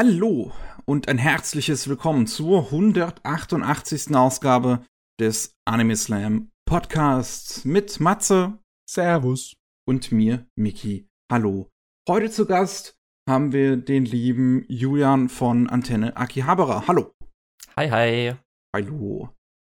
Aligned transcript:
Hallo 0.00 0.52
und 0.84 1.08
ein 1.08 1.18
herzliches 1.18 1.88
Willkommen 1.88 2.28
zur 2.28 2.66
188. 2.66 4.14
Ausgabe 4.14 4.86
des 5.18 5.56
Anime 5.64 5.96
Slam 5.96 6.52
Podcasts 6.66 7.64
mit 7.64 7.98
Matze. 7.98 8.60
Servus. 8.88 9.56
Und 9.88 10.12
mir, 10.12 10.46
Miki. 10.54 11.08
Hallo. 11.32 11.68
Heute 12.08 12.30
zu 12.30 12.46
Gast 12.46 12.96
haben 13.28 13.50
wir 13.50 13.76
den 13.76 14.04
lieben 14.04 14.64
Julian 14.68 15.28
von 15.28 15.68
Antenne 15.68 16.16
Akihabara. 16.16 16.86
Hallo. 16.86 17.10
Hi, 17.76 17.90
hi. 17.90 18.34
Hallo. 18.72 19.30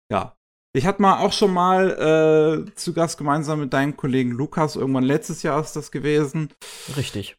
Ja. 0.09 0.37
Ich 0.73 0.85
hatte 0.85 1.01
mal 1.01 1.19
auch 1.19 1.33
schon 1.33 1.51
mal 1.51 2.65
äh, 2.69 2.75
zu 2.75 2.93
Gast 2.93 3.17
gemeinsam 3.17 3.59
mit 3.59 3.73
deinem 3.73 3.97
Kollegen 3.97 4.31
Lukas. 4.31 4.77
Irgendwann 4.77 5.03
letztes 5.03 5.43
Jahr 5.43 5.59
ist 5.59 5.75
das 5.75 5.91
gewesen. 5.91 6.47
Richtig. 6.95 7.35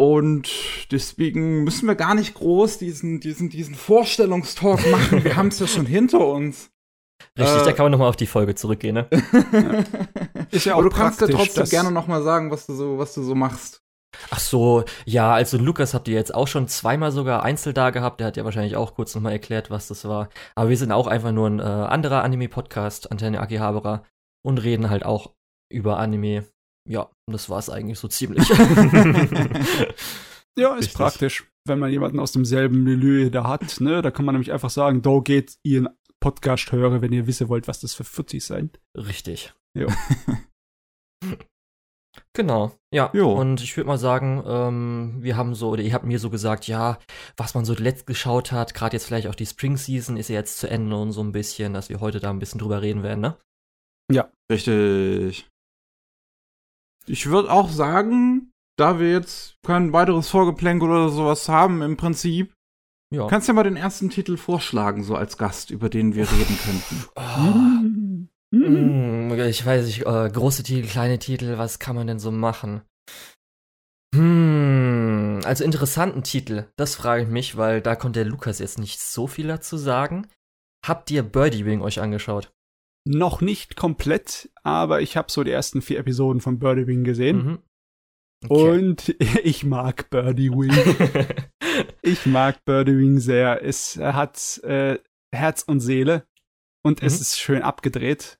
Und 0.00 0.48
deswegen 0.90 1.62
müssen 1.62 1.86
wir 1.86 1.94
gar 1.94 2.14
nicht 2.14 2.32
groß 2.32 2.78
diesen, 2.78 3.20
diesen, 3.20 3.50
diesen 3.50 3.74
Vorstellungstalk 3.74 4.90
machen. 4.90 5.22
Wir 5.24 5.36
haben 5.36 5.48
es 5.48 5.58
ja 5.58 5.66
schon 5.66 5.84
hinter 5.84 6.26
uns. 6.26 6.70
Richtig, 7.38 7.60
äh, 7.60 7.64
da 7.66 7.72
kann 7.72 7.84
man 7.84 7.92
nochmal 7.92 8.08
auf 8.08 8.16
die 8.16 8.26
Folge 8.26 8.54
zurückgehen, 8.54 8.94
ne? 8.94 9.08
Ist 10.50 10.64
ja 10.64 10.72
auch 10.72 10.78
Aber 10.78 10.88
du 10.88 10.96
kannst 10.96 11.20
ja 11.20 11.26
trotzdem 11.26 11.66
gerne 11.66 11.92
nochmal 11.92 12.22
sagen, 12.22 12.50
was 12.50 12.64
du 12.64 12.72
so, 12.72 12.96
was 12.96 13.12
du 13.12 13.22
so 13.22 13.34
machst. 13.34 13.82
Ach 14.30 14.40
so, 14.40 14.84
ja, 15.04 15.34
also 15.34 15.58
Lukas 15.58 15.92
habt 15.92 16.08
ihr 16.08 16.14
jetzt 16.14 16.34
auch 16.34 16.48
schon 16.48 16.66
zweimal 16.66 17.12
sogar 17.12 17.42
einzeln 17.42 17.74
da 17.74 17.90
gehabt. 17.90 18.20
Der 18.20 18.28
hat 18.28 18.38
ja 18.38 18.44
wahrscheinlich 18.46 18.76
auch 18.76 18.94
kurz 18.94 19.14
nochmal 19.14 19.32
erklärt, 19.32 19.70
was 19.70 19.88
das 19.88 20.06
war. 20.06 20.30
Aber 20.54 20.70
wir 20.70 20.78
sind 20.78 20.92
auch 20.92 21.08
einfach 21.08 21.32
nur 21.32 21.46
ein 21.46 21.60
äh, 21.60 21.62
anderer 21.62 22.24
Anime-Podcast, 22.24 23.12
Antenne 23.12 23.38
Akihabara, 23.38 24.02
und 24.42 24.62
reden 24.62 24.88
halt 24.88 25.04
auch 25.04 25.34
über 25.70 25.98
Anime 25.98 26.46
ja, 26.90 27.08
das 27.30 27.48
war 27.48 27.58
es 27.58 27.70
eigentlich 27.70 27.98
so 27.98 28.08
ziemlich. 28.08 28.48
ja, 30.58 30.74
ist 30.74 30.78
Richtig. 30.78 30.94
praktisch, 30.94 31.48
wenn 31.66 31.78
man 31.78 31.90
jemanden 31.90 32.18
aus 32.18 32.32
demselben 32.32 32.82
Milieu 32.82 33.30
da 33.30 33.46
hat. 33.46 33.80
Ne? 33.80 34.02
Da 34.02 34.10
kann 34.10 34.24
man 34.24 34.34
nämlich 34.34 34.52
einfach 34.52 34.70
sagen, 34.70 35.00
da 35.00 35.20
geht 35.20 35.54
ihr 35.62 35.78
einen 35.78 35.88
Podcast 36.20 36.72
hören, 36.72 37.00
wenn 37.00 37.12
ihr 37.12 37.28
wissen 37.28 37.48
wollt, 37.48 37.68
was 37.68 37.78
das 37.80 37.94
für 37.94 38.02
Fuzis 38.02 38.48
sind. 38.48 38.80
Richtig. 38.96 39.54
Ja. 39.78 39.86
Genau, 42.32 42.72
ja. 42.92 43.10
Jo. 43.12 43.32
Und 43.32 43.60
ich 43.60 43.76
würde 43.76 43.88
mal 43.88 43.98
sagen, 43.98 44.42
ähm, 44.46 45.18
wir 45.20 45.36
haben 45.36 45.54
so, 45.54 45.70
oder 45.70 45.82
ihr 45.82 45.92
habt 45.92 46.04
mir 46.04 46.18
so 46.18 46.30
gesagt, 46.30 46.66
ja, 46.68 46.98
was 47.36 47.54
man 47.54 47.64
so 47.64 47.74
letzt 47.74 48.06
geschaut 48.06 48.52
hat, 48.52 48.74
gerade 48.74 48.96
jetzt 48.96 49.06
vielleicht 49.06 49.26
auch 49.26 49.34
die 49.34 49.46
Spring 49.46 49.76
Season 49.76 50.16
ist 50.16 50.28
ja 50.28 50.36
jetzt 50.36 50.58
zu 50.58 50.68
Ende 50.68 50.96
und 50.96 51.12
so 51.12 51.22
ein 51.22 51.32
bisschen, 51.32 51.72
dass 51.72 51.88
wir 51.88 52.00
heute 52.00 52.20
da 52.20 52.30
ein 52.30 52.38
bisschen 52.38 52.60
drüber 52.60 52.82
reden 52.82 53.02
werden, 53.02 53.20
ne? 53.20 53.36
Ja. 54.12 54.30
Richtig. 54.50 55.48
Ich 57.10 57.26
würde 57.26 57.50
auch 57.50 57.68
sagen, 57.70 58.52
da 58.78 59.00
wir 59.00 59.10
jetzt 59.10 59.56
kein 59.66 59.92
weiteres 59.92 60.28
Vorgeplänkel 60.28 60.88
oder 60.88 61.08
sowas 61.08 61.48
haben, 61.48 61.82
im 61.82 61.96
Prinzip, 61.96 62.54
ja. 63.12 63.26
kannst 63.26 63.48
du 63.48 63.52
ja 63.52 63.56
mal 63.56 63.64
den 63.64 63.76
ersten 63.76 64.10
Titel 64.10 64.36
vorschlagen, 64.36 65.02
so 65.02 65.16
als 65.16 65.36
Gast, 65.36 65.70
über 65.70 65.88
den 65.88 66.14
wir 66.14 66.30
reden 66.30 66.58
könnten. 66.64 67.04
Oh. 67.16 68.26
Mm, 68.52 69.30
ich 69.30 69.64
weiß 69.64 69.86
nicht, 69.86 70.06
äh, 70.06 70.28
große 70.28 70.64
Titel, 70.64 70.88
kleine 70.88 71.20
Titel, 71.20 71.56
was 71.56 71.78
kann 71.78 71.94
man 71.94 72.08
denn 72.08 72.18
so 72.18 72.32
machen? 72.32 72.82
Hm, 74.12 75.38
also 75.44 75.62
interessanten 75.62 76.24
Titel, 76.24 76.66
das 76.74 76.96
frage 76.96 77.22
ich 77.22 77.28
mich, 77.28 77.56
weil 77.56 77.80
da 77.80 77.94
konnte 77.94 78.24
der 78.24 78.28
Lukas 78.28 78.58
jetzt 78.58 78.80
nicht 78.80 78.98
so 78.98 79.28
viel 79.28 79.46
dazu 79.46 79.76
sagen. 79.76 80.26
Habt 80.84 81.12
ihr 81.12 81.22
Birdie 81.22 81.64
Wing 81.64 81.80
euch 81.80 82.00
angeschaut? 82.00 82.50
Noch 83.06 83.40
nicht 83.40 83.76
komplett, 83.76 84.50
aber 84.62 85.00
ich 85.00 85.16
habe 85.16 85.30
so 85.30 85.42
die 85.42 85.50
ersten 85.50 85.82
vier 85.82 85.98
Episoden 85.98 86.40
von 86.40 86.58
Birdie 86.58 86.86
Wing 86.86 87.04
gesehen. 87.04 87.44
Mhm. 87.44 87.58
Okay. 88.48 88.78
Und 88.78 89.08
ich 89.44 89.64
mag 89.64 90.10
Birdie 90.10 90.50
Wing. 90.50 90.72
ich 92.02 92.26
mag 92.26 92.64
Birdie 92.64 92.98
Wing 92.98 93.18
sehr. 93.18 93.62
Es 93.62 93.96
hat 93.96 94.58
äh, 94.64 94.98
Herz 95.34 95.62
und 95.62 95.80
Seele 95.80 96.26
und 96.84 97.00
mhm. 97.00 97.06
es 97.06 97.20
ist 97.20 97.38
schön 97.38 97.62
abgedreht. 97.62 98.39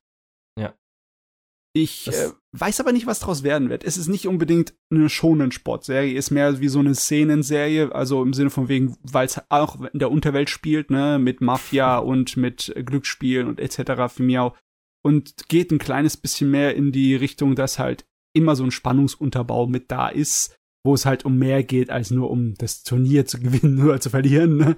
Ich 1.73 2.09
äh, 2.09 2.31
weiß 2.51 2.81
aber 2.81 2.91
nicht, 2.91 3.07
was 3.07 3.19
daraus 3.19 3.43
werden 3.43 3.69
wird. 3.69 3.85
Es 3.85 3.97
ist 3.97 4.09
nicht 4.09 4.27
unbedingt 4.27 4.73
eine 4.91 5.09
schonen 5.09 5.51
Sportserie, 5.53 6.17
ist 6.17 6.29
mehr 6.29 6.59
wie 6.59 6.67
so 6.67 6.79
eine 6.79 6.95
Szenenserie, 6.95 7.93
also 7.95 8.21
im 8.23 8.33
Sinne 8.33 8.49
von 8.49 8.67
wegen, 8.67 8.97
weil 9.03 9.25
es 9.25 9.41
auch 9.49 9.79
in 9.79 9.99
der 9.99 10.11
Unterwelt 10.11 10.49
spielt, 10.49 10.91
ne, 10.91 11.17
mit 11.17 11.39
Mafia 11.39 11.97
und 11.99 12.35
mit 12.35 12.73
Glücksspielen 12.75 13.47
und 13.47 13.59
etc. 13.59 14.13
für 14.13 14.23
mich 14.23 14.39
auch. 14.39 14.57
Und 15.03 15.47
geht 15.47 15.71
ein 15.71 15.79
kleines 15.79 16.17
bisschen 16.17 16.51
mehr 16.51 16.75
in 16.75 16.91
die 16.91 17.15
Richtung, 17.15 17.55
dass 17.55 17.79
halt 17.79 18.05
immer 18.33 18.55
so 18.55 18.63
ein 18.63 18.71
Spannungsunterbau 18.71 19.65
mit 19.67 19.89
da 19.91 20.09
ist, 20.09 20.55
wo 20.83 20.93
es 20.93 21.05
halt 21.05 21.25
um 21.25 21.37
mehr 21.37 21.63
geht, 21.63 21.89
als 21.89 22.11
nur 22.11 22.29
um 22.29 22.55
das 22.55 22.83
Turnier 22.83 23.25
zu 23.25 23.39
gewinnen 23.41 23.81
oder 23.81 24.01
zu 24.01 24.09
verlieren. 24.09 24.57
Ne? 24.57 24.75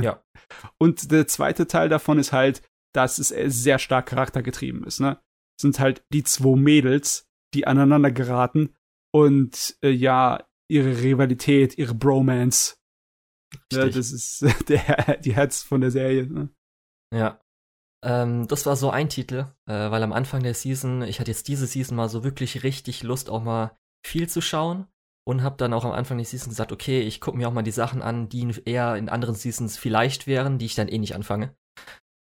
Ja. 0.00 0.22
Und 0.78 1.10
der 1.10 1.26
zweite 1.26 1.66
Teil 1.66 1.88
davon 1.88 2.18
ist 2.18 2.32
halt, 2.32 2.62
dass 2.94 3.18
es 3.18 3.28
sehr 3.28 3.78
stark 3.78 4.06
charaktergetrieben 4.06 4.84
ist, 4.84 5.00
ne? 5.00 5.18
Sind 5.60 5.78
halt 5.78 6.04
die 6.12 6.24
zwei 6.24 6.56
Mädels, 6.56 7.28
die 7.54 7.66
aneinander 7.66 8.10
geraten 8.10 8.74
und 9.12 9.76
äh, 9.82 9.90
ja, 9.90 10.46
ihre 10.68 11.02
Rivalität, 11.02 11.76
ihre 11.78 11.94
Bromance. 11.94 12.76
Ja, 13.72 13.86
das 13.86 14.10
ist 14.10 14.42
der, 14.68 15.18
die 15.18 15.34
Herz 15.34 15.62
von 15.62 15.80
der 15.80 15.90
Serie. 15.90 16.26
Ne? 16.26 16.48
Ja. 17.14 17.40
Ähm, 18.04 18.48
das 18.48 18.66
war 18.66 18.76
so 18.76 18.90
ein 18.90 19.08
Titel, 19.08 19.46
äh, 19.66 19.90
weil 19.90 20.02
am 20.02 20.12
Anfang 20.12 20.42
der 20.42 20.54
Season, 20.54 21.02
ich 21.02 21.20
hatte 21.20 21.30
jetzt 21.30 21.46
diese 21.48 21.66
Season 21.66 21.96
mal 21.96 22.08
so 22.08 22.24
wirklich 22.24 22.64
richtig 22.64 23.02
Lust, 23.02 23.30
auch 23.30 23.42
mal 23.42 23.76
viel 24.04 24.28
zu 24.28 24.40
schauen 24.40 24.86
und 25.24 25.42
habe 25.42 25.56
dann 25.56 25.72
auch 25.72 25.84
am 25.84 25.92
Anfang 25.92 26.18
der 26.18 26.26
Season 26.26 26.48
gesagt, 26.48 26.72
okay, 26.72 27.00
ich 27.00 27.20
gucke 27.20 27.36
mir 27.36 27.48
auch 27.48 27.52
mal 27.52 27.62
die 27.62 27.70
Sachen 27.70 28.02
an, 28.02 28.28
die 28.28 28.60
eher 28.64 28.96
in 28.96 29.08
anderen 29.08 29.34
Seasons 29.34 29.76
vielleicht 29.76 30.26
wären, 30.26 30.58
die 30.58 30.66
ich 30.66 30.74
dann 30.74 30.88
eh 30.88 30.98
nicht 30.98 31.14
anfange. 31.14 31.54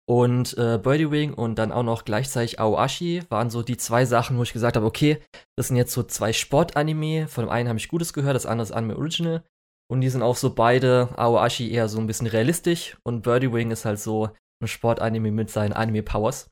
Und 0.09 0.57
äh, 0.57 0.79
Birdie 0.81 1.11
Wing 1.11 1.35
und 1.35 1.59
dann 1.59 1.71
auch 1.71 1.83
noch 1.83 2.03
gleichzeitig 2.03 2.59
Aoashi 2.59 3.21
waren 3.29 3.51
so 3.51 3.61
die 3.61 3.77
zwei 3.77 4.05
Sachen, 4.05 4.39
wo 4.39 4.43
ich 4.43 4.53
gesagt 4.53 4.75
habe, 4.75 4.87
okay, 4.87 5.19
das 5.55 5.67
sind 5.67 5.77
jetzt 5.77 5.93
so 5.93 6.01
zwei 6.01 6.33
Sportanime. 6.33 7.27
Von 7.27 7.45
dem 7.45 7.51
einen 7.51 7.69
habe 7.69 7.77
ich 7.77 7.89
Gutes 7.89 8.11
gehört, 8.11 8.35
das 8.35 8.47
andere 8.47 8.63
ist 8.63 8.71
Anime 8.71 8.97
Original. 8.97 9.43
Und 9.87 10.01
die 10.01 10.09
sind 10.09 10.23
auch 10.23 10.35
so 10.35 10.55
beide, 10.55 11.09
Aoashi 11.15 11.71
eher 11.71 11.87
so 11.89 11.99
ein 11.99 12.07
bisschen 12.07 12.25
realistisch 12.25 12.97
und 13.03 13.21
Birdie 13.21 13.53
Wing 13.53 13.69
ist 13.69 13.85
halt 13.85 13.99
so 13.99 14.29
ein 14.63 14.67
Sportanime 14.67 15.31
mit 15.31 15.51
seinen 15.51 15.73
Anime-Powers. 15.73 16.49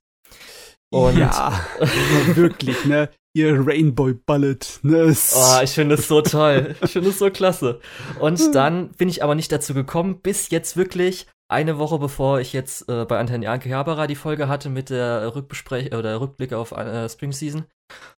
Und 0.94 1.18
ja, 1.18 1.60
wirklich, 2.36 2.86
ne? 2.86 3.10
Ihr 3.38 3.68
Rainbow 3.68 4.16
Bullet, 4.26 4.58
ne? 4.82 5.16
Oh, 5.36 5.60
ich 5.62 5.70
finde 5.70 5.94
es 5.94 6.08
so 6.08 6.24
toll. 6.24 6.76
Ich 6.82 6.90
finde 6.90 7.10
es 7.10 7.20
so 7.20 7.30
klasse. 7.30 7.80
Und 8.20 8.56
dann 8.56 8.90
bin 8.94 9.10
ich 9.10 9.24
aber 9.24 9.36
nicht 9.36 9.52
dazu 9.52 9.76
gekommen, 9.76 10.22
bis 10.22 10.50
jetzt 10.50 10.76
wirklich 10.76 11.28
eine 11.48 11.78
Woche 11.78 12.00
bevor 12.00 12.40
ich 12.40 12.52
jetzt 12.52 12.90
äh, 12.90 13.06
bei 13.06 13.20
Antenne 13.20 13.48
Akihabara 13.48 14.08
die 14.08 14.16
Folge 14.16 14.48
hatte 14.48 14.70
mit 14.70 14.90
der 14.90 15.36
Rückbesprech 15.36 15.94
oder 15.94 16.20
Rückblick 16.20 16.52
auf 16.52 16.72
äh, 16.72 17.08
Spring 17.08 17.32
Season. 17.32 17.66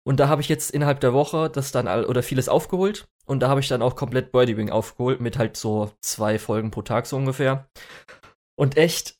Und 0.06 0.20
da 0.20 0.28
habe 0.28 0.42
ich 0.42 0.50
jetzt 0.50 0.70
innerhalb 0.70 1.00
der 1.00 1.14
Woche 1.14 1.50
das 1.50 1.72
dann 1.72 1.88
all 1.88 2.06
oder 2.06 2.22
vieles 2.22 2.48
aufgeholt. 2.48 3.08
Und 3.26 3.40
da 3.40 3.50
habe 3.50 3.60
ich 3.60 3.68
dann 3.68 3.82
auch 3.82 3.96
komplett 3.96 4.32
Birdie 4.32 4.56
Wing 4.56 4.70
aufgeholt 4.70 5.20
mit 5.20 5.40
halt 5.40 5.58
so 5.58 5.92
zwei 6.00 6.38
Folgen 6.38 6.70
pro 6.70 6.84
Tag 6.84 7.08
so 7.08 7.18
ungefähr. 7.18 7.68
Und 8.56 8.78
echt, 8.78 9.17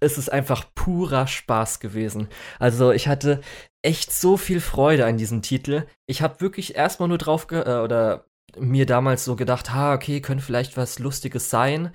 es 0.00 0.18
ist 0.18 0.30
einfach 0.30 0.64
purer 0.74 1.26
Spaß 1.26 1.80
gewesen. 1.80 2.28
Also 2.58 2.92
ich 2.92 3.08
hatte 3.08 3.40
echt 3.82 4.12
so 4.12 4.36
viel 4.36 4.60
Freude 4.60 5.06
an 5.06 5.16
diesem 5.16 5.42
Titel. 5.42 5.86
Ich 6.06 6.22
habe 6.22 6.40
wirklich 6.40 6.76
erstmal 6.76 7.08
nur 7.08 7.18
drauf 7.18 7.46
ge 7.46 7.62
äh, 7.62 7.80
oder 7.80 8.24
mir 8.58 8.86
damals 8.86 9.24
so 9.24 9.36
gedacht, 9.36 9.74
ha, 9.74 9.94
okay, 9.94 10.20
könnte 10.20 10.44
vielleicht 10.44 10.76
was 10.76 10.98
Lustiges 10.98 11.50
sein 11.50 11.92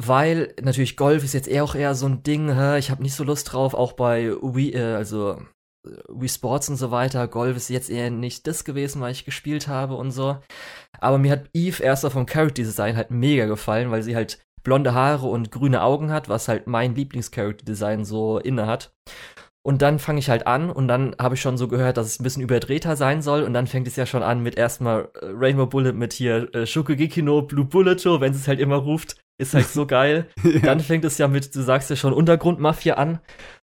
weil 0.00 0.54
natürlich 0.62 0.96
Golf 0.96 1.24
ist 1.24 1.34
jetzt 1.34 1.48
eher 1.48 1.64
auch 1.64 1.74
eher 1.74 1.96
so 1.96 2.06
ein 2.06 2.22
Ding, 2.22 2.54
hä? 2.54 2.78
ich 2.78 2.90
habe 2.90 3.02
nicht 3.02 3.14
so 3.14 3.24
Lust 3.24 3.52
drauf, 3.52 3.74
auch 3.74 3.92
bei 3.92 4.30
Wii, 4.40 4.72
äh, 4.72 4.94
also 4.94 5.42
äh, 5.84 5.90
Wii 6.08 6.28
Sports 6.28 6.68
und 6.68 6.76
so 6.76 6.92
weiter. 6.92 7.26
Golf 7.26 7.56
ist 7.56 7.68
jetzt 7.68 7.90
eher 7.90 8.08
nicht 8.10 8.46
das 8.46 8.64
gewesen, 8.64 9.00
weil 9.00 9.10
ich 9.10 9.24
gespielt 9.24 9.66
habe 9.66 9.96
und 9.96 10.12
so. 10.12 10.38
Aber 11.00 11.18
mir 11.18 11.32
hat 11.32 11.50
Eve 11.52 11.82
erster 11.82 12.12
vom 12.12 12.26
Character 12.26 12.62
Design 12.62 12.96
halt 12.96 13.10
mega 13.10 13.46
gefallen, 13.46 13.90
weil 13.90 14.04
sie 14.04 14.14
halt 14.14 14.38
blonde 14.68 14.92
Haare 14.92 15.26
und 15.26 15.50
grüne 15.50 15.82
Augen 15.82 16.10
hat, 16.10 16.28
was 16.28 16.46
halt 16.46 16.66
mein 16.66 16.94
Lieblings-Character 16.94 17.64
Design 17.64 18.04
so 18.04 18.38
inne 18.38 18.66
hat. 18.66 18.92
Und 19.66 19.80
dann 19.80 19.98
fange 19.98 20.18
ich 20.18 20.28
halt 20.28 20.46
an 20.46 20.68
und 20.68 20.88
dann 20.88 21.16
habe 21.18 21.36
ich 21.36 21.40
schon 21.40 21.56
so 21.56 21.68
gehört, 21.68 21.96
dass 21.96 22.06
es 22.06 22.20
ein 22.20 22.22
bisschen 22.22 22.42
überdrehter 22.42 22.94
sein 22.94 23.22
soll. 23.22 23.44
Und 23.44 23.54
dann 23.54 23.66
fängt 23.66 23.88
es 23.88 23.96
ja 23.96 24.04
schon 24.04 24.22
an 24.22 24.42
mit 24.42 24.58
erstmal 24.58 25.08
äh, 25.22 25.30
Rainbow 25.32 25.64
Bullet 25.64 25.94
mit 25.94 26.12
hier 26.12 26.54
äh, 26.54 26.66
Shokugeki 26.66 27.22
no 27.22 27.40
Blue 27.40 27.64
Bullet 27.64 27.98
Show, 27.98 28.20
wenn 28.20 28.34
es 28.34 28.46
halt 28.46 28.60
immer 28.60 28.76
ruft. 28.76 29.16
Ist 29.40 29.54
halt 29.54 29.68
so 29.68 29.86
geil. 29.98 30.28
ja. 30.44 30.60
Dann 30.60 30.80
fängt 30.80 31.06
es 31.06 31.16
ja 31.16 31.28
mit, 31.28 31.54
du 31.54 31.62
sagst 31.62 31.88
ja 31.88 31.96
schon, 31.96 32.12
Untergrundmafia 32.12 32.94
an. 32.94 33.20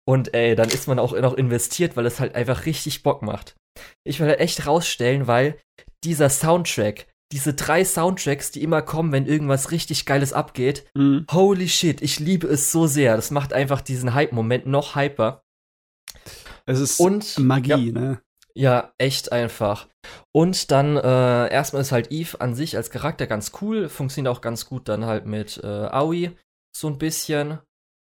Und 0.03 0.33
ey, 0.33 0.55
dann 0.55 0.69
ist 0.69 0.87
man 0.87 0.97
auch 0.97 1.15
noch 1.19 1.35
investiert, 1.35 1.95
weil 1.95 2.07
es 2.07 2.19
halt 2.19 2.33
einfach 2.33 2.65
richtig 2.65 3.03
Bock 3.03 3.21
macht. 3.21 3.55
Ich 4.03 4.19
will 4.19 4.29
halt 4.29 4.39
echt 4.39 4.65
rausstellen, 4.65 5.27
weil 5.27 5.59
dieser 6.03 6.29
Soundtrack, 6.29 7.05
diese 7.31 7.53
drei 7.53 7.83
Soundtracks, 7.83 8.51
die 8.51 8.63
immer 8.63 8.81
kommen, 8.81 9.11
wenn 9.11 9.25
irgendwas 9.25 9.71
richtig 9.71 10.05
Geiles 10.05 10.33
abgeht, 10.33 10.85
mhm. 10.93 11.25
holy 11.31 11.67
shit, 11.67 12.01
ich 12.01 12.19
liebe 12.19 12.47
es 12.47 12.71
so 12.71 12.87
sehr. 12.87 13.15
Das 13.15 13.31
macht 13.31 13.53
einfach 13.53 13.81
diesen 13.81 14.13
Hype-Moment 14.13 14.65
noch 14.65 14.95
hyper. 14.95 15.43
Es 16.65 16.79
ist 16.79 16.99
und, 16.99 17.37
Magie, 17.39 17.91
ja. 17.91 17.99
ne? 17.99 18.21
Ja, 18.53 18.91
echt 18.97 19.31
einfach. 19.31 19.87
Und 20.31 20.71
dann 20.71 20.97
äh, 20.97 21.51
erstmal 21.51 21.83
ist 21.83 21.91
halt 21.91 22.11
Eve 22.11 22.41
an 22.41 22.55
sich 22.55 22.75
als 22.75 22.89
Charakter 22.89 23.27
ganz 23.27 23.51
cool, 23.61 23.87
funktioniert 23.87 24.35
auch 24.35 24.41
ganz 24.41 24.65
gut 24.65 24.89
dann 24.89 25.05
halt 25.05 25.25
mit 25.25 25.61
äh, 25.63 25.67
Aoi 25.67 26.31
so 26.75 26.87
ein 26.87 26.97
bisschen. 26.97 27.59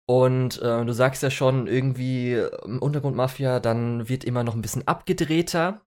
Und 0.07 0.63
äh, 0.63 0.85
du 0.87 0.93
sagst 0.93 1.23
ja 1.23 1.31
schon, 1.31 1.67
irgendwie 1.67 2.33
im 2.65 2.79
Untergrundmafia, 2.79 3.61
dann 3.61 4.09
wird 4.09 4.25
immer 4.25 4.43
noch 4.43 4.55
ein 4.55 4.63
bisschen 4.63 4.89
abgedrehter. 4.89 5.83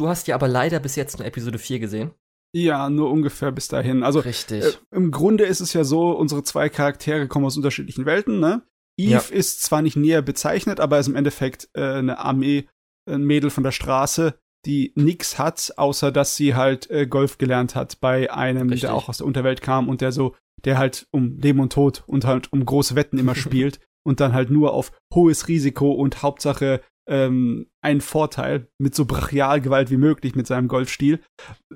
Du 0.00 0.08
hast 0.08 0.26
ja 0.28 0.34
aber 0.34 0.48
leider 0.48 0.80
bis 0.80 0.96
jetzt 0.96 1.18
nur 1.18 1.26
Episode 1.26 1.58
4 1.58 1.78
gesehen. 1.78 2.12
Ja, 2.56 2.88
nur 2.88 3.10
ungefähr 3.10 3.52
bis 3.52 3.68
dahin. 3.68 4.02
Also 4.02 4.20
Richtig. 4.20 4.64
Äh, 4.64 4.72
im 4.92 5.10
Grunde 5.10 5.44
ist 5.44 5.60
es 5.60 5.74
ja 5.74 5.84
so, 5.84 6.12
unsere 6.12 6.42
zwei 6.42 6.70
Charaktere 6.70 7.28
kommen 7.28 7.44
aus 7.44 7.58
unterschiedlichen 7.58 8.06
Welten, 8.06 8.40
ne? 8.40 8.62
Eve 8.98 9.10
ja. 9.10 9.18
ist 9.18 9.62
zwar 9.62 9.82
nicht 9.82 9.96
näher 9.96 10.22
bezeichnet, 10.22 10.80
aber 10.80 10.98
ist 10.98 11.08
im 11.08 11.16
Endeffekt 11.16 11.68
äh, 11.74 11.82
eine 11.82 12.18
Armee, 12.18 12.66
ein 13.06 13.24
Mädel 13.24 13.50
von 13.50 13.62
der 13.62 13.72
Straße, 13.72 14.40
die 14.64 14.94
nix 14.94 15.38
hat, 15.38 15.74
außer 15.76 16.10
dass 16.10 16.34
sie 16.34 16.54
halt 16.54 16.88
äh, 16.88 17.06
Golf 17.06 17.36
gelernt 17.36 17.74
hat 17.74 18.00
bei 18.00 18.32
einem, 18.32 18.70
Richtig. 18.70 18.80
der 18.80 18.94
auch 18.94 19.10
aus 19.10 19.18
der 19.18 19.26
Unterwelt 19.26 19.60
kam 19.60 19.90
und 19.90 20.00
der 20.00 20.12
so, 20.12 20.34
der 20.64 20.78
halt 20.78 21.08
um 21.10 21.36
Leben 21.36 21.60
und 21.60 21.74
Tod 21.74 22.04
und 22.06 22.24
halt 22.24 22.50
um 22.54 22.64
große 22.64 22.94
Wetten 22.94 23.18
immer 23.18 23.34
spielt 23.34 23.80
und 24.02 24.20
dann 24.20 24.32
halt 24.32 24.50
nur 24.50 24.72
auf 24.72 24.92
hohes 25.14 25.46
Risiko 25.46 25.92
und 25.92 26.22
Hauptsache 26.22 26.80
ähm, 27.10 27.66
einen 27.82 28.00
Vorteil 28.00 28.68
mit 28.78 28.94
so 28.94 29.04
Brachialgewalt 29.04 29.90
wie 29.90 29.96
möglich 29.96 30.36
mit 30.36 30.46
seinem 30.46 30.68
Golfstil. 30.68 31.20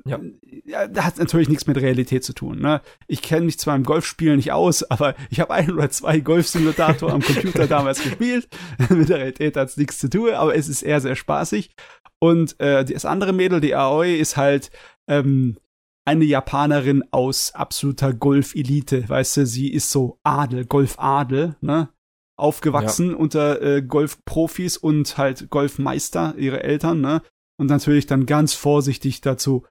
Ja. 0.06 0.20
ja 0.64 0.86
da 0.86 1.04
hat 1.04 1.19
natürlich 1.19 1.48
nichts 1.48 1.66
mit 1.66 1.76
Realität 1.76 2.22
zu 2.22 2.32
tun. 2.34 2.60
Ne? 2.60 2.81
Ich 3.08 3.20
kenne 3.20 3.46
mich 3.46 3.58
zwar 3.58 3.75
im 3.75 3.82
Golfspiel 3.82 4.36
nicht 4.36 4.52
aus, 4.52 4.84
aber 4.84 5.16
ich 5.31 5.40
habe 5.40 5.52
ein 5.52 5.72
oder 5.72 5.90
zwei 5.90 6.20
Golfsimulator 6.20 7.12
am 7.12 7.20
Computer 7.20 7.66
damals 7.66 8.02
gespielt. 8.02 8.48
mit 8.88 9.08
der 9.08 9.19
Realität 9.19 9.56
hat 9.56 9.69
es 9.69 9.76
nichts 9.76 9.98
zu 9.98 10.08
tun, 10.08 10.31
aber 10.31 10.54
es 10.54 10.69
ist 10.69 10.82
eher 10.82 11.00
sehr 11.00 11.16
spaßig. 11.16 11.75
Und 12.20 12.58
äh, 12.60 12.84
das 12.84 13.04
andere 13.04 13.32
Mädel, 13.32 13.60
die 13.60 13.75
Aoi, 13.75 14.14
ist 14.14 14.37
halt 14.37 14.70
ähm, 15.08 15.58
eine 16.04 16.25
Japanerin 16.25 17.02
aus 17.10 17.52
absoluter 17.54 18.12
Golf-Elite. 18.12 19.08
Weißt 19.08 19.38
du, 19.38 19.46
sie 19.46 19.72
ist 19.72 19.90
so 19.90 20.20
Adel, 20.22 20.64
Golf-Adel, 20.64 21.56
ne? 21.60 21.88
Aufgewachsen 22.36 23.10
ja. 23.10 23.16
unter 23.16 23.62
äh, 23.62 23.82
Golfprofis 23.82 24.76
und 24.76 25.16
halt 25.19 25.50
Golfmeister, 25.50 26.34
ihre 26.36 26.62
Eltern, 26.62 27.00
ne? 27.00 27.22
Und 27.56 27.69
natürlich 27.70 28.06
dann 28.06 28.26
ganz 28.26 28.52
vorsichtig 28.54 29.20
dazu 29.20 29.64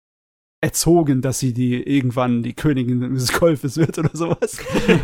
erzogen, 0.64 1.22
dass 1.22 1.40
sie 1.40 1.54
die 1.54 1.84
irgendwann 1.84 2.42
die 2.42 2.54
Königin 2.54 3.14
des 3.14 3.34
Golfes 3.34 3.76
wird 3.76 3.98
oder 3.98 4.12
sowas. 4.14 4.58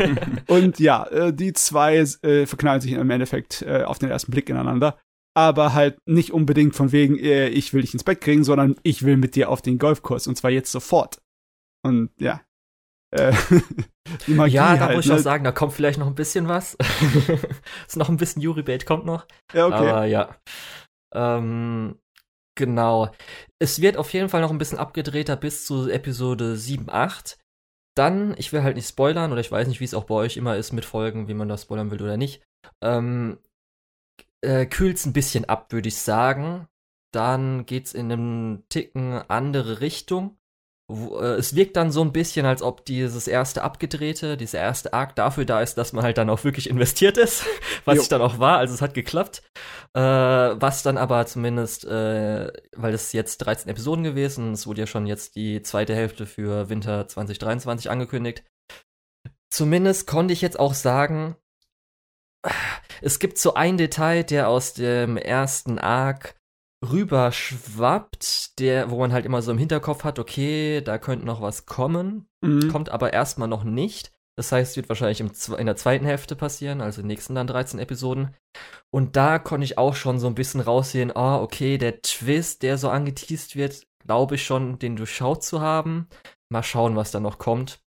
und 0.47 0.79
ja, 0.79 1.05
äh, 1.07 1.33
die 1.33 1.51
zwei 1.51 1.97
äh, 1.97 2.45
verknallen 2.45 2.79
sich 2.79 2.93
im 2.93 3.09
Endeffekt 3.09 3.61
äh, 3.63 3.83
auf 3.83 3.99
den 3.99 4.09
ersten 4.09 4.31
Blick 4.31 4.49
ineinander. 4.49 4.97
Aber 5.35 5.73
halt 5.73 5.97
nicht 6.05 6.31
unbedingt 6.31 6.75
von 6.75 6.93
wegen, 6.93 7.19
äh, 7.19 7.49
ich 7.49 7.73
will 7.73 7.81
dich 7.81 7.93
ins 7.93 8.05
Bett 8.05 8.21
kriegen, 8.21 8.45
sondern 8.45 8.77
ich 8.83 9.03
will 9.03 9.17
mit 9.17 9.35
dir 9.35 9.49
auf 9.49 9.61
den 9.61 9.77
Golfkurs 9.77 10.27
und 10.27 10.37
zwar 10.37 10.51
jetzt 10.51 10.71
sofort. 10.71 11.21
Und 11.83 12.09
ja, 12.17 12.41
äh, 13.11 13.33
ja, 14.27 14.75
da 14.75 14.87
halt, 14.87 14.95
muss 14.95 15.05
ich 15.05 15.11
ne? 15.11 15.17
auch 15.17 15.23
sagen, 15.23 15.43
da 15.43 15.51
kommt 15.51 15.73
vielleicht 15.73 15.99
noch 15.99 16.07
ein 16.07 16.15
bisschen 16.15 16.47
was. 16.47 16.75
ist 17.87 17.97
noch 17.97 18.09
ein 18.09 18.17
bisschen 18.17 18.41
Juri-Bait 18.41 18.85
kommt 18.85 19.05
noch. 19.05 19.25
Ja, 19.53 19.67
okay. 19.67 19.75
Aber 19.75 20.05
ja. 20.05 20.35
Ähm, 21.13 21.99
genau. 22.55 23.11
Es 23.59 23.81
wird 23.81 23.97
auf 23.97 24.13
jeden 24.13 24.29
Fall 24.29 24.41
noch 24.41 24.51
ein 24.51 24.57
bisschen 24.57 24.79
abgedrehter 24.79 25.35
bis 25.35 25.65
zu 25.65 25.89
Episode 25.89 26.55
7, 26.55 26.89
8. 26.89 27.37
Dann, 27.95 28.33
ich 28.37 28.53
will 28.53 28.63
halt 28.63 28.75
nicht 28.75 28.87
spoilern, 28.87 29.31
oder 29.31 29.41
ich 29.41 29.51
weiß 29.51 29.67
nicht, 29.67 29.79
wie 29.79 29.85
es 29.85 29.93
auch 29.93 30.05
bei 30.05 30.15
euch 30.15 30.37
immer 30.37 30.55
ist 30.55 30.71
mit 30.71 30.85
Folgen, 30.85 31.27
wie 31.27 31.33
man 31.33 31.49
das 31.49 31.63
spoilern 31.63 31.91
will 31.91 32.01
oder 32.01 32.17
nicht. 32.17 32.41
Ähm, 32.81 33.39
äh, 34.41 34.65
kühlt's 34.65 35.05
ein 35.05 35.13
bisschen 35.13 35.45
ab, 35.45 35.71
würde 35.73 35.89
ich 35.89 35.97
sagen. 35.97 36.67
Dann 37.11 37.65
geht's 37.65 37.93
in 37.93 38.11
einem 38.11 38.63
Ticken 38.69 39.13
andere 39.27 39.81
Richtung. 39.81 40.38
Äh, 40.89 41.35
es 41.35 41.55
wirkt 41.55 41.75
dann 41.75 41.91
so 41.91 42.01
ein 42.01 42.11
bisschen, 42.11 42.45
als 42.45 42.61
ob 42.61 42.85
dieses 42.85 43.27
erste 43.27 43.63
abgedrehte, 43.63 44.37
dieser 44.37 44.59
erste 44.59 44.93
Arc 44.93 45.15
dafür 45.15 45.45
da 45.45 45.61
ist, 45.61 45.77
dass 45.77 45.93
man 45.93 46.03
halt 46.03 46.17
dann 46.17 46.29
auch 46.29 46.43
wirklich 46.43 46.69
investiert 46.69 47.17
ist, 47.17 47.45
was 47.85 47.97
jo. 47.97 48.01
ich 48.01 48.09
dann 48.09 48.21
auch 48.21 48.39
war, 48.39 48.57
also 48.57 48.73
es 48.73 48.81
hat 48.81 48.93
geklappt. 48.93 49.43
Äh, 49.93 50.01
was 50.01 50.83
dann 50.83 50.97
aber 50.97 51.25
zumindest, 51.25 51.85
äh, 51.85 52.51
weil 52.75 52.93
es 52.93 53.13
jetzt 53.13 53.37
13 53.39 53.69
Episoden 53.69 54.03
gewesen, 54.03 54.53
es 54.53 54.67
wurde 54.67 54.81
ja 54.81 54.87
schon 54.87 55.05
jetzt 55.05 55.35
die 55.35 55.61
zweite 55.61 55.95
Hälfte 55.95 56.25
für 56.25 56.69
Winter 56.69 57.07
2023 57.07 57.89
angekündigt. 57.89 58.43
Zumindest 59.51 60.07
konnte 60.07 60.33
ich 60.33 60.41
jetzt 60.41 60.59
auch 60.59 60.73
sagen, 60.73 61.35
es 63.01 63.19
gibt 63.19 63.37
so 63.37 63.53
ein 63.53 63.77
Detail, 63.77 64.23
der 64.23 64.47
aus 64.47 64.73
dem 64.73 65.17
ersten 65.17 65.79
Arc 65.79 66.38
rüberschwappt, 66.83 68.59
der, 68.59 68.89
wo 68.89 68.99
man 68.99 69.11
halt 69.11 69.25
immer 69.25 69.41
so 69.41 69.51
im 69.51 69.57
Hinterkopf 69.57 70.03
hat, 70.03 70.19
okay, 70.19 70.81
da 70.81 70.97
könnte 70.97 71.25
noch 71.25 71.41
was 71.41 71.65
kommen, 71.65 72.27
mhm. 72.41 72.69
kommt 72.69 72.89
aber 72.89 73.13
erstmal 73.13 73.47
noch 73.47 73.63
nicht. 73.63 74.11
Das 74.37 74.53
heißt, 74.53 74.77
wird 74.77 74.87
wahrscheinlich 74.87 75.19
im, 75.19 75.31
in 75.57 75.65
der 75.65 75.75
zweiten 75.75 76.05
Hälfte 76.05 76.35
passieren, 76.37 76.79
also 76.79 77.01
in 77.01 77.07
den 77.07 77.13
nächsten 77.13 77.35
dann 77.35 77.47
13 77.47 77.77
Episoden. 77.77 78.35
Und 78.89 79.17
da 79.17 79.37
konnte 79.37 79.65
ich 79.65 79.77
auch 79.77 79.95
schon 79.95 80.17
so 80.17 80.27
ein 80.27 80.35
bisschen 80.35 80.61
raussehen, 80.61 81.13
ah, 81.13 81.39
oh, 81.39 81.43
okay, 81.43 81.77
der 81.77 82.01
Twist, 82.01 82.63
der 82.63 82.77
so 82.77 82.89
angeteased 82.89 83.57
wird, 83.57 83.85
glaube 84.05 84.35
ich 84.35 84.45
schon, 84.45 84.79
den 84.79 84.95
durchschaut 84.95 85.43
zu 85.43 85.59
haben. 85.59 86.07
Mal 86.49 86.63
schauen, 86.63 86.95
was 86.95 87.11
da 87.11 87.19
noch 87.19 87.37
kommt. 87.37 87.81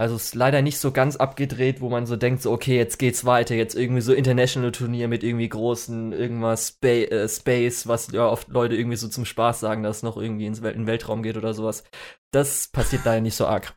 Also 0.00 0.14
es 0.14 0.24
ist 0.24 0.34
leider 0.34 0.62
nicht 0.62 0.78
so 0.78 0.92
ganz 0.92 1.16
abgedreht, 1.16 1.82
wo 1.82 1.90
man 1.90 2.06
so 2.06 2.16
denkt, 2.16 2.40
so 2.40 2.52
okay, 2.52 2.74
jetzt 2.74 2.98
geht's 2.98 3.26
weiter, 3.26 3.54
jetzt 3.54 3.74
irgendwie 3.74 4.00
so 4.00 4.14
International 4.14 4.72
Turnier 4.72 5.08
mit 5.08 5.22
irgendwie 5.22 5.46
großen 5.46 6.14
irgendwas 6.14 6.68
Spa 6.68 6.88
äh, 6.88 7.28
Space, 7.28 7.86
was 7.86 8.10
ja 8.10 8.26
oft 8.26 8.48
Leute 8.48 8.76
irgendwie 8.76 8.96
so 8.96 9.08
zum 9.08 9.26
Spaß 9.26 9.60
sagen, 9.60 9.82
dass 9.82 9.98
es 9.98 10.02
noch 10.02 10.16
irgendwie 10.16 10.46
ins 10.46 10.62
Wel 10.62 10.72
in 10.72 10.82
den 10.82 10.86
Weltraum 10.86 11.22
geht 11.22 11.36
oder 11.36 11.52
sowas. 11.52 11.84
Das 12.32 12.68
passiert 12.68 13.04
leider 13.04 13.20
nicht 13.20 13.34
so 13.34 13.46
arg. 13.46 13.74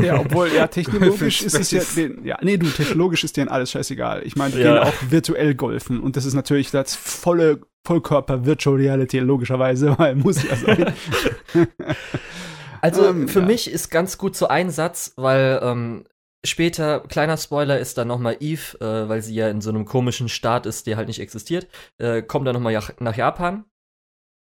Ja, 0.00 0.20
obwohl 0.20 0.52
ja 0.52 0.66
technologisch 0.68 1.42
ist 1.42 1.58
es 1.58 1.72
ja, 1.72 1.82
den, 1.96 2.24
ja, 2.24 2.38
nee, 2.40 2.56
du 2.56 2.68
technologisch 2.68 3.24
ist 3.24 3.36
denen 3.36 3.48
alles 3.48 3.72
scheißegal. 3.72 4.22
Ich 4.24 4.36
meine, 4.36 4.54
die 4.54 4.60
ja. 4.60 4.74
gehen 4.74 4.82
auch 4.84 5.10
virtuell 5.10 5.56
golfen 5.56 5.98
und 5.98 6.14
das 6.14 6.24
ist 6.24 6.34
natürlich 6.34 6.70
das 6.70 6.94
volle 6.94 7.62
Vollkörper 7.84 8.46
Virtual 8.46 8.76
Reality 8.76 9.18
logischerweise, 9.18 9.94
weil 9.98 10.14
muss 10.14 10.40
ja 10.40 10.54
sein. 10.54 10.94
Also 12.84 13.06
ähm, 13.06 13.28
für 13.28 13.40
ja. 13.40 13.46
mich 13.46 13.70
ist 13.70 13.88
ganz 13.88 14.18
gut 14.18 14.36
so 14.36 14.48
ein 14.48 14.68
Satz, 14.68 15.14
weil 15.16 15.58
ähm, 15.62 16.04
später, 16.44 17.00
kleiner 17.00 17.38
Spoiler, 17.38 17.78
ist 17.78 17.96
dann 17.96 18.08
nochmal 18.08 18.36
Eve, 18.40 18.78
äh, 18.78 19.08
weil 19.08 19.22
sie 19.22 19.34
ja 19.34 19.48
in 19.48 19.62
so 19.62 19.70
einem 19.70 19.86
komischen 19.86 20.28
Staat 20.28 20.66
ist, 20.66 20.86
der 20.86 20.98
halt 20.98 21.08
nicht 21.08 21.20
existiert, 21.20 21.66
äh, 21.96 22.20
kommt 22.20 22.46
dann 22.46 22.52
nochmal 22.52 22.78
nach 23.00 23.16
Japan. 23.16 23.64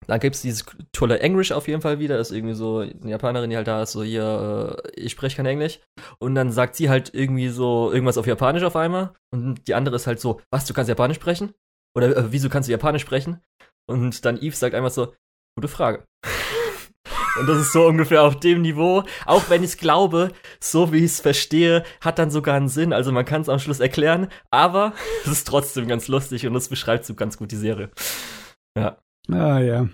Dann 0.09 0.19
gibt's 0.19 0.43
dieses 0.43 0.67
tolle 0.91 1.21
Englisch 1.21 1.53
auf 1.53 1.69
jeden 1.69 1.81
Fall 1.81 2.01
wieder. 2.01 2.19
Das 2.19 2.33
ist 2.33 2.37
irgendwie 2.37 2.57
so 2.57 2.81
eine 2.81 3.11
Japanerin, 3.11 3.51
die 3.51 3.57
halt 3.57 3.69
da 3.69 3.85
ist, 3.85 3.93
so 3.93 4.03
hier, 4.03 4.83
äh, 4.85 5.01
ich 5.01 5.13
spreche 5.13 5.37
kein 5.37 5.47
Englisch. 5.47 5.79
Und 6.19 6.35
dann 6.35 6.51
sagt 6.51 6.75
sie 6.75 6.91
halt 6.91 7.15
irgendwie 7.15 7.49
so 7.49 7.93
irgendwas 7.93 8.19
auf 8.19 8.27
Japanisch 8.27 8.65
auf 8.65 8.75
einmal. 8.75 9.15
Und 9.33 9.69
die 9.69 9.75
andere 9.75 9.95
ist 9.95 10.09
halt 10.09 10.19
so, 10.19 10.41
was, 10.51 10.67
du 10.67 10.75
kannst 10.75 10.89
Japanisch 10.89 11.19
sprechen? 11.19 11.55
Oder 11.97 12.17
äh, 12.17 12.33
wieso 12.33 12.49
kannst 12.49 12.69
du 12.69 12.73
Japanisch 12.73 13.03
sprechen? 13.03 13.41
Und 13.89 14.25
dann 14.25 14.43
Eve 14.43 14.57
sagt 14.57 14.75
einfach 14.75 14.91
so, 14.91 15.15
gute 15.57 15.69
Frage. 15.69 16.05
Und 17.39 17.49
das 17.49 17.59
ist 17.59 17.73
so 17.73 17.87
ungefähr 17.87 18.23
auf 18.23 18.39
dem 18.39 18.63
Niveau. 18.63 19.03
Auch 19.27 19.51
wenn 19.51 19.65
ich 19.65 19.79
glaube, 19.79 20.31
so 20.61 20.93
wie 20.93 20.99
ich 20.99 21.05
es 21.05 21.21
verstehe, 21.21 21.85
hat 22.01 22.19
dann 22.19 22.31
sogar 22.31 22.55
einen 22.55 22.69
Sinn. 22.69 22.93
Also 22.93 23.11
man 23.11 23.25
kann 23.25 23.43
es 23.43 23.49
am 23.49 23.59
Schluss 23.59 23.81
erklären, 23.81 24.29
aber 24.51 24.93
es 25.25 25.33
ist 25.33 25.49
trotzdem 25.49 25.89
ganz 25.89 26.09
lustig 26.09 26.47
und 26.47 26.55
es 26.55 26.69
beschreibt 26.69 27.05
so 27.05 27.15
ganz 27.15 27.37
gut 27.37 27.51
die 27.51 27.57
Serie. 27.57 27.91
Ja. 28.79 28.99
Ah 29.31 29.59
ja. 29.59 29.89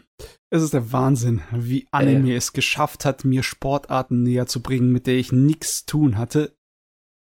Es 0.51 0.63
ist 0.63 0.75
der 0.75 0.93
Wahnsinn, 0.93 1.43
wie 1.53 1.87
Anime 1.93 2.33
äh. 2.33 2.37
es 2.37 2.53
geschafft 2.53 3.05
hat, 3.05 3.25
mir 3.25 3.43
Sportarten 3.43 4.23
näher 4.23 4.47
zu 4.47 4.61
bringen, 4.61 4.93
mit 4.93 5.07
der 5.07 5.15
ich 5.15 5.33
nichts 5.33 5.87
tun 5.87 6.19
hatte. 6.19 6.57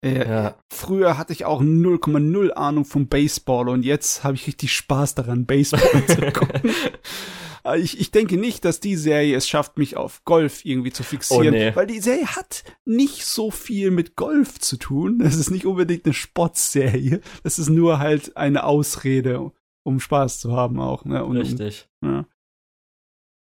Äh, 0.04 0.28
ja. 0.28 0.54
Früher 0.72 1.18
hatte 1.18 1.32
ich 1.32 1.44
auch 1.44 1.60
0,0 1.60 2.50
Ahnung 2.52 2.84
vom 2.84 3.08
Baseball 3.08 3.68
und 3.68 3.84
jetzt 3.84 4.24
habe 4.24 4.36
ich 4.36 4.46
richtig 4.46 4.72
Spaß 4.74 5.14
daran, 5.16 5.44
Baseball 5.46 6.06
zu 6.06 6.20
gucken. 6.32 6.70
Äh, 7.64 7.80
ich, 7.80 8.00
ich 8.00 8.10
denke 8.10 8.36
nicht, 8.36 8.64
dass 8.64 8.80
die 8.80 8.96
Serie 8.96 9.36
es 9.36 9.48
schafft, 9.48 9.78
mich 9.78 9.96
auf 9.96 10.24
Golf 10.24 10.64
irgendwie 10.64 10.92
zu 10.92 11.02
fixieren, 11.02 11.48
oh, 11.48 11.50
nee. 11.50 11.74
weil 11.74 11.86
die 11.86 12.00
Serie 12.00 12.26
hat 12.26 12.64
nicht 12.84 13.24
so 13.24 13.50
viel 13.50 13.90
mit 13.90 14.16
Golf 14.16 14.58
zu 14.58 14.76
tun. 14.76 15.20
Es 15.20 15.36
ist 15.36 15.50
nicht 15.50 15.66
unbedingt 15.66 16.04
eine 16.04 16.14
Sportserie. 16.14 17.20
Es 17.42 17.58
ist 17.58 17.68
nur 17.68 17.98
halt 17.98 18.36
eine 18.36 18.64
Ausrede, 18.64 19.52
um 19.82 20.00
Spaß 20.00 20.40
zu 20.40 20.52
haben 20.52 20.80
auch. 20.80 21.04
Ne? 21.04 21.24
Und, 21.24 21.36
Richtig. 21.36 21.88
Ja. 22.02 22.26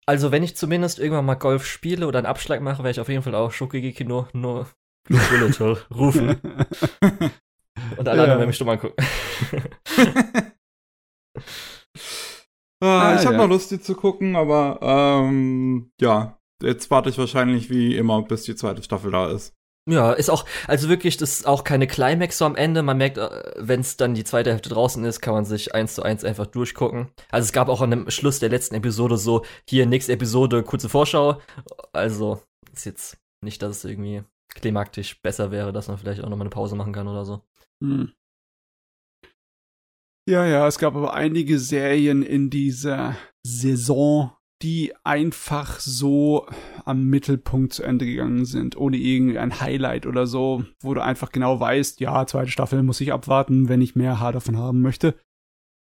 Also, 0.07 0.33
wenn 0.33 0.43
ich 0.43 0.57
zumindest 0.57 0.99
irgendwann 0.99 1.27
mal 1.27 1.35
Golf 1.35 1.67
spiele 1.67 2.07
oder 2.07 2.19
einen 2.19 2.27
Abschlag 2.27 2.63
mache, 2.63 2.79
werde 2.79 2.93
ich 2.93 3.01
auf 3.01 3.11
jeden 3.11 3.23
Fall 3.23 3.35
auch 3.35 3.53
Schokigeki 3.53 4.05
nur, 4.05 4.29
nur 4.33 4.67
rufen. 5.95 6.41
Und 7.97 8.09
alle 8.09 8.17
ja. 8.19 8.23
anderen 8.25 8.39
werden 8.39 8.47
mich 8.47 8.57
stumm 8.57 8.71
angucken. 8.71 8.97
Ah, 12.81 13.17
ich 13.19 13.27
habe 13.27 13.37
ja. 13.37 13.43
noch 13.43 13.49
Lust, 13.49 13.71
die 13.71 13.81
zu 13.81 13.95
gucken, 13.95 14.37
aber 14.37 14.79
ähm, 14.83 15.91
ja, 16.01 16.39
jetzt 16.63 16.91
warte 16.91 17.11
ich 17.11 17.19
wahrscheinlich 17.19 17.71
wie 17.71 17.97
immer, 17.97 18.23
bis 18.23 18.45
die 18.45 18.55
zweite 18.55 18.83
Staffel 18.83 19.11
da 19.11 19.31
ist. 19.31 19.55
Ja, 19.89 20.13
ist 20.13 20.29
auch, 20.29 20.45
also 20.67 20.91
wirklich, 20.91 21.17
das 21.17 21.39
ist 21.39 21.47
auch 21.47 21.65
keine 21.65 21.87
Climax 21.87 22.37
so 22.37 22.45
am 22.45 22.57
Ende. 22.57 22.83
Man 22.83 22.99
merkt, 22.99 23.17
äh, 23.17 23.31
wenn 23.57 23.81
es 23.81 23.97
dann 23.97 24.15
die 24.15 24.25
zweite 24.25 24.51
Hälfte 24.51 24.69
draußen 24.69 25.03
ist, 25.05 25.23
kann 25.23 25.33
man 25.33 25.47
sich 25.47 25.75
eins 25.75 25.95
zu 25.95 26.03
eins 26.03 26.25
einfach 26.25 26.47
durchgucken. 26.47 27.09
Also 27.31 27.47
es 27.47 27.53
gab 27.53 27.71
auch 27.71 27.81
an 27.81 27.91
dem 27.91 28.11
Schluss 28.11 28.39
der 28.39 28.51
letzten 28.51 28.75
Episode 28.75 29.17
so, 29.17 29.47
hier 29.67 29.87
nächste 29.87 30.13
Episode, 30.13 30.63
kurze 30.63 30.91
Vorschau. 30.91 31.41
Also 31.95 32.43
ist 32.71 32.85
jetzt 32.85 33.17
nicht, 33.43 33.63
dass 33.63 33.79
es 33.79 33.85
irgendwie 33.87 34.25
klimaktisch 34.51 35.23
besser 35.23 35.51
wäre, 35.51 35.73
dass 35.73 35.89
man 35.89 35.97
vielleicht 35.97 36.21
auch 36.21 36.29
nochmal 36.29 36.47
eine 36.47 36.51
Pause 36.51 36.77
machen 36.77 36.93
kann 36.93 37.09
oder 37.09 37.25
so. 37.25 37.41
Hm. 37.83 38.13
Ja, 40.29 40.45
ja, 40.45 40.67
es 40.67 40.79
gab 40.79 40.95
aber 40.95 41.15
einige 41.15 41.59
Serien 41.59 42.23
in 42.23 42.51
dieser 42.51 43.17
Saison, 43.47 44.33
die 44.61 44.93
einfach 45.03 45.81
so 45.81 46.47
am 46.85 47.07
Mittelpunkt 47.07 47.73
zu 47.73 47.83
Ende 47.83 48.05
gegangen 48.05 48.45
sind, 48.45 48.77
ohne 48.77 48.99
irgendein 48.99 49.59
Highlight 49.59 50.05
oder 50.05 50.27
so, 50.27 50.67
wo 50.83 50.93
du 50.93 51.03
einfach 51.03 51.33
genau 51.33 51.61
weißt, 51.61 52.01
ja, 52.01 52.27
zweite 52.27 52.51
Staffel 52.51 52.83
muss 52.83 53.01
ich 53.01 53.11
abwarten, 53.11 53.71
wenn 53.71 53.81
ich 53.81 53.97
mehr 53.97 54.21
Haar 54.21 54.33
davon 54.33 54.59
haben 54.59 54.83
möchte. 54.83 55.19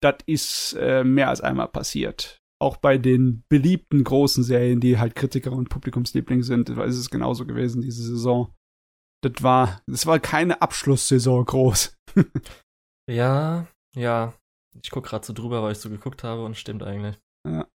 Das 0.04 0.16
ist 0.26 0.74
äh, 0.82 1.06
mehr 1.06 1.30
als 1.30 1.40
einmal 1.40 1.70
passiert. 1.70 2.42
Auch 2.60 2.76
bei 2.76 2.98
den 2.98 3.46
beliebten 3.48 4.04
großen 4.04 4.44
Serien, 4.44 4.82
die 4.82 5.00
halt 5.00 5.16
Kritiker 5.16 5.54
und 5.54 5.70
Publikumsliebling 5.70 6.44
sind, 6.44 6.68
ist 6.68 6.98
es 6.98 7.10
genauso 7.10 7.46
gewesen 7.46 7.82
diese 7.82 8.04
Saison. 8.04 8.54
Das 9.24 9.42
war, 9.42 9.82
das 9.88 10.06
war 10.06 10.20
keine 10.20 10.62
Abschlusssaison 10.62 11.46
groß. 11.46 11.96
ja, 13.10 13.68
ja. 13.96 14.34
Ich 14.82 14.92
guck 14.92 15.06
gerade 15.06 15.26
so 15.26 15.34
drüber, 15.34 15.64
weil 15.64 15.72
ich 15.72 15.80
so 15.80 15.90
geguckt 15.90 16.24
habe 16.24 16.44
und 16.44 16.58
stimmt 16.58 16.84
eigentlich. 16.84 17.18
Ja. 17.48 17.68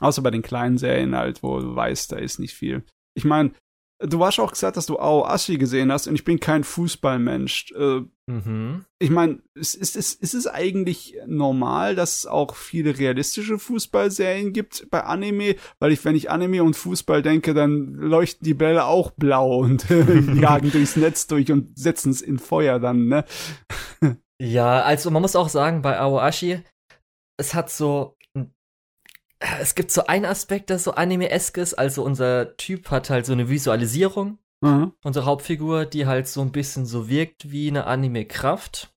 Außer 0.00 0.22
bei 0.22 0.30
den 0.30 0.42
kleinen 0.42 0.78
Serien 0.78 1.16
halt, 1.16 1.42
wo 1.42 1.58
du 1.58 1.74
weißt, 1.74 2.12
da 2.12 2.16
ist 2.16 2.38
nicht 2.38 2.54
viel. 2.54 2.84
Ich 3.14 3.24
meine, 3.24 3.52
du 3.98 4.24
hast 4.24 4.38
auch 4.38 4.50
gesagt, 4.50 4.76
dass 4.76 4.86
du 4.86 4.98
Aoashi 4.98 5.56
gesehen 5.56 5.90
hast 5.90 6.06
und 6.06 6.14
ich 6.14 6.24
bin 6.24 6.38
kein 6.38 6.64
Fußballmensch. 6.64 7.72
Äh, 7.72 8.02
mhm. 8.26 8.84
Ich 8.98 9.10
meine, 9.10 9.42
ist, 9.54 9.74
ist, 9.74 9.96
ist, 9.96 10.22
ist 10.22 10.34
es 10.34 10.46
eigentlich 10.46 11.16
normal, 11.26 11.94
dass 11.94 12.18
es 12.18 12.26
auch 12.26 12.54
viele 12.54 12.98
realistische 12.98 13.58
Fußballserien 13.58 14.52
gibt 14.52 14.90
bei 14.90 15.02
Anime? 15.02 15.56
Weil 15.78 15.92
ich, 15.92 16.04
wenn 16.04 16.16
ich 16.16 16.30
Anime 16.30 16.62
und 16.62 16.76
Fußball 16.76 17.22
denke, 17.22 17.54
dann 17.54 17.94
leuchten 17.94 18.44
die 18.44 18.54
Bälle 18.54 18.84
auch 18.84 19.12
blau 19.12 19.60
und 19.60 19.88
jagen 19.88 20.70
durchs 20.70 20.96
Netz 20.96 21.26
durch 21.26 21.50
und 21.50 21.78
setzen 21.78 22.10
es 22.10 22.20
in 22.20 22.38
Feuer 22.38 22.78
dann, 22.78 23.06
ne? 23.06 23.24
Ja, 24.40 24.82
also 24.82 25.10
man 25.10 25.22
muss 25.22 25.36
auch 25.36 25.48
sagen, 25.48 25.82
bei 25.82 25.98
Aoashi, 25.98 26.62
es 27.38 27.54
hat 27.54 27.70
so 27.70 28.16
es 29.38 29.74
gibt 29.74 29.90
so 29.90 30.06
einen 30.06 30.24
Aspekt, 30.24 30.70
der 30.70 30.78
so 30.78 30.92
anime-esk 30.92 31.58
ist. 31.58 31.74
Also 31.74 32.02
unser 32.02 32.56
Typ 32.56 32.90
hat 32.90 33.10
halt 33.10 33.26
so 33.26 33.32
eine 33.32 33.48
Visualisierung. 33.48 34.38
Mhm. 34.62 34.92
Unsere 35.04 35.26
Hauptfigur, 35.26 35.84
die 35.84 36.06
halt 36.06 36.26
so 36.26 36.40
ein 36.40 36.52
bisschen 36.52 36.86
so 36.86 37.08
wirkt 37.08 37.50
wie 37.50 37.68
eine 37.68 37.86
Anime-Kraft. 37.86 38.92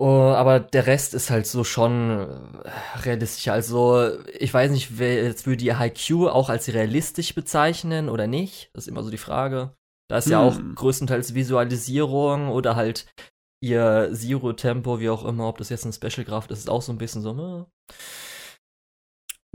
Uh, 0.00 0.32
aber 0.32 0.60
der 0.60 0.86
Rest 0.86 1.12
ist 1.12 1.28
halt 1.28 1.46
so 1.48 1.64
schon 1.64 2.20
äh, 2.64 3.00
realistisch. 3.00 3.48
Also, 3.48 4.16
ich 4.38 4.54
weiß 4.54 4.70
nicht, 4.70 4.98
wer 4.98 5.24
jetzt 5.24 5.44
würde 5.46 5.56
die 5.56 5.74
Haikyuu 5.74 6.28
auch 6.28 6.50
als 6.50 6.72
realistisch 6.72 7.34
bezeichnen 7.34 8.08
oder 8.08 8.28
nicht. 8.28 8.70
Das 8.74 8.84
ist 8.84 8.88
immer 8.88 9.02
so 9.02 9.10
die 9.10 9.18
Frage. 9.18 9.74
Da 10.08 10.18
ist 10.18 10.26
hm. 10.26 10.32
ja 10.32 10.40
auch 10.40 10.56
hm. 10.56 10.76
größtenteils 10.76 11.34
Visualisierung 11.34 12.48
oder 12.48 12.76
halt 12.76 13.12
ihr 13.60 14.10
Zero-Tempo, 14.12 15.00
wie 15.00 15.10
auch 15.10 15.24
immer, 15.24 15.48
ob 15.48 15.58
das 15.58 15.68
jetzt 15.68 15.84
ein 15.84 15.92
Special-Kraft 15.92 16.50
ist, 16.50 16.60
ist 16.60 16.70
auch 16.70 16.82
so 16.82 16.92
ein 16.92 16.98
bisschen 16.98 17.22
so, 17.22 17.32
ne? 17.32 17.66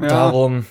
Ja. 0.01 0.07
Darum, 0.07 0.65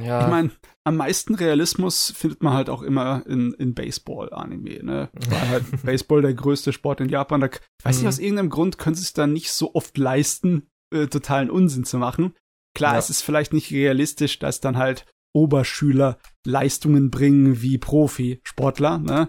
ja. 0.00 0.22
Ich 0.22 0.28
meine, 0.28 0.50
am 0.84 0.96
meisten 0.96 1.34
Realismus 1.34 2.12
findet 2.16 2.42
man 2.42 2.54
halt 2.54 2.70
auch 2.70 2.82
immer 2.82 3.24
in, 3.26 3.52
in 3.54 3.74
Baseball-Anime, 3.74 4.82
ne? 4.82 5.10
Weil 5.28 5.48
halt 5.48 5.64
Baseball 5.84 6.22
der 6.22 6.34
größte 6.34 6.72
Sport 6.72 7.00
in 7.00 7.08
Japan. 7.08 7.40
Da, 7.40 7.46
ich 7.48 7.60
weiß 7.84 7.96
nicht, 7.96 8.02
mhm. 8.02 8.08
aus 8.08 8.18
irgendeinem 8.18 8.50
Grund 8.50 8.78
können 8.78 8.96
sie 8.96 9.02
es 9.02 9.12
dann 9.12 9.32
nicht 9.32 9.50
so 9.52 9.74
oft 9.74 9.96
leisten, 9.98 10.68
äh, 10.92 11.06
totalen 11.06 11.50
Unsinn 11.50 11.84
zu 11.84 11.98
machen. 11.98 12.34
Klar, 12.74 12.92
ja. 12.92 12.98
es 12.98 13.10
ist 13.10 13.22
vielleicht 13.22 13.52
nicht 13.52 13.70
realistisch, 13.70 14.38
dass 14.38 14.60
dann 14.60 14.76
halt 14.76 15.06
Oberschüler 15.34 16.18
Leistungen 16.46 17.10
bringen 17.10 17.60
wie 17.60 17.78
Profi-Sportler, 17.78 18.98
ne? 18.98 19.28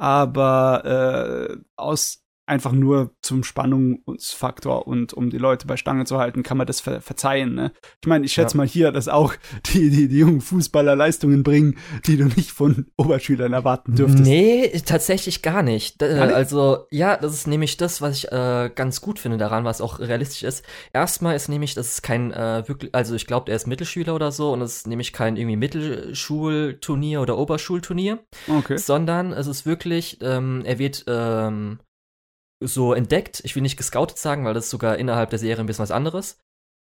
Aber 0.00 0.84
äh, 0.84 1.56
aus 1.76 2.24
einfach 2.48 2.72
nur 2.72 3.14
zum 3.22 3.44
Spannungsfaktor 3.44 4.86
und 4.86 5.12
um 5.12 5.30
die 5.30 5.38
Leute 5.38 5.66
bei 5.66 5.76
Stange 5.76 6.04
zu 6.04 6.18
halten, 6.18 6.42
kann 6.42 6.56
man 6.56 6.66
das 6.66 6.80
ver 6.80 7.00
verzeihen. 7.00 7.54
Ne? 7.54 7.72
Ich 8.00 8.08
meine, 8.08 8.24
ich 8.24 8.32
schätze 8.32 8.54
ja. 8.54 8.58
mal 8.58 8.66
hier, 8.66 8.92
dass 8.92 9.08
auch 9.08 9.34
die, 9.72 9.90
die, 9.90 10.08
die 10.08 10.18
jungen 10.18 10.40
Fußballer 10.40 10.96
Leistungen 10.96 11.42
bringen, 11.42 11.78
die 12.06 12.16
du 12.16 12.24
nicht 12.24 12.50
von 12.50 12.86
Oberschülern 12.96 13.52
erwarten 13.52 13.94
dürftest. 13.94 14.24
Nee, 14.24 14.70
tatsächlich 14.84 15.42
gar 15.42 15.62
nicht. 15.62 16.02
Äh, 16.02 16.18
also, 16.18 16.86
ja, 16.90 17.16
das 17.16 17.34
ist 17.34 17.46
nämlich 17.46 17.76
das, 17.76 18.00
was 18.00 18.18
ich 18.18 18.32
äh, 18.32 18.70
ganz 18.74 19.00
gut 19.00 19.18
finde 19.18 19.38
daran, 19.38 19.64
was 19.64 19.80
auch 19.80 19.98
realistisch 20.00 20.42
ist. 20.42 20.64
Erstmal 20.92 21.36
ist 21.36 21.48
nämlich, 21.48 21.74
das 21.74 21.88
ist 21.88 22.02
kein 22.02 22.32
äh, 22.32 22.66
wirklich, 22.66 22.94
also 22.94 23.14
ich 23.14 23.26
glaube, 23.26 23.50
er 23.50 23.56
ist 23.56 23.66
Mittelschüler 23.66 24.14
oder 24.14 24.32
so 24.32 24.52
und 24.52 24.62
es 24.62 24.78
ist 24.78 24.86
nämlich 24.86 25.12
kein 25.12 25.36
irgendwie 25.36 25.56
Mittelschulturnier 25.56 27.20
oder 27.20 27.36
Oberschulturnier, 27.36 28.20
okay. 28.48 28.78
sondern 28.78 29.32
es 29.32 29.46
ist 29.46 29.66
wirklich, 29.66 30.18
ähm, 30.22 30.62
er 30.64 30.78
wird 30.78 31.04
ähm, 31.06 31.78
so 32.60 32.92
entdeckt. 32.92 33.40
Ich 33.44 33.54
will 33.54 33.62
nicht 33.62 33.76
gescoutet 33.76 34.18
sagen, 34.18 34.44
weil 34.44 34.54
das 34.54 34.64
ist 34.64 34.70
sogar 34.70 34.96
innerhalb 34.96 35.30
der 35.30 35.38
Serie 35.38 35.62
ein 35.62 35.66
bisschen 35.66 35.82
was 35.82 35.90
anderes. 35.90 36.38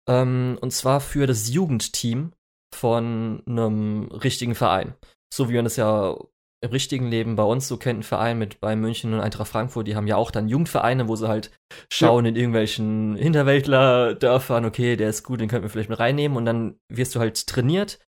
Ähm, 0.08 0.58
und 0.62 0.72
zwar 0.72 1.02
für 1.02 1.28
das 1.28 1.50
Jugendteam 1.50 2.34
von 2.74 3.42
einem 3.48 4.10
richtigen 4.12 4.56
Verein. 4.56 4.96
So 5.34 5.50
wie 5.50 5.56
man 5.56 5.66
es 5.66 5.76
ja 5.76 6.16
im 6.62 6.72
richtigen 6.72 7.08
Leben 7.08 7.36
bei 7.36 7.44
uns 7.44 7.68
so 7.68 7.78
kennt, 7.78 8.00
ein 8.00 8.04
Verein 8.04 8.38
mit 8.38 8.60
Bayern 8.60 8.80
München 8.80 9.14
und 9.14 9.20
Eintracht 9.20 9.48
Frankfurt, 9.48 9.88
die 9.88 9.96
haben 9.96 10.08
ja 10.08 10.16
auch 10.16 10.32
dann 10.32 10.50
Jugendvereine, 10.50 11.08
wo 11.08 11.16
sie 11.16 11.28
halt 11.28 11.52
schauen 11.92 12.26
ja. 12.26 12.30
in 12.30 12.36
irgendwelchen 12.36 13.16
Hinterwäldler-Dörfern, 13.16 14.66
okay, 14.66 14.96
der 14.96 15.10
ist 15.10 15.24
gut, 15.24 15.42
den 15.42 15.50
könnten 15.50 15.64
wir 15.64 15.70
vielleicht 15.70 15.90
mit 15.90 16.00
reinnehmen 16.00 16.38
und 16.38 16.46
dann 16.46 16.80
wirst 16.90 17.16
du 17.16 17.20
halt 17.20 17.48
trainiert 17.48 18.00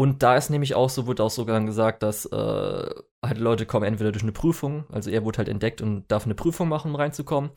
und 0.00 0.22
da 0.22 0.36
ist 0.36 0.48
nämlich 0.48 0.74
auch 0.74 0.90
so, 0.90 1.06
wurde 1.06 1.24
auch 1.24 1.30
sogar 1.30 1.60
gesagt, 1.62 2.04
dass 2.04 2.24
äh, 2.26 2.90
halt 3.24 3.38
Leute 3.38 3.66
kommen 3.66 3.84
entweder 3.84 4.12
durch 4.12 4.22
eine 4.22 4.32
Prüfung, 4.32 4.84
also 4.92 5.10
er 5.10 5.24
wurde 5.24 5.38
halt 5.38 5.48
entdeckt 5.48 5.82
und 5.82 6.06
darf 6.10 6.24
eine 6.24 6.36
Prüfung 6.36 6.68
machen, 6.68 6.92
um 6.92 6.96
reinzukommen. 6.96 7.50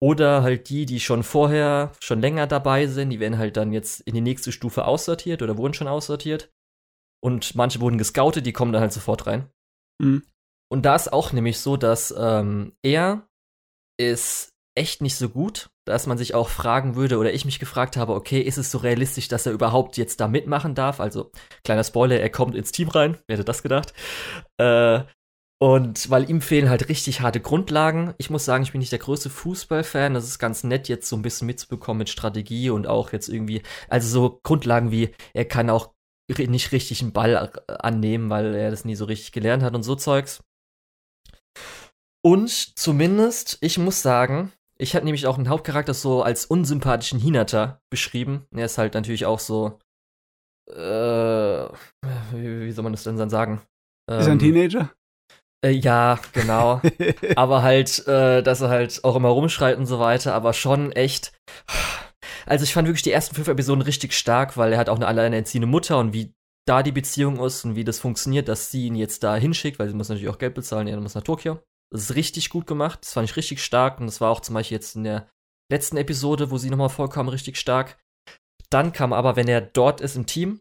Oder 0.00 0.44
halt 0.44 0.68
die, 0.68 0.86
die 0.86 1.00
schon 1.00 1.24
vorher, 1.24 1.90
schon 1.98 2.20
länger 2.20 2.46
dabei 2.46 2.86
sind, 2.86 3.10
die 3.10 3.18
werden 3.18 3.38
halt 3.38 3.56
dann 3.56 3.72
jetzt 3.72 4.00
in 4.02 4.14
die 4.14 4.20
nächste 4.20 4.52
Stufe 4.52 4.84
aussortiert 4.84 5.42
oder 5.42 5.58
wurden 5.58 5.74
schon 5.74 5.88
aussortiert. 5.88 6.52
Und 7.20 7.56
manche 7.56 7.80
wurden 7.80 7.98
gescoutet, 7.98 8.46
die 8.46 8.52
kommen 8.52 8.72
dann 8.72 8.82
halt 8.82 8.92
sofort 8.92 9.26
rein. 9.26 9.50
Mhm. 10.00 10.22
Und 10.70 10.82
da 10.84 10.94
ist 10.94 11.12
auch 11.12 11.32
nämlich 11.32 11.58
so, 11.58 11.76
dass 11.76 12.14
ähm, 12.16 12.76
er 12.84 13.28
ist 13.98 14.54
echt 14.78 15.02
nicht 15.02 15.16
so 15.16 15.28
gut, 15.28 15.70
dass 15.84 16.06
man 16.06 16.16
sich 16.16 16.34
auch 16.34 16.48
fragen 16.48 16.94
würde 16.94 17.18
oder 17.18 17.32
ich 17.32 17.44
mich 17.44 17.58
gefragt 17.58 17.96
habe, 17.96 18.14
okay, 18.14 18.40
ist 18.40 18.58
es 18.58 18.70
so 18.70 18.78
realistisch, 18.78 19.28
dass 19.28 19.46
er 19.46 19.52
überhaupt 19.52 19.96
jetzt 19.96 20.20
da 20.20 20.28
mitmachen 20.28 20.74
darf? 20.74 21.00
Also, 21.00 21.32
kleiner 21.64 21.84
Spoiler, 21.84 22.20
er 22.20 22.30
kommt 22.30 22.54
ins 22.54 22.72
Team 22.72 22.88
rein, 22.88 23.18
wer 23.26 23.36
hätte 23.36 23.44
das 23.44 23.62
gedacht? 23.62 23.92
Äh, 24.58 25.00
und 25.60 26.08
weil 26.08 26.30
ihm 26.30 26.40
fehlen 26.40 26.70
halt 26.70 26.88
richtig 26.88 27.20
harte 27.20 27.40
Grundlagen. 27.40 28.14
Ich 28.18 28.30
muss 28.30 28.44
sagen, 28.44 28.62
ich 28.62 28.70
bin 28.70 28.78
nicht 28.78 28.92
der 28.92 29.00
größte 29.00 29.28
Fußballfan. 29.28 30.14
Das 30.14 30.24
ist 30.24 30.38
ganz 30.38 30.62
nett, 30.62 30.88
jetzt 30.88 31.08
so 31.08 31.16
ein 31.16 31.22
bisschen 31.22 31.46
mitzubekommen 31.46 31.98
mit 31.98 32.08
Strategie 32.08 32.70
und 32.70 32.86
auch 32.86 33.12
jetzt 33.12 33.28
irgendwie, 33.28 33.62
also 33.88 34.08
so 34.08 34.40
Grundlagen 34.44 34.92
wie, 34.92 35.10
er 35.34 35.44
kann 35.44 35.68
auch 35.68 35.94
nicht 36.28 36.70
richtig 36.70 37.02
einen 37.02 37.12
Ball 37.12 37.50
annehmen, 37.66 38.30
weil 38.30 38.54
er 38.54 38.70
das 38.70 38.84
nie 38.84 38.94
so 38.94 39.06
richtig 39.06 39.32
gelernt 39.32 39.64
hat 39.64 39.74
und 39.74 39.82
so 39.82 39.96
Zeugs. 39.96 40.44
Und 42.22 42.50
zumindest, 42.50 43.58
ich 43.60 43.78
muss 43.78 44.02
sagen, 44.02 44.52
ich 44.80 44.94
hatte 44.94 45.04
nämlich 45.04 45.26
auch 45.26 45.36
einen 45.36 45.48
Hauptcharakter 45.48 45.92
so 45.92 46.22
als 46.22 46.46
unsympathischen 46.46 47.18
Hinata 47.18 47.80
beschrieben. 47.90 48.46
Er 48.54 48.66
ist 48.66 48.78
halt 48.78 48.94
natürlich 48.94 49.26
auch 49.26 49.40
so. 49.40 49.78
Äh, 50.70 50.74
wie, 52.32 52.66
wie 52.66 52.72
soll 52.72 52.84
man 52.84 52.92
das 52.92 53.02
denn 53.02 53.16
dann 53.16 53.30
sagen? 53.30 53.60
Ähm, 54.08 54.20
ist 54.20 54.26
er 54.26 54.32
ein 54.32 54.32
ähm, 54.32 54.38
Teenager? 54.38 54.90
Äh, 55.64 55.70
ja, 55.70 56.20
genau. 56.32 56.80
aber 57.36 57.62
halt, 57.62 58.06
äh, 58.06 58.42
dass 58.42 58.60
er 58.60 58.68
halt 58.68 59.02
auch 59.02 59.16
immer 59.16 59.30
rumschreit 59.30 59.76
und 59.76 59.86
so 59.86 59.98
weiter, 59.98 60.34
aber 60.34 60.52
schon 60.52 60.92
echt. 60.92 61.32
Also 62.46 62.64
ich 62.64 62.72
fand 62.72 62.86
wirklich 62.86 63.02
die 63.02 63.12
ersten 63.12 63.34
fünf 63.34 63.48
Episoden 63.48 63.82
richtig 63.82 64.12
stark, 64.12 64.56
weil 64.56 64.72
er 64.72 64.78
hat 64.78 64.88
auch 64.88 64.96
eine 64.96 65.06
alleinerziehende 65.06 65.66
Mutter 65.66 65.98
und 65.98 66.12
wie 66.12 66.32
da 66.66 66.82
die 66.82 66.92
Beziehung 66.92 67.42
ist 67.44 67.64
und 67.64 67.76
wie 67.76 67.84
das 67.84 67.98
funktioniert, 67.98 68.48
dass 68.48 68.70
sie 68.70 68.86
ihn 68.86 68.94
jetzt 68.94 69.24
da 69.24 69.36
hinschickt, 69.36 69.78
weil 69.78 69.88
sie 69.88 69.94
muss 69.94 70.08
natürlich 70.08 70.28
auch 70.28 70.38
Geld 70.38 70.54
bezahlen, 70.54 70.86
er 70.86 71.00
muss 71.00 71.14
nach 71.14 71.22
Tokio. 71.22 71.60
Das 71.90 72.02
ist 72.02 72.16
richtig 72.16 72.50
gut 72.50 72.66
gemacht. 72.66 73.00
Das 73.02 73.12
fand 73.12 73.28
ich 73.28 73.36
richtig 73.36 73.62
stark. 73.62 74.00
Und 74.00 74.06
das 74.06 74.20
war 74.20 74.30
auch 74.30 74.40
zum 74.40 74.54
Beispiel 74.54 74.76
jetzt 74.76 74.96
in 74.96 75.04
der 75.04 75.28
letzten 75.70 75.96
Episode, 75.96 76.50
wo 76.50 76.58
sie 76.58 76.70
nochmal 76.70 76.88
vorkam, 76.88 77.28
richtig 77.28 77.56
stark. 77.56 77.98
Dann 78.70 78.92
kam 78.92 79.12
aber, 79.12 79.36
wenn 79.36 79.48
er 79.48 79.60
dort 79.60 80.00
ist 80.00 80.16
im 80.16 80.26
Team 80.26 80.60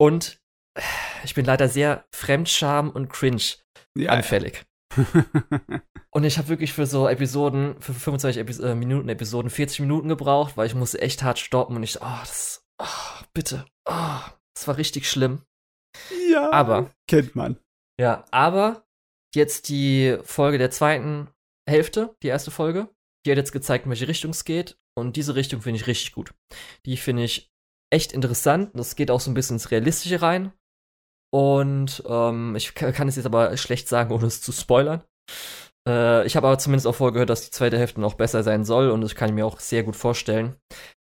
und 0.00 0.40
ich 1.24 1.34
bin 1.34 1.44
leider 1.44 1.68
sehr 1.68 2.06
Fremdscham 2.14 2.90
und 2.90 3.08
cringe 3.08 3.42
ja, 3.96 4.10
anfällig. 4.10 4.64
Ja. 4.96 5.14
und 6.10 6.24
ich 6.24 6.38
habe 6.38 6.48
wirklich 6.48 6.72
für 6.72 6.86
so 6.86 7.08
Episoden, 7.08 7.80
für 7.80 7.94
25 7.94 8.40
Epi 8.40 8.62
äh, 8.62 8.74
Minuten 8.74 9.08
Episoden 9.08 9.50
40 9.50 9.80
Minuten 9.80 10.08
gebraucht, 10.08 10.56
weil 10.56 10.66
ich 10.66 10.74
musste 10.74 11.00
echt 11.00 11.22
hart 11.22 11.38
stoppen 11.38 11.76
und 11.76 11.82
ich, 11.82 12.00
oh, 12.00 12.18
das, 12.20 12.64
oh, 12.80 13.24
bitte, 13.32 13.64
oh, 13.88 14.20
das 14.54 14.68
war 14.68 14.76
richtig 14.76 15.10
schlimm. 15.10 15.42
Ja, 16.30 16.50
aber 16.52 16.90
kennt 17.08 17.34
man. 17.34 17.58
Ja, 18.00 18.24
aber 18.30 18.84
jetzt 19.36 19.68
die 19.68 20.18
Folge 20.22 20.58
der 20.58 20.70
zweiten 20.70 21.28
Hälfte, 21.68 22.14
die 22.22 22.28
erste 22.28 22.50
Folge, 22.50 22.88
die 23.24 23.30
hat 23.30 23.38
jetzt 23.38 23.52
gezeigt, 23.52 23.84
in 23.84 23.90
welche 23.90 24.08
Richtung 24.08 24.30
es 24.30 24.44
geht. 24.44 24.76
Und 24.94 25.16
diese 25.16 25.34
Richtung 25.34 25.62
finde 25.62 25.80
ich 25.80 25.86
richtig 25.86 26.12
gut. 26.12 26.34
Die 26.84 26.96
finde 26.96 27.24
ich 27.24 27.50
echt 27.90 28.12
interessant. 28.12 28.70
Das 28.74 28.96
geht 28.96 29.10
auch 29.10 29.20
so 29.20 29.30
ein 29.30 29.34
bisschen 29.34 29.56
ins 29.56 29.70
Realistische 29.70 30.20
rein. 30.20 30.52
Und 31.32 32.02
ähm, 32.06 32.54
ich 32.56 32.74
kann 32.74 33.08
es 33.08 33.16
jetzt 33.16 33.24
aber 33.26 33.56
schlecht 33.56 33.88
sagen, 33.88 34.12
ohne 34.12 34.26
es 34.26 34.42
zu 34.42 34.52
spoilern. 34.52 35.02
Äh, 35.88 36.26
ich 36.26 36.36
habe 36.36 36.46
aber 36.46 36.58
zumindest 36.58 36.86
auch 36.86 36.94
vorgehört, 36.94 37.30
dass 37.30 37.44
die 37.44 37.50
zweite 37.50 37.78
Hälfte 37.78 38.00
noch 38.00 38.14
besser 38.14 38.42
sein 38.42 38.64
soll 38.64 38.90
und 38.90 39.00
das 39.00 39.14
kann 39.14 39.30
ich 39.30 39.34
mir 39.34 39.46
auch 39.46 39.58
sehr 39.60 39.82
gut 39.82 39.96
vorstellen. 39.96 40.56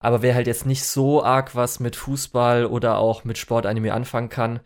Aber 0.02 0.22
wer 0.22 0.34
halt 0.34 0.46
jetzt 0.46 0.66
nicht 0.66 0.84
so 0.84 1.22
arg 1.22 1.54
was 1.54 1.80
mit 1.80 1.96
Fußball 1.96 2.66
oder 2.66 2.98
auch 2.98 3.24
mit 3.24 3.38
Sportanime 3.38 3.94
anfangen 3.94 4.28
kann, 4.28 4.60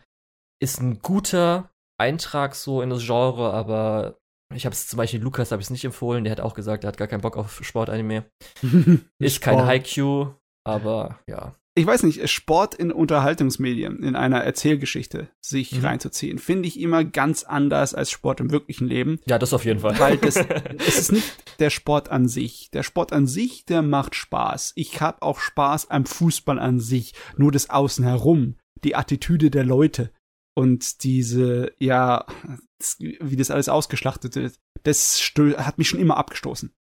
ist 0.59 0.81
ein 0.81 0.99
guter 1.01 1.71
Eintrag 2.01 2.55
so 2.55 2.81
in 2.81 2.89
das 2.89 3.05
Genre, 3.05 3.53
aber 3.53 4.17
ich 4.53 4.65
habe 4.65 4.73
es 4.73 4.87
zum 4.87 4.97
Beispiel 4.97 5.21
Lukas 5.21 5.51
habe 5.51 5.61
ich 5.61 5.67
es 5.67 5.71
nicht 5.71 5.85
empfohlen, 5.85 6.23
der 6.23 6.31
hat 6.31 6.41
auch 6.41 6.53
gesagt, 6.53 6.83
er 6.83 6.89
hat 6.89 6.97
gar 6.97 7.07
keinen 7.07 7.21
Bock 7.21 7.37
auf 7.37 7.63
Sportanime. 7.63 8.25
ist 9.19 9.41
kein 9.41 9.65
Haiku, 9.65 10.27
aber 10.63 11.19
ja 11.27 11.53
ich 11.73 11.85
weiß 11.85 12.03
nicht, 12.03 12.29
Sport 12.29 12.75
in 12.75 12.91
Unterhaltungsmedien, 12.91 14.03
in 14.03 14.15
einer 14.15 14.43
Erzählgeschichte 14.43 15.29
sich 15.39 15.71
mhm. 15.71 15.85
reinzuziehen, 15.85 16.37
finde 16.37 16.67
ich 16.67 16.79
immer 16.79 17.05
ganz 17.05 17.43
anders 17.43 17.93
als 17.93 18.11
Sport 18.11 18.41
im 18.41 18.51
wirklichen 18.51 18.87
Leben. 18.87 19.19
Ja, 19.25 19.39
das 19.39 19.53
auf 19.53 19.63
jeden 19.63 19.79
Fall. 19.79 19.97
Weil 19.97 20.17
das, 20.17 20.35
es 20.85 20.99
ist 20.99 21.11
nicht 21.13 21.59
der 21.59 21.69
Sport 21.69 22.09
an 22.09 22.27
sich. 22.27 22.71
Der 22.71 22.83
Sport 22.83 23.13
an 23.13 23.25
sich, 23.25 23.65
der 23.65 23.81
macht 23.81 24.15
Spaß. 24.15 24.73
Ich 24.75 24.99
habe 24.99 25.21
auch 25.21 25.39
Spaß 25.39 25.89
am 25.89 26.05
Fußball 26.05 26.59
an 26.59 26.81
sich. 26.81 27.13
Nur 27.37 27.53
das 27.53 27.69
Außen 27.69 28.03
herum, 28.03 28.57
die 28.83 28.95
Attitüde 28.95 29.49
der 29.49 29.63
Leute 29.63 30.11
und 30.61 31.03
diese, 31.03 31.73
ja, 31.79 32.25
wie 32.99 33.35
das 33.35 33.51
alles 33.51 33.69
ausgeschlachtet 33.69 34.35
wird, 34.35 34.59
das 34.83 35.19
hat 35.57 35.77
mich 35.77 35.89
schon 35.89 35.99
immer 35.99 36.17
abgestoßen. 36.17 36.73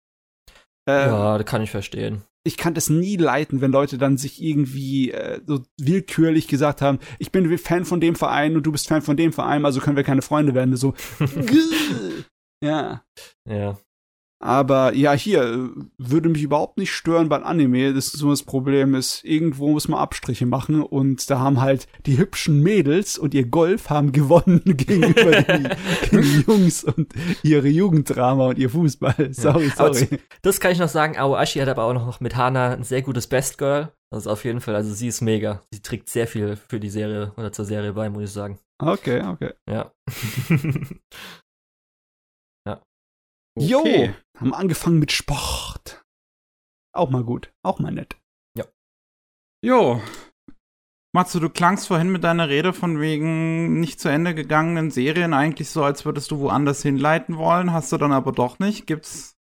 ja, 0.88 1.38
das 1.38 1.46
kann 1.46 1.62
ich 1.62 1.70
verstehen 1.70 2.24
ich 2.42 2.56
kann 2.56 2.74
das 2.74 2.88
nie 2.88 3.16
leiten, 3.16 3.60
wenn 3.60 3.70
Leute 3.70 3.98
dann 3.98 4.16
sich 4.16 4.42
irgendwie 4.42 5.10
äh, 5.10 5.40
so 5.46 5.62
willkürlich 5.78 6.48
gesagt 6.48 6.80
haben, 6.80 6.98
ich 7.18 7.32
bin 7.32 7.58
Fan 7.58 7.84
von 7.84 8.00
dem 8.00 8.14
Verein 8.14 8.56
und 8.56 8.64
du 8.64 8.72
bist 8.72 8.88
Fan 8.88 9.02
von 9.02 9.16
dem 9.16 9.32
Verein, 9.32 9.64
also 9.64 9.80
können 9.80 9.96
wir 9.96 10.04
keine 10.04 10.22
Freunde 10.22 10.54
werden. 10.54 10.76
So, 10.76 10.94
ja. 12.64 13.04
Ja. 13.46 13.78
Aber 14.42 14.94
ja, 14.94 15.12
hier 15.12 15.70
würde 15.98 16.30
mich 16.30 16.42
überhaupt 16.42 16.78
nicht 16.78 16.92
stören 16.92 17.28
beim 17.28 17.44
Anime. 17.44 17.92
Das 17.92 18.06
ist 18.06 18.16
so 18.16 18.30
das 18.30 18.42
Problem 18.42 18.94
ist, 18.94 19.22
irgendwo 19.22 19.70
muss 19.70 19.86
man 19.86 20.00
Abstriche 20.00 20.46
machen 20.46 20.82
und 20.82 21.28
da 21.28 21.40
haben 21.40 21.60
halt 21.60 21.86
die 22.06 22.16
hübschen 22.16 22.62
Mädels 22.62 23.18
und 23.18 23.34
ihr 23.34 23.46
Golf 23.46 23.90
haben 23.90 24.12
gewonnen 24.12 24.62
gegenüber 24.64 25.42
die, 25.42 25.68
die 26.10 26.44
Jungs 26.46 26.84
und 26.84 27.12
ihre 27.42 27.68
Jugenddrama 27.68 28.46
und 28.48 28.58
ihr 28.58 28.70
Fußball. 28.70 29.28
Sorry, 29.32 29.66
ja. 29.66 29.74
sorry. 29.76 30.20
das 30.40 30.58
kann 30.58 30.72
ich 30.72 30.78
noch 30.78 30.88
sagen. 30.88 31.18
Aoashi 31.18 31.58
hat 31.58 31.68
aber 31.68 31.84
auch 31.84 31.92
noch 31.92 32.20
mit 32.20 32.34
Hana 32.34 32.72
ein 32.72 32.84
sehr 32.84 33.02
gutes 33.02 33.26
Best 33.26 33.58
Girl. 33.58 33.92
Das 34.10 34.22
ist 34.22 34.26
auf 34.26 34.44
jeden 34.44 34.62
Fall, 34.62 34.74
also 34.74 34.92
sie 34.92 35.08
ist 35.08 35.20
mega. 35.20 35.60
Sie 35.70 35.82
trägt 35.82 36.08
sehr 36.08 36.26
viel 36.26 36.56
für 36.56 36.80
die 36.80 36.88
Serie 36.88 37.32
oder 37.36 37.52
zur 37.52 37.66
Serie 37.66 37.92
bei, 37.92 38.08
muss 38.08 38.22
ich 38.22 38.32
sagen. 38.32 38.58
Okay, 38.82 39.22
okay. 39.22 39.52
Ja. 39.68 39.92
Jo, 43.58 43.80
okay. 43.80 44.14
Haben 44.40 44.54
angefangen 44.54 44.98
mit 44.98 45.12
Sport. 45.12 46.04
Auch 46.92 47.10
mal 47.10 47.24
gut, 47.24 47.52
auch 47.62 47.78
mal 47.78 47.92
nett. 47.92 48.18
Ja. 48.56 48.64
Jo. 49.64 50.00
Matsu, 51.12 51.40
du 51.40 51.50
klangst 51.50 51.88
vorhin 51.88 52.10
mit 52.10 52.24
deiner 52.24 52.48
Rede 52.48 52.72
von 52.72 53.00
wegen 53.00 53.80
nicht 53.80 54.00
zu 54.00 54.08
Ende 54.08 54.34
gegangenen 54.34 54.90
Serien 54.90 55.34
eigentlich 55.34 55.70
so, 55.70 55.82
als 55.82 56.04
würdest 56.04 56.30
du 56.30 56.38
woanders 56.38 56.82
hinleiten 56.82 57.36
wollen, 57.36 57.72
hast 57.72 57.92
du 57.92 57.96
dann 57.96 58.12
aber 58.12 58.32
doch 58.32 58.58
nicht. 58.58 58.86
Gibt's 58.86 59.36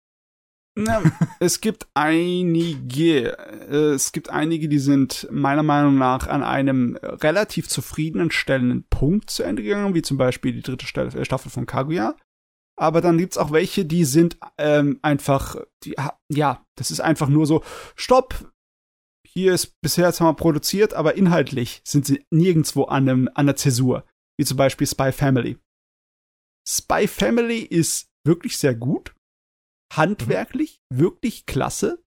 na, 0.78 1.02
es 1.40 1.60
gibt 1.60 1.88
einige, 1.94 3.38
äh, 3.38 3.94
es 3.94 4.12
gibt 4.12 4.28
einige, 4.30 4.68
die 4.68 4.78
sind 4.78 5.26
meiner 5.30 5.62
Meinung 5.62 5.96
nach 5.96 6.26
an 6.28 6.42
einem 6.42 6.96
relativ 6.96 7.68
zufriedenstellenden 7.68 8.84
Punkt 8.88 9.30
zu 9.30 9.42
Ende 9.42 9.62
gegangen, 9.62 9.94
wie 9.94 10.02
zum 10.02 10.18
Beispiel 10.18 10.52
die 10.52 10.62
dritte 10.62 10.86
Staffel 10.86 11.50
von 11.50 11.66
Kaguya 11.66 12.14
aber 12.78 13.00
dann 13.00 13.18
gibt's 13.18 13.38
auch 13.38 13.52
welche, 13.52 13.84
die 13.84 14.04
sind 14.04 14.38
ähm, 14.58 14.98
einfach, 15.02 15.56
die, 15.84 15.96
ja, 16.30 16.64
das 16.76 16.90
ist 16.90 17.00
einfach 17.00 17.28
nur 17.28 17.46
so, 17.46 17.64
stopp, 17.96 18.52
hier 19.26 19.54
ist 19.54 19.80
bisher 19.82 20.12
mal 20.20 20.32
produziert, 20.34 20.94
aber 20.94 21.16
inhaltlich 21.16 21.82
sind 21.84 22.06
sie 22.06 22.24
nirgendwo 22.30 22.84
an, 22.84 23.08
einem, 23.08 23.30
an 23.34 23.46
der 23.46 23.56
Zäsur, 23.56 24.06
wie 24.38 24.44
zum 24.44 24.56
Beispiel 24.56 24.86
Spy 24.86 25.12
Family. 25.12 25.58
Spy 26.66 27.06
Family 27.06 27.58
ist 27.58 28.08
wirklich 28.26 28.58
sehr 28.58 28.74
gut, 28.74 29.14
handwerklich, 29.92 30.80
mhm. 30.90 30.98
wirklich 30.98 31.46
klasse. 31.46 32.02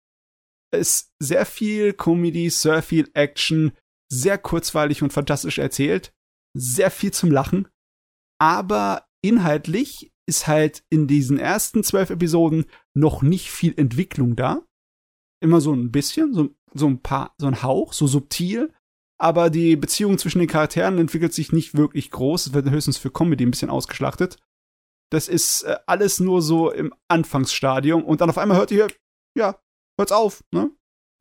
Es 0.72 1.02
ist 1.02 1.14
sehr 1.20 1.46
viel 1.46 1.94
Comedy, 1.94 2.50
sehr 2.50 2.84
viel 2.84 3.10
Action, 3.14 3.72
sehr 4.12 4.38
kurzweilig 4.38 5.02
und 5.02 5.14
fantastisch 5.14 5.58
erzählt, 5.58 6.12
sehr 6.56 6.92
viel 6.92 7.12
zum 7.12 7.32
Lachen, 7.32 7.68
aber 8.40 9.08
inhaltlich 9.24 10.12
ist 10.30 10.48
halt 10.48 10.84
in 10.90 11.08
diesen 11.08 11.38
ersten 11.40 11.84
zwölf 11.84 12.12
Episoden 12.12 12.66
noch 12.94 13.22
nicht 13.24 13.52
viel 13.52 13.74
Entwicklung 13.76 14.36
da. 14.36 14.62
Immer 15.42 15.60
so 15.60 15.74
ein 15.74 15.92
bisschen, 15.92 16.34
so, 16.34 16.50
so 16.74 16.88
ein 16.88 17.02
paar, 17.02 17.34
so 17.40 17.48
ein 17.48 17.64
Hauch, 17.64 17.94
so 17.94 18.08
subtil. 18.08 18.72
Aber 19.20 19.50
die 19.50 19.76
Beziehung 19.76 20.18
zwischen 20.18 20.40
den 20.40 20.48
Charakteren 20.48 20.98
entwickelt 21.00 21.34
sich 21.34 21.52
nicht 21.52 21.76
wirklich 21.76 22.12
groß. 22.12 22.48
Es 22.48 22.54
wird 22.54 22.70
höchstens 22.70 22.98
für 22.98 23.12
Comedy 23.12 23.46
ein 23.46 23.52
bisschen 23.52 23.70
ausgeschlachtet. 23.72 24.38
Das 25.12 25.28
ist 25.28 25.64
äh, 25.64 25.78
alles 25.88 26.20
nur 26.20 26.42
so 26.42 26.72
im 26.72 26.94
Anfangsstadium. 27.10 28.06
Und 28.06 28.22
dann 28.22 28.30
auf 28.30 28.38
einmal 28.38 28.58
hört 28.58 28.72
ihr, 28.72 28.88
ja, 29.36 29.60
hört's 30.00 30.12
auf, 30.12 30.44
ne? 30.52 30.72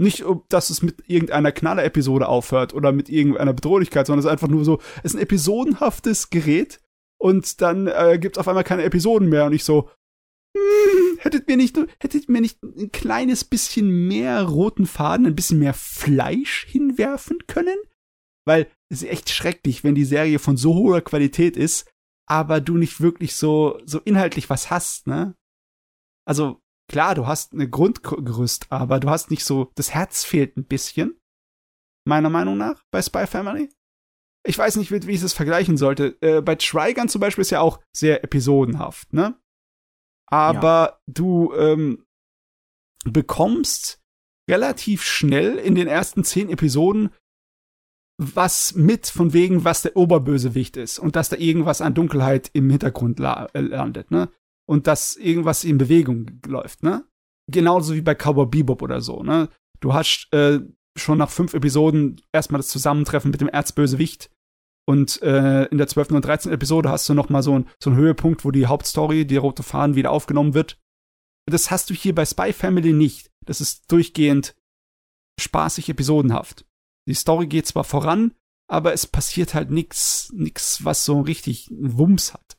Nicht, 0.01 0.25
dass 0.49 0.71
es 0.71 0.81
mit 0.81 1.09
irgendeiner 1.09 1.51
Knaller-Episode 1.51 2.29
aufhört 2.29 2.73
oder 2.73 2.93
mit 2.93 3.09
irgendeiner 3.09 3.53
Bedrohlichkeit, 3.53 4.07
sondern 4.07 4.21
es 4.21 4.27
ist 4.27 4.31
einfach 4.31 4.47
nur 4.47 4.65
so, 4.65 4.81
es 4.99 5.13
ist 5.13 5.15
ein 5.17 5.23
episodenhaftes 5.23 6.31
Gerät, 6.31 6.81
und 7.19 7.61
dann 7.61 7.87
äh, 7.89 8.19
gibt's 8.21 8.39
auf 8.39 8.49
einmal 8.49 8.65
keine 8.65 8.85
Episoden 8.85 9.29
mehr 9.29 9.47
und 9.47 9.53
ich 9.53 9.65
so, 9.65 9.91
hm, 10.57 11.19
hättet 11.19 11.49
mir 11.49 11.57
nicht, 11.57 11.77
hättet 12.01 12.29
mir 12.29 12.41
nicht 12.41 12.63
ein 12.63 12.93
kleines 12.93 13.45
bisschen 13.45 14.09
mehr 14.09 14.43
roten 14.45 14.87
Faden, 14.87 15.27
ein 15.27 15.37
bisschen 15.37 15.59
mehr 15.59 15.75
Fleisch 15.75 16.67
hinwerfen 16.67 17.47
können? 17.47 17.77
Weil 18.47 18.71
es 18.91 19.03
ist 19.03 19.11
echt 19.11 19.31
schrecklich, 19.31 19.85
wenn 19.85 19.95
die 19.95 20.05
Serie 20.05 20.39
von 20.39 20.57
so 20.57 20.75
hoher 20.75 21.03
Qualität 21.03 21.57
ist, 21.57 21.91
aber 22.27 22.61
du 22.61 22.77
nicht 22.77 23.01
wirklich 23.01 23.35
so, 23.35 23.81
so 23.85 24.01
inhaltlich 24.01 24.49
was 24.49 24.71
hast, 24.71 25.07
ne? 25.07 25.35
Also, 26.27 26.61
klar, 26.91 27.15
du 27.15 27.27
hast 27.27 27.53
eine 27.53 27.69
Grundgerüst, 27.69 28.71
aber 28.71 29.01
du 29.01 29.11
hast 29.11 29.31
nicht 29.31 29.45
so, 29.45 29.73
das 29.75 29.95
Herz 29.95 30.25
fehlt 30.25 30.57
ein 30.57 30.65
bisschen. 30.65 31.19
Meiner 32.07 32.31
Meinung 32.31 32.57
nach, 32.57 32.83
bei 32.91 33.03
Spy 33.03 33.27
Family 33.27 33.71
ich 34.45 34.57
weiß 34.57 34.77
nicht, 34.77 34.91
wie, 34.91 35.11
ich 35.11 35.21
das 35.21 35.33
vergleichen 35.33 35.77
sollte. 35.77 36.17
Äh, 36.21 36.41
bei 36.41 36.55
Trigun 36.55 37.09
zum 37.09 37.21
Beispiel 37.21 37.43
ist 37.43 37.51
ja 37.51 37.61
auch 37.61 37.81
sehr 37.93 38.25
episodenhaft, 38.25 39.13
ne? 39.13 39.39
Aber 40.27 40.91
ja. 40.91 40.99
du 41.07 41.55
ähm, 41.55 42.07
bekommst 43.05 44.01
relativ 44.49 45.03
schnell 45.03 45.57
in 45.57 45.75
den 45.75 45.89
ersten 45.89 46.25
zehn 46.25 46.51
Episoden 46.51 47.11
was 48.19 48.75
mit 48.75 49.07
von 49.07 49.33
wegen, 49.33 49.65
was 49.65 49.83
der 49.83 49.97
Oberbösewicht 49.97 50.77
ist 50.77 50.99
und 50.99 51.15
dass 51.15 51.29
da 51.29 51.37
irgendwas 51.37 51.81
an 51.81 51.95
Dunkelheit 51.95 52.51
im 52.53 52.69
Hintergrund 52.69 53.21
la 53.21 53.47
äh, 53.55 53.61
landet, 53.61 54.11
ne? 54.11 54.29
Und 54.67 54.87
dass 54.87 55.17
irgendwas 55.17 55.65
in 55.65 55.79
Bewegung 55.79 56.41
läuft, 56.47 56.83
ne? 56.83 57.05
Genauso 57.51 57.95
wie 57.95 58.03
bei 58.03 58.15
Cowboy 58.15 58.47
Bebop 58.47 58.83
oder 58.83 59.01
so, 59.01 59.23
ne? 59.23 59.49
Du 59.81 59.95
hast 59.95 60.27
äh, 60.33 60.59
schon 60.99 61.19
nach 61.19 61.31
fünf 61.31 61.55
Episoden 61.55 62.21
erstmal 62.33 62.59
das 62.59 62.69
Zusammentreffen 62.69 63.31
mit 63.31 63.41
dem 63.41 63.49
Erzbösewicht 63.49 64.31
und 64.89 65.21
äh, 65.23 65.65
in 65.67 65.79
der 65.79 65.87
12. 65.87 66.13
und 66.13 66.25
13. 66.25 66.51
Episode 66.53 66.91
hast 66.91 67.09
du 67.09 67.15
noch 67.15 67.29
mal 67.29 67.43
so, 67.43 67.59
ein, 67.59 67.69
so 67.79 67.91
einen 67.91 67.99
Höhepunkt, 67.99 68.45
wo 68.45 68.51
die 68.51 68.67
Hauptstory, 68.67 69.27
die 69.27 69.37
rote 69.37 69.63
Fahnen, 69.63 69.97
wieder 69.97 70.11
aufgenommen 70.11 70.55
wird. 70.55 70.79
Das 71.47 71.71
hast 71.71 71.91
du 71.91 71.95
hier 71.95 72.15
bei 72.15 72.25
Spy 72.25 72.53
Family 72.53 72.93
nicht. 72.93 73.31
Das 73.45 73.61
ist 73.61 73.91
durchgehend 73.93 74.55
spaßig 75.39 75.89
episodenhaft. 75.89 76.67
Die 77.07 77.15
Story 77.15 77.47
geht 77.47 77.67
zwar 77.67 77.85
voran, 77.85 78.35
aber 78.67 78.93
es 78.93 79.07
passiert 79.07 79.55
halt 79.55 79.71
nix, 79.71 80.31
nix, 80.33 80.85
was 80.85 81.05
so 81.05 81.21
richtig 81.21 81.69
Wumms 81.71 82.35
hat. 82.35 82.59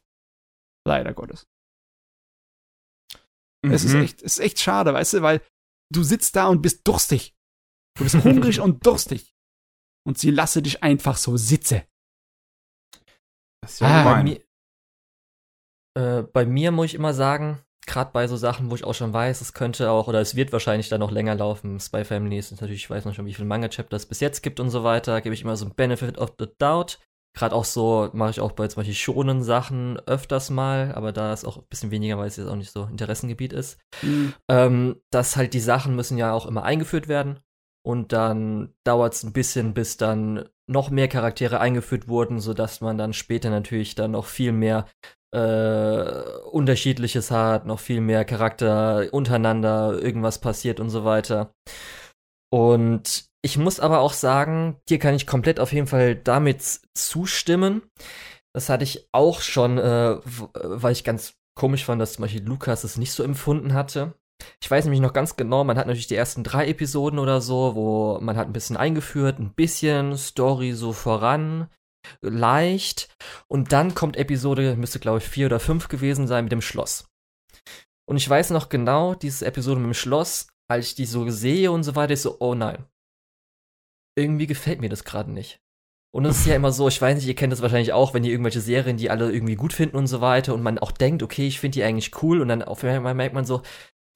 Leider 0.86 1.14
Gottes. 1.14 1.48
Mhm. 3.64 3.72
Es 3.72 3.84
ist 3.84 3.94
mhm. 3.94 4.02
echt, 4.02 4.22
es 4.22 4.34
ist 4.34 4.40
echt 4.40 4.60
schade, 4.60 4.94
weißt 4.94 5.14
du, 5.14 5.22
weil 5.22 5.42
du 5.92 6.04
sitzt 6.04 6.36
da 6.36 6.48
und 6.48 6.62
bist 6.62 6.88
durstig. 6.88 7.36
Du 8.00 8.06
bist 8.06 8.24
hungrig 8.24 8.62
und 8.62 8.86
durstig. 8.86 9.36
Und 10.08 10.18
sie 10.18 10.32
lasse 10.32 10.62
dich 10.62 10.82
einfach 10.82 11.18
so 11.18 11.36
sitze. 11.36 11.84
Das 13.62 13.74
ist 13.74 13.80
ja 13.82 13.88
ah, 13.88 14.04
bei, 14.06 14.24
mir, 14.24 14.40
äh, 15.96 16.24
bei 16.24 16.46
mir 16.46 16.72
muss 16.72 16.88
ich 16.88 16.96
immer 16.96 17.14
sagen, 17.14 17.60
gerade 17.86 18.12
bei 18.14 18.28
so 18.28 18.38
Sachen, 18.38 18.72
wo 18.72 18.76
ich 18.76 18.86
auch 18.86 18.94
schon 18.94 19.12
weiß, 19.12 19.42
es 19.42 19.54
könnte 19.54 19.92
auch 19.92 20.08
oder 20.08 20.22
es 20.22 20.36
wird 20.36 20.54
wahrscheinlich 20.54 20.88
dann 20.88 21.02
noch 21.02 21.12
länger 21.12 21.36
laufen. 21.36 21.78
Spy 21.82 22.06
Family 22.06 22.38
ist 22.38 22.52
natürlich, 22.52 22.84
ich 22.84 22.90
weiß 22.90 23.04
noch 23.04 23.14
schon, 23.14 23.26
wie 23.26 23.34
viele 23.34 23.50
Manga-Chapter 23.50 23.98
es 23.98 24.06
bis 24.06 24.22
jetzt 24.22 24.42
gibt 24.42 24.62
und 24.62 24.70
so 24.70 24.86
weiter, 24.86 25.20
gebe 25.20 25.36
ich 25.36 25.42
immer 25.42 25.58
so 25.58 25.66
ein 25.66 25.76
Benefit 25.76 26.18
of 26.18 26.36
the 26.40 26.48
Doubt. 26.58 27.00
Gerade 27.36 27.54
auch 27.54 27.66
so 27.66 28.10
mache 28.14 28.32
ich 28.32 28.40
auch 28.40 28.54
bei 28.54 28.68
zum 28.70 28.80
Beispiel 28.80 28.96
schonen 28.96 29.44
Sachen 29.44 30.00
öfters 30.08 30.50
mal, 30.50 30.94
aber 30.96 31.12
da 31.12 31.34
ist 31.34 31.44
auch 31.44 31.58
ein 31.58 31.68
bisschen 31.70 31.92
weniger, 31.92 32.18
weil 32.18 32.28
es 32.28 32.38
jetzt 32.38 32.48
auch 32.48 32.56
nicht 32.56 32.72
so 32.72 32.86
Interessengebiet 32.86 33.52
ist. 33.52 33.78
Mhm. 34.02 34.34
Ähm, 34.48 35.02
dass 35.12 35.36
halt 35.36 35.54
die 35.54 35.60
Sachen 35.60 35.98
müssen 35.98 36.18
ja 36.18 36.32
auch 36.32 36.46
immer 36.46 36.64
eingeführt 36.64 37.10
werden. 37.10 37.42
Und 37.86 38.12
dann 38.12 38.74
dauert 38.84 39.14
es 39.14 39.24
ein 39.24 39.34
bisschen, 39.34 39.74
bis 39.74 39.98
dann 39.98 40.50
noch 40.68 40.90
mehr 40.90 41.08
Charaktere 41.08 41.60
eingeführt 41.60 42.08
wurden, 42.08 42.40
sodass 42.40 42.82
man 42.82 42.98
dann 42.98 43.14
später 43.14 43.50
natürlich 43.50 43.96
dann 43.96 44.12
noch 44.12 44.26
viel 44.26 44.52
mehr 44.52 44.86
äh, 45.34 46.22
Unterschiedliches 46.52 47.32
hat, 47.32 47.66
noch 47.66 47.80
viel 47.80 48.02
mehr 48.02 48.26
Charakter 48.26 49.08
untereinander, 49.12 50.00
irgendwas 50.02 50.40
passiert 50.40 50.80
und 50.80 50.90
so 50.90 51.06
weiter. 51.06 51.54
Und 52.52 53.26
ich 53.42 53.58
muss 53.58 53.80
aber 53.80 54.00
auch 54.00 54.14
sagen, 54.14 54.78
dir 54.90 55.00
kann 55.00 55.16
ich 55.16 55.28
komplett 55.28 55.60
auf 55.60 55.72
jeden 55.72 55.88
Fall 55.88 56.16
damit 56.16 56.62
zustimmen. 56.94 57.84
Das 58.54 58.70
hatte 58.70 58.84
ich 58.84 59.08
auch 59.12 59.42
schon, 59.42 59.78
äh, 59.78 60.18
weil 60.54 60.92
ich 60.92 61.04
ganz 61.04 61.36
komisch 61.56 61.86
fand, 61.86 62.02
dass 62.02 62.14
zum 62.14 62.24
Beispiel 62.24 62.44
Lukas 62.44 62.84
es 62.84 62.98
nicht 62.98 63.12
so 63.12 63.24
empfunden 63.24 63.74
hatte. 63.74 64.14
Ich 64.62 64.70
weiß 64.70 64.86
nämlich 64.86 65.02
noch 65.02 65.14
ganz 65.14 65.36
genau, 65.36 65.64
man 65.64 65.78
hat 65.78 65.88
natürlich 65.88 66.08
die 66.08 66.16
ersten 66.16 66.44
drei 66.44 66.68
Episoden 66.68 67.20
oder 67.20 67.42
so, 67.42 67.76
wo 67.76 68.20
man 68.22 68.38
hat 68.38 68.48
ein 68.48 68.54
bisschen 68.54 68.78
eingeführt, 68.78 69.40
ein 69.40 69.54
bisschen 69.54 70.18
Story 70.18 70.74
so 70.74 70.94
voran, 70.94 71.70
leicht. 72.22 73.16
Und 73.48 73.72
dann 73.72 73.96
kommt 73.96 74.18
Episode, 74.18 74.76
müsste 74.76 75.00
glaube 75.00 75.20
ich 75.20 75.26
vier 75.26 75.48
oder 75.48 75.60
fünf 75.60 75.88
gewesen 75.88 76.28
sein, 76.28 76.46
mit 76.46 76.52
dem 76.52 76.62
Schloss. 76.62 77.10
Und 78.08 78.18
ich 78.18 78.28
weiß 78.28 78.50
noch 78.52 78.70
genau, 78.70 79.14
diese 79.14 79.46
Episode 79.46 79.80
mit 79.80 79.90
dem 79.90 79.94
Schloss, 79.94 80.48
als 80.68 80.88
ich 80.88 80.96
die 80.96 81.06
so 81.06 81.30
sehe 81.30 81.72
und 81.72 81.84
so 81.84 81.96
weiter, 81.96 82.14
ist 82.14 82.24
so, 82.24 82.38
oh 82.40 82.56
nein. 82.56 82.86
Irgendwie 84.18 84.48
gefällt 84.48 84.82
mir 84.82 84.90
das 84.90 85.04
gerade 85.04 85.32
nicht. 85.32 85.62
Und 86.12 86.26
es 86.26 86.40
ist 86.40 86.48
ja 86.48 86.56
immer 86.56 86.72
so, 86.72 86.88
ich 86.88 87.00
weiß 87.00 87.16
nicht, 87.16 87.28
ihr 87.28 87.36
kennt 87.36 87.54
das 87.54 87.62
wahrscheinlich 87.62 87.94
auch, 87.94 88.14
wenn 88.14 88.24
ihr 88.24 88.32
irgendwelche 88.32 88.62
Serien, 88.62 88.98
die 88.98 89.12
alle 89.12 89.32
irgendwie 89.32 89.56
gut 89.56 89.74
finden 89.74 89.96
und 89.96 90.08
so 90.08 90.22
weiter 90.22 90.56
und 90.56 90.64
man 90.64 90.80
auch 90.80 90.92
denkt, 90.92 91.22
okay, 91.22 91.48
ich 91.48 91.60
finde 91.60 91.76
die 91.76 91.84
eigentlich 91.84 92.24
cool 92.24 92.42
und 92.42 92.48
dann 92.48 92.64
auf 92.64 92.84
einmal 92.84 93.14
merkt 93.14 93.36
man 93.36 93.46
so, 93.46 93.62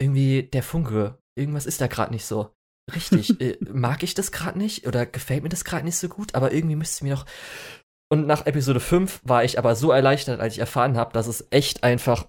irgendwie 0.04 0.44
der 0.44 0.64
Funke, 0.64 1.18
irgendwas 1.38 1.66
ist 1.66 1.82
da 1.82 1.88
gerade 1.88 2.14
nicht 2.14 2.26
so. 2.26 2.54
Richtig, 2.94 3.40
äh, 3.42 3.58
mag 3.62 4.04
ich 4.04 4.14
das 4.14 4.32
gerade 4.32 4.58
nicht 4.58 4.88
oder 4.88 5.06
gefällt 5.06 5.44
mir 5.44 5.50
das 5.50 5.66
gerade 5.66 5.86
nicht 5.86 5.98
so 5.98 6.10
gut, 6.10 6.36
aber 6.36 6.54
irgendwie 6.54 6.76
müsste 6.76 7.04
mir 7.04 7.16
noch 7.16 7.26
und 8.14 8.28
nach 8.28 8.46
Episode 8.46 8.80
5 8.80 9.22
war 9.24 9.44
ich 9.44 9.58
aber 9.58 9.76
so 9.76 9.90
erleichtert, 9.90 10.40
als 10.40 10.54
ich 10.54 10.60
erfahren 10.60 10.98
habe, 10.98 11.14
dass 11.14 11.26
es 11.26 11.48
echt 11.50 11.84
einfach, 11.84 12.28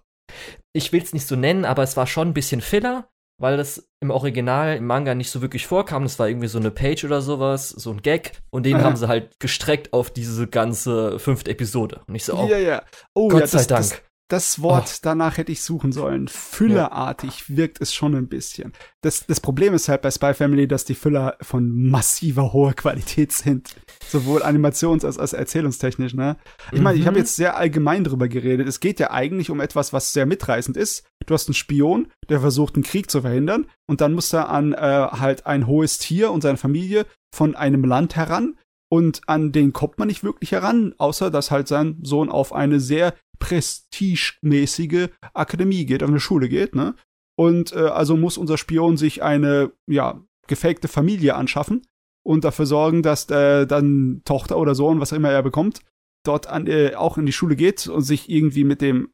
ich 0.72 0.92
will 0.92 1.02
es 1.02 1.12
nicht 1.12 1.26
so 1.26 1.37
nennen, 1.37 1.66
aber 1.66 1.82
es 1.82 1.94
war 1.94 2.06
schon 2.06 2.28
ein 2.28 2.32
bisschen 2.32 2.62
Filler, 2.62 3.10
weil 3.38 3.58
das 3.58 3.87
im 4.00 4.10
Original, 4.10 4.76
im 4.76 4.87
Manga 4.87 5.14
nicht 5.14 5.30
so 5.30 5.42
wirklich 5.42 5.66
vorkam. 5.66 6.04
Das 6.04 6.18
war 6.18 6.26
irgendwie 6.26 6.46
so 6.46 6.58
eine 6.58 6.70
Page 6.70 7.04
oder 7.04 7.20
sowas, 7.20 7.68
so 7.68 7.90
ein 7.90 8.00
Gag. 8.00 8.32
Und 8.50 8.64
den 8.64 8.76
Aha. 8.76 8.84
haben 8.84 8.96
sie 8.96 9.08
halt 9.08 9.38
gestreckt 9.40 9.92
auf 9.92 10.10
diese 10.10 10.46
ganze 10.46 11.18
fünfte 11.18 11.50
Episode. 11.50 12.00
Und 12.06 12.14
ich 12.14 12.24
so, 12.24 12.34
oh, 12.34 12.48
ja, 12.48 12.56
ja. 12.56 12.82
oh 13.14 13.28
Gott 13.28 13.40
ja, 13.40 13.46
sei 13.46 13.58
das, 13.58 13.66
Dank. 13.66 13.82
Das, 13.82 14.02
das 14.28 14.62
Wort 14.62 14.90
oh. 14.90 14.98
danach 15.02 15.37
hätte 15.37 15.52
ich 15.52 15.62
suchen 15.62 15.92
sollen. 15.92 16.28
Füllerartig 16.28 17.48
ja. 17.48 17.56
wirkt 17.56 17.80
es 17.80 17.92
schon 17.92 18.14
ein 18.14 18.28
bisschen. 18.28 18.72
Das, 19.02 19.26
das 19.26 19.40
Problem 19.40 19.74
ist 19.74 19.88
halt 19.88 20.02
bei 20.02 20.10
Spy 20.10 20.32
Family, 20.32 20.66
dass 20.66 20.87
die 20.87 20.94
Füller 20.94 21.37
von 21.42 21.70
massiver 21.70 22.52
hoher 22.52 22.72
Qualität 22.72 23.32
sind. 23.32 23.76
Sowohl 24.08 24.42
animations- 24.42 25.04
als, 25.04 25.18
als 25.18 25.34
erzählungstechnisch, 25.34 26.14
ne? 26.14 26.37
Ich 26.72 26.80
meine, 26.80 26.96
mhm. 26.96 27.02
ich 27.02 27.06
habe 27.06 27.18
jetzt 27.18 27.37
sehr 27.37 27.56
allgemein 27.56 28.04
drüber 28.04 28.28
geredet. 28.28 28.66
Es 28.66 28.80
geht 28.80 28.98
ja 28.98 29.10
eigentlich 29.10 29.50
um 29.50 29.60
etwas, 29.60 29.92
was 29.92 30.12
sehr 30.12 30.24
mitreißend 30.24 30.76
ist. 30.76 31.04
Du 31.26 31.34
hast 31.34 31.48
einen 31.48 31.54
Spion, 31.54 32.08
der 32.30 32.40
versucht, 32.40 32.74
einen 32.74 32.82
Krieg 32.84 33.10
zu 33.10 33.20
verhindern. 33.20 33.66
Und 33.87 34.00
dann 34.00 34.14
muss 34.14 34.32
er 34.32 34.48
an 34.48 34.72
äh, 34.72 34.76
halt 34.78 35.46
ein 35.46 35.66
hohes 35.66 35.98
Tier 35.98 36.30
und 36.30 36.42
seine 36.42 36.56
Familie 36.56 37.04
von 37.34 37.54
einem 37.54 37.84
Land 37.84 38.16
heran. 38.16 38.56
Und 38.94 39.22
an 39.26 39.50
den 39.50 39.72
kommt 39.72 39.98
man 39.98 40.07
nicht 40.07 40.22
wirklich 40.22 40.52
heran, 40.52 40.94
außer 40.98 41.28
dass 41.28 41.50
halt 41.50 41.66
sein 41.66 41.98
Sohn 42.04 42.30
auf 42.30 42.52
eine 42.52 42.78
sehr 42.78 43.12
prestigemäßige 43.40 45.09
Akademie 45.33 45.85
geht, 45.85 46.04
auf 46.04 46.11
eine 46.11 46.20
Schule 46.20 46.48
geht, 46.48 46.76
ne? 46.76 46.94
Und 47.37 47.72
äh, 47.72 47.88
also 47.88 48.16
muss 48.16 48.38
unser 48.38 48.57
Spion 48.57 48.96
sich 48.96 49.20
eine, 49.24 49.72
ja, 49.88 50.22
gefakte 50.46 50.87
Familie 50.87 51.35
anschaffen 51.35 51.85
und 52.24 52.44
dafür 52.44 52.66
sorgen, 52.66 53.02
dass 53.02 53.28
äh, 53.30 53.66
dann 53.66 54.22
Tochter 54.24 54.59
oder 54.59 54.76
Sohn, 54.76 55.00
was 55.00 55.11
immer 55.11 55.33
er 55.33 55.42
bekommt, 55.42 55.80
dort 56.24 56.46
an, 56.46 56.68
äh, 56.68 56.94
auch 56.94 57.18
in 57.18 57.26
die 57.26 57.33
Schule 57.33 57.57
geht 57.57 57.88
und 57.88 58.02
sich 58.02 58.30
irgendwie 58.30 58.62
mit 58.62 58.80
dem, 58.80 59.11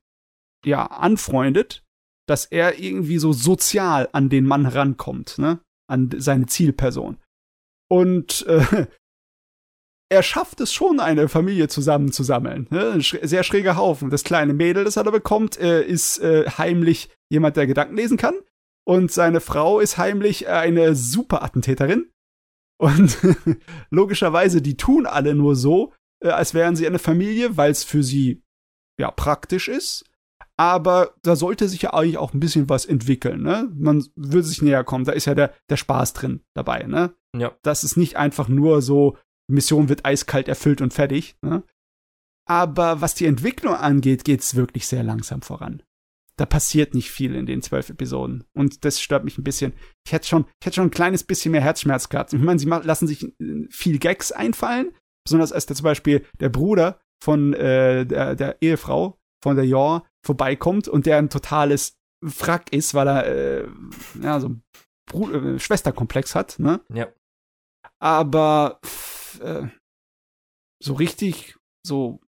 ja, 0.62 0.84
anfreundet, 0.84 1.86
dass 2.28 2.44
er 2.44 2.78
irgendwie 2.78 3.16
so 3.16 3.32
sozial 3.32 4.10
an 4.12 4.28
den 4.28 4.44
Mann 4.44 4.66
rankommt, 4.66 5.38
ne? 5.38 5.60
An 5.88 6.10
seine 6.18 6.44
Zielperson. 6.44 7.16
Und 7.88 8.44
äh, 8.46 8.86
er 10.10 10.22
schafft 10.24 10.60
es 10.60 10.72
schon, 10.72 10.98
eine 10.98 11.28
Familie 11.28 11.68
zusammenzusammeln. 11.68 12.66
Ne? 12.70 12.92
Ein 12.94 13.00
sehr 13.00 13.44
schräger 13.44 13.76
Haufen. 13.76 14.10
Das 14.10 14.24
kleine 14.24 14.52
Mädel, 14.52 14.84
das 14.84 14.96
er 14.96 15.04
da 15.04 15.12
bekommt, 15.12 15.58
äh, 15.58 15.82
ist 15.82 16.18
äh, 16.18 16.50
heimlich 16.58 17.10
jemand, 17.30 17.56
der 17.56 17.68
Gedanken 17.68 17.96
lesen 17.96 18.16
kann. 18.16 18.34
Und 18.84 19.12
seine 19.12 19.40
Frau 19.40 19.78
ist 19.78 19.98
heimlich 19.98 20.48
eine 20.48 20.96
Superattentäterin. 20.96 22.10
Und 22.76 23.18
logischerweise, 23.90 24.60
die 24.60 24.76
tun 24.76 25.06
alle 25.06 25.34
nur 25.36 25.54
so, 25.54 25.92
äh, 26.24 26.30
als 26.30 26.54
wären 26.54 26.74
sie 26.74 26.88
eine 26.88 26.98
Familie, 26.98 27.56
weil 27.56 27.70
es 27.70 27.84
für 27.84 28.02
sie 28.02 28.42
ja 28.98 29.12
praktisch 29.12 29.68
ist. 29.68 30.04
Aber 30.56 31.14
da 31.22 31.36
sollte 31.36 31.68
sich 31.68 31.82
ja 31.82 31.94
eigentlich 31.94 32.18
auch 32.18 32.34
ein 32.34 32.40
bisschen 32.40 32.68
was 32.68 32.84
entwickeln, 32.84 33.42
ne? 33.42 33.70
Man 33.74 34.04
würde 34.14 34.46
sich 34.46 34.60
näher 34.60 34.84
kommen. 34.84 35.04
Da 35.04 35.12
ist 35.12 35.24
ja 35.24 35.34
der, 35.34 35.54
der 35.70 35.76
Spaß 35.76 36.12
drin 36.14 36.42
dabei, 36.54 36.82
ne? 36.82 37.14
Ja. 37.34 37.52
Das 37.62 37.84
ist 37.84 37.96
nicht 37.96 38.16
einfach 38.16 38.48
nur 38.48 38.82
so, 38.82 39.16
Mission 39.50 39.88
wird 39.88 40.04
eiskalt 40.04 40.48
erfüllt 40.48 40.80
und 40.80 40.94
fertig. 40.94 41.36
Ne? 41.42 41.62
Aber 42.46 43.00
was 43.00 43.14
die 43.14 43.26
Entwicklung 43.26 43.74
angeht, 43.74 44.24
geht 44.24 44.40
es 44.40 44.56
wirklich 44.56 44.86
sehr 44.86 45.02
langsam 45.02 45.42
voran. 45.42 45.82
Da 46.36 46.46
passiert 46.46 46.94
nicht 46.94 47.10
viel 47.10 47.34
in 47.34 47.46
den 47.46 47.62
zwölf 47.62 47.90
Episoden. 47.90 48.44
Und 48.54 48.84
das 48.84 49.00
stört 49.00 49.24
mich 49.24 49.36
ein 49.36 49.44
bisschen. 49.44 49.72
Ich 50.06 50.12
hätte 50.12 50.26
schon, 50.26 50.46
ich 50.60 50.66
hätte 50.66 50.76
schon 50.76 50.86
ein 50.86 50.90
kleines 50.90 51.22
bisschen 51.22 51.52
mehr 51.52 51.60
Herzschmerz 51.60 52.08
gehabt. 52.08 52.32
Ich 52.32 52.40
meine, 52.40 52.58
sie 52.58 52.66
lassen 52.66 53.06
sich 53.06 53.24
äh, 53.24 53.66
viel 53.70 53.98
Gags 53.98 54.32
einfallen. 54.32 54.92
Besonders 55.24 55.52
als 55.52 55.66
der 55.66 55.76
zum 55.76 55.84
Beispiel 55.84 56.24
der 56.40 56.48
Bruder 56.48 56.98
von 57.22 57.52
äh, 57.52 58.06
der, 58.06 58.34
der 58.36 58.62
Ehefrau 58.62 59.18
von 59.42 59.56
der 59.56 59.66
Yor 59.66 60.06
vorbeikommt 60.24 60.88
und 60.88 61.06
der 61.06 61.18
ein 61.18 61.30
totales 61.30 61.98
Frack 62.26 62.72
ist, 62.72 62.94
weil 62.94 63.08
er 63.08 63.26
äh, 63.26 63.68
ja, 64.22 64.40
so 64.40 64.56
einen 65.12 65.56
äh, 65.56 65.58
Schwesterkomplex 65.58 66.34
hat. 66.34 66.58
Ne? 66.58 66.80
Ja. 66.92 67.08
Aber 67.98 68.80
äh, 69.38 69.68
so 70.82 70.94
richtig 70.94 71.56
so 71.86 72.20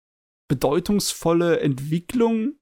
bedeutungsvolle 0.48 1.60
Entwicklung 1.60 2.58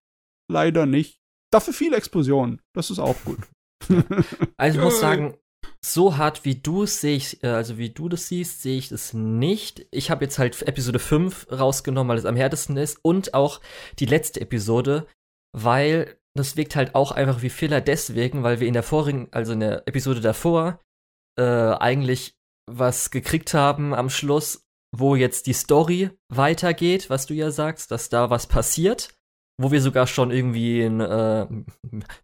leider 0.51 0.87
nicht. 0.87 1.19
Dafür 1.51 1.73
viele 1.73 1.97
Explosionen. 1.97 2.61
Das 2.75 2.91
ist 2.91 2.99
auch 2.99 3.17
gut. 3.25 3.41
Also 4.57 4.79
ich 4.79 4.85
muss 4.85 5.01
sagen, 5.01 5.39
so 5.85 6.17
hart 6.17 6.45
wie 6.45 6.57
du 6.57 6.83
es 6.83 7.01
sehe 7.01 7.17
ich, 7.17 7.43
äh, 7.43 7.49
also 7.49 7.79
wie 7.79 7.91
du 7.91 8.09
das 8.09 8.29
siehst, 8.29 8.63
sehe 8.63 8.77
ich 8.79 8.89
das 8.89 9.15
nicht. 9.15 9.87
Ich 9.91 10.11
habe 10.11 10.25
jetzt 10.25 10.39
halt 10.39 10.61
Episode 10.63 10.99
5 10.99 11.51
rausgenommen, 11.53 12.11
weil 12.11 12.19
es 12.19 12.25
am 12.25 12.37
härtesten 12.37 12.77
ist 12.77 12.99
und 13.03 13.35
auch 13.35 13.61
die 13.99 14.07
letzte 14.07 14.41
Episode, 14.41 15.07
weil 15.57 16.19
das 16.37 16.57
wirkt 16.57 16.77
halt 16.77 16.95
auch 16.95 17.13
einfach 17.13 17.43
wie 17.43 17.51
Filler 17.51 17.81
deswegen, 17.81 18.43
weil 18.43 18.61
wir 18.61 18.67
in 18.67 18.75
der 18.75 18.83
vorigen, 18.83 19.29
also 19.33 19.53
in 19.53 19.61
der 19.61 19.87
Episode 19.87 20.21
davor, 20.21 20.81
äh, 21.39 21.43
eigentlich 21.43 22.38
was 22.69 23.11
gekriegt 23.11 23.55
haben 23.55 23.95
am 23.95 24.11
Schluss, 24.11 24.67
wo 24.97 25.15
jetzt 25.15 25.47
die 25.47 25.53
Story 25.53 26.11
weitergeht, 26.29 27.11
was 27.11 27.27
du 27.27 27.35
ja 27.35 27.51
sagst, 27.51 27.91
dass 27.91 28.09
da 28.09 28.31
was 28.31 28.47
passiert, 28.47 29.11
wo 29.61 29.71
wir 29.71 29.81
sogar 29.81 30.07
schon 30.07 30.31
irgendwie 30.31 30.83
ein, 30.83 31.01
äh, 31.01 31.47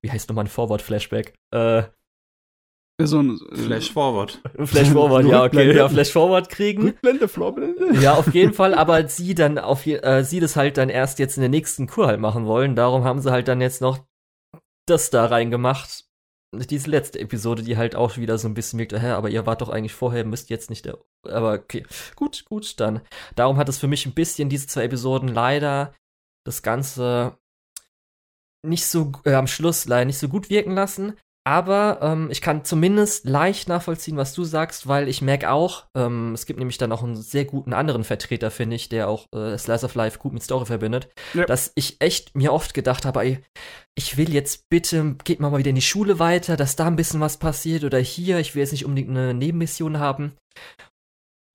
wie 0.03 0.11
heißt 0.11 0.29
nochmal 0.29 0.45
ein 0.45 0.49
Forward-Flashback? 0.49 1.35
Äh, 1.53 1.85
so 3.03 3.21
ein 3.21 3.41
Flash 3.53 3.93
Forward. 3.93 4.41
Flash 4.67 4.91
Forward, 4.91 5.27
ja, 5.27 5.43
okay, 5.43 5.77
ja, 5.77 5.89
Flash 5.89 6.13
Forward 6.13 6.49
kriegen. 6.49 6.83
Rückblende, 6.85 7.27
Vorblende. 7.27 7.93
Ja, 8.01 8.15
auf 8.15 8.33
jeden 8.33 8.55
Fall, 8.55 8.73
aber 8.73 9.09
sie 9.09 9.35
dann 9.35 9.59
auf 9.59 9.85
äh, 9.85 10.23
sie 10.23 10.39
das 10.39 10.55
halt 10.55 10.77
dann 10.77 10.91
erst 10.91 11.19
jetzt 11.19 11.37
in 11.37 11.41
der 11.41 11.51
nächsten 11.51 11.89
Kur 11.89 12.07
halt 12.07 12.21
machen 12.21 12.47
wollen. 12.47 12.77
Darum 12.77 13.03
haben 13.03 13.21
sie 13.21 13.33
halt 13.33 13.49
dann 13.49 13.61
jetzt 13.61 13.81
noch 13.81 13.99
das 14.87 15.11
da 15.11 15.27
reingemacht, 15.27 16.05
diese 16.59 16.91
letzte 16.91 17.21
Episode, 17.21 17.63
die 17.63 17.77
halt 17.77 17.97
auch 17.97 18.17
wieder 18.17 18.39
so 18.39 18.49
ein 18.49 18.55
bisschen 18.55 18.79
wirkt, 18.79 18.93
hä, 18.93 19.11
aber 19.11 19.31
ihr 19.31 19.47
wart 19.47 19.61
doch 19.61 19.69
eigentlich 19.69 19.95
vorher, 19.95 20.25
müsst 20.25 20.51
jetzt 20.51 20.71
nicht 20.71 20.85
der. 20.85 20.99
Aber 21.25 21.55
okay, 21.55 21.85
gut, 22.17 22.45
gut, 22.45 22.81
dann. 22.81 23.01
Darum 23.35 23.57
hat 23.57 23.69
es 23.69 23.79
für 23.79 23.89
mich 23.89 24.07
ein 24.07 24.15
bisschen 24.15 24.49
diese 24.49 24.67
zwei 24.67 24.85
Episoden 24.85 25.29
leider 25.29 25.95
das 26.45 26.63
Ganze 26.63 27.39
nicht 28.65 28.87
so 28.87 29.13
äh, 29.25 29.35
am 29.35 29.47
Schluss 29.47 29.87
leider 29.87 30.07
nicht 30.07 30.19
so 30.19 30.29
gut 30.29 30.51
wirken 30.51 30.73
lassen. 30.73 31.19
Aber 31.47 31.99
ähm, 32.01 32.31
ich 32.31 32.41
kann 32.41 32.65
zumindest 32.65 33.27
leicht 33.27 33.69
nachvollziehen, 33.69 34.17
was 34.17 34.33
du 34.33 34.45
sagst, 34.45 34.89
weil 34.89 35.09
ich 35.09 35.21
merke 35.21 35.51
auch, 35.51 35.85
ähm, 35.95 36.33
es 36.33 36.47
gibt 36.47 36.59
nämlich 36.59 36.79
dann 36.79 36.91
auch 36.91 37.03
einen 37.03 37.17
sehr 37.17 37.45
guten 37.45 37.75
anderen 37.75 38.03
Vertreter, 38.03 38.51
finde 38.51 38.77
ich, 38.77 38.89
der 38.89 39.09
auch 39.09 39.27
äh, 39.35 39.59
Slice 39.59 39.85
of 39.85 39.95
Life 39.95 40.19
gut 40.19 40.33
mit 40.33 40.43
Story 40.43 40.65
verbindet, 40.65 41.11
ja. 41.35 41.45
dass 41.45 41.73
ich 41.75 42.01
echt 42.01 42.35
mir 42.35 42.51
oft 42.51 42.73
gedacht 42.73 43.05
habe, 43.05 43.21
ey, 43.21 43.39
ich 43.95 44.17
will 44.17 44.33
jetzt 44.33 44.71
bitte, 44.71 45.17
geht 45.25 45.39
mal 45.39 45.51
mal 45.51 45.59
wieder 45.59 45.69
in 45.69 45.77
die 45.77 45.83
Schule 45.83 46.19
weiter, 46.19 46.57
dass 46.57 46.77
da 46.77 46.87
ein 46.87 46.97
bisschen 46.97 47.21
was 47.21 47.37
passiert 47.37 47.85
oder 47.85 47.99
hier, 47.99 48.39
ich 48.39 48.55
will 48.55 48.63
jetzt 48.63 48.73
nicht 48.73 48.87
unbedingt 48.87 49.11
eine 49.11 49.35
Nebenmission 49.35 49.99
haben. 49.99 50.39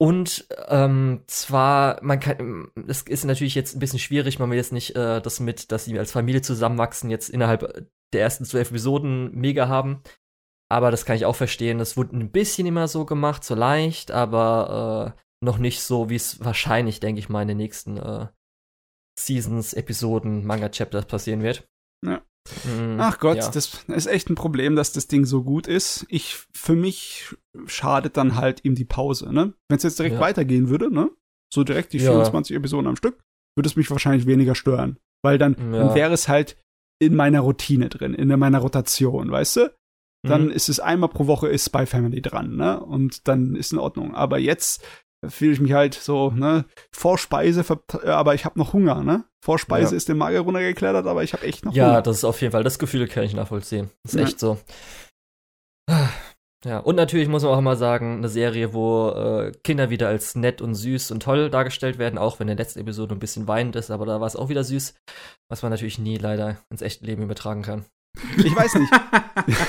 Und 0.02 0.48
ähm, 0.68 1.24
zwar, 1.28 2.02
man 2.04 2.20
kann, 2.20 2.72
es 2.88 3.02
ist 3.02 3.26
natürlich 3.26 3.56
jetzt 3.56 3.76
ein 3.76 3.80
bisschen 3.80 4.00
schwierig, 4.00 4.40
man 4.40 4.50
will 4.50 4.58
jetzt 4.58 4.72
nicht 4.72 4.96
äh, 4.96 5.20
das 5.20 5.42
mit, 5.42 5.74
dass 5.74 5.86
sie 5.86 5.98
als 6.00 6.12
Familie 6.12 6.42
zusammenwachsen, 6.42 7.10
jetzt 7.10 7.30
innerhalb 7.30 7.90
der 8.14 8.22
ersten 8.22 8.46
zwölf 8.46 8.70
Episoden 8.70 9.32
mega 9.36 9.68
haben. 9.68 10.02
Aber 10.72 10.92
das 10.92 11.06
kann 11.06 11.16
ich 11.16 11.26
auch 11.26 11.36
verstehen. 11.36 11.80
Das 11.80 11.98
wurde 11.98 12.16
ein 12.16 12.32
bisschen 12.32 12.68
immer 12.68 12.88
so 12.88 13.06
gemacht, 13.06 13.44
so 13.44 13.56
leicht, 13.56 14.12
aber 14.12 15.16
äh, 15.18 15.22
noch 15.44 15.58
nicht 15.58 15.82
so, 15.82 16.10
wie 16.10 16.16
es 16.16 16.44
wahrscheinlich, 16.44 17.00
denke 17.00 17.20
ich 17.20 17.30
mal, 17.30 17.42
in 17.42 17.48
den 17.48 17.58
nächsten 17.58 17.98
äh, 17.98 18.28
Seasons, 19.20 19.74
Episoden, 19.74 20.46
Manga-Chapters 20.46 21.06
passieren 21.06 21.42
wird. 21.42 21.68
Ja. 22.06 22.22
Mhm, 22.66 22.98
Ach 23.00 23.20
Gott, 23.20 23.38
ja. 23.38 23.50
das 23.50 23.84
ist 23.88 24.08
echt 24.08 24.30
ein 24.30 24.36
Problem, 24.36 24.76
dass 24.76 24.94
das 24.94 25.08
Ding 25.08 25.26
so 25.26 25.44
gut 25.44 25.68
ist. 25.68 26.06
Ich, 26.10 26.36
für 26.54 26.76
mich 26.76 27.36
schadet 27.66 28.18
dann 28.18 28.36
halt 28.36 28.64
ihm 28.64 28.76
die 28.76 28.86
Pause, 28.86 29.34
ne? 29.34 29.54
Wenn 29.68 29.78
es 29.78 29.84
jetzt 29.84 30.00
direkt 30.00 30.16
ja. 30.16 30.22
weitergehen 30.22 30.70
würde, 30.70 30.94
ne? 30.94 31.12
So 31.54 31.64
direkt 31.64 31.94
die 31.94 31.98
ja. 31.98 32.12
24 32.12 32.56
Episoden 32.56 32.88
am 32.88 32.96
Stück, 32.96 33.24
würde 33.56 33.68
es 33.68 33.76
mich 33.76 33.90
wahrscheinlich 33.92 34.26
weniger 34.26 34.56
stören. 34.56 34.98
Weil 35.22 35.38
dann, 35.38 35.56
dann 35.56 35.96
wäre 35.96 36.14
es 36.14 36.28
halt 36.30 36.56
in 37.00 37.16
meiner 37.16 37.42
Routine 37.42 37.90
drin, 37.90 38.14
in 38.14 38.28
meiner 38.28 38.60
Rotation, 38.60 39.32
weißt 39.32 39.56
du? 39.58 39.74
Dann 40.28 40.46
mhm. 40.46 40.52
ist 40.52 40.68
es 40.68 40.80
einmal 40.80 41.10
pro 41.10 41.28
Woche 41.28 41.48
ist 41.48 41.66
Spy 41.66 41.86
Family 41.86 42.22
dran, 42.22 42.58
ne? 42.58 42.80
Und 42.80 43.28
dann 43.28 43.56
ist 43.56 43.72
in 43.72 43.80
Ordnung. 43.80 44.14
Aber 44.14 44.38
jetzt 44.38 44.84
fühle 45.28 45.54
ich 45.54 45.62
mich 45.62 45.74
halt 45.74 45.94
so, 45.94 46.32
ne, 46.32 46.66
Vorspeise, 46.92 47.64
aber 48.06 48.36
ich 48.36 48.46
habe 48.46 48.60
noch 48.60 48.74
Hunger, 48.74 49.04
ne? 49.04 49.26
Vorspeise 49.44 49.92
ja. 49.92 49.98
ist 49.98 50.10
den 50.10 50.18
Mager 50.18 50.42
runtergeklettert, 50.42 51.08
aber 51.08 51.24
ich 51.24 51.34
habe 51.34 51.46
echt 51.46 51.66
noch 51.66 51.74
ja, 51.74 51.86
Hunger. 51.86 51.96
Ja, 51.96 52.02
das 52.02 52.18
ist 52.18 52.24
auf 52.26 52.42
jeden 52.42 52.52
Fall, 52.52 52.64
das 52.64 52.80
Gefühl 52.80 53.08
kann 53.08 53.24
ich 53.24 53.34
nachvollziehen. 53.34 53.90
Das 54.04 54.14
ist 54.14 54.20
ja. 54.20 54.26
echt 54.26 54.40
so. 54.40 54.58
Ja, 56.66 56.80
und 56.80 56.96
natürlich 56.96 57.30
muss 57.30 57.44
man 57.44 57.54
auch 57.54 57.62
mal 57.62 57.78
sagen, 57.78 58.18
eine 58.18 58.28
Serie, 58.28 58.74
wo 58.74 59.12
äh, 59.12 59.54
Kinder 59.64 59.90
wieder 59.90 60.10
als 60.10 60.36
nett 60.36 60.62
und 60.62 60.76
süß 60.76 61.12
und 61.12 61.24
toll 61.24 61.50
dargestellt 61.50 61.98
werden, 61.98 62.20
auch 62.20 62.40
wenn 62.40 62.48
der 62.48 62.58
letzte 62.58 62.82
Episode 62.82 63.16
ein 63.16 63.20
bisschen 63.20 63.48
weinend 63.48 63.78
ist, 63.78 63.92
aber 63.92 64.06
da 64.06 64.20
war 64.20 64.28
es 64.28 64.36
auch 64.36 64.50
wieder 64.50 64.66
süß, 64.66 64.94
was 65.50 65.62
man 65.62 65.72
natürlich 65.72 66.00
nie 66.00 66.18
leider 66.18 66.58
ins 66.70 66.82
echte 66.82 67.06
Leben 67.06 67.24
übertragen 67.24 67.62
kann. 67.62 67.86
Ich 68.38 68.54
weiß 68.54 68.76
nicht. 68.76 68.92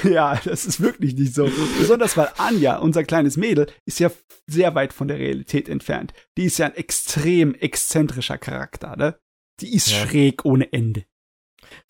ja, 0.12 0.40
das 0.44 0.66
ist 0.66 0.81
wirklich 0.81 1.14
nicht 1.14 1.35
so. 1.35 1.48
Besonders 1.79 2.16
weil 2.16 2.31
Anja, 2.38 2.79
unser 2.79 3.05
kleines 3.05 3.37
Mädel, 3.37 3.70
ist 3.87 4.00
ja 4.00 4.11
sehr 4.48 4.74
weit 4.74 4.92
von 4.92 5.07
der 5.07 5.18
Realität 5.18 5.68
entfernt. 5.68 6.12
Die 6.37 6.46
ist 6.46 6.59
ja 6.59 6.66
ein 6.66 6.74
extrem 6.74 7.55
exzentrischer 7.55 8.38
Charakter, 8.38 8.96
ne? 8.96 9.18
Die 9.61 9.74
ist 9.74 9.90
ja. 9.92 9.98
schräg 9.98 10.44
ohne 10.44 10.72
Ende. 10.72 11.05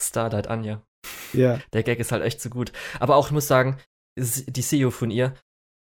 Starlight 0.00 0.48
Anja. 0.48 0.82
Ja. 1.32 1.60
Der 1.72 1.82
Gag 1.82 1.98
ist 2.00 2.12
halt 2.12 2.22
echt 2.22 2.40
so 2.42 2.50
gut. 2.50 2.72
Aber 2.98 3.16
auch, 3.16 3.28
ich 3.28 3.32
muss 3.32 3.46
sagen, 3.46 3.78
die 4.20 4.62
CEO 4.62 4.90
von 4.90 5.10
ihr, 5.10 5.34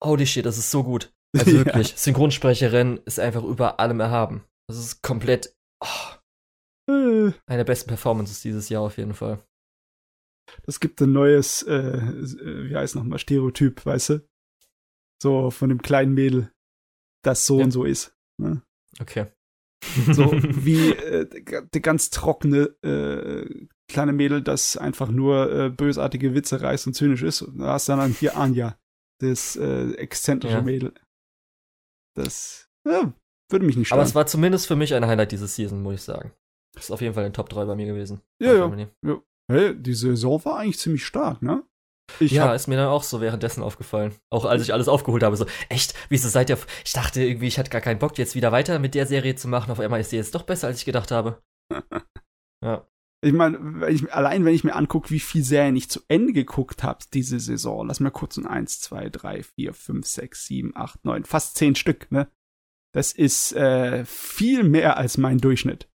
holy 0.04 0.26
shit, 0.26 0.46
das 0.46 0.58
ist 0.58 0.72
so 0.72 0.84
gut. 0.84 1.14
Also 1.38 1.52
wirklich, 1.52 1.92
ja. 1.92 1.98
Synchronsprecherin 1.98 3.02
ist 3.06 3.20
einfach 3.20 3.44
über 3.44 3.82
allem 3.82 4.00
erhaben. 4.00 4.46
Das 4.70 4.78
ist 4.78 5.04
komplett 5.04 5.54
oh, 5.84 6.90
äh. 6.90 7.34
eine 7.46 7.58
der 7.58 7.64
besten 7.66 7.90
Performances 7.90 8.42
dieses 8.42 8.70
Jahr 8.70 8.82
auf 8.82 8.98
jeden 8.98 9.14
Fall. 9.14 9.44
Das 10.64 10.80
gibt 10.80 11.02
ein 11.02 11.12
neues, 11.12 11.64
äh, 11.64 11.74
äh 11.74 12.70
wie 12.70 12.76
heißt 12.76 12.96
nochmal, 12.96 13.20
Stereotyp, 13.20 13.86
weißt 13.86 14.10
du? 14.10 14.28
So 15.22 15.52
von 15.52 15.70
dem 15.70 15.82
kleinen 15.82 16.14
Mädel, 16.14 16.52
das 17.24 17.46
so 17.46 17.60
ja. 17.60 17.66
und 17.66 17.72
so 17.72 17.84
ist. 17.84 18.16
Ne? 18.42 18.62
Okay. 19.00 19.28
So 20.12 20.32
wie 20.32 20.92
äh, 20.92 21.28
die 21.74 21.82
ganz 21.82 22.10
trockene 22.10 22.64
äh, 22.84 23.68
kleine 23.88 24.14
Mädel, 24.14 24.42
das 24.42 24.78
einfach 24.78 25.10
nur 25.10 25.52
äh, 25.52 25.70
bösartige 25.70 26.34
Witze 26.34 26.62
reißt 26.62 26.88
und 26.88 26.94
zynisch 26.94 27.24
ist. 27.24 27.46
Da 27.56 27.74
hast 27.74 27.88
du 27.88 27.94
dann 27.94 28.12
hier 28.12 28.38
Anja, 28.38 28.78
das 29.20 29.56
äh, 29.56 29.92
exzentrische 29.94 30.56
ja. 30.56 30.62
Mädel. 30.62 30.94
Das 32.16 32.70
ja, 32.88 33.14
würde 33.50 33.66
mich 33.66 33.78
nicht 33.78 33.88
stören. 33.88 34.00
Aber 34.00 34.08
es 34.08 34.16
war 34.16 34.26
zumindest 34.26 34.68
für 34.68 34.76
mich 34.76 34.94
ein 34.94 35.06
Highlight 35.06 35.32
dieses 35.32 35.56
Season, 35.56 35.82
muss 35.82 35.96
ich 35.96 36.02
sagen. 36.02 36.32
Das 36.74 36.86
ist 36.86 36.92
auf 36.92 37.02
jeden 37.02 37.14
Fall 37.14 37.26
ein 37.26 37.34
Top 37.34 37.50
3 37.50 37.66
bei 37.66 37.76
mir 37.76 37.88
gewesen. 37.88 38.22
Ja, 38.40 38.54
ja. 38.54 38.88
ja. 39.04 39.22
Hey, 39.50 39.76
die 39.76 39.94
Saison 39.94 40.44
war 40.46 40.58
eigentlich 40.58 40.80
ziemlich 40.80 41.06
stark, 41.06 41.42
ne? 41.42 41.64
Ich 42.20 42.32
ja, 42.32 42.54
ist 42.54 42.68
mir 42.68 42.78
dann 42.78 42.88
auch 42.88 43.04
so 43.04 43.22
währenddessen 43.22 43.62
aufgefallen. 43.62 44.16
Auch 44.30 44.46
als 44.46 44.64
ich 44.64 44.74
alles 44.74 44.88
aufgeholt 44.88 45.24
habe, 45.24 45.36
so, 45.36 45.46
echt, 45.70 45.94
wieso 46.10 46.30
seid 46.30 46.50
ihr, 46.50 46.58
ich 46.86 46.94
dachte 46.94 47.22
irgendwie, 47.22 47.48
ich 47.48 47.60
hatte 47.60 47.70
gar 47.70 47.82
keinen 47.82 48.00
Bock, 48.00 48.18
jetzt 48.18 48.36
wieder 48.36 48.52
weiter 48.52 48.80
mit 48.80 48.96
der 48.96 49.06
Serie 49.06 49.36
zu 49.36 49.48
machen. 49.48 49.72
Auf 49.72 49.80
einmal 49.80 50.00
ist 50.00 50.10
sie 50.10 50.16
jetzt 50.16 50.34
doch 50.34 50.44
besser, 50.44 50.68
als 50.68 50.80
ich 50.80 50.86
gedacht 50.86 51.12
habe. 51.12 51.42
ja. 52.64 52.88
Ich 53.24 53.34
meine, 53.34 53.58
allein 54.12 54.46
wenn 54.46 54.54
ich 54.54 54.64
mir 54.64 54.76
angucke, 54.76 55.10
wie 55.10 55.20
viel 55.20 55.44
Serien 55.44 55.76
ich 55.76 55.90
zu 55.90 56.02
Ende 56.08 56.34
geguckt 56.34 56.84
habe 56.84 57.00
diese 57.14 57.40
Saison, 57.40 57.88
lass 57.88 58.00
mal 58.00 58.12
kurz 58.12 58.38
ein 58.38 58.46
1, 58.46 58.80
2, 58.82 59.10
3, 59.10 59.44
4, 59.44 59.74
5, 59.74 60.06
6, 60.06 60.46
7, 60.46 60.72
8, 60.76 61.04
9, 61.04 61.24
fast 61.24 61.58
10 61.58 61.76
Stück, 61.76 62.12
ne? 62.12 62.30
Das 62.94 63.12
ist 63.12 63.54
äh, 63.54 64.06
viel 64.06 64.64
mehr 64.64 64.98
als 64.98 65.18
mein 65.18 65.40
Durchschnitt. 65.40 65.90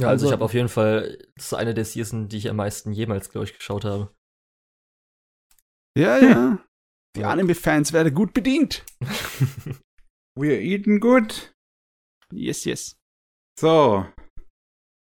Ja, 0.00 0.08
also, 0.08 0.24
also 0.24 0.26
ich 0.26 0.32
habe 0.32 0.44
auf 0.44 0.54
jeden 0.54 0.68
Fall, 0.68 1.18
das 1.36 1.46
ist 1.46 1.54
eine 1.54 1.74
der 1.74 1.84
Season, 1.84 2.28
die 2.28 2.38
ich 2.38 2.48
am 2.48 2.56
meisten 2.56 2.92
jemals, 2.92 3.30
glaube 3.30 3.46
ich, 3.46 3.54
geschaut 3.54 3.84
habe. 3.84 4.10
Ja, 5.98 6.16
ja. 6.18 6.58
Die 7.16 7.24
Anime-Fans 7.24 7.92
werden 7.92 8.14
gut 8.14 8.32
bedient. 8.32 8.84
We're 10.38 10.60
eating 10.60 11.00
good. 11.00 11.52
Yes, 12.32 12.64
yes. 12.64 12.96
So. 13.58 14.06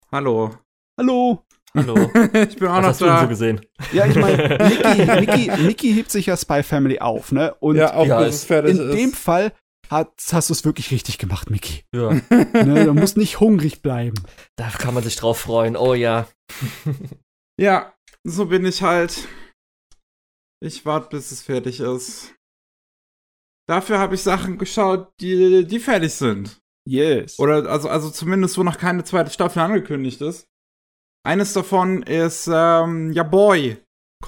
Hallo. 0.09 0.57
Hallo. 0.97 1.43
Hallo. 1.75 1.95
ich 2.33 2.55
bin 2.55 2.69
auch 2.69 2.81
Was 2.81 2.81
noch 2.81 2.83
hast 2.83 3.01
da. 3.01 3.15
Du 3.17 3.21
so 3.23 3.27
gesehen? 3.27 3.65
Ja, 3.91 4.05
ich 4.05 4.15
meine, 4.15 4.57
Niki, 4.69 5.49
Niki, 5.49 5.63
Niki 5.63 5.93
hebt 5.93 6.11
sich 6.11 6.27
ja 6.27 6.37
Spy 6.37 6.63
Family 6.63 6.99
auf, 6.99 7.33
ne? 7.33 7.53
Und 7.55 7.75
ja, 7.75 7.93
auch, 7.93 8.05
ja, 8.05 8.31
fertig 8.31 8.79
in 8.79 8.89
ist. 8.89 8.97
dem 8.97 9.11
Fall 9.11 9.51
hat, 9.89 10.13
hast 10.31 10.49
du 10.49 10.53
es 10.53 10.63
wirklich 10.63 10.91
richtig 10.91 11.17
gemacht, 11.17 11.49
Miki. 11.49 11.83
Ja. 11.93 12.13
ne, 12.13 12.85
du 12.85 12.93
musst 12.93 13.17
nicht 13.17 13.41
hungrig 13.41 13.81
bleiben. 13.81 14.15
Da 14.55 14.69
kann 14.69 14.93
man 14.93 15.03
sich 15.03 15.17
drauf 15.17 15.39
freuen. 15.39 15.75
Oh 15.75 15.93
ja. 15.93 16.29
ja, 17.59 17.93
so 18.23 18.45
bin 18.45 18.65
ich 18.65 18.81
halt. 18.81 19.27
Ich 20.61 20.85
warte, 20.85 21.09
bis 21.09 21.31
es 21.31 21.41
fertig 21.41 21.79
ist. 21.79 22.33
Dafür 23.67 23.99
habe 23.99 24.15
ich 24.15 24.21
Sachen 24.21 24.57
geschaut, 24.57 25.11
die, 25.19 25.65
die 25.65 25.79
fertig 25.79 26.13
sind. 26.13 26.61
Yes. 26.87 27.39
Oder 27.39 27.67
also, 27.69 27.89
also 27.89 28.09
zumindest, 28.11 28.57
wo 28.57 28.63
noch 28.63 28.77
keine 28.77 29.03
zweite 29.03 29.31
Staffel 29.31 29.59
angekündigt 29.59 30.21
ist. 30.21 30.47
Eines 31.25 31.53
davon 31.53 32.03
ist, 32.03 32.47
ähm, 32.51 33.11
ja 33.11 33.23
Boy. 33.23 33.77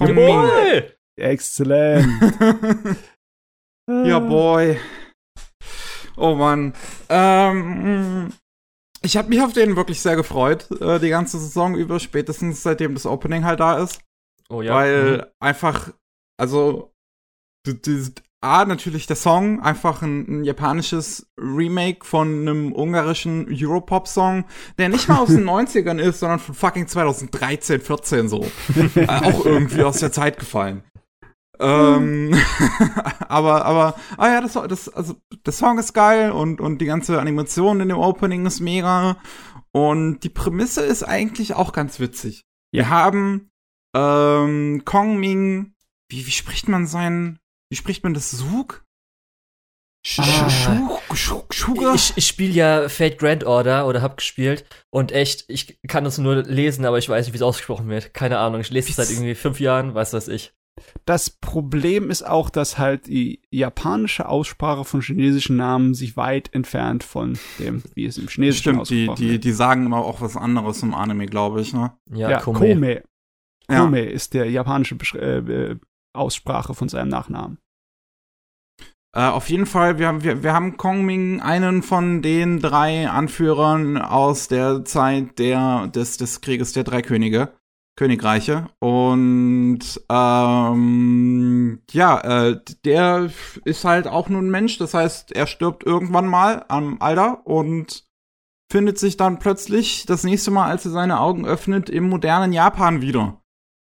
Ja 0.00 0.12
Boy! 0.12 0.92
Exzellent. 1.16 2.08
ja 3.88 4.18
Boy. 4.18 4.78
Oh 6.16 6.34
Mann. 6.34 6.74
Ähm, 7.08 8.32
ich 9.02 9.16
habe 9.16 9.28
mich 9.28 9.40
auf 9.40 9.52
den 9.52 9.76
wirklich 9.76 10.02
sehr 10.02 10.16
gefreut, 10.16 10.68
äh, 10.80 10.98
die 10.98 11.10
ganze 11.10 11.38
Saison 11.38 11.76
über, 11.76 12.00
spätestens 12.00 12.64
seitdem 12.64 12.94
das 12.94 13.06
Opening 13.06 13.44
halt 13.44 13.60
da 13.60 13.78
ist. 13.78 14.00
Oh 14.48 14.62
ja. 14.62 14.74
Weil 14.74 15.18
mhm. 15.18 15.24
einfach, 15.38 15.92
also, 16.38 16.94
A, 18.40 18.64
natürlich 18.64 19.08
der 19.08 19.16
Song, 19.16 19.60
einfach 19.60 20.00
ein, 20.02 20.26
ein, 20.28 20.44
japanisches 20.44 21.26
Remake 21.36 22.06
von 22.06 22.42
einem 22.42 22.72
ungarischen 22.72 23.48
Europop-Song, 23.50 24.44
der 24.78 24.88
nicht 24.88 25.08
mal 25.08 25.18
aus 25.18 25.30
den 25.30 25.44
90ern 25.48 25.98
ist, 25.98 26.20
sondern 26.20 26.38
von 26.38 26.54
fucking 26.54 26.86
2013, 26.86 27.80
14 27.80 28.28
so. 28.28 28.46
äh, 28.94 29.06
auch 29.08 29.44
irgendwie 29.44 29.82
aus 29.82 29.98
der 29.98 30.12
Zeit 30.12 30.38
gefallen. 30.38 30.84
ähm, 31.58 32.32
aber, 33.28 33.64
aber, 33.64 33.96
ah 34.16 34.28
ja, 34.28 34.40
das, 34.40 34.52
das, 34.52 34.88
also, 34.88 35.16
der 35.44 35.52
Song 35.52 35.78
ist 35.78 35.92
geil 35.92 36.30
und, 36.30 36.60
und 36.60 36.80
die 36.80 36.86
ganze 36.86 37.20
Animation 37.20 37.80
in 37.80 37.88
dem 37.88 37.98
Opening 37.98 38.46
ist 38.46 38.60
mega. 38.60 39.16
Und 39.72 40.20
die 40.20 40.30
Prämisse 40.30 40.82
ist 40.82 41.02
eigentlich 41.02 41.54
auch 41.54 41.72
ganz 41.72 41.98
witzig. 41.98 42.44
Wir 42.70 42.88
haben 42.88 43.50
ähm, 43.96 44.82
Kong 44.84 45.18
Ming, 45.18 45.74
wie, 46.10 46.26
wie 46.26 46.30
spricht 46.30 46.68
man 46.68 46.86
seinen 46.86 47.38
wie 47.70 47.76
spricht 47.76 48.02
man 48.02 48.14
das? 48.14 48.30
Sug? 48.30 48.84
Ah. 50.16 50.90
Ich, 51.94 52.12
ich 52.16 52.26
spiele 52.26 52.52
ja 52.52 52.88
Fate 52.88 53.18
Grand 53.18 53.44
Order 53.44 53.86
oder 53.86 54.00
hab 54.00 54.16
gespielt 54.16 54.64
und 54.90 55.12
echt, 55.12 55.44
ich 55.48 55.78
kann 55.86 56.04
das 56.04 56.18
nur 56.18 56.36
lesen, 56.36 56.84
aber 56.86 56.98
ich 56.98 57.08
weiß 57.08 57.26
nicht, 57.26 57.34
wie 57.34 57.38
es 57.38 57.42
ausgesprochen 57.42 57.88
wird. 57.88 58.14
Keine 58.14 58.38
Ahnung. 58.38 58.60
Ich 58.60 58.70
lese 58.70 58.90
es 58.90 58.96
seit 58.96 59.10
irgendwie 59.10 59.34
fünf 59.34 59.60
Jahren, 59.60 59.94
weiß 59.94 60.12
was 60.14 60.28
ich. 60.28 60.54
Das 61.04 61.28
Problem 61.30 62.08
ist 62.08 62.22
auch, 62.22 62.48
dass 62.48 62.78
halt 62.78 63.08
die 63.08 63.42
japanische 63.50 64.28
Aussprache 64.28 64.84
von 64.84 65.02
chinesischen 65.02 65.56
Namen 65.56 65.92
sich 65.92 66.16
weit 66.16 66.54
entfernt 66.54 67.02
von 67.02 67.36
dem, 67.58 67.82
wie 67.94 68.06
es 68.06 68.16
im 68.16 68.28
Chinesischen 68.28 68.84
Stimmt, 68.86 68.90
die, 68.90 69.10
die, 69.16 69.40
die 69.40 69.52
sagen 69.52 69.84
immer 69.84 69.98
auch 69.98 70.20
was 70.20 70.36
anderes 70.36 70.82
im 70.84 70.94
Anime, 70.94 71.26
glaube 71.26 71.60
ich, 71.60 71.74
ne? 71.74 71.92
Ja, 72.12 72.30
ja 72.30 72.40
Kome. 72.40 72.58
Kome, 72.60 73.02
Kome 73.66 74.04
ja. 74.04 74.10
ist 74.10 74.34
der 74.34 74.48
japanische 74.48 74.94
äh, 75.18 75.76
Aussprache 76.18 76.74
von 76.74 76.88
seinem 76.88 77.08
Nachnamen. 77.08 77.58
Äh, 79.14 79.22
auf 79.22 79.48
jeden 79.48 79.66
Fall, 79.66 79.98
wir, 79.98 80.22
wir, 80.22 80.42
wir 80.42 80.52
haben 80.52 80.76
Kong 80.76 81.04
Ming, 81.04 81.40
einen 81.40 81.82
von 81.82 82.22
den 82.22 82.60
drei 82.60 83.08
Anführern 83.08 83.96
aus 83.96 84.48
der 84.48 84.84
Zeit 84.84 85.38
der, 85.38 85.88
des, 85.88 86.18
des 86.18 86.40
Krieges 86.40 86.72
der 86.72 86.84
drei 86.84 87.00
Könige, 87.00 87.52
Königreiche. 87.96 88.68
Und 88.80 89.80
ähm, 90.10 91.82
ja, 91.90 92.20
äh, 92.20 92.60
der 92.84 93.30
ist 93.64 93.84
halt 93.84 94.06
auch 94.06 94.28
nur 94.28 94.42
ein 94.42 94.50
Mensch. 94.50 94.78
Das 94.78 94.94
heißt, 94.94 95.32
er 95.32 95.46
stirbt 95.46 95.84
irgendwann 95.84 96.26
mal 96.26 96.64
am 96.68 96.98
Alter 97.00 97.46
und 97.46 98.04
findet 98.70 98.98
sich 98.98 99.16
dann 99.16 99.38
plötzlich 99.38 100.04
das 100.04 100.22
nächste 100.24 100.50
Mal, 100.50 100.68
als 100.68 100.84
er 100.84 100.90
seine 100.90 101.18
Augen 101.20 101.46
öffnet, 101.46 101.88
im 101.88 102.08
modernen 102.08 102.52
Japan 102.52 103.00
wieder. 103.00 103.40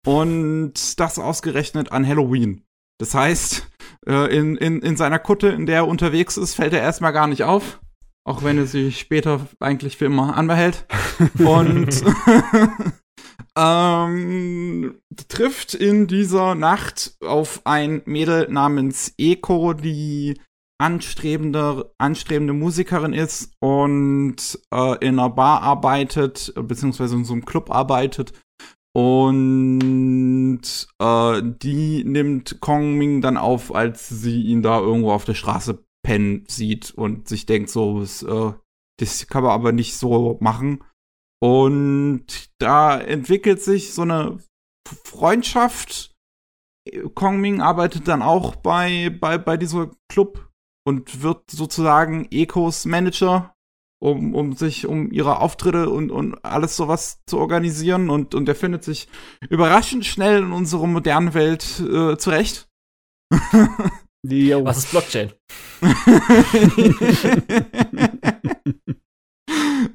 Und 0.06 1.00
das 1.00 1.20
ausgerechnet 1.20 1.92
an 1.92 2.08
Halloween. 2.08 2.64
Das 3.00 3.14
heißt, 3.14 3.68
äh, 4.08 4.36
in, 4.36 4.58
in, 4.58 4.82
in 4.82 4.98
seiner 4.98 5.20
Kutte, 5.20 5.50
in 5.50 5.66
der 5.66 5.78
er 5.78 5.88
unterwegs 5.88 6.38
ist, 6.38 6.56
fällt 6.56 6.74
er 6.74 6.82
erstmal 6.82 7.14
gar 7.14 7.28
nicht 7.28 7.44
auf. 7.44 7.80
Auch 8.24 8.44
wenn 8.44 8.58
er 8.58 8.68
sich 8.68 9.00
später 9.00 9.48
eigentlich 9.60 9.98
für 9.98 10.06
immer 10.06 10.38
anbehält. 10.38 10.86
Und 11.40 12.04
ähm, 13.58 14.96
trifft 15.28 15.74
in 15.74 16.08
dieser 16.08 16.56
Nacht 16.56 17.16
auf 17.22 17.62
ein 17.64 18.02
Mädel 18.06 18.48
namens 18.50 19.14
Eko, 19.18 19.74
die 19.74 20.40
anstrebende, 20.82 21.94
anstrebende 22.00 22.54
Musikerin 22.54 23.14
ist 23.14 23.54
und 23.60 24.60
äh, 24.74 24.98
in 25.06 25.20
einer 25.20 25.30
Bar 25.30 25.62
arbeitet, 25.62 26.54
beziehungsweise 26.56 27.16
in 27.16 27.24
so 27.24 27.34
einem 27.34 27.46
Club 27.46 27.70
arbeitet. 27.70 28.34
Und 28.94 30.62
äh, 31.00 31.42
die 31.44 32.04
nimmt 32.04 32.60
Kong 32.60 32.98
Ming 32.98 33.22
dann 33.22 33.38
auf, 33.38 33.74
als 33.74 34.10
sie 34.10 34.42
ihn 34.42 34.62
da 34.62 34.80
irgendwo 34.80 35.12
auf 35.12 35.26
der 35.26 35.34
Straße 35.34 35.86
pennen 36.04 36.46
sieht 36.48 36.92
und 36.92 37.28
sich 37.28 37.46
denkt, 37.46 37.70
so, 37.70 38.02
das, 38.02 38.24
äh, 38.24 38.54
das 39.00 39.28
kann 39.28 39.44
man 39.44 39.52
aber 39.52 39.72
nicht 39.72 39.96
so 39.96 40.38
machen. 40.42 40.84
Und 41.42 42.52
da 42.60 43.00
entwickelt 43.00 43.62
sich 43.62 43.94
so 43.94 44.04
eine 44.04 44.40
Freundschaft. 45.04 46.14
Kong 47.16 47.40
Ming 47.40 47.62
arbeitet 47.62 48.08
dann 48.08 48.22
auch 48.22 48.56
bei, 48.56 49.10
bei, 49.10 49.38
bei 49.38 49.58
dieser 49.58 49.92
Club 50.12 50.52
und 50.86 51.22
wird 51.22 51.50
sozusagen 51.50 52.28
Ecos 52.32 52.86
Manager, 52.86 53.56
um, 54.02 54.34
um 54.34 54.54
sich 54.54 54.88
um 54.88 55.12
ihre 55.12 55.40
Auftritte 55.40 55.90
und, 55.90 56.12
und 56.12 56.44
alles 56.44 56.76
sowas 56.76 57.22
zu 57.28 57.38
organisieren. 57.38 58.10
Und, 58.10 58.34
und 58.34 58.50
er 58.50 58.56
findet 58.56 58.84
sich 58.84 59.08
überraschend 59.50 60.06
schnell 60.06 60.40
in 60.40 60.52
unserer 60.52 60.88
modernen 60.88 61.34
Welt 61.34 61.80
äh, 61.80 62.18
zurecht. 62.18 62.68
Was 64.66 64.80
ist 64.80 64.92
Blockchain? 64.92 65.32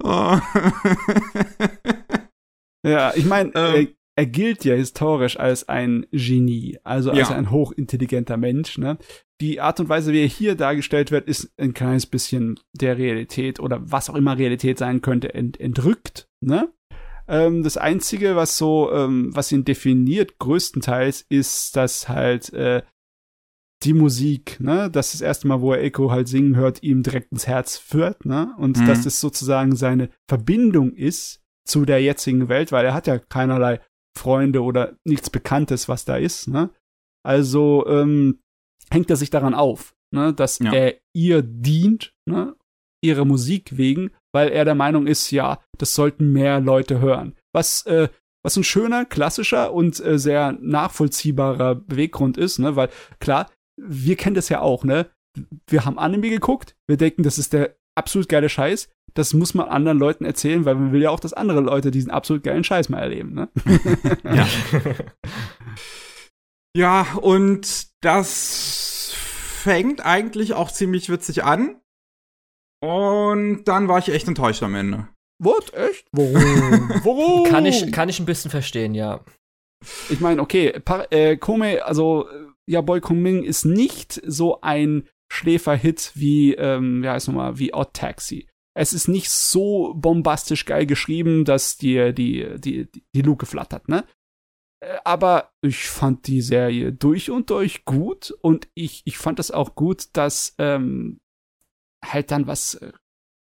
oh. 0.03 0.38
ja, 2.87 3.12
ich 3.14 3.25
meine, 3.25 3.51
ähm, 3.55 3.88
er 4.17 4.27
gilt 4.27 4.65
ja 4.65 4.75
historisch 4.75 5.39
als 5.39 5.69
ein 5.69 6.07
Genie, 6.11 6.79
also 6.85 7.11
als 7.11 7.29
ja. 7.29 7.37
ein 7.37 7.51
hochintelligenter 7.51 8.39
Mensch. 8.39 8.79
Ne? 8.79 8.97
Die 9.43 9.61
Art 9.61 9.79
und 9.79 9.91
Weise, 9.91 10.13
wie 10.13 10.23
er 10.23 10.29
hier 10.29 10.55
dargestellt 10.55 11.11
wird, 11.11 11.29
ist 11.29 11.53
ein 11.59 11.75
kleines 11.75 12.07
bisschen 12.07 12.59
der 12.73 12.97
Realität 12.97 13.61
oder 13.61 13.79
was 13.83 14.09
auch 14.09 14.15
immer 14.15 14.39
Realität 14.39 14.79
sein 14.79 15.03
könnte, 15.03 15.35
ent 15.35 15.61
entrückt. 15.61 16.29
Ne? 16.41 16.73
Ähm, 17.29 17.63
das 17.63 17.77
Einzige, 17.77 18.37
was 18.37 18.57
so, 18.57 18.91
ähm, 18.91 19.35
was 19.35 19.53
ihn 19.53 19.65
definiert, 19.65 20.39
größtenteils, 20.39 21.27
ist, 21.29 21.77
dass 21.77 22.09
halt 22.09 22.53
äh, 22.55 22.83
die 23.83 23.93
Musik, 23.93 24.59
ne, 24.59 24.91
das 24.91 25.09
ist 25.09 25.17
das 25.17 25.27
erste 25.27 25.49
Mal, 25.49 25.61
wo 25.61 25.73
er 25.73 25.83
Echo 25.83 26.11
halt 26.11 26.29
singen 26.29 26.57
hört, 26.57 26.83
ihm 26.83 27.03
direkt 27.03 27.31
ins 27.33 27.47
Herz 27.47 27.77
führt, 27.77 28.25
ne? 28.25 28.55
Und 28.57 28.79
mhm. 28.79 28.87
dass 28.87 29.05
es 29.05 29.21
sozusagen 29.21 29.77
seine 29.77 30.09
Verbindung 30.27 30.95
ist 30.95 31.43
zu 31.67 31.85
der 31.85 32.01
jetzigen 32.01 32.49
Welt, 32.49 32.73
weil 32.73 32.87
er 32.87 32.95
hat 32.95 33.07
ja 33.07 33.19
keinerlei 33.19 33.81
Freunde 34.17 34.63
oder 34.63 34.97
nichts 35.05 35.31
Bekanntes, 35.31 35.89
was 35.89 36.05
da 36.05 36.17
ist. 36.17 36.49
Ne? 36.49 36.71
Also 37.25 37.87
ähm, 37.87 38.41
hängt 38.91 39.11
er 39.11 39.17
sich 39.17 39.31
daran 39.31 39.55
auf, 39.55 39.95
ne? 40.13 40.33
dass 40.33 40.59
ja. 40.59 40.73
er 40.73 40.95
ihr 41.15 41.43
dient, 41.43 42.15
ne? 42.27 42.57
ihre 43.05 43.27
Musik 43.27 43.77
wegen, 43.77 44.11
weil 44.33 44.49
er 44.49 44.65
der 44.65 44.75
Meinung 44.75 45.07
ist, 45.07 45.31
ja, 45.31 45.61
das 45.79 45.95
sollten 45.95 46.33
mehr 46.33 46.61
Leute 46.61 47.01
hören. 47.01 47.37
Was 47.53 47.87
äh, 47.87 48.09
was 48.47 48.57
ein 48.57 48.63
schöner, 48.63 49.05
klassischer 49.05 49.73
und 49.73 49.99
äh, 49.99 50.21
sehr 50.21 50.53
nachvollziehbarer 50.53 51.75
Beweggrund 51.75 52.39
ist, 52.39 52.61
ne? 52.61 52.77
Weil 52.77 52.91
klar, 53.19 53.51
wir 53.77 54.15
kennen 54.15 54.37
das 54.37 54.49
ja 54.51 54.61
auch, 54.61 54.85
ne? 54.85 55.11
Wir 55.67 55.85
haben 55.85 55.99
Anime 55.99 56.31
geguckt, 56.31 56.77
wir 56.87 56.97
denken, 56.97 57.25
das 57.25 57.39
ist 57.39 57.53
der 57.53 57.77
absolut 57.97 58.29
geile 58.29 58.49
Scheiß 58.49 58.89
das 59.17 59.33
muss 59.33 59.55
man 59.55 59.69
anderen 59.69 59.99
Leuten 59.99 60.25
erzählen, 60.25 60.65
weil 60.65 60.75
man 60.75 60.93
will 60.93 61.03
ja 61.03 61.11
auch, 61.11 61.21
dass 61.21 61.33
andere 61.33 61.61
Leute 61.61 61.91
diesen 61.91 62.11
absolut 62.11 62.45
geilen 62.45 62.65
Scheiß 62.65 62.89
mal 62.91 63.01
erleben. 63.01 63.35
Ne? 63.35 63.49
ja. 64.25 64.47
ja, 66.77 67.07
und 67.23 67.89
das 68.03 69.15
fängt 69.17 70.05
eigentlich 70.05 70.53
auch 70.53 70.71
ziemlich 70.71 71.09
witzig 71.09 71.45
an. 71.45 71.81
Und 72.83 73.65
dann 73.65 73.89
war 73.89 73.99
ich 73.99 74.11
echt 74.11 74.29
enttäuscht 74.29 74.63
am 74.63 74.75
Ende. 74.75 75.09
What? 75.43 75.73
Echt? 75.73 76.07
Warum? 76.13 76.91
Warum? 77.05 77.45
Kann 77.45 77.65
ich, 77.65 77.91
kann 77.93 78.11
ich 78.11 78.21
ein 78.21 78.27
bisschen 78.27 78.51
verstehen, 78.51 78.95
ja. 78.95 79.25
Ich 80.11 80.21
meine, 80.21 80.43
okay, 80.43 80.79
Par 80.81 81.11
äh, 81.11 81.37
Kome, 81.37 81.85
also 81.85 82.29
ja, 82.69 82.83
Boy 82.83 83.01
Kong 83.01 83.21
Ming 83.23 83.45
ist 83.45 83.65
nicht 83.65 84.21
so 84.27 84.61
ein 84.61 85.09
Schläferhit 85.33 86.12
wie, 86.15 86.55
ähm, 86.55 87.03
ja, 87.03 87.17
ist 87.17 87.27
nochmal, 87.27 87.59
wie 87.59 87.75
Odd 87.75 87.91
Taxi. 87.93 88.47
Es 88.75 88.93
ist 88.93 89.09
nicht 89.09 89.31
so 89.31 89.95
bombastisch 89.95 90.67
geil 90.67 90.87
geschrieben, 90.87 91.45
dass 91.45 91.79
dir 91.79 92.12
die, 92.12 92.47
die, 92.59 92.89
die, 93.15 93.23
Luke 93.23 93.47
flattert, 93.47 93.89
ne? 93.89 94.05
Äh, 94.81 94.99
aber 95.05 95.51
ich 95.62 95.89
fand 95.89 96.27
die 96.27 96.43
Serie 96.43 96.93
durch 96.93 97.31
und 97.31 97.51
durch 97.51 97.85
gut 97.85 98.35
und 98.43 98.69
ich, 98.75 99.03
ich 99.07 99.19
fand 99.19 99.39
das 99.39 99.51
auch 99.51 99.75
gut, 99.75 100.09
dass 100.12 100.55
ähm, 100.59 101.21
halt 102.05 102.31
dann 102.31 102.47
was, 102.47 102.75
äh, 102.75 102.93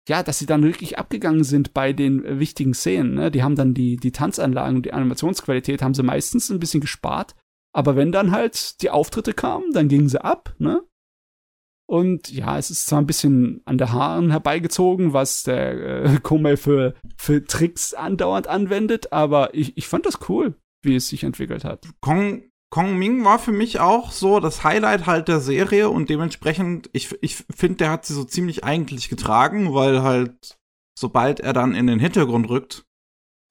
ja, 0.08 0.22
dass 0.22 0.38
sie 0.38 0.46
dann 0.46 0.62
wirklich 0.62 0.98
abgegangen 0.98 1.44
sind 1.44 1.74
bei 1.74 1.92
den 1.92 2.38
wichtigen 2.38 2.74
Szenen. 2.74 3.14
Ne? 3.14 3.30
Die 3.30 3.42
haben 3.42 3.56
dann 3.56 3.74
die, 3.74 3.96
die 3.96 4.12
Tanzanlagen 4.12 4.76
und 4.76 4.86
die 4.86 4.92
Animationsqualität 4.92 5.82
haben 5.82 5.94
sie 5.94 6.04
meistens 6.04 6.50
ein 6.50 6.60
bisschen 6.60 6.80
gespart. 6.80 7.34
Aber 7.72 7.96
wenn 7.96 8.12
dann 8.12 8.30
halt 8.30 8.80
die 8.80 8.90
Auftritte 8.90 9.34
kamen, 9.34 9.72
dann 9.72 9.88
gingen 9.88 10.08
sie 10.08 10.24
ab, 10.24 10.54
ne? 10.58 10.82
Und 11.88 12.32
ja, 12.32 12.58
es 12.58 12.70
ist 12.70 12.86
zwar 12.86 13.00
ein 13.00 13.06
bisschen 13.06 13.62
an 13.64 13.78
der 13.78 13.92
Haaren 13.92 14.30
herbeigezogen, 14.30 15.12
was 15.12 15.44
der 15.44 16.04
äh, 16.04 16.18
Komei 16.22 16.56
für, 16.56 16.94
für 17.16 17.44
Tricks 17.44 17.94
andauernd 17.94 18.48
anwendet, 18.48 19.12
aber 19.12 19.54
ich, 19.54 19.76
ich 19.76 19.86
fand 19.86 20.04
das 20.04 20.28
cool, 20.28 20.56
wie 20.82 20.96
es 20.96 21.08
sich 21.08 21.22
entwickelt 21.22 21.64
hat. 21.64 21.88
Kong, 22.00 22.42
Kong 22.70 22.98
Ming 22.98 23.24
war 23.24 23.38
für 23.38 23.52
mich 23.52 23.78
auch 23.78 24.10
so 24.10 24.40
das 24.40 24.64
Highlight 24.64 25.06
halt 25.06 25.28
der 25.28 25.40
Serie 25.40 25.88
und 25.88 26.10
dementsprechend, 26.10 26.90
ich, 26.92 27.16
ich 27.22 27.44
finde, 27.54 27.78
der 27.78 27.90
hat 27.90 28.04
sie 28.04 28.14
so 28.14 28.24
ziemlich 28.24 28.64
eigentlich 28.64 29.08
getragen, 29.08 29.72
weil 29.72 30.02
halt, 30.02 30.58
sobald 30.98 31.38
er 31.38 31.52
dann 31.52 31.74
in 31.74 31.86
den 31.86 32.00
Hintergrund 32.00 32.50
rückt, 32.50 32.84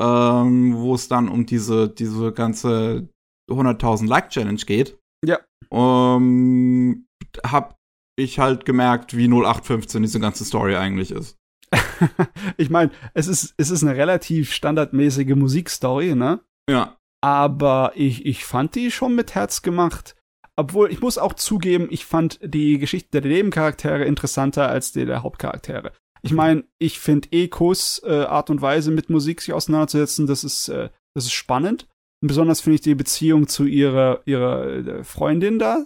ähm, 0.01 0.75
wo 0.75 0.93
es 0.93 1.07
dann 1.07 1.29
um 1.29 1.45
diese, 1.45 1.87
diese 1.87 2.33
ganze 2.33 3.07
100.000 3.49 4.07
Like 4.07 4.29
Challenge 4.29 4.59
geht, 4.65 4.99
ja. 5.23 5.39
ähm, 5.71 7.07
hab 7.45 7.77
ich 8.15 8.39
halt 8.39 8.65
gemerkt, 8.65 9.15
wie 9.15 9.27
0815 9.27 10.01
diese 10.01 10.19
ganze 10.19 10.45
Story 10.45 10.75
eigentlich 10.75 11.11
ist. 11.11 11.37
ich 12.57 12.69
meine, 12.69 12.91
es 13.13 13.27
ist, 13.27 13.53
es 13.57 13.69
ist 13.69 13.83
eine 13.83 13.95
relativ 13.95 14.53
standardmäßige 14.53 15.35
Musikstory, 15.35 16.15
ne? 16.15 16.41
Ja. 16.69 16.97
Aber 17.21 17.93
ich, 17.95 18.25
ich 18.25 18.45
fand 18.45 18.75
die 18.75 18.91
schon 18.91 19.15
mit 19.15 19.35
Herz 19.35 19.61
gemacht. 19.61 20.15
Obwohl, 20.55 20.91
ich 20.91 21.01
muss 21.01 21.17
auch 21.17 21.33
zugeben, 21.33 21.87
ich 21.89 22.05
fand 22.05 22.39
die 22.41 22.77
Geschichte 22.77 23.21
der 23.21 23.29
Nebencharaktere 23.29 24.05
interessanter 24.05 24.69
als 24.69 24.93
die 24.93 25.05
der 25.05 25.23
Hauptcharaktere. 25.23 25.91
Ich 26.21 26.31
meine, 26.31 26.63
ich 26.79 26.99
finde 26.99 27.27
Ekos 27.31 28.01
äh, 28.05 28.23
Art 28.23 28.49
und 28.49 28.61
Weise, 28.61 28.91
mit 28.91 29.09
Musik 29.09 29.41
sich 29.41 29.53
auseinanderzusetzen, 29.53 30.27
das 30.27 30.43
ist, 30.43 30.69
äh, 30.69 30.89
das 31.13 31.25
ist 31.25 31.33
spannend. 31.33 31.87
Und 32.21 32.29
besonders 32.29 32.61
finde 32.61 32.75
ich 32.75 32.81
die 32.81 32.95
Beziehung 32.95 33.47
zu 33.47 33.65
ihrer, 33.65 34.21
ihrer 34.25 34.65
äh, 34.65 35.03
Freundin 35.03 35.59
da. 35.59 35.85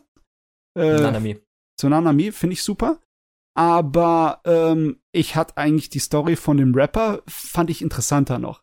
Äh, 0.78 1.02
Nanami 1.02 1.40
zu 1.80 1.90
Nanami, 1.90 2.32
finde 2.32 2.54
ich 2.54 2.64
super. 2.64 3.00
Aber 3.58 4.42
ähm, 4.46 5.02
ich 5.12 5.36
hatte 5.36 5.58
eigentlich 5.58 5.90
die 5.90 6.00
Story 6.00 6.36
von 6.36 6.58
dem 6.58 6.74
Rapper, 6.76 7.24
fand 7.28 7.70
ich 7.70 7.82
interessanter 7.82 8.38
noch. 8.38 8.62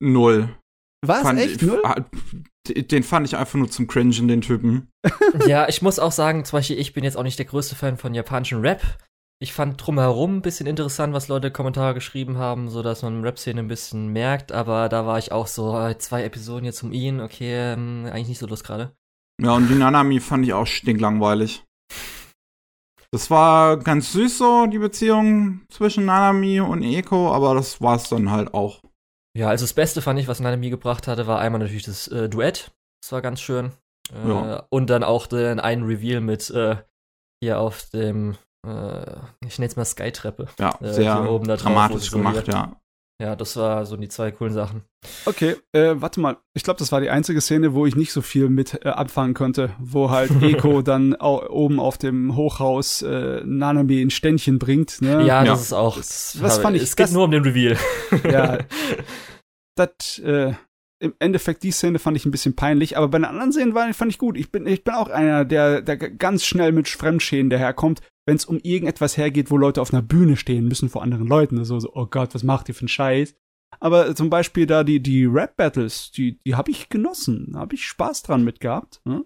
Null. 0.00 0.56
Was? 1.04 1.22
Fand 1.22 1.40
Echt? 1.40 1.62
Ich, 1.62 1.68
Null? 1.68 1.80
Ah, 1.84 2.04
den 2.68 3.02
fand 3.02 3.26
ich 3.26 3.36
einfach 3.36 3.58
nur 3.58 3.70
zum 3.70 3.86
Cringen, 3.86 4.28
den 4.28 4.40
Typen. 4.40 4.88
ja, 5.46 5.68
ich 5.68 5.82
muss 5.82 5.98
auch 5.98 6.12
sagen, 6.12 6.44
zum 6.44 6.58
Beispiel, 6.58 6.78
ich 6.78 6.92
bin 6.92 7.02
jetzt 7.02 7.16
auch 7.16 7.22
nicht 7.22 7.38
der 7.38 7.46
größte 7.46 7.74
Fan 7.74 7.96
von 7.96 8.14
japanischen 8.14 8.60
Rap. 8.60 8.82
Ich 9.40 9.52
fand 9.52 9.84
drumherum 9.84 10.36
ein 10.36 10.42
bisschen 10.42 10.68
interessant, 10.68 11.12
was 11.12 11.26
Leute 11.26 11.50
Kommentare 11.50 11.94
geschrieben 11.94 12.38
haben, 12.38 12.68
so 12.68 12.82
dass 12.82 13.02
man 13.02 13.24
Rap-Szene 13.24 13.60
ein 13.60 13.68
bisschen 13.68 14.08
merkt, 14.08 14.52
aber 14.52 14.88
da 14.88 15.04
war 15.04 15.18
ich 15.18 15.32
auch 15.32 15.48
so, 15.48 15.76
äh, 15.76 15.98
zwei 15.98 16.22
Episoden 16.22 16.64
jetzt 16.64 16.84
um 16.84 16.92
ihn, 16.92 17.20
okay, 17.20 17.72
ähm, 17.72 18.06
eigentlich 18.06 18.28
nicht 18.28 18.38
so 18.38 18.46
Lust 18.46 18.62
gerade. 18.62 18.94
Ja, 19.42 19.54
und 19.54 19.68
die 19.68 19.74
Nanami 19.74 20.20
fand 20.20 20.44
ich 20.44 20.52
auch 20.52 20.66
stinklangweilig. 20.66 21.64
Das 23.10 23.30
war 23.30 23.76
ganz 23.76 24.12
süß 24.12 24.38
so, 24.38 24.66
die 24.66 24.78
Beziehung 24.78 25.60
zwischen 25.68 26.06
Nanami 26.06 26.60
und 26.60 26.82
Eko, 26.82 27.32
aber 27.32 27.54
das 27.54 27.80
war 27.82 27.96
es 27.96 28.08
dann 28.08 28.30
halt 28.30 28.54
auch. 28.54 28.80
Ja, 29.36 29.48
also 29.48 29.64
das 29.64 29.74
Beste 29.74 30.00
fand 30.00 30.18
ich, 30.18 30.28
was 30.28 30.40
Nanami 30.40 30.70
gebracht 30.70 31.06
hatte, 31.08 31.26
war 31.26 31.38
einmal 31.38 31.60
natürlich 31.60 31.84
das 31.84 32.08
äh, 32.08 32.28
Duett. 32.28 32.72
Das 33.02 33.12
war 33.12 33.20
ganz 33.20 33.40
schön. 33.40 33.72
Äh, 34.12 34.28
ja. 34.28 34.66
Und 34.70 34.88
dann 34.88 35.04
auch 35.04 35.26
den 35.26 35.60
einen 35.60 35.84
Reveal 35.84 36.20
mit 36.20 36.48
äh, 36.50 36.76
hier 37.42 37.60
auf 37.60 37.90
dem, 37.90 38.36
äh, 38.66 39.16
ich 39.46 39.58
nenne 39.58 39.68
es 39.68 39.76
mal 39.76 39.84
Skytreppe. 39.84 40.48
Ja, 40.58 40.78
äh, 40.80 40.92
sehr 40.92 41.30
oben 41.30 41.46
da 41.48 41.56
drauf, 41.56 41.64
dramatisch 41.64 42.10
gemacht, 42.10 42.48
ja. 42.48 42.76
Ja, 43.22 43.36
das 43.36 43.56
war 43.56 43.86
so 43.86 43.96
die 43.96 44.08
zwei 44.08 44.32
coolen 44.32 44.52
Sachen. 44.52 44.82
Okay, 45.26 45.54
äh, 45.70 45.94
warte 45.94 46.18
mal. 46.18 46.38
Ich 46.54 46.64
glaube, 46.64 46.80
das 46.80 46.90
war 46.90 47.00
die 47.00 47.08
einzige 47.08 47.40
Szene, 47.40 47.72
wo 47.72 47.86
ich 47.86 47.94
nicht 47.94 48.12
so 48.12 48.20
viel 48.20 48.48
mit 48.48 48.84
äh, 48.84 48.88
abfangen 48.88 49.32
konnte, 49.32 49.70
wo 49.78 50.10
halt 50.10 50.32
Eko 50.42 50.82
dann 50.82 51.14
oben 51.14 51.78
auf 51.78 51.98
dem 51.98 52.34
Hochhaus 52.34 53.00
äh, 53.02 53.42
Nanami 53.44 54.02
in 54.02 54.10
Ständchen 54.10 54.58
bringt. 54.58 55.00
Ne? 55.02 55.24
Ja, 55.24 55.44
das 55.44 55.46
ja. 55.46 55.54
ist 55.54 55.72
auch. 55.72 55.96
Das, 55.98 56.36
was 56.40 56.58
fand 56.58 56.76
ich? 56.76 56.82
Es 56.82 56.96
geht 56.96 57.04
das, 57.04 57.12
nur 57.12 57.22
um 57.26 57.30
den 57.30 57.44
Reveal. 57.44 57.76
Ja. 58.28 58.58
das, 59.76 60.18
äh, 60.18 60.54
im 60.98 61.14
Endeffekt 61.20 61.62
die 61.62 61.70
Szene 61.70 62.00
fand 62.00 62.16
ich 62.16 62.26
ein 62.26 62.32
bisschen 62.32 62.56
peinlich, 62.56 62.96
aber 62.96 63.06
bei 63.06 63.18
den 63.18 63.24
anderen 63.24 63.52
Szenen 63.52 63.74
war, 63.74 63.92
fand 63.94 64.10
ich 64.10 64.18
gut. 64.18 64.36
Ich 64.36 64.50
bin, 64.50 64.66
ich 64.66 64.82
bin 64.82 64.94
auch 64.94 65.08
einer, 65.08 65.44
der, 65.44 65.80
der 65.80 65.96
ganz 65.96 66.44
schnell 66.44 66.72
mit 66.72 66.88
Fremdschäden 66.88 67.50
daherkommt, 67.50 68.00
wenn 68.26 68.36
es 68.36 68.44
um 68.44 68.58
irgendetwas 68.62 69.16
hergeht, 69.16 69.50
wo 69.50 69.56
Leute 69.56 69.80
auf 69.80 69.92
einer 69.92 70.02
Bühne 70.02 70.36
stehen 70.36 70.68
müssen 70.68 70.88
vor 70.88 71.02
anderen 71.02 71.26
Leuten. 71.26 71.58
Also 71.58 71.78
so, 71.80 71.90
oh 71.94 72.06
Gott, 72.06 72.34
was 72.34 72.42
macht 72.42 72.68
ihr 72.68 72.74
für 72.74 72.82
einen 72.82 72.88
Scheiß? 72.88 73.34
Aber 73.80 74.14
zum 74.14 74.30
Beispiel 74.30 74.66
da 74.66 74.84
die, 74.84 75.00
die 75.00 75.24
Rap-Battles, 75.24 76.12
die, 76.12 76.38
die 76.44 76.54
habe 76.54 76.70
ich 76.70 76.88
genossen. 76.88 77.54
habe 77.56 77.74
ich 77.74 77.86
Spaß 77.86 78.22
dran 78.22 78.44
mitgehabt. 78.44 79.00
Hm? 79.06 79.24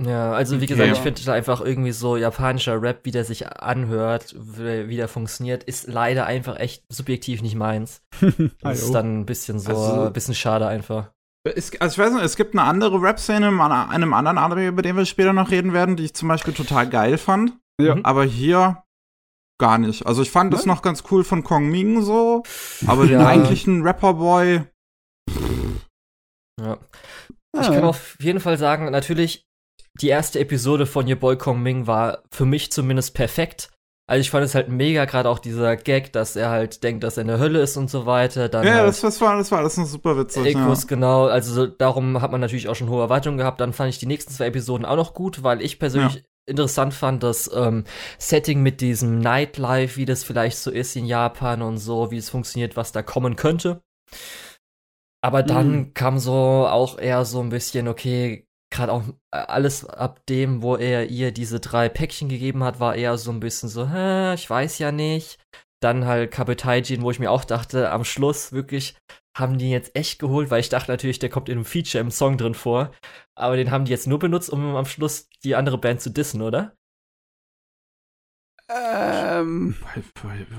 Ja, 0.00 0.32
also 0.32 0.60
wie 0.62 0.66
gesagt, 0.66 0.86
ja. 0.86 0.94
ich 0.94 1.00
finde 1.00 1.22
da 1.22 1.34
einfach 1.34 1.60
irgendwie 1.60 1.92
so 1.92 2.16
japanischer 2.16 2.80
Rap, 2.80 3.00
wie 3.04 3.10
der 3.10 3.26
sich 3.26 3.46
anhört, 3.46 4.34
wie 4.38 4.96
der 4.96 5.06
funktioniert, 5.06 5.64
ist 5.64 5.86
leider 5.86 6.24
einfach 6.24 6.58
echt 6.58 6.84
subjektiv 6.88 7.42
nicht 7.42 7.56
meins. 7.56 8.02
Das 8.62 8.82
ist 8.82 8.92
dann 8.92 9.20
ein 9.20 9.26
bisschen 9.26 9.58
so, 9.58 9.70
also, 9.70 10.02
ein 10.06 10.12
bisschen 10.12 10.34
schade 10.34 10.66
einfach. 10.66 11.12
Es, 11.44 11.78
also 11.80 11.92
ich 11.92 11.98
weiß 11.98 12.14
nicht, 12.14 12.24
es 12.24 12.36
gibt 12.36 12.54
eine 12.54 12.62
andere 12.62 13.02
Rap-Szene 13.02 13.48
in 13.48 13.60
einem 13.60 14.14
anderen 14.14 14.38
Anime, 14.38 14.68
über 14.68 14.80
den 14.80 14.96
wir 14.96 15.04
später 15.04 15.32
noch 15.32 15.50
reden 15.50 15.72
werden, 15.74 15.96
die 15.96 16.04
ich 16.04 16.14
zum 16.14 16.28
Beispiel 16.28 16.54
total 16.54 16.88
geil 16.88 17.18
fand. 17.18 17.52
Ja. 17.80 17.96
Aber 18.02 18.24
hier 18.24 18.82
gar 19.58 19.78
nicht. 19.78 20.06
Also 20.06 20.22
ich 20.22 20.30
fand 20.30 20.52
es 20.54 20.66
noch 20.66 20.82
ganz 20.82 21.04
cool 21.10 21.24
von 21.24 21.44
Kong 21.44 21.70
Ming 21.70 22.02
so, 22.02 22.42
aber 22.86 23.04
ja. 23.04 23.18
den 23.18 23.26
eigentlichen 23.26 23.82
Rapper-Boy. 23.82 24.64
Ja. 26.60 26.78
Ich 27.60 27.66
kann 27.66 27.84
auf 27.84 28.16
jeden 28.20 28.40
Fall 28.40 28.58
sagen, 28.58 28.90
natürlich 28.90 29.44
die 30.00 30.08
erste 30.08 30.40
Episode 30.40 30.86
von 30.86 31.06
Your 31.08 31.16
Boy 31.16 31.36
Kong 31.36 31.62
Ming 31.62 31.86
war 31.86 32.22
für 32.32 32.46
mich 32.46 32.72
zumindest 32.72 33.14
perfekt. 33.14 33.70
Also 34.08 34.20
ich 34.20 34.30
fand 34.30 34.44
es 34.44 34.54
halt 34.54 34.68
mega, 34.68 35.04
gerade 35.04 35.28
auch 35.28 35.38
dieser 35.38 35.76
Gag, 35.76 36.12
dass 36.12 36.34
er 36.34 36.50
halt 36.50 36.82
denkt, 36.82 37.04
dass 37.04 37.16
er 37.16 37.22
in 37.22 37.28
der 37.28 37.38
Hölle 37.38 37.60
ist 37.60 37.76
und 37.76 37.88
so 37.88 38.04
weiter. 38.04 38.48
Dann 38.48 38.66
ja, 38.66 38.74
halt 38.74 38.88
das, 38.88 39.00
das, 39.00 39.20
war, 39.20 39.36
das 39.36 39.52
war 39.52 39.60
alles 39.60 39.76
noch 39.76 39.86
super 39.86 40.18
witzig. 40.18 40.54
Ja. 40.54 40.74
genau. 40.88 41.26
Also 41.26 41.66
darum 41.66 42.20
hat 42.20 42.32
man 42.32 42.40
natürlich 42.40 42.68
auch 42.68 42.74
schon 42.74 42.90
hohe 42.90 43.02
Erwartungen 43.02 43.38
gehabt. 43.38 43.60
Dann 43.60 43.72
fand 43.72 43.90
ich 43.90 43.98
die 43.98 44.06
nächsten 44.06 44.32
zwei 44.32 44.46
Episoden 44.46 44.84
auch 44.84 44.96
noch 44.96 45.14
gut, 45.14 45.44
weil 45.44 45.62
ich 45.62 45.78
persönlich 45.78 46.16
ja. 46.16 46.20
Interessant 46.46 46.94
fand, 46.94 47.22
das 47.22 47.50
ähm, 47.54 47.84
Setting 48.18 48.62
mit 48.62 48.80
diesem 48.80 49.18
Nightlife, 49.18 49.96
wie 49.96 50.04
das 50.04 50.24
vielleicht 50.24 50.58
so 50.58 50.70
ist 50.70 50.96
in 50.96 51.06
Japan 51.06 51.62
und 51.62 51.78
so, 51.78 52.10
wie 52.10 52.18
es 52.18 52.30
funktioniert, 52.30 52.76
was 52.76 52.92
da 52.92 53.02
kommen 53.02 53.36
könnte. 53.36 53.82
Aber 55.24 55.42
dann 55.42 55.72
mhm. 55.72 55.94
kam 55.94 56.18
so 56.18 56.32
auch 56.32 56.98
eher 56.98 57.24
so 57.24 57.40
ein 57.40 57.50
bisschen, 57.50 57.86
okay, 57.86 58.46
gerade 58.72 58.92
auch 58.92 59.04
äh, 59.32 59.36
alles 59.36 59.84
ab 59.84 60.20
dem, 60.28 60.62
wo 60.62 60.76
er 60.76 61.10
ihr 61.10 61.30
diese 61.30 61.60
drei 61.60 61.88
Päckchen 61.88 62.28
gegeben 62.28 62.64
hat, 62.64 62.80
war 62.80 62.96
eher 62.96 63.16
so 63.18 63.30
ein 63.30 63.40
bisschen 63.40 63.68
so, 63.68 63.88
Hä, 63.88 64.34
ich 64.34 64.48
weiß 64.48 64.78
ja 64.78 64.90
nicht. 64.90 65.38
Dann 65.80 66.06
halt 66.06 66.30
Kapitaijin, 66.30 67.02
wo 67.02 67.10
ich 67.10 67.18
mir 67.18 67.30
auch 67.30 67.44
dachte, 67.44 67.90
am 67.90 68.04
Schluss 68.04 68.52
wirklich 68.52 68.96
haben 69.34 69.58
die 69.58 69.70
jetzt 69.70 69.96
echt 69.96 70.18
geholt, 70.18 70.50
weil 70.50 70.60
ich 70.60 70.68
dachte 70.68 70.90
natürlich, 70.90 71.18
der 71.18 71.30
kommt 71.30 71.48
in 71.48 71.56
einem 71.56 71.64
Feature 71.64 72.00
im 72.02 72.10
Song 72.10 72.36
drin 72.36 72.54
vor. 72.54 72.92
Aber 73.34 73.56
den 73.56 73.70
haben 73.70 73.84
die 73.84 73.90
jetzt 73.90 74.06
nur 74.06 74.18
benutzt, 74.18 74.50
um 74.50 74.76
am 74.76 74.84
Schluss 74.84 75.28
die 75.42 75.54
andere 75.54 75.78
Band 75.78 76.00
zu 76.00 76.10
dissen, 76.10 76.42
oder? 76.42 76.76
Ähm. 78.68 79.76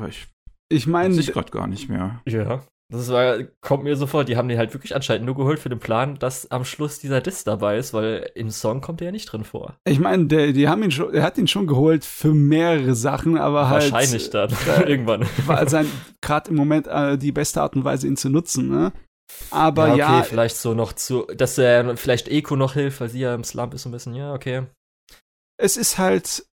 Ich, 0.10 0.28
ich 0.70 0.88
meine. 0.88 1.16
Ich 1.16 1.32
gerade 1.32 1.52
gar 1.52 1.68
nicht 1.68 1.90
mehr. 1.90 2.22
Ja. 2.28 2.66
Das 2.94 3.10
war, 3.10 3.40
kommt 3.62 3.84
mir 3.84 3.96
so 3.96 4.06
vor, 4.06 4.24
die 4.24 4.38
haben 4.38 4.48
den 4.48 4.60
halt 4.60 4.74
wirklich 4.74 4.96
anscheinend 4.96 5.26
nur 5.26 5.36
geholt 5.36 5.60
für 5.60 5.70
den 5.70 5.80
Plan, 5.80 6.20
dass 6.20 6.52
am 6.52 6.64
Schluss 6.64 7.00
dieser 7.00 7.22
Diss 7.22 7.44
dabei 7.44 7.78
ist, 7.78 7.92
weil 7.94 8.30
im 8.36 8.52
Song 8.52 8.82
kommt 8.82 9.02
er 9.02 9.06
ja 9.06 9.12
nicht 9.12 9.26
drin 9.26 9.44
vor. 9.44 9.76
Ich 9.86 10.00
meine, 10.00 10.28
der, 10.28 10.54
die 10.54 10.68
haben 10.68 10.84
ihn 10.84 10.92
schon, 10.92 11.12
er 11.12 11.24
hat 11.24 11.40
ihn 11.40 11.48
schon 11.48 11.66
geholt 11.66 12.06
für 12.06 12.34
mehrere 12.34 12.94
Sachen, 12.94 13.38
aber 13.38 13.70
halt. 13.70 13.92
Wahrscheinlich 13.92 14.30
dann, 14.30 14.52
äh, 14.52 14.84
irgendwann. 14.88 15.26
War 15.48 15.68
sein, 15.68 15.88
gerade 16.22 16.52
im 16.52 16.56
Moment 16.56 16.86
äh, 16.86 17.18
die 17.18 17.32
beste 17.32 17.62
Art 17.64 17.76
und 17.76 17.84
Weise, 17.84 18.06
ihn 18.06 18.16
zu 18.16 18.30
nutzen, 18.30 18.70
ne? 18.70 18.94
Aber 19.50 19.88
ja, 19.88 19.94
okay, 19.94 20.02
ja 20.02 20.24
vielleicht 20.24 20.58
so 20.58 20.76
noch 20.76 20.94
zu, 20.94 21.26
dass 21.36 21.58
er 21.58 21.98
vielleicht 21.98 22.28
Eko 22.28 22.56
noch 22.56 22.74
hilft, 22.74 23.02
weil 23.02 23.10
sie 23.10 23.22
ja 23.22 23.34
im 23.34 23.44
Slump 23.44 23.74
ist 23.74 23.84
so 23.84 23.90
ein 23.90 23.92
bisschen, 23.92 24.14
ja, 24.14 24.34
okay. 24.34 24.68
Es 25.58 25.78
ist 25.78 25.98
halt, 25.98 26.46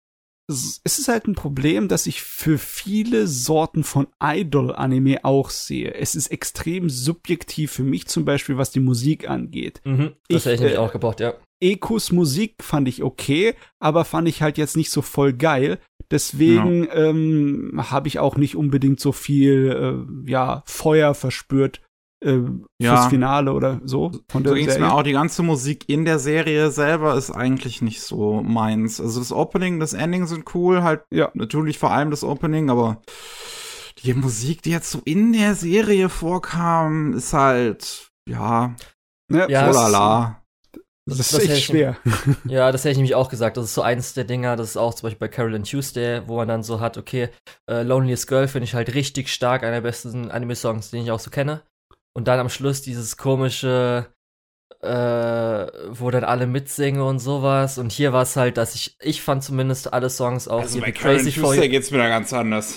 es 0.49 0.99
ist 0.99 1.09
halt 1.09 1.27
ein 1.29 1.35
Problem, 1.35 1.89
das 1.89 2.07
ich 2.07 2.23
für 2.23 2.59
viele 2.59 3.27
Sorten 3.27 3.85
von 3.85 4.07
Idol-Anime 4.23 5.25
auch 5.25 5.51
sehe. 5.51 5.93
Es 5.95 6.15
ist 6.15 6.29
extrem 6.29 6.89
subjektiv 6.89 7.73
für 7.73 7.83
mich 7.83 8.07
zum 8.07 8.25
Beispiel, 8.25 8.57
was 8.57 8.71
die 8.71 8.81
Musik 8.81 9.29
angeht. 9.29 9.83
Mhm, 9.85 10.15
das 10.29 10.41
ich, 10.41 10.45
hätte 10.47 10.55
ich 10.55 10.61
nämlich 10.61 10.77
äh, 10.77 10.81
auch 10.81 10.93
gebraucht, 10.93 11.21
ja. 11.21 11.35
Ekos 11.61 12.13
Musik 12.13 12.63
fand 12.63 12.89
ich 12.89 13.03
okay, 13.03 13.55
aber 13.79 14.05
fand 14.05 14.29
ich 14.29 14.41
halt 14.41 14.59
jetzt 14.59 14.77
nicht 14.77 14.91
so 14.91 15.03
voll 15.03 15.35
geil. 15.35 15.79
Deswegen 16.11 16.85
ja. 16.85 16.95
ähm, 16.95 17.83
habe 17.91 18.09
ich 18.09 18.19
auch 18.19 18.37
nicht 18.37 18.57
unbedingt 18.57 19.01
so 19.01 19.13
viel 19.13 20.07
äh, 20.27 20.31
ja, 20.31 20.63
Feuer 20.65 21.15
verspürt 21.15 21.83
äh, 22.25 22.41
ja. 22.79 22.97
fürs 22.97 23.07
Finale 23.09 23.53
oder 23.53 23.81
so. 23.85 24.13
Von 24.29 24.43
der 24.43 24.51
so 24.51 24.57
ging's 24.57 24.79
mir 24.79 24.93
auch. 24.93 25.03
Die 25.03 25.13
ganze 25.13 25.43
Musik 25.43 25.89
in 25.89 26.05
der 26.05 26.19
Serie 26.19 26.71
selber 26.71 27.15
ist 27.17 27.31
eigentlich 27.31 27.83
nicht 27.83 28.01
so 28.01 28.43
meins. 28.43 29.01
Also 29.01 29.21
das 29.21 29.33
Opening, 29.33 29.81
das 29.81 29.93
Ending 29.93 30.27
sind 30.27 30.55
cool, 30.55 30.83
halt 30.83 31.03
ja 31.11 31.31
natürlich 31.35 31.79
vor 31.79 31.93
allem 31.93 32.11
das 32.11 32.25
Opening, 32.25 32.71
aber 32.71 33.03
die 34.03 34.15
Musik, 34.15 34.63
die 34.63 34.71
jetzt 34.71 34.91
so 34.91 35.01
in 35.05 35.33
der 35.33 35.55
Serie 35.55 36.09
vorkam, 36.09 37.15
ist 37.15 37.33
halt 37.33 38.11
ja, 38.29 38.75
ne, 39.31 39.47
ja, 39.49 39.73
so 39.73 39.79
lala. 39.79 40.43
Das, 41.07 41.17
das, 41.17 41.33
ist 41.33 41.49
echt 41.49 41.65
schwer. 41.65 41.97
Ich, 42.05 42.51
ja, 42.51 42.71
das 42.71 42.83
hätte 42.83 42.91
ich 42.91 42.97
nämlich 42.99 43.15
auch 43.15 43.31
gesagt. 43.31 43.57
Das 43.57 43.65
ist 43.65 43.75
so 43.75 43.81
eins 43.81 44.13
der 44.13 44.25
Dinger, 44.25 44.57
das 44.57 44.71
ist 44.71 44.77
auch 44.77 44.93
zum 44.93 45.07
Beispiel 45.07 45.27
bei 45.27 45.35
Carolyn 45.35 45.65
Tuesday, 45.65 46.21
wo 46.27 46.37
man 46.37 46.49
dann 46.49 46.63
so 46.63 46.81
hat, 46.81 46.99
okay, 46.99 47.31
äh, 47.67 47.83
Loneliest 47.83 48.27
Girl 48.27 48.47
finde 48.47 48.65
ich 48.65 48.75
halt 48.75 48.95
richtig 48.95 49.33
stark, 49.33 49.63
einer 49.63 49.77
der 49.77 49.81
besten 49.81 50.31
Anime-Songs, 50.31 50.91
den 50.91 51.05
ich 51.05 51.11
auch 51.11 51.21
so 51.21 51.31
kenne. 51.31 51.63
Und 52.19 52.27
dann 52.27 52.41
am 52.41 52.49
Schluss 52.49 52.83
dieses 52.83 53.17
komische, 53.17 54.09
äh, 54.83 54.89
wo 54.89 56.11
dann 56.11 56.25
alle 56.25 56.49
mitsingen 56.49 57.01
und 57.01 57.21
sowas. 57.21 57.79
Und 57.79 57.93
hier 57.93 58.13
war 58.13 58.23
es 58.23 58.35
halt, 58.35 58.57
dass 58.57 58.75
ich, 58.75 58.97
ich 59.01 59.23
fand 59.23 59.45
zumindest 59.45 59.93
alle 59.93 60.11
Songs 60.11 60.49
auch 60.49 60.63
also 60.63 60.81
bei 60.81 60.91
Crazy 60.91 61.31
for 61.31 61.55
You. 61.55 61.69
geht's 61.69 61.93
mir 61.93 61.99
da 61.99 62.09
ganz 62.09 62.33
anders. 62.33 62.77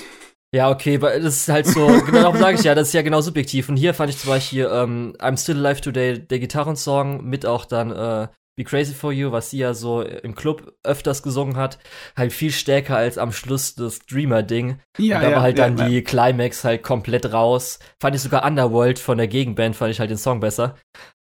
Ja, 0.54 0.70
okay, 0.70 1.00
das 1.00 1.38
ist 1.38 1.50
halt 1.50 1.66
so, 1.66 1.88
genau 2.06 2.36
sage 2.36 2.60
ich 2.60 2.64
ja, 2.64 2.76
das 2.76 2.89
ist 2.89 2.94
ja 2.94 3.02
genau 3.02 3.22
subjektiv. 3.22 3.68
Und 3.68 3.78
hier 3.78 3.96
fand 3.96 4.12
ich 4.12 4.20
zum 4.20 4.30
Beispiel 4.30 4.70
ähm, 4.72 5.16
I'm 5.18 5.42
Still 5.42 5.66
Alive 5.66 5.82
Today, 5.82 6.20
der 6.20 6.38
Gitarrensong, 6.38 7.24
mit 7.24 7.48
auch 7.48 7.66
dann 7.66 7.89
äh, 7.89 8.28
Be 8.58 8.66
Crazy 8.66 8.93
for 8.93 9.14
You, 9.14 9.32
was 9.32 9.49
sie 9.49 9.60
ja 9.60 9.74
so 9.74 10.02
im 10.02 10.36
Club 10.36 10.74
öfters 10.84 11.24
gesungen 11.24 11.56
hat, 11.56 11.80
halt 12.18 12.34
viel 12.34 12.52
stärker 12.52 12.97
als 12.97 13.18
am 13.18 13.32
Schluss 13.32 13.76
das 13.76 13.99
Dreamer-Ding. 13.99 14.80
Ja, 14.97 15.18
und 15.18 15.24
da 15.24 15.30
ja, 15.30 15.36
war 15.36 15.41
halt 15.41 15.58
ja, 15.58 15.70
dann 15.70 15.78
ja. 15.78 15.88
die 15.88 16.04
Climax 16.04 16.64
halt 16.64 16.84
komplett 16.84 17.32
raus. 17.32 17.80
Fand 18.02 18.16
ich 18.16 18.22
sogar 18.22 18.45
Underworld 18.45 18.99
von 18.99 19.18
der 19.18 19.28
Gegenband, 19.28 19.76
fand 19.76 19.91
ich 19.91 19.99
halt 19.99 20.10
den 20.10 20.18
Song 20.18 20.41
besser. 20.41 20.76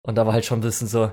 Und 0.02 0.16
da 0.16 0.26
war 0.26 0.32
halt 0.32 0.46
schon 0.46 0.60
ein 0.60 0.62
bisschen 0.62 0.88
so, 0.88 1.12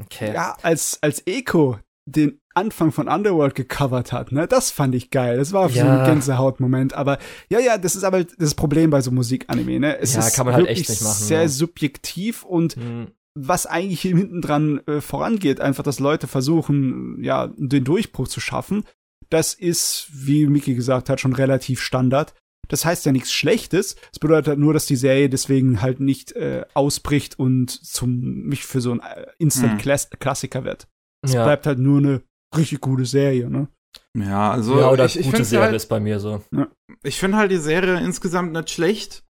okay. 0.00 0.34
Ja, 0.34 0.56
als, 0.62 0.98
als 1.02 1.24
Echo 1.26 1.78
den 2.08 2.40
Anfang 2.54 2.90
von 2.90 3.08
Underworld 3.08 3.54
gecovert 3.54 4.12
hat, 4.12 4.32
ne, 4.32 4.48
das 4.48 4.70
fand 4.70 4.94
ich 4.94 5.10
geil. 5.10 5.36
Das 5.36 5.52
war 5.52 5.68
so 5.68 5.80
ein 5.80 6.04
Gänsehautmoment. 6.04 6.94
Aber 6.94 7.18
ja, 7.48 7.60
ja, 7.60 7.78
das 7.78 7.94
ist 7.94 8.02
aber 8.02 8.24
das 8.24 8.54
Problem 8.54 8.90
bei 8.90 9.02
so 9.02 9.12
Musikanime, 9.12 9.78
ne? 9.78 9.98
Es 9.98 10.14
ja, 10.14 10.28
kann 10.30 10.46
man 10.46 10.54
halt 10.54 10.68
echt 10.68 10.88
nicht 10.88 11.02
machen. 11.02 11.14
Sehr 11.14 11.42
ja. 11.42 11.48
subjektiv 11.48 12.44
und 12.44 12.76
mhm 12.76 13.12
was 13.36 13.66
eigentlich 13.66 14.00
hier 14.00 14.16
hinten 14.16 14.40
dran 14.40 14.80
äh, 14.86 15.00
vorangeht, 15.00 15.60
einfach, 15.60 15.84
dass 15.84 16.00
Leute 16.00 16.26
versuchen, 16.26 17.22
ja, 17.22 17.48
den 17.56 17.84
Durchbruch 17.84 18.28
zu 18.28 18.40
schaffen, 18.40 18.84
das 19.28 19.54
ist, 19.54 20.08
wie 20.12 20.46
Miki 20.46 20.74
gesagt 20.74 21.10
hat, 21.10 21.20
schon 21.20 21.34
relativ 21.34 21.80
Standard. 21.80 22.34
Das 22.68 22.84
heißt 22.84 23.06
ja 23.06 23.12
nichts 23.12 23.32
Schlechtes. 23.32 23.96
Es 24.12 24.18
bedeutet 24.18 24.48
halt 24.48 24.58
nur, 24.58 24.72
dass 24.72 24.86
die 24.86 24.96
Serie 24.96 25.28
deswegen 25.28 25.82
halt 25.82 26.00
nicht 26.00 26.32
äh, 26.32 26.64
ausbricht 26.74 27.38
und 27.38 27.70
zum 27.70 28.42
mich 28.44 28.64
für 28.64 28.80
so 28.80 28.92
ein 28.92 29.00
äh, 29.00 29.26
Instant 29.38 29.84
hm. 29.84 29.98
Klassiker 30.18 30.64
wird. 30.64 30.88
Es 31.22 31.34
ja. 31.34 31.44
bleibt 31.44 31.66
halt 31.66 31.78
nur 31.78 31.98
eine 31.98 32.22
richtig 32.56 32.80
gute 32.80 33.04
Serie, 33.04 33.50
ne? 33.50 33.68
Ja, 34.14 34.50
also 34.50 34.80
ja, 34.80 34.90
oder 34.90 35.04
ich, 35.04 35.18
ich 35.18 35.26
gute 35.26 35.44
Serie 35.44 35.66
halt, 35.66 35.76
ist 35.76 35.86
bei 35.86 36.00
mir 36.00 36.20
so. 36.20 36.42
Ja. 36.52 36.68
Ich 37.02 37.18
finde 37.18 37.36
halt 37.36 37.50
die 37.50 37.58
Serie 37.58 38.00
insgesamt 38.00 38.52
nicht 38.52 38.70
schlecht 38.70 39.25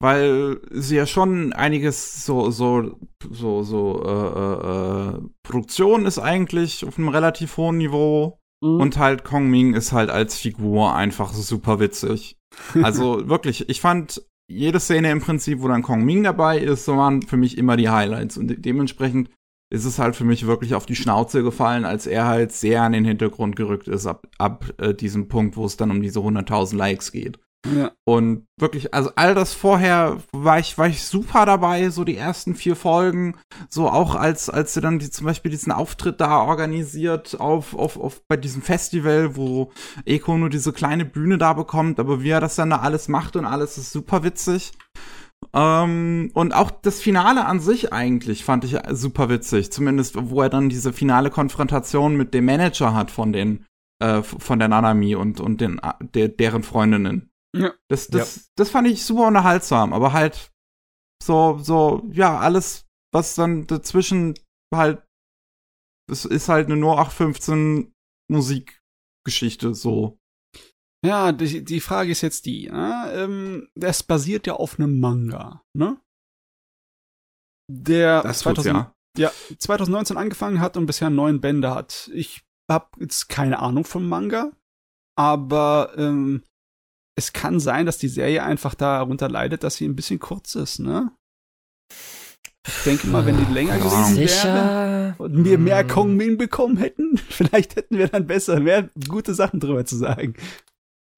weil 0.00 0.60
sie 0.70 0.96
ja 0.96 1.06
schon 1.06 1.52
einiges 1.52 2.24
so 2.24 2.50
so 2.50 2.96
so 3.30 3.62
so 3.62 4.02
äh, 4.04 5.16
äh, 5.16 5.20
Produktion 5.42 6.06
ist 6.06 6.18
eigentlich 6.18 6.84
auf 6.86 6.98
einem 6.98 7.08
relativ 7.08 7.56
hohen 7.58 7.78
Niveau 7.78 8.38
mhm. 8.62 8.80
und 8.80 8.98
halt 8.98 9.24
Kong 9.24 9.48
Ming 9.48 9.74
ist 9.74 9.92
halt 9.92 10.10
als 10.10 10.36
Figur 10.36 10.94
einfach 10.94 11.32
super 11.32 11.80
witzig. 11.80 12.36
Also 12.82 13.28
wirklich, 13.28 13.68
ich 13.68 13.80
fand 13.80 14.22
jede 14.50 14.80
Szene 14.80 15.12
im 15.12 15.20
Prinzip, 15.20 15.62
wo 15.62 15.68
dann 15.68 15.82
Kong 15.82 16.04
Ming 16.04 16.24
dabei 16.24 16.58
ist, 16.58 16.84
so 16.84 16.96
waren 16.96 17.22
für 17.22 17.36
mich 17.36 17.56
immer 17.56 17.76
die 17.76 17.88
Highlights. 17.88 18.36
Und 18.36 18.48
de 18.48 18.58
dementsprechend 18.58 19.30
ist 19.72 19.84
es 19.84 20.00
halt 20.00 20.16
für 20.16 20.24
mich 20.24 20.46
wirklich 20.46 20.74
auf 20.74 20.84
die 20.84 20.96
Schnauze 20.96 21.44
gefallen, 21.44 21.84
als 21.84 22.08
er 22.08 22.26
halt 22.26 22.50
sehr 22.50 22.82
an 22.82 22.90
den 22.90 23.04
Hintergrund 23.04 23.54
gerückt 23.54 23.86
ist, 23.86 24.06
ab, 24.06 24.26
ab 24.38 24.64
äh, 24.78 24.92
diesem 24.92 25.28
Punkt, 25.28 25.56
wo 25.56 25.64
es 25.64 25.76
dann 25.76 25.92
um 25.92 26.02
diese 26.02 26.18
100.000 26.18 26.76
Likes 26.76 27.12
geht. 27.12 27.38
Ja. 27.66 27.92
Und 28.04 28.46
wirklich, 28.58 28.94
also 28.94 29.10
all 29.16 29.34
das 29.34 29.52
vorher 29.52 30.18
war 30.32 30.58
ich, 30.58 30.78
war 30.78 30.88
ich 30.88 31.04
super 31.04 31.44
dabei, 31.44 31.90
so 31.90 32.04
die 32.04 32.16
ersten 32.16 32.54
vier 32.54 32.74
Folgen, 32.74 33.36
so 33.68 33.90
auch 33.90 34.14
als, 34.14 34.48
als 34.48 34.72
sie 34.72 34.80
dann 34.80 34.98
die, 34.98 35.10
zum 35.10 35.26
Beispiel 35.26 35.50
diesen 35.50 35.70
Auftritt 35.70 36.20
da 36.22 36.40
organisiert 36.40 37.38
auf, 37.38 37.74
auf, 37.74 37.98
auf 37.98 38.22
bei 38.28 38.38
diesem 38.38 38.62
Festival, 38.62 39.36
wo 39.36 39.72
Eko 40.06 40.38
nur 40.38 40.48
diese 40.48 40.72
kleine 40.72 41.04
Bühne 41.04 41.36
da 41.36 41.52
bekommt, 41.52 42.00
aber 42.00 42.22
wie 42.22 42.30
er 42.30 42.40
das 42.40 42.56
dann 42.56 42.70
da 42.70 42.78
alles 42.78 43.08
macht 43.08 43.36
und 43.36 43.44
alles 43.44 43.76
ist 43.76 43.92
super 43.92 44.22
witzig. 44.22 44.72
Ähm, 45.52 46.30
und 46.32 46.54
auch 46.54 46.70
das 46.70 47.00
Finale 47.00 47.44
an 47.44 47.60
sich 47.60 47.92
eigentlich 47.92 48.44
fand 48.44 48.64
ich 48.64 48.78
super 48.92 49.28
witzig, 49.28 49.70
zumindest 49.70 50.16
wo 50.18 50.40
er 50.40 50.48
dann 50.48 50.70
diese 50.70 50.92
finale 50.92 51.30
Konfrontation 51.30 52.16
mit 52.16 52.32
dem 52.32 52.46
Manager 52.46 52.94
hat 52.94 53.10
von 53.10 53.32
den, 53.32 53.66
äh, 54.02 54.22
von 54.22 54.58
der 54.58 54.68
Nanami 54.68 55.14
und, 55.14 55.40
und 55.40 55.60
den, 55.60 55.80
der, 56.14 56.28
deren 56.28 56.62
Freundinnen. 56.62 57.30
Ja. 57.56 57.74
Das, 57.88 58.08
das, 58.08 58.36
ja. 58.36 58.42
das 58.56 58.70
fand 58.70 58.88
ich 58.88 59.04
super 59.04 59.26
unterhaltsam, 59.26 59.92
aber 59.92 60.12
halt 60.12 60.52
so, 61.22 61.58
so, 61.58 62.08
ja, 62.12 62.38
alles, 62.38 62.86
was 63.12 63.34
dann 63.34 63.66
dazwischen 63.66 64.34
halt, 64.74 65.02
es 66.10 66.24
ist 66.24 66.48
halt 66.48 66.66
eine 66.66 66.76
nur 66.76 66.98
815 66.98 67.92
Musikgeschichte, 68.30 69.74
so. 69.74 70.18
Ja, 71.04 71.32
die, 71.32 71.64
die 71.64 71.80
Frage 71.80 72.12
ist 72.12 72.20
jetzt 72.20 72.46
die, 72.46 72.68
ne? 72.68 73.10
ähm, 73.14 73.68
das 73.74 74.02
basiert 74.02 74.46
ja 74.46 74.54
auf 74.54 74.78
einem 74.78 75.00
Manga, 75.00 75.64
ne? 75.74 76.00
Der 77.70 78.22
das 78.22 78.40
2000, 78.40 78.74
ja. 78.74 78.94
ja 79.16 79.32
2019 79.58 80.16
angefangen 80.16 80.60
hat 80.60 80.76
und 80.76 80.86
bisher 80.86 81.08
neun 81.08 81.40
Bände 81.40 81.72
hat. 81.72 82.10
Ich 82.12 82.42
hab 82.70 82.96
jetzt 83.00 83.28
keine 83.28 83.60
Ahnung 83.60 83.84
vom 83.84 84.08
Manga, 84.08 84.52
aber 85.16 85.92
ähm, 85.96 86.42
es 87.20 87.32
kann 87.34 87.60
sein, 87.60 87.86
dass 87.86 87.98
die 87.98 88.08
Serie 88.08 88.42
einfach 88.42 88.74
darunter 88.74 89.28
leidet, 89.28 89.62
dass 89.62 89.76
sie 89.76 89.86
ein 89.86 89.94
bisschen 89.94 90.18
kurz 90.18 90.54
ist, 90.54 90.78
ne? 90.78 91.12
Ich 92.66 92.84
denke 92.84 93.06
mal, 93.08 93.24
wenn 93.26 93.36
die 93.36 93.52
länger 93.52 93.78
gewesen 93.78 94.16
wäre 94.16 95.14
und 95.18 95.44
wir 95.44 95.58
mehr 95.58 95.80
hm. 95.80 95.88
Kong 95.88 96.16
Ming 96.16 96.38
bekommen 96.38 96.76
hätten, 96.76 97.16
vielleicht 97.28 97.76
hätten 97.76 97.98
wir 97.98 98.08
dann 98.08 98.26
besser, 98.26 98.60
mehr 98.60 98.90
gute 99.08 99.34
Sachen 99.34 99.60
drüber 99.60 99.84
zu 99.84 99.96
sagen. 99.96 100.34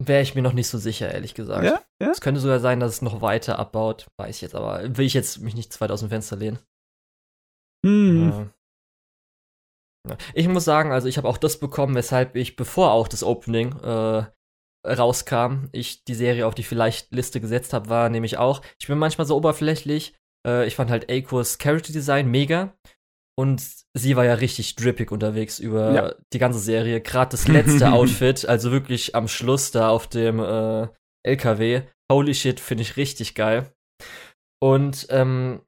Wäre 0.05 0.23
ich 0.23 0.35
mir 0.35 0.43
noch 0.43 0.55
nicht 0.55 0.69
so 0.69 0.79
sicher, 0.79 1.13
ehrlich 1.13 1.35
gesagt. 1.35 1.65
Ja? 1.65 1.81
ja? 2.01 2.11
Es 2.11 2.21
könnte 2.21 2.41
sogar 2.41 2.59
sein, 2.59 2.81
dass 2.81 2.95
es 2.95 3.03
noch 3.03 3.21
weiter 3.23 3.59
abbaut, 3.59 4.09
weiß 4.19 4.35
ich 4.37 4.43
jetzt, 4.43 4.55
aber 4.57 4.83
will 4.97 5.07
ich 5.07 5.15
jetzt 5.15 5.41
mich 5.41 5.55
nicht 5.55 5.73
zu 5.73 5.81
weit 5.81 5.93
aus 5.93 6.01
dem 6.01 6.09
Fenster 6.09 6.37
lehnen. 6.37 6.59
Hm. 7.87 8.51
Ja. 10.09 10.17
Ich 10.35 10.49
muss 10.49 10.65
sagen, 10.65 10.91
also 10.91 11.07
ich 11.07 11.17
habe 11.17 11.29
auch 11.29 11.39
das 11.39 11.61
bekommen, 11.61 11.95
weshalb 11.95 12.35
ich, 12.35 12.57
bevor 12.57 12.91
auch 12.91 13.07
das 13.07 13.23
Opening 13.23 13.79
äh, 13.83 14.25
rauskam, 14.87 15.69
ich 15.73 16.05
die 16.05 16.15
Serie 16.15 16.47
auf 16.47 16.55
die 16.55 16.63
Vielleicht-Liste 16.63 17.41
gesetzt 17.41 17.73
habe, 17.73 17.89
war 17.89 18.09
nämlich 18.09 18.39
auch, 18.39 18.63
ich 18.81 18.87
bin 18.87 18.99
manchmal 18.99 19.27
so 19.27 19.37
oberflächlich, 19.37 20.15
äh, 20.47 20.67
ich 20.67 20.77
fand 20.77 20.91
halt 20.91 21.11
Akos 21.11 21.59
Character 21.59 21.93
Design 21.93 22.29
mega 22.29 22.75
und 23.39 23.63
sie 23.95 24.17
war 24.17 24.25
ja 24.25 24.35
richtig 24.35 24.77
drippig 24.77 25.11
unterwegs 25.11 25.59
über 25.59 25.93
ja. 25.93 26.15
die 26.33 26.39
ganze 26.39 26.59
Serie, 26.59 27.01
gerade 27.01 27.31
das 27.31 27.49
letzte 27.49 27.93
Outfit, 27.93 28.47
also 28.47 28.73
wirklich 28.73 29.15
am 29.15 29.29
Schluss 29.29 29.71
da 29.71 29.89
auf 29.89 30.09
dem 30.09 30.41
äh, 30.41 30.89
LKW, 31.25 31.83
holy 32.11 32.35
shit, 32.35 32.61
finde 32.61 32.83
ich 32.83 32.97
richtig 32.97 33.35
geil. 33.35 33.73
Und 34.61 35.07
ähm, 35.11 35.63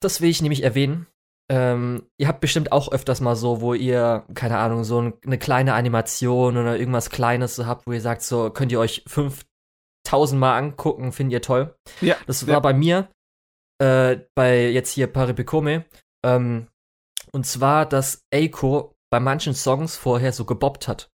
das 0.00 0.20
will 0.20 0.30
ich 0.30 0.42
nämlich 0.42 0.62
erwähnen, 0.62 1.06
ähm, 1.52 2.08
ihr 2.16 2.28
habt 2.28 2.40
bestimmt 2.40 2.72
auch 2.72 2.90
öfters 2.92 3.20
mal 3.20 3.36
so, 3.36 3.60
wo 3.60 3.74
ihr, 3.74 4.24
keine 4.32 4.56
Ahnung, 4.56 4.84
so 4.84 5.12
eine 5.22 5.36
kleine 5.36 5.74
Animation 5.74 6.56
oder 6.56 6.78
irgendwas 6.78 7.10
Kleines 7.10 7.56
so 7.56 7.66
habt, 7.66 7.86
wo 7.86 7.92
ihr 7.92 8.00
sagt, 8.00 8.22
so 8.22 8.48
könnt 8.48 8.72
ihr 8.72 8.80
euch 8.80 9.04
5000 9.06 10.40
Mal 10.40 10.56
angucken, 10.56 11.12
findet 11.12 11.34
ihr 11.34 11.42
toll. 11.42 11.76
Ja. 12.00 12.16
Das 12.26 12.46
war 12.46 12.54
ja. 12.54 12.60
bei 12.60 12.72
mir, 12.72 13.10
äh, 13.82 14.20
bei 14.34 14.70
jetzt 14.70 14.92
hier 14.92 15.08
Paripikome, 15.08 15.84
ähm, 16.24 16.68
und 17.32 17.44
zwar, 17.44 17.84
dass 17.84 18.22
Eiko 18.32 18.94
bei 19.10 19.20
manchen 19.20 19.52
Songs 19.52 19.98
vorher 19.98 20.32
so 20.32 20.46
gebobbt 20.46 20.88
hat. 20.88 21.10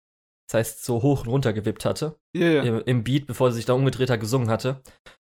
Das 0.48 0.60
heißt, 0.60 0.86
so 0.86 1.02
hoch 1.02 1.22
und 1.22 1.30
runter 1.30 1.52
gewippt 1.52 1.84
hatte. 1.84 2.20
Ja, 2.36 2.48
ja. 2.48 2.64
Im, 2.64 2.84
Im 2.86 3.04
Beat, 3.04 3.26
bevor 3.26 3.50
sie 3.50 3.56
sich 3.56 3.66
da 3.66 3.74
umgedreht 3.74 4.12
hat, 4.12 4.20
gesungen 4.20 4.52
hatte. 4.52 4.84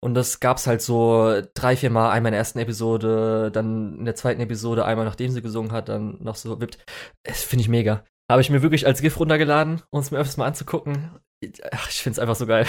Und 0.04 0.16
das 0.16 0.40
gab's 0.40 0.66
halt 0.66 0.82
so 0.82 1.42
drei, 1.54 1.76
vier 1.76 1.92
Mal, 1.92 2.10
einmal 2.10 2.30
in 2.30 2.34
der 2.34 2.40
ersten 2.40 2.58
Episode, 2.58 3.52
dann 3.52 4.00
in 4.00 4.06
der 4.06 4.16
zweiten 4.16 4.42
Episode, 4.42 4.84
einmal 4.84 5.06
nachdem 5.06 5.30
sie 5.30 5.44
gesungen 5.44 5.72
hat, 5.72 5.90
dann 5.90 6.18
noch 6.22 6.36
so 6.36 6.60
wippt. 6.60 6.80
Das 7.24 7.44
finde 7.44 7.62
ich 7.62 7.70
mega. 7.70 8.04
Habe 8.30 8.42
ich 8.42 8.50
mir 8.50 8.64
wirklich 8.64 8.88
als 8.88 9.02
GIF 9.02 9.20
runtergeladen, 9.20 9.84
um 9.92 10.00
es 10.00 10.10
mir 10.10 10.18
öfters 10.18 10.38
mal 10.38 10.48
anzugucken. 10.48 11.12
Ach, 11.72 11.90
ich 11.90 12.02
finde 12.02 12.16
es 12.16 12.20
einfach 12.20 12.36
so 12.36 12.48
geil. 12.48 12.66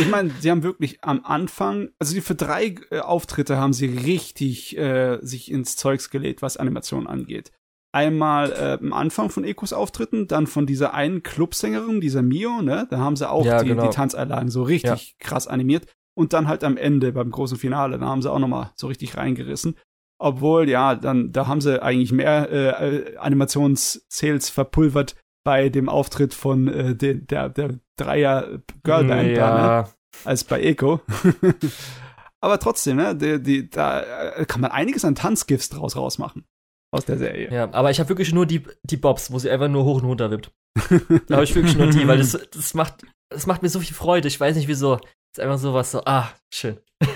ich 0.00 0.08
meine, 0.08 0.30
sie 0.40 0.50
haben 0.50 0.62
wirklich 0.62 1.02
am 1.02 1.24
Anfang, 1.24 1.90
also 1.98 2.20
für 2.20 2.34
drei 2.34 2.76
äh, 2.90 3.00
Auftritte 3.00 3.56
haben 3.56 3.72
sie 3.72 3.86
richtig 3.86 4.76
äh, 4.76 5.18
sich 5.20 5.50
ins 5.50 5.76
Zeugs 5.76 6.10
gelegt, 6.10 6.42
was 6.42 6.56
Animation 6.56 7.06
angeht. 7.06 7.50
Einmal 7.92 8.52
äh, 8.52 8.78
am 8.80 8.92
Anfang 8.92 9.30
von 9.30 9.44
Ekos 9.44 9.72
Auftritten, 9.72 10.28
dann 10.28 10.46
von 10.46 10.66
dieser 10.66 10.92
einen 10.92 11.22
Clubsängerin, 11.22 12.00
dieser 12.00 12.22
Mio, 12.22 12.60
ne? 12.60 12.86
Da 12.90 12.98
haben 12.98 13.16
sie 13.16 13.28
auch 13.28 13.46
ja, 13.46 13.62
die, 13.62 13.70
genau. 13.70 13.88
die 13.88 13.94
Tanzeinlagen 13.94 14.50
so 14.50 14.62
richtig 14.62 15.16
ja. 15.18 15.26
krass 15.26 15.48
animiert 15.48 15.86
und 16.18 16.32
dann 16.32 16.48
halt 16.48 16.64
am 16.64 16.76
Ende 16.76 17.12
beim 17.12 17.30
großen 17.30 17.56
Finale, 17.56 17.96
da 17.96 18.06
haben 18.06 18.22
sie 18.22 18.30
auch 18.30 18.40
noch 18.40 18.48
mal 18.48 18.72
so 18.74 18.88
richtig 18.88 19.16
reingerissen. 19.16 19.76
Obwohl, 20.20 20.68
ja, 20.68 20.96
dann, 20.96 21.30
da 21.30 21.46
haben 21.46 21.60
sie 21.60 21.80
eigentlich 21.80 22.10
mehr 22.10 22.50
äh, 22.50 23.16
Animations-Sales 23.18 24.50
verpulvert 24.50 25.14
bei 25.44 25.68
dem 25.68 25.88
Auftritt 25.88 26.34
von 26.34 26.66
äh, 26.66 26.96
den, 26.96 27.28
der, 27.28 27.50
der 27.50 27.78
Dreier 27.96 28.58
Girlband 28.82 29.30
ja. 29.30 29.36
da, 29.36 29.82
ne? 29.82 29.88
als 30.24 30.42
bei 30.42 30.60
Echo. 30.60 31.00
Aber 32.40 32.58
trotzdem, 32.58 32.96
ne, 32.96 33.14
die, 33.14 33.40
die, 33.40 33.70
da 33.70 34.32
äh, 34.32 34.44
kann 34.44 34.60
man 34.60 34.72
einiges 34.72 35.04
an 35.04 35.14
Tanzgifts 35.14 35.68
draus 35.68 35.94
rausmachen. 35.94 36.44
Aus 36.90 37.04
der 37.04 37.18
Serie. 37.18 37.52
Ja, 37.52 37.70
aber 37.72 37.90
ich 37.90 38.00
habe 38.00 38.08
wirklich 38.08 38.32
nur 38.32 38.46
die, 38.46 38.62
die 38.82 38.96
Bobs, 38.96 39.30
wo 39.30 39.38
sie 39.38 39.50
einfach 39.50 39.68
nur 39.68 39.84
hoch 39.84 39.96
und 39.96 40.06
runter 40.06 40.30
wippt. 40.30 40.50
da 41.26 41.34
habe 41.34 41.44
ich 41.44 41.54
wirklich 41.54 41.76
nur 41.76 41.88
die, 41.88 42.08
weil 42.08 42.16
das, 42.18 42.38
das 42.50 42.72
macht, 42.72 43.04
das 43.28 43.46
macht 43.46 43.60
mir 43.60 43.68
so 43.68 43.80
viel 43.80 43.94
Freude. 43.94 44.26
Ich 44.26 44.40
weiß 44.40 44.56
nicht 44.56 44.68
wieso. 44.68 44.98
Ist 45.38 45.44
einfach 45.44 45.58
sowas 45.58 45.92
so, 45.92 46.02
ah, 46.04 46.34
schön. 46.52 46.80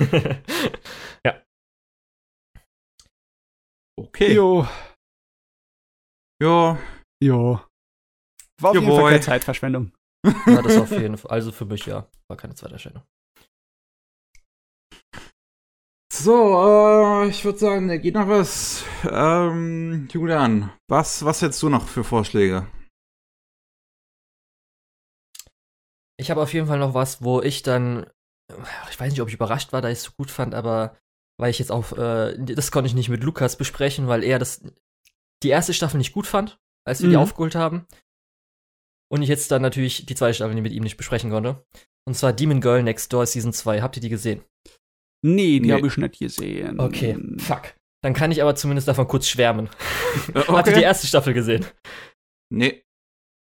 ja. 1.27 1.43
Okay. 3.99 4.33
Jo. 4.33 4.65
Jo. 6.41 6.79
Jo. 7.21 7.61
War 8.61 8.71
auf 8.71 8.77
jo 8.77 8.81
jeden 8.81 8.95
Fall 8.95 9.11
keine 9.11 9.21
Zeitverschwendung. 9.21 9.93
Ja, 10.47 10.63
das 10.63 10.77
auf 10.77 10.91
jeden 10.93 11.17
Fall. 11.17 11.33
Also 11.33 11.51
für 11.51 11.65
mich 11.65 11.85
ja. 11.87 12.09
War 12.29 12.37
keine 12.37 12.55
Zeitverschwendung. 12.55 13.03
So, 16.13 17.25
äh, 17.25 17.29
ich 17.29 17.45
würde 17.45 17.59
sagen, 17.59 17.89
da 17.89 17.97
geht 17.97 18.15
noch 18.15 18.29
was. 18.29 18.85
Ähm, 19.03 20.07
Julian, 20.13 20.71
was, 20.89 21.25
was 21.25 21.43
hättest 21.43 21.61
du 21.65 21.69
noch 21.69 21.89
für 21.89 22.05
Vorschläge? 22.05 22.69
Ich 26.23 26.31
habe 26.31 26.41
auf 26.41 26.55
jeden 26.55 26.69
Fall 26.69 26.79
noch 26.79 26.95
was, 26.95 27.23
wo 27.23 27.43
ich 27.43 27.63
dann, 27.63 28.07
ich 28.91 28.99
weiß 28.99 29.11
nicht, 29.11 29.21
ob 29.21 29.29
ich 29.29 29.35
überrascht 29.35 29.73
war, 29.73 29.83
da 29.83 29.89
ich 29.89 29.99
es 29.99 30.05
so 30.05 30.13
gut 30.17 30.31
fand, 30.31 30.55
aber 30.55 30.97
weil 31.39 31.51
ich 31.51 31.59
jetzt 31.59 31.73
auf, 31.73 31.93
äh, 31.99 32.39
das 32.39 32.71
konnte 32.71 32.87
ich 32.87 32.95
nicht 32.95 33.09
mit 33.09 33.25
Lukas 33.25 33.57
besprechen, 33.57 34.07
weil 34.07 34.23
er 34.23 34.39
das, 34.39 34.63
die 35.43 35.49
erste 35.49 35.75
Staffel 35.75 35.99
nicht 35.99 36.13
gut 36.13 36.27
fand, 36.27 36.61
als 36.87 37.01
wir 37.01 37.09
mhm. 37.09 37.13
die 37.13 37.17
aufgeholt 37.17 37.55
haben. 37.55 37.87
Und 39.11 39.23
ich 39.23 39.29
jetzt 39.29 39.51
dann 39.51 39.61
natürlich 39.61 40.07
die 40.07 40.15
zweite 40.15 40.35
Staffel 40.35 40.59
mit 40.61 40.73
ihm 40.73 40.85
nicht 40.85 40.97
besprechen 40.97 41.31
konnte. 41.31 41.67
Und 42.07 42.15
zwar 42.15 42.33
Demon 42.33 42.61
Girl 42.61 42.83
Next 42.83 43.13
Door 43.13 43.27
Season 43.27 43.53
2. 43.53 43.83
Habt 43.83 43.97
ihr 43.97 44.01
die 44.01 44.09
gesehen? 44.09 44.45
Nee, 45.25 45.61
die 45.61 45.67
nee. 45.67 45.73
habe 45.73 45.87
ich 45.87 45.97
nicht 45.97 46.19
gesehen. 46.19 46.81
Okay, 46.81 47.19
fuck. 47.39 47.75
Dann 48.03 48.15
kann 48.15 48.33
ich 48.33 48.41
aber 48.41 48.55
zumindest 48.55 48.89
davon 48.89 49.07
kurz 49.07 49.29
schwärmen. 49.29 49.69
okay. 50.35 50.45
Habt 50.49 50.69
ihr 50.69 50.75
die 50.75 50.83
erste 50.83 51.07
Staffel 51.07 51.35
gesehen? 51.35 51.67
Nee. 52.51 52.85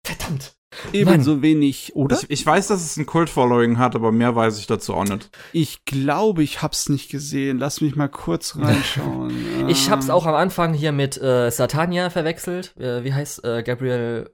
Verdammt. 0.06 0.57
Ebenso 0.92 1.40
wenig, 1.40 1.96
oder? 1.96 2.18
Ich, 2.22 2.30
ich, 2.30 2.46
weiß, 2.46 2.68
dass 2.68 2.84
es 2.84 2.96
ein 2.96 3.06
Kult-Following 3.06 3.78
hat, 3.78 3.94
aber 3.94 4.12
mehr 4.12 4.36
weiß 4.36 4.58
ich 4.58 4.66
dazu 4.66 4.94
auch 4.94 5.04
nicht. 5.04 5.30
Ich 5.52 5.84
glaube, 5.86 6.42
ich 6.42 6.60
hab's 6.60 6.88
nicht 6.88 7.10
gesehen. 7.10 7.58
Lass 7.58 7.80
mich 7.80 7.96
mal 7.96 8.08
kurz 8.08 8.56
reinschauen. 8.58 9.68
ich 9.68 9.90
hab's 9.90 10.10
auch 10.10 10.26
am 10.26 10.34
Anfang 10.34 10.74
hier 10.74 10.92
mit 10.92 11.20
äh, 11.20 11.50
Satania 11.50 12.10
verwechselt. 12.10 12.76
Äh, 12.76 13.02
wie 13.02 13.14
heißt 13.14 13.44
äh, 13.44 13.62
Gabriel? 13.62 14.30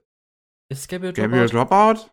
Ist 0.69 0.89
Gabriel 0.89 1.13
Dropout? 1.13 1.29
Gabriel 1.29 1.49
Dropout? 1.49 2.09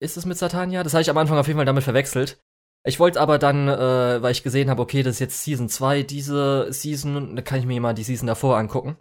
Ist 0.00 0.16
es 0.16 0.26
mit 0.26 0.38
Satania? 0.38 0.82
Das 0.82 0.94
habe 0.94 1.02
ich 1.02 1.10
am 1.10 1.18
Anfang 1.18 1.38
auf 1.38 1.46
jeden 1.46 1.58
Fall 1.58 1.66
damit 1.66 1.84
verwechselt. 1.84 2.40
Ich 2.84 2.98
wollte 2.98 3.20
aber 3.20 3.38
dann, 3.38 3.68
äh, 3.68 4.22
weil 4.22 4.32
ich 4.32 4.42
gesehen 4.42 4.68
habe, 4.68 4.82
okay, 4.82 5.02
das 5.02 5.14
ist 5.14 5.20
jetzt 5.20 5.44
Season 5.44 5.68
2, 5.68 6.02
diese 6.02 6.72
Season, 6.72 7.36
da 7.36 7.42
kann 7.42 7.60
ich 7.60 7.66
mir 7.66 7.80
mal 7.80 7.94
die 7.94 8.02
Season 8.02 8.26
davor 8.26 8.56
angucken. 8.56 8.96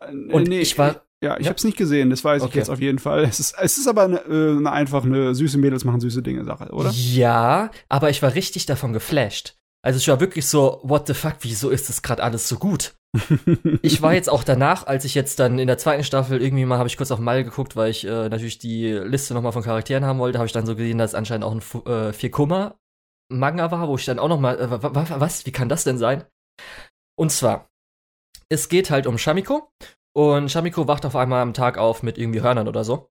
Äh, 0.00 0.12
und 0.32 0.48
nee, 0.48 0.60
ich 0.60 0.76
war 0.78 1.07
Ja, 1.22 1.36
ich 1.36 1.46
ja. 1.46 1.50
habe 1.50 1.56
es 1.56 1.64
nicht 1.64 1.76
gesehen, 1.76 2.10
das 2.10 2.22
weiß 2.22 2.42
okay. 2.42 2.50
ich 2.50 2.54
jetzt 2.56 2.70
auf 2.70 2.80
jeden 2.80 3.00
Fall. 3.00 3.24
Es 3.24 3.40
ist, 3.40 3.56
es 3.58 3.78
ist 3.78 3.88
aber 3.88 4.04
eine, 4.04 4.18
äh, 4.20 4.56
eine 4.56 4.70
einfach 4.70 5.04
eine 5.04 5.34
süße 5.34 5.58
Mädels 5.58 5.84
machen 5.84 6.00
süße 6.00 6.22
Dinge 6.22 6.44
Sache, 6.44 6.70
oder? 6.70 6.90
Ja, 6.90 7.70
aber 7.88 8.10
ich 8.10 8.22
war 8.22 8.34
richtig 8.34 8.66
davon 8.66 8.92
geflasht. 8.92 9.56
Also 9.82 9.98
ich 9.98 10.08
war 10.08 10.20
wirklich 10.20 10.46
so, 10.46 10.80
what 10.82 11.06
the 11.06 11.14
fuck, 11.14 11.36
wieso 11.40 11.70
ist 11.70 11.88
das 11.88 12.02
gerade 12.02 12.22
alles 12.22 12.48
so 12.48 12.56
gut? 12.56 12.94
ich 13.82 14.02
war 14.02 14.12
jetzt 14.12 14.28
auch 14.28 14.44
danach, 14.44 14.86
als 14.86 15.04
ich 15.04 15.14
jetzt 15.14 15.38
dann 15.38 15.58
in 15.58 15.66
der 15.66 15.78
zweiten 15.78 16.04
Staffel 16.04 16.42
irgendwie 16.42 16.66
mal, 16.66 16.78
habe 16.78 16.88
ich 16.88 16.96
kurz 16.96 17.10
auf 17.10 17.18
Mal 17.18 17.42
geguckt, 17.42 17.74
weil 17.74 17.90
ich 17.90 18.04
äh, 18.04 18.28
natürlich 18.28 18.58
die 18.58 18.90
Liste 18.92 19.34
nochmal 19.34 19.52
von 19.52 19.62
Charakteren 19.62 20.04
haben 20.04 20.18
wollte, 20.18 20.38
habe 20.38 20.46
ich 20.46 20.52
dann 20.52 20.66
so 20.66 20.76
gesehen, 20.76 20.98
dass 20.98 21.14
anscheinend 21.14 21.44
auch 21.44 21.52
ein 21.52 21.86
äh, 21.86 22.12
Vier-Kummer 22.12 22.76
Manga 23.30 23.70
war, 23.70 23.88
wo 23.88 23.96
ich 23.96 24.04
dann 24.04 24.18
auch 24.18 24.28
nochmal, 24.28 24.58
äh, 24.58 24.70
was, 24.70 25.46
wie 25.46 25.52
kann 25.52 25.68
das 25.68 25.84
denn 25.84 25.98
sein? 25.98 26.24
Und 27.16 27.32
zwar, 27.32 27.68
es 28.48 28.68
geht 28.68 28.90
halt 28.90 29.06
um 29.06 29.18
Shamiko 29.18 29.70
und 30.18 30.50
Shamiko 30.50 30.88
wacht 30.88 31.06
auf 31.06 31.14
einmal 31.14 31.42
am 31.42 31.54
Tag 31.54 31.78
auf 31.78 32.02
mit 32.02 32.18
irgendwie 32.18 32.42
Hörnern 32.42 32.66
oder 32.66 32.82
so. 32.82 33.08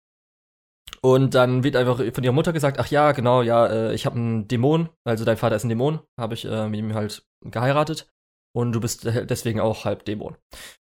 Und 1.01 1.36
dann 1.36 1.64
wird 1.64 1.76
einfach 1.76 1.97
von 1.97 2.24
ihrer 2.24 2.34
Mutter 2.34 2.51
gesagt, 2.51 2.80
ach 2.80 2.88
ja, 2.88 3.12
genau, 3.12 3.43
ja, 3.43 3.68
äh, 3.68 3.93
ich 3.93 4.08
habe 4.08 4.16
einen 4.16 4.47
Dämon, 4.47 4.89
also 5.03 5.24
dein 5.24 5.38
Vater 5.38 5.56
ist 5.56 5.64
ein 5.64 5.70
Dämon, 5.70 5.99
habe 6.20 6.34
ich 6.34 6.45
äh, 6.45 6.68
mit 6.68 6.80
ihm 6.80 6.95
halt 6.95 7.24
geheiratet 7.43 8.12
und 8.56 8.72
du 8.72 8.80
bist 8.80 9.03
deswegen 9.06 9.60
auch 9.60 9.86
halb 9.86 10.03
Dämon. 10.06 10.36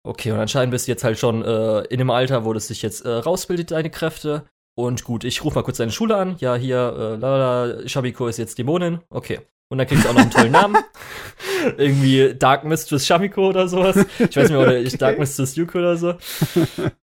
Okay, 0.05 0.33
und 0.33 0.39
anscheinend 0.39 0.71
bist 0.71 0.87
du 0.87 0.91
jetzt 0.91 1.05
halt 1.05 1.17
schon 1.17 1.45
äh, 1.45 1.83
in 1.83 1.99
dem 1.99 2.09
Alter, 2.09 2.43
wo 2.43 2.51
das 2.51 2.67
sich 2.67 2.81
jetzt 2.81 3.05
äh, 3.05 3.09
rausbildet, 3.09 3.71
deine 3.71 3.89
Kräfte. 3.89 4.49
Und 4.77 5.05
gut, 5.05 5.23
ich 5.23 5.45
rufe 5.45 5.55
mal 5.55 5.63
kurz 5.63 5.77
deine 5.77 5.91
Schule 5.93 6.17
an. 6.17 6.35
Ja, 6.39 6.55
hier, 6.55 6.93
äh, 6.97 7.15
lala, 7.15 7.87
Shamiko 7.87 8.27
ist 8.27 8.37
jetzt 8.37 8.57
Dämonin. 8.57 8.99
Okay. 9.09 9.39
Und 9.71 9.77
dann 9.77 9.87
kriegst 9.87 10.03
du 10.03 10.09
auch 10.09 10.13
noch 10.13 10.21
einen 10.21 10.31
tollen 10.31 10.51
Namen. 10.51 10.83
Irgendwie 11.77 12.35
Dark 12.35 12.65
Mistress 12.65 13.07
Shamiko 13.07 13.47
oder 13.47 13.69
sowas. 13.69 13.95
Ich 14.19 14.35
weiß 14.35 14.49
nicht 14.49 14.51
mehr, 14.51 14.59
oder 14.59 14.71
okay. 14.79 14.97
Dark 14.97 15.17
Mistress 15.17 15.55
Yuko 15.55 15.77
oder 15.77 15.95
so. 15.95 16.15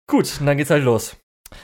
Gut, 0.05 0.29
und 0.41 0.45
dann 0.45 0.57
geht's 0.57 0.69
halt 0.69 0.83
los. 0.83 1.15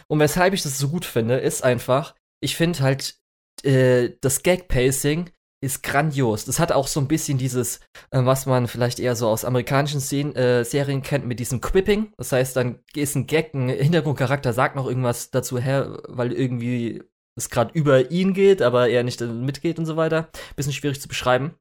Und 0.07 0.19
weshalb 0.19 0.53
ich 0.53 0.63
das 0.63 0.79
so 0.79 0.87
gut 0.87 1.03
finde, 1.03 1.39
ist 1.39 1.61
einfach, 1.61 2.15
ich 2.39 2.55
finde 2.55 2.79
halt, 2.79 3.15
äh, 3.63 4.11
das 4.21 4.43
Gag-Pacing 4.43 5.29
ist 5.61 5.83
grandios. 5.83 6.45
Das 6.45 6.59
hat 6.59 6.71
auch 6.71 6.87
so 6.87 7.01
ein 7.01 7.09
bisschen 7.09 7.37
dieses, 7.37 7.81
äh, 8.11 8.23
was 8.23 8.45
man 8.45 8.69
vielleicht 8.69 9.01
eher 9.01 9.17
so 9.17 9.27
aus 9.27 9.43
amerikanischen 9.43 9.99
Szenen, 9.99 10.37
äh, 10.37 10.63
Serien 10.63 11.01
kennt, 11.01 11.25
mit 11.25 11.41
diesem 11.41 11.59
Quipping. 11.59 12.13
Das 12.15 12.31
heißt, 12.31 12.55
dann 12.55 12.79
ist 12.95 13.15
ein 13.15 13.27
Gag, 13.27 13.53
ein 13.53 13.67
Hintergrundcharakter 13.67 14.53
sagt 14.53 14.77
noch 14.77 14.87
irgendwas 14.87 15.31
dazu 15.31 15.59
her, 15.59 16.01
weil 16.07 16.31
irgendwie 16.31 17.03
es 17.35 17.49
gerade 17.49 17.73
über 17.73 18.11
ihn 18.11 18.33
geht, 18.33 18.61
aber 18.61 18.89
er 18.89 19.03
nicht 19.03 19.21
mitgeht 19.21 19.79
und 19.79 19.85
so 19.85 19.97
weiter. 19.97 20.29
Bisschen 20.55 20.73
schwierig 20.73 21.01
zu 21.01 21.07
beschreiben. 21.07 21.55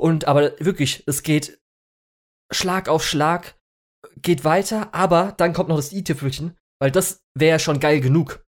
Und 0.00 0.26
aber 0.26 0.58
wirklich, 0.58 1.04
es 1.06 1.22
geht 1.22 1.60
Schlag 2.52 2.88
auf 2.88 3.04
Schlag, 3.04 3.58
geht 4.20 4.44
weiter, 4.44 4.94
aber 4.94 5.34
dann 5.36 5.52
kommt 5.52 5.68
noch 5.68 5.76
das 5.76 5.92
i-Tüpfelchen, 5.92 6.56
weil 6.80 6.90
das 6.90 7.22
wäre 7.34 7.58
schon 7.58 7.80
geil 7.80 8.00
genug. 8.00 8.44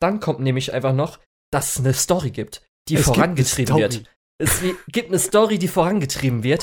Dann 0.00 0.20
kommt 0.20 0.40
nämlich 0.40 0.72
einfach 0.72 0.92
noch, 0.92 1.18
dass 1.52 1.72
es 1.72 1.84
eine 1.84 1.94
Story 1.94 2.30
gibt, 2.30 2.66
die 2.88 2.96
es 2.96 3.04
vorangetrieben 3.04 3.76
wird 3.76 4.15
es 4.38 4.60
gibt 4.88 5.08
eine 5.08 5.18
Story, 5.18 5.58
die 5.58 5.68
vorangetrieben 5.68 6.42
wird. 6.42 6.62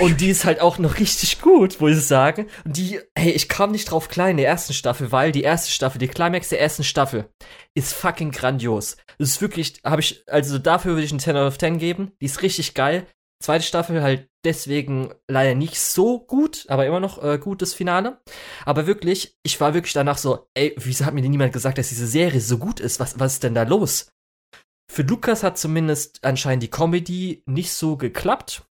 Und 0.00 0.20
die 0.20 0.30
ist 0.30 0.44
halt 0.44 0.60
auch 0.60 0.78
noch 0.78 0.98
richtig 0.98 1.40
gut, 1.40 1.80
muss 1.80 1.98
ich 1.98 2.06
sagen. 2.06 2.48
Und 2.64 2.76
die, 2.76 3.00
hey, 3.16 3.30
ich 3.30 3.48
kam 3.48 3.70
nicht 3.70 3.90
drauf 3.90 4.08
klar 4.08 4.28
in 4.28 4.36
der 4.36 4.48
ersten 4.48 4.72
Staffel, 4.72 5.12
weil 5.12 5.30
die 5.30 5.42
erste 5.42 5.70
Staffel, 5.70 5.98
die 5.98 6.08
Climax 6.08 6.48
der 6.48 6.60
ersten 6.60 6.82
Staffel, 6.82 7.28
ist 7.74 7.92
fucking 7.92 8.32
grandios. 8.32 8.96
Das 9.18 9.30
ist 9.30 9.40
wirklich, 9.40 9.80
habe 9.84 10.00
ich, 10.00 10.24
also 10.28 10.58
dafür 10.58 10.92
würde 10.92 11.04
ich 11.04 11.12
einen 11.12 11.20
10 11.20 11.36
out 11.36 11.46
of 11.46 11.58
10 11.58 11.78
geben. 11.78 12.12
Die 12.20 12.26
ist 12.26 12.42
richtig 12.42 12.74
geil. 12.74 13.06
Zweite 13.40 13.64
Staffel 13.64 14.02
halt 14.02 14.28
deswegen 14.44 15.12
leider 15.28 15.54
nicht 15.54 15.78
so 15.78 16.20
gut, 16.20 16.64
aber 16.68 16.86
immer 16.86 17.00
noch 17.00 17.22
äh, 17.22 17.38
gutes 17.38 17.74
Finale. 17.74 18.20
Aber 18.64 18.86
wirklich, 18.86 19.36
ich 19.44 19.60
war 19.60 19.74
wirklich 19.74 19.92
danach 19.92 20.18
so, 20.18 20.46
ey, 20.54 20.74
wieso 20.78 21.04
hat 21.04 21.14
mir 21.14 21.22
denn 21.22 21.30
niemand 21.30 21.52
gesagt, 21.52 21.78
dass 21.78 21.88
diese 21.88 22.06
Serie 22.06 22.40
so 22.40 22.58
gut 22.58 22.80
ist? 22.80 22.98
Was, 22.98 23.18
was 23.18 23.34
ist 23.34 23.42
denn 23.44 23.54
da 23.54 23.62
los? 23.62 24.08
Für 24.92 25.02
Lukas 25.02 25.42
hat 25.42 25.56
zumindest 25.56 26.22
anscheinend 26.22 26.62
die 26.62 26.68
Comedy 26.68 27.42
nicht 27.46 27.72
so 27.72 27.96
geklappt. 27.96 28.64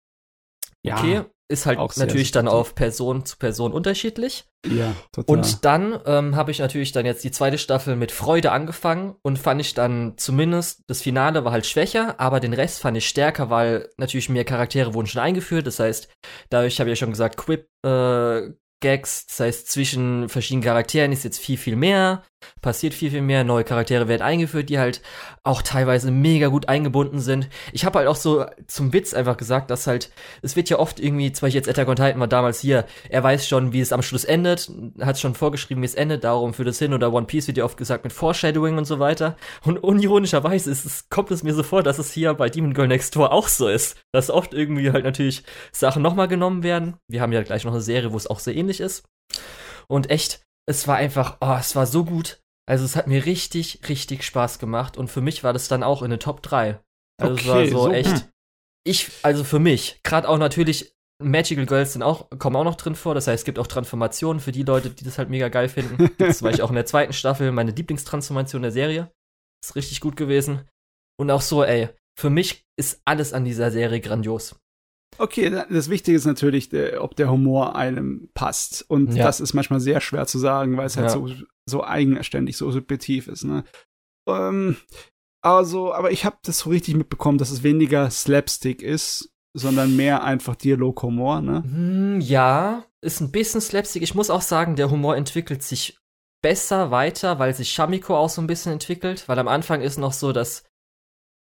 Ja, 0.83 0.97
okay, 0.97 1.23
ist 1.49 1.65
halt 1.65 1.79
natürlich 1.97 2.29
dann 2.29 2.47
auf 2.47 2.75
Person 2.75 3.25
zu 3.25 3.37
Person 3.37 3.73
unterschiedlich. 3.73 4.45
Ja, 4.67 4.93
total. 5.11 5.35
Und 5.35 5.65
dann 5.65 5.99
ähm, 6.05 6.35
habe 6.35 6.51
ich 6.51 6.59
natürlich 6.59 6.91
dann 6.91 7.07
jetzt 7.07 7.23
die 7.23 7.31
zweite 7.31 7.57
Staffel 7.57 7.95
mit 7.95 8.11
Freude 8.11 8.51
angefangen 8.51 9.15
und 9.23 9.39
fand 9.39 9.61
ich 9.61 9.73
dann 9.73 10.13
zumindest, 10.15 10.83
das 10.85 11.01
Finale 11.01 11.43
war 11.43 11.53
halt 11.53 11.65
schwächer, 11.65 12.19
aber 12.19 12.39
den 12.39 12.53
Rest 12.53 12.81
fand 12.81 12.97
ich 12.97 13.07
stärker, 13.07 13.49
weil 13.49 13.89
natürlich 13.97 14.29
mehr 14.29 14.45
Charaktere 14.45 14.93
wurden 14.93 15.07
schon 15.07 15.23
eingeführt. 15.23 15.65
Das 15.65 15.79
heißt, 15.79 16.07
dadurch 16.51 16.79
habe 16.79 16.91
ich 16.91 16.99
ja 16.99 17.03
schon 17.03 17.13
gesagt, 17.13 17.37
Quip, 17.37 17.67
äh, 17.83 18.51
Gags, 18.79 19.25
das 19.25 19.39
heißt, 19.39 19.71
zwischen 19.71 20.29
verschiedenen 20.29 20.63
Charakteren 20.63 21.11
ist 21.11 21.23
jetzt 21.23 21.39
viel, 21.39 21.57
viel 21.57 21.75
mehr, 21.75 22.23
passiert 22.61 22.93
viel, 22.93 23.11
viel 23.11 23.21
mehr, 23.21 23.43
neue 23.43 23.63
Charaktere 23.63 24.07
werden 24.07 24.21
eingeführt, 24.21 24.69
die 24.69 24.79
halt 24.79 25.01
auch 25.43 25.61
teilweise 25.61 26.09
mega 26.11 26.47
gut 26.47 26.67
eingebunden 26.69 27.19
sind. 27.19 27.49
Ich 27.73 27.85
habe 27.85 27.99
halt 27.99 28.07
auch 28.07 28.15
so 28.15 28.45
zum 28.67 28.93
Witz 28.93 29.13
einfach 29.13 29.37
gesagt, 29.37 29.69
dass 29.69 29.85
halt, 29.85 30.11
es 30.41 30.55
wird 30.55 30.69
ja 30.69 30.79
oft 30.79 30.99
irgendwie, 30.99 31.31
zum 31.31 31.45
Beispiel 31.45 31.59
jetzt 31.59 31.69
Attack 31.69 31.87
on 31.87 31.95
Titan 31.95 32.19
war 32.19 32.27
damals 32.27 32.59
hier, 32.59 32.85
er 33.09 33.23
weiß 33.23 33.47
schon, 33.47 33.73
wie 33.73 33.81
es 33.81 33.93
am 33.93 34.01
Schluss 34.01 34.23
endet, 34.23 34.71
hat 34.99 35.19
schon 35.19 35.35
vorgeschrieben, 35.35 35.83
wie 35.83 35.87
es 35.87 35.95
endet, 35.95 36.23
darum 36.23 36.53
führt 36.53 36.69
es 36.69 36.79
hin, 36.79 36.93
oder 36.93 37.13
One 37.13 37.27
Piece 37.27 37.47
wird 37.47 37.57
ja 37.57 37.65
oft 37.65 37.77
gesagt 37.77 38.03
mit 38.03 38.13
Foreshadowing 38.13 38.77
und 38.77 38.85
so 38.85 38.99
weiter. 38.99 39.35
Und 39.63 39.83
unironischerweise 39.83 40.71
ist 40.71 40.85
es, 40.85 41.09
kommt 41.09 41.29
es 41.31 41.43
mir 41.43 41.53
so 41.53 41.63
vor, 41.63 41.83
dass 41.83 41.99
es 41.99 42.11
hier 42.11 42.33
bei 42.33 42.49
Demon 42.49 42.73
Girl 42.73 42.87
Next 42.87 43.15
Door 43.15 43.31
auch 43.31 43.47
so 43.47 43.67
ist, 43.67 43.97
dass 44.11 44.29
oft 44.29 44.53
irgendwie 44.53 44.91
halt 44.91 45.03
natürlich 45.03 45.43
Sachen 45.71 46.01
nochmal 46.01 46.27
genommen 46.27 46.63
werden. 46.63 46.95
Wir 47.07 47.21
haben 47.21 47.31
ja 47.31 47.43
gleich 47.43 47.63
noch 47.63 47.73
eine 47.73 47.81
Serie, 47.81 48.11
wo 48.11 48.17
es 48.17 48.27
auch 48.27 48.39
sehr 48.39 48.55
ähnlich 48.55 48.71
ähnlich 48.71 48.79
ist. 48.79 49.03
Und 49.87 50.09
echt, 50.09 50.41
es 50.67 50.87
war 50.87 50.97
einfach, 50.97 51.37
oh, 51.41 51.57
es 51.59 51.75
war 51.75 51.85
so 51.85 52.05
gut. 52.05 52.41
Also 52.67 52.85
es 52.85 52.95
hat 52.95 53.07
mir 53.07 53.25
richtig, 53.25 53.81
richtig 53.89 54.23
Spaß 54.23 54.59
gemacht. 54.59 54.97
Und 54.97 55.09
für 55.09 55.21
mich 55.21 55.43
war 55.43 55.53
das 55.53 55.67
dann 55.67 55.83
auch 55.83 56.01
in 56.01 56.11
den 56.11 56.19
Top 56.19 56.41
3. 56.41 56.79
Also 57.19 57.33
okay, 57.33 57.41
es 57.41 57.47
war 57.47 57.67
so, 57.67 57.83
so 57.83 57.91
echt. 57.91 58.07
Hm. 58.07 58.21
Ich, 58.83 59.11
also 59.21 59.43
für 59.43 59.59
mich, 59.59 59.99
gerade 60.03 60.27
auch 60.27 60.37
natürlich, 60.37 60.95
Magical 61.21 61.67
Girls 61.67 61.93
sind 61.93 62.01
auch, 62.01 62.29
kommen 62.39 62.55
auch 62.55 62.63
noch 62.63 62.75
drin 62.75 62.95
vor. 62.95 63.13
Das 63.13 63.27
heißt, 63.27 63.41
es 63.41 63.45
gibt 63.45 63.59
auch 63.59 63.67
Transformationen 63.67 64.39
für 64.39 64.51
die 64.51 64.63
Leute, 64.63 64.89
die 64.89 65.03
das 65.03 65.17
halt 65.17 65.29
mega 65.29 65.49
geil 65.49 65.69
finden. 65.69 66.09
Das 66.17 66.41
war 66.41 66.51
ich 66.51 66.61
auch 66.61 66.69
in 66.69 66.75
der 66.75 66.85
zweiten 66.85 67.13
Staffel 67.13 67.51
meine 67.51 67.71
Lieblingstransformation 67.71 68.61
der 68.61 68.71
Serie. 68.71 69.11
Ist 69.63 69.75
richtig 69.75 70.01
gut 70.01 70.15
gewesen. 70.15 70.67
Und 71.19 71.29
auch 71.29 71.41
so, 71.41 71.63
ey, 71.63 71.89
für 72.17 72.29
mich 72.29 72.65
ist 72.75 73.01
alles 73.05 73.33
an 73.33 73.45
dieser 73.45 73.69
Serie 73.69 74.01
grandios. 74.01 74.55
Okay, 75.17 75.49
das 75.49 75.89
Wichtige 75.89 76.15
ist 76.15 76.25
natürlich, 76.25 76.69
ob 76.99 77.15
der 77.15 77.29
Humor 77.29 77.75
einem 77.75 78.29
passt. 78.33 78.85
Und 78.89 79.13
ja. 79.13 79.25
das 79.25 79.39
ist 79.39 79.53
manchmal 79.53 79.79
sehr 79.79 80.01
schwer 80.01 80.25
zu 80.25 80.39
sagen, 80.39 80.77
weil 80.77 80.87
es 80.87 80.97
halt 80.97 81.07
ja. 81.07 81.13
so, 81.13 81.29
so 81.65 81.83
eigenständig, 81.83 82.57
so 82.57 82.71
subjektiv 82.71 83.27
ist. 83.27 83.43
Ne? 83.43 83.63
Ähm, 84.27 84.77
also, 85.43 85.93
aber 85.93 86.11
ich 86.11 86.25
habe 86.25 86.37
das 86.43 86.59
so 86.59 86.69
richtig 86.69 86.95
mitbekommen, 86.95 87.37
dass 87.37 87.51
es 87.51 87.63
weniger 87.63 88.09
Slapstick 88.09 88.81
ist, 88.81 89.33
sondern 89.53 89.95
mehr 89.95 90.23
einfach 90.23 90.55
Dialoghumor, 90.55 91.41
ne? 91.41 91.63
Hm, 91.63 92.21
ja, 92.21 92.85
ist 93.01 93.21
ein 93.21 93.31
bisschen 93.31 93.59
Slapstick. 93.59 94.03
Ich 94.03 94.15
muss 94.15 94.29
auch 94.29 94.41
sagen, 94.41 94.75
der 94.75 94.89
Humor 94.89 95.17
entwickelt 95.17 95.63
sich 95.63 95.97
besser 96.41 96.91
weiter, 96.91 97.39
weil 97.39 97.53
sich 97.53 97.71
Shamiko 97.71 98.15
auch 98.15 98.29
so 98.29 98.41
ein 98.41 98.47
bisschen 98.47 98.71
entwickelt, 98.71 99.27
weil 99.27 99.39
am 99.39 99.47
Anfang 99.47 99.81
ist 99.81 99.97
noch 99.97 100.13
so, 100.13 100.31
dass 100.31 100.63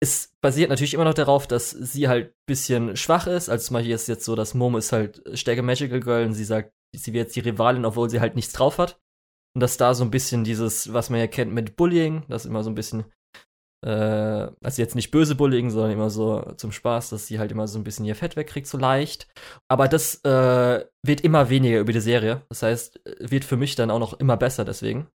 es 0.04 0.34
basiert 0.42 0.70
natürlich 0.70 0.94
immer 0.94 1.06
noch 1.06 1.14
darauf, 1.14 1.48
dass 1.48 1.72
sie 1.72 2.10
halt 2.10 2.32
ein 2.32 2.46
bisschen 2.46 2.98
schwach 2.98 3.26
ist. 3.26 3.50
Also 3.50 3.68
zum 3.68 3.76
Beispiel 3.76 3.96
ist 3.96 4.08
jetzt 4.08 4.26
so, 4.26 4.36
dass 4.36 4.54
Momo 4.54 4.78
ist 4.78 4.92
halt 4.92 5.22
stärker 5.34 5.62
Magical 5.62 6.02
Girl 6.02 6.26
und 6.26 6.34
sie 6.34 6.44
sagt, 6.44 6.74
sie 6.94 7.14
wird 7.14 7.28
jetzt 7.28 7.36
die 7.38 7.40
Rivalin, 7.40 7.86
obwohl 7.86 8.10
sie 8.10 8.20
halt 8.20 8.36
nichts 8.36 8.54
drauf 8.54 8.78
hat. 8.78 9.00
Und 9.56 9.62
dass 9.62 9.78
da 9.78 9.94
so 9.94 10.04
ein 10.04 10.12
bisschen 10.12 10.44
dieses, 10.44 10.92
was 10.92 11.10
man 11.10 11.20
ja 11.20 11.28
kennt 11.28 11.54
mit 11.54 11.78
Bullying, 11.78 12.24
das 12.28 12.46
immer 12.46 12.64
so 12.64 12.70
ein 12.70 12.76
bisschen, 12.76 13.06
äh, 13.86 13.90
also 14.62 14.82
jetzt 14.82 14.96
nicht 14.96 15.12
böse 15.12 15.36
Bullying, 15.36 15.70
sondern 15.70 15.92
immer 15.92 16.10
so 16.10 16.42
zum 16.58 16.74
Spaß, 16.74 17.12
dass 17.12 17.28
sie 17.28 17.40
halt 17.40 17.54
immer 17.54 17.68
so 17.68 17.80
ein 17.80 17.86
bisschen 17.86 18.06
ihr 18.06 18.16
Fett 18.16 18.36
wegkriegt, 18.36 18.68
so 18.68 18.78
leicht. 18.78 19.28
Aber 19.70 19.88
das 19.88 20.16
äh, 20.26 20.86
wird 21.02 21.22
immer 21.22 21.50
weniger 21.50 21.80
über 21.80 21.94
die 21.94 22.02
Serie. 22.02 22.42
Das 22.50 22.62
heißt, 22.62 23.00
wird 23.20 23.46
für 23.46 23.58
mich 23.58 23.76
dann 23.76 23.92
auch 23.92 24.00
noch 24.00 24.20
immer 24.20 24.36
besser 24.36 24.66
deswegen. 24.66 25.08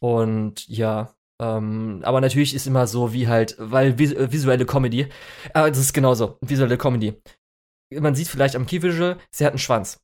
Und 0.00 0.66
ja, 0.66 1.14
ähm, 1.40 2.00
aber 2.02 2.20
natürlich 2.20 2.54
ist 2.54 2.66
immer 2.66 2.86
so 2.86 3.12
wie 3.12 3.28
halt, 3.28 3.54
weil 3.58 3.98
vis 3.98 4.12
äh, 4.12 4.32
visuelle 4.32 4.66
Comedy, 4.66 5.02
äh, 5.54 5.68
das 5.68 5.78
ist 5.78 5.92
genauso, 5.92 6.38
visuelle 6.40 6.78
Comedy. 6.78 7.20
Man 7.92 8.14
sieht 8.14 8.28
vielleicht 8.28 8.56
am 8.56 8.66
Key 8.66 8.82
Visual, 8.82 9.18
sie 9.30 9.44
hat 9.44 9.52
einen 9.52 9.58
Schwanz. 9.58 10.00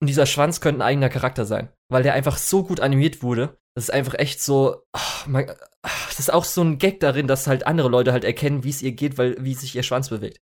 Und 0.00 0.08
dieser 0.08 0.26
Schwanz 0.26 0.60
könnte 0.60 0.80
ein 0.80 0.86
eigener 0.86 1.08
Charakter 1.08 1.44
sein, 1.44 1.68
weil 1.88 2.02
der 2.02 2.14
einfach 2.14 2.36
so 2.36 2.62
gut 2.64 2.80
animiert 2.80 3.22
wurde. 3.22 3.58
Das 3.74 3.84
ist 3.84 3.90
einfach 3.90 4.14
echt 4.14 4.40
so, 4.40 4.82
ach, 4.92 5.26
man, 5.26 5.50
ach, 5.82 6.08
das 6.08 6.20
ist 6.20 6.32
auch 6.32 6.44
so 6.44 6.62
ein 6.62 6.78
Gag 6.78 7.00
darin, 7.00 7.26
dass 7.26 7.46
halt 7.46 7.66
andere 7.66 7.88
Leute 7.88 8.12
halt 8.12 8.24
erkennen, 8.24 8.64
wie 8.64 8.70
es 8.70 8.82
ihr 8.82 8.92
geht, 8.92 9.18
weil 9.18 9.36
wie 9.44 9.54
sich 9.54 9.74
ihr 9.74 9.82
Schwanz 9.82 10.10
bewegt. 10.10 10.40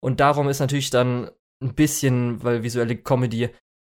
Und 0.00 0.20
darum 0.20 0.48
ist 0.48 0.58
natürlich 0.58 0.90
dann 0.90 1.30
ein 1.62 1.74
bisschen, 1.74 2.42
weil 2.42 2.62
visuelle 2.62 2.96
Comedy 2.96 3.50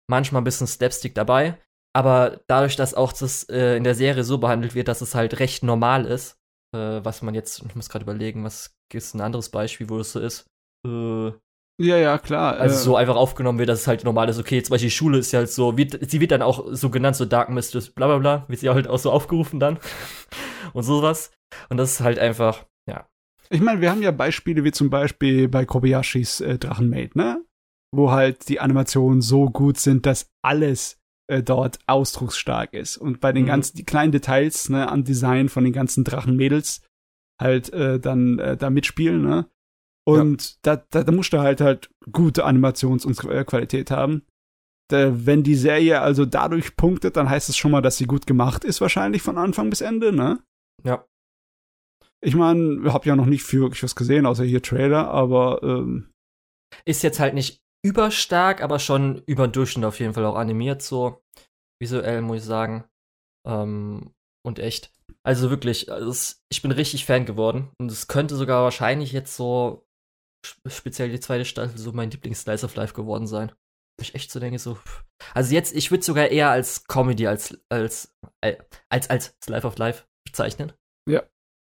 manchmal 0.08 0.42
ein 0.42 0.44
bisschen 0.44 0.66
Slapstick 0.66 1.14
dabei, 1.14 1.58
aber 1.93 2.41
dadurch, 2.47 2.76
dass 2.76 2.95
auch 2.95 3.12
das 3.12 3.45
äh, 3.49 3.76
in 3.76 3.84
der 3.84 3.95
Serie 3.95 4.24
so 4.24 4.38
behandelt 4.38 4.74
wird, 4.74 4.88
dass 4.88 5.01
es 5.01 5.14
halt 5.14 5.38
recht 5.41 5.62
normal 5.62 6.07
ist, 6.07 6.36
äh, 6.74 7.01
was 7.03 7.22
man 7.22 7.34
jetzt, 7.34 7.62
ich 7.66 7.74
muss 7.74 7.88
gerade 7.88 8.05
überlegen, 8.05 8.45
was 8.45 8.74
ist 8.93 9.14
ein 9.14 9.20
anderes 9.20 9.49
Beispiel, 9.49 9.88
wo 9.88 9.99
das 9.99 10.12
so 10.12 10.20
ist? 10.20 10.47
Äh, 10.86 11.32
Ja, 11.80 11.97
ja, 11.97 12.18
klar. 12.18 12.57
Also 12.57 12.76
äh, 12.76 12.78
so 12.78 12.97
einfach 12.97 13.16
aufgenommen 13.16 13.59
wird, 13.59 13.68
dass 13.68 13.80
es 13.80 13.86
halt 13.86 14.05
normal 14.05 14.28
ist, 14.28 14.38
okay, 14.38 14.62
zum 14.62 14.74
Beispiel 14.74 14.88
die 14.88 14.95
Schule 14.95 15.18
ist 15.18 15.32
ja 15.32 15.41
halt 15.41 15.51
so, 15.51 15.76
wird, 15.76 15.99
sie 16.11 16.20
wird 16.20 16.30
dann 16.30 16.43
auch 16.43 16.66
so 16.70 16.91
genannt, 16.91 17.16
so 17.16 17.24
Dark 17.24 17.49
Mistress, 17.51 17.91
bla 17.91 18.07
bla 18.07 18.18
bla, 18.18 18.45
wird 18.49 18.61
sie 18.61 18.68
halt 18.68 18.86
auch 18.88 18.99
so 18.99 19.11
aufgerufen 19.11 19.59
dann. 19.61 19.78
und 20.72 20.82
sowas. 20.82 21.32
Und 21.68 21.76
das 21.76 21.93
ist 21.93 22.01
halt 22.01 22.18
einfach, 22.18 22.66
ja. 22.88 23.09
Ich 23.49 23.61
meine, 23.61 23.80
wir 23.80 23.91
haben 23.91 24.03
ja 24.03 24.12
Beispiele 24.12 24.62
wie 24.62 24.72
zum 24.72 24.91
Beispiel 24.91 25.49
bei 25.49 25.64
Kobayashis 25.64 26.41
äh, 26.41 26.59
Drachenmaid, 26.59 27.16
ne? 27.16 27.45
Wo 27.93 28.12
halt 28.12 28.49
die 28.49 28.61
Animationen 28.61 29.20
so 29.20 29.47
gut 29.47 29.78
sind, 29.78 30.07
dass 30.07 30.30
alles 30.43 30.99
äh, 31.31 31.43
dort 31.43 31.78
ausdrucksstark 31.87 32.74
ist. 32.74 32.97
Und 32.97 33.20
bei 33.20 33.33
den 33.33 33.45
mhm. 33.45 33.49
ganzen, 33.49 33.76
die 33.76 33.85
kleinen 33.85 34.12
Details, 34.12 34.68
ne, 34.68 34.89
an 34.89 35.05
Design 35.05 35.49
von 35.49 35.64
den 35.64 35.72
ganzen 35.72 36.05
Drachenmädels 36.05 36.83
halt 37.41 37.72
äh, 37.72 37.99
dann 37.99 38.39
äh, 38.39 38.57
da 38.57 38.68
mitspielen, 38.68 39.22
ne? 39.22 39.47
Und 40.05 40.43
ja. 40.43 40.57
da, 40.62 40.85
da, 40.91 41.05
da 41.05 41.12
musst 41.12 41.33
du 41.33 41.39
halt 41.39 41.61
halt 41.61 41.91
gute 42.11 42.45
Animations- 42.45 43.07
und 43.07 43.16
Qualität 43.16 43.91
haben. 43.91 44.22
Da, 44.89 45.26
wenn 45.26 45.43
die 45.45 45.55
Serie 45.55 46.01
also 46.01 46.26
dadurch 46.26 46.74
punktet, 46.74 47.16
dann 47.16 47.31
heißt 47.31 47.49
es 47.49 47.57
schon 47.57 47.70
mal, 47.70 47.83
dass 47.83 47.97
sie 47.97 48.07
gut 48.07 48.26
gemacht 48.26 48.64
ist, 48.64 48.81
wahrscheinlich 48.81 49.22
von 49.22 49.39
Anfang 49.39 49.70
bis 49.70 49.83
Ende, 49.83 50.12
ne? 50.12 50.41
Ja. 50.85 51.07
Ich 52.22 52.35
meine, 52.35 52.93
hab 52.93 53.07
ja 53.07 53.14
noch 53.14 53.26
nicht 53.26 53.45
viel 53.45 53.61
wirklich 53.61 53.83
was 53.83 53.95
gesehen, 53.95 54.26
außer 54.26 54.45
hier 54.45 54.62
Trailer, 54.62 55.09
aber 55.09 55.62
ähm, 55.62 56.11
ist 56.85 57.03
jetzt 57.03 57.20
halt 57.20 57.35
nicht 57.35 57.62
überstark, 57.85 58.62
aber 58.62 58.78
schon 58.78 59.22
über 59.26 59.47
den 59.47 59.53
Durchschnitt 59.53 59.85
auf 59.85 60.01
jeden 60.01 60.14
Fall 60.14 60.24
auch 60.26 60.37
animiert 60.37 60.83
so 60.83 61.22
visuell 61.81 62.20
muss 62.20 62.39
ich 62.39 62.45
sagen 62.45 62.85
ähm, 63.47 64.14
und 64.45 64.59
echt. 64.59 64.93
Also 65.22 65.51
wirklich, 65.51 65.91
also 65.91 66.11
es, 66.11 66.43
ich 66.51 66.62
bin 66.62 66.72
richtig 66.72 67.05
Fan 67.05 67.26
geworden 67.26 67.70
und 67.78 67.91
es 67.91 68.07
könnte 68.07 68.37
sogar 68.37 68.62
wahrscheinlich 68.62 69.12
jetzt 69.12 69.37
so 69.37 69.87
speziell 70.66 71.11
die 71.11 71.20
zweite 71.20 71.45
Staffel 71.45 71.76
so 71.76 71.93
mein 71.93 72.11
Lieblings-Slice 72.11 72.64
of 72.64 72.74
Life 72.74 72.95
geworden 72.95 73.26
sein. 73.26 73.53
Ich 74.01 74.14
echt 74.14 74.31
so 74.31 74.41
denke, 74.41 74.59
so. 74.59 74.78
Also 75.35 75.55
jetzt, 75.55 75.74
ich 75.74 75.91
würde 75.91 76.03
sogar 76.03 76.28
eher 76.28 76.51
als 76.51 76.87
Comedy 76.87 77.26
als, 77.26 77.59
als, 77.68 78.16
äh, 78.41 78.57
als, 78.89 79.11
als 79.11 79.37
Slice 79.45 79.66
of 79.66 79.76
Life 79.76 80.05
bezeichnen. 80.26 80.72
Ja. 81.07 81.22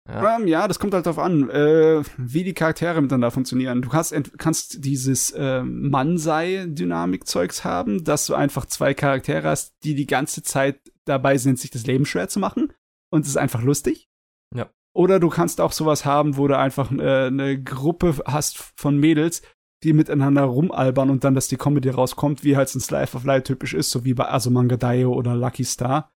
Ja. 0.07 0.37
Ähm, 0.37 0.47
ja, 0.47 0.69
das 0.69 0.79
kommt 0.79 0.93
halt 0.93 1.07
darauf 1.07 1.19
an, 1.19 1.49
äh, 1.49 2.03
wie 2.19 2.45
die 2.45 2.53
Charaktere 2.53 3.01
miteinander 3.01 3.31
funktionieren. 3.31 3.81
Du 3.81 3.89
kannst, 3.89 4.15
kannst 4.39 4.85
dieses 4.85 5.31
äh, 5.31 5.63
Mansei-Dynamik-Zeugs 5.63 7.65
haben, 7.65 8.05
dass 8.05 8.27
du 8.27 8.35
einfach 8.35 8.67
zwei 8.67 8.93
Charaktere 8.93 9.49
hast, 9.49 9.75
die 9.83 9.95
die 9.95 10.07
ganze 10.07 10.43
Zeit 10.43 10.79
dabei 11.07 11.39
sind, 11.39 11.59
sich 11.59 11.71
das 11.71 11.87
Leben 11.87 12.05
schwer 12.05 12.29
zu 12.29 12.39
machen. 12.39 12.71
Und 13.11 13.23
es 13.23 13.29
ist 13.29 13.39
einfach 13.39 13.63
lustig. 13.63 14.11
Ja. 14.55 14.69
Oder 14.95 15.21
du 15.21 15.31
kannst 15.31 15.63
auch 15.63 15.73
sowas 15.73 16.05
haben, 16.05 16.37
wo 16.37 16.49
du 16.49 16.59
einfach 16.59 16.93
äh, 16.93 17.27
eine 17.27 17.63
Gruppe 17.63 18.17
hast 18.27 18.59
von 18.77 18.99
Mädels, 18.99 19.41
die 19.85 19.95
miteinander 19.95 20.43
rumalbern 20.43 21.09
und 21.09 21.25
dann, 21.25 21.35
dass 21.35 21.49
die 21.49 21.57
Comedy 21.57 21.89
rauskommt, 21.89 22.45
wie 22.45 22.57
halt 22.57 22.75
ein 22.75 22.81
Slice 22.81 23.17
of 23.17 23.25
Life 23.25 23.45
typisch 23.45 23.73
ist, 23.73 23.91
so 23.91 24.05
wie 24.05 24.15
bei 24.15 24.31
Asumanga 24.31 24.77
Daio 24.77 25.15
oder 25.15 25.35
Lucky 25.35 25.65
Star. 25.65 26.13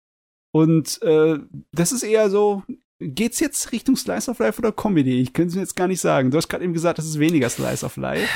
Und 0.51 1.01
äh, 1.03 1.37
das 1.71 1.91
ist 1.91 2.03
eher 2.03 2.29
so, 2.29 2.63
geht's 2.99 3.39
jetzt 3.39 3.71
Richtung 3.71 3.95
Slice 3.95 4.31
of 4.31 4.39
Life 4.39 4.59
oder 4.59 4.71
Comedy? 4.71 5.21
Ich 5.21 5.33
könnte 5.33 5.49
es 5.49 5.55
jetzt 5.55 5.75
gar 5.75 5.87
nicht 5.87 6.01
sagen. 6.01 6.31
Du 6.31 6.37
hast 6.37 6.47
gerade 6.47 6.63
eben 6.63 6.73
gesagt, 6.73 6.97
das 6.97 7.05
ist 7.05 7.19
weniger 7.19 7.49
Slice 7.49 7.85
of 7.85 7.97
Life. 7.97 8.27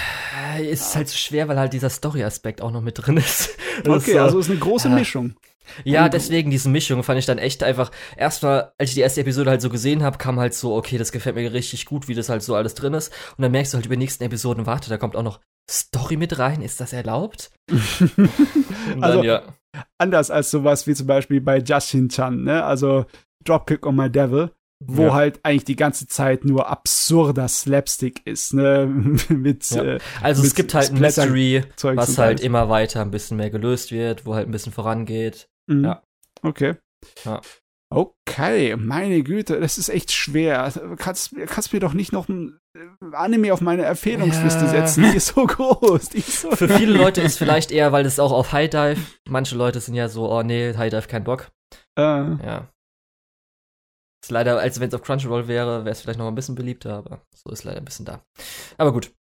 Äh, 0.57 0.69
es 0.69 0.81
ist 0.81 0.95
halt 0.95 1.07
so 1.07 1.17
schwer, 1.17 1.47
weil 1.47 1.57
halt 1.57 1.73
dieser 1.73 1.89
Story-Aspekt 1.89 2.61
auch 2.61 2.71
noch 2.71 2.81
mit 2.81 2.95
drin 2.97 3.17
ist. 3.17 3.57
okay, 3.87 4.11
ist, 4.11 4.17
also 4.17 4.39
ist 4.39 4.49
eine 4.49 4.59
große 4.59 4.89
ja. 4.89 4.95
Mischung. 4.95 5.35
Ja, 5.83 6.09
deswegen 6.09 6.49
diese 6.49 6.67
Mischung 6.67 7.03
fand 7.03 7.19
ich 7.19 7.27
dann 7.27 7.37
echt 7.37 7.63
einfach. 7.63 7.91
Erstmal, 8.17 8.71
als 8.77 8.89
ich 8.89 8.95
die 8.95 9.01
erste 9.01 9.21
Episode 9.21 9.51
halt 9.51 9.61
so 9.61 9.69
gesehen 9.69 10.03
habe, 10.03 10.17
kam 10.17 10.39
halt 10.39 10.53
so, 10.53 10.75
okay, 10.75 10.97
das 10.97 11.11
gefällt 11.11 11.35
mir 11.35 11.53
richtig 11.53 11.85
gut, 11.85 12.07
wie 12.07 12.15
das 12.15 12.29
halt 12.29 12.41
so 12.41 12.55
alles 12.55 12.73
drin 12.73 12.95
ist. 12.95 13.13
Und 13.37 13.43
dann 13.43 13.51
merkst 13.51 13.73
du 13.73 13.77
halt 13.77 13.85
über 13.85 13.95
die 13.95 13.99
nächsten 13.99 14.23
Episoden, 14.23 14.65
warte, 14.65 14.89
da 14.89 14.97
kommt 14.97 15.15
auch 15.15 15.23
noch 15.23 15.39
Story 15.69 16.17
mit 16.17 16.39
rein. 16.39 16.61
Ist 16.61 16.81
das 16.81 16.91
erlaubt? 16.91 17.51
dann, 17.69 19.03
also, 19.03 19.23
ja. 19.23 19.43
anders 19.99 20.31
als 20.31 20.49
sowas 20.49 20.87
wie 20.87 20.95
zum 20.95 21.05
Beispiel 21.05 21.39
bei 21.39 21.59
Justin 21.59 22.09
Chan, 22.09 22.43
ne? 22.43 22.63
Also 22.63 23.05
Dropkick 23.45 23.85
on 23.85 23.95
My 23.95 24.09
Devil 24.09 24.51
wo 24.81 25.07
ja. 25.07 25.13
halt 25.13 25.39
eigentlich 25.43 25.65
die 25.65 25.75
ganze 25.75 26.07
Zeit 26.07 26.45
nur 26.45 26.69
absurder 26.69 27.47
Slapstick 27.47 28.25
ist, 28.25 28.53
ne? 28.53 28.85
mit, 29.29 29.69
ja. 29.71 29.83
äh, 29.83 29.99
also 30.21 30.41
mit 30.41 30.51
es 30.51 30.55
gibt 30.55 30.73
halt 30.73 30.91
ein 30.91 30.99
Mystery, 30.99 31.63
was 31.81 32.17
halt 32.17 32.39
immer 32.39 32.69
weiter 32.69 33.01
ein 33.01 33.11
bisschen 33.11 33.37
mehr 33.37 33.49
gelöst 33.49 33.91
wird, 33.91 34.25
wo 34.25 34.35
halt 34.35 34.47
ein 34.47 34.51
bisschen 34.51 34.71
vorangeht. 34.71 35.49
Mhm. 35.67 35.85
Ja. 35.85 36.03
Okay. 36.41 36.75
Ja. 37.25 37.41
Okay, 37.91 38.75
meine 38.75 39.23
Güte, 39.23 39.59
das 39.59 39.79
ist 39.79 39.89
echt 39.89 40.11
schwer. 40.11 40.71
Kannst, 40.97 41.35
kannst 41.47 41.73
mir 41.73 41.79
doch 41.79 41.93
nicht 41.93 42.13
noch 42.13 42.29
ein 42.29 42.59
Anime 43.11 43.51
auf 43.51 43.61
meine 43.61 43.83
Empfehlungsliste 43.85 44.65
ja. 44.65 44.69
setzen. 44.69 45.03
Die 45.03 45.17
ist 45.17 45.33
so 45.33 45.45
groß. 45.47 46.13
Ist 46.13 46.41
so 46.41 46.51
Für 46.51 46.69
viele 46.69 46.93
Leute 46.93 47.21
ist 47.21 47.39
vielleicht 47.39 47.71
eher, 47.71 47.91
weil 47.91 48.03
das 48.03 48.19
auch 48.19 48.31
auf 48.31 48.53
High 48.53 48.69
Dive. 48.69 49.01
Manche 49.27 49.55
Leute 49.55 49.79
sind 49.79 49.95
ja 49.95 50.07
so, 50.07 50.31
oh 50.31 50.43
nee, 50.43 50.75
High 50.77 50.91
Dive 50.91 51.07
kein 51.07 51.23
Bock. 51.23 51.49
Äh. 51.97 52.03
Ja. 52.03 52.69
Ist 54.21 54.31
leider, 54.31 54.59
als 54.59 54.79
wenn 54.79 54.89
es 54.89 54.93
auf 54.93 55.01
Crunchyroll 55.03 55.47
wäre, 55.47 55.85
wäre 55.85 55.91
es 55.91 56.01
vielleicht 56.01 56.19
noch 56.19 56.27
ein 56.27 56.35
bisschen 56.35 56.55
beliebter, 56.55 56.97
aber 56.97 57.21
so 57.33 57.49
ist 57.51 57.63
leider 57.63 57.77
ein 57.77 57.85
bisschen 57.85 58.05
da. 58.05 58.21
Aber 58.77 58.91
gut. 58.91 59.11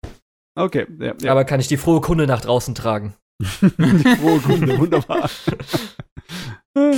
Okay, 0.59 0.87
ja, 0.99 1.15
ja. 1.21 1.31
Aber 1.31 1.45
kann 1.45 1.61
ich 1.61 1.69
die 1.69 1.77
frohe 1.77 2.01
Kunde 2.01 2.27
nach 2.27 2.41
draußen 2.41 2.75
tragen? 2.75 3.15
die 3.41 4.17
frohe 4.17 4.41
Kunde, 4.41 4.77
wunderbar. 4.79 5.31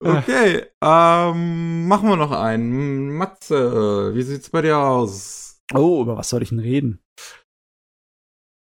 okay, 0.00 0.66
ähm, 0.80 1.88
machen 1.88 2.08
wir 2.08 2.16
noch 2.16 2.30
einen. 2.30 3.10
Matze, 3.16 4.14
wie 4.14 4.22
sieht's 4.22 4.50
bei 4.50 4.62
dir 4.62 4.78
aus? 4.78 5.60
Oh, 5.74 6.02
über 6.02 6.16
was 6.16 6.28
soll 6.28 6.42
ich 6.42 6.50
denn 6.50 6.60
reden? 6.60 7.02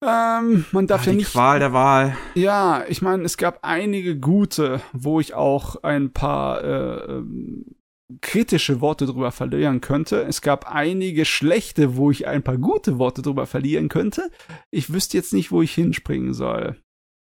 Ähm, 0.06 0.66
man 0.72 0.86
darf 0.86 1.02
Ach, 1.02 1.06
ja 1.06 1.12
die 1.12 1.18
nicht. 1.18 1.32
Qual 1.32 1.58
der 1.58 1.72
Wahl. 1.72 2.16
Ja, 2.34 2.84
ich 2.88 3.00
meine, 3.00 3.24
es 3.24 3.36
gab 3.36 3.60
einige 3.62 4.18
gute, 4.18 4.80
wo 4.92 5.20
ich 5.20 5.34
auch 5.34 5.82
ein 5.82 6.12
paar 6.12 6.62
äh, 6.62 7.12
ähm, 7.12 7.76
kritische 8.20 8.80
Worte 8.80 9.06
drüber 9.06 9.32
verlieren 9.32 9.80
könnte. 9.80 10.22
Es 10.22 10.42
gab 10.42 10.70
einige 10.70 11.24
schlechte, 11.24 11.96
wo 11.96 12.10
ich 12.10 12.26
ein 12.26 12.42
paar 12.42 12.58
gute 12.58 12.98
Worte 12.98 13.22
drüber 13.22 13.46
verlieren 13.46 13.88
könnte. 13.88 14.30
Ich 14.70 14.92
wüsste 14.92 15.16
jetzt 15.16 15.32
nicht, 15.32 15.50
wo 15.50 15.62
ich 15.62 15.74
hinspringen 15.74 16.34
soll. 16.34 16.76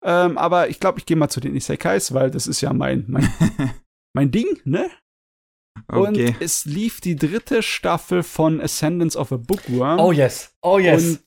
Ähm, 0.05 0.37
aber 0.37 0.69
ich 0.69 0.81
glaube, 0.81 0.99
ich 0.99 1.07
gehe 1.07 1.17
mal 1.17 1.29
zu 1.29 1.41
den 1.41 1.55
Isekais, 1.55 2.13
weil 2.13 2.31
das 2.31 2.49
ist 2.49 2.61
ja 2.61 2.73
mein, 2.73 3.05
mein, 3.07 3.29
mein 4.15 4.33
Ding, 4.33 4.61
ne? 4.65 4.91
Okay. 5.89 6.27
Und 6.29 6.43
es 6.43 6.65
lief 6.65 7.01
die 7.01 7.17
dritte 7.17 7.63
Staffel 7.63 8.23
von 8.23 8.61
Ascendance 8.61 9.17
of 9.17 9.33
a 9.33 9.37
Bookworm. 9.37 10.01
Oh 10.01 10.13
yes. 10.13 10.55
Oh 10.63 10.79
yes. 10.79 11.05
Und 11.05 11.25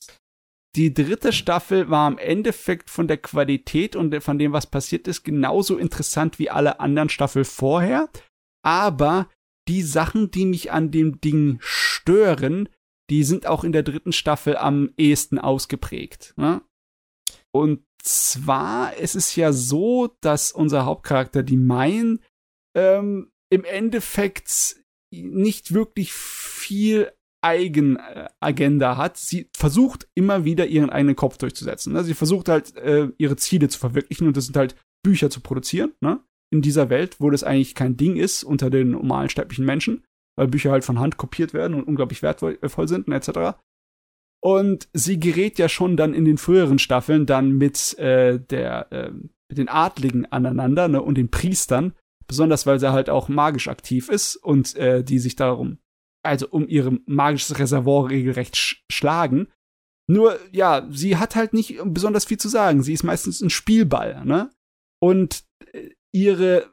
die 0.76 0.94
dritte 0.94 1.32
Staffel 1.32 1.90
war 1.90 2.08
im 2.10 2.18
Endeffekt 2.18 2.90
von 2.90 3.08
der 3.08 3.18
Qualität 3.18 3.96
und 3.96 4.22
von 4.24 4.38
dem, 4.38 4.52
was 4.52 4.68
passiert 4.68 5.08
ist, 5.08 5.24
genauso 5.24 5.78
interessant 5.78 6.38
wie 6.40 6.50
alle 6.50 6.80
anderen 6.80 7.10
Staffeln 7.10 7.46
vorher. 7.46 8.10
Aber 8.64 9.30
die 9.68 9.82
Sachen, 9.82 10.32
die 10.32 10.46
mich 10.46 10.72
an 10.72 10.92
dem 10.92 11.22
Ding 11.22 11.58
stören, 11.62 12.70
die 13.10 13.24
sind 13.24 13.48
auch 13.48 13.64
in 13.64 13.72
der 13.72 13.84
dritten 13.84 14.12
Staffel 14.12 14.58
am 14.58 14.92
ehesten 14.98 15.38
ausgeprägt. 15.38 16.34
Ne? 16.38 16.62
Und 17.54 17.86
zwar 18.02 18.96
ist 18.98 19.16
es 19.16 19.36
ja 19.36 19.54
so, 19.54 20.16
dass 20.22 20.52
unser 20.52 20.86
Hauptcharakter, 20.86 21.44
die 21.44 21.58
Main, 21.58 22.20
ähm, 22.76 23.32
im 23.50 23.64
Endeffekt 23.64 24.76
nicht 25.12 25.74
wirklich 25.74 26.12
viel 26.14 27.12
Eigenagenda 27.46 28.98
hat. 28.98 29.18
Sie 29.18 29.50
versucht 29.56 30.08
immer 30.16 30.46
wieder 30.46 30.66
ihren 30.66 30.90
eigenen 30.90 31.16
Kopf 31.16 31.38
durchzusetzen. 31.38 31.94
Ne? 31.94 32.04
Sie 32.04 32.16
versucht 32.16 32.50
halt 32.50 32.76
äh, 32.78 33.10
ihre 33.18 33.36
Ziele 33.36 33.70
zu 33.70 33.78
verwirklichen 33.78 34.28
und 34.28 34.36
das 34.36 34.46
sind 34.46 34.58
halt 34.58 34.76
Bücher 35.04 35.30
zu 35.30 35.42
produzieren. 35.42 35.94
Ne? 36.02 36.20
In 36.52 36.62
dieser 36.62 36.90
Welt, 36.90 37.18
wo 37.20 37.30
das 37.30 37.44
eigentlich 37.44 37.76
kein 37.76 37.98
Ding 37.98 38.18
ist 38.18 38.44
unter 38.44 38.70
den 38.70 38.92
normalen 38.92 39.30
sterblichen 39.30 39.66
Menschen, 39.66 40.04
weil 40.36 40.48
Bücher 40.48 40.72
halt 40.72 40.84
von 40.84 41.00
Hand 41.00 41.18
kopiert 41.18 41.54
werden 41.54 41.76
und 41.76 41.88
unglaublich 41.88 42.24
wertvoll 42.24 42.88
sind 42.88 43.08
und 43.08 43.14
etc. 43.14 43.58
Und 44.42 44.88
sie 44.94 45.20
gerät 45.20 45.60
ja 45.60 45.70
schon 45.70 45.98
dann 45.98 46.14
in 46.14 46.26
den 46.26 46.38
früheren 46.38 46.80
Staffeln 46.80 47.26
dann 47.26 47.52
mit 47.52 47.98
äh, 48.00 48.40
der 48.40 48.92
äh, 48.92 49.12
mit 49.50 49.60
den 49.60 49.70
Adligen 49.70 50.26
aneinander 50.26 50.88
ne, 50.88 51.02
und 51.02 51.16
den 51.16 51.30
Priestern, 51.30 51.94
besonders 52.28 52.66
weil 52.66 52.80
sie 52.80 52.92
halt 52.92 53.12
auch 53.12 53.30
magisch 53.30 53.68
aktiv 53.68 54.10
ist 54.10 54.36
und 54.36 54.76
äh, 54.76 55.04
die 55.04 55.20
sich 55.20 55.36
darum 55.36 55.78
also 56.26 56.48
um 56.50 56.68
ihr 56.68 57.00
magisches 57.06 57.60
Reservoir 57.60 58.10
regelrecht 58.10 58.58
sch 58.58 58.84
schlagen. 58.92 59.48
Nur, 60.08 60.40
ja, 60.52 60.88
sie 60.92 61.18
hat 61.18 61.36
halt 61.36 61.54
nicht 61.54 61.80
besonders 61.84 62.26
viel 62.26 62.38
zu 62.38 62.48
sagen. 62.48 62.84
Sie 62.84 62.94
ist 62.94 63.04
meistens 63.04 63.42
ein 63.42 63.50
Spielball, 63.50 64.24
ne? 64.26 64.52
Und 65.02 65.44
äh, 65.74 65.90
ihre, 66.14 66.72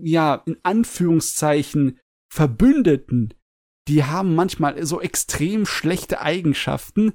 ja, 0.00 0.42
in 0.46 0.58
Anführungszeichen 0.62 2.00
Verbündeten, 2.32 3.34
die 3.86 4.04
haben 4.04 4.34
manchmal 4.34 4.84
so 4.84 5.00
extrem 5.00 5.66
schlechte 5.66 6.20
Eigenschaften. 6.20 7.12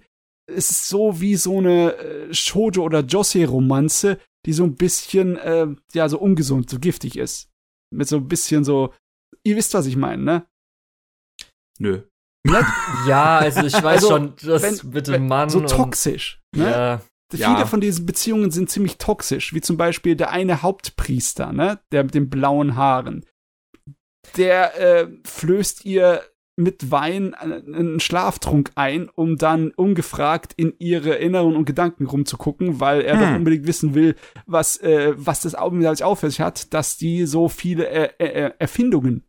Es 0.48 0.72
ist 0.72 0.88
so 0.88 1.20
wie 1.20 1.36
so 1.36 1.58
eine 1.58 1.96
äh, 1.98 2.34
Shoujo- 2.34 2.84
oder 2.84 3.02
Josei-Romanze, 3.02 4.20
die 4.46 4.54
so 4.54 4.64
ein 4.64 4.76
bisschen, 4.76 5.36
äh, 5.38 5.68
ja, 5.94 6.08
so 6.08 6.20
ungesund, 6.20 6.70
so 6.70 6.80
giftig 6.80 7.18
ist. 7.18 7.50
Mit 7.94 8.08
so 8.08 8.18
ein 8.18 8.28
bisschen 8.28 8.64
so, 8.64 8.94
ihr 9.44 9.58
wisst, 9.58 9.74
was 9.74 9.88
ich 9.88 9.98
meine, 9.98 10.24
ne? 10.24 10.48
Nö. 11.80 12.02
ja, 13.08 13.38
also 13.40 13.66
ich 13.66 13.74
weiß 13.74 14.04
also, 14.04 14.10
schon, 14.10 14.34
das 14.44 14.84
wenn, 14.84 14.92
mit 14.92 15.08
dem 15.08 15.28
Mann. 15.28 15.50
So 15.50 15.62
toxisch. 15.62 16.42
Ne? 16.56 16.70
Ja. 16.70 17.02
Viele 17.32 17.44
ja. 17.44 17.66
von 17.66 17.80
diesen 17.80 18.06
Beziehungen 18.08 18.50
sind 18.50 18.72
ziemlich 18.72 18.98
toxisch, 18.98 19.54
wie 19.54 19.62
zum 19.62 19.78
Beispiel 19.78 20.16
der 20.16 20.32
eine 20.32 20.64
Hauptpriester, 20.64 21.54
ne, 21.54 21.80
der 21.92 22.04
mit 22.04 22.16
den 22.16 22.30
blauen 22.30 22.76
Haaren. 22.76 23.24
Der 24.36 24.80
äh, 24.80 25.08
flößt 25.26 25.86
ihr 25.86 26.24
mit 26.60 26.92
Wein 26.92 27.34
einen 27.36 28.00
Schlaftrunk 28.00 28.72
ein, 28.76 29.10
um 29.10 29.38
dann 29.38 29.72
ungefragt 29.72 30.54
in 30.58 30.74
ihre 30.78 31.12
Erinnerungen 31.12 31.56
und 31.56 31.66
Gedanken 31.66 32.06
rumzugucken, 32.06 32.80
weil 32.80 33.02
er 33.02 33.14
hm. 33.14 33.20
doch 33.22 33.36
unbedingt 33.36 33.68
wissen 33.68 33.94
will, 33.94 34.16
was, 34.46 34.78
äh, 34.78 35.14
was 35.16 35.42
das 35.42 35.56
mit 35.56 36.02
auf 36.02 36.20
sich 36.20 36.42
hat, 36.42 36.74
dass 36.74 36.98
die 36.98 37.26
so 37.26 37.48
viele 37.48 37.88
äh, 37.88 38.10
äh, 38.18 38.52
Erfindungen 38.60 39.24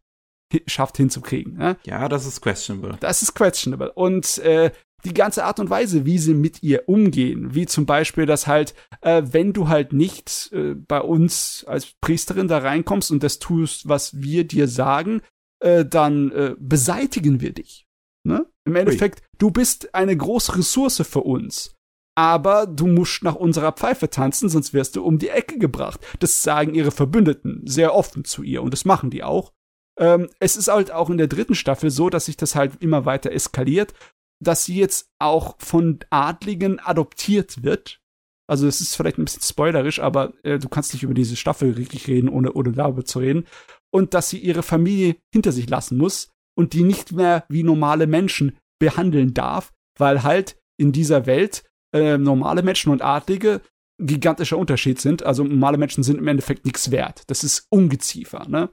schafft 0.66 0.96
hinzukriegen. 0.96 1.56
Ne? 1.56 1.76
Ja, 1.84 2.08
das 2.08 2.26
ist 2.26 2.40
questionable. 2.40 2.96
Das 3.00 3.22
ist 3.22 3.34
questionable. 3.34 3.92
Und 3.92 4.38
äh, 4.38 4.70
die 5.04 5.14
ganze 5.14 5.44
Art 5.44 5.60
und 5.60 5.70
Weise, 5.70 6.04
wie 6.04 6.18
sie 6.18 6.34
mit 6.34 6.62
ihr 6.62 6.88
umgehen, 6.88 7.54
wie 7.54 7.66
zum 7.66 7.86
Beispiel, 7.86 8.26
dass 8.26 8.46
halt, 8.46 8.74
äh, 9.00 9.22
wenn 9.24 9.52
du 9.52 9.68
halt 9.68 9.92
nicht 9.92 10.50
äh, 10.52 10.74
bei 10.74 11.00
uns 11.00 11.64
als 11.66 11.94
Priesterin 12.00 12.48
da 12.48 12.58
reinkommst 12.58 13.10
und 13.10 13.22
das 13.22 13.38
tust, 13.38 13.88
was 13.88 14.20
wir 14.20 14.44
dir 14.44 14.68
sagen, 14.68 15.22
äh, 15.60 15.84
dann 15.84 16.30
äh, 16.32 16.54
beseitigen 16.58 17.40
wir 17.40 17.52
dich. 17.52 17.86
Ne? 18.24 18.46
Im 18.64 18.76
Endeffekt, 18.76 19.20
Ui. 19.20 19.26
du 19.38 19.50
bist 19.50 19.94
eine 19.94 20.16
große 20.16 20.56
Ressource 20.58 21.02
für 21.08 21.20
uns. 21.20 21.74
Aber 22.16 22.66
du 22.66 22.86
musst 22.86 23.22
nach 23.22 23.36
unserer 23.36 23.72
Pfeife 23.72 24.10
tanzen, 24.10 24.48
sonst 24.48 24.74
wirst 24.74 24.96
du 24.96 25.04
um 25.04 25.18
die 25.18 25.28
Ecke 25.28 25.58
gebracht. 25.58 26.00
Das 26.18 26.42
sagen 26.42 26.74
ihre 26.74 26.90
Verbündeten 26.90 27.62
sehr 27.64 27.94
offen 27.94 28.24
zu 28.24 28.42
ihr 28.42 28.62
und 28.62 28.72
das 28.72 28.84
machen 28.84 29.10
die 29.10 29.22
auch. 29.22 29.52
Ähm, 30.00 30.28
es 30.40 30.56
ist 30.56 30.68
halt 30.68 30.90
auch 30.90 31.10
in 31.10 31.18
der 31.18 31.28
dritten 31.28 31.54
Staffel 31.54 31.90
so, 31.90 32.10
dass 32.10 32.24
sich 32.26 32.36
das 32.36 32.54
halt 32.54 32.82
immer 32.82 33.04
weiter 33.04 33.32
eskaliert, 33.32 33.94
dass 34.42 34.64
sie 34.64 34.76
jetzt 34.76 35.10
auch 35.18 35.56
von 35.58 35.98
Adligen 36.08 36.80
adoptiert 36.80 37.62
wird. 37.62 38.00
Also 38.48 38.66
es 38.66 38.80
ist 38.80 38.96
vielleicht 38.96 39.18
ein 39.18 39.24
bisschen 39.24 39.42
spoilerisch, 39.42 40.00
aber 40.00 40.32
äh, 40.42 40.58
du 40.58 40.68
kannst 40.68 40.92
nicht 40.92 41.02
über 41.02 41.14
diese 41.14 41.36
Staffel 41.36 41.72
richtig 41.72 42.08
reden, 42.08 42.28
ohne, 42.28 42.52
ohne 42.52 42.72
darüber 42.72 43.04
zu 43.04 43.20
reden 43.20 43.46
und 43.92 44.14
dass 44.14 44.30
sie 44.30 44.38
ihre 44.38 44.62
Familie 44.62 45.16
hinter 45.32 45.52
sich 45.52 45.68
lassen 45.68 45.98
muss 45.98 46.30
und 46.56 46.72
die 46.72 46.82
nicht 46.82 47.12
mehr 47.12 47.44
wie 47.48 47.62
normale 47.62 48.06
Menschen 48.06 48.56
behandeln 48.80 49.34
darf, 49.34 49.72
weil 49.98 50.22
halt 50.22 50.56
in 50.78 50.92
dieser 50.92 51.26
Welt 51.26 51.64
äh, 51.94 52.16
normale 52.18 52.62
Menschen 52.62 52.90
und 52.90 53.02
Adlige 53.02 53.60
gigantischer 53.98 54.56
Unterschied 54.56 55.00
sind. 55.00 55.22
Also 55.22 55.44
normale 55.44 55.76
Menschen 55.76 56.02
sind 56.02 56.18
im 56.18 56.26
Endeffekt 56.26 56.64
nichts 56.64 56.90
wert. 56.90 57.22
Das 57.26 57.44
ist 57.44 57.66
Ungeziefer, 57.70 58.48
ne? 58.48 58.70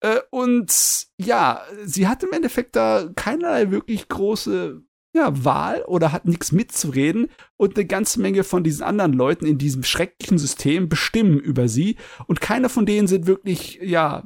Äh, 0.00 0.20
und 0.30 1.06
ja, 1.18 1.62
sie 1.84 2.08
hat 2.08 2.22
im 2.22 2.32
Endeffekt 2.32 2.76
da 2.76 3.08
keinerlei 3.14 3.70
wirklich 3.70 4.08
große 4.08 4.82
ja, 5.12 5.44
Wahl 5.44 5.82
oder 5.86 6.12
hat 6.12 6.24
nichts 6.24 6.52
mitzureden 6.52 7.28
und 7.56 7.76
eine 7.76 7.86
ganze 7.86 8.20
Menge 8.20 8.44
von 8.44 8.62
diesen 8.62 8.84
anderen 8.84 9.12
Leuten 9.12 9.44
in 9.44 9.58
diesem 9.58 9.82
schrecklichen 9.82 10.38
System 10.38 10.88
bestimmen 10.88 11.38
über 11.38 11.68
sie 11.68 11.96
und 12.26 12.40
keiner 12.40 12.68
von 12.68 12.86
denen 12.86 13.08
sind 13.08 13.26
wirklich, 13.26 13.80
ja, 13.82 14.24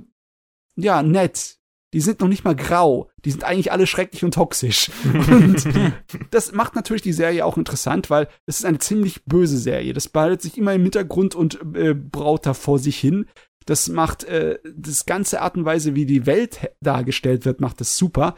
ja, 0.77 1.03
nett. 1.03 1.59
Die 1.95 2.01
sind 2.01 2.21
noch 2.21 2.29
nicht 2.29 2.45
mal 2.45 2.57
grau. 2.57 3.09
Die 3.25 3.31
sind 3.31 3.45
eigentlich 3.45 3.71
alle 3.71 3.87
schrecklich 3.87 4.25
und 4.25 4.35
toxisch. 4.35 4.91
Und 5.29 5.65
das 6.33 6.51
macht 6.51 6.75
natürlich 6.75 7.03
die 7.03 7.13
Serie 7.13 7.47
auch 7.47 7.57
interessant, 7.57 8.11
weil 8.11 8.27
es 8.47 8.59
ist 8.59 8.65
eine 8.65 8.79
ziemlich 8.79 9.25
böse 9.27 9.57
Serie. 9.57 9.93
Das 9.93 10.09
behaltet 10.09 10.43
sich 10.43 10.59
immer 10.59 10.75
im 10.75 10.83
Hintergrund 10.83 11.37
und 11.37 11.61
äh, 11.77 11.95
braut 11.95 12.47
da 12.47 12.55
vor 12.55 12.81
sich 12.81 12.99
hin. 12.99 13.27
Das 13.67 13.89
macht 13.89 14.25
äh, 14.25 14.59
das 14.77 15.07
ganze 15.07 15.41
Art 15.41 15.57
und 15.57 15.65
Weise, 15.65 15.95
wie 15.95 16.07
die 16.07 16.27
Welt 16.27 16.71
dargestellt 16.81 17.45
wird, 17.45 17.61
macht 17.61 17.81
das 17.81 17.97
super 17.97 18.35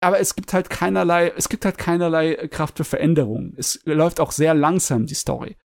aber 0.00 0.18
es 0.18 0.34
gibt 0.34 0.52
halt 0.52 0.70
keinerlei, 0.70 1.32
es 1.36 1.48
gibt 1.48 1.64
halt 1.64 1.78
keinerlei 1.78 2.48
Kraft 2.48 2.78
für 2.78 2.84
Veränderung. 2.84 3.54
Es 3.56 3.80
läuft 3.84 4.18
auch 4.18 4.32
sehr 4.32 4.54
langsam, 4.54 5.06
die 5.06 5.14
Story. 5.14 5.56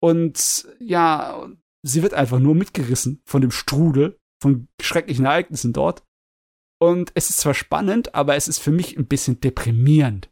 Und 0.00 0.66
ja, 0.78 1.50
sie 1.82 2.02
wird 2.02 2.14
einfach 2.14 2.38
nur 2.38 2.54
mitgerissen 2.54 3.22
von 3.26 3.42
dem 3.42 3.50
Strudel, 3.50 4.18
von 4.42 4.68
schrecklichen 4.80 5.26
Ereignissen 5.26 5.72
dort. 5.72 6.02
Und 6.80 7.12
es 7.14 7.30
ist 7.30 7.40
zwar 7.40 7.54
spannend, 7.54 8.14
aber 8.14 8.36
es 8.36 8.48
ist 8.48 8.58
für 8.58 8.72
mich 8.72 8.96
ein 8.96 9.06
bisschen 9.06 9.40
deprimierend. 9.40 10.30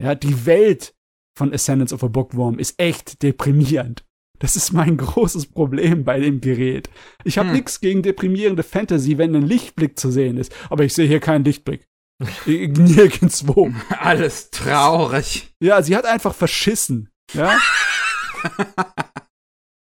Ja, 0.00 0.14
die 0.14 0.46
Welt 0.46 0.94
von 1.36 1.52
Ascendance 1.52 1.94
of 1.94 2.04
a 2.04 2.08
Bookworm 2.08 2.58
ist 2.58 2.78
echt 2.78 3.22
deprimierend. 3.22 4.04
Das 4.38 4.56
ist 4.56 4.72
mein 4.72 4.96
großes 4.98 5.46
Problem 5.46 6.04
bei 6.04 6.20
dem 6.20 6.40
Gerät. 6.40 6.90
Ich 7.24 7.38
habe 7.38 7.48
hm. 7.48 7.56
nichts 7.56 7.80
gegen 7.80 8.02
deprimierende 8.02 8.62
Fantasy, 8.62 9.18
wenn 9.18 9.34
ein 9.34 9.46
Lichtblick 9.46 9.98
zu 9.98 10.10
sehen 10.10 10.36
ist, 10.36 10.54
aber 10.70 10.84
ich 10.84 10.94
sehe 10.94 11.08
hier 11.08 11.20
keinen 11.20 11.44
Lichtblick. 11.44 11.86
Nirgendwo. 12.46 13.72
Alles 13.98 14.50
traurig. 14.50 15.52
Ja, 15.60 15.82
sie 15.82 15.96
hat 15.96 16.06
einfach 16.06 16.34
verschissen. 16.34 17.10
Ja. 17.32 17.58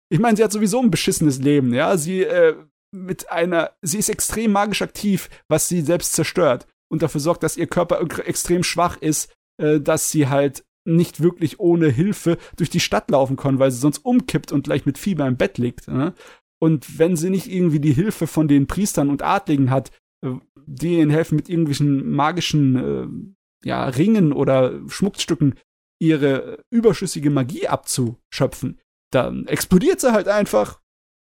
ich 0.09 0.19
meine, 0.19 0.37
sie 0.37 0.43
hat 0.43 0.51
sowieso 0.51 0.81
ein 0.81 0.91
beschissenes 0.91 1.39
Leben. 1.39 1.73
Ja, 1.73 1.97
sie 1.97 2.23
äh, 2.23 2.55
mit 2.93 3.31
einer, 3.31 3.71
sie 3.81 3.97
ist 3.97 4.09
extrem 4.09 4.51
magisch 4.51 4.81
aktiv, 4.81 5.29
was 5.47 5.67
sie 5.67 5.81
selbst 5.81 6.13
zerstört 6.13 6.67
und 6.89 7.01
dafür 7.01 7.21
sorgt, 7.21 7.43
dass 7.43 7.57
ihr 7.57 7.67
Körper 7.67 7.99
extrem 8.25 8.63
schwach 8.63 8.97
ist, 8.97 9.33
äh, 9.61 9.79
dass 9.79 10.11
sie 10.11 10.27
halt 10.27 10.63
nicht 10.85 11.21
wirklich 11.21 11.59
ohne 11.59 11.89
Hilfe 11.89 12.37
durch 12.57 12.69
die 12.69 12.79
Stadt 12.79 13.09
laufen 13.09 13.37
kann, 13.37 13.59
weil 13.59 13.71
sie 13.71 13.79
sonst 13.79 13.99
umkippt 13.99 14.51
und 14.51 14.65
gleich 14.65 14.85
mit 14.85 14.97
Fieber 14.97 15.27
im 15.27 15.37
Bett 15.37 15.57
liegt. 15.57 15.87
Ne? 15.87 16.13
Und 16.61 16.97
wenn 16.99 17.15
sie 17.15 17.29
nicht 17.29 17.47
irgendwie 17.47 17.79
die 17.79 17.93
Hilfe 17.93 18.27
von 18.27 18.47
den 18.47 18.67
Priestern 18.67 19.09
und 19.09 19.21
Adligen 19.21 19.69
hat, 19.69 19.91
äh, 20.25 20.31
die 20.65 20.99
ihnen 20.99 21.11
helfen, 21.11 21.35
mit 21.35 21.49
irgendwelchen 21.49 22.09
magischen 22.09 22.75
äh, 22.75 23.67
ja, 23.67 23.85
Ringen 23.85 24.33
oder 24.33 24.79
Schmuckstücken 24.87 25.55
ihre 26.01 26.61
überschüssige 26.69 27.29
Magie 27.29 27.67
abzuschöpfen, 27.67 28.79
dann 29.11 29.47
explodiert 29.47 30.01
sie 30.01 30.11
halt 30.11 30.27
einfach 30.27 30.81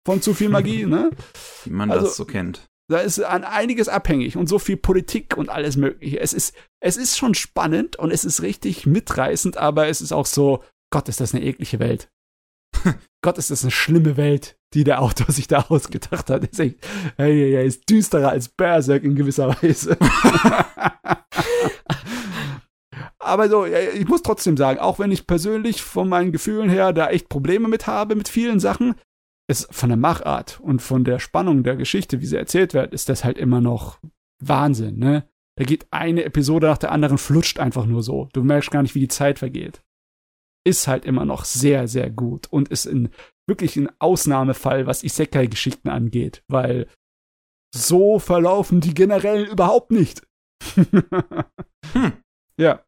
von 0.06 0.22
zu 0.22 0.34
viel 0.34 0.48
Magie, 0.48 0.86
ne? 0.86 1.10
Wie 1.64 1.70
man 1.70 1.90
also, 1.90 2.06
das 2.06 2.16
so 2.16 2.24
kennt. 2.24 2.66
Da 2.88 2.98
ist 2.98 3.18
an 3.20 3.44
einiges 3.44 3.88
abhängig 3.88 4.36
und 4.36 4.46
so 4.46 4.58
viel 4.58 4.76
Politik 4.76 5.36
und 5.36 5.48
alles 5.48 5.76
mögliche. 5.76 6.20
Es 6.20 6.34
ist, 6.34 6.54
es 6.84 6.98
ist 6.98 7.16
schon 7.16 7.34
spannend 7.34 7.96
und 7.96 8.10
es 8.10 8.26
ist 8.26 8.42
richtig 8.42 8.84
mitreißend, 8.84 9.56
aber 9.56 9.88
es 9.88 10.02
ist 10.02 10.12
auch 10.12 10.26
so, 10.26 10.62
Gott, 10.92 11.08
ist 11.08 11.18
das 11.18 11.34
eine 11.34 11.42
eklige 11.42 11.78
Welt. 11.78 12.10
Gott, 13.24 13.38
ist 13.38 13.50
das 13.50 13.62
eine 13.64 13.70
schlimme 13.70 14.18
Welt, 14.18 14.58
die 14.74 14.84
der 14.84 15.00
Autor 15.00 15.32
sich 15.32 15.48
da 15.48 15.60
ausgedacht 15.70 16.28
hat. 16.28 16.44
Ist 16.44 16.60
echt, 16.60 16.76
hey, 17.16 17.52
hey, 17.54 17.66
ist 17.66 17.88
düsterer 17.88 18.28
als 18.28 18.50
Berserk 18.50 19.02
in 19.02 19.14
gewisser 19.14 19.56
Weise. 19.62 19.96
Aber 23.18 23.48
so, 23.48 23.64
ich 23.64 24.06
muss 24.06 24.20
trotzdem 24.20 24.58
sagen, 24.58 24.78
auch 24.78 24.98
wenn 24.98 25.10
ich 25.10 25.26
persönlich 25.26 25.80
von 25.80 26.06
meinen 26.06 26.32
Gefühlen 26.32 26.68
her 26.68 26.92
da 26.92 27.08
echt 27.08 27.30
Probleme 27.30 27.68
mit 27.68 27.86
habe, 27.86 28.14
mit 28.14 28.28
vielen 28.28 28.60
Sachen, 28.60 28.94
ist 29.48 29.74
von 29.74 29.88
der 29.88 29.96
Machart 29.96 30.60
und 30.60 30.82
von 30.82 31.04
der 31.04 31.18
Spannung 31.18 31.62
der 31.62 31.76
Geschichte, 31.76 32.20
wie 32.20 32.26
sie 32.26 32.36
erzählt 32.36 32.74
wird, 32.74 32.92
ist 32.92 33.08
das 33.08 33.24
halt 33.24 33.38
immer 33.38 33.62
noch 33.62 34.00
Wahnsinn, 34.42 34.98
ne? 34.98 35.26
Da 35.56 35.64
geht 35.64 35.86
eine 35.90 36.24
Episode 36.24 36.66
nach 36.66 36.78
der 36.78 36.92
anderen, 36.92 37.18
flutscht 37.18 37.60
einfach 37.60 37.86
nur 37.86 38.02
so. 38.02 38.28
Du 38.32 38.42
merkst 38.42 38.70
gar 38.70 38.82
nicht, 38.82 38.94
wie 38.94 39.00
die 39.00 39.08
Zeit 39.08 39.38
vergeht 39.38 39.82
ist 40.64 40.88
halt 40.88 41.04
immer 41.04 41.24
noch 41.24 41.44
sehr, 41.44 41.86
sehr 41.86 42.10
gut 42.10 42.46
und 42.50 42.68
ist 42.68 42.86
in 42.86 43.10
wirklich 43.46 43.76
ein 43.76 43.90
Ausnahmefall, 44.00 44.86
was 44.86 45.04
Isekai-Geschichten 45.04 45.90
angeht, 45.90 46.42
weil 46.48 46.88
so 47.74 48.18
verlaufen 48.18 48.80
die 48.80 48.94
generell 48.94 49.44
überhaupt 49.44 49.90
nicht. 49.90 50.26
hm. 50.74 52.12
Ja. 52.58 52.84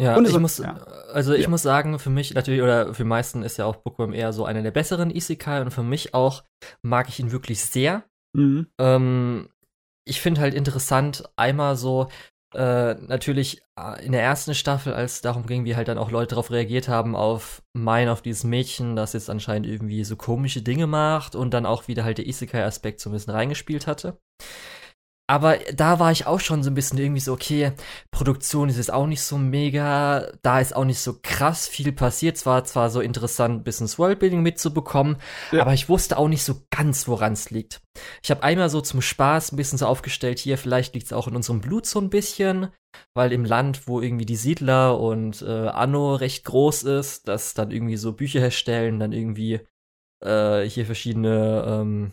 Ja, 0.00 0.16
und 0.16 0.26
ich 0.26 0.36
muss, 0.36 0.58
ja. 0.58 0.74
also 1.12 1.32
ich 1.32 1.44
ja. 1.44 1.48
muss 1.48 1.62
sagen, 1.62 2.00
für 2.00 2.10
mich 2.10 2.34
natürlich, 2.34 2.62
oder 2.62 2.92
für 2.92 3.04
die 3.04 3.08
meisten 3.08 3.44
ist 3.44 3.58
ja 3.58 3.66
auch 3.66 3.76
Bookworm 3.76 4.12
eher 4.12 4.32
so 4.32 4.44
einer 4.44 4.62
der 4.62 4.72
besseren 4.72 5.10
Isekai 5.10 5.60
und 5.60 5.70
für 5.70 5.84
mich 5.84 6.12
auch 6.12 6.42
mag 6.82 7.08
ich 7.08 7.20
ihn 7.20 7.30
wirklich 7.30 7.62
sehr. 7.64 8.02
Mhm. 8.36 8.66
Ähm, 8.80 9.48
ich 10.04 10.20
finde 10.20 10.40
halt 10.40 10.54
interessant, 10.54 11.24
einmal 11.36 11.76
so, 11.76 12.08
äh, 12.54 12.94
natürlich 12.94 13.62
äh, 13.78 14.04
in 14.04 14.12
der 14.12 14.22
ersten 14.22 14.54
Staffel, 14.54 14.92
als 14.92 15.14
es 15.14 15.20
darum 15.22 15.46
ging, 15.46 15.64
wie 15.64 15.76
halt 15.76 15.88
dann 15.88 15.98
auch 15.98 16.10
Leute 16.10 16.30
darauf 16.30 16.50
reagiert 16.50 16.88
haben, 16.88 17.16
auf 17.16 17.62
mein, 17.72 18.08
auf 18.08 18.22
dieses 18.22 18.44
Mädchen, 18.44 18.94
das 18.96 19.14
jetzt 19.14 19.30
anscheinend 19.30 19.66
irgendwie 19.66 20.04
so 20.04 20.16
komische 20.16 20.62
Dinge 20.62 20.86
macht 20.86 21.34
und 21.34 21.54
dann 21.54 21.66
auch 21.66 21.88
wieder 21.88 22.04
halt 22.04 22.18
der 22.18 22.26
Isekai-Aspekt 22.26 23.00
so 23.00 23.10
ein 23.10 23.14
bisschen 23.14 23.32
reingespielt 23.32 23.86
hatte. 23.86 24.18
Aber 25.32 25.56
da 25.72 25.98
war 25.98 26.12
ich 26.12 26.26
auch 26.26 26.40
schon 26.40 26.62
so 26.62 26.70
ein 26.70 26.74
bisschen 26.74 26.98
irgendwie 26.98 27.22
so, 27.22 27.32
okay, 27.32 27.72
Produktion 28.10 28.68
ist 28.68 28.76
jetzt 28.76 28.92
auch 28.92 29.06
nicht 29.06 29.22
so 29.22 29.38
mega, 29.38 30.30
da 30.42 30.60
ist 30.60 30.76
auch 30.76 30.84
nicht 30.84 30.98
so 30.98 31.20
krass 31.22 31.66
viel 31.66 31.90
passiert. 31.90 32.36
Zwar 32.36 32.64
zwar 32.64 32.90
so 32.90 33.00
interessant, 33.00 33.64
Business 33.64 33.98
Worldbuilding 33.98 34.42
mitzubekommen, 34.42 35.16
ja. 35.50 35.62
aber 35.62 35.72
ich 35.72 35.88
wusste 35.88 36.18
auch 36.18 36.28
nicht 36.28 36.44
so 36.44 36.66
ganz, 36.68 37.08
woran 37.08 37.32
es 37.32 37.48
liegt. 37.48 37.80
Ich 38.22 38.30
habe 38.30 38.42
einmal 38.42 38.68
so 38.68 38.82
zum 38.82 39.00
Spaß 39.00 39.52
ein 39.52 39.56
bisschen 39.56 39.78
so 39.78 39.86
aufgestellt, 39.86 40.38
hier, 40.38 40.58
vielleicht 40.58 40.92
liegt 40.92 41.06
es 41.06 41.14
auch 41.14 41.28
in 41.28 41.34
unserem 41.34 41.62
Blut 41.62 41.86
so 41.86 41.98
ein 41.98 42.10
bisschen, 42.10 42.68
weil 43.14 43.32
im 43.32 43.46
Land, 43.46 43.88
wo 43.88 44.02
irgendwie 44.02 44.26
die 44.26 44.36
Siedler 44.36 45.00
und 45.00 45.40
äh, 45.40 45.68
Anno 45.68 46.14
recht 46.14 46.44
groß 46.44 46.82
ist, 46.82 47.26
dass 47.26 47.54
dann 47.54 47.70
irgendwie 47.70 47.96
so 47.96 48.12
Bücher 48.12 48.40
herstellen, 48.40 49.00
dann 49.00 49.12
irgendwie 49.12 49.60
äh, 50.22 50.60
hier 50.64 50.84
verschiedene 50.84 51.64
ähm, 51.66 52.12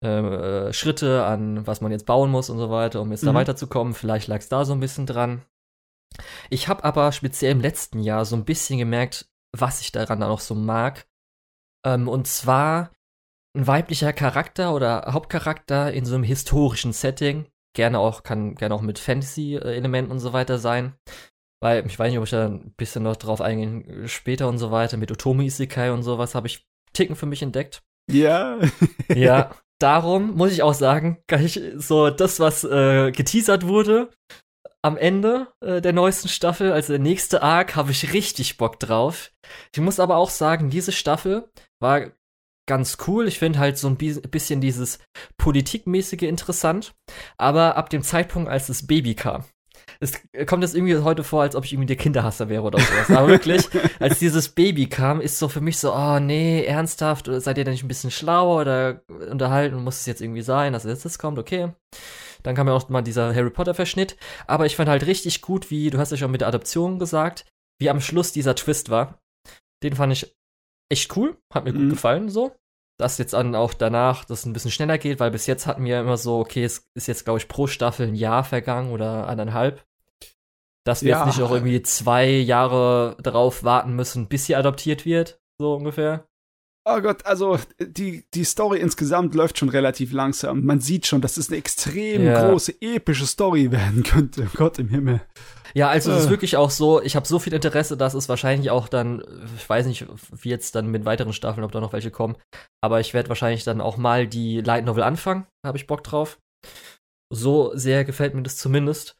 äh, 0.00 0.72
Schritte 0.72 1.24
an, 1.24 1.66
was 1.66 1.80
man 1.80 1.92
jetzt 1.92 2.06
bauen 2.06 2.30
muss 2.30 2.50
und 2.50 2.58
so 2.58 2.70
weiter, 2.70 3.00
um 3.00 3.10
jetzt 3.10 3.22
mhm. 3.22 3.28
da 3.28 3.34
weiterzukommen. 3.34 3.94
Vielleicht 3.94 4.28
lag 4.28 4.38
es 4.38 4.48
da 4.48 4.64
so 4.64 4.72
ein 4.72 4.80
bisschen 4.80 5.06
dran. 5.06 5.42
Ich 6.50 6.68
habe 6.68 6.84
aber 6.84 7.12
speziell 7.12 7.52
im 7.52 7.60
letzten 7.60 8.00
Jahr 8.00 8.24
so 8.24 8.36
ein 8.36 8.44
bisschen 8.44 8.78
gemerkt, 8.78 9.28
was 9.56 9.80
ich 9.80 9.92
daran 9.92 10.20
dann 10.20 10.30
auch 10.30 10.40
so 10.40 10.54
mag. 10.54 11.06
Ähm, 11.84 12.08
und 12.08 12.26
zwar 12.26 12.92
ein 13.56 13.66
weiblicher 13.66 14.12
Charakter 14.12 14.74
oder 14.74 15.06
Hauptcharakter 15.10 15.92
in 15.92 16.04
so 16.04 16.14
einem 16.14 16.24
historischen 16.24 16.92
Setting. 16.92 17.46
Gerne 17.74 17.98
auch, 17.98 18.22
kann 18.22 18.54
gerne 18.54 18.74
auch 18.74 18.82
mit 18.82 18.98
Fantasy-Elementen 18.98 20.10
und 20.10 20.20
so 20.20 20.32
weiter 20.32 20.58
sein. 20.58 20.94
Weil, 21.60 21.84
ich 21.86 21.98
weiß 21.98 22.10
nicht, 22.10 22.18
ob 22.18 22.24
ich 22.24 22.30
da 22.30 22.46
ein 22.46 22.72
bisschen 22.76 23.02
noch 23.02 23.16
drauf 23.16 23.40
eingehen 23.40 24.06
später 24.06 24.48
und 24.48 24.58
so 24.58 24.70
weiter, 24.70 24.96
mit 24.96 25.10
Otomi 25.10 25.46
Isekai 25.46 25.90
und 25.92 26.02
sowas 26.02 26.34
habe 26.34 26.46
ich 26.46 26.66
Ticken 26.92 27.16
für 27.16 27.26
mich 27.26 27.42
entdeckt. 27.42 27.82
Ja. 28.10 28.58
ja, 29.08 29.50
darum 29.78 30.36
muss 30.36 30.52
ich 30.52 30.62
auch 30.62 30.74
sagen, 30.74 31.22
kann 31.26 31.44
ich 31.44 31.60
so 31.76 32.10
das, 32.10 32.40
was 32.40 32.64
äh, 32.64 33.12
geteasert 33.12 33.66
wurde, 33.66 34.10
am 34.82 34.96
Ende 34.96 35.48
äh, 35.60 35.80
der 35.80 35.92
neuesten 35.92 36.28
Staffel, 36.28 36.72
also 36.72 36.92
der 36.92 37.00
nächste 37.00 37.42
Arc, 37.42 37.76
habe 37.76 37.90
ich 37.90 38.12
richtig 38.12 38.56
Bock 38.58 38.78
drauf. 38.78 39.32
Ich 39.74 39.80
muss 39.80 40.00
aber 40.00 40.16
auch 40.16 40.30
sagen, 40.30 40.70
diese 40.70 40.92
Staffel 40.92 41.48
war 41.80 42.12
ganz 42.68 42.98
cool. 43.06 43.26
Ich 43.26 43.38
finde 43.38 43.58
halt 43.58 43.78
so 43.78 43.88
ein 43.88 43.96
bisschen 43.96 44.60
dieses 44.60 45.00
Politikmäßige 45.38 46.22
interessant. 46.22 46.94
Aber 47.36 47.76
ab 47.76 47.90
dem 47.90 48.02
Zeitpunkt, 48.02 48.48
als 48.48 48.68
das 48.68 48.86
Baby 48.86 49.14
kam, 49.14 49.44
es 50.00 50.20
kommt 50.46 50.62
jetzt 50.62 50.74
irgendwie 50.74 50.96
heute 50.98 51.24
vor, 51.24 51.42
als 51.42 51.56
ob 51.56 51.64
ich 51.64 51.72
irgendwie 51.72 51.86
der 51.86 51.96
Kinderhasser 51.96 52.48
wäre 52.48 52.62
oder 52.62 52.78
sowas. 52.78 53.10
Aber 53.10 53.28
wirklich, 53.28 53.68
als 54.00 54.18
dieses 54.18 54.50
Baby 54.50 54.86
kam, 54.88 55.20
ist 55.20 55.38
so 55.38 55.48
für 55.48 55.60
mich 55.60 55.78
so, 55.78 55.94
oh 55.94 56.18
nee, 56.18 56.64
ernsthaft, 56.64 57.28
oder 57.28 57.40
seid 57.40 57.58
ihr 57.58 57.64
denn 57.64 57.72
nicht 57.72 57.84
ein 57.84 57.88
bisschen 57.88 58.10
schlauer 58.10 58.60
oder 58.60 59.02
unterhalten, 59.30 59.82
muss 59.82 60.00
es 60.00 60.06
jetzt 60.06 60.20
irgendwie 60.20 60.42
sein, 60.42 60.72
dass 60.72 60.84
jetzt 60.84 61.04
das 61.04 61.18
kommt, 61.18 61.38
okay. 61.38 61.72
Dann 62.42 62.54
kam 62.54 62.68
ja 62.68 62.74
auch 62.74 62.88
mal 62.88 63.02
dieser 63.02 63.34
Harry 63.34 63.50
Potter-Verschnitt. 63.50 64.16
Aber 64.46 64.66
ich 64.66 64.76
fand 64.76 64.88
halt 64.88 65.06
richtig 65.06 65.42
gut, 65.42 65.70
wie, 65.70 65.90
du 65.90 65.98
hast 65.98 66.10
ja 66.10 66.16
schon 66.16 66.30
mit 66.30 66.40
der 66.40 66.48
Adoption 66.48 66.98
gesagt, 66.98 67.46
wie 67.80 67.90
am 67.90 68.00
Schluss 68.00 68.32
dieser 68.32 68.54
Twist 68.54 68.90
war. 68.90 69.20
Den 69.82 69.94
fand 69.94 70.12
ich 70.12 70.36
echt 70.90 71.16
cool, 71.16 71.36
hat 71.52 71.64
mir 71.64 71.72
mhm. 71.72 71.78
gut 71.78 71.90
gefallen 71.90 72.28
so. 72.28 72.54
Dass 72.98 73.18
jetzt 73.18 73.32
dann 73.32 73.54
auch 73.54 73.74
danach 73.74 74.24
das 74.24 74.44
ein 74.44 74.52
bisschen 74.52 74.72
schneller 74.72 74.98
geht, 74.98 75.20
weil 75.20 75.30
bis 75.30 75.46
jetzt 75.46 75.66
hatten 75.66 75.84
wir 75.84 76.00
immer 76.00 76.16
so, 76.16 76.38
okay, 76.38 76.64
es 76.64 76.90
ist 76.94 77.06
jetzt, 77.06 77.24
glaube 77.24 77.38
ich, 77.38 77.48
pro 77.48 77.66
Staffel 77.66 78.08
ein 78.08 78.14
Jahr 78.14 78.44
vergangen 78.44 78.90
oder 78.90 79.28
eineinhalb. 79.28 79.84
Dass 80.84 81.02
wir 81.02 81.10
ja. 81.10 81.24
jetzt 81.24 81.36
nicht 81.36 81.46
auch 81.46 81.52
irgendwie 81.52 81.82
zwei 81.82 82.28
Jahre 82.28 83.16
darauf 83.22 83.62
warten 83.62 83.94
müssen, 83.94 84.28
bis 84.28 84.46
sie 84.46 84.56
adoptiert 84.56 85.04
wird, 85.04 85.40
so 85.58 85.74
ungefähr. 85.74 86.28
Oh 86.90 87.02
Gott, 87.02 87.26
also 87.26 87.58
die, 87.78 88.24
die 88.32 88.44
Story 88.44 88.78
insgesamt 88.78 89.34
läuft 89.34 89.58
schon 89.58 89.68
relativ 89.68 90.12
langsam. 90.12 90.64
Man 90.64 90.80
sieht 90.80 91.06
schon, 91.06 91.20
dass 91.20 91.36
es 91.36 91.48
eine 91.48 91.58
extrem 91.58 92.24
ja. 92.24 92.48
große, 92.48 92.80
epische 92.80 93.26
Story 93.26 93.70
werden 93.70 94.04
könnte. 94.04 94.48
Gott 94.56 94.78
im 94.78 94.88
Himmel. 94.88 95.20
Ja, 95.74 95.88
also 95.90 96.10
es 96.10 96.20
ist 96.20 96.26
äh. 96.28 96.30
wirklich 96.30 96.56
auch 96.56 96.70
so, 96.70 97.02
ich 97.02 97.14
habe 97.14 97.28
so 97.28 97.38
viel 97.38 97.52
Interesse, 97.52 97.98
dass 97.98 98.14
es 98.14 98.30
wahrscheinlich 98.30 98.70
auch 98.70 98.88
dann, 98.88 99.22
ich 99.58 99.68
weiß 99.68 99.84
nicht, 99.84 100.06
wie 100.32 100.48
jetzt 100.48 100.74
dann 100.74 100.86
mit 100.86 101.04
weiteren 101.04 101.34
Staffeln, 101.34 101.64
ob 101.64 101.72
da 101.72 101.80
noch 101.80 101.92
welche 101.92 102.10
kommen, 102.10 102.36
aber 102.80 103.00
ich 103.00 103.12
werde 103.12 103.28
wahrscheinlich 103.28 103.64
dann 103.64 103.82
auch 103.82 103.98
mal 103.98 104.26
die 104.26 104.62
Light 104.62 104.86
Novel 104.86 105.02
anfangen, 105.02 105.46
habe 105.66 105.76
ich 105.76 105.86
Bock 105.86 106.02
drauf. 106.02 106.38
So 107.30 107.72
sehr 107.74 108.06
gefällt 108.06 108.34
mir 108.34 108.42
das 108.42 108.56
zumindest. 108.56 109.16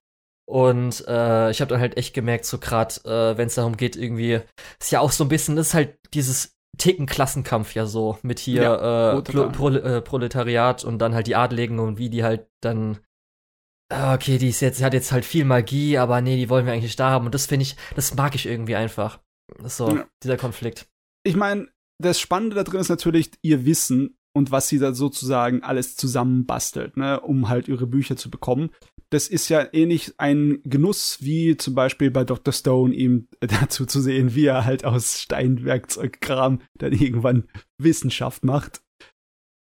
Und 0.48 1.06
äh, 1.06 1.50
ich 1.50 1.60
habe 1.60 1.68
dann 1.68 1.80
halt 1.80 1.98
echt 1.98 2.14
gemerkt, 2.14 2.46
so 2.46 2.56
gerade, 2.56 2.94
äh, 3.04 3.36
wenn 3.36 3.48
es 3.48 3.56
darum 3.56 3.76
geht, 3.76 3.96
irgendwie, 3.96 4.40
ist 4.80 4.90
ja 4.90 5.00
auch 5.00 5.12
so 5.12 5.24
ein 5.24 5.28
bisschen, 5.28 5.56
das 5.56 5.68
ist 5.68 5.74
halt 5.74 5.98
dieses 6.14 6.57
Ticken-Klassenkampf 6.78 7.74
ja 7.74 7.86
so 7.86 8.18
mit 8.22 8.38
hier 8.38 8.62
ja, 8.62 9.18
äh, 9.18 9.22
Pro 9.22 9.50
Pro 9.50 9.68
äh, 9.70 10.00
Proletariat 10.00 10.84
und 10.84 10.98
dann 10.98 11.14
halt 11.14 11.26
die 11.26 11.36
Adligen 11.36 11.78
und 11.78 11.98
wie 11.98 12.10
die 12.10 12.24
halt 12.24 12.48
dann 12.60 12.98
ah, 13.90 14.14
okay, 14.14 14.38
die 14.38 14.48
ist 14.48 14.60
jetzt, 14.60 14.82
hat 14.82 14.94
jetzt 14.94 15.12
halt 15.12 15.24
viel 15.24 15.44
Magie, 15.44 15.98
aber 15.98 16.20
nee, 16.20 16.36
die 16.36 16.48
wollen 16.48 16.66
wir 16.66 16.72
eigentlich 16.72 16.96
da 16.96 17.10
haben. 17.10 17.26
Und 17.26 17.34
das 17.34 17.46
finde 17.46 17.64
ich, 17.64 17.76
das 17.94 18.14
mag 18.14 18.34
ich 18.34 18.46
irgendwie 18.46 18.76
einfach. 18.76 19.20
So, 19.64 19.96
ja. 19.96 20.06
dieser 20.22 20.36
Konflikt. 20.36 20.88
Ich 21.24 21.36
meine, 21.36 21.68
das 22.00 22.20
Spannende 22.20 22.54
da 22.54 22.64
drin 22.64 22.80
ist 22.80 22.90
natürlich 22.90 23.30
ihr 23.42 23.64
Wissen 23.64 24.18
und 24.34 24.50
was 24.50 24.68
sie 24.68 24.78
da 24.78 24.92
sozusagen 24.94 25.62
alles 25.62 25.96
zusammenbastelt, 25.96 26.96
ne, 26.96 27.20
um 27.20 27.48
halt 27.48 27.68
ihre 27.68 27.86
Bücher 27.86 28.16
zu 28.16 28.30
bekommen. 28.30 28.70
Das 29.10 29.28
ist 29.28 29.48
ja 29.48 29.66
ähnlich 29.72 30.14
ein 30.18 30.60
Genuss 30.64 31.18
wie 31.22 31.56
zum 31.56 31.74
Beispiel 31.74 32.10
bei 32.10 32.24
Dr. 32.24 32.52
Stone 32.52 32.94
ihm 32.94 33.28
dazu 33.40 33.86
zu 33.86 34.00
sehen, 34.00 34.34
wie 34.34 34.46
er 34.46 34.64
halt 34.64 34.84
aus 34.84 35.22
Steinwerkzeugkram 35.22 36.60
dann 36.76 36.92
irgendwann 36.92 37.48
Wissenschaft 37.78 38.44
macht. 38.44 38.82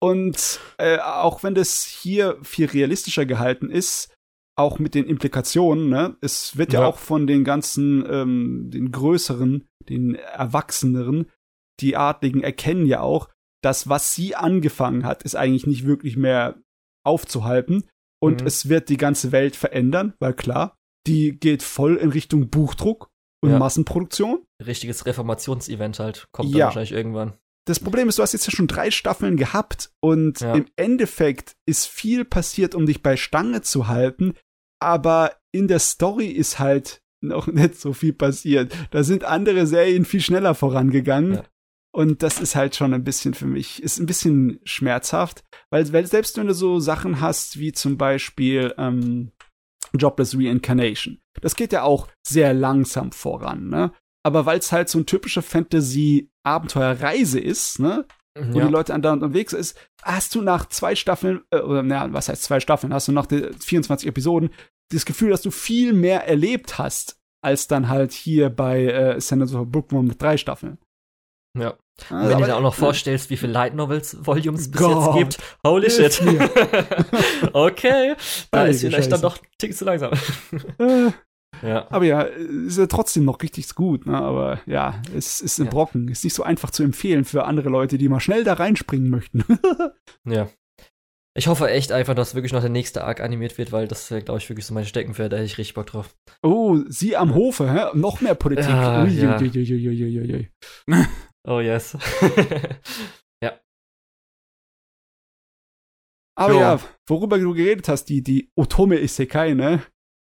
Und 0.00 0.60
äh, 0.78 0.98
auch 0.98 1.42
wenn 1.42 1.54
das 1.54 1.84
hier 1.84 2.38
viel 2.42 2.66
realistischer 2.66 3.24
gehalten 3.24 3.70
ist, 3.70 4.14
auch 4.56 4.78
mit 4.78 4.94
den 4.94 5.06
Implikationen, 5.06 5.88
ne? 5.88 6.16
Es 6.20 6.56
wird 6.56 6.72
ja, 6.72 6.82
ja 6.82 6.86
auch 6.86 6.98
von 6.98 7.26
den 7.26 7.42
ganzen, 7.42 8.04
ähm, 8.08 8.70
den 8.70 8.92
größeren, 8.92 9.66
den 9.88 10.14
Erwachseneren, 10.14 11.30
die 11.80 11.96
Adligen 11.96 12.42
erkennen 12.42 12.86
ja 12.86 13.00
auch, 13.00 13.30
dass 13.62 13.88
was 13.88 14.14
sie 14.14 14.36
angefangen 14.36 15.04
hat, 15.04 15.22
ist 15.22 15.34
eigentlich 15.34 15.66
nicht 15.66 15.86
wirklich 15.86 16.16
mehr 16.16 16.62
aufzuhalten. 17.04 17.84
Und 18.24 18.40
mhm. 18.40 18.46
es 18.46 18.68
wird 18.68 18.88
die 18.88 18.96
ganze 18.96 19.32
Welt 19.32 19.56
verändern, 19.56 20.14
weil 20.18 20.34
klar, 20.34 20.76
die 21.06 21.38
geht 21.38 21.62
voll 21.62 21.96
in 21.96 22.10
Richtung 22.10 22.48
Buchdruck 22.48 23.10
und 23.42 23.50
ja. 23.50 23.58
Massenproduktion. 23.58 24.44
Richtiges 24.64 25.04
Reformationsevent 25.06 25.98
halt, 25.98 26.28
kommt 26.32 26.50
ja. 26.50 26.58
dann 26.58 26.64
wahrscheinlich 26.66 26.92
irgendwann. 26.92 27.34
Das 27.66 27.80
Problem 27.80 28.08
ist, 28.08 28.18
du 28.18 28.22
hast 28.22 28.32
jetzt 28.32 28.46
ja 28.46 28.52
schon 28.52 28.66
drei 28.66 28.90
Staffeln 28.90 29.36
gehabt 29.36 29.90
und 30.00 30.40
ja. 30.40 30.54
im 30.54 30.66
Endeffekt 30.76 31.56
ist 31.66 31.86
viel 31.86 32.24
passiert, 32.24 32.74
um 32.74 32.84
dich 32.86 33.02
bei 33.02 33.16
Stange 33.16 33.62
zu 33.62 33.88
halten, 33.88 34.34
aber 34.80 35.32
in 35.52 35.68
der 35.68 35.78
Story 35.78 36.26
ist 36.26 36.58
halt 36.58 37.02
noch 37.22 37.46
nicht 37.52 37.80
so 37.80 37.92
viel 37.92 38.12
passiert. 38.12 38.74
Da 38.90 39.02
sind 39.02 39.24
andere 39.24 39.66
Serien 39.66 40.04
viel 40.04 40.20
schneller 40.20 40.54
vorangegangen. 40.54 41.34
Ja. 41.34 41.44
Und 41.94 42.24
das 42.24 42.40
ist 42.40 42.56
halt 42.56 42.74
schon 42.74 42.92
ein 42.92 43.04
bisschen 43.04 43.34
für 43.34 43.46
mich, 43.46 43.82
ist 43.82 44.00
ein 44.00 44.06
bisschen 44.06 44.58
schmerzhaft, 44.64 45.44
weil, 45.70 45.92
weil 45.92 46.06
selbst 46.06 46.36
wenn 46.36 46.48
du 46.48 46.54
so 46.54 46.80
Sachen 46.80 47.20
hast 47.20 47.60
wie 47.60 47.72
zum 47.72 47.96
Beispiel 47.96 48.74
ähm, 48.78 49.30
Jobless 49.96 50.36
Reincarnation, 50.36 51.20
das 51.40 51.54
geht 51.54 51.72
ja 51.72 51.84
auch 51.84 52.08
sehr 52.26 52.52
langsam 52.52 53.12
voran, 53.12 53.68
ne? 53.68 53.92
aber 54.24 54.46
weil 54.46 54.58
es 54.58 54.72
halt 54.72 54.88
so 54.88 54.98
ein 54.98 55.06
typischer 55.06 55.42
Fantasy-Abenteuerreise 55.42 57.38
ist, 57.38 57.78
ne? 57.78 58.06
Wo 58.36 58.58
ja. 58.58 58.66
die 58.66 58.72
Leute 58.72 58.92
andauernd 58.92 59.22
unterwegs 59.22 59.52
ist, 59.52 59.78
hast 60.02 60.34
du 60.34 60.42
nach 60.42 60.68
zwei 60.68 60.96
Staffeln, 60.96 61.42
äh, 61.52 61.60
oder 61.60 61.84
naja, 61.84 62.12
was 62.12 62.28
heißt 62.28 62.42
zwei 62.42 62.58
Staffeln, 62.58 62.92
hast 62.92 63.06
du 63.06 63.12
nach 63.12 63.26
den 63.26 63.54
24 63.54 64.08
Episoden 64.08 64.50
das 64.92 65.04
Gefühl, 65.04 65.30
dass 65.30 65.42
du 65.42 65.52
viel 65.52 65.92
mehr 65.92 66.26
erlebt 66.26 66.78
hast, 66.78 67.20
als 67.44 67.68
dann 67.68 67.88
halt 67.88 68.10
hier 68.10 68.50
bei 68.50 68.86
äh, 68.86 69.20
Senator 69.20 69.60
of 69.60 69.70
Bookworm 69.70 70.08
mit 70.08 70.20
drei 70.20 70.36
Staffeln. 70.36 70.78
Ja. 71.56 71.76
Also, 72.10 72.30
wenn 72.30 72.38
du 72.38 72.44
dir 72.46 72.56
auch 72.56 72.60
noch 72.60 72.74
vorstellst, 72.74 73.30
wie 73.30 73.36
viele 73.36 73.52
Light 73.52 73.74
Novels 73.74 74.16
Volumes 74.20 74.70
bis 74.70 74.80
Gott, 74.80 75.16
jetzt 75.16 75.38
gibt, 75.38 75.58
holy 75.64 75.88
shit. 75.88 76.20
okay, 77.52 78.14
da 78.50 78.64
ist 78.64 78.80
vielleicht 78.80 78.96
Scheiße. 78.96 79.08
dann 79.10 79.20
doch 79.20 79.38
ein 79.38 79.46
Tick 79.58 79.76
zu 79.76 79.84
langsam. 79.84 80.12
Äh, 80.78 81.10
ja. 81.62 81.86
Aber 81.90 82.04
ja, 82.04 82.22
ist 82.22 82.78
ja 82.78 82.86
trotzdem 82.86 83.24
noch 83.24 83.40
richtig 83.40 83.72
gut, 83.74 84.06
ne? 84.06 84.16
Aber 84.16 84.60
ja, 84.66 85.00
es 85.16 85.40
ist 85.40 85.58
ein 85.58 85.66
ja. 85.66 85.70
Brocken. 85.70 86.08
Ist 86.08 86.24
nicht 86.24 86.34
so 86.34 86.42
einfach 86.42 86.70
zu 86.70 86.82
empfehlen 86.82 87.24
für 87.24 87.44
andere 87.44 87.68
Leute, 87.68 87.96
die 87.96 88.08
mal 88.08 88.20
schnell 88.20 88.42
da 88.42 88.54
reinspringen 88.54 89.08
möchten. 89.08 89.44
ja. 90.24 90.48
Ich 91.36 91.48
hoffe 91.48 91.68
echt 91.68 91.90
einfach, 91.90 92.14
dass 92.14 92.36
wirklich 92.36 92.52
noch 92.52 92.60
der 92.60 92.70
nächste 92.70 93.02
Arc 93.02 93.20
animiert 93.20 93.58
wird, 93.58 93.72
weil 93.72 93.88
das 93.88 94.08
wäre, 94.10 94.22
glaube 94.22 94.38
ich, 94.38 94.48
wirklich 94.48 94.66
so 94.66 94.74
mein 94.74 94.84
Steckenpferd. 94.84 95.32
Da 95.32 95.36
hätte 95.36 95.46
ich 95.46 95.58
richtig 95.58 95.74
Bock 95.74 95.86
drauf. 95.86 96.14
Oh, 96.42 96.78
sie 96.88 97.16
am 97.16 97.34
Hofe, 97.34 97.72
hä? 97.72 97.96
Noch 97.98 98.20
mehr 98.20 98.36
Politik. 98.36 98.68
Ja, 98.68 99.02
ui, 99.02 99.10
ja. 99.10 99.38
Ui, 99.40 99.50
ui, 99.50 100.50
oh 101.46 101.60
yes. 101.60 101.96
ja. 103.42 103.60
Aber 106.36 106.52
jo. 106.52 106.60
ja, 106.60 106.80
worüber 107.06 107.38
du 107.38 107.54
geredet 107.54 107.88
hast, 107.88 108.06
die, 108.06 108.22
die 108.22 108.50
Otome 108.56 109.00
Isekai, 109.00 109.54
ne? 109.54 109.82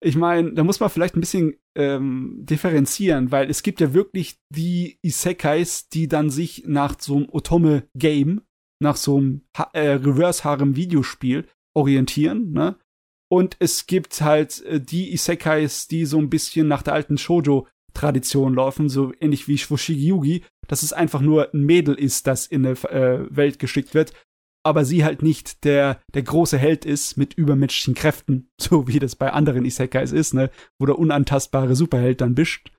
ich 0.05 0.17
meine, 0.17 0.53
da 0.53 0.63
muss 0.65 0.81
man 0.81 0.91
vielleicht 0.91 1.17
ein 1.17 1.21
bisschen 1.21 1.57
ähm, 1.75 2.37
differenzieren, 2.43 3.33
weil 3.33 3.49
es 3.49 3.63
gibt 3.63 3.81
ja 3.81 3.95
wirklich 3.95 4.39
die 4.51 4.99
Isekais, 5.03 5.89
die 5.89 6.09
dann 6.09 6.31
sich 6.31 6.65
nach 6.67 6.97
so 7.01 7.17
einem 7.17 7.29
Otome-Game, 7.31 8.43
nach 8.81 8.97
so 8.97 9.17
einem 9.17 9.43
ha 9.57 9.71
äh, 9.73 9.93
Reverse-Harem-Videospiel 9.93 11.47
orientieren, 11.75 12.53
ne? 12.53 12.77
Und 13.33 13.57
es 13.59 13.87
gibt 13.87 14.21
halt 14.21 14.63
äh, 14.67 14.81
die 14.81 15.13
Isekais, 15.13 15.89
die 15.89 16.05
so 16.05 16.19
ein 16.19 16.29
bisschen 16.29 16.69
nach 16.69 16.83
der 16.83 16.93
alten 16.93 17.17
Shoujo-Tradition 17.17 18.55
laufen, 18.55 18.91
so 18.91 19.13
ähnlich 19.21 19.49
wie 19.49 19.57
Shwoshigi 19.57 20.09
Yugi, 20.09 20.45
dass 20.69 20.83
es 20.83 20.93
einfach 20.93 21.21
nur 21.21 21.53
ein 21.53 21.65
Mädel 21.65 21.95
ist, 21.95 22.27
das 22.27 22.47
in 22.47 22.67
eine 22.67 22.77
äh, 22.91 23.27
Welt 23.31 23.59
geschickt 23.59 23.95
wird 23.95 24.13
aber 24.65 24.85
sie 24.85 25.05
halt 25.05 25.23
nicht 25.23 25.65
der, 25.65 26.01
der 26.15 26.23
große 26.23 26.59
Held 26.59 26.85
ist 26.85 27.17
mit 27.17 27.35
übermenschlichen 27.35 27.95
Kräften, 27.95 28.51
so 28.61 28.89
wie 28.89 28.99
das 28.99 29.15
bei 29.15 29.33
anderen 29.33 29.65
Isekais 29.65 30.11
ist, 30.11 30.35
ne, 30.35 30.51
wo 30.79 30.87
der 30.87 30.99
unantastbare 30.99 31.77
Superheld 31.77 32.21
dann 32.21 32.35
bischt, 32.35 32.73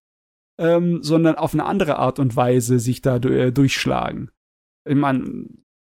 ähm, 0.59 1.03
sondern 1.03 1.35
auf 1.35 1.53
eine 1.53 1.65
andere 1.65 1.97
Art 1.97 2.19
und 2.19 2.35
Weise 2.35 2.79
sich 2.79 3.01
da 3.01 3.17
äh, 3.17 3.51
durchschlagen. 3.51 4.31
Ich 4.87 4.95
meine, 4.95 5.47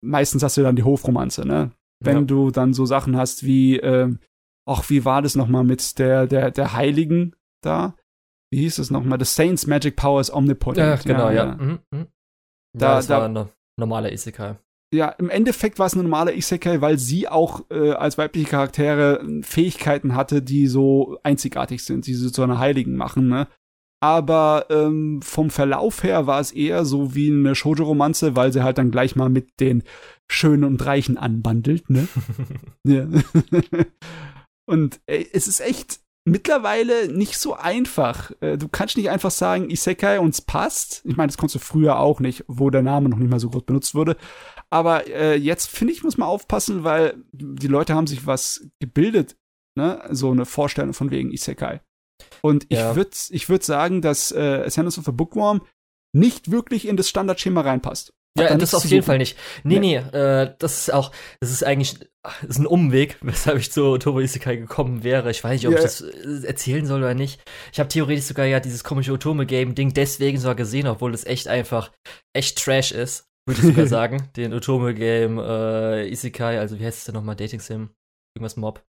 meistens 0.02 0.44
hast 0.44 0.58
du 0.58 0.62
dann 0.62 0.76
die 0.76 0.84
Hofromanze, 0.84 1.46
ne? 1.46 1.72
wenn 2.02 2.18
ja. 2.18 2.24
du 2.24 2.52
dann 2.52 2.74
so 2.74 2.86
Sachen 2.86 3.18
hast 3.18 3.44
wie, 3.44 3.78
äh, 3.78 4.14
ach, 4.66 4.90
wie 4.90 5.04
war 5.06 5.22
das 5.22 5.36
nochmal 5.36 5.64
mit 5.64 6.00
der, 6.00 6.28
der, 6.28 6.52
der 6.52 6.74
Heiligen 6.74 7.36
da? 7.62 7.96
Wie 8.52 8.62
hieß 8.62 8.80
es 8.80 8.92
nochmal? 8.92 9.20
The 9.20 9.26
Saints 9.26 9.68
Magic 9.68 9.96
Powers 9.96 10.34
Omnipotent. 10.34 10.78
Ja, 10.78 10.96
genau, 10.96 11.30
ja. 11.30 11.46
ja. 11.46 11.56
Mhm, 11.56 11.80
mh. 11.92 12.08
Da, 12.78 12.88
ja, 12.88 12.96
das 12.96 13.08
da, 13.08 13.18
war 13.18 13.26
eine 13.26 13.50
normale 13.80 14.12
Isekai. 14.12 14.58
Ja, 14.94 15.10
im 15.10 15.30
Endeffekt 15.30 15.78
war 15.78 15.86
es 15.86 15.94
eine 15.94 16.04
normale 16.04 16.36
Isekai, 16.36 16.82
weil 16.82 16.98
sie 16.98 17.28
auch 17.28 17.62
äh, 17.70 17.92
als 17.92 18.18
weibliche 18.18 18.50
Charaktere 18.50 19.24
Fähigkeiten 19.44 20.16
hatte, 20.16 20.42
die 20.42 20.68
so 20.68 21.20
einzigartig 21.24 21.84
sind, 21.84 22.08
die 22.08 22.16
sie 22.16 22.32
zu 22.32 22.42
einer 22.42 22.58
Heiligen 22.58 22.96
machen, 22.96 23.28
ne? 23.28 23.48
aber 24.02 24.68
ähm, 24.70 25.22
vom 25.22 25.50
Verlauf 25.50 26.04
her 26.04 26.26
war 26.26 26.40
es 26.40 26.52
eher 26.52 26.86
so 26.86 27.16
wie 27.16 27.32
eine 27.32 27.56
Shoujo-Romanze, 27.56 28.36
weil 28.36 28.54
sie 28.54 28.64
halt 28.64 28.78
dann 28.78 28.92
gleich 28.92 29.16
mal 29.16 29.30
mit 29.30 29.60
den 29.60 29.84
Schönen 30.32 30.64
und 30.64 30.86
Reichen 30.86 31.18
anbandelt, 31.18 31.90
ne? 31.90 32.08
ja. 32.88 33.08
und 34.70 35.02
ey, 35.06 35.28
es 35.34 35.48
ist 35.48 35.60
echt 35.60 36.00
mittlerweile 36.30 37.12
nicht 37.12 37.38
so 37.38 37.56
einfach. 37.56 38.32
Äh, 38.42 38.58
du 38.58 38.68
kannst 38.68 38.98
nicht 38.98 39.10
einfach 39.10 39.32
sagen, 39.32 39.70
Isekai 39.70 40.20
uns 40.20 40.42
passt. 40.42 41.02
Ich 41.06 41.16
meine, 41.16 41.28
das 41.28 41.38
konntest 41.38 41.56
du 41.56 41.60
früher 41.60 42.00
auch 42.00 42.20
nicht, 42.20 42.44
wo 42.48 42.70
der 42.70 42.82
Name 42.82 43.10
noch 43.10 43.18
nicht 43.18 43.30
mal 43.30 43.40
so 43.40 43.50
gut 43.50 43.66
benutzt 43.66 43.96
wurde. 43.96 44.18
Aber 44.70 45.08
äh, 45.08 45.36
jetzt 45.36 45.70
finde 45.70 45.94
ich, 45.94 46.04
muss 46.04 46.18
man 46.18 46.30
aufpassen, 46.30 46.84
weil 46.84 47.16
die 47.32 47.68
Leute 47.68 47.96
haben 47.96 48.08
sich 48.08 48.26
was 48.26 48.68
gebildet, 48.80 49.36
ne? 49.76 50.02
So 50.12 50.32
eine 50.32 50.46
Vorstellung 50.46 50.94
von 50.94 51.12
wegen 51.12 51.32
Isekai. 51.32 51.82
Und 52.42 52.68
ja. 52.70 52.90
ich 52.90 52.96
würde 52.96 53.12
ich 53.30 53.50
würd 53.50 53.64
sagen, 53.64 54.02
dass 54.02 54.32
äh, 54.32 54.64
Ascendance 54.66 55.00
of 55.00 55.06
the 55.06 55.12
Bookworm 55.12 55.62
nicht 56.14 56.52
wirklich 56.52 56.88
in 56.88 56.98
das 56.98 57.10
Standardschema 57.10 57.62
reinpasst. 57.62 58.14
Hat 58.38 58.50
ja, 58.50 58.58
das 58.58 58.76
auf 58.76 58.86
jeden 58.86 59.04
Fall 59.04 59.18
nicht. 59.18 59.38
Nee, 59.64 59.80
nee, 59.80 60.02
nee 60.02 60.18
äh, 60.18 60.54
das 60.60 60.82
ist 60.82 60.94
auch, 60.94 61.12
das 61.40 61.52
ist 61.52 61.64
eigentlich, 61.64 62.00
ist 62.48 62.60
ein 62.60 62.68
Umweg, 62.68 63.18
weshalb 63.22 63.60
ich 63.60 63.72
zu 63.72 63.84
Otome 63.86 64.24
Isekai 64.24 64.58
gekommen 64.58 65.04
wäre. 65.04 65.32
Ich 65.32 65.44
weiß 65.44 65.54
nicht, 65.54 65.68
ob 65.68 65.74
yeah. 65.74 65.80
ich 65.80 65.84
das 65.84 66.02
äh, 66.02 66.46
erzählen 66.46 66.86
soll 66.86 67.00
oder 67.00 67.14
nicht. 67.14 67.42
Ich 67.72 67.80
habe 67.80 67.90
theoretisch 67.90 68.26
sogar 68.26 68.46
ja 68.46 68.60
dieses 68.60 68.84
komische 68.84 69.14
Otome-Game-Ding 69.14 69.94
deswegen 69.94 70.38
sogar 70.38 70.56
gesehen, 70.56 70.88
obwohl 70.88 71.14
es 71.14 71.26
echt 71.26 71.48
einfach, 71.48 71.92
echt 72.34 72.64
Trash 72.64 72.92
ist, 72.92 73.30
würde 73.48 73.62
ich 73.62 73.68
sogar 73.68 73.88
sagen. 73.88 74.30
Den 74.36 74.54
Otome-Game 74.54 75.40
äh, 75.40 76.10
Isekai, 76.10 76.60
also 76.60 76.80
wie 76.80 76.86
heißt 76.86 77.00
es 77.00 77.06
denn 77.06 77.16
nochmal, 77.16 77.36
Dating 77.36 77.62
Sim? 77.62 77.90
Irgendwas 78.36 78.58
Mob. 78.58 78.84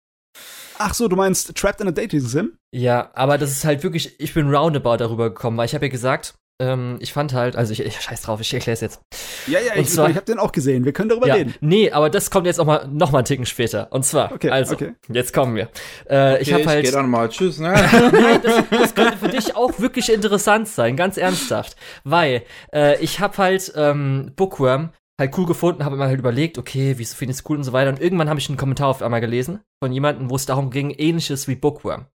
Ach 0.78 0.94
so, 0.94 1.08
du 1.08 1.16
meinst 1.16 1.56
Trapped 1.56 1.82
in 1.82 1.88
a 1.88 1.92
Dating 1.92 2.22
Sim? 2.22 2.58
Ja, 2.74 3.12
aber 3.14 3.38
das 3.38 3.52
ist 3.52 3.66
halt 3.66 3.84
wirklich, 3.84 4.20
ich 4.20 4.34
bin 4.34 4.54
roundabout 4.54 4.98
darüber 4.98 5.30
gekommen, 5.30 5.58
weil 5.58 5.66
ich 5.66 5.76
habe 5.76 5.86
ja 5.86 5.92
gesagt, 5.92 6.36
ähm, 6.60 6.98
ich 7.00 7.14
fand 7.14 7.34
halt, 7.34 7.56
also 7.56 7.72
ich, 7.72 7.80
ich 7.80 8.00
scheiß 8.00 8.22
drauf, 8.22 8.42
ich 8.42 8.54
erkläre 8.54 8.74
es 8.74 8.82
jetzt. 8.82 9.02
Ja, 9.48 9.60
ja, 9.60 9.74
und 9.74 9.82
ich, 9.82 9.90
zwar, 9.90 10.10
ich 10.10 10.16
habe 10.16 10.26
den 10.26 10.40
auch 10.40 10.52
gesehen. 10.52 10.84
Wir 10.84 10.92
können 10.92 11.10
darüber 11.10 11.28
ja, 11.28 11.36
reden. 11.36 11.56
Nee, 11.62 11.92
aber 11.92 12.10
das 12.10 12.30
kommt 12.30 12.46
jetzt 12.48 12.60
auch 12.60 12.66
mal 12.66 12.88
noch 12.88 13.12
mal 13.12 13.20
einen 13.20 13.26
Ticken 13.26 13.46
später. 13.46 13.92
Und 13.92 14.06
zwar, 14.06 14.32
okay, 14.34 14.50
also, 14.50 14.76
okay. 14.76 14.94
jetzt 15.08 15.34
kommen 15.34 15.56
wir. 15.56 15.70
Äh, 16.06 16.34
okay, 16.34 16.38
ich 16.42 16.54
habe 16.54 16.66
halt. 16.66 16.84
Ich 16.84 16.92
geh 16.92 16.96
dann 16.96 17.10
mal, 17.10 17.30
tschüss. 17.30 17.60
Ne? 17.60 17.70
Nein, 18.12 18.42
das, 18.44 18.64
das 18.70 18.96
könnte 18.96 19.18
für 19.18 19.30
dich 19.30 19.56
auch 19.56 19.80
wirklich 19.80 20.12
interessant 20.12 20.68
sein, 20.68 20.98
ganz 20.98 21.18
ernsthaft, 21.18 21.78
weil 22.04 22.44
äh, 22.74 23.02
ich 23.02 23.20
habe 23.20 23.38
halt 23.38 23.72
ähm, 23.76 24.34
Bookworm 24.36 24.92
halt 25.20 25.38
cool 25.38 25.46
gefunden, 25.46 25.86
habe 25.86 25.98
mir 25.98 26.06
halt 26.06 26.20
überlegt, 26.20 26.58
okay, 26.58 26.94
wieso 26.98 27.16
finde 27.16 27.32
ich 27.32 27.40
es 27.40 27.50
cool 27.50 27.58
und 27.58 27.64
so 27.64 27.74
weiter. 27.74 27.90
Und 27.90 28.02
irgendwann 28.02 28.30
habe 28.30 28.40
ich 28.40 28.50
einen 28.50 28.58
Kommentar 28.58 28.88
auf 28.88 29.02
einmal 29.02 29.22
gelesen 29.22 29.60
von 29.84 29.92
jemandem, 29.92 30.30
wo 30.30 30.36
es 30.36 30.46
darum 30.46 30.72
ging, 30.72 30.92
ähnliches 30.92 31.48
wie 31.48 31.56
Bookworm. 31.56 32.06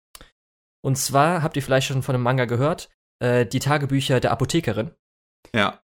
Und 0.82 0.96
zwar 0.96 1.42
habt 1.42 1.56
ihr 1.56 1.62
vielleicht 1.62 1.86
schon 1.86 2.02
von 2.02 2.14
einem 2.14 2.24
Manga 2.24 2.46
gehört, 2.46 2.90
äh, 3.20 3.46
die 3.46 3.58
Tagebücher 3.58 4.20
der 4.20 4.32
Apothekerin. 4.32 4.92
Ja. 5.54 5.80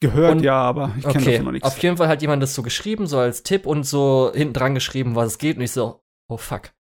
Gehört, 0.00 0.36
und, 0.36 0.42
ja, 0.42 0.60
aber 0.60 0.94
ich 0.96 1.04
kenne 1.04 1.16
okay, 1.16 1.30
davon 1.32 1.44
noch 1.44 1.52
nichts. 1.52 1.68
Auf 1.68 1.80
jeden 1.80 1.96
Fall 1.96 2.08
hat 2.08 2.22
jemand 2.22 2.42
das 2.42 2.54
so 2.54 2.62
geschrieben, 2.62 3.06
so 3.06 3.18
als 3.18 3.44
Tipp 3.44 3.66
und 3.66 3.84
so 3.84 4.32
hinten 4.34 4.54
dran 4.54 4.74
geschrieben, 4.74 5.14
was 5.14 5.28
es 5.28 5.38
geht. 5.38 5.56
Und 5.56 5.62
ich 5.62 5.70
so, 5.70 6.02
oh 6.28 6.36
fuck. 6.36 6.72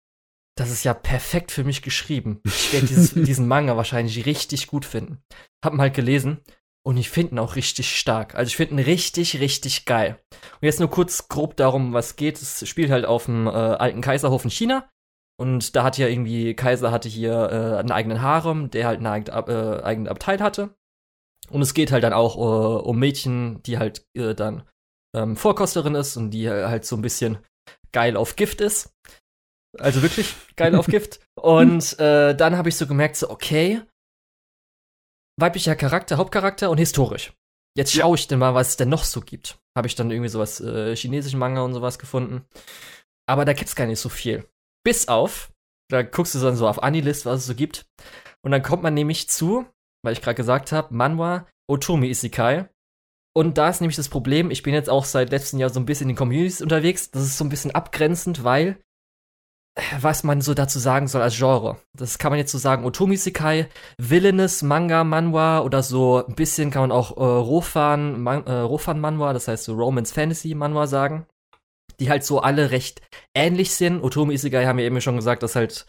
Das 0.57 0.70
ist 0.70 0.84
ja 0.84 0.95
perfekt 0.95 1.53
für 1.53 1.64
mich 1.64 1.82
geschrieben. 1.82 2.41
Ich 2.45 2.72
werde 2.72 2.86
diesen 3.24 3.47
Manga 3.47 3.76
wahrscheinlich 3.76 4.24
richtig 4.26 4.66
gut 4.66 4.84
finden. 4.84 5.22
Hab 5.64 5.74
ihn 5.74 5.80
halt 5.80 5.95
gelesen 5.95 6.41
und 6.82 6.97
ich 6.97 7.11
finde 7.11 7.34
ihn 7.34 7.38
auch 7.38 7.57
richtig 7.57 7.95
stark. 7.97 8.34
Also 8.34 8.49
ich 8.49 8.57
finde 8.57 8.74
ihn 8.74 8.78
richtig, 8.80 9.38
richtig 9.38 9.84
geil. 9.84 10.18
Und 10.32 10.66
jetzt 10.66 10.80
nur 10.80 10.91
kurz 10.91 11.28
grob 11.28 11.57
darum, 11.57 11.93
was 11.93 12.16
geht. 12.16 12.41
Es 12.41 12.66
spielt 12.66 12.91
halt 12.91 13.05
auf 13.05 13.26
dem 13.26 13.47
äh, 13.47 13.51
alten 13.51 14.01
Kaiserhof 14.01 14.45
in 14.45 14.51
China. 14.51 14.88
Und 15.41 15.74
da 15.74 15.84
hat 15.84 15.97
ja 15.97 16.07
irgendwie, 16.07 16.53
Kaiser 16.53 16.93
hatte 16.93 17.09
hier 17.09 17.32
äh, 17.32 17.78
einen 17.78 17.93
eigenen 17.93 18.20
Harem, 18.20 18.70
der 18.70 18.86
halt 18.86 18.99
einen 18.99 19.07
eigenen, 19.07 19.49
äh, 19.49 19.82
eigenen 19.82 20.09
Abteil 20.09 20.38
hatte. 20.41 20.74
Und 21.49 21.62
es 21.62 21.72
geht 21.72 21.93
halt 21.93 22.05
dann 22.05 22.12
auch 22.12 22.36
äh, 22.36 22.82
um 22.82 22.99
Mädchen, 22.99 23.62
die 23.62 23.78
halt 23.78 24.05
äh, 24.14 24.34
dann 24.34 24.68
ähm, 25.16 25.36
Vorkosterin 25.36 25.95
ist 25.95 26.18
und 26.18 26.30
die 26.32 26.51
halt 26.51 26.84
so 26.84 26.95
ein 26.95 27.01
bisschen 27.01 27.38
geil 27.91 28.18
auf 28.18 28.36
Gift 28.36 28.61
ist. 28.61 28.95
Also 29.78 30.03
wirklich 30.03 30.34
geil 30.57 30.74
auf 30.74 30.86
Gift. 30.88 31.20
Und 31.41 31.99
äh, 31.99 32.36
dann 32.36 32.59
habe 32.59 32.68
ich 32.68 32.76
so 32.76 32.86
gemerkt, 32.86 33.16
so, 33.16 33.30
okay, 33.30 33.80
weiblicher 35.41 35.74
Charakter, 35.74 36.18
Hauptcharakter 36.18 36.68
und 36.68 36.76
historisch. 36.76 37.32
Jetzt 37.78 37.95
schaue 37.95 38.16
ich 38.16 38.28
denn 38.28 38.41
mal, 38.41 38.55
was 38.55 38.68
es 38.68 38.76
denn 38.76 38.91
noch 38.91 39.05
so 39.05 39.22
gibt. 39.22 39.59
Habe 39.74 39.88
ich 39.88 39.95
dann 39.95 40.11
irgendwie 40.11 40.28
sowas 40.28 40.61
äh, 40.61 40.95
chinesischen 40.95 41.38
Manga 41.38 41.62
und 41.62 41.72
sowas 41.72 41.99
gefunden. 41.99 42.45
Aber 43.26 43.47
da 43.47 43.55
gibt's 43.55 43.74
gar 43.74 43.86
nicht 43.86 44.01
so 44.01 44.11
viel. 44.11 44.47
Bis 44.85 45.09
auf, 45.09 45.53
da 45.91 46.03
guckst 46.03 46.35
du 46.35 46.39
dann 46.39 46.57
so 46.57 46.68
auf 46.68 46.83
Anilist, 46.83 47.26
was 47.26 47.41
es 47.41 47.47
so 47.47 47.55
gibt. 47.55 47.87
Und 48.43 48.53
dann 48.53 48.62
kommt 48.62 48.83
man 48.83 48.95
nämlich 48.95 49.28
zu, 49.28 49.66
weil 50.03 50.12
ich 50.12 50.22
gerade 50.22 50.37
gesagt 50.37 50.72
habe, 50.72 50.95
Manwa 50.95 51.47
Otomi 51.68 52.09
Isekai. 52.09 52.68
Und 53.37 53.59
da 53.59 53.68
ist 53.68 53.81
nämlich 53.81 53.97
das 53.97 54.09
Problem, 54.09 54.51
ich 54.51 54.62
bin 54.62 54.74
jetzt 54.74 54.91
auch 54.91 55.05
seit 55.05 55.31
letztem 55.31 55.61
Jahr 55.61 55.70
so 55.70 55.78
ein 55.78 55.87
bisschen 55.87 56.05
in 56.05 56.14
den 56.14 56.18
Communities 56.18 56.62
unterwegs. 56.62 57.11
Das 57.11 57.22
ist 57.22 57.39
so 57.39 57.45
ein 57.45 57.49
bisschen 57.49 57.70
abgrenzend, 57.70 58.43
weil 58.43 58.81
was 60.01 60.24
man 60.24 60.41
so 60.41 60.53
dazu 60.55 60.78
sagen 60.78 61.07
soll 61.07 61.22
als 61.22 61.37
Genre. 61.37 61.76
Das 61.97 62.18
kann 62.18 62.33
man 62.33 62.39
jetzt 62.39 62.53
so 62.53 62.59
sagen, 62.59 62.85
Otomi-Sekai, 62.85 63.68
Villainous, 63.99 64.62
Manga, 64.62 65.05
Manhwa 65.05 65.61
oder 65.61 65.83
so 65.83 66.24
ein 66.26 66.35
bisschen 66.35 66.70
kann 66.70 66.83
man 66.83 66.93
auch 66.93 67.16
äh, 67.16 67.22
Rofan, 67.22 68.20
Man, 68.20 68.45
äh, 68.47 68.53
Rofan 68.53 69.01
Manhwa, 69.01 69.33
das 69.33 69.49
heißt 69.49 69.64
so 69.64 69.74
Romance 69.74 70.12
Fantasy 70.12 70.55
Manhwa 70.55 70.87
sagen, 70.87 71.26
die 71.99 72.11
halt 72.11 72.24
so 72.24 72.41
alle 72.41 72.70
recht 72.70 73.03
ähnlich 73.34 73.74
sind. 73.74 74.03
Otomi-Isekai 74.03 74.66
haben 74.66 74.78
wir 74.78 74.84
eben 74.84 75.01
schon 75.01 75.16
gesagt, 75.16 75.43
dass 75.43 75.57
halt 75.57 75.86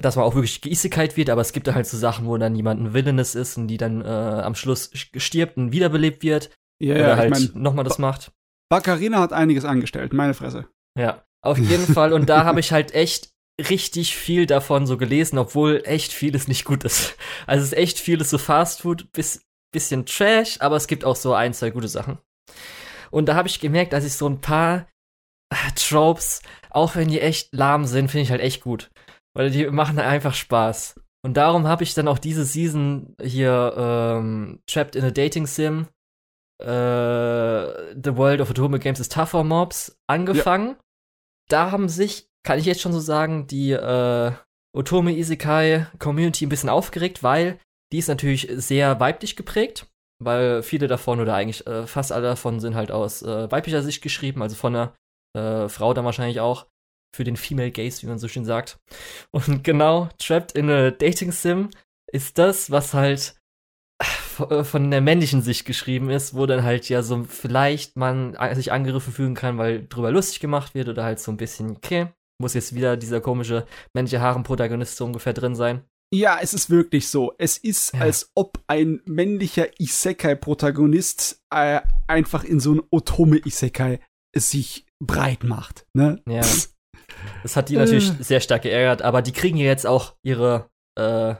dass 0.00 0.16
man 0.16 0.24
auch 0.24 0.34
wirklich 0.34 0.62
geisekait 0.62 1.16
wird, 1.16 1.30
aber 1.30 1.42
es 1.42 1.52
gibt 1.52 1.66
da 1.66 1.74
halt 1.74 1.86
so 1.86 1.98
Sachen, 1.98 2.26
wo 2.26 2.36
dann 2.38 2.54
jemand 2.54 2.80
ein 2.80 2.94
Villainous 2.94 3.34
ist 3.34 3.58
und 3.58 3.68
die 3.68 3.76
dann 3.76 4.00
äh, 4.00 4.06
am 4.06 4.54
Schluss 4.54 4.90
stirbt 4.94 5.56
und 5.56 5.72
wiederbelebt 5.72 6.22
wird. 6.22 6.50
Ja, 6.82 6.94
oder 6.94 7.08
ja, 7.08 7.16
halt 7.16 7.36
ich 7.36 7.52
mein, 7.52 7.62
nochmal 7.62 7.84
das 7.84 7.98
macht. 7.98 8.32
Baccarina 8.70 9.20
hat 9.20 9.32
einiges 9.32 9.64
angestellt, 9.64 10.12
meine 10.12 10.34
Fresse. 10.34 10.68
Ja. 10.98 11.22
Auf 11.44 11.58
jeden 11.58 11.92
Fall. 11.92 12.12
Und 12.12 12.28
da 12.28 12.44
habe 12.44 12.60
ich 12.60 12.72
halt 12.72 12.94
echt 12.94 13.30
richtig 13.60 14.16
viel 14.16 14.46
davon 14.46 14.86
so 14.86 14.96
gelesen, 14.96 15.38
obwohl 15.38 15.82
echt 15.84 16.12
vieles 16.12 16.48
nicht 16.48 16.64
gut 16.64 16.84
ist. 16.84 17.16
Also 17.46 17.62
es 17.62 17.72
ist 17.72 17.78
echt 17.78 17.98
vieles 17.98 18.30
so 18.30 18.38
Fastfood, 18.38 19.12
bis, 19.12 19.44
bisschen 19.72 20.06
Trash, 20.06 20.58
aber 20.60 20.76
es 20.76 20.86
gibt 20.86 21.04
auch 21.04 21.16
so 21.16 21.34
ein, 21.34 21.52
zwei 21.52 21.70
gute 21.70 21.88
Sachen. 21.88 22.18
Und 23.10 23.26
da 23.26 23.34
habe 23.34 23.48
ich 23.48 23.60
gemerkt, 23.60 23.92
dass 23.92 24.04
ich 24.04 24.14
so 24.14 24.28
ein 24.28 24.40
paar 24.40 24.86
Tropes, 25.76 26.42
auch 26.70 26.96
wenn 26.96 27.08
die 27.08 27.20
echt 27.20 27.52
lahm 27.52 27.84
sind, 27.84 28.10
finde 28.10 28.22
ich 28.22 28.30
halt 28.30 28.40
echt 28.40 28.62
gut. 28.62 28.90
Weil 29.34 29.50
die 29.50 29.66
machen 29.66 29.98
einfach 29.98 30.34
Spaß. 30.34 31.00
Und 31.24 31.36
darum 31.36 31.66
habe 31.66 31.84
ich 31.84 31.94
dann 31.94 32.08
auch 32.08 32.18
diese 32.18 32.44
Season 32.44 33.14
hier 33.22 33.74
ähm, 33.76 34.60
Trapped 34.66 34.96
in 34.96 35.04
a 35.04 35.10
Dating 35.10 35.46
Sim, 35.46 35.86
äh, 36.60 36.64
The 36.64 38.16
World 38.16 38.40
of 38.40 38.50
Atomic 38.50 38.82
Games 38.82 39.00
is 39.00 39.08
Tougher 39.08 39.44
Mobs 39.44 39.96
angefangen. 40.08 40.70
Ja 40.70 40.76
da 41.52 41.70
haben 41.70 41.88
sich, 41.88 42.28
kann 42.44 42.58
ich 42.58 42.64
jetzt 42.64 42.80
schon 42.80 42.92
so 42.92 43.00
sagen, 43.00 43.46
die 43.46 43.72
äh, 43.72 44.32
Otome 44.74 45.12
Isekai 45.12 45.86
Community 45.98 46.46
ein 46.46 46.48
bisschen 46.48 46.70
aufgeregt, 46.70 47.22
weil 47.22 47.58
die 47.92 47.98
ist 47.98 48.08
natürlich 48.08 48.48
sehr 48.52 49.00
weiblich 49.00 49.36
geprägt, 49.36 49.86
weil 50.18 50.62
viele 50.62 50.86
davon 50.86 51.20
oder 51.20 51.34
eigentlich 51.34 51.66
äh, 51.66 51.86
fast 51.86 52.10
alle 52.10 52.28
davon 52.28 52.58
sind 52.60 52.74
halt 52.74 52.90
aus 52.90 53.22
äh, 53.22 53.50
weiblicher 53.50 53.82
Sicht 53.82 54.02
geschrieben, 54.02 54.42
also 54.42 54.56
von 54.56 54.74
einer 54.74 54.94
äh, 55.36 55.68
Frau 55.68 55.94
dann 55.94 56.04
wahrscheinlich 56.04 56.40
auch 56.40 56.66
für 57.14 57.24
den 57.24 57.36
Female 57.36 57.70
Gaze, 57.70 58.02
wie 58.02 58.06
man 58.06 58.18
so 58.18 58.28
schön 58.28 58.44
sagt. 58.44 58.78
Und 59.30 59.64
genau, 59.64 60.08
Trapped 60.18 60.52
in 60.52 60.70
a 60.70 60.90
Dating 60.90 61.32
Sim 61.32 61.70
ist 62.10 62.38
das, 62.38 62.70
was 62.70 62.94
halt 62.94 63.36
äh, 64.48 64.64
von 64.64 64.90
der 64.90 65.00
männlichen 65.00 65.42
Sicht 65.42 65.64
geschrieben 65.64 66.10
ist, 66.10 66.34
wo 66.34 66.46
dann 66.46 66.62
halt 66.62 66.88
ja 66.88 67.02
so 67.02 67.24
vielleicht 67.24 67.96
man 67.96 68.36
sich 68.54 68.72
angegriffen 68.72 69.12
fühlen 69.12 69.34
kann, 69.34 69.58
weil 69.58 69.86
drüber 69.86 70.10
lustig 70.10 70.40
gemacht 70.40 70.74
wird 70.74 70.88
oder 70.88 71.04
halt 71.04 71.20
so 71.20 71.30
ein 71.30 71.36
bisschen, 71.36 71.76
okay, 71.76 72.08
muss 72.40 72.54
jetzt 72.54 72.74
wieder 72.74 72.96
dieser 72.96 73.20
komische 73.20 73.66
männliche 73.94 74.20
Haaren-Protagonist 74.20 74.96
so 74.96 75.04
ungefähr 75.04 75.32
drin 75.32 75.54
sein. 75.54 75.84
Ja, 76.14 76.38
es 76.42 76.52
ist 76.52 76.68
wirklich 76.68 77.08
so. 77.08 77.32
Es 77.38 77.56
ist, 77.56 77.94
ja. 77.94 78.00
als 78.00 78.30
ob 78.34 78.62
ein 78.66 79.00
männlicher 79.06 79.68
Isekai-Protagonist 79.80 81.40
äh, 81.54 81.80
einfach 82.06 82.44
in 82.44 82.60
so 82.60 82.74
ein 82.74 82.82
Otome-Isekai 82.90 84.00
sich 84.36 84.86
breit 85.06 85.44
macht. 85.44 85.86
Ne? 85.94 86.20
Ja. 86.28 86.42
Das 87.42 87.56
hat 87.56 87.68
die 87.68 87.76
natürlich 87.76 88.08
äh. 88.08 88.22
sehr 88.22 88.40
stark 88.40 88.62
geärgert, 88.62 89.02
aber 89.02 89.22
die 89.22 89.32
kriegen 89.32 89.56
ja 89.56 89.66
jetzt 89.66 89.86
auch 89.86 90.16
ihre 90.22 90.70
äh, 90.98 91.34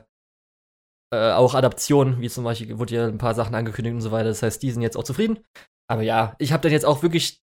äh, 1.13 1.31
auch 1.33 1.53
Adaptionen, 1.55 2.21
wie 2.21 2.29
zum 2.29 2.43
Beispiel 2.43 2.77
wurde 2.79 2.95
ja 2.95 3.07
ein 3.07 3.17
paar 3.17 3.35
Sachen 3.35 3.53
angekündigt 3.53 3.93
und 3.93 4.01
so 4.01 4.11
weiter. 4.11 4.29
Das 4.29 4.41
heißt, 4.41 4.61
die 4.63 4.71
sind 4.71 4.81
jetzt 4.81 4.97
auch 4.97 5.03
zufrieden. 5.03 5.39
Aber 5.87 6.01
ja, 6.01 6.35
ich 6.39 6.53
habe 6.53 6.61
dann 6.61 6.71
jetzt 6.71 6.85
auch 6.85 7.03
wirklich 7.03 7.41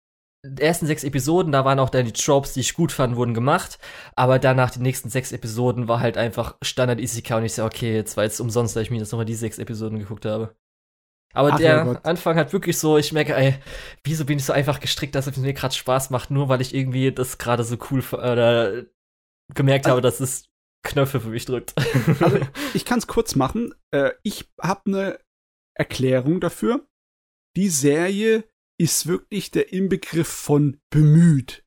ersten 0.60 0.88
sechs 0.88 1.04
Episoden, 1.04 1.52
da 1.52 1.66
waren 1.66 1.80
auch 1.80 1.90
dann 1.90 2.06
die 2.06 2.14
Tropes, 2.14 2.54
die 2.54 2.62
ich 2.62 2.74
gut 2.74 2.92
fand, 2.92 3.16
wurden 3.16 3.34
gemacht. 3.34 3.78
Aber 4.16 4.40
danach 4.40 4.72
die 4.72 4.80
nächsten 4.80 5.10
sechs 5.10 5.32
Episoden 5.32 5.88
war 5.88 6.00
halt 6.00 6.18
einfach 6.18 6.58
Standard 6.64 7.00
Isekai 7.00 7.38
und 7.38 7.46
ich 7.46 7.54
so, 7.54 7.66
okay, 7.66 7.94
jetzt 7.94 8.18
war 8.18 8.24
jetzt 8.24 8.40
umsonst, 8.40 8.76
dass 8.76 8.84
ich 8.84 8.92
mir 8.92 8.98
jetzt 8.98 9.12
nochmal 9.12 9.26
die 9.26 9.36
sechs 9.36 9.60
Episoden 9.60 10.00
geguckt 10.00 10.26
habe. 10.26 10.56
Aber 11.34 11.54
Ach, 11.54 11.58
der 11.58 12.06
Anfang 12.06 12.38
hat 12.38 12.54
wirklich 12.54 12.78
so, 12.78 12.98
ich 12.98 13.14
merke, 13.14 13.36
ey, 13.36 13.56
wieso 14.04 14.26
bin 14.26 14.40
ich 14.40 14.46
so 14.46 14.54
einfach 14.54 14.80
gestrickt, 14.80 15.14
dass 15.14 15.28
es 15.28 15.38
mir 15.38 15.54
gerade 15.54 15.76
Spaß 15.76 16.10
macht, 16.10 16.32
nur 16.32 16.50
weil 16.50 16.62
ich 16.62 16.74
irgendwie 16.74 17.12
das 17.12 17.38
gerade 17.38 17.64
so 17.64 17.78
cool 17.92 18.04
oder 18.14 18.86
gemerkt 19.54 19.86
also, 19.86 19.92
habe, 19.92 20.02
dass 20.02 20.20
es 20.20 20.50
Knöpfe 20.84 21.20
für 21.20 21.30
mich 21.30 21.46
drückt. 21.46 21.74
Also, 22.20 22.40
ich 22.74 22.86
kann 22.86 23.00
es 23.00 23.08
kurz 23.08 23.36
machen. 23.36 23.74
Äh, 23.92 24.12
ich 24.24 24.50
habe 24.62 24.82
eine 24.88 25.20
Erklärung 25.76 26.40
dafür. 26.40 26.88
Die 27.56 27.70
Serie 27.70 28.44
ist 28.80 29.08
wirklich 29.08 29.52
der 29.52 29.72
Inbegriff 29.72 30.28
von 30.28 30.80
bemüht. 30.90 31.64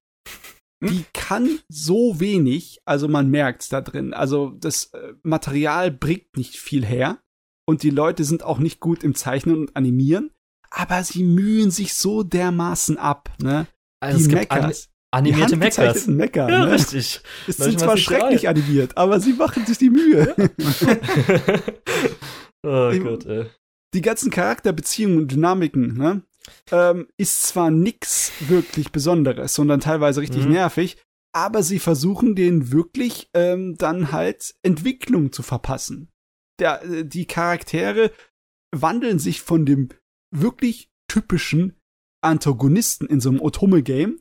Hm? 0.82 0.90
Die 0.90 1.04
kann 1.12 1.60
so 1.68 2.18
wenig, 2.18 2.80
also 2.84 3.06
man 3.06 3.30
merkt's 3.30 3.68
da 3.68 3.80
drin. 3.80 4.12
Also 4.12 4.50
das 4.50 4.86
äh, 4.86 5.12
Material 5.22 5.90
bringt 5.92 6.36
nicht 6.36 6.56
viel 6.56 6.84
her 6.84 7.22
und 7.72 7.82
die 7.82 7.90
Leute 7.90 8.24
sind 8.24 8.42
auch 8.42 8.58
nicht 8.58 8.80
gut 8.80 9.02
im 9.02 9.14
Zeichnen 9.14 9.56
und 9.56 9.76
Animieren, 9.76 10.30
aber 10.70 11.02
sie 11.02 11.24
mühen 11.24 11.70
sich 11.70 11.94
so 11.94 12.22
dermaßen 12.22 12.98
ab, 12.98 13.30
ne? 13.42 13.66
Also 14.00 14.18
die 14.18 14.24
es 14.24 14.28
gibt 14.28 14.52
an 14.52 14.72
animierte 15.10 15.56
Meckers. 15.56 16.06
Mecker, 16.06 16.50
ja, 16.50 16.66
ne? 16.66 16.72
richtig. 16.72 17.20
Es 17.48 17.56
sind 17.56 17.80
zwar 17.80 17.96
schrecklich 17.96 18.48
animiert, 18.48 18.96
aber 18.96 19.20
sie 19.20 19.32
machen 19.32 19.64
sich 19.66 19.78
die 19.78 19.90
Mühe. 19.90 20.34
oh 22.62 22.92
Gott, 22.98 23.26
ey. 23.26 23.46
Die 23.94 24.00
ganzen 24.00 24.30
Charakterbeziehungen 24.30 25.18
und 25.18 25.32
Dynamiken, 25.32 25.94
ne? 25.96 26.22
ähm, 26.70 27.08
ist 27.16 27.42
zwar 27.42 27.70
nix 27.70 28.32
wirklich 28.40 28.92
Besonderes, 28.92 29.54
sondern 29.54 29.80
teilweise 29.80 30.20
richtig 30.20 30.44
mhm. 30.44 30.52
nervig, 30.52 30.96
aber 31.34 31.62
sie 31.62 31.78
versuchen 31.78 32.34
denen 32.34 32.72
wirklich 32.72 33.28
ähm, 33.34 33.76
dann 33.76 34.12
halt 34.12 34.54
Entwicklung 34.62 35.32
zu 35.32 35.42
verpassen. 35.42 36.11
Der, 36.58 36.82
äh, 36.84 37.04
die 37.04 37.26
Charaktere 37.26 38.10
wandeln 38.74 39.18
sich 39.18 39.42
von 39.42 39.66
dem 39.66 39.88
wirklich 40.34 40.90
typischen 41.08 41.76
Antagonisten 42.22 43.06
in 43.06 43.20
so 43.20 43.30
einem 43.30 43.40
Otome-Game, 43.40 44.20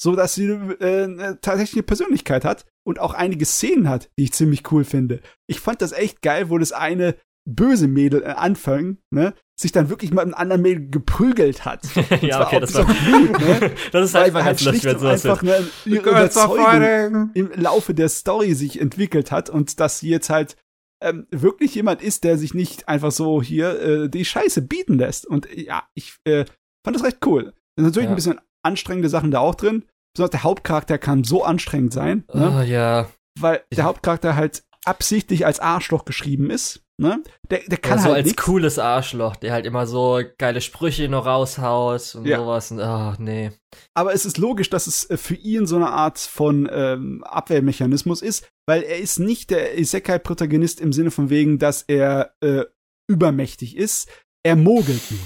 so 0.00 0.16
dass 0.16 0.34
sie 0.34 0.48
äh, 0.48 1.36
tatsächlich 1.42 1.74
eine 1.74 1.82
Persönlichkeit 1.82 2.44
hat 2.44 2.64
und 2.84 2.98
auch 2.98 3.14
einige 3.14 3.44
Szenen 3.44 3.88
hat, 3.88 4.10
die 4.18 4.24
ich 4.24 4.32
ziemlich 4.32 4.70
cool 4.72 4.84
finde. 4.84 5.20
Ich 5.46 5.60
fand 5.60 5.82
das 5.82 5.92
echt 5.92 6.22
geil, 6.22 6.50
wo 6.50 6.58
das 6.58 6.72
eine 6.72 7.16
böse 7.44 7.88
Mädel 7.88 8.22
äh, 8.22 8.26
anfangen, 8.26 8.98
ne, 9.10 9.34
sich 9.58 9.72
dann 9.72 9.88
wirklich 9.88 10.10
mit 10.10 10.20
einem 10.20 10.34
anderen 10.34 10.62
Mädel 10.62 10.88
geprügelt 10.90 11.64
hat. 11.64 11.82
ja, 12.20 12.46
okay, 12.46 12.60
das 12.60 12.74
war 12.74 12.84
gut, 12.84 13.40
ne? 13.40 13.72
Das 13.92 14.08
ist 14.08 14.14
halt 14.14 14.32
ganz 14.32 14.64
lustig, 14.64 14.84
wenn 14.84 14.98
sowas 14.98 15.26
einfach 15.26 15.42
ne, 15.42 15.66
ihre 15.84 16.10
Überzeugung 16.10 17.30
im 17.34 17.50
Laufe 17.56 17.94
der 17.94 18.08
Story 18.08 18.54
sich 18.54 18.80
entwickelt 18.80 19.32
hat 19.32 19.50
und 19.50 19.80
dass 19.80 19.98
sie 19.98 20.08
jetzt 20.08 20.30
halt 20.30 20.56
ähm, 21.02 21.26
wirklich 21.30 21.74
jemand 21.74 22.02
ist, 22.02 22.24
der 22.24 22.38
sich 22.38 22.54
nicht 22.54 22.88
einfach 22.88 23.12
so 23.12 23.42
hier 23.42 23.80
äh, 23.80 24.08
die 24.08 24.24
Scheiße 24.24 24.62
bieten 24.62 24.98
lässt. 24.98 25.26
Und 25.26 25.48
ja, 25.54 25.84
ich 25.94 26.16
äh, 26.24 26.44
fand 26.84 26.96
das 26.96 27.04
recht 27.04 27.24
cool. 27.26 27.52
Da 27.76 27.82
sind 27.82 27.86
natürlich 27.86 28.04
ja. 28.06 28.10
ein 28.10 28.16
bisschen 28.16 28.40
anstrengende 28.64 29.08
Sachen 29.08 29.30
da 29.30 29.40
auch 29.40 29.54
drin. 29.54 29.84
Besonders 30.14 30.30
der 30.30 30.42
Hauptcharakter 30.42 30.98
kann 30.98 31.24
so 31.24 31.44
anstrengend 31.44 31.92
sein. 31.92 32.24
Ne? 32.32 32.58
Oh, 32.58 32.62
ja. 32.62 33.08
Weil 33.40 33.62
der 33.74 33.84
Hauptcharakter 33.84 34.36
halt 34.36 34.62
absichtlich 34.84 35.46
als 35.46 35.60
Arschloch 35.60 36.04
geschrieben 36.04 36.50
ist. 36.50 36.82
Ne? 36.98 37.22
Der, 37.50 37.60
der 37.66 37.78
kann 37.78 37.98
ja, 37.98 38.02
so 38.02 38.08
halt 38.10 38.18
als 38.18 38.26
nix. 38.28 38.44
cooles 38.44 38.78
Arschloch, 38.78 39.36
der 39.36 39.52
halt 39.52 39.66
immer 39.66 39.86
so 39.86 40.20
geile 40.38 40.60
Sprüche 40.60 41.08
noch 41.08 41.26
raushaut 41.26 42.14
und 42.14 42.26
ja. 42.26 42.38
sowas. 42.38 42.70
Und, 42.70 42.80
oh, 42.80 43.14
nee. 43.18 43.50
Aber 43.94 44.12
es 44.12 44.24
ist 44.24 44.38
logisch, 44.38 44.70
dass 44.70 44.86
es 44.86 45.08
äh, 45.10 45.16
für 45.16 45.34
ihn 45.34 45.66
so 45.66 45.76
eine 45.76 45.90
Art 45.90 46.18
von 46.18 46.68
ähm, 46.70 47.24
Abwehrmechanismus 47.24 48.22
ist, 48.22 48.46
weil 48.68 48.82
er 48.82 48.98
ist 48.98 49.18
nicht 49.18 49.50
der 49.50 49.78
Isekai-Protagonist 49.78 50.80
im 50.80 50.92
Sinne 50.92 51.10
von 51.10 51.30
wegen, 51.30 51.58
dass 51.58 51.82
er 51.82 52.34
äh, 52.40 52.64
übermächtig 53.10 53.76
ist. 53.76 54.08
Er 54.44 54.56
mogelt 54.56 55.02
nur. 55.10 55.20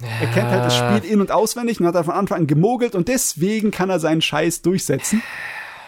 Ja. 0.00 0.08
Er 0.20 0.26
kennt 0.28 0.48
halt 0.48 0.64
das 0.64 0.76
Spiel 0.76 1.10
in- 1.10 1.20
und 1.20 1.32
auswendig 1.32 1.80
und 1.80 1.86
hat 1.86 2.04
von 2.04 2.14
Anfang 2.14 2.42
an 2.42 2.46
gemogelt 2.46 2.94
und 2.94 3.08
deswegen 3.08 3.70
kann 3.70 3.90
er 3.90 3.98
seinen 3.98 4.22
Scheiß 4.22 4.62
durchsetzen. 4.62 5.22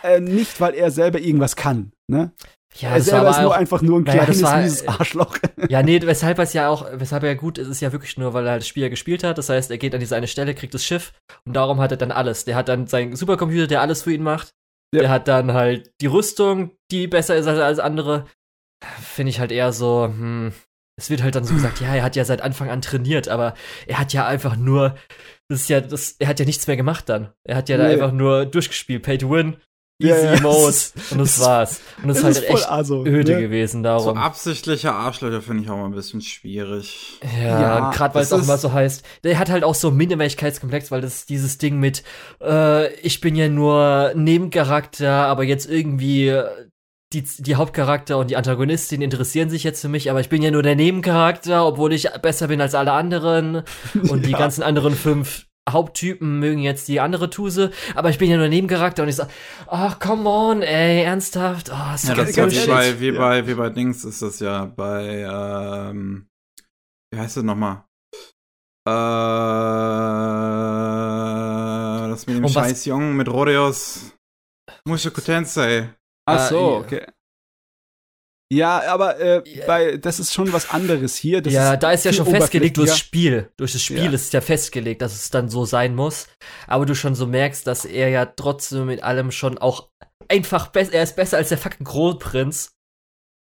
Äh, 0.02 0.20
nicht, 0.20 0.60
weil 0.60 0.74
er 0.74 0.90
selber 0.90 1.20
irgendwas 1.20 1.56
kann. 1.56 1.92
Ne? 2.08 2.32
Ja, 2.76 2.90
er 2.90 3.00
selber 3.00 3.30
ist 3.30 3.40
nur 3.40 3.54
einfach 3.54 3.82
nur 3.82 3.98
ein 3.98 4.04
kleines, 4.04 4.42
war, 4.42 4.58
mieses 4.58 4.86
Arschloch. 4.86 5.36
Ja, 5.68 5.82
nee, 5.82 6.00
weshalb 6.02 6.38
es 6.38 6.52
ja 6.52 6.68
auch, 6.68 6.86
weshalb 6.92 7.24
er 7.24 7.34
gut 7.34 7.58
ist, 7.58 7.68
ist 7.68 7.80
ja 7.80 7.92
wirklich 7.92 8.16
nur, 8.16 8.32
weil 8.32 8.46
er 8.46 8.52
halt 8.52 8.62
das 8.62 8.68
Spiel 8.68 8.84
ja 8.84 8.88
gespielt 8.88 9.24
hat. 9.24 9.38
Das 9.38 9.48
heißt, 9.48 9.70
er 9.70 9.78
geht 9.78 9.92
an 9.92 10.00
diese 10.00 10.14
eine 10.16 10.28
Stelle, 10.28 10.54
kriegt 10.54 10.72
das 10.72 10.84
Schiff 10.84 11.12
und 11.44 11.54
darum 11.54 11.80
hat 11.80 11.90
er 11.90 11.96
dann 11.96 12.12
alles. 12.12 12.44
Der 12.44 12.54
hat 12.54 12.68
dann 12.68 12.86
seinen 12.86 13.16
Supercomputer, 13.16 13.66
der 13.66 13.80
alles 13.80 14.02
für 14.02 14.12
ihn 14.12 14.22
macht. 14.22 14.50
Ja. 14.94 15.02
Der 15.02 15.10
hat 15.10 15.28
dann 15.28 15.52
halt 15.52 15.90
die 16.00 16.06
Rüstung, 16.06 16.72
die 16.90 17.06
besser 17.06 17.36
ist 17.36 17.46
als 17.46 17.58
alles 17.58 17.78
andere. 17.78 18.26
Finde 19.02 19.30
ich 19.30 19.40
halt 19.40 19.52
eher 19.52 19.72
so, 19.72 20.04
hm, 20.04 20.52
es 21.00 21.10
wird 21.10 21.22
halt 21.22 21.34
dann 21.34 21.44
so 21.44 21.54
gesagt, 21.54 21.80
ja, 21.80 21.94
er 21.94 22.02
hat 22.02 22.16
ja 22.16 22.24
seit 22.24 22.42
Anfang 22.42 22.70
an 22.70 22.82
trainiert, 22.82 23.28
aber 23.28 23.54
er 23.86 23.98
hat 23.98 24.12
ja 24.12 24.26
einfach 24.26 24.56
nur, 24.56 24.96
das 25.48 25.62
ist 25.62 25.68
ja, 25.68 25.80
das, 25.80 26.16
er 26.18 26.28
hat 26.28 26.38
ja 26.38 26.46
nichts 26.46 26.66
mehr 26.66 26.76
gemacht 26.76 27.08
dann. 27.08 27.32
Er 27.44 27.56
hat 27.56 27.68
ja 27.68 27.76
nee. 27.76 27.84
da 27.84 27.88
einfach 27.90 28.12
nur 28.12 28.46
durchgespielt, 28.46 29.02
Pay 29.02 29.18
to 29.18 29.30
Win. 29.30 29.56
Easy 30.00 30.26
ja, 30.26 30.40
Mode 30.42 30.74
und 31.10 31.18
das 31.18 31.40
war's. 31.40 31.80
Und 32.02 32.08
das 32.08 32.18
ist 32.18 32.24
halt 32.24 32.48
echt 32.48 32.68
also, 32.68 33.04
öde 33.04 33.34
ne? 33.34 33.40
gewesen 33.40 33.82
darum. 33.82 34.14
So 34.14 34.14
absichtliche 34.14 34.92
Arschlöcher 34.92 35.42
finde 35.42 35.62
ich 35.62 35.70
auch 35.70 35.76
mal 35.76 35.84
ein 35.84 35.94
bisschen 35.94 36.22
schwierig. 36.22 37.20
Ja, 37.22 37.60
ja 37.60 37.90
gerade 37.90 38.14
weil 38.14 38.22
es 38.22 38.32
auch 38.32 38.44
mal 38.46 38.58
so 38.58 38.72
heißt. 38.72 39.04
Der 39.24 39.38
hat 39.38 39.50
halt 39.50 39.62
auch 39.62 39.74
so 39.74 39.88
einen 39.88 39.98
Minderwertigkeitskomplex, 39.98 40.90
weil 40.90 41.02
das 41.02 41.26
dieses 41.26 41.58
Ding 41.58 41.78
mit, 41.78 42.02
äh, 42.42 42.92
ich 42.94 43.20
bin 43.20 43.36
ja 43.36 43.48
nur 43.48 44.12
Nebencharakter, 44.14 45.26
aber 45.26 45.44
jetzt 45.44 45.70
irgendwie 45.70 46.34
die, 47.12 47.24
die 47.38 47.56
Hauptcharakter 47.56 48.18
und 48.18 48.30
die 48.30 48.36
Antagonistin 48.36 49.02
interessieren 49.02 49.50
sich 49.50 49.64
jetzt 49.64 49.80
für 49.80 49.88
mich, 49.88 50.10
aber 50.10 50.20
ich 50.20 50.28
bin 50.28 50.42
ja 50.42 50.50
nur 50.50 50.62
der 50.62 50.76
Nebencharakter, 50.76 51.66
obwohl 51.66 51.92
ich 51.92 52.08
besser 52.22 52.48
bin 52.48 52.60
als 52.60 52.74
alle 52.74 52.92
anderen. 52.92 53.62
Und 54.08 54.26
die 54.26 54.32
ganzen 54.32 54.62
anderen 54.62 54.94
fünf 54.94 55.46
Haupttypen 55.72 56.38
mögen 56.38 56.60
jetzt 56.60 56.88
die 56.88 57.00
andere 57.00 57.30
Tuse, 57.30 57.70
aber 57.94 58.10
ich 58.10 58.18
bin 58.18 58.30
ja 58.30 58.36
nur 58.36 58.48
Nebencharakter 58.48 59.02
und 59.02 59.08
ich 59.08 59.16
sag, 59.16 59.28
ach, 59.66 59.98
come 59.98 60.28
on, 60.28 60.62
ey, 60.62 61.02
ernsthaft? 61.02 61.70
Oh, 61.70 61.94
ist 61.94 62.08
ja, 62.08 62.14
das 62.14 62.30
ist 62.30 62.36
wie 62.36 62.66
bei, 62.70 63.00
wie, 63.00 63.10
ja. 63.10 63.18
bei, 63.18 63.46
wie 63.46 63.54
bei 63.54 63.70
Dings 63.70 64.04
ist 64.04 64.22
das 64.22 64.40
ja 64.40 64.64
bei, 64.64 65.26
ähm, 65.28 66.26
wie 67.12 67.20
heißt 67.20 67.36
das 67.36 67.44
nochmal? 67.44 67.84
Äh, 68.86 68.90
das 72.10 72.26
mit 72.26 72.36
dem 72.36 72.44
und 72.44 72.50
scheiß 72.50 72.84
Jungen 72.86 73.16
mit 73.16 73.28
Rodeos 73.28 74.12
Mushoku 74.84 75.20
Tensei. 75.20 75.94
Ach 76.26 76.48
so, 76.48 76.76
okay. 76.76 77.06
Ja, 78.52 78.82
aber 78.88 79.20
äh, 79.20 79.42
ja. 79.48 79.66
bei, 79.66 79.96
das 79.96 80.18
ist 80.18 80.34
schon 80.34 80.52
was 80.52 80.70
anderes 80.70 81.16
hier. 81.16 81.40
Das 81.40 81.52
ja, 81.52 81.74
ist 81.74 81.82
da 81.82 81.92
ist 81.92 82.04
ja 82.04 82.12
schon 82.12 82.26
festgelegt 82.26 82.76
durch 82.76 82.90
das 82.90 82.98
Spiel. 82.98 83.48
Durch 83.56 83.72
das 83.72 83.82
Spiel 83.82 84.04
ja. 84.04 84.10
ist 84.10 84.32
ja 84.32 84.40
festgelegt, 84.40 85.02
dass 85.02 85.14
es 85.14 85.30
dann 85.30 85.48
so 85.48 85.64
sein 85.64 85.94
muss. 85.94 86.26
Aber 86.66 86.84
du 86.84 86.96
schon 86.96 87.14
so 87.14 87.26
merkst, 87.28 87.64
dass 87.66 87.84
er 87.84 88.08
ja 88.08 88.26
trotzdem 88.26 88.86
mit 88.86 89.04
allem 89.04 89.30
schon 89.30 89.56
auch 89.58 89.88
einfach 90.28 90.68
besser, 90.68 90.94
er 90.94 91.04
ist 91.04 91.14
besser 91.14 91.36
als 91.36 91.50
der 91.50 91.58
fucking 91.58 91.86
Kronprinz. 91.86 92.72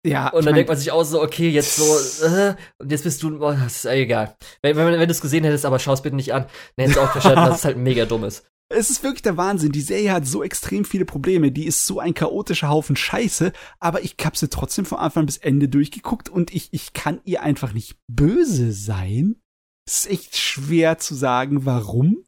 Ja. 0.06 0.30
Und 0.30 0.46
dann 0.46 0.54
mein, 0.54 0.56
denkt 0.56 0.70
man 0.70 0.78
sich 0.78 0.92
auch 0.92 1.04
so, 1.04 1.22
okay, 1.22 1.50
jetzt 1.50 1.76
so, 1.76 2.26
äh, 2.26 2.56
und 2.78 2.92
jetzt 2.92 3.04
bist 3.04 3.22
du, 3.24 3.36
oh, 3.44 3.52
das 3.52 3.78
ist 3.78 3.86
egal. 3.86 4.36
Wenn, 4.62 4.78
wenn, 4.78 4.94
wenn 4.94 5.00
du 5.08 5.12
es 5.12 5.22
gesehen 5.22 5.44
hättest, 5.44 5.66
aber 5.66 5.80
schau 5.80 5.94
es 5.94 6.04
bitte 6.04 6.16
nicht 6.16 6.34
an, 6.34 6.44
dann 6.76 6.84
hättest 6.84 6.98
du 6.98 7.02
auch 7.02 7.12
verstanden, 7.12 7.46
dass 7.46 7.60
es 7.60 7.66
halt 7.66 7.78
mega 7.78 8.06
dumm 8.06 8.26
ist. 8.26 8.46
Es 8.72 8.92
ist 8.92 9.04
wirklich 9.04 9.24
der 9.24 9.36
Wahnsinn. 9.36 9.72
Die 9.72 9.82
Serie 9.82 10.12
hat 10.12 10.28
so 10.28 10.44
extrem 10.44 10.86
viele 10.86 11.06
Probleme. 11.06 11.52
Die 11.52 11.66
ist 11.66 11.88
so 11.88 12.00
ein 12.00 12.14
chaotischer 12.14 12.70
Haufen 12.70 12.96
Scheiße. 12.96 13.52
Aber 13.80 14.04
ich 14.04 14.16
hab 14.24 14.38
sie 14.38 14.48
trotzdem 14.48 14.86
von 14.86 15.00
Anfang 15.00 15.26
bis 15.26 15.38
Ende 15.38 15.68
durchgeguckt 15.68 16.30
und 16.30 16.54
ich, 16.54 16.70
ich 16.72 16.94
kann 16.94 17.20
ihr 17.26 17.42
einfach 17.42 17.74
nicht 17.74 17.98
böse 18.08 18.72
sein. 18.72 19.42
Es 19.88 20.06
ist 20.06 20.12
echt 20.12 20.38
schwer 20.38 21.00
zu 21.00 21.16
sagen, 21.16 21.66
warum. 21.66 22.24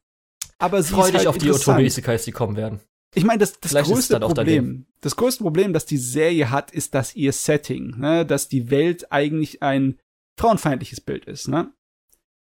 Aber 0.57 0.81
sie 0.81 0.93
Freu 0.93 1.05
ist 1.05 1.09
dich 1.09 1.17
halt 1.19 1.27
auf 1.27 1.37
die 1.37 1.51
Otome 1.51 1.83
Isekais, 1.83 2.25
die 2.25 2.31
kommen 2.31 2.55
werden. 2.55 2.81
Ich 3.13 3.23
meine, 3.23 3.39
das, 3.39 3.59
das 3.59 3.73
größte 3.73 4.19
Problem, 4.19 4.85
das 5.01 5.15
größte 5.15 5.43
Problem, 5.43 5.73
das 5.73 5.85
die 5.85 5.97
Serie 5.97 6.49
hat, 6.49 6.71
ist, 6.71 6.95
dass 6.95 7.15
ihr 7.15 7.33
Setting, 7.33 7.99
ne, 7.99 8.25
dass 8.25 8.47
die 8.47 8.69
Welt 8.71 9.11
eigentlich 9.11 9.61
ein 9.61 9.99
frauenfeindliches 10.39 11.01
Bild 11.01 11.25
ist, 11.25 11.47
ne? 11.49 11.73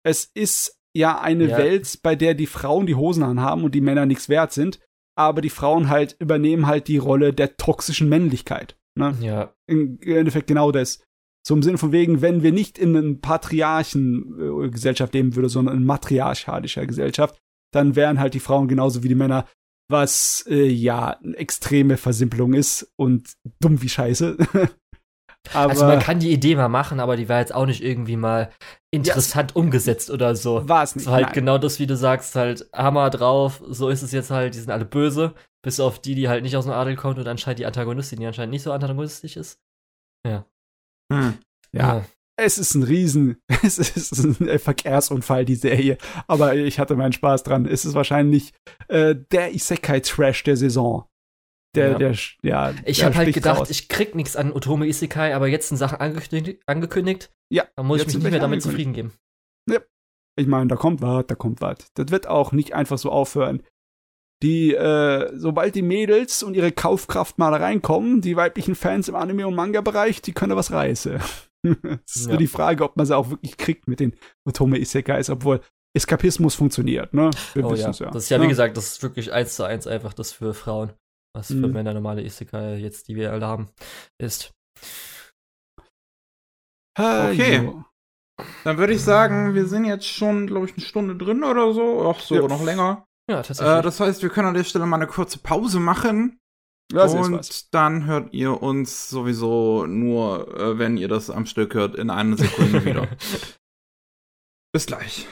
Es 0.02 0.30
ist 0.34 0.79
ja 0.94 1.20
eine 1.20 1.48
ja. 1.48 1.58
Welt, 1.58 2.00
bei 2.02 2.16
der 2.16 2.34
die 2.34 2.46
Frauen 2.46 2.86
die 2.86 2.94
Hosen 2.94 3.22
anhaben 3.22 3.64
und 3.64 3.74
die 3.74 3.80
Männer 3.80 4.06
nichts 4.06 4.28
wert 4.28 4.52
sind, 4.52 4.80
aber 5.16 5.40
die 5.40 5.50
Frauen 5.50 5.88
halt 5.88 6.16
übernehmen 6.18 6.66
halt 6.66 6.88
die 6.88 6.98
Rolle 6.98 7.32
der 7.32 7.56
toxischen 7.56 8.08
Männlichkeit. 8.08 8.76
Ne? 8.96 9.14
Ja. 9.20 9.54
Im 9.66 9.98
Endeffekt 10.02 10.46
genau 10.46 10.72
das. 10.72 11.02
So 11.46 11.54
im 11.54 11.62
Sinne 11.62 11.78
von 11.78 11.92
wegen, 11.92 12.20
wenn 12.20 12.42
wir 12.42 12.52
nicht 12.52 12.78
in 12.78 12.96
einer 12.96 13.14
Patriarchen-Gesellschaft 13.14 15.14
leben 15.14 15.34
würden, 15.36 15.48
sondern 15.48 15.76
in 15.76 15.84
matriarchalischer 15.84 16.86
Gesellschaft, 16.86 17.38
dann 17.72 17.96
wären 17.96 18.20
halt 18.20 18.34
die 18.34 18.40
Frauen 18.40 18.68
genauso 18.68 19.02
wie 19.02 19.08
die 19.08 19.14
Männer, 19.14 19.46
was 19.88 20.44
äh, 20.48 20.66
ja 20.66 21.18
eine 21.18 21.36
extreme 21.36 21.96
Versimpelung 21.96 22.54
ist 22.54 22.92
und 22.96 23.34
dumm 23.60 23.80
wie 23.82 23.88
Scheiße. 23.88 24.36
Aber 25.52 25.70
also 25.70 25.86
man 25.86 26.00
kann 26.00 26.20
die 26.20 26.32
Idee 26.32 26.54
mal 26.54 26.68
machen, 26.68 27.00
aber 27.00 27.16
die 27.16 27.28
war 27.28 27.40
jetzt 27.40 27.54
auch 27.54 27.66
nicht 27.66 27.82
irgendwie 27.82 28.16
mal 28.16 28.50
interessant 28.90 29.52
ja, 29.52 29.56
umgesetzt 29.56 30.10
oder 30.10 30.36
so. 30.36 30.68
War 30.68 30.82
es 30.82 30.94
nicht. 30.94 31.06
So 31.06 31.10
halt 31.10 31.26
nein. 31.26 31.34
genau 31.34 31.58
das, 31.58 31.78
wie 31.78 31.86
du 31.86 31.96
sagst, 31.96 32.34
halt 32.36 32.68
Hammer 32.72 33.10
drauf, 33.10 33.62
so 33.68 33.88
ist 33.88 34.02
es 34.02 34.12
jetzt 34.12 34.30
halt, 34.30 34.54
die 34.54 34.58
sind 34.58 34.70
alle 34.70 34.84
böse, 34.84 35.34
bis 35.62 35.80
auf 35.80 35.98
die, 35.98 36.14
die 36.14 36.28
halt 36.28 36.42
nicht 36.42 36.56
aus 36.56 36.64
dem 36.64 36.74
Adel 36.74 36.96
kommt 36.96 37.18
und 37.18 37.26
anscheinend 37.26 37.58
die 37.58 37.66
Antagonistin, 37.66 38.20
die 38.20 38.26
anscheinend 38.26 38.52
nicht 38.52 38.62
so 38.62 38.72
antagonistisch 38.72 39.36
ist. 39.36 39.58
Ja. 40.26 40.44
Hm. 41.12 41.38
Ja. 41.72 41.96
ja. 41.96 42.04
Es 42.36 42.56
ist 42.56 42.74
ein 42.74 42.82
Riesen, 42.82 43.36
es 43.62 43.78
ist 43.78 44.16
ein 44.18 44.58
Verkehrsunfall, 44.58 45.44
die 45.44 45.56
Serie. 45.56 45.98
Aber 46.26 46.54
ich 46.54 46.78
hatte 46.78 46.96
meinen 46.96 47.12
Spaß 47.12 47.42
dran. 47.42 47.66
Es 47.66 47.84
ist 47.84 47.94
wahrscheinlich 47.94 48.52
äh, 48.88 49.14
der 49.30 49.54
Isekai-Trash 49.54 50.44
der 50.44 50.56
Saison. 50.56 51.04
Der, 51.76 51.92
ja. 51.92 51.98
der, 51.98 52.16
ja. 52.42 52.74
Ich 52.84 53.04
habe 53.04 53.14
halt 53.14 53.32
gedacht, 53.32 53.60
raus. 53.60 53.70
ich 53.70 53.88
krieg 53.88 54.14
nichts 54.14 54.34
an 54.34 54.52
Otome 54.52 54.86
Isekai, 54.86 55.34
aber 55.34 55.46
jetzt 55.46 55.68
sind 55.68 55.76
Sachen 55.76 56.00
angekündigt. 56.00 56.62
angekündigt. 56.66 57.30
Ja. 57.48 57.64
Dann 57.76 57.86
muss 57.86 58.00
ich 58.00 58.06
mich 58.06 58.16
nicht 58.16 58.30
mehr 58.30 58.40
damit 58.40 58.62
zufrieden 58.62 58.92
geben. 58.92 59.12
Ja. 59.68 59.78
Ich 60.36 60.46
meine, 60.46 60.68
da 60.68 60.76
kommt 60.76 61.00
was, 61.02 61.26
da 61.26 61.34
kommt 61.34 61.60
was. 61.60 61.78
Das 61.94 62.10
wird 62.10 62.26
auch 62.26 62.52
nicht 62.52 62.74
einfach 62.74 62.98
so 62.98 63.10
aufhören. 63.10 63.62
Die, 64.42 64.74
äh, 64.74 65.30
sobald 65.36 65.74
die 65.74 65.82
Mädels 65.82 66.42
und 66.42 66.54
ihre 66.54 66.72
Kaufkraft 66.72 67.38
mal 67.38 67.54
reinkommen, 67.54 68.22
die 68.22 68.36
weiblichen 68.36 68.74
Fans 68.74 69.08
im 69.08 69.14
Anime- 69.14 69.46
und 69.46 69.54
Manga-Bereich, 69.54 70.22
die 70.22 70.32
können 70.32 70.56
was 70.56 70.72
reißen. 70.72 71.20
Es 71.62 72.16
ist 72.16 72.22
ja. 72.24 72.28
nur 72.28 72.38
die 72.38 72.46
Frage, 72.46 72.82
ob 72.84 72.96
man 72.96 73.04
sie 73.04 73.14
auch 73.14 73.28
wirklich 73.28 73.58
kriegt 73.58 73.86
mit 73.86 74.00
den 74.00 74.16
Otome 74.46 74.78
Isekais, 74.78 75.28
obwohl 75.28 75.60
Eskapismus 75.94 76.54
funktioniert, 76.54 77.12
ne? 77.12 77.28
Wir 77.52 77.66
oh, 77.66 77.74
ja. 77.74 77.90
ja. 77.90 78.10
Das 78.10 78.24
ist 78.24 78.30
ja, 78.30 78.38
ja, 78.38 78.42
wie 78.42 78.48
gesagt, 78.48 78.78
das 78.78 78.92
ist 78.92 79.02
wirklich 79.02 79.30
eins 79.30 79.56
zu 79.56 79.64
eins 79.64 79.86
einfach 79.86 80.14
das 80.14 80.32
für 80.32 80.54
Frauen 80.54 80.94
was 81.34 81.50
mhm. 81.50 81.62
für 81.62 81.68
Männer 81.68 81.94
normale 81.94 82.22
Isekai 82.22 82.76
jetzt, 82.76 83.08
die 83.08 83.16
wir 83.16 83.32
alle 83.32 83.46
haben, 83.46 83.70
ist. 84.18 84.52
Okay. 86.98 87.72
Dann 88.64 88.78
würde 88.78 88.92
ich 88.92 89.02
sagen, 89.02 89.54
wir 89.54 89.66
sind 89.66 89.84
jetzt 89.84 90.06
schon, 90.06 90.46
glaube 90.46 90.66
ich, 90.66 90.72
eine 90.72 90.84
Stunde 90.84 91.16
drin 91.16 91.44
oder 91.44 91.72
so. 91.72 92.10
Ach 92.10 92.20
so, 92.20 92.34
ja. 92.34 92.48
noch 92.48 92.64
länger. 92.64 93.04
Ja, 93.30 93.42
tatsächlich. 93.42 93.78
Äh, 93.78 93.82
das 93.82 94.00
heißt, 94.00 94.22
wir 94.22 94.30
können 94.30 94.48
an 94.48 94.54
der 94.54 94.64
Stelle 94.64 94.86
mal 94.86 94.96
eine 94.96 95.06
kurze 95.06 95.38
Pause 95.38 95.78
machen. 95.78 96.38
Das 96.92 97.14
und 97.14 97.72
dann 97.72 98.06
hört 98.06 98.32
ihr 98.34 98.62
uns 98.62 99.08
sowieso 99.08 99.86
nur, 99.86 100.58
äh, 100.58 100.78
wenn 100.78 100.96
ihr 100.96 101.06
das 101.06 101.30
am 101.30 101.46
Stück 101.46 101.74
hört, 101.74 101.94
in 101.94 102.10
einer 102.10 102.36
Sekunde 102.36 102.84
wieder. 102.84 103.08
Bis 104.72 104.86
gleich. 104.86 105.28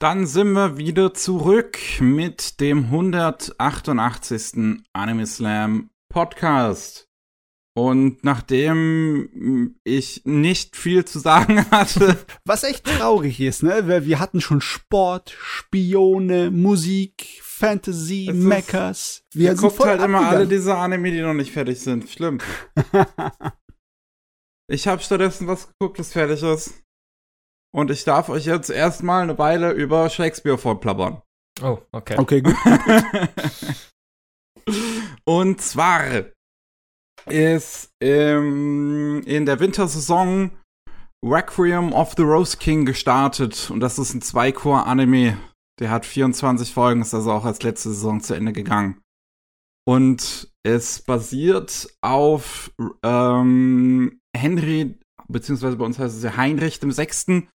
Dann 0.00 0.28
sind 0.28 0.52
wir 0.52 0.78
wieder 0.78 1.12
zurück 1.12 1.76
mit 1.98 2.60
dem 2.60 2.84
188. 2.84 4.80
Anime 4.92 5.26
Slam 5.26 5.90
Podcast. 6.08 7.08
Und 7.76 8.22
nachdem 8.22 9.74
ich 9.82 10.22
nicht 10.24 10.76
viel 10.76 11.04
zu 11.04 11.18
sagen 11.18 11.66
hatte. 11.72 12.16
Was 12.44 12.62
echt 12.62 12.84
traurig 12.84 13.40
ist, 13.40 13.64
ne? 13.64 14.06
Wir 14.06 14.20
hatten 14.20 14.40
schon 14.40 14.60
Sport, 14.60 15.36
Spione, 15.36 16.52
Musik, 16.52 17.40
Fantasy, 17.42 18.30
Mechas. 18.32 19.24
Wir 19.34 19.56
guckt 19.56 19.80
halt 19.80 20.00
immer 20.00 20.28
alle 20.28 20.46
diese 20.46 20.76
Anime, 20.76 21.10
die 21.10 21.22
noch 21.22 21.34
nicht 21.34 21.50
fertig 21.50 21.80
sind. 21.80 22.08
Schlimm. 22.08 22.38
ich 24.70 24.86
habe 24.86 25.02
stattdessen 25.02 25.48
was 25.48 25.66
geguckt, 25.66 25.98
das 25.98 26.12
fertig 26.12 26.40
ist. 26.44 26.84
Und 27.74 27.90
ich 27.90 28.04
darf 28.04 28.28
euch 28.28 28.46
jetzt 28.46 28.70
erstmal 28.70 29.22
eine 29.22 29.38
Weile 29.38 29.72
über 29.72 30.08
Shakespeare 30.08 30.58
vorplappern. 30.58 31.22
Oh, 31.62 31.78
okay. 31.92 32.16
Okay, 32.18 32.40
gut. 32.40 32.56
Und 35.24 35.60
zwar 35.60 36.24
ist 37.26 37.90
ähm, 38.00 39.22
in 39.26 39.46
der 39.46 39.60
Wintersaison 39.60 40.50
Requiem 41.24 41.92
of 41.92 42.14
the 42.16 42.22
Rose 42.22 42.56
King 42.56 42.86
gestartet. 42.86 43.70
Und 43.70 43.80
das 43.80 43.98
ist 43.98 44.14
ein 44.14 44.22
Zweichor-Anime. 44.22 45.36
Der 45.80 45.90
hat 45.90 46.06
24 46.06 46.72
Folgen, 46.72 47.02
ist 47.02 47.14
also 47.14 47.32
auch 47.32 47.44
als 47.44 47.62
letzte 47.62 47.90
Saison 47.90 48.20
zu 48.20 48.34
Ende 48.34 48.52
gegangen. 48.52 49.00
Und 49.86 50.52
es 50.64 51.02
basiert 51.02 51.88
auf 52.02 52.72
ähm, 53.02 54.20
Henry, 54.36 54.98
beziehungsweise 55.28 55.76
bei 55.76 55.84
uns 55.84 55.98
heißt 55.98 56.16
es 56.16 56.22
ja 56.22 56.36
Heinrich 56.36 56.80
dem 56.80 56.92
Sechsten, 56.92 57.48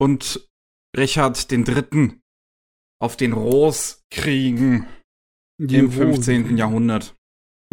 und 0.00 0.48
Richard 0.96 1.50
den 1.50 1.64
Dritten 1.64 2.22
auf 3.00 3.16
den 3.16 3.32
Roskriegen 3.32 4.86
Die 5.58 5.76
im 5.76 5.92
15. 5.92 6.56
Jahrhundert. 6.56 7.16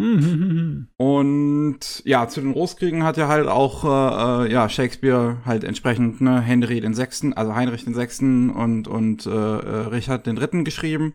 und 0.00 1.80
ja, 2.04 2.28
zu 2.28 2.40
den 2.40 2.52
Roskriegen 2.52 3.02
hat 3.02 3.18
er 3.18 3.26
halt 3.26 3.48
auch 3.48 3.84
äh, 3.84 4.46
äh, 4.46 4.52
ja 4.52 4.68
Shakespeare 4.68 5.38
halt 5.44 5.64
entsprechend 5.64 6.20
ne 6.20 6.40
Henry 6.40 6.80
den 6.80 6.94
Sechsten, 6.94 7.32
also 7.32 7.56
Heinrich 7.56 7.84
den 7.84 7.94
Sechsten 7.94 8.50
und 8.50 8.86
und 8.86 9.26
äh, 9.26 9.30
äh, 9.30 9.86
Richard 9.88 10.26
den 10.26 10.36
Dritten 10.36 10.64
geschrieben. 10.64 11.14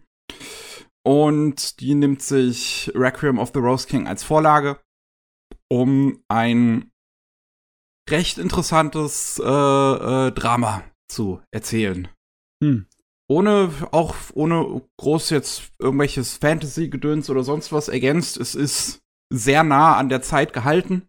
Und 1.05 1.79
die 1.79 1.95
nimmt 1.95 2.21
sich 2.21 2.91
Requiem 2.93 3.39
of 3.39 3.51
the 3.53 3.59
Rose 3.59 3.87
King 3.87 4.05
als 4.05 4.23
Vorlage, 4.23 4.79
um 5.69 6.21
ein 6.27 6.91
recht 8.09 8.37
interessantes 8.37 9.41
äh, 9.43 9.47
äh, 9.47 10.31
Drama 10.31 10.83
zu 11.09 11.41
erzählen. 11.51 12.07
Hm. 12.63 12.87
Ohne, 13.29 13.71
auch 13.91 14.15
ohne 14.33 14.81
groß 14.99 15.29
jetzt 15.29 15.71
irgendwelches 15.79 16.37
Fantasy-Gedöns 16.37 17.29
oder 17.29 17.43
sonst 17.43 17.71
was 17.71 17.87
ergänzt. 17.87 18.37
Es 18.37 18.53
ist 18.53 18.99
sehr 19.31 19.63
nah 19.63 19.97
an 19.97 20.09
der 20.09 20.21
Zeit 20.21 20.53
gehalten 20.53 21.07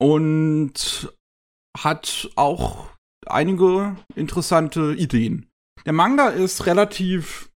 und 0.00 1.14
hat 1.78 2.30
auch 2.34 2.90
einige 3.26 3.96
interessante 4.14 4.94
Ideen. 4.94 5.48
Der 5.86 5.92
Manga 5.92 6.28
ist 6.28 6.66
relativ, 6.66 7.50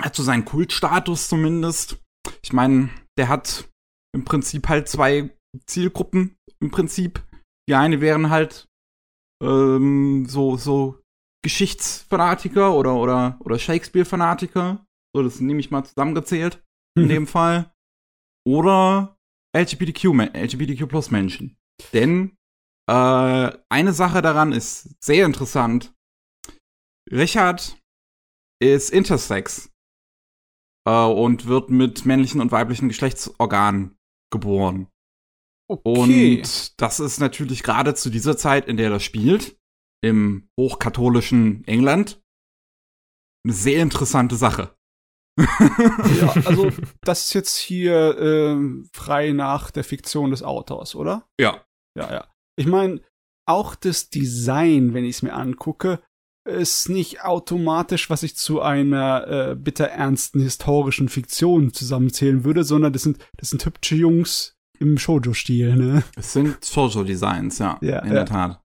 hat 0.00 0.14
so 0.14 0.22
seinen 0.22 0.44
Kultstatus 0.44 1.28
zumindest. 1.28 1.98
Ich 2.42 2.52
meine, 2.52 2.90
der 3.16 3.28
hat 3.28 3.68
im 4.12 4.24
Prinzip 4.24 4.68
halt 4.68 4.88
zwei 4.88 5.30
Zielgruppen 5.66 6.36
im 6.60 6.70
Prinzip. 6.70 7.22
Die 7.68 7.74
eine 7.74 8.00
wären 8.00 8.30
halt 8.30 8.68
ähm, 9.42 10.26
so, 10.26 10.56
so 10.56 11.00
Geschichtsfanatiker 11.42 12.74
oder, 12.74 12.94
oder, 12.94 13.38
oder 13.40 13.58
Shakespeare-Fanatiker. 13.58 14.84
So, 15.14 15.22
das 15.22 15.40
nehme 15.40 15.60
ich 15.60 15.70
mal 15.70 15.84
zusammengezählt 15.84 16.62
in 16.96 17.08
dem 17.08 17.26
Fall. 17.26 17.72
Oder 18.46 19.16
LGBTQ, 19.56 20.34
LGBTQ 20.34 20.88
plus 20.88 21.10
Menschen. 21.10 21.56
Denn 21.92 22.36
äh, 22.88 23.52
eine 23.68 23.92
Sache 23.92 24.22
daran 24.22 24.52
ist 24.52 25.02
sehr 25.02 25.26
interessant. 25.26 25.94
Richard 27.10 27.80
ist 28.60 28.90
intersex 28.90 29.70
äh, 30.86 31.04
und 31.04 31.46
wird 31.46 31.70
mit 31.70 32.06
männlichen 32.06 32.40
und 32.40 32.52
weiblichen 32.52 32.88
Geschlechtsorganen 32.88 33.96
geboren. 34.32 34.88
Okay. 35.68 36.38
Und 36.40 36.80
das 36.80 37.00
ist 37.00 37.18
natürlich 37.18 37.62
gerade 37.62 37.94
zu 37.94 38.10
dieser 38.10 38.36
Zeit, 38.36 38.68
in 38.68 38.76
der 38.76 38.90
das 38.90 39.02
spielt, 39.02 39.58
im 40.00 40.48
hochkatholischen 40.58 41.64
England, 41.66 42.22
eine 43.44 43.52
sehr 43.52 43.82
interessante 43.82 44.36
Sache. 44.36 44.76
ja, 45.38 46.32
also 46.44 46.70
das 47.02 47.24
ist 47.24 47.34
jetzt 47.34 47.56
hier 47.56 48.18
äh, 48.18 48.88
frei 48.92 49.32
nach 49.32 49.70
der 49.70 49.84
Fiktion 49.84 50.30
des 50.30 50.42
Autors, 50.42 50.94
oder? 50.94 51.28
Ja. 51.40 51.64
Ja, 51.96 52.12
ja. 52.12 52.34
Ich 52.56 52.66
meine, 52.66 53.00
auch 53.46 53.74
das 53.74 54.10
Design, 54.10 54.94
wenn 54.94 55.04
ich 55.04 55.16
es 55.16 55.22
mir 55.22 55.34
angucke, 55.34 56.00
ist 56.46 56.88
nicht 56.88 57.22
automatisch, 57.22 58.08
was 58.08 58.22
ich 58.22 58.36
zu 58.36 58.60
einer 58.60 59.26
äh, 59.26 59.56
bitterernsten 59.56 60.40
historischen 60.40 61.08
Fiktion 61.08 61.72
zusammenzählen 61.72 62.44
würde, 62.44 62.62
sondern 62.64 62.92
das 62.92 63.02
sind, 63.02 63.18
das 63.36 63.50
sind 63.50 63.64
hübsche 63.64 63.96
Jungs, 63.96 64.55
im 64.80 64.98
Shoujo-Stil, 64.98 65.76
ne? 65.76 66.02
Es 66.16 66.32
sind 66.32 66.64
Shoujo-Designs, 66.64 67.58
ja, 67.58 67.78
ja. 67.80 68.00
In 68.00 68.08
ja. 68.08 68.14
der 68.14 68.26
Tat. 68.26 68.62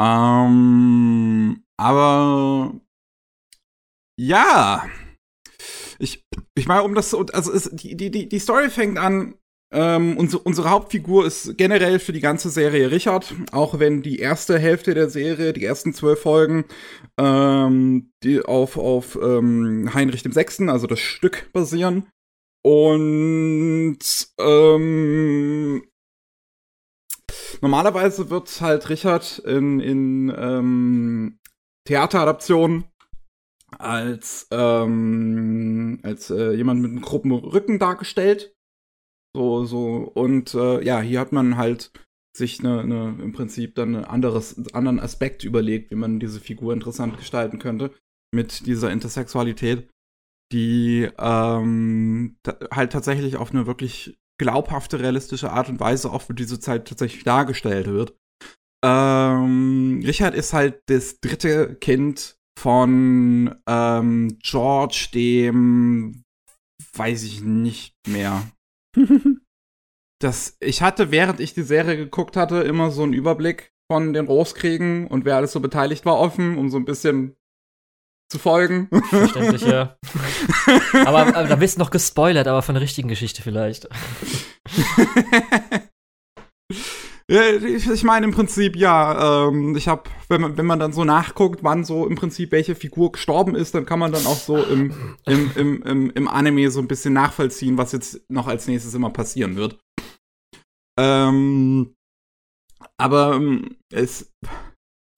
Ähm, 0.00 1.62
aber 1.76 2.74
ja. 4.18 4.84
Ich, 5.98 6.24
ich 6.54 6.66
meine, 6.66 6.82
um 6.82 6.94
das, 6.94 7.14
also 7.14 7.52
ist, 7.52 7.70
die, 7.72 7.96
die, 7.96 8.28
die 8.28 8.38
Story 8.38 8.70
fängt 8.70 8.98
an, 8.98 9.34
ähm, 9.72 10.16
unsere, 10.16 10.42
unsere 10.42 10.70
Hauptfigur 10.70 11.26
ist 11.26 11.56
generell 11.56 12.00
für 12.00 12.12
die 12.12 12.20
ganze 12.20 12.50
Serie 12.50 12.90
Richard, 12.90 13.32
auch 13.52 13.78
wenn 13.78 14.02
die 14.02 14.18
erste 14.18 14.58
Hälfte 14.58 14.94
der 14.94 15.08
Serie, 15.10 15.52
die 15.52 15.64
ersten 15.64 15.94
zwölf 15.94 16.20
Folgen, 16.20 16.64
ähm, 17.18 18.10
die 18.24 18.42
auf, 18.42 18.76
auf 18.76 19.16
ähm, 19.22 19.90
Heinrich 19.94 20.22
dem 20.22 20.32
Sechsten, 20.32 20.68
also 20.68 20.86
das 20.86 20.98
Stück 20.98 21.52
basieren. 21.52 22.08
Und 22.62 23.98
ähm, 24.38 25.82
normalerweise 27.60 28.30
wird 28.30 28.60
halt 28.60 28.88
Richard 28.88 29.38
in, 29.40 29.80
in 29.80 30.32
ähm, 30.36 31.38
Theateradaptionen 31.86 32.84
als, 33.78 34.46
ähm, 34.50 36.00
als 36.02 36.30
äh, 36.30 36.52
jemand 36.52 36.82
mit 36.82 36.90
einem 36.90 37.00
groben 37.00 37.32
Rücken 37.32 37.78
dargestellt. 37.78 38.54
So, 39.34 39.64
so, 39.64 40.10
und 40.14 40.54
äh, 40.54 40.84
ja, 40.84 41.00
hier 41.00 41.20
hat 41.20 41.32
man 41.32 41.56
halt 41.56 41.92
sich 42.36 42.60
eine, 42.60 42.80
eine, 42.80 43.16
im 43.22 43.32
Prinzip 43.32 43.74
dann 43.74 43.94
einen 43.94 44.04
anderes, 44.04 44.74
anderen 44.74 45.00
Aspekt 45.00 45.44
überlegt, 45.44 45.90
wie 45.90 45.96
man 45.96 46.20
diese 46.20 46.40
Figur 46.40 46.72
interessant 46.72 47.16
gestalten 47.16 47.58
könnte 47.58 47.94
mit 48.32 48.66
dieser 48.66 48.90
Intersexualität, 48.90 49.88
die 50.52 51.08
ähm, 51.18 52.36
halt 52.72 52.92
tatsächlich 52.92 53.36
auf 53.36 53.50
eine 53.50 53.66
wirklich 53.66 54.18
glaubhafte, 54.38 55.00
realistische 55.00 55.52
Art 55.52 55.68
und 55.68 55.80
Weise 55.80 56.10
auch 56.10 56.22
für 56.22 56.34
diese 56.34 56.58
Zeit 56.58 56.88
tatsächlich 56.88 57.24
dargestellt 57.24 57.86
wird. 57.86 58.16
Ähm, 58.84 60.00
Richard 60.04 60.34
ist 60.34 60.52
halt 60.52 60.82
das 60.86 61.20
dritte 61.20 61.74
Kind 61.76 62.38
von 62.58 63.54
ähm, 63.66 64.38
George, 64.42 65.08
dem 65.14 66.24
weiß 66.94 67.22
ich 67.24 67.42
nicht 67.42 67.94
mehr. 68.08 68.50
das, 70.22 70.56
ich 70.60 70.82
hatte, 70.82 71.10
während 71.10 71.40
ich 71.40 71.54
die 71.54 71.62
Serie 71.62 71.96
geguckt 71.96 72.36
hatte, 72.36 72.62
immer 72.62 72.90
so 72.90 73.02
einen 73.02 73.12
Überblick 73.12 73.72
von 73.90 74.12
den 74.12 74.26
Roskriegen 74.26 75.06
und 75.06 75.24
wer 75.24 75.36
alles 75.36 75.52
so 75.52 75.60
beteiligt 75.60 76.06
war 76.06 76.18
offen, 76.18 76.56
um 76.56 76.70
so 76.70 76.76
ein 76.76 76.84
bisschen 76.84 77.36
zu 78.30 78.38
folgen. 78.38 78.88
Verständlich, 79.08 79.62
ja. 79.62 79.96
aber, 81.04 81.36
aber 81.36 81.48
da 81.48 81.56
bist 81.56 81.76
du 81.76 81.80
noch 81.80 81.90
gespoilert, 81.90 82.46
aber 82.46 82.62
von 82.62 82.74
der 82.74 82.82
richtigen 82.82 83.08
Geschichte 83.08 83.42
vielleicht. 83.42 83.88
ich, 87.26 88.04
meine 88.04 88.26
im 88.26 88.32
Prinzip, 88.32 88.76
ja, 88.76 89.48
ähm, 89.48 89.76
ich 89.76 89.88
habe, 89.88 90.04
wenn 90.28 90.40
man, 90.40 90.56
wenn 90.56 90.66
man 90.66 90.78
dann 90.78 90.92
so 90.92 91.04
nachguckt, 91.04 91.64
wann 91.64 91.84
so 91.84 92.06
im 92.06 92.14
Prinzip 92.14 92.52
welche 92.52 92.76
Figur 92.76 93.12
gestorben 93.12 93.56
ist, 93.56 93.74
dann 93.74 93.84
kann 93.84 93.98
man 93.98 94.12
dann 94.12 94.26
auch 94.26 94.38
so 94.38 94.62
im, 94.62 95.16
im, 95.26 95.50
im, 95.56 95.82
im, 95.82 96.10
im 96.10 96.28
Anime 96.28 96.70
so 96.70 96.80
ein 96.80 96.88
bisschen 96.88 97.12
nachvollziehen, 97.12 97.78
was 97.78 97.92
jetzt 97.92 98.20
noch 98.30 98.46
als 98.46 98.68
nächstes 98.68 98.94
immer 98.94 99.10
passieren 99.10 99.56
wird. 99.56 99.78
Ähm, 100.98 101.94
aber 102.96 103.34
ähm, 103.34 103.76
es 103.92 104.32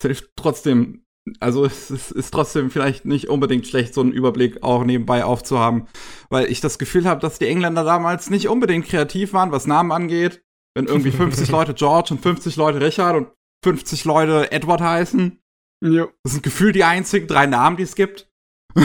hilft 0.03 0.31
trotzdem, 0.37 1.02
also 1.39 1.65
es 1.65 1.91
ist, 1.91 2.11
ist, 2.11 2.33
trotzdem 2.33 2.71
vielleicht 2.71 3.05
nicht 3.05 3.29
unbedingt 3.29 3.67
schlecht, 3.67 3.95
so 3.95 4.01
einen 4.01 4.13
Überblick 4.13 4.63
auch 4.63 4.85
nebenbei 4.85 5.25
aufzuhaben, 5.25 5.87
weil 6.31 6.51
ich 6.51 6.61
das 6.61 6.79
Gefühl 6.79 7.05
habe, 7.05 7.21
dass 7.21 7.39
die 7.39 7.47
Engländer 7.47 7.85
damals 7.85 8.31
nicht 8.31 8.49
unbedingt 8.49 8.87
kreativ 8.87 9.33
waren, 9.33 9.53
was 9.53 9.67
Namen 9.67 9.93
angeht. 9.93 10.43
Wenn 10.75 10.87
irgendwie 10.87 11.11
50 11.17 11.49
Leute 11.51 11.75
George 11.75 12.15
und 12.15 12.21
50 12.21 12.57
Leute 12.57 12.81
Richard 12.81 13.17
und 13.17 13.29
50 13.65 14.05
Leute 14.05 14.51
Edward 14.51 14.81
heißen. 14.81 15.39
Jo. 15.85 16.11
Das 16.25 16.33
sind 16.33 16.43
gefühlt 16.43 16.75
die 16.75 16.85
einzigen 16.85 17.27
drei 17.27 17.47
Namen, 17.47 17.77
die 17.77 17.83
es 17.85 17.95
gibt. 17.95 18.29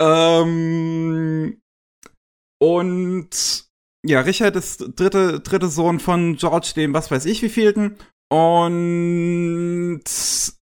ähm, 0.00 1.60
und 2.62 3.66
ja, 4.06 4.20
Richard 4.20 4.56
ist 4.56 4.92
dritte, 4.96 5.40
dritte 5.40 5.68
Sohn 5.68 6.00
von 6.00 6.36
George, 6.36 6.72
dem 6.76 6.94
was 6.94 7.10
weiß 7.10 7.24
ich 7.26 7.42
wievielten. 7.42 7.96
Und 8.28 10.02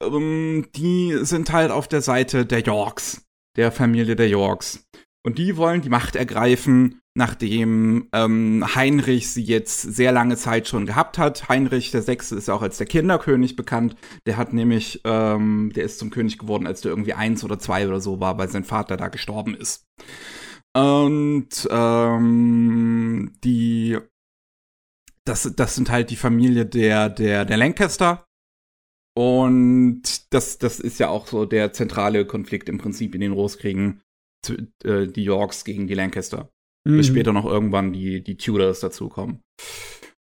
ähm, 0.01 0.67
die 0.75 1.17
sind 1.21 1.51
halt 1.51 1.71
auf 1.71 1.87
der 1.87 2.01
Seite 2.01 2.45
der 2.45 2.61
Yorks, 2.61 3.25
der 3.57 3.71
Familie 3.71 4.15
der 4.15 4.29
Yorks. 4.29 4.85
Und 5.25 5.37
die 5.37 5.57
wollen 5.57 5.81
die 5.81 5.89
Macht 5.89 6.15
ergreifen, 6.15 7.01
nachdem 7.13 8.07
ähm, 8.13 8.63
Heinrich 8.75 9.29
sie 9.29 9.43
jetzt 9.43 9.81
sehr 9.81 10.13
lange 10.13 10.37
Zeit 10.37 10.69
schon 10.69 10.85
gehabt 10.85 11.17
hat. 11.17 11.49
Heinrich 11.49 11.91
der 11.91 12.01
Sechste 12.01 12.35
ist 12.35 12.49
auch 12.49 12.61
als 12.61 12.77
der 12.77 12.87
Kinderkönig 12.87 13.57
bekannt. 13.57 13.95
Der 14.25 14.37
hat 14.37 14.53
nämlich, 14.53 15.01
ähm, 15.03 15.73
der 15.75 15.83
ist 15.83 15.99
zum 15.99 16.11
König 16.11 16.37
geworden, 16.37 16.65
als 16.65 16.79
der 16.81 16.91
irgendwie 16.91 17.13
eins 17.13 17.43
oder 17.43 17.59
zwei 17.59 17.87
oder 17.87 17.99
so 17.99 18.21
war, 18.21 18.37
weil 18.37 18.47
sein 18.47 18.63
Vater 18.63 18.95
da 18.95 19.09
gestorben 19.09 19.53
ist. 19.53 19.85
Und 20.73 21.67
ähm, 21.69 23.33
die, 23.43 23.97
das, 25.29 25.53
das 25.55 25.75
sind 25.75 25.89
halt 25.89 26.09
die 26.09 26.15
Familie 26.15 26.65
der, 26.65 27.09
der, 27.09 27.45
der 27.45 27.57
Lancaster. 27.57 28.25
Und 29.15 30.33
das, 30.33 30.57
das 30.57 30.79
ist 30.79 30.99
ja 30.99 31.09
auch 31.09 31.27
so 31.27 31.45
der 31.45 31.73
zentrale 31.73 32.25
Konflikt 32.25 32.69
im 32.69 32.77
Prinzip 32.77 33.15
in 33.15 33.21
den 33.21 33.33
Roskriegen. 33.33 34.01
Äh, 34.83 35.07
die 35.07 35.23
Yorks 35.23 35.65
gegen 35.65 35.87
die 35.87 35.93
Lancaster. 35.93 36.49
Mhm. 36.87 36.97
Bis 36.97 37.07
später 37.07 37.33
noch 37.33 37.45
irgendwann 37.45 37.93
die, 37.93 38.23
die 38.23 38.37
Tudors 38.37 38.79
dazukommen. 38.79 39.41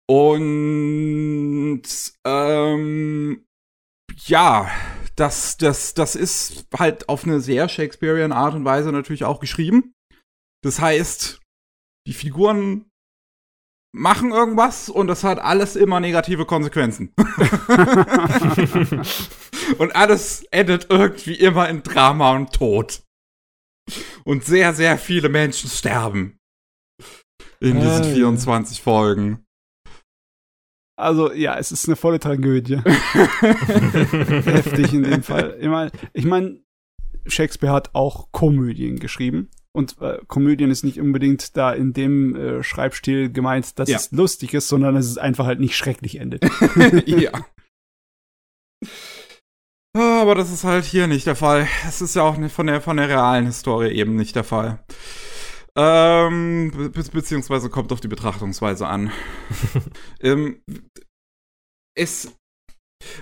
Und 0.08 1.84
ähm, 2.26 3.46
ja, 4.26 4.72
das, 5.16 5.58
das, 5.58 5.94
das 5.96 6.16
ist 6.16 6.68
halt 6.78 7.10
auf 7.10 7.24
eine 7.24 7.42
sehr 7.42 7.68
Shakespearean 7.68 8.32
Art 8.32 8.54
und 8.54 8.66
Weise 8.66 8.92
natürlich 8.92 9.24
auch 9.24 9.40
geschrieben. 9.40 9.94
Das 10.64 10.80
heißt, 10.80 11.42
die 12.08 12.14
Figuren 12.14 12.86
machen 13.96 14.32
irgendwas 14.32 14.90
und 14.90 15.08
das 15.08 15.24
hat 15.24 15.40
alles 15.40 15.76
immer 15.76 16.00
negative 16.00 16.46
Konsequenzen. 16.46 17.12
und 19.78 19.96
alles 19.96 20.44
endet 20.52 20.88
irgendwie 20.90 21.36
immer 21.36 21.70
in 21.70 21.82
Drama 21.82 22.36
und 22.36 22.54
Tod. 22.54 23.02
Und 24.24 24.44
sehr, 24.44 24.74
sehr 24.74 24.98
viele 24.98 25.30
Menschen 25.30 25.70
sterben. 25.70 26.40
In 27.60 27.80
diesen 27.80 28.04
äh, 28.04 28.14
24 28.14 28.82
Folgen. 28.82 29.46
Also, 30.98 31.34
ja, 31.34 31.58
es 31.58 31.72
ist 31.72 31.88
eine 31.88 31.96
volle 31.96 32.20
Tragödie. 32.20 32.78
Heftig 32.84 34.94
in 34.94 35.04
dem 35.04 35.24
Fall. 35.24 35.58
Ich 35.60 35.68
meine, 35.68 35.92
ich 36.14 36.26
mein, 36.26 36.64
Shakespeare 37.28 37.74
hat 37.74 37.94
auch 37.94 38.32
Komödien 38.32 39.00
geschrieben. 39.00 39.50
Und 39.76 40.02
äh, 40.02 40.20
Komödien 40.28 40.72
ist 40.72 40.86
nicht 40.86 41.02
unbedingt 41.02 41.58
da 41.58 41.74
in 41.74 41.92
dem 41.92 42.36
äh, 42.36 42.64
Schreibstil 42.64 43.30
gemeint, 43.30 43.78
dass 43.78 43.90
ja. 43.90 43.98
es 43.98 44.12
lustig 44.12 44.54
ist, 44.54 44.70
sondern 44.70 44.96
dass 44.96 45.06
es 45.06 45.18
einfach 45.18 45.46
halt 45.46 45.60
nicht 45.60 45.76
schrecklich 45.76 46.20
endet. 46.20 46.46
ja. 47.06 47.32
Ah, 49.94 50.22
aber 50.22 50.36
das 50.36 50.52
ist 50.52 50.64
halt 50.64 50.86
hier 50.86 51.08
nicht 51.08 51.28
der 51.28 51.36
Fall. 51.36 51.68
Es 51.88 52.02
ist 52.02 52.16
ja 52.16 52.24
auch 52.24 52.38
von 52.50 52.68
der, 52.68 52.80
von 52.80 52.96
der 52.96 53.10
realen 53.10 53.48
Historie 53.48 53.90
eben 53.90 54.16
nicht 54.16 54.36
der 54.36 54.46
Fall. 54.46 54.84
Ähm, 55.78 56.72
be 56.72 57.04
beziehungsweise 57.12 57.70
kommt 57.70 57.92
auf 57.92 58.00
die 58.00 58.08
Betrachtungsweise 58.08 58.88
an. 58.88 59.12
ähm, 60.22 60.62
es 61.98 62.34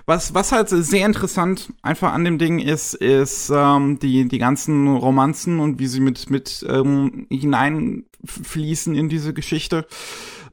was, 0.05 0.33
was 0.33 0.51
halt 0.51 0.69
sehr 0.69 1.05
interessant 1.05 1.73
einfach 1.81 2.13
an 2.13 2.23
dem 2.23 2.37
Ding 2.37 2.59
ist, 2.59 2.93
ist 2.93 3.49
ähm, 3.53 3.99
die, 3.99 4.27
die 4.27 4.37
ganzen 4.37 4.95
Romanzen 4.95 5.59
und 5.59 5.79
wie 5.79 5.87
sie 5.87 5.99
mit, 5.99 6.29
mit 6.29 6.65
ähm, 6.69 7.27
hineinfließen 7.29 8.95
in 8.95 9.09
diese 9.09 9.33
Geschichte. 9.33 9.87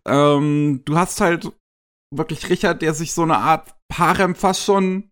Ähm, 0.07 0.83
du 0.85 0.97
hast 0.97 1.21
halt 1.21 1.53
wirklich 2.15 2.49
Richard, 2.49 2.83
der 2.83 2.95
sich 2.95 3.13
so 3.13 3.23
eine 3.23 3.39
Art 3.39 3.75
Harem 3.93 4.35
fast 4.35 4.65
schon 4.65 5.11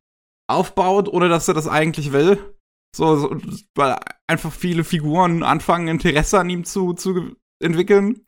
aufbaut, 0.48 1.08
ohne 1.08 1.28
dass 1.28 1.48
er 1.48 1.54
das 1.54 1.68
eigentlich 1.68 2.12
will. 2.12 2.54
So, 2.96 3.16
so 3.16 3.36
weil 3.76 3.98
einfach 4.26 4.52
viele 4.52 4.82
Figuren 4.84 5.42
anfangen, 5.42 5.88
Interesse 5.88 6.40
an 6.40 6.50
ihm 6.50 6.64
zu, 6.64 6.94
zu 6.94 7.36
entwickeln. 7.62 8.26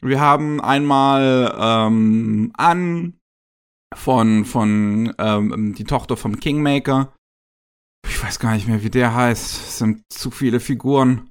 Wir 0.00 0.20
haben 0.20 0.60
einmal 0.60 1.54
ähm, 1.58 2.52
An, 2.56 3.18
von, 3.94 4.44
von 4.44 5.14
ähm, 5.18 5.74
die 5.76 5.84
Tochter 5.84 6.16
vom 6.16 6.40
Kingmaker. 6.40 7.12
Ich 8.08 8.22
weiß 8.22 8.38
gar 8.38 8.54
nicht 8.54 8.68
mehr, 8.68 8.82
wie 8.82 8.90
der 8.90 9.14
heißt. 9.14 9.44
Es 9.44 9.78
sind 9.78 10.02
zu 10.10 10.30
viele 10.30 10.60
Figuren. 10.60 11.30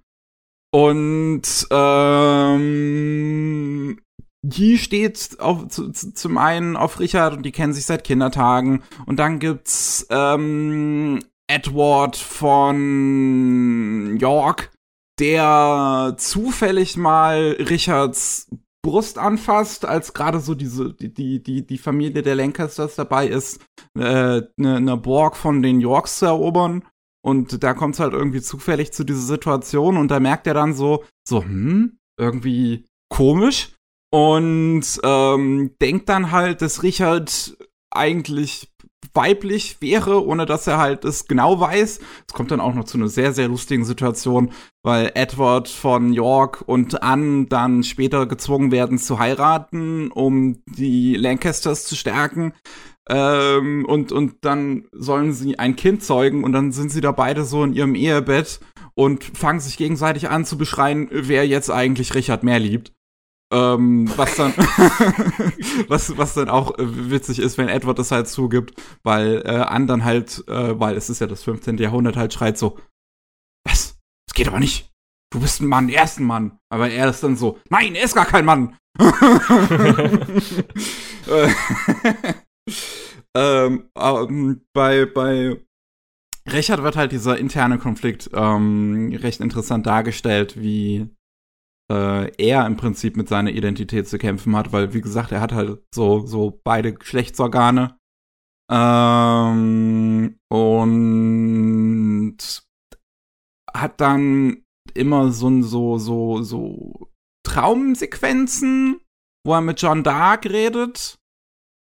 Und 0.74 1.68
ähm, 1.72 3.98
die 4.46 4.78
steht 4.78 5.40
auf, 5.40 5.70
zu, 5.70 5.92
zu, 5.92 6.14
zum 6.14 6.38
einen 6.38 6.76
auf 6.76 7.00
Richard 7.00 7.34
und 7.34 7.44
die 7.44 7.52
kennen 7.52 7.74
sich 7.74 7.86
seit 7.86 8.04
Kindertagen. 8.04 8.84
Und 9.06 9.18
dann 9.18 9.40
gibt's 9.40 10.06
ähm, 10.10 11.20
Edward 11.48 12.18
von 12.18 14.18
York, 14.20 14.72
der 15.20 16.16
zufällig 16.18 16.98
mal 16.98 17.56
Richards 17.60 18.50
Brust 18.86 19.18
anfasst, 19.18 19.84
als 19.84 20.14
gerade 20.14 20.40
so 20.40 20.54
diese, 20.54 20.94
die, 20.94 21.42
die, 21.42 21.66
die, 21.66 21.78
Familie 21.80 22.22
der 22.22 22.36
Lancasters 22.36 22.94
dabei 22.94 23.28
ist, 23.28 23.60
äh, 23.98 24.44
eine, 24.60 24.80
ne 24.80 24.96
Borg 24.96 25.36
von 25.36 25.64
den 25.64 25.82
Yorks 25.82 26.20
zu 26.20 26.28
erobern. 26.28 26.84
Und 27.26 27.64
da 27.64 27.74
kommt 27.74 27.96
es 27.96 28.00
halt 28.00 28.14
irgendwie 28.14 28.42
zufällig 28.42 28.94
zu 28.94 29.04
dieser 29.04 29.22
Situation 29.22 29.98
und 29.98 30.12
da 30.12 30.20
merkt 30.20 30.46
er 30.46 30.54
dann 30.54 30.76
so, 30.76 31.04
so, 31.28 31.42
hm, 31.42 31.98
irgendwie 32.20 32.86
komisch. 33.10 33.72
Und 34.14 34.84
ähm, 35.04 35.72
denkt 35.82 36.08
dann 36.08 36.32
halt, 36.32 36.62
dass 36.62 36.84
Richard 36.84 37.58
eigentlich 37.90 38.72
weiblich 39.14 39.78
wäre, 39.82 40.26
ohne 40.26 40.46
dass 40.46 40.68
er 40.68 40.78
halt 40.78 41.06
es 41.06 41.28
genau 41.28 41.60
weiß. 41.60 42.00
Es 42.28 42.34
kommt 42.34 42.52
dann 42.52 42.60
auch 42.60 42.74
noch 42.74 42.86
zu 42.86 42.98
einer 42.98 43.08
sehr, 43.08 43.34
sehr 43.34 43.48
lustigen 43.48 43.86
Situation, 43.86 44.52
weil 44.84 45.12
Edward 45.16 45.68
von 45.68 46.14
York 46.14 46.64
und 46.66 47.04
Anne 47.04 47.46
dann 47.48 47.84
später 47.84 48.26
gezwungen 48.26 48.72
werden 48.72 48.98
zu 48.98 49.20
heiraten, 49.20 50.12
um 50.12 50.64
die 50.66 51.16
Lancasters 51.16 51.86
zu 51.86 51.96
stärken. 51.96 52.54
Ähm, 53.08 53.86
und, 53.86 54.12
und 54.12 54.38
dann 54.42 54.86
sollen 54.92 55.32
sie 55.32 55.60
ein 55.60 55.76
Kind 55.76 56.04
zeugen 56.04 56.44
und 56.44 56.54
dann 56.54 56.72
sind 56.72 56.92
sie 56.92 57.02
da 57.02 57.12
beide 57.12 57.46
so 57.46 57.64
in 57.64 57.74
ihrem 57.74 57.94
Ehebett 57.94 58.60
und 58.96 59.24
fangen 59.24 59.60
sich 59.60 59.78
gegenseitig 59.78 60.30
an 60.30 60.46
zu 60.46 60.58
beschreien, 60.58 61.08
wer 61.12 61.48
jetzt 61.48 61.70
eigentlich 61.70 62.16
Richard 62.16 62.44
mehr 62.44 62.60
liebt. 62.60 62.95
Ähm, 63.56 64.12
was 64.18 64.36
dann, 64.36 64.54
was, 65.88 66.18
was 66.18 66.34
dann 66.34 66.50
auch 66.50 66.78
äh, 66.78 67.10
witzig 67.10 67.40
ist, 67.40 67.58
wenn 67.58 67.70
Edward 67.70 67.98
das 67.98 68.12
halt 68.12 68.28
zugibt, 68.28 68.74
weil 69.04 69.44
äh, 69.46 69.52
anderen 69.52 70.04
halt, 70.04 70.44
äh, 70.50 70.78
weil 70.78 70.98
es 70.98 71.10
ist 71.10 71.22
ja 71.22 71.28
das 71.28 71.44
15. 71.44 71.78
Jahrhundert 71.78 72.18
halt 72.18 72.34
schreit 72.34 72.58
so, 72.58 72.78
was? 73.66 73.98
Das 74.28 74.36
geht 74.36 74.50
aber 74.50 74.60
nicht. 74.60 74.92
Du 75.32 75.40
bist 75.40 75.62
ein 75.62 75.68
Mann, 75.68 75.88
er 75.88 76.04
ist 76.04 76.20
ein 76.20 76.26
Mann. 76.26 76.60
Aber 76.70 76.90
er 76.90 77.10
ist 77.10 77.24
dann 77.24 77.38
so, 77.38 77.58
nein, 77.70 77.96
er 77.96 78.04
ist 78.04 78.16
gar 78.16 78.26
kein 78.26 78.44
Mann. 78.44 78.76
ähm, 83.34 83.90
ähm, 83.96 84.62
bei, 84.74 85.06
bei 85.06 85.62
Richard 86.52 86.84
wird 86.84 86.98
halt 86.98 87.14
dieser 87.14 87.38
interne 87.38 87.78
Konflikt 87.78 88.30
ähm, 88.34 89.16
recht 89.16 89.40
interessant 89.40 89.86
dargestellt, 89.86 90.60
wie 90.60 91.10
äh, 91.92 92.32
er 92.38 92.66
im 92.66 92.78
Prinzip 92.78 93.18
mit 93.18 93.30
seiner 93.30 93.52
Identität 93.52 94.08
zu 94.08 94.18
kämpfen 94.18 94.56
hat, 94.56 94.72
weil, 94.72 94.94
wie 94.94 95.02
gesagt, 95.02 95.32
er 95.32 95.42
hat 95.42 95.52
halt 95.54 95.84
so, 95.94 96.26
so 96.26 96.60
beide 96.64 96.94
Geschlechtsorgane. 96.94 97.98
Ähm, 98.72 100.40
und 100.50 102.38
hat 103.74 104.02
dann 104.02 104.64
immer 104.94 105.32
so, 105.32 105.62
so, 105.62 105.98
so, 105.98 106.42
so 106.42 107.12
Traumsequenzen, 107.46 109.02
wo 109.46 109.54
er 109.54 109.62
mit 109.62 109.82
John 109.82 110.04
Dark 110.04 110.46
redet. 110.46 111.20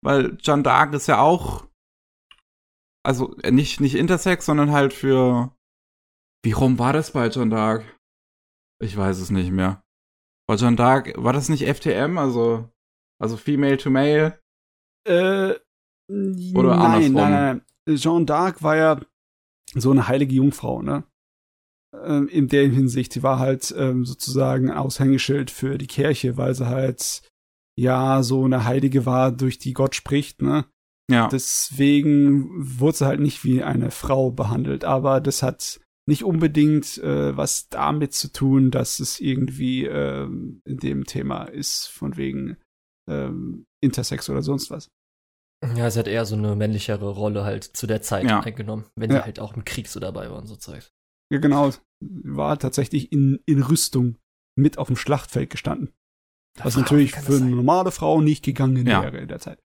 Weil 0.05 0.39
John 0.41 0.63
Dark 0.63 0.95
ist 0.95 1.09
ja 1.09 1.21
auch, 1.21 1.67
also 3.05 3.37
äh, 3.39 3.51
nicht, 3.51 3.81
nicht 3.81 3.97
Intersex, 3.97 4.47
sondern 4.47 4.71
halt 4.71 4.93
für, 4.93 5.53
wie 6.45 6.53
rum 6.53 6.79
war 6.79 6.93
das 6.93 7.13
bei 7.13 7.27
John 7.29 7.51
Dark? 7.51 7.99
Ich 8.81 8.97
weiß 8.97 9.19
es 9.19 9.31
nicht 9.31 9.51
mehr. 9.51 9.83
War 10.49 10.57
John 10.57 10.77
Dark, 10.77 11.13
war 11.17 11.33
das 11.33 11.49
nicht 11.49 11.67
FTM, 11.67 12.17
also, 12.17 12.69
also 13.21 13.37
Female 13.37 13.77
to 13.77 13.91
Male? 13.91 14.39
Äh, 15.07 15.55
Oder 16.55 16.77
nein, 16.77 16.81
andersrum? 16.81 17.15
nein, 17.15 17.63
nein. 17.87 17.97
Jeanne 17.97 18.25
d'Arc 18.27 18.63
war 18.63 18.77
ja 18.77 19.01
so 19.75 19.91
eine 19.91 20.09
heilige 20.09 20.35
Jungfrau, 20.35 20.83
ne? 20.83 21.05
Ähm, 21.95 22.29
in 22.29 22.49
der 22.49 22.69
Hinsicht, 22.69 23.13
sie 23.13 23.23
war 23.23 23.39
halt 23.39 23.75
ähm, 23.77 24.05
sozusagen 24.05 24.71
Aushängeschild 24.71 25.51
für 25.51 25.79
die 25.79 25.87
Kirche, 25.87 26.37
weil 26.37 26.55
sie 26.55 26.67
halt 26.67 27.23
ja 27.79 28.23
so 28.23 28.45
eine 28.45 28.65
Heilige 28.65 29.07
war, 29.07 29.33
durch 29.33 29.59
die 29.59 29.73
Gott 29.73 29.95
spricht, 29.95 30.43
ne? 30.43 30.67
Ja. 31.11 31.29
Deswegen 31.29 32.51
wurde 32.79 32.99
sie 32.99 33.07
halt 33.07 33.21
nicht 33.21 33.45
wie 33.45 33.63
eine 33.63 33.91
Frau 33.91 34.31
behandelt, 34.31 34.85
aber 34.85 35.21
das 35.21 35.43
hat 35.43 35.81
nicht 36.09 36.25
unbedingt 36.25 36.97
äh, 36.99 37.37
was 37.37 37.69
damit 37.69 38.15
zu 38.15 38.33
tun, 38.33 38.71
dass 38.71 38.99
es 38.99 39.21
irgendwie 39.21 39.85
äh, 39.85 40.25
in 40.25 40.79
dem 40.79 41.05
Thema 41.05 41.45
ist, 41.45 41.87
von 41.87 42.17
wegen 42.17 42.57
ähm, 43.07 43.67
Intersex 43.83 44.31
oder 44.31 44.43
sonst 44.43 44.71
was. 44.71 44.89
Ja, 45.77 45.87
es 45.87 45.99
hat 45.99 46.09
eher 46.09 46.25
so 46.25 46.35
eine 46.35 46.57
männlichere 46.57 47.11
Rolle 47.11 47.45
halt 47.45 47.65
zu 47.65 47.87
der 47.87 48.01
Zeit 48.01 48.25
ja. 48.25 48.41
eingenommen, 48.41 48.87
wenn 48.97 49.11
ja. 49.11 49.19
sie 49.19 49.25
halt 49.25 49.39
auch 49.39 49.55
im 49.55 49.67
Krieg 49.67 49.87
so 49.89 50.01
dabei 50.01 50.31
waren, 50.31 50.47
so 50.47 50.57
Zeit. 50.57 50.91
Ja, 51.31 51.41
genau. 51.41 51.73
War 52.01 52.59
tatsächlich 52.59 53.13
in, 53.13 53.41
in 53.45 53.63
Rüstung 53.63 54.17
mit 54.57 54.79
auf 54.79 54.87
dem 54.87 54.97
Schlachtfeld 54.97 55.51
gestanden. 55.51 55.93
Was 56.57 56.77
natürlich 56.77 57.13
für 57.13 57.37
eine 57.37 57.51
normale 57.51 57.91
Frau 57.91 58.23
nicht 58.23 58.43
gegangen 58.45 58.87
ja. 58.87 59.03
wäre 59.03 59.19
in 59.19 59.29
der 59.29 59.41
Zeit. 59.41 59.61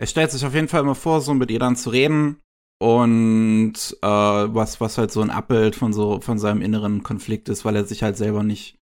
Er 0.00 0.06
stellt 0.06 0.30
sich 0.30 0.46
auf 0.46 0.54
jeden 0.54 0.68
Fall 0.68 0.80
immer 0.80 0.94
vor, 0.94 1.20
so 1.20 1.34
mit 1.34 1.50
ihr 1.50 1.58
dann 1.58 1.76
zu 1.76 1.90
reden 1.90 2.40
und 2.80 3.74
äh, 4.02 4.06
was 4.06 4.80
was 4.80 4.98
halt 4.98 5.10
so 5.10 5.20
ein 5.20 5.30
Abbild 5.30 5.74
von 5.76 5.92
so 5.92 6.20
von 6.20 6.38
seinem 6.38 6.62
inneren 6.62 7.02
Konflikt 7.02 7.48
ist, 7.48 7.64
weil 7.64 7.76
er 7.76 7.84
sich 7.84 8.02
halt 8.02 8.16
selber 8.16 8.42
nicht 8.42 8.78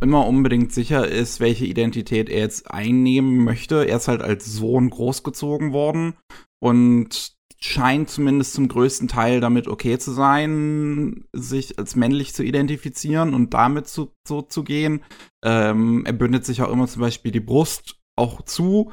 immer 0.00 0.26
unbedingt 0.26 0.72
sicher 0.72 1.06
ist, 1.06 1.40
welche 1.40 1.66
Identität 1.66 2.28
er 2.28 2.40
jetzt 2.40 2.70
einnehmen 2.70 3.44
möchte. 3.44 3.84
Er 3.84 3.96
ist 3.96 4.08
halt 4.08 4.22
als 4.22 4.46
Sohn 4.46 4.90
großgezogen 4.90 5.72
worden 5.72 6.14
und 6.60 7.36
scheint 7.60 8.08
zumindest 8.08 8.54
zum 8.54 8.68
größten 8.68 9.08
Teil 9.08 9.40
damit 9.40 9.66
okay 9.66 9.98
zu 9.98 10.12
sein, 10.12 11.24
sich 11.32 11.78
als 11.78 11.96
männlich 11.96 12.32
zu 12.32 12.44
identifizieren 12.44 13.34
und 13.34 13.52
damit 13.54 13.88
zu, 13.88 14.12
so 14.26 14.42
zu 14.42 14.62
gehen. 14.62 15.02
Ähm, 15.44 16.04
er 16.06 16.12
bündet 16.12 16.44
sich 16.44 16.62
auch 16.62 16.70
immer 16.70 16.86
zum 16.86 17.00
Beispiel 17.00 17.32
die 17.32 17.40
Brust 17.40 17.98
auch 18.16 18.42
zu. 18.42 18.92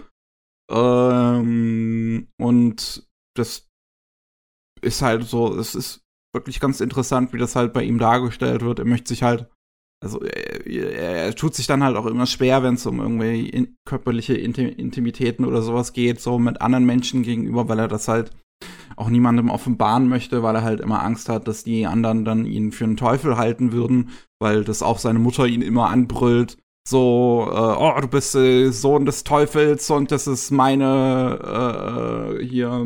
Ähm, 0.72 2.28
und 2.40 3.08
das 3.36 3.70
ist 4.86 5.02
halt 5.02 5.24
so, 5.24 5.58
es 5.58 5.76
ist 5.76 6.02
wirklich 6.34 6.60
ganz 6.60 6.82
interessant, 6.82 7.34
wie 7.34 7.38
das 7.38 7.56
halt 7.56 7.74
bei 7.74 7.84
ihm 7.84 7.98
dargestellt 7.98 8.62
wird. 8.62 8.80
Er 8.80 8.86
möchte 8.86 9.10
sich 9.10 9.24
halt, 9.24 9.50
also 10.04 10.22
er, 10.22 10.66
er 11.26 11.36
tut 11.36 11.56
sich 11.56 11.66
dann 11.66 11.84
halt 11.84 11.96
auch 11.96 12.06
immer 12.06 12.28
schwer, 12.28 12.62
wenn 12.62 12.76
es 12.76 12.86
um 12.86 13.00
irgendwie 13.00 13.50
in, 13.50 13.76
körperliche 13.86 14.36
Intimitäten 14.36 15.46
oder 15.46 15.62
sowas 15.62 15.94
geht, 15.94 16.22
so 16.22 16.38
mit 16.38 16.62
anderen 16.62 16.86
Menschen 16.86 17.24
gegenüber, 17.24 17.68
weil 17.68 17.80
er 17.80 17.88
das 17.88 18.08
halt 18.08 18.32
auch 18.96 19.10
niemandem 19.10 19.50
offenbaren 19.50 20.08
möchte, 20.08 20.44
weil 20.44 20.56
er 20.56 20.64
halt 20.64 20.80
immer 20.80 21.04
Angst 21.04 21.28
hat, 21.28 21.48
dass 21.48 21.64
die 21.64 21.86
anderen 21.86 22.24
dann 22.24 22.46
ihn 22.46 22.72
für 22.72 22.86
einen 22.86 22.98
Teufel 22.98 23.38
halten 23.38 23.72
würden, 23.72 24.12
weil 24.40 24.64
das 24.64 24.84
auch 24.84 25.00
seine 25.00 25.20
Mutter 25.20 25.48
ihn 25.48 25.62
immer 25.62 25.90
anbrüllt. 25.90 26.58
So, 26.88 27.48
äh, 27.50 27.56
oh, 27.56 28.00
du 28.00 28.08
bist 28.08 28.36
äh, 28.36 28.70
Sohn 28.70 29.06
des 29.06 29.24
Teufels 29.24 29.90
und 29.90 30.12
das 30.12 30.28
ist 30.28 30.52
meine, 30.52 32.38
äh, 32.40 32.46
hier, 32.46 32.86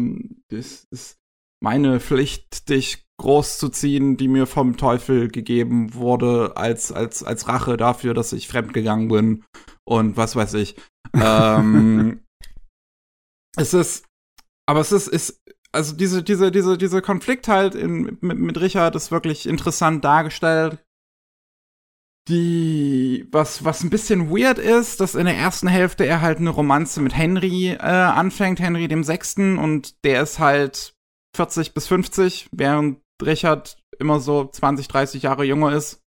das 0.50 0.88
ist 0.90 1.19
meine 1.62 2.00
Pflicht, 2.00 2.70
dich 2.70 3.06
großzuziehen, 3.20 4.18
die 4.18 4.28
mir 4.28 4.48
vom 4.48 4.78
Teufel 4.78 5.28
gegeben 5.28 5.94
wurde, 5.94 6.54
als, 6.56 6.92
als, 6.92 7.24
als 7.24 7.48
Rache 7.48 7.78
dafür, 7.78 8.14
dass 8.14 8.34
ich 8.34 8.48
fremdgegangen 8.48 9.10
bin 9.10 9.44
und 9.86 10.18
was 10.18 10.36
weiß 10.36 10.56
ich. 10.56 10.76
ähm, 11.14 12.24
es 13.58 13.74
ist, 13.74 14.06
aber 14.68 14.80
es 14.80 14.92
ist, 14.92 15.08
ist, 15.08 15.42
also 15.72 15.96
diese, 15.96 16.24
diese, 16.24 16.52
diese, 16.52 16.78
diese 16.78 17.02
Konflikt 17.02 17.48
halt 17.48 17.76
in, 17.76 18.18
mit, 18.22 18.40
mit 18.40 18.60
Richard 18.60 18.96
ist 18.96 19.12
wirklich 19.12 19.48
interessant 19.48 20.04
dargestellt. 20.04 20.84
Die, 22.28 23.28
was, 23.32 23.66
was 23.66 23.84
ein 23.84 23.90
bisschen 23.90 24.30
weird 24.30 24.60
ist, 24.60 25.00
dass 25.00 25.16
in 25.16 25.26
der 25.26 25.36
ersten 25.36 25.68
Hälfte 25.68 26.06
er 26.06 26.22
halt 26.22 26.38
eine 26.38 26.52
Romanze 26.52 27.02
mit 27.02 27.18
Henry 27.18 27.72
äh, 27.72 27.78
anfängt, 27.80 28.60
Henry 28.60 28.88
dem 28.88 29.04
Sechsten, 29.04 29.58
und 29.58 30.04
der 30.06 30.22
ist 30.22 30.38
halt 30.38 30.94
40 31.36 31.74
bis 31.74 31.88
50, 31.88 32.50
während 32.52 33.00
Richard 33.22 33.78
immer 34.00 34.20
so 34.20 34.46
20, 34.46 34.88
30 34.88 35.24
Jahre 35.24 35.44
jünger 35.44 35.74
ist. 35.74 36.02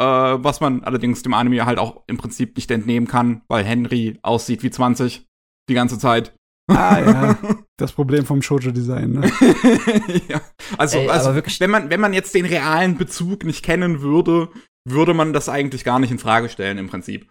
Äh, 0.00 0.04
was 0.04 0.60
man 0.60 0.82
allerdings 0.82 1.22
dem 1.22 1.34
Anime 1.34 1.66
halt 1.66 1.78
auch 1.78 2.02
im 2.08 2.16
Prinzip 2.16 2.56
nicht 2.56 2.70
entnehmen 2.70 3.06
kann, 3.06 3.42
weil 3.48 3.64
Henry 3.64 4.18
aussieht 4.22 4.62
wie 4.62 4.70
20 4.70 5.26
die 5.68 5.74
ganze 5.74 5.98
Zeit. 5.98 6.34
Ah 6.66 6.98
ja, 6.98 7.38
das 7.76 7.92
Problem 7.92 8.24
vom 8.24 8.42
Shoujo-Design. 8.42 9.12
Ne? 9.12 9.30
ja. 10.28 10.40
Also, 10.78 10.98
Ey, 10.98 11.08
also 11.10 11.34
wenn 11.34 11.70
man 11.70 11.90
wenn 11.90 12.00
man 12.00 12.12
jetzt 12.12 12.34
den 12.34 12.46
realen 12.46 12.96
Bezug 12.96 13.44
nicht 13.44 13.64
kennen 13.64 14.00
würde, 14.00 14.48
würde 14.84 15.14
man 15.14 15.32
das 15.32 15.48
eigentlich 15.48 15.84
gar 15.84 15.98
nicht 15.98 16.10
in 16.10 16.18
Frage 16.18 16.48
stellen 16.48 16.78
im 16.78 16.88
Prinzip, 16.88 17.28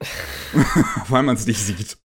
weil 1.10 1.24
man 1.24 1.36
es 1.36 1.46
nicht 1.46 1.60
sieht. 1.60 1.98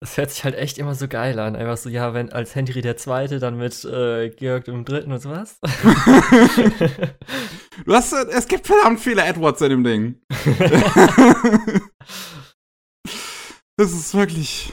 Das 0.00 0.18
hört 0.18 0.30
sich 0.30 0.44
halt 0.44 0.54
echt 0.54 0.76
immer 0.76 0.94
so 0.94 1.08
geil 1.08 1.38
an. 1.38 1.56
Einfach 1.56 1.78
so, 1.78 1.88
ja, 1.88 2.12
wenn 2.12 2.30
als 2.30 2.54
Henry 2.54 2.82
der 2.82 2.98
Zweite, 2.98 3.38
dann 3.38 3.56
mit 3.56 3.82
äh, 3.84 4.28
Georg 4.28 4.66
dem 4.66 4.84
Dritten 4.84 5.10
und 5.10 5.20
sowas. 5.20 5.58
du 7.84 7.94
hast, 7.94 8.12
äh, 8.12 8.26
es 8.30 8.46
gibt 8.46 8.66
verdammt 8.66 9.00
viele 9.00 9.24
Edwards 9.24 9.62
in 9.62 9.70
dem 9.70 9.84
Ding. 9.84 10.20
das 13.78 13.92
ist 13.92 14.14
wirklich. 14.14 14.70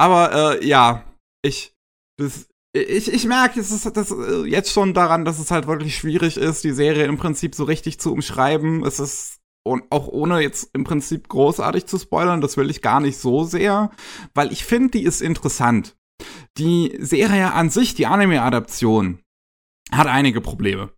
Aber 0.00 0.56
äh, 0.60 0.66
ja, 0.66 1.04
ich, 1.44 1.74
das, 2.18 2.48
ich, 2.74 3.12
ich 3.12 3.26
merke, 3.26 3.60
es 3.60 3.70
ist 3.70 3.84
das 3.84 4.10
äh, 4.12 4.44
jetzt 4.46 4.72
schon 4.72 4.94
daran, 4.94 5.26
dass 5.26 5.38
es 5.40 5.50
halt 5.50 5.66
wirklich 5.66 5.94
schwierig 5.94 6.38
ist, 6.38 6.64
die 6.64 6.72
Serie 6.72 7.04
im 7.04 7.18
Prinzip 7.18 7.54
so 7.54 7.64
richtig 7.64 8.00
zu 8.00 8.10
umschreiben. 8.10 8.82
Es 8.86 8.98
ist 8.98 9.41
und 9.64 9.84
auch 9.90 10.08
ohne 10.08 10.40
jetzt 10.40 10.70
im 10.74 10.84
Prinzip 10.84 11.28
großartig 11.28 11.86
zu 11.86 11.98
spoilern, 11.98 12.40
das 12.40 12.56
will 12.56 12.70
ich 12.70 12.82
gar 12.82 13.00
nicht 13.00 13.18
so 13.18 13.44
sehr, 13.44 13.90
weil 14.34 14.52
ich 14.52 14.64
finde, 14.64 14.90
die 14.90 15.04
ist 15.04 15.22
interessant. 15.22 15.96
Die 16.58 16.96
Serie 17.00 17.52
an 17.52 17.70
sich, 17.70 17.94
die 17.94 18.06
Anime-Adaption, 18.06 19.20
hat 19.90 20.06
einige 20.06 20.40
Probleme. 20.40 20.92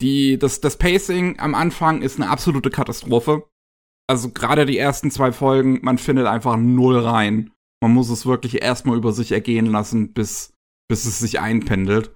Die, 0.00 0.38
das, 0.38 0.60
das 0.60 0.78
Pacing 0.78 1.38
am 1.38 1.54
Anfang 1.54 2.02
ist 2.02 2.18
eine 2.18 2.30
absolute 2.30 2.70
Katastrophe. 2.70 3.48
Also 4.08 4.30
gerade 4.30 4.66
die 4.66 4.78
ersten 4.78 5.10
zwei 5.10 5.32
Folgen, 5.32 5.80
man 5.82 5.98
findet 5.98 6.26
einfach 6.26 6.56
null 6.56 6.98
rein. 6.98 7.52
Man 7.82 7.92
muss 7.92 8.10
es 8.10 8.26
wirklich 8.26 8.62
erstmal 8.62 8.96
über 8.96 9.12
sich 9.12 9.32
ergehen 9.32 9.66
lassen, 9.66 10.12
bis, 10.12 10.52
bis 10.88 11.04
es 11.04 11.18
sich 11.18 11.40
einpendelt. 11.40 12.14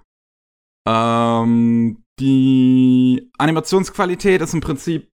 Ähm, 0.86 2.02
die 2.20 3.30
Animationsqualität 3.38 4.40
ist 4.40 4.54
im 4.54 4.60
Prinzip 4.60 5.10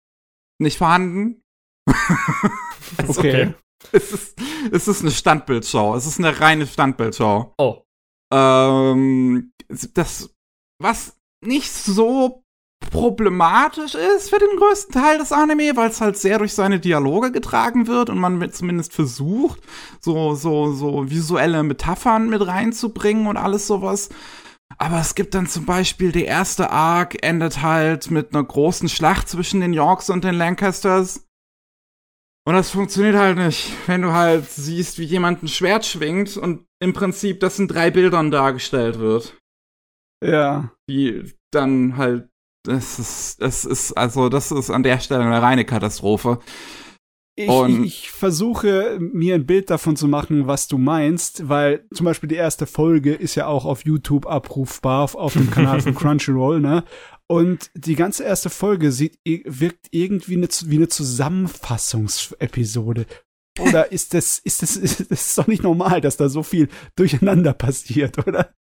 nicht 0.65 0.79
vorhanden. 0.79 1.43
also, 2.99 3.21
okay. 3.21 3.55
Es 3.93 4.13
ist, 4.13 4.39
es 4.73 4.89
ist 4.89 5.03
eine 5.03 5.11
Standbildschau. 5.11 5.95
Es 5.95 6.07
ist 6.07 6.19
eine 6.19 6.41
reine 6.41 6.67
Standbildschau. 6.67 7.55
Oh. 7.59 7.83
Ähm, 8.33 9.53
das, 9.69 10.35
was 10.81 11.17
nicht 11.45 11.73
so 11.73 12.45
problematisch 12.91 13.95
ist 13.95 14.31
für 14.31 14.39
den 14.39 14.57
größten 14.59 14.95
Teil 14.95 15.19
des 15.19 15.33
Anime, 15.33 15.77
weil 15.77 15.91
es 15.91 16.01
halt 16.01 16.17
sehr 16.17 16.39
durch 16.39 16.53
seine 16.53 16.81
Dialoge 16.81 17.33
getragen 17.33 17.87
wird 17.87 18.11
und 18.11 18.19
man 18.19 18.53
zumindest 18.53 18.93
versucht, 18.93 19.61
so, 20.01 20.35
so, 20.35 20.73
so 20.73 21.11
visuelle 21.11 21.63
Metaphern 21.63 22.29
mit 22.29 22.47
reinzubringen 22.47 23.27
und 23.27 23.37
alles 23.37 23.67
sowas. 23.67 24.11
Aber 24.79 25.01
es 25.01 25.15
gibt 25.15 25.35
dann 25.35 25.47
zum 25.47 25.67
Beispiel 25.67 26.13
die 26.13 26.25
erste 26.25 26.71
Arc 26.71 27.25
endet 27.25 27.63
halt 27.63 28.11
mit 28.11 28.35
einer 28.35 28.45
großen 28.45 28.89
Schlacht 28.89 29.29
zwischen 29.29 29.61
den 29.61 29.73
Yorks 29.73 30.11
und 30.11 30.25
den 30.25 30.35
Lancasters. 30.35 31.27
Und 32.47 32.55
das 32.55 32.71
funktioniert 32.71 33.17
halt 33.17 33.39
nicht, 33.39 33.73
wenn 33.87 34.03
du 34.03 34.13
halt 34.13 34.51
siehst, 34.51 34.99
wie 34.99 35.05
jemand 35.05 35.43
ein 35.43 35.49
Schwert 35.49 35.87
schwingt 35.87 36.37
und 36.37 36.67
im 36.79 36.93
Prinzip 36.93 37.41
das 37.41 37.59
in 37.59 37.69
drei 37.69 37.91
Bildern 37.91 38.31
dargestellt 38.31 38.99
wird. 38.99 39.39
Ja. 40.23 40.71
Die 40.89 41.33
dann 41.51 41.97
halt, 41.97 42.29
das 42.65 42.99
ist, 42.99 43.41
das 43.41 43.65
ist, 43.65 43.93
also 43.93 44.29
das 44.29 44.51
ist 44.51 44.71
an 44.71 44.83
der 44.83 44.99
Stelle 44.99 45.25
eine 45.25 45.41
reine 45.41 45.65
Katastrophe. 45.65 46.41
Ich, 47.37 47.49
ich, 47.49 48.11
versuche 48.13 48.97
mir 49.01 49.35
ein 49.35 49.45
Bild 49.45 49.69
davon 49.69 49.97
zu 49.97 50.07
machen, 50.07 50.47
was 50.47 50.69
du 50.69 50.79
meinst, 50.79 51.49
weil 51.49 51.85
zum 51.93 52.05
Beispiel 52.05 52.29
die 52.29 52.37
erste 52.37 52.67
Folge 52.67 53.13
ist 53.13 53.35
ja 53.35 53.49
auch 53.49 53.65
auf 53.65 53.85
YouTube 53.85 54.27
abrufbar, 54.27 55.03
auf, 55.03 55.17
auf 55.17 55.33
dem 55.33 55.51
Kanal 55.51 55.81
von 55.81 55.95
Crunchyroll, 55.97 56.61
ne? 56.61 56.85
Und 57.27 57.73
die 57.75 57.97
ganze 57.97 58.23
erste 58.23 58.51
Folge 58.51 58.93
sieht, 58.93 59.19
wirkt 59.25 59.89
irgendwie 59.91 60.37
eine, 60.37 60.47
wie 60.67 60.77
eine 60.77 60.87
Zusammenfassungsepisode. 60.89 63.07
Oder 63.59 63.91
ist 63.93 64.15
das, 64.15 64.39
ist 64.39 64.63
das, 64.63 64.77
ist 64.77 65.11
das 65.11 65.35
doch 65.35 65.49
nicht 65.49 65.65
normal, 65.65 66.01
dass 66.01 66.17
da 66.17 66.29
so 66.29 66.45
viel 66.45 66.69
durcheinander 66.95 67.53
passiert, 67.53 68.17
oder? 68.19 68.55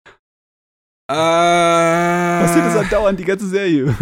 Äh, 1.09 2.42
Passiert 2.42 2.66
das 2.66 2.74
andauernd 2.76 3.20
die 3.20 3.24
ganze 3.24 3.46
Serie? 3.46 3.94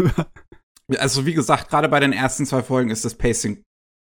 also, 0.97 1.27
wie 1.27 1.35
gesagt, 1.35 1.69
gerade 1.69 1.91
bei 1.91 2.01
den 2.01 2.15
ersten 2.15 2.47
zwei 2.47 2.63
Folgen 2.63 2.89
ist 2.91 3.05
das 3.05 3.17
Pacing 3.17 3.63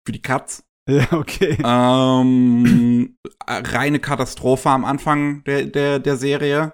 für 0.06 0.12
die 0.12 0.22
Katz. 0.22 0.64
Ja, 0.90 1.08
okay. 1.14 1.58
Ähm, 1.64 3.16
reine 3.48 4.00
Katastrophe 4.00 4.70
am 4.70 4.84
Anfang 4.84 5.44
der, 5.44 5.66
der, 5.66 6.00
der 6.00 6.18
Serie. 6.18 6.74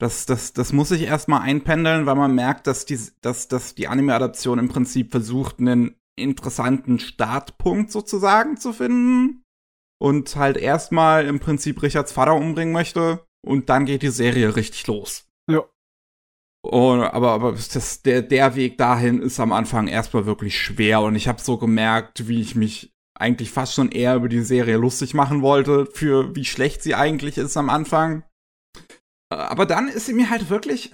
Das, 0.00 0.26
das, 0.26 0.52
das 0.52 0.72
muss 0.72 0.88
sich 0.88 1.02
erstmal 1.02 1.42
einpendeln, 1.42 2.04
weil 2.04 2.16
man 2.16 2.34
merkt, 2.34 2.66
dass 2.66 2.84
die, 2.84 2.98
dass, 3.20 3.48
dass 3.48 3.74
die 3.74 3.86
Anime-Adaption 3.86 4.58
im 4.58 4.68
Prinzip 4.68 5.12
versucht, 5.12 5.60
einen 5.60 5.94
interessanten 6.16 6.98
Startpunkt 6.98 7.90
sozusagen 7.92 8.56
zu 8.56 8.72
finden. 8.72 9.42
Und 10.00 10.36
halt 10.36 10.56
erstmal 10.56 11.24
im 11.26 11.38
Prinzip 11.38 11.80
Richards 11.82 12.12
Vater 12.12 12.34
umbringen 12.34 12.74
möchte. 12.74 13.24
Und 13.46 13.68
dann 13.68 13.86
geht 13.86 14.02
die 14.02 14.08
Serie 14.08 14.56
richtig 14.56 14.86
los. 14.86 15.26
Und, 16.64 17.02
aber 17.02 17.32
aber 17.32 17.52
das, 17.52 18.00
der, 18.00 18.22
der 18.22 18.56
Weg 18.56 18.78
dahin 18.78 19.20
ist 19.20 19.38
am 19.38 19.52
Anfang 19.52 19.86
erstmal 19.86 20.24
wirklich 20.24 20.58
schwer 20.58 21.02
und 21.02 21.14
ich 21.14 21.28
habe 21.28 21.42
so 21.42 21.58
gemerkt, 21.58 22.26
wie 22.26 22.40
ich 22.40 22.54
mich 22.54 22.90
eigentlich 23.14 23.50
fast 23.50 23.74
schon 23.74 23.92
eher 23.92 24.16
über 24.16 24.30
die 24.30 24.40
Serie 24.40 24.78
lustig 24.78 25.12
machen 25.12 25.42
wollte, 25.42 25.84
für 25.92 26.34
wie 26.34 26.46
schlecht 26.46 26.82
sie 26.82 26.94
eigentlich 26.94 27.36
ist 27.36 27.58
am 27.58 27.68
Anfang. 27.68 28.24
Aber 29.28 29.66
dann 29.66 29.88
ist 29.88 30.06
sie 30.06 30.14
mir 30.14 30.30
halt 30.30 30.48
wirklich 30.48 30.90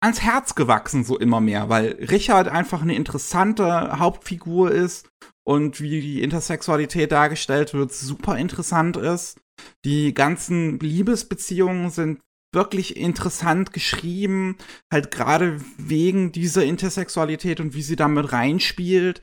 ans 0.00 0.22
Herz 0.22 0.56
gewachsen, 0.56 1.04
so 1.04 1.16
immer 1.16 1.40
mehr, 1.40 1.68
weil 1.68 1.92
Richard 2.10 2.48
einfach 2.48 2.82
eine 2.82 2.96
interessante 2.96 4.00
Hauptfigur 4.00 4.72
ist 4.72 5.08
und 5.46 5.80
wie 5.80 6.00
die 6.00 6.20
Intersexualität 6.20 7.12
dargestellt 7.12 7.74
wird, 7.74 7.92
super 7.92 8.36
interessant 8.38 8.96
ist. 8.96 9.40
Die 9.84 10.14
ganzen 10.14 10.80
Liebesbeziehungen 10.80 11.90
sind 11.90 12.20
wirklich 12.52 12.96
interessant 12.96 13.72
geschrieben, 13.72 14.56
halt 14.92 15.10
gerade 15.10 15.60
wegen 15.76 16.32
dieser 16.32 16.64
Intersexualität 16.64 17.60
und 17.60 17.74
wie 17.74 17.82
sie 17.82 17.96
damit 17.96 18.32
reinspielt. 18.32 19.22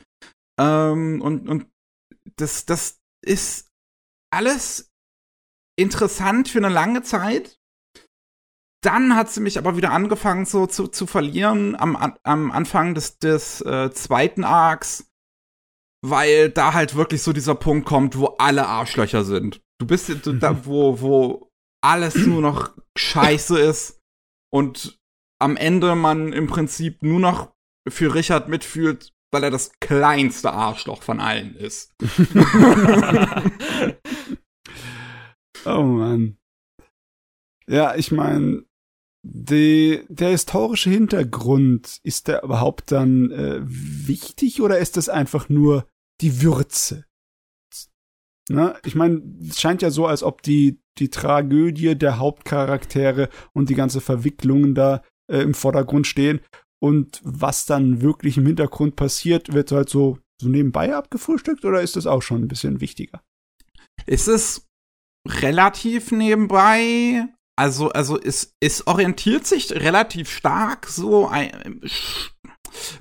Ähm, 0.60 1.22
und, 1.22 1.50
und 1.50 1.68
das, 2.36 2.66
das 2.66 3.00
ist 3.26 3.70
alles 4.32 4.92
interessant 5.78 6.50
für 6.50 6.60
eine 6.60 6.70
lange 6.70 7.02
Zeit. 7.04 7.60
Dann 8.84 9.16
hat 9.16 9.32
sie 9.32 9.40
mich 9.40 9.58
aber 9.58 9.78
wieder 9.78 9.92
angefangen 9.92 10.46
so 10.46 10.68
zu, 10.68 10.88
zu 10.88 11.08
verlieren 11.08 11.76
am, 11.76 11.96
am 12.24 12.52
Anfang 12.52 12.94
des, 12.94 13.18
des 13.18 13.62
äh, 13.62 13.92
zweiten 13.92 14.44
Arcs, 14.44 15.10
weil 16.06 16.50
da 16.50 16.74
halt 16.74 16.96
wirklich 16.96 17.24
so 17.24 17.32
dieser 17.32 17.56
Punkt 17.56 17.88
kommt, 17.88 18.18
wo 18.18 18.26
alle 18.38 18.68
Arschlöcher 18.68 19.24
sind. 19.24 19.62
Du 19.80 19.88
bist 19.88 20.12
da, 20.26 20.66
wo, 20.66 21.00
wo 21.00 21.53
alles 21.84 22.16
nur 22.16 22.42
noch 22.42 22.74
scheiße 22.98 23.60
ist 23.60 24.00
und 24.52 25.00
am 25.40 25.58
Ende 25.58 25.96
man 25.96 26.32
im 26.32 26.48
Prinzip 26.48 27.04
nur 27.04 27.20
noch 27.20 27.54
für 27.90 28.16
Richard 28.16 28.48
mitfühlt, 28.48 29.14
weil 29.32 29.44
er 29.44 29.52
das 29.52 29.72
kleinste 29.80 30.54
Arschloch 30.54 31.04
von 31.04 31.20
allen 31.20 31.56
ist. 31.56 31.94
oh 35.66 35.84
Mann. 35.84 36.38
Ja, 37.68 37.96
ich 37.96 38.12
meine, 38.12 38.64
der 39.26 40.30
historische 40.30 40.90
Hintergrund, 40.90 42.00
ist 42.04 42.28
der 42.28 42.44
überhaupt 42.44 42.92
dann 42.92 43.32
äh, 43.32 43.60
wichtig 43.64 44.62
oder 44.62 44.80
ist 44.80 44.98
das 44.98 45.10
einfach 45.10 45.50
nur 45.50 45.88
die 46.22 46.42
Würze? 46.42 47.06
Ne? 48.50 48.76
Ich 48.86 48.96
meine, 48.96 49.22
es 49.48 49.60
scheint 49.60 49.82
ja 49.82 49.90
so, 49.90 50.06
als 50.06 50.24
ob 50.24 50.42
die, 50.42 50.80
die 50.98 51.10
Tragödie 51.10 51.96
der 51.96 52.20
Hauptcharaktere 52.20 53.30
und 53.54 53.70
die 53.70 53.76
ganze 53.76 54.02
Verwicklungen 54.02 54.76
da 54.76 55.02
äh, 55.32 55.40
im 55.40 55.54
Vordergrund 55.54 56.08
stehen. 56.08 56.42
Und 56.82 57.22
was 57.24 57.66
dann 57.66 58.02
wirklich 58.02 58.38
im 58.38 58.46
Hintergrund 58.46 58.96
passiert, 58.96 59.54
wird 59.54 59.72
halt 59.72 59.90
so, 59.90 60.20
so 60.42 60.50
nebenbei 60.50 60.94
abgefrühstückt 60.94 61.64
oder 61.64 61.82
ist 61.82 61.96
das 61.96 62.08
auch 62.08 62.22
schon 62.22 62.42
ein 62.42 62.48
bisschen 62.50 62.82
wichtiger? 62.82 63.22
Ist 64.06 64.28
es 64.28 64.68
relativ 65.26 66.12
nebenbei? 66.12 67.28
Also, 67.56 67.90
also 67.90 68.20
es, 68.20 68.54
es 68.60 68.86
orientiert 68.88 69.46
sich 69.46 69.72
relativ 69.72 70.30
stark 70.30 70.88
so 70.88 71.28
ein, 71.28 71.82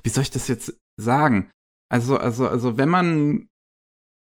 wie 0.03 0.09
soll 0.09 0.23
ich 0.23 0.31
das 0.31 0.47
jetzt 0.47 0.79
sagen? 0.97 1.51
Also, 1.89 2.17
also, 2.17 2.47
also, 2.47 2.77
wenn 2.77 2.89
man 2.89 3.49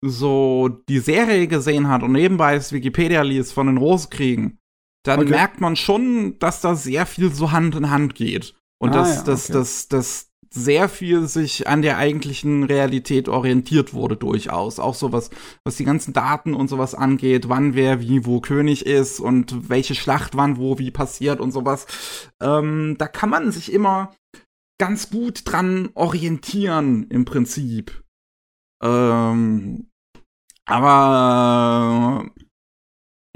so 0.03 0.69
die 0.89 0.99
Serie 0.99 1.47
gesehen 1.47 1.89
hat 1.89 2.03
und 2.03 2.13
nebenbei 2.13 2.55
das 2.55 2.73
Wikipedia 2.73 3.23
liest 3.23 3.53
von 3.53 3.67
den 3.67 3.77
Rosenkriegen, 3.77 4.59
dann 5.05 5.21
okay. 5.21 5.31
merkt 5.31 5.61
man 5.61 5.77
schon, 5.77 6.39
dass 6.39 6.61
da 6.61 6.75
sehr 6.75 7.07
viel 7.07 7.33
so 7.33 7.53
Hand 7.53 7.75
in 7.75 7.91
Hand 7.91 8.15
geht. 8.15 8.55
Und 8.79 8.91
ah, 8.91 8.95
dass, 8.95 9.17
ja, 9.17 9.23
dass, 9.25 9.45
okay. 9.51 9.59
dass, 9.59 9.89
dass 9.89 10.31
sehr 10.53 10.89
viel 10.89 11.29
sich 11.29 11.69
an 11.69 11.81
der 11.83 11.97
eigentlichen 11.97 12.65
Realität 12.65 13.29
orientiert 13.29 13.95
wurde 13.95 14.17
durchaus. 14.17 14.81
Auch 14.81 14.95
so 14.95 15.13
was, 15.13 15.31
was 15.65 15.77
die 15.77 15.85
ganzen 15.85 16.13
Daten 16.13 16.55
und 16.55 16.69
sowas 16.69 16.95
angeht, 16.95 17.49
wann 17.49 17.75
wer 17.75 18.01
wie 18.01 18.27
wo 18.27 18.41
König 18.41 18.85
ist 18.85 19.21
und 19.21 19.69
welche 19.69 19.95
Schlacht 19.95 20.37
wann 20.37 20.57
wo 20.57 20.79
wie 20.79 20.91
passiert 20.91 21.41
und 21.41 21.53
sowas. 21.53 21.87
Ähm, 22.43 22.97
da 22.99 23.07
kann 23.07 23.31
man 23.31 23.53
sich 23.53 23.73
immer 23.73 24.13
ganz 24.79 25.11
gut 25.11 25.43
dran 25.45 25.91
orientieren 25.95 27.05
im 27.11 27.25
Prinzip. 27.25 28.03
Ähm, 28.83 29.90
aber 30.71 32.31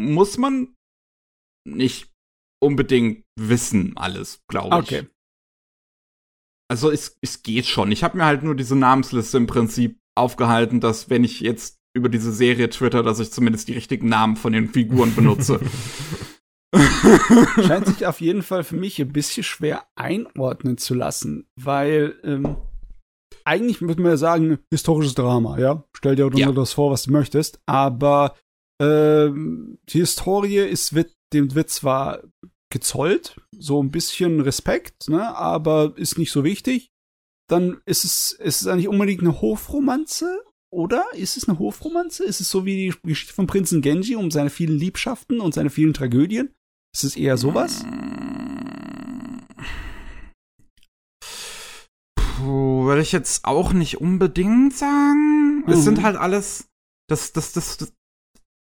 muss 0.00 0.38
man 0.38 0.74
nicht 1.66 2.10
unbedingt 2.62 3.24
wissen, 3.38 3.96
alles, 3.96 4.40
glaube 4.48 4.76
ich. 4.76 4.82
Okay. 4.82 5.08
Also 6.70 6.90
es, 6.90 7.16
es 7.20 7.42
geht 7.42 7.66
schon. 7.66 7.92
Ich 7.92 8.02
habe 8.02 8.16
mir 8.16 8.24
halt 8.24 8.42
nur 8.42 8.54
diese 8.54 8.76
Namensliste 8.76 9.36
im 9.36 9.46
Prinzip 9.46 9.98
aufgehalten, 10.16 10.80
dass 10.80 11.10
wenn 11.10 11.24
ich 11.24 11.40
jetzt 11.40 11.78
über 11.96 12.08
diese 12.08 12.32
Serie 12.32 12.70
twitter, 12.70 13.02
dass 13.02 13.20
ich 13.20 13.30
zumindest 13.30 13.68
die 13.68 13.74
richtigen 13.74 14.08
Namen 14.08 14.36
von 14.36 14.52
den 14.52 14.68
Figuren 14.68 15.14
benutze. 15.14 15.60
Scheint 17.66 17.86
sich 17.86 18.06
auf 18.06 18.20
jeden 18.20 18.42
Fall 18.42 18.64
für 18.64 18.76
mich 18.76 19.00
ein 19.00 19.12
bisschen 19.12 19.44
schwer 19.44 19.86
einordnen 19.94 20.76
zu 20.76 20.94
lassen, 20.94 21.46
weil 21.56 22.18
ähm, 22.24 22.56
eigentlich 23.44 23.80
würde 23.80 24.02
man 24.02 24.12
ja 24.12 24.16
sagen, 24.16 24.58
historisches 24.70 25.14
Drama, 25.14 25.58
ja. 25.58 25.84
Stell 25.92 26.16
dir 26.16 26.30
ja. 26.34 26.52
das 26.52 26.72
vor, 26.72 26.90
was 26.90 27.04
du 27.04 27.12
möchtest. 27.12 27.60
Aber 27.66 28.34
ähm, 28.80 29.78
die 29.88 29.98
Historie 29.98 30.58
ist, 30.58 30.94
wird, 30.94 31.12
dem 31.32 31.54
wird 31.54 31.70
zwar 31.70 32.22
gezollt, 32.70 33.40
so 33.56 33.82
ein 33.82 33.90
bisschen 33.90 34.40
Respekt, 34.40 35.08
ne, 35.08 35.36
aber 35.36 35.92
ist 35.96 36.18
nicht 36.18 36.32
so 36.32 36.42
wichtig. 36.42 36.90
Dann 37.48 37.80
ist 37.84 38.04
es, 38.04 38.32
ist 38.32 38.62
es 38.62 38.66
eigentlich 38.66 38.88
unbedingt 38.88 39.20
eine 39.20 39.40
Hofromanze, 39.40 40.42
oder? 40.72 41.04
Ist 41.12 41.36
es 41.36 41.48
eine 41.48 41.58
Hofromanze? 41.58 42.24
Ist 42.24 42.40
es 42.40 42.50
so 42.50 42.64
wie 42.64 42.76
die 42.76 42.94
Geschichte 43.08 43.34
vom 43.34 43.46
Prinzen 43.46 43.80
Genji 43.80 44.16
um 44.16 44.30
seine 44.30 44.50
vielen 44.50 44.76
Liebschaften 44.76 45.40
und 45.40 45.54
seine 45.54 45.70
vielen 45.70 45.94
Tragödien? 45.94 46.54
Ist 46.92 47.04
es 47.04 47.16
eher 47.16 47.36
sowas? 47.36 47.84
Puh, 47.84 48.13
würde 52.84 53.02
ich 53.02 53.12
jetzt 53.12 53.44
auch 53.44 53.72
nicht 53.72 54.00
unbedingt 54.00 54.74
sagen. 54.74 55.62
Mhm. 55.66 55.72
Es 55.72 55.84
sind 55.84 55.98
mhm. 55.98 56.02
halt 56.04 56.16
alles. 56.16 56.68
Das, 57.08 57.32
das, 57.32 57.52
das, 57.52 57.76
das 57.76 57.92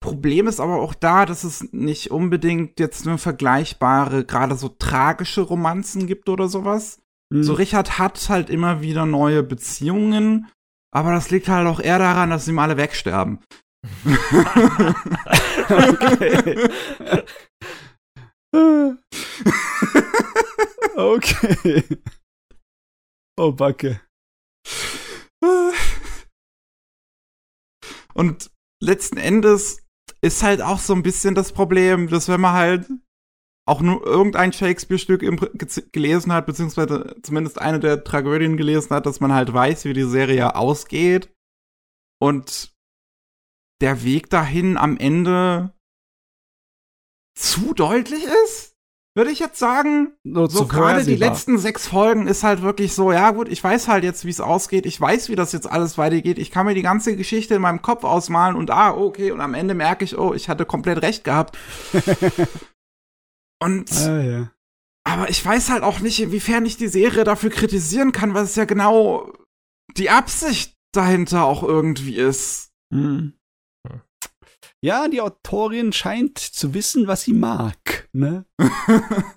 Problem 0.00 0.46
ist 0.46 0.60
aber 0.60 0.76
auch 0.76 0.94
da, 0.94 1.26
dass 1.26 1.44
es 1.44 1.72
nicht 1.72 2.10
unbedingt 2.10 2.78
jetzt 2.78 3.04
nur 3.04 3.18
vergleichbare, 3.18 4.24
gerade 4.24 4.54
so 4.54 4.68
tragische 4.68 5.40
Romanzen 5.40 6.06
gibt 6.06 6.28
oder 6.28 6.48
sowas. 6.48 7.00
Mhm. 7.30 7.42
So 7.42 7.54
Richard 7.54 7.98
hat 7.98 8.28
halt 8.28 8.48
immer 8.50 8.80
wieder 8.80 9.06
neue 9.06 9.42
Beziehungen, 9.42 10.48
aber 10.92 11.12
das 11.12 11.30
liegt 11.30 11.48
halt 11.48 11.66
auch 11.66 11.80
eher 11.80 11.98
daran, 11.98 12.30
dass 12.30 12.44
sie 12.44 12.52
mal 12.52 12.64
alle 12.64 12.76
wegsterben. 12.76 13.40
okay. 15.68 16.68
okay. 20.96 21.84
Oh, 23.38 23.52
Backe. 23.52 24.00
Und 28.12 28.50
letzten 28.82 29.16
Endes 29.16 29.86
ist 30.20 30.42
halt 30.42 30.60
auch 30.60 30.80
so 30.80 30.92
ein 30.92 31.04
bisschen 31.04 31.36
das 31.36 31.52
Problem, 31.52 32.08
dass 32.08 32.28
wenn 32.28 32.40
man 32.40 32.54
halt 32.54 32.90
auch 33.64 33.80
nur 33.80 34.04
irgendein 34.04 34.52
Shakespeare-Stück 34.52 35.20
gelesen 35.92 36.32
hat, 36.32 36.46
beziehungsweise 36.46 37.16
zumindest 37.22 37.60
eine 37.60 37.78
der 37.78 38.02
Tragödien 38.02 38.56
gelesen 38.56 38.90
hat, 38.90 39.06
dass 39.06 39.20
man 39.20 39.32
halt 39.32 39.52
weiß, 39.52 39.84
wie 39.84 39.92
die 39.92 40.08
Serie 40.08 40.56
ausgeht. 40.56 41.32
Und 42.20 42.74
der 43.80 44.02
Weg 44.02 44.30
dahin 44.30 44.76
am 44.76 44.96
Ende 44.96 45.72
zu 47.36 47.72
deutlich 47.72 48.24
ist, 48.24 48.74
würde 49.18 49.32
ich 49.32 49.40
jetzt 49.40 49.58
sagen. 49.58 50.12
Nur 50.22 50.48
so 50.48 50.66
gerade 50.66 51.04
die 51.04 51.16
letzten 51.16 51.58
sechs 51.58 51.88
Folgen 51.88 52.28
ist 52.28 52.44
halt 52.44 52.62
wirklich 52.62 52.94
so, 52.94 53.10
ja 53.10 53.32
gut, 53.32 53.48
ich 53.48 53.62
weiß 53.62 53.88
halt 53.88 54.04
jetzt, 54.04 54.24
wie 54.24 54.30
es 54.30 54.40
ausgeht, 54.40 54.86
ich 54.86 54.98
weiß, 54.98 55.28
wie 55.28 55.34
das 55.34 55.52
jetzt 55.52 55.68
alles 55.70 55.98
weitergeht, 55.98 56.38
ich 56.38 56.52
kann 56.52 56.66
mir 56.66 56.74
die 56.74 56.82
ganze 56.82 57.16
Geschichte 57.16 57.56
in 57.56 57.62
meinem 57.62 57.82
Kopf 57.82 58.04
ausmalen 58.04 58.54
und 58.54 58.70
ah, 58.70 58.92
okay, 58.92 59.32
und 59.32 59.40
am 59.40 59.54
Ende 59.54 59.74
merke 59.74 60.04
ich, 60.04 60.16
oh, 60.16 60.34
ich 60.34 60.48
hatte 60.48 60.64
komplett 60.64 61.02
recht 61.02 61.24
gehabt. 61.24 61.58
und 63.60 63.90
ah, 63.92 64.20
ja. 64.22 64.50
aber 65.02 65.28
ich 65.28 65.44
weiß 65.44 65.70
halt 65.70 65.82
auch 65.82 65.98
nicht, 65.98 66.22
inwiefern 66.22 66.64
ich 66.64 66.76
die 66.76 66.86
Serie 66.88 67.24
dafür 67.24 67.50
kritisieren 67.50 68.12
kann, 68.12 68.34
weil 68.34 68.44
es 68.44 68.54
ja 68.54 68.66
genau 68.66 69.32
die 69.96 70.10
Absicht 70.10 70.76
dahinter 70.92 71.44
auch 71.44 71.64
irgendwie 71.64 72.14
ist. 72.14 72.70
Mhm. 72.90 73.32
Ja, 74.82 75.08
die 75.08 75.20
Autorin 75.20 75.92
scheint 75.92 76.38
zu 76.38 76.74
wissen, 76.74 77.06
was 77.06 77.22
sie 77.22 77.32
mag, 77.32 78.08
ne? 78.12 78.44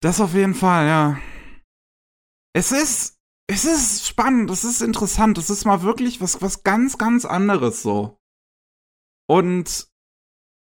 das 0.00 0.20
auf 0.20 0.34
jeden 0.34 0.54
Fall, 0.54 0.86
ja. 0.86 1.18
Es 2.54 2.72
ist, 2.72 3.18
es 3.50 3.64
ist 3.64 4.06
spannend, 4.06 4.50
es 4.50 4.64
ist 4.64 4.82
interessant, 4.82 5.38
es 5.38 5.50
ist 5.50 5.64
mal 5.64 5.82
wirklich 5.82 6.20
was, 6.20 6.42
was 6.42 6.62
ganz, 6.62 6.98
ganz 6.98 7.24
anderes 7.24 7.82
so. 7.82 8.18
Und, 9.28 9.88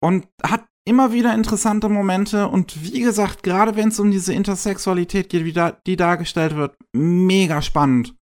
und 0.02 0.28
hat 0.42 0.66
immer 0.86 1.12
wieder 1.12 1.34
interessante 1.34 1.88
Momente 1.88 2.48
und 2.48 2.82
wie 2.82 3.00
gesagt, 3.00 3.42
gerade 3.42 3.76
wenn 3.76 3.88
es 3.88 4.00
um 4.00 4.10
diese 4.10 4.34
Intersexualität 4.34 5.28
geht, 5.30 5.44
wie 5.44 5.52
da, 5.52 5.72
die 5.72 5.96
dargestellt 5.96 6.56
wird, 6.56 6.76
mega 6.92 7.62
spannend. 7.62 8.14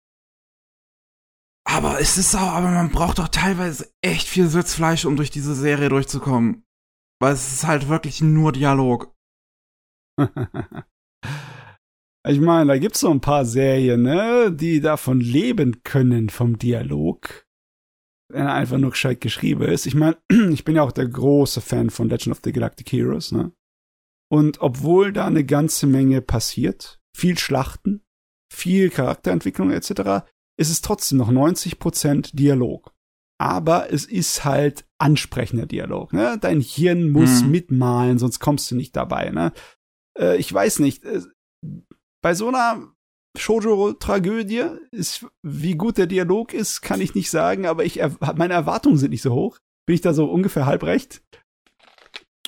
Aber 1.73 1.99
es 1.99 2.19
ist 2.19 2.35
auch, 2.35 2.53
aber 2.53 2.71
man 2.71 2.91
braucht 2.91 3.19
doch 3.19 3.29
teilweise 3.29 3.91
echt 4.03 4.29
viel 4.29 4.47
Sitzfleisch, 4.47 5.07
um 5.07 5.17
durch 5.17 5.31
diese 5.31 5.55
Serie 5.55 5.89
durchzukommen. 5.89 6.67
Weil 7.19 7.33
es 7.33 7.51
ist 7.51 7.67
halt 7.67 7.89
wirklich 7.89 8.21
nur 8.21 8.53
Dialog. 8.53 9.17
ich 12.29 12.41
meine, 12.41 12.67
da 12.67 12.79
gibt's 12.79 13.01
so 13.01 13.11
ein 13.11 13.23
paar 13.23 13.47
Serien, 13.47 14.03
ne, 14.03 14.53
die 14.53 14.83
davon 14.83 15.21
leben 15.21 15.83
können 15.83 16.29
vom 16.29 16.59
Dialog. 16.59 17.47
Wenn 18.31 18.47
er 18.47 18.53
einfach 18.53 18.77
nur 18.77 18.91
gescheit 18.91 19.23
geschrieben 19.23 19.63
ist. 19.63 19.87
Ich 19.87 19.95
meine, 19.95 20.19
ich 20.53 20.65
bin 20.65 20.77
ja 20.77 20.83
auch 20.83 20.93
der 20.93 21.09
große 21.09 21.63
Fan 21.63 21.89
von 21.89 22.11
Legend 22.11 22.37
of 22.37 22.43
the 22.45 22.53
Galactic 22.53 22.93
Heroes, 22.93 23.33
ne? 23.33 23.51
Und 24.31 24.61
obwohl 24.61 25.11
da 25.15 25.27
eine 25.27 25.45
ganze 25.45 25.87
Menge 25.87 26.21
passiert, 26.21 27.01
viel 27.17 27.39
Schlachten, 27.39 28.03
viel 28.53 28.91
Charakterentwicklung 28.91 29.71
etc., 29.71 30.27
ist 30.57 30.71
es 30.71 30.83
trotzdem 30.83 31.19
noch 31.19 31.31
90% 31.31 32.35
Dialog. 32.35 32.93
Aber 33.39 33.93
es 33.93 34.05
ist 34.05 34.45
halt 34.45 34.85
ansprechender 34.99 35.67
Dialog. 35.67 36.13
Ne? 36.13 36.39
Dein 36.41 36.61
Hirn 36.61 37.11
muss 37.11 37.43
mhm. 37.43 37.51
mitmalen, 37.51 38.19
sonst 38.19 38.39
kommst 38.39 38.71
du 38.71 38.77
nicht 38.77 38.95
dabei. 38.95 39.31
Ne? 39.31 39.53
Äh, 40.19 40.37
ich 40.37 40.53
weiß 40.53 40.79
nicht. 40.79 41.05
Äh, 41.05 41.23
bei 42.23 42.35
so 42.35 42.49
einer 42.49 42.93
Shoujo-Tragödie 43.37 44.65
ist, 44.91 45.27
wie 45.43 45.75
gut 45.75 45.99
der 45.99 46.07
Dialog 46.07 46.55
ist, 46.55 46.83
kann 46.83 47.01
ich 47.01 47.15
nicht 47.15 47.31
sagen, 47.31 47.67
aber 47.67 47.85
ich, 47.85 48.01
meine 48.37 48.55
Erwartungen 48.55 48.99
sind 48.99 49.11
nicht 49.11 49.23
so 49.23 49.33
hoch. 49.33 49.59
Bin 49.87 49.95
ich 49.95 50.03
da 50.03 50.15
so 50.15 50.27
ungefähr 50.27 50.67
halb 50.67 50.85
recht? 50.85 51.23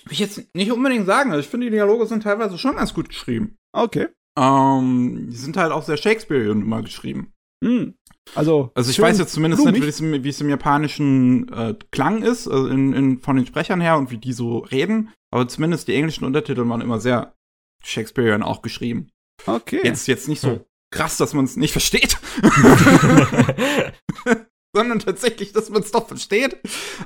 Will 0.04 0.12
ich 0.12 0.18
jetzt 0.18 0.54
nicht 0.54 0.70
unbedingt 0.70 1.06
sagen. 1.06 1.30
Also 1.30 1.40
ich 1.40 1.48
finde, 1.48 1.66
die 1.66 1.72
Dialoge 1.72 2.06
sind 2.06 2.22
teilweise 2.22 2.58
schon 2.58 2.76
ganz 2.76 2.94
gut 2.94 3.08
geschrieben. 3.08 3.56
Okay. 3.72 4.08
Ähm, 4.38 5.28
die 5.30 5.36
sind 5.36 5.56
halt 5.56 5.72
auch 5.72 5.82
sehr 5.82 5.96
Shakespearean 5.96 6.62
immer 6.62 6.82
geschrieben. 6.82 7.33
Hm. 7.62 7.94
Also, 8.34 8.70
also 8.74 8.90
ich 8.90 8.98
weiß 8.98 9.18
jetzt 9.18 9.34
zumindest 9.34 9.62
blumig. 9.62 9.82
nicht, 9.82 10.00
wie 10.00 10.06
es, 10.06 10.24
wie 10.24 10.28
es 10.28 10.40
im 10.40 10.48
japanischen 10.48 11.48
äh, 11.52 11.74
Klang 11.90 12.22
ist, 12.22 12.48
also 12.48 12.66
in, 12.68 12.92
in, 12.94 13.20
von 13.20 13.36
den 13.36 13.46
Sprechern 13.46 13.80
her 13.80 13.98
und 13.98 14.10
wie 14.10 14.18
die 14.18 14.32
so 14.32 14.58
reden, 14.58 15.10
aber 15.30 15.46
zumindest 15.46 15.88
die 15.88 15.94
englischen 15.94 16.24
Untertitel 16.24 16.66
waren 16.68 16.80
immer 16.80 17.00
sehr 17.00 17.34
Shakespearean 17.82 18.42
auch 18.42 18.62
geschrieben. 18.62 19.10
Okay. 19.46 19.80
Jetzt, 19.84 20.06
jetzt 20.08 20.28
nicht 20.28 20.40
so 20.40 20.48
hm. 20.48 20.60
krass, 20.90 21.18
dass 21.18 21.34
man 21.34 21.44
es 21.44 21.56
nicht 21.56 21.72
versteht. 21.72 22.18
sondern 24.74 24.98
tatsächlich, 24.98 25.52
dass 25.52 25.70
man 25.70 25.82
es 25.82 25.92
doch 25.92 26.08
versteht. 26.08 26.58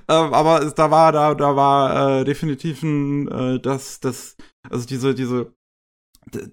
Ähm, 0.08 0.32
aber 0.32 0.62
es, 0.62 0.74
da 0.74 0.90
war, 0.90 1.12
da, 1.12 1.34
da 1.34 1.54
war 1.54 2.20
äh, 2.20 2.24
definitiv 2.24 2.82
ein, 2.82 3.28
äh, 3.28 3.60
das, 3.60 4.00
das, 4.00 4.36
also 4.68 4.86
diese, 4.86 5.14
diese 5.14 5.52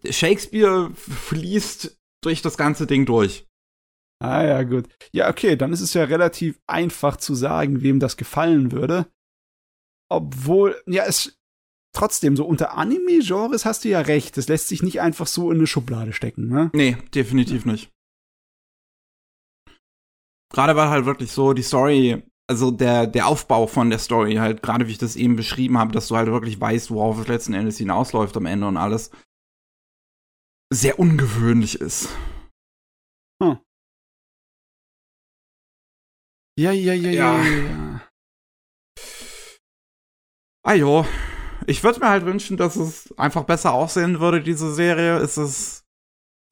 Shakespeare 0.10 0.92
fließt 0.94 1.98
durch 2.22 2.42
das 2.42 2.58
ganze 2.58 2.86
Ding 2.86 3.06
durch. 3.06 3.48
Ah 4.26 4.44
ja, 4.44 4.64
gut. 4.64 4.88
Ja, 5.14 5.30
okay, 5.30 5.56
dann 5.56 5.72
ist 5.72 5.82
es 5.82 5.94
ja 5.94 6.04
relativ 6.04 6.60
einfach 6.66 7.18
zu 7.18 7.36
sagen, 7.36 7.84
wem 7.84 8.00
das 8.00 8.18
gefallen 8.18 8.72
würde. 8.72 9.06
Obwohl, 10.10 10.82
ja, 10.88 11.06
es 11.06 11.40
trotzdem, 11.94 12.36
so 12.36 12.44
unter 12.46 12.76
Anime-Genres 12.76 13.66
hast 13.66 13.86
du 13.86 13.90
ja 13.90 14.02
recht. 14.02 14.36
Es 14.40 14.48
lässt 14.48 14.68
sich 14.68 14.82
nicht 14.82 15.00
einfach 15.00 15.28
so 15.28 15.52
in 15.52 15.58
eine 15.58 15.68
Schublade 15.68 16.12
stecken, 16.12 16.48
ne? 16.48 16.72
Nee, 16.74 16.98
definitiv 17.14 17.66
nicht. 17.66 17.92
Gerade 20.52 20.76
weil 20.76 20.90
halt 20.90 21.06
wirklich 21.06 21.32
so 21.32 21.54
die 21.54 21.62
Story, 21.62 22.24
also 22.48 22.72
der, 22.72 23.06
der 23.06 23.28
Aufbau 23.28 23.68
von 23.68 23.92
der 23.92 24.00
Story, 24.00 24.36
halt, 24.36 24.64
gerade 24.64 24.88
wie 24.88 24.92
ich 24.92 24.98
das 24.98 25.16
eben 25.16 25.36
beschrieben 25.36 25.78
habe, 25.78 25.92
dass 25.92 26.08
du 26.08 26.16
halt 26.16 26.30
wirklich 26.30 26.60
weißt, 26.60 26.90
worauf 26.90 27.20
es 27.20 27.28
letzten 27.28 27.54
Endes 27.54 27.78
hinausläuft 27.78 28.36
am 28.38 28.48
Ende 28.48 28.68
und 28.68 28.78
alles, 28.78 29.12
sehr 30.74 30.98
ungewöhnlich 30.98 31.80
ist. 31.80 32.10
Hm. 33.42 33.60
Ja, 36.58 36.72
ja, 36.72 36.94
ja, 36.94 37.10
ja. 37.10 37.44
ja. 37.44 38.02
Ah 40.64 40.74
jo. 40.74 41.06
Ich 41.68 41.84
würde 41.84 42.00
mir 42.00 42.10
halt 42.10 42.26
wünschen, 42.26 42.58
dass 42.58 42.76
es 42.76 43.14
einfach 43.18 43.44
besser 43.44 43.74
aussehen 43.74 44.20
würde, 44.20 44.42
diese 44.42 44.74
Serie. 44.74 45.18
Es 45.18 45.38
ist, 45.38 45.84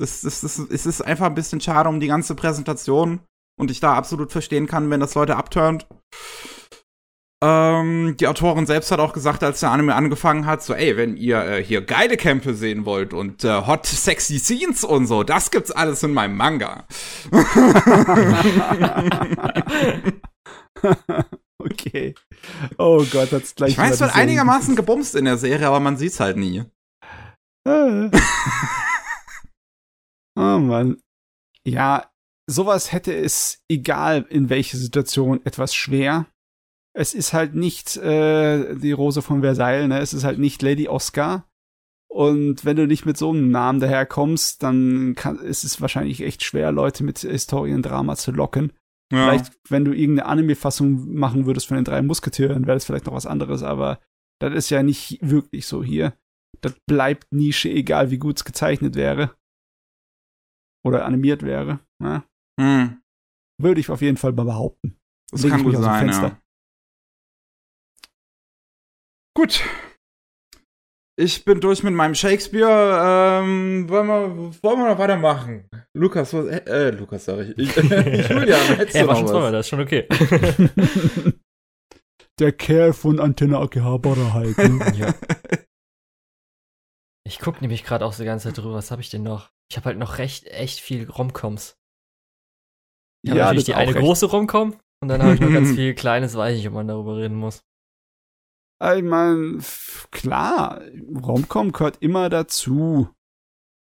es, 0.01 0.23
ist, 0.23 0.43
es, 0.43 0.59
ist, 0.59 0.71
es 0.71 0.85
ist 0.85 1.01
einfach 1.01 1.27
ein 1.27 1.35
bisschen 1.35 1.61
schade 1.61 1.87
um 1.89 1.99
die 1.99 2.07
ganze 2.07 2.35
Präsentation. 2.35 3.21
Und 3.59 3.71
ich 3.71 3.79
da 3.79 3.93
absolut 3.93 4.31
verstehen 4.31 4.67
kann, 4.67 4.89
wenn 4.89 4.99
das 4.99 5.15
Leute 5.15 5.35
abturnt. 5.35 5.87
Ähm, 7.43 8.15
die 8.15 8.27
Autorin 8.27 8.65
selbst 8.65 8.89
hat 8.89 9.01
auch 9.01 9.11
gesagt, 9.11 9.43
als 9.43 9.59
der 9.59 9.71
Anime 9.71 9.95
angefangen 9.95 10.45
hat, 10.45 10.63
so, 10.63 10.73
ey, 10.73 10.95
wenn 10.95 11.17
ihr 11.17 11.43
äh, 11.43 11.61
hier 11.61 11.81
geile 11.81 12.15
Kämpfe 12.15 12.53
sehen 12.53 12.85
wollt 12.85 13.13
und 13.13 13.43
äh, 13.43 13.67
hot 13.67 13.85
sexy 13.85 14.39
Scenes 14.39 14.85
und 14.85 15.07
so, 15.07 15.23
das 15.23 15.51
gibt's 15.51 15.69
alles 15.69 16.03
in 16.03 16.13
meinem 16.13 16.37
Manga. 16.37 16.87
okay. 21.57 22.15
Oh 22.77 23.03
Gott, 23.11 23.33
hat's 23.33 23.55
gleich. 23.55 23.71
Ich 23.71 23.77
weiß, 23.77 23.99
wird 23.99 24.15
einigermaßen 24.15 24.77
gebumst 24.77 25.13
in 25.13 25.25
der 25.25 25.37
Serie, 25.37 25.67
aber 25.67 25.81
man 25.81 25.97
sieht's 25.97 26.21
halt 26.21 26.37
nie. 26.37 26.63
oh 27.67 28.09
Mann. 30.37 30.95
Ja, 31.67 32.09
sowas 32.47 32.93
hätte 32.93 33.13
es, 33.13 33.61
egal 33.69 34.25
in 34.29 34.49
welcher 34.49 34.77
Situation, 34.77 35.45
etwas 35.45 35.75
schwer 35.75 36.27
es 36.93 37.13
ist 37.13 37.33
halt 37.33 37.55
nicht 37.55 37.97
äh, 37.97 38.75
die 38.75 38.91
Rose 38.91 39.21
von 39.21 39.41
Versailles, 39.41 39.87
ne? 39.87 39.99
Es 39.99 40.13
ist 40.13 40.23
halt 40.23 40.39
nicht 40.39 40.61
Lady 40.61 40.87
Oscar. 40.87 41.47
Und 42.07 42.63
wenn 42.63 42.75
du 42.75 42.85
nicht 42.85 43.07
mit 43.07 43.17
so 43.17 43.31
einem 43.31 43.49
Namen 43.49 43.79
daherkommst, 43.79 44.61
dann 44.61 45.15
kann, 45.15 45.39
ist 45.39 45.63
es 45.63 45.81
wahrscheinlich 45.81 46.21
echt 46.21 46.43
schwer, 46.43 46.71
Leute 46.71 47.03
mit 47.03 47.19
Historiendrama 47.19 48.15
zu 48.15 48.31
locken. 48.31 48.71
Ja. 49.11 49.25
Vielleicht, 49.25 49.53
wenn 49.69 49.83
du 49.83 49.93
irgendeine 49.93 50.29
Anime-Fassung 50.29 51.15
machen 51.15 51.47
würdest 51.47 51.67
von 51.67 51.75
den 51.75 51.85
drei 51.85 52.03
Musketieren, 52.03 52.67
wäre 52.67 52.75
das 52.75 52.85
vielleicht 52.85 53.07
noch 53.07 53.13
was 53.13 53.25
anderes, 53.25 53.63
aber 53.63 53.99
das 54.39 54.53
ist 54.53 54.69
ja 54.69 54.83
nicht 54.83 55.17
wirklich 55.21 55.65
so 55.65 55.83
hier. 55.83 56.13
Das 56.61 56.75
bleibt 56.87 57.31
Nische, 57.31 57.69
egal 57.69 58.11
wie 58.11 58.19
gut 58.19 58.37
es 58.37 58.45
gezeichnet 58.45 58.95
wäre. 58.95 59.35
Oder 60.85 61.05
animiert 61.05 61.41
wäre. 61.41 61.79
Ne? 61.99 62.23
Hm. 62.59 63.01
Würde 63.59 63.81
ich 63.81 63.89
auf 63.89 64.01
jeden 64.01 64.17
Fall 64.17 64.33
mal 64.33 64.45
behaupten. 64.45 64.97
Das 65.31 65.41
Leg 65.41 65.51
kann 65.51 65.63
gut 65.63 65.77
sein, 65.77 66.09
ja. 66.09 66.42
Gut. 69.35 69.63
ich 71.19 71.43
bin 71.45 71.59
durch 71.59 71.83
mit 71.83 71.93
meinem 71.93 72.15
Shakespeare. 72.15 73.41
Ähm, 73.41 73.89
wollen, 73.89 74.07
wir, 74.07 74.63
wollen 74.63 74.79
wir 74.79 74.89
noch 74.89 74.99
weitermachen? 74.99 75.69
Lukas, 75.95 76.33
was, 76.33 76.47
äh, 76.47 76.91
Lukas 76.91 77.25
sag 77.25 77.39
ich. 77.39 77.57
ich 77.57 77.75
Julian, 78.29 78.61
hättest 78.77 78.95
ja, 78.95 79.03
du 79.03 79.13
noch 79.13 79.33
was? 79.33 79.51
das 79.51 79.65
ist 79.65 79.69
schon 79.69 79.81
okay. 79.81 80.07
Der 82.39 82.51
Kerl 82.51 82.93
von 82.93 83.19
Antenne 83.19 83.59
Akihabara 83.59 84.33
halt. 84.33 84.57
Ne? 84.57 84.93
ja. 84.97 85.13
Ich 87.25 87.39
guck 87.39 87.61
nämlich 87.61 87.83
gerade 87.83 88.05
auch 88.05 88.13
so 88.13 88.23
die 88.23 88.27
ganze 88.27 88.47
Zeit 88.47 88.57
drüber. 88.57 88.73
Was 88.73 88.89
habe 88.89 89.01
ich 89.01 89.09
denn 89.09 89.23
noch? 89.23 89.51
Ich 89.69 89.77
habe 89.77 89.85
halt 89.85 89.97
noch 89.97 90.17
recht, 90.17 90.47
echt 90.47 90.79
viel 90.79 91.09
Romcoms. 91.09 91.77
Ich 93.23 93.29
habe 93.29 93.39
ja, 93.39 93.45
natürlich 93.45 93.65
die 93.65 93.75
eine 93.75 93.93
recht. 93.93 94.03
große 94.03 94.25
Romcom 94.25 94.79
und 95.01 95.07
dann 95.07 95.21
habe 95.21 95.35
ich 95.35 95.39
noch 95.39 95.51
ganz 95.51 95.71
viel 95.71 95.93
kleines, 95.93 96.35
weiß 96.35 96.57
ich, 96.57 96.67
ob 96.67 96.73
man 96.73 96.87
darüber 96.87 97.17
reden 97.17 97.35
muss. 97.35 97.63
Ich 98.79 99.03
meine, 99.03 99.59
klar, 100.11 100.81
Romcom 101.25 101.71
gehört 101.71 101.97
immer 102.01 102.29
dazu. 102.29 103.07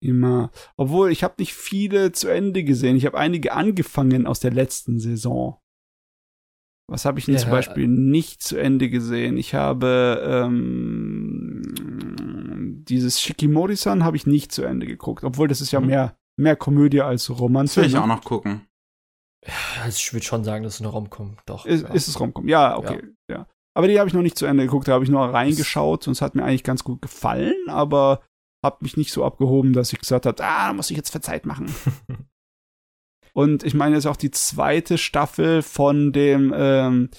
Immer. 0.00 0.50
Obwohl, 0.76 1.12
ich 1.12 1.22
habe 1.24 1.34
nicht 1.38 1.54
viele 1.54 2.12
zu 2.12 2.28
Ende 2.28 2.64
gesehen. 2.64 2.96
Ich 2.96 3.06
habe 3.06 3.18
einige 3.18 3.52
angefangen 3.52 4.26
aus 4.26 4.40
der 4.40 4.52
letzten 4.52 4.98
Saison. 4.98 5.58
Was 6.88 7.04
habe 7.04 7.18
ich 7.18 7.24
denn 7.26 7.34
ja, 7.34 7.40
zum 7.40 7.50
Beispiel 7.50 7.86
nicht 7.88 8.42
zu 8.42 8.56
Ende 8.58 8.90
gesehen? 8.90 9.36
Ich 9.36 9.54
habe 9.54 10.20
ähm, 10.24 11.62
dieses 12.88 13.20
Shikimori-san 13.20 14.04
habe 14.04 14.16
ich 14.16 14.26
nicht 14.26 14.52
zu 14.52 14.62
Ende 14.62 14.86
geguckt, 14.86 15.24
obwohl 15.24 15.48
das 15.48 15.60
ist 15.60 15.70
ja 15.72 15.80
mhm. 15.80 15.86
mehr, 15.86 16.16
mehr 16.36 16.56
Komödie 16.56 17.00
als 17.00 17.30
Romanze. 17.30 17.76
Das 17.76 17.84
will 17.84 17.88
ich 17.88 17.94
ne? 17.94 18.02
auch 18.02 18.06
noch 18.06 18.24
gucken. 18.24 18.66
Ja, 19.46 19.52
also 19.84 19.96
ich 19.96 20.12
würde 20.12 20.26
schon 20.26 20.44
sagen, 20.44 20.64
das 20.64 20.74
ist 20.74 20.80
eine 20.80 20.90
Romcom, 20.90 21.38
doch. 21.46 21.64
Ist, 21.66 21.82
ja. 21.82 21.94
ist 21.94 22.08
es 22.08 22.20
Romcom? 22.20 22.48
Ja, 22.48 22.76
okay, 22.76 23.02
ja. 23.28 23.46
Aber 23.74 23.88
die 23.88 23.98
habe 23.98 24.08
ich 24.08 24.14
noch 24.14 24.22
nicht 24.22 24.36
zu 24.36 24.46
Ende 24.46 24.64
geguckt, 24.64 24.88
da 24.88 24.92
habe 24.92 25.04
ich 25.04 25.10
nur 25.10 25.22
reingeschaut 25.22 26.06
und 26.06 26.12
es 26.12 26.22
hat 26.22 26.34
mir 26.34 26.44
eigentlich 26.44 26.64
ganz 26.64 26.84
gut 26.84 27.00
gefallen, 27.00 27.56
aber 27.68 28.22
habe 28.64 28.78
mich 28.80 28.96
nicht 28.96 29.12
so 29.12 29.24
abgehoben, 29.24 29.72
dass 29.72 29.92
ich 29.92 29.98
gesagt 29.98 30.26
habe, 30.26 30.42
ah, 30.44 30.68
da 30.68 30.72
muss 30.72 30.90
ich 30.90 30.96
jetzt 30.96 31.10
für 31.10 31.20
Zeit 31.20 31.46
machen. 31.46 31.74
und 33.32 33.64
ich 33.64 33.74
meine, 33.74 33.96
es 33.96 34.04
ist 34.04 34.10
auch 34.10 34.16
die 34.16 34.30
zweite 34.30 34.98
Staffel 34.98 35.62
von 35.62 36.12
dem 36.12 36.52
ähm, 36.54 37.10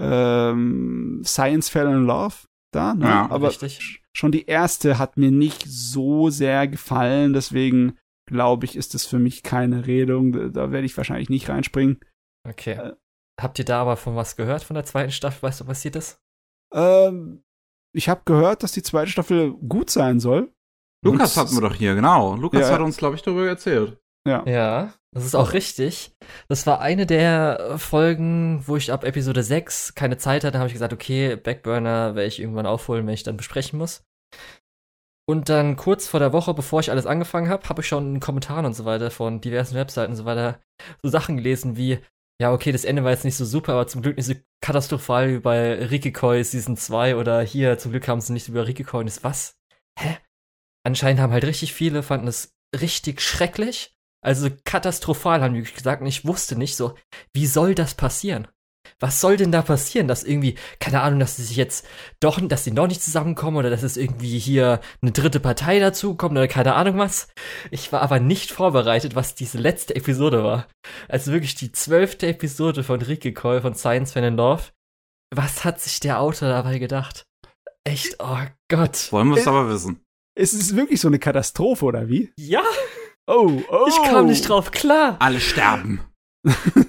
ähm, 0.00 1.22
Science 1.24 1.68
Fell 1.70 1.86
in 1.86 2.04
Love 2.04 2.36
da, 2.72 2.94
ne? 2.94 3.06
Ja, 3.06 3.30
aber 3.30 3.48
richtig. 3.48 4.02
schon 4.14 4.32
die 4.32 4.46
erste 4.46 4.98
hat 4.98 5.16
mir 5.16 5.32
nicht 5.32 5.64
so 5.66 6.30
sehr 6.30 6.68
gefallen, 6.68 7.32
deswegen 7.32 7.98
glaube 8.30 8.64
ich, 8.64 8.76
ist 8.76 8.94
das 8.94 9.06
für 9.06 9.18
mich 9.18 9.42
keine 9.42 9.86
Redung. 9.86 10.32
Da, 10.32 10.48
da 10.48 10.72
werde 10.72 10.86
ich 10.86 10.96
wahrscheinlich 10.96 11.28
nicht 11.28 11.48
reinspringen. 11.48 11.98
Okay. 12.48 12.92
Habt 13.42 13.58
ihr 13.58 13.64
da 13.64 13.80
aber 13.80 13.96
von 13.96 14.16
was 14.16 14.36
gehört 14.36 14.62
von 14.62 14.74
der 14.74 14.84
zweiten 14.84 15.12
Staffel? 15.12 15.42
Weißt 15.42 15.60
du, 15.60 15.64
was 15.64 15.76
passiert 15.76 15.96
ist? 15.96 16.20
Ähm, 16.72 17.42
ich 17.92 18.08
habe 18.08 18.22
gehört, 18.24 18.62
dass 18.62 18.72
die 18.72 18.82
zweite 18.82 19.10
Staffel 19.10 19.52
gut 19.52 19.90
sein 19.90 20.20
soll. 20.20 20.52
Lukas 21.02 21.36
hatten 21.36 21.54
wir 21.54 21.62
doch 21.62 21.74
hier, 21.74 21.94
genau. 21.94 22.36
Lukas 22.36 22.68
ja, 22.68 22.74
hat 22.74 22.80
uns, 22.80 22.96
glaube 22.96 23.16
ich, 23.16 23.22
darüber 23.22 23.46
erzählt. 23.46 23.98
Ja. 24.28 24.44
Ja, 24.46 24.92
das 25.12 25.24
ist 25.24 25.34
auch 25.34 25.54
richtig. 25.54 26.14
Das 26.48 26.66
war 26.66 26.80
eine 26.80 27.06
der 27.06 27.78
Folgen, 27.78 28.62
wo 28.66 28.76
ich 28.76 28.92
ab 28.92 29.04
Episode 29.04 29.42
6 29.42 29.94
keine 29.94 30.18
Zeit 30.18 30.44
hatte, 30.44 30.58
habe 30.58 30.66
ich 30.66 30.74
gesagt, 30.74 30.92
okay, 30.92 31.36
Backburner 31.36 32.14
werde 32.14 32.28
ich 32.28 32.38
irgendwann 32.38 32.66
aufholen, 32.66 33.06
wenn 33.06 33.14
ich 33.14 33.22
dann 33.22 33.38
besprechen 33.38 33.78
muss. 33.78 34.04
Und 35.26 35.48
dann 35.48 35.76
kurz 35.76 36.06
vor 36.06 36.20
der 36.20 36.32
Woche, 36.32 36.54
bevor 36.54 36.80
ich 36.80 36.90
alles 36.90 37.06
angefangen 37.06 37.48
habe, 37.48 37.68
habe 37.68 37.80
ich 37.80 37.88
schon 37.88 38.14
in 38.16 38.20
Kommentaren 38.20 38.66
und 38.66 38.74
so 38.74 38.84
weiter 38.84 39.10
von 39.10 39.40
diversen 39.40 39.76
Webseiten 39.76 40.12
und 40.12 40.16
so 40.16 40.24
weiter 40.24 40.60
so 41.02 41.08
Sachen 41.08 41.36
gelesen 41.36 41.76
wie, 41.76 41.98
ja, 42.40 42.52
okay, 42.52 42.72
das 42.72 42.86
Ende 42.86 43.04
war 43.04 43.10
jetzt 43.10 43.26
nicht 43.26 43.36
so 43.36 43.44
super, 43.44 43.74
aber 43.74 43.86
zum 43.86 44.00
Glück 44.00 44.16
nicht 44.16 44.26
so 44.26 44.34
katastrophal 44.62 45.28
wie 45.28 45.40
bei 45.40 45.74
Rikikoi 45.84 46.42
Season 46.42 46.74
2 46.74 47.16
oder 47.16 47.42
hier, 47.42 47.76
zum 47.76 47.90
Glück 47.92 48.08
haben 48.08 48.22
sie 48.22 48.32
nicht 48.32 48.48
über 48.48 48.66
Rikikoi 48.66 49.00
und 49.00 49.08
ist 49.08 49.22
was? 49.22 49.58
Hä? 49.98 50.16
Anscheinend 50.82 51.20
haben 51.20 51.34
halt 51.34 51.44
richtig 51.44 51.74
viele, 51.74 52.02
fanden 52.02 52.28
es 52.28 52.54
richtig 52.74 53.20
schrecklich. 53.20 53.94
Also 54.24 54.48
katastrophal 54.64 55.42
haben 55.42 55.54
die 55.54 55.62
gesagt 55.62 56.00
und 56.00 56.08
ich 56.08 56.24
wusste 56.24 56.56
nicht 56.56 56.76
so, 56.76 56.94
wie 57.34 57.46
soll 57.46 57.74
das 57.74 57.94
passieren? 57.94 58.48
Was 58.98 59.20
soll 59.20 59.36
denn 59.36 59.52
da 59.52 59.62
passieren? 59.62 60.08
Dass 60.08 60.24
irgendwie, 60.24 60.56
keine 60.78 61.00
Ahnung, 61.00 61.20
dass 61.20 61.36
sie 61.36 61.44
sich 61.44 61.56
jetzt 61.56 61.86
doch, 62.20 62.40
dass 62.40 62.64
sie 62.64 62.70
noch 62.70 62.86
nicht 62.86 63.02
zusammenkommen 63.02 63.56
oder 63.56 63.70
dass 63.70 63.82
es 63.82 63.96
irgendwie 63.96 64.38
hier 64.38 64.80
eine 65.00 65.12
dritte 65.12 65.40
Partei 65.40 65.78
dazukommt 65.78 66.32
oder 66.32 66.48
keine 66.48 66.74
Ahnung 66.74 66.98
was. 66.98 67.28
Ich 67.70 67.92
war 67.92 68.02
aber 68.02 68.20
nicht 68.20 68.50
vorbereitet, 68.50 69.14
was 69.14 69.34
diese 69.34 69.58
letzte 69.58 69.96
Episode 69.96 70.44
war. 70.44 70.66
Also 71.08 71.32
wirklich 71.32 71.54
die 71.54 71.72
zwölfte 71.72 72.26
Episode 72.26 72.82
von 72.82 73.00
Ricky 73.00 73.32
Cole 73.32 73.62
von 73.62 73.74
Science 73.74 74.12
Fan 74.12 74.24
in 74.24 74.36
Love. 74.36 74.64
Was 75.34 75.64
hat 75.64 75.80
sich 75.80 76.00
der 76.00 76.20
Autor 76.20 76.48
dabei 76.48 76.78
gedacht? 76.78 77.24
Echt, 77.84 78.16
oh 78.18 78.38
Gott. 78.68 79.10
Wollen 79.12 79.28
wir 79.28 79.38
es 79.38 79.48
aber 79.48 79.68
wissen. 79.68 80.00
Ist 80.36 80.54
es 80.54 80.76
wirklich 80.76 81.00
so 81.00 81.08
eine 81.08 81.18
Katastrophe 81.18 81.84
oder 81.84 82.08
wie? 82.08 82.32
Ja. 82.36 82.62
Oh, 83.26 83.62
oh. 83.70 83.86
Ich 83.88 84.02
kam 84.02 84.26
nicht 84.26 84.48
drauf 84.48 84.70
klar. 84.70 85.16
Alle 85.20 85.40
sterben. 85.40 86.00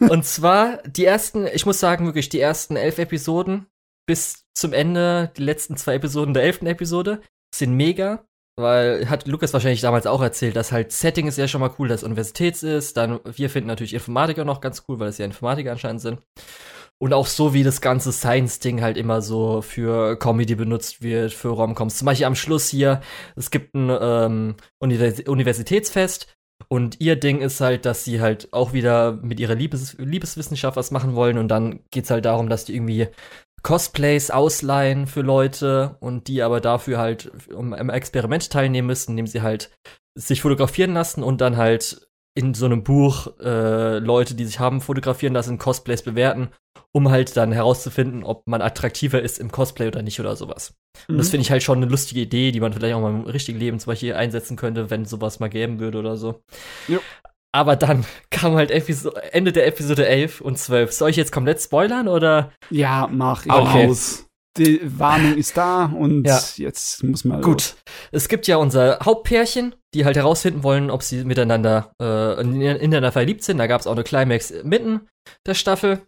Und 0.09 0.25
zwar 0.25 0.77
die 0.83 1.05
ersten, 1.05 1.47
ich 1.47 1.65
muss 1.65 1.79
sagen, 1.79 2.05
wirklich 2.05 2.29
die 2.29 2.39
ersten 2.39 2.75
elf 2.75 2.97
Episoden 2.99 3.67
bis 4.07 4.45
zum 4.53 4.73
Ende, 4.73 5.31
die 5.37 5.43
letzten 5.43 5.77
zwei 5.77 5.95
Episoden 5.95 6.33
der 6.33 6.43
elften 6.43 6.67
Episode 6.67 7.21
sind 7.53 7.75
mega. 7.75 8.25
Weil 8.57 9.09
hat 9.09 9.27
Lukas 9.27 9.53
wahrscheinlich 9.53 9.81
damals 9.81 10.05
auch 10.05 10.21
erzählt, 10.21 10.55
dass 10.55 10.71
halt 10.71 10.91
Setting 10.91 11.27
ist 11.27 11.37
ja 11.37 11.47
schon 11.47 11.61
mal 11.61 11.73
cool, 11.79 11.87
dass 11.87 12.03
Universitäts 12.03 12.63
ist. 12.63 12.97
Dann, 12.97 13.19
wir 13.23 13.49
finden 13.49 13.67
natürlich 13.67 13.93
Informatiker 13.93 14.43
noch 14.43 14.59
ganz 14.59 14.83
cool, 14.87 14.99
weil 14.99 15.07
es 15.07 15.17
ja 15.17 15.25
Informatiker 15.25 15.71
anscheinend 15.71 16.01
sind. 16.01 16.21
Und 16.99 17.13
auch 17.13 17.25
so, 17.25 17.53
wie 17.53 17.63
das 17.63 17.81
ganze 17.81 18.11
Science-Ding 18.11 18.81
halt 18.81 18.97
immer 18.97 19.21
so 19.21 19.61
für 19.61 20.19
Comedy 20.19 20.55
benutzt 20.55 21.01
wird, 21.01 21.33
für 21.33 21.47
Romcoms. 21.47 21.97
Zum 21.97 22.05
Beispiel 22.05 22.27
am 22.27 22.35
Schluss 22.35 22.69
hier, 22.69 23.01
es 23.35 23.49
gibt 23.49 23.73
ein 23.73 23.89
ähm, 23.89 24.55
Univers 24.79 25.21
Universitätsfest 25.21 26.35
und 26.71 27.01
ihr 27.01 27.17
Ding 27.17 27.41
ist 27.41 27.59
halt, 27.59 27.85
dass 27.85 28.05
sie 28.05 28.21
halt 28.21 28.47
auch 28.53 28.71
wieder 28.71 29.19
mit 29.21 29.41
ihrer 29.41 29.55
Liebes 29.55 29.97
Liebeswissenschaft 29.97 30.77
was 30.77 30.89
machen 30.89 31.15
wollen. 31.15 31.37
Und 31.37 31.49
dann 31.49 31.81
geht's 31.91 32.09
halt 32.09 32.23
darum, 32.23 32.47
dass 32.47 32.63
die 32.63 32.75
irgendwie 32.75 33.09
Cosplays 33.61 34.31
ausleihen 34.31 35.05
für 35.05 35.19
Leute 35.19 35.97
und 35.99 36.29
die 36.29 36.41
aber 36.41 36.61
dafür 36.61 36.97
halt 36.97 37.29
um, 37.51 37.73
im 37.73 37.89
Experiment 37.89 38.49
teilnehmen 38.49 38.87
müssen, 38.87 39.11
indem 39.11 39.27
sie 39.27 39.41
halt 39.41 39.69
sich 40.17 40.41
fotografieren 40.41 40.93
lassen 40.93 41.23
und 41.23 41.41
dann 41.41 41.57
halt 41.57 42.07
in 42.35 42.53
so 42.53 42.67
einem 42.67 42.83
Buch 42.83 43.37
äh, 43.41 43.99
Leute, 43.99 44.33
die 44.33 44.45
sich 44.45 44.61
haben 44.61 44.79
fotografieren 44.79 45.33
lassen, 45.33 45.57
Cosplays 45.57 46.03
bewerten, 46.03 46.51
um 46.93 47.09
halt 47.09 47.37
dann 47.37 47.51
herauszufinden, 47.51 48.23
ob 48.23 48.47
man 48.47 48.61
attraktiver 48.61 49.21
ist 49.21 49.39
im 49.39 49.51
Cosplay 49.51 49.87
oder 49.87 50.01
nicht 50.01 50.19
oder 50.19 50.35
sowas. 50.35 50.73
Mhm. 51.07 51.13
Und 51.13 51.17
das 51.19 51.27
mhm. 51.27 51.31
finde 51.31 51.41
ich 51.43 51.51
halt 51.51 51.63
schon 51.63 51.77
eine 51.77 51.87
lustige 51.87 52.21
Idee, 52.21 52.51
die 52.51 52.59
man 52.59 52.73
vielleicht 52.73 52.95
auch 52.95 53.01
mal 53.01 53.11
im 53.11 53.21
richtigen 53.21 53.59
Leben 53.59 53.79
zum 53.79 53.91
Beispiel 53.91 54.13
einsetzen 54.13 54.57
könnte, 54.57 54.89
wenn 54.89 55.05
sowas 55.05 55.39
mal 55.39 55.49
geben 55.49 55.79
würde 55.79 55.99
oder 55.99 56.17
so. 56.17 56.41
Jo. 56.87 56.99
Aber 57.53 57.75
dann 57.75 58.05
kam 58.29 58.55
halt 58.55 58.71
Episode, 58.71 59.21
Ende 59.33 59.51
der 59.51 59.67
Episode 59.67 60.07
11 60.07 60.41
und 60.41 60.57
12. 60.57 60.91
Soll 60.91 61.09
ich 61.09 61.15
jetzt 61.15 61.31
komplett 61.31 61.61
spoilern 61.61 62.07
oder? 62.07 62.51
Ja, 62.69 63.07
mach 63.11 63.45
ich 63.45 63.51
okay. 63.51 63.87
aus 63.87 64.25
die 64.57 64.81
Warnung 64.99 65.37
ist 65.37 65.55
da 65.55 65.85
und 65.85 66.27
ja. 66.27 66.39
jetzt 66.57 67.03
muss 67.03 67.23
man. 67.23 67.41
Gut. 67.41 67.75
Es 68.11 68.27
gibt 68.27 68.47
ja 68.47 68.57
unser 68.57 68.99
Hauptpärchen, 69.03 69.75
die 69.93 70.03
halt 70.05 70.17
herausfinden 70.17 70.63
wollen, 70.63 70.91
ob 70.91 71.03
sie 71.03 71.23
miteinander 71.23 71.93
äh, 72.01 72.41
ineinander 72.41 73.11
verliebt 73.11 73.43
sind. 73.43 73.57
Da 73.57 73.67
gab 73.67 73.81
es 73.81 73.87
auch 73.87 73.93
eine 73.93 74.03
Climax 74.03 74.53
mitten 74.63 75.07
der 75.45 75.53
Staffel. 75.53 76.01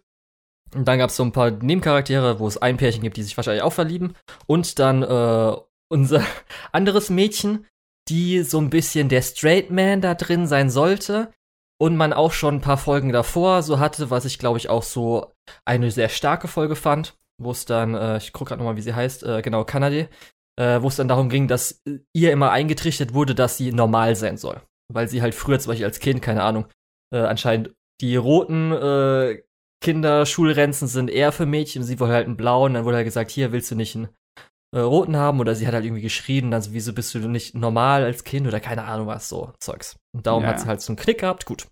Und 0.74 0.86
dann 0.86 0.98
gab 0.98 1.10
es 1.10 1.16
so 1.16 1.22
ein 1.22 1.32
paar 1.32 1.50
Nebencharaktere, 1.50 2.38
wo 2.38 2.46
es 2.46 2.58
ein 2.58 2.76
Pärchen 2.76 3.02
gibt, 3.02 3.16
die 3.16 3.22
sich 3.22 3.36
wahrscheinlich 3.36 3.62
auch 3.62 3.72
verlieben. 3.72 4.14
Und 4.46 4.78
dann 4.78 5.02
äh, 5.02 5.56
unser 5.88 6.22
anderes 6.72 7.10
Mädchen, 7.10 7.66
die 8.08 8.42
so 8.42 8.58
ein 8.60 8.70
bisschen 8.70 9.08
der 9.08 9.22
Straight 9.22 9.70
Man 9.70 10.00
da 10.00 10.14
drin 10.14 10.46
sein 10.46 10.70
sollte. 10.70 11.32
Und 11.76 11.96
man 11.96 12.12
auch 12.12 12.32
schon 12.32 12.56
ein 12.56 12.60
paar 12.60 12.78
Folgen 12.78 13.12
davor 13.12 13.62
so 13.62 13.80
hatte, 13.80 14.08
was 14.08 14.24
ich 14.24 14.38
glaube 14.38 14.58
ich 14.58 14.70
auch 14.70 14.84
so 14.84 15.32
eine 15.64 15.90
sehr 15.90 16.08
starke 16.08 16.46
Folge 16.46 16.76
fand 16.76 17.16
wo 17.38 17.50
es 17.50 17.64
dann, 17.64 17.94
äh, 17.94 18.18
ich 18.18 18.32
gucke 18.32 18.50
gerade 18.50 18.60
nochmal, 18.60 18.76
wie 18.76 18.82
sie 18.82 18.94
heißt, 18.94 19.24
äh, 19.24 19.42
genau, 19.42 19.64
Kanade, 19.64 20.08
äh, 20.56 20.80
wo 20.80 20.88
es 20.88 20.96
dann 20.96 21.08
darum 21.08 21.28
ging, 21.28 21.48
dass 21.48 21.82
ihr 22.12 22.32
immer 22.32 22.50
eingetrichtert 22.50 23.14
wurde, 23.14 23.34
dass 23.34 23.56
sie 23.56 23.72
normal 23.72 24.16
sein 24.16 24.36
soll. 24.36 24.60
Weil 24.92 25.08
sie 25.08 25.22
halt 25.22 25.34
früher 25.34 25.58
zum 25.58 25.70
Beispiel 25.70 25.86
als 25.86 26.00
Kind, 26.00 26.22
keine 26.22 26.42
Ahnung, 26.42 26.66
äh, 27.12 27.18
anscheinend 27.18 27.74
die 28.00 28.16
roten 28.16 28.72
äh, 28.72 29.42
Kinderschulrenzen 29.84 30.88
sind 30.88 31.10
eher 31.10 31.30
für 31.30 31.44
Mädchen, 31.44 31.82
sie 31.82 32.00
wollte 32.00 32.14
halt 32.14 32.26
einen 32.26 32.38
blauen, 32.38 32.72
dann 32.72 32.86
wurde 32.86 32.96
halt 32.96 33.06
gesagt, 33.06 33.30
hier 33.30 33.52
willst 33.52 33.70
du 33.70 33.74
nicht 33.74 33.94
einen 33.94 34.08
äh, 34.74 34.80
roten 34.80 35.16
haben 35.16 35.40
oder 35.40 35.54
sie 35.54 35.66
hat 35.66 35.74
halt 35.74 35.84
irgendwie 35.84 36.00
geschrien, 36.00 36.54
also 36.54 36.72
wieso 36.72 36.94
bist 36.94 37.14
du 37.14 37.18
nicht 37.18 37.54
normal 37.54 38.02
als 38.02 38.24
Kind 38.24 38.46
oder 38.46 38.60
keine 38.60 38.84
Ahnung 38.84 39.06
was, 39.06 39.28
so 39.28 39.52
Zeugs. 39.60 39.98
Und 40.14 40.26
darum 40.26 40.42
ja. 40.42 40.48
hat 40.48 40.60
sie 40.60 40.66
halt 40.66 40.80
so 40.80 40.90
einen 40.90 40.96
Knick 40.96 41.20
gehabt, 41.20 41.44
gut. 41.44 41.66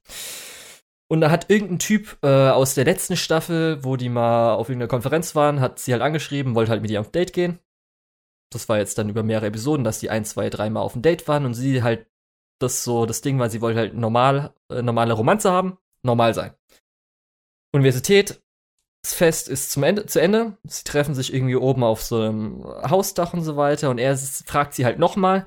Und 1.11 1.23
da 1.23 1.31
hat 1.31 1.49
irgendein 1.49 1.79
Typ 1.79 2.19
äh, 2.23 2.51
aus 2.51 2.75
der 2.75 2.85
letzten 2.85 3.17
Staffel, 3.17 3.83
wo 3.83 3.97
die 3.97 4.11
mal 4.11 4.55
auf 4.55 4.69
irgendeiner 4.69 4.89
Konferenz 4.89 5.35
waren, 5.35 5.61
hat 5.61 5.79
sie 5.79 5.93
halt 5.93 6.03
angeschrieben, 6.03 6.55
wollte 6.55 6.71
halt 6.71 6.83
mit 6.83 6.91
ihr 6.91 7.01
auf 7.01 7.09
ein 7.09 7.13
Date 7.13 7.33
gehen. 7.33 7.61
Das 8.53 8.69
war 8.69 8.77
jetzt 8.77 8.99
dann 8.99 9.09
über 9.09 9.23
mehrere 9.23 9.47
Episoden, 9.47 9.85
dass 9.85 10.01
die 10.01 10.11
ein, 10.11 10.27
zwei, 10.27 10.51
dreimal 10.51 10.83
auf 10.83 10.95
ein 10.95 11.03
Date 11.03 11.27
waren 11.29 11.47
und 11.47 11.55
sie 11.55 11.83
halt 11.83 12.07
das 12.61 12.85
so 12.85 13.07
das 13.07 13.23
Ding, 13.23 13.39
weil 13.39 13.51
sie 13.51 13.63
wollte 13.63 13.79
halt 13.79 13.95
normal, 13.95 14.53
äh, 14.71 14.83
normale 14.83 15.15
Romanze 15.15 15.51
haben, 15.51 15.79
normal 16.03 16.35
sein. 16.35 16.55
Universität, 17.73 18.43
das 19.03 19.15
Fest 19.15 19.49
ist 19.49 19.71
zum 19.73 19.83
Ende, 19.83 20.07
zu 20.07 20.21
Ende. 20.21 20.57
Sie 20.65 20.85
treffen 20.85 21.15
sich 21.15 21.35
irgendwie 21.35 21.57
oben 21.57 21.83
auf 21.83 22.03
so 22.03 22.21
einem 22.21 22.65
Hausdach 22.65 23.33
und 23.35 23.43
so 23.43 23.57
weiter. 23.57 23.91
Und 23.91 23.99
er 23.99 24.17
fragt 24.17 24.75
sie 24.75 24.85
halt 24.85 24.99
nochmal, 24.99 25.47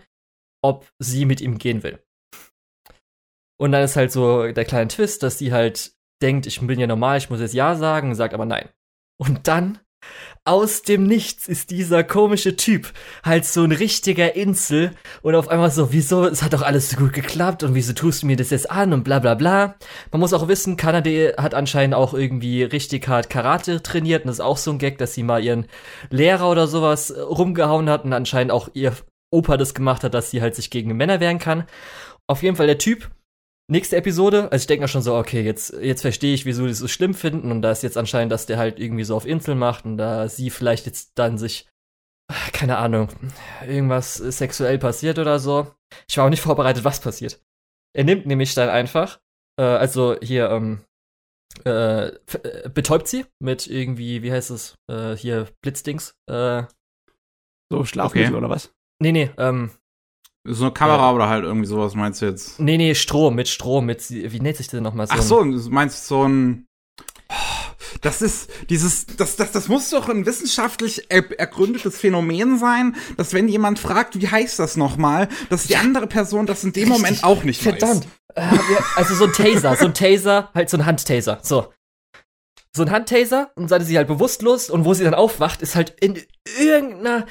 ob 0.62 0.88
sie 1.00 1.26
mit 1.26 1.40
ihm 1.40 1.58
gehen 1.58 1.84
will. 1.84 2.04
Und 3.58 3.72
dann 3.72 3.84
ist 3.84 3.96
halt 3.96 4.12
so 4.12 4.52
der 4.52 4.66
kleine 4.66 4.90
Twist, 4.90 5.24
dass 5.24 5.38
sie 5.38 5.54
halt 5.54 5.96
denkt, 6.22 6.46
ich 6.48 6.60
bin 6.60 6.80
ja 6.80 6.88
normal, 6.88 7.18
ich 7.18 7.30
muss 7.30 7.40
jetzt 7.40 7.54
Ja 7.54 7.76
sagen, 7.76 8.16
sagt 8.16 8.34
aber 8.34 8.46
nein. 8.46 8.70
Und 9.18 9.48
dann 9.48 9.80
aus 10.48 10.84
dem 10.84 11.08
Nichts 11.08 11.48
ist 11.48 11.72
dieser 11.72 12.04
komische 12.04 12.56
Typ 12.56 12.94
halt 13.24 13.46
so 13.46 13.64
ein 13.64 13.72
richtiger 13.72 14.36
Insel 14.36 14.92
und 15.24 15.34
auf 15.34 15.48
einmal 15.50 15.72
so, 15.72 15.92
wieso, 15.92 16.26
es 16.26 16.44
hat 16.44 16.54
doch 16.54 16.62
alles 16.62 16.92
so 16.92 16.98
gut 16.98 17.14
geklappt 17.14 17.64
und 17.64 17.74
wieso 17.74 17.94
tust 17.94 18.22
du 18.22 18.28
mir 18.28 18.36
das 18.36 18.52
jetzt 18.52 18.70
an 18.70 18.94
und 18.94 19.04
bla 19.04 19.18
bla 19.18 19.34
bla. 19.34 19.76
Man 20.12 20.22
muss 20.22 20.34
auch 20.34 20.48
wissen, 20.48 20.78
Kanade 20.78 21.34
hat 21.40 21.56
anscheinend 21.56 21.96
auch 21.96 22.14
irgendwie 22.14 22.62
richtig 22.62 23.08
hart 23.08 23.32
Karate 23.32 23.82
trainiert 23.82 24.24
und 24.24 24.28
das 24.28 24.38
ist 24.38 24.46
auch 24.46 24.58
so 24.58 24.70
ein 24.72 24.78
Gag, 24.78 25.00
dass 25.00 25.16
sie 25.16 25.24
mal 25.24 25.44
ihren 25.44 25.66
Lehrer 26.12 26.52
oder 26.52 26.68
sowas 26.68 27.12
rumgehauen 27.18 27.90
hat 27.90 28.06
und 28.06 28.14
anscheinend 28.14 28.52
auch 28.52 28.70
ihr 28.74 28.94
Opa 29.32 29.58
das 29.58 29.74
gemacht 29.74 30.04
hat, 30.04 30.14
dass 30.14 30.30
sie 30.30 30.44
halt 30.44 30.54
sich 30.54 30.70
gegen 30.70 30.96
Männer 30.96 31.20
wehren 31.20 31.40
kann. 31.40 31.66
Auf 32.28 32.44
jeden 32.44 32.56
Fall 32.56 32.68
der 32.68 32.78
Typ 32.78 33.10
nächste 33.68 33.98
Episode, 33.98 34.52
also 34.52 34.64
ich 34.64 34.68
denke 34.68 34.84
mir 34.84 34.88
schon 34.88 35.02
so, 35.02 35.16
okay, 35.16 35.42
jetzt, 35.42 35.74
jetzt 35.82 36.02
verstehe 36.02 36.34
ich, 36.34 36.46
wieso 36.46 36.66
die 36.66 36.72
es 36.72 36.80
so 36.80 36.88
schlimm 36.88 37.14
finden 37.14 37.52
und 37.52 37.62
da 37.62 37.72
ist 37.72 37.84
jetzt 37.84 37.98
anscheinend, 37.98 38.32
dass 38.32 38.46
der 38.46 38.58
halt 38.58 38.80
irgendwie 38.80 39.04
so 39.04 39.16
auf 39.16 39.26
Insel 39.26 39.56
macht 39.56 39.86
und 39.86 39.98
da 39.98 40.28
sie 40.30 40.50
vielleicht 40.50 40.86
jetzt 40.86 41.14
dann 41.16 41.38
sich, 41.38 41.68
keine 42.54 42.78
Ahnung, 42.78 43.10
irgendwas 43.66 44.16
sexuell 44.16 44.78
passiert 44.78 45.20
oder 45.20 45.40
so. 45.40 45.74
Ich 46.08 46.18
war 46.18 46.26
auch 46.26 46.30
nicht 46.30 46.42
vorbereitet, 46.42 46.84
was 46.84 47.00
passiert. 47.00 47.42
Er 47.96 48.04
nimmt 48.04 48.26
nämlich 48.26 48.54
dann 48.54 48.70
einfach, 48.70 49.20
äh, 49.60 49.64
also 49.64 50.18
hier, 50.22 50.50
ähm, 50.50 50.82
äh, 51.66 52.08
äh 52.08 52.70
betäubt 52.70 53.08
sie 53.08 53.26
mit 53.40 53.68
irgendwie, 53.68 54.22
wie 54.22 54.32
heißt 54.32 54.52
es, 54.52 54.76
äh, 54.90 55.16
hier 55.16 55.48
Blitzdings, 55.62 56.16
äh, 56.30 56.64
so 57.72 57.86
Schlafmittel 57.86 58.30
okay. 58.30 58.38
oder 58.38 58.50
was? 58.50 58.74
Nee, 59.02 59.12
nee, 59.12 59.32
ähm, 59.38 59.72
so 60.46 60.66
eine 60.66 60.74
Kamera 60.74 61.10
ja. 61.10 61.14
oder 61.14 61.30
halt 61.30 61.44
irgendwie 61.44 61.68
sowas 61.68 61.96
meinst 61.96 62.22
du 62.22 62.28
jetzt? 62.28 62.60
Nee, 62.60 62.78
nee, 62.78 62.96
Strom, 62.96 63.36
mit 63.36 63.48
Strom, 63.48 63.86
mit, 63.86 64.10
wie 64.10 64.40
nennt 64.40 64.58
sich 64.58 64.68
das 64.68 64.82
nochmal 64.82 65.08
so? 65.08 65.14
Ach 65.18 65.22
so, 65.22 65.44
du 65.44 65.70
meinst 65.70 66.08
so 66.08 66.28
ein, 66.28 66.68
das 68.02 68.22
ist 68.22 68.50
dieses, 68.70 69.06
das, 69.06 69.36
das, 69.36 69.52
das 69.52 69.68
muss 69.68 69.90
doch 69.90 70.10
ein 70.10 70.26
wissenschaftlich 70.26 71.08
er, 71.10 71.40
ergründetes 71.40 71.98
Phänomen 71.98 72.60
sein, 72.60 72.96
dass 73.18 73.34
wenn 73.34 73.48
jemand 73.48 73.80
fragt, 73.80 74.20
wie 74.20 74.28
heißt 74.28 74.60
das 74.60 74.78
nochmal, 74.78 75.28
dass 75.50 75.66
die 75.66 75.76
andere 75.76 76.08
Person 76.08 76.46
das 76.46 76.64
in 76.64 76.74
dem 76.74 76.92
Richtig. 76.92 77.02
Moment 77.02 77.24
auch 77.24 77.44
nicht 77.44 77.62
Verdammt. 77.62 78.06
weiß. 78.36 78.46
Verdammt. 78.46 78.70
Äh, 78.70 78.84
also 78.96 79.16
so 79.16 79.26
ein 79.26 79.34
Taser, 79.34 79.76
so 79.76 79.86
ein 79.86 79.94
Taser, 79.94 80.52
halt 80.54 80.70
so 80.70 80.78
ein 80.78 80.86
Handtaser, 80.86 81.40
so. 81.42 81.72
So 82.76 82.84
ein 82.84 82.92
Handtaser 82.92 83.52
und 83.56 83.70
seid 83.70 83.84
sie 83.84 83.98
halt 83.98 84.10
bewusstlos 84.10 84.70
und 84.70 84.84
wo 84.84 84.94
sie 84.94 85.06
dann 85.06 85.14
aufwacht, 85.14 85.62
ist 85.62 85.76
halt 85.76 85.96
in 86.02 86.22
irgendeiner 86.60 87.26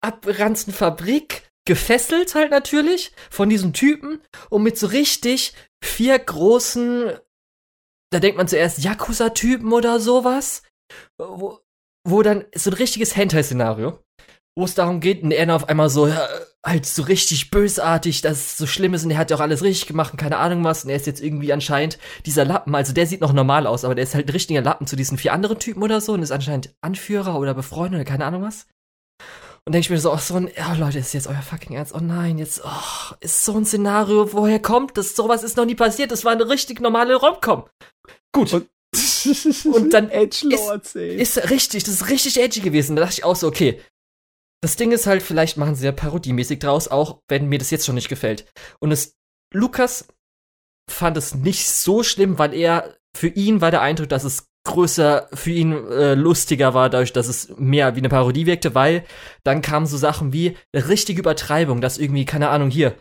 abranzten 0.00 0.72
Fabrik 0.72 1.49
gefesselt 1.70 2.34
halt 2.34 2.50
natürlich 2.50 3.12
von 3.30 3.48
diesem 3.48 3.72
Typen 3.72 4.20
und 4.48 4.64
mit 4.64 4.76
so 4.76 4.88
richtig 4.88 5.54
vier 5.80 6.18
großen, 6.18 7.12
da 8.12 8.18
denkt 8.18 8.38
man 8.38 8.48
zuerst 8.48 8.82
Yakuza-Typen 8.82 9.72
oder 9.72 10.00
sowas, 10.00 10.64
wo, 11.16 11.60
wo 12.04 12.22
dann 12.22 12.44
so 12.56 12.70
ein 12.70 12.74
richtiges 12.74 13.14
Hentai-Szenario, 13.14 14.00
wo 14.58 14.64
es 14.64 14.74
darum 14.74 14.98
geht, 14.98 15.22
und 15.22 15.30
er 15.30 15.54
auf 15.54 15.68
einmal 15.68 15.90
so, 15.90 16.12
halt 16.66 16.86
so 16.86 17.02
richtig 17.02 17.52
bösartig, 17.52 18.20
dass 18.20 18.38
es 18.38 18.58
so 18.58 18.66
schlimm 18.66 18.94
ist 18.94 19.04
und 19.04 19.12
er 19.12 19.18
hat 19.18 19.30
ja 19.30 19.36
auch 19.36 19.40
alles 19.40 19.62
richtig 19.62 19.86
gemacht 19.86 20.12
und 20.12 20.18
keine 20.18 20.38
Ahnung 20.38 20.64
was 20.64 20.82
und 20.82 20.90
er 20.90 20.96
ist 20.96 21.06
jetzt 21.06 21.22
irgendwie 21.22 21.52
anscheinend 21.52 22.00
dieser 22.26 22.44
Lappen, 22.44 22.74
also 22.74 22.92
der 22.92 23.06
sieht 23.06 23.20
noch 23.20 23.32
normal 23.32 23.68
aus, 23.68 23.84
aber 23.84 23.94
der 23.94 24.02
ist 24.02 24.16
halt 24.16 24.26
ein 24.26 24.32
richtiger 24.32 24.60
Lappen 24.60 24.88
zu 24.88 24.96
diesen 24.96 25.18
vier 25.18 25.34
anderen 25.34 25.60
Typen 25.60 25.84
oder 25.84 26.00
so 26.00 26.14
und 26.14 26.22
ist 26.24 26.32
anscheinend 26.32 26.74
Anführer 26.80 27.38
oder 27.38 27.54
befreundet 27.54 28.00
oder 28.00 28.10
keine 28.10 28.24
Ahnung 28.24 28.42
was. 28.42 28.66
Und 29.64 29.72
denke 29.74 29.86
ich 29.86 29.90
mir 29.90 29.98
so, 29.98 30.12
oh, 30.12 30.18
so 30.18 30.34
ein, 30.34 30.48
oh 30.48 30.78
Leute, 30.78 30.98
ist 30.98 31.12
jetzt 31.12 31.26
euer 31.26 31.42
fucking 31.42 31.76
Ernst? 31.76 31.94
Oh 31.94 32.00
nein, 32.00 32.38
jetzt, 32.38 32.62
oh, 32.64 33.14
ist 33.20 33.44
so 33.44 33.56
ein 33.56 33.64
Szenario, 33.64 34.32
woher 34.32 34.60
kommt 34.60 34.96
das? 34.96 35.14
Sowas 35.14 35.42
ist 35.42 35.56
noch 35.56 35.66
nie 35.66 35.74
passiert, 35.74 36.10
das 36.10 36.24
war 36.24 36.32
eine 36.32 36.48
richtig 36.48 36.80
normale 36.80 37.14
Romcom. 37.16 37.64
Gut. 38.32 38.52
Und, 38.52 38.68
und 39.66 39.92
dann 39.92 40.10
ist, 40.10 40.96
ist 40.96 41.50
richtig, 41.50 41.84
das 41.84 41.94
ist 41.94 42.08
richtig 42.08 42.40
edgy 42.40 42.60
gewesen. 42.60 42.96
Da 42.96 43.02
dachte 43.02 43.18
ich 43.18 43.24
auch 43.24 43.36
so, 43.36 43.46
okay, 43.46 43.80
das 44.62 44.76
Ding 44.76 44.92
ist 44.92 45.06
halt, 45.06 45.22
vielleicht 45.22 45.56
machen 45.56 45.74
sie 45.74 45.86
ja 45.86 45.92
parodiemäßig 45.92 46.58
draus, 46.58 46.88
auch 46.88 47.22
wenn 47.28 47.48
mir 47.48 47.58
das 47.58 47.70
jetzt 47.70 47.86
schon 47.86 47.94
nicht 47.94 48.08
gefällt. 48.08 48.46
Und 48.78 48.92
es, 48.92 49.14
Lukas 49.52 50.08
fand 50.90 51.16
es 51.16 51.34
nicht 51.34 51.68
so 51.68 52.02
schlimm, 52.02 52.38
weil 52.38 52.54
er, 52.54 52.96
für 53.16 53.28
ihn 53.28 53.60
war 53.60 53.70
der 53.70 53.80
Eindruck, 53.80 54.08
dass 54.08 54.24
es 54.24 54.49
größer 54.70 55.28
für 55.32 55.50
ihn 55.50 55.72
äh, 55.88 56.14
lustiger 56.14 56.74
war, 56.74 56.90
dadurch, 56.90 57.12
dass 57.12 57.28
es 57.28 57.52
mehr 57.58 57.94
wie 57.94 58.00
eine 58.00 58.08
Parodie 58.08 58.46
wirkte, 58.46 58.74
weil 58.74 59.04
dann 59.44 59.62
kamen 59.62 59.86
so 59.86 59.96
Sachen 59.96 60.32
wie 60.32 60.56
eine 60.72 60.88
richtige 60.88 61.20
Übertreibung, 61.20 61.80
dass 61.80 61.98
irgendwie, 61.98 62.24
keine 62.24 62.48
Ahnung, 62.48 62.70
hier, 62.70 62.94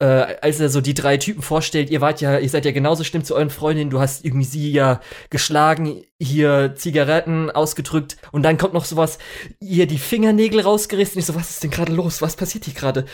äh, 0.00 0.36
als 0.40 0.58
er 0.58 0.70
so 0.70 0.80
die 0.80 0.94
drei 0.94 1.18
Typen 1.18 1.42
vorstellt, 1.42 1.90
ihr 1.90 2.00
wart 2.00 2.20
ja, 2.22 2.38
ihr 2.38 2.48
seid 2.48 2.64
ja 2.64 2.72
genauso 2.72 3.04
schlimm 3.04 3.22
zu 3.22 3.34
euren 3.34 3.50
Freundinnen, 3.50 3.90
du 3.90 4.00
hast 4.00 4.24
irgendwie 4.24 4.46
sie 4.46 4.72
ja 4.72 5.00
geschlagen, 5.28 6.02
hier 6.18 6.74
Zigaretten 6.74 7.50
ausgedrückt 7.50 8.16
und 8.32 8.42
dann 8.42 8.56
kommt 8.56 8.72
noch 8.72 8.86
sowas, 8.86 9.18
ihr 9.60 9.86
die 9.86 9.98
Fingernägel 9.98 10.60
rausgerissen. 10.60 11.18
Ich 11.18 11.26
so, 11.26 11.34
was 11.34 11.50
ist 11.50 11.62
denn 11.62 11.70
gerade 11.70 11.92
los? 11.92 12.22
Was 12.22 12.36
passiert 12.36 12.64
hier 12.64 12.74
gerade? 12.74 13.04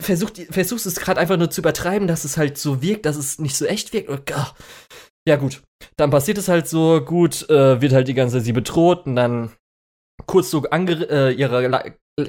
Versucht, 0.00 0.40
versuchst 0.50 0.86
es 0.86 0.96
gerade 0.96 1.20
einfach 1.20 1.36
nur 1.36 1.50
zu 1.50 1.60
übertreiben, 1.60 2.08
dass 2.08 2.24
es 2.24 2.36
halt 2.36 2.58
so 2.58 2.82
wirkt, 2.82 3.06
dass 3.06 3.16
es 3.16 3.38
nicht 3.38 3.56
so 3.56 3.64
echt 3.64 3.92
wirkt. 3.92 4.08
Oder, 4.08 4.54
ja, 5.26 5.36
gut. 5.36 5.62
Dann 5.96 6.10
passiert 6.10 6.38
es 6.38 6.48
halt 6.48 6.68
so, 6.68 7.00
gut, 7.04 7.48
äh, 7.50 7.80
wird 7.80 7.92
halt 7.92 8.08
die 8.08 8.14
ganze 8.14 8.40
sie 8.40 8.52
bedroht 8.52 9.06
und 9.06 9.16
dann 9.16 9.50
kurz 10.26 10.50
so 10.50 10.64
äh, 10.64 11.32
ihre 11.32 11.68
La 11.68 11.84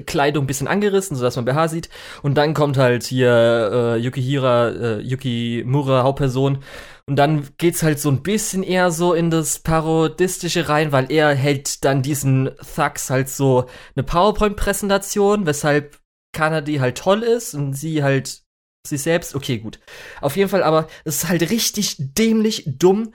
Kleidung 0.05 0.43
ein 0.43 0.47
bisschen 0.47 0.67
angerissen, 0.67 1.15
sodass 1.15 1.37
man 1.37 1.45
BH 1.45 1.69
sieht. 1.69 1.89
Und 2.21 2.35
dann 2.35 2.53
kommt 2.53 2.77
halt 2.77 3.05
hier 3.05 3.69
äh, 3.71 3.97
Yukihira, 3.97 4.69
äh, 4.69 4.99
Yukimura, 4.99 6.03
Hauptperson. 6.03 6.61
Und 7.05 7.15
dann 7.15 7.47
geht's 7.57 7.83
halt 7.83 7.97
so 7.97 8.09
ein 8.09 8.21
bisschen 8.21 8.63
eher 8.63 8.91
so 8.91 9.13
in 9.13 9.31
das 9.31 9.59
Parodistische 9.59 10.67
rein, 10.67 10.91
weil 10.91 11.09
er 11.09 11.33
hält 11.33 11.85
dann 11.85 12.01
diesen 12.01 12.51
Thugs 12.75 13.09
halt 13.09 13.29
so 13.29 13.67
eine 13.95 14.03
PowerPoint-Präsentation, 14.03 15.45
weshalb 15.45 15.99
Kanadi 16.33 16.79
halt 16.79 16.97
toll 16.97 17.23
ist 17.23 17.53
und 17.53 17.71
sie 17.71 18.03
halt 18.03 18.41
sich 18.89 19.01
selbst. 19.01 19.35
Okay, 19.35 19.57
gut. 19.57 19.79
Auf 20.21 20.35
jeden 20.35 20.49
Fall, 20.49 20.63
aber 20.63 20.87
es 21.03 21.23
ist 21.23 21.29
halt 21.29 21.49
richtig 21.49 21.95
dämlich, 21.99 22.63
dumm. 22.65 23.13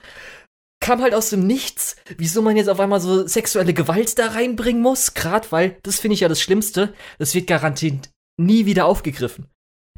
Kam 0.79 1.01
halt 1.01 1.13
aus 1.13 1.29
dem 1.29 1.47
Nichts, 1.47 1.95
wieso 2.17 2.41
man 2.41 2.57
jetzt 2.57 2.67
auf 2.67 2.79
einmal 2.79 2.99
so 2.99 3.25
sexuelle 3.25 3.73
Gewalt 3.73 4.19
da 4.19 4.27
reinbringen 4.27 4.81
muss. 4.81 5.13
Gerade 5.13 5.51
weil, 5.51 5.77
das 5.83 5.99
finde 5.99 6.15
ich 6.15 6.19
ja 6.19 6.27
das 6.27 6.41
Schlimmste, 6.41 6.93
das 7.19 7.35
wird 7.35 7.47
garantiert 7.47 8.09
nie 8.37 8.65
wieder 8.65 8.85
aufgegriffen. 8.85 9.47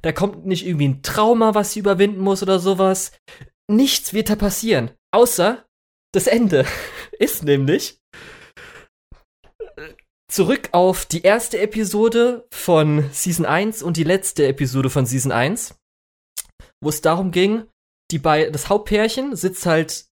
Da 0.01 0.11
kommt 0.11 0.45
nicht 0.45 0.65
irgendwie 0.65 0.89
ein 0.89 1.01
Trauma, 1.01 1.55
was 1.55 1.73
sie 1.73 1.79
überwinden 1.79 2.21
muss 2.21 2.43
oder 2.43 2.59
sowas. 2.59 3.11
Nichts 3.67 4.13
wird 4.13 4.29
da 4.29 4.35
passieren. 4.35 4.91
Außer 5.11 5.65
das 6.13 6.27
Ende 6.27 6.65
ist 7.19 7.43
nämlich, 7.43 7.97
zurück 10.27 10.69
auf 10.71 11.05
die 11.05 11.21
erste 11.21 11.59
Episode 11.59 12.47
von 12.51 13.09
Season 13.11 13.45
1 13.45 13.83
und 13.83 13.97
die 13.97 14.03
letzte 14.03 14.47
Episode 14.47 14.89
von 14.89 15.05
Season 15.05 15.31
1, 15.31 15.75
wo 16.81 16.89
es 16.89 17.01
darum 17.01 17.31
ging, 17.31 17.69
die 18.11 18.19
bei 18.19 18.49
das 18.49 18.69
Hauptpärchen 18.69 19.35
sitzt 19.35 19.65
halt 19.65 20.07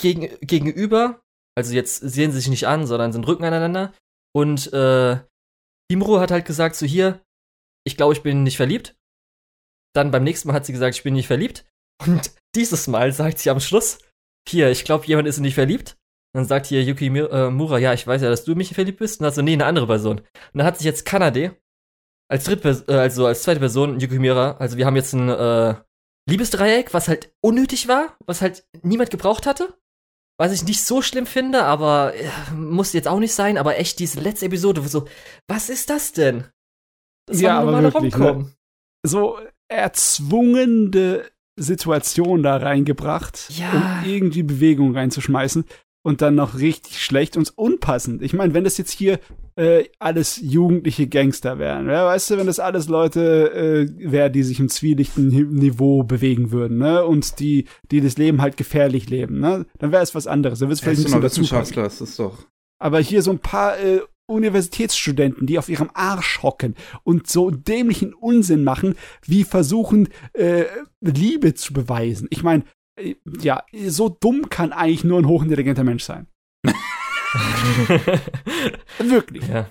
gegen, 0.00 0.28
gegenüber, 0.40 1.20
also 1.56 1.74
jetzt 1.74 1.98
sehen 1.98 2.32
sie 2.32 2.38
sich 2.38 2.48
nicht 2.48 2.66
an, 2.66 2.86
sondern 2.86 3.12
sind 3.12 3.26
Rücken 3.26 3.44
aneinander 3.44 3.94
und 4.34 4.72
äh, 4.72 5.20
Himuro 5.90 6.20
hat 6.20 6.30
halt 6.30 6.46
gesagt 6.46 6.76
so 6.76 6.86
hier, 6.86 7.22
ich 7.86 7.96
glaube, 7.96 8.14
ich 8.14 8.22
bin 8.22 8.42
nicht 8.42 8.56
verliebt. 8.56 8.96
Dann 9.94 10.10
beim 10.10 10.24
nächsten 10.24 10.48
Mal 10.48 10.54
hat 10.54 10.66
sie 10.66 10.72
gesagt, 10.72 10.96
ich 10.96 11.02
bin 11.02 11.14
nicht 11.14 11.26
verliebt 11.26 11.66
und 12.04 12.34
dieses 12.56 12.88
Mal 12.88 13.12
sagt 13.12 13.38
sie 13.38 13.50
am 13.50 13.60
Schluss, 13.60 13.98
hier, 14.48 14.70
ich 14.70 14.84
glaube, 14.84 15.06
jemand 15.06 15.28
ist 15.28 15.38
nicht 15.38 15.54
verliebt 15.54 15.96
dann 16.34 16.44
sagt 16.44 16.66
hier 16.66 16.82
Yuki 16.82 17.06
äh, 17.06 17.50
Mura, 17.50 17.78
ja, 17.78 17.92
ich 17.94 18.06
weiß 18.06 18.20
ja, 18.20 18.28
dass 18.28 18.44
du 18.44 18.54
mich 18.54 18.74
verliebt 18.74 18.98
bist. 18.98 19.20
Und 19.20 19.24
dann 19.24 19.32
so, 19.32 19.40
nee, 19.40 19.52
eine 19.52 19.66
andere 19.66 19.86
Person. 19.86 20.18
Und 20.18 20.26
dann 20.54 20.66
hat 20.66 20.76
sich 20.76 20.84
jetzt 20.84 21.04
Kanade 21.04 21.56
als 22.28 22.44
dritte, 22.44 22.84
äh, 22.88 22.94
also 22.94 23.26
als 23.26 23.42
zweite 23.42 23.60
Person 23.60 24.00
Yuki 24.00 24.18
Mura, 24.18 24.56
also 24.58 24.76
wir 24.76 24.86
haben 24.86 24.96
jetzt 24.96 25.12
ein 25.12 25.28
äh, 25.28 25.76
Liebesdreieck, 26.28 26.92
was 26.92 27.08
halt 27.08 27.32
unnötig 27.40 27.86
war, 27.86 28.16
was 28.26 28.42
halt 28.42 28.66
niemand 28.82 29.10
gebraucht 29.10 29.46
hatte. 29.46 29.74
Was 30.36 30.52
ich 30.52 30.64
nicht 30.64 30.82
so 30.82 31.00
schlimm 31.00 31.26
finde, 31.26 31.62
aber 31.62 32.12
äh, 32.16 32.28
muss 32.52 32.92
jetzt 32.92 33.06
auch 33.06 33.20
nicht 33.20 33.34
sein, 33.34 33.56
aber 33.56 33.78
echt 33.78 34.00
diese 34.00 34.18
letzte 34.18 34.46
Episode, 34.46 34.84
wo 34.84 34.88
so, 34.88 35.06
was 35.46 35.70
ist 35.70 35.90
das 35.90 36.12
denn? 36.12 36.48
Das 37.26 37.40
ja, 37.40 37.60
aber 37.60 37.80
wirklich, 37.80 38.16
ne? 38.16 38.50
So 39.06 39.38
erzwungene 39.68 41.30
Situation 41.56 42.42
da 42.42 42.56
reingebracht, 42.56 43.48
ja. 43.50 43.70
um 44.02 44.10
irgendwie 44.10 44.42
Bewegung 44.42 44.96
reinzuschmeißen. 44.96 45.66
Und 46.04 46.20
dann 46.20 46.34
noch 46.34 46.58
richtig 46.58 47.02
schlecht 47.02 47.36
und 47.36 47.56
unpassend. 47.56 48.22
Ich 48.22 48.34
meine, 48.34 48.52
wenn 48.52 48.64
das 48.64 48.76
jetzt 48.76 48.92
hier 48.92 49.18
äh, 49.56 49.84
alles 49.98 50.38
jugendliche 50.40 51.06
Gangster 51.06 51.58
wären, 51.58 51.88
ja, 51.88 52.06
weißt 52.06 52.30
du, 52.30 52.36
wenn 52.36 52.46
das 52.46 52.60
alles 52.60 52.88
Leute 52.88 53.52
äh, 53.52 54.12
wären, 54.12 54.32
die 54.32 54.42
sich 54.42 54.60
im 54.60 54.68
zwielichten 54.68 55.28
Niveau 55.28 56.02
bewegen 56.02 56.52
würden, 56.52 56.78
ne, 56.78 57.04
und 57.04 57.40
die, 57.40 57.66
die 57.90 58.02
das 58.02 58.18
Leben 58.18 58.42
halt 58.42 58.58
gefährlich 58.58 59.08
leben, 59.08 59.40
ne, 59.40 59.64
dann 59.78 59.92
wäre 59.92 60.02
es 60.02 60.14
was 60.14 60.26
anderes. 60.26 60.58
Dann 60.58 60.68
wird 60.68 60.76
es 60.76 60.82
vielleicht 60.82 61.00
nicht 61.00 61.10
so 61.10 61.22
Wissenschaftler, 61.22 61.84
das 61.84 62.00
ist 62.02 62.18
doch. 62.18 62.46
Aber 62.78 63.00
hier 63.00 63.22
so 63.22 63.30
ein 63.30 63.38
paar 63.38 63.78
äh, 63.78 64.00
Universitätsstudenten, 64.26 65.46
die 65.46 65.58
auf 65.58 65.70
ihrem 65.70 65.90
Arsch 65.94 66.42
hocken 66.42 66.74
und 67.02 67.28
so 67.28 67.50
dämlichen 67.50 68.12
Unsinn 68.12 68.62
machen, 68.62 68.94
wie 69.22 69.44
versuchen, 69.44 70.08
äh, 70.34 70.64
Liebe 71.00 71.54
zu 71.54 71.72
beweisen. 71.72 72.26
Ich 72.30 72.42
meine, 72.42 72.64
ja, 73.40 73.64
so 73.86 74.08
dumm 74.08 74.48
kann 74.50 74.72
eigentlich 74.72 75.04
nur 75.04 75.18
ein 75.18 75.28
hochintelligenter 75.28 75.84
Mensch 75.84 76.04
sein. 76.04 76.26
Wirklich. 78.98 79.46
Ja. 79.48 79.70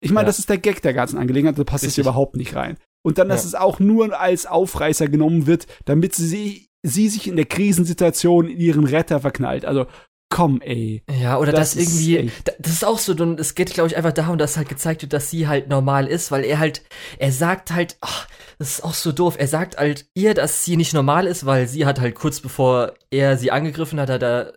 Ich 0.00 0.10
meine, 0.10 0.24
ja. 0.24 0.28
das 0.28 0.38
ist 0.38 0.48
der 0.48 0.58
Gag 0.58 0.82
der 0.82 0.94
ganzen 0.94 1.18
Angelegenheit, 1.18 1.58
da 1.58 1.64
passt 1.64 1.84
es 1.84 1.98
überhaupt 1.98 2.36
nicht 2.36 2.54
rein. 2.54 2.76
Und 3.02 3.18
dann, 3.18 3.28
dass 3.28 3.42
ja. 3.42 3.48
es 3.48 3.54
auch 3.54 3.80
nur 3.80 4.18
als 4.18 4.46
Aufreißer 4.46 5.08
genommen 5.08 5.46
wird, 5.46 5.66
damit 5.84 6.14
sie, 6.14 6.68
sie 6.82 7.08
sich 7.08 7.28
in 7.28 7.36
der 7.36 7.44
Krisensituation 7.44 8.48
in 8.48 8.58
ihren 8.58 8.84
Retter 8.84 9.20
verknallt. 9.20 9.64
Also, 9.64 9.86
komm, 10.30 10.60
ey. 10.62 11.02
Ja, 11.20 11.38
oder 11.38 11.52
das, 11.52 11.74
das 11.74 11.82
irgendwie, 11.82 12.16
ist, 12.16 12.52
das 12.58 12.72
ist 12.72 12.84
auch 12.84 12.98
so, 12.98 13.12
es 13.12 13.54
geht, 13.54 13.74
glaube 13.74 13.88
ich, 13.88 13.96
einfach 13.96 14.12
darum, 14.12 14.38
dass 14.38 14.56
halt 14.56 14.68
gezeigt 14.68 15.02
wird, 15.02 15.12
dass 15.12 15.30
sie 15.30 15.46
halt 15.46 15.68
normal 15.68 16.06
ist, 16.06 16.30
weil 16.30 16.44
er 16.44 16.58
halt, 16.58 16.82
er 17.18 17.30
sagt 17.30 17.72
halt, 17.72 17.98
ach, 18.00 18.26
das 18.58 18.70
ist 18.70 18.84
auch 18.84 18.94
so 18.94 19.12
doof, 19.12 19.36
er 19.38 19.48
sagt 19.48 19.76
halt 19.76 20.08
ihr, 20.14 20.34
dass 20.34 20.64
sie 20.64 20.76
nicht 20.76 20.94
normal 20.94 21.26
ist, 21.26 21.46
weil 21.46 21.66
sie 21.66 21.86
hat 21.86 22.00
halt 22.00 22.14
kurz 22.14 22.40
bevor 22.40 22.94
er 23.10 23.36
sie 23.36 23.50
angegriffen 23.50 24.00
hat, 24.00 24.10
hat 24.10 24.22
er, 24.22 24.54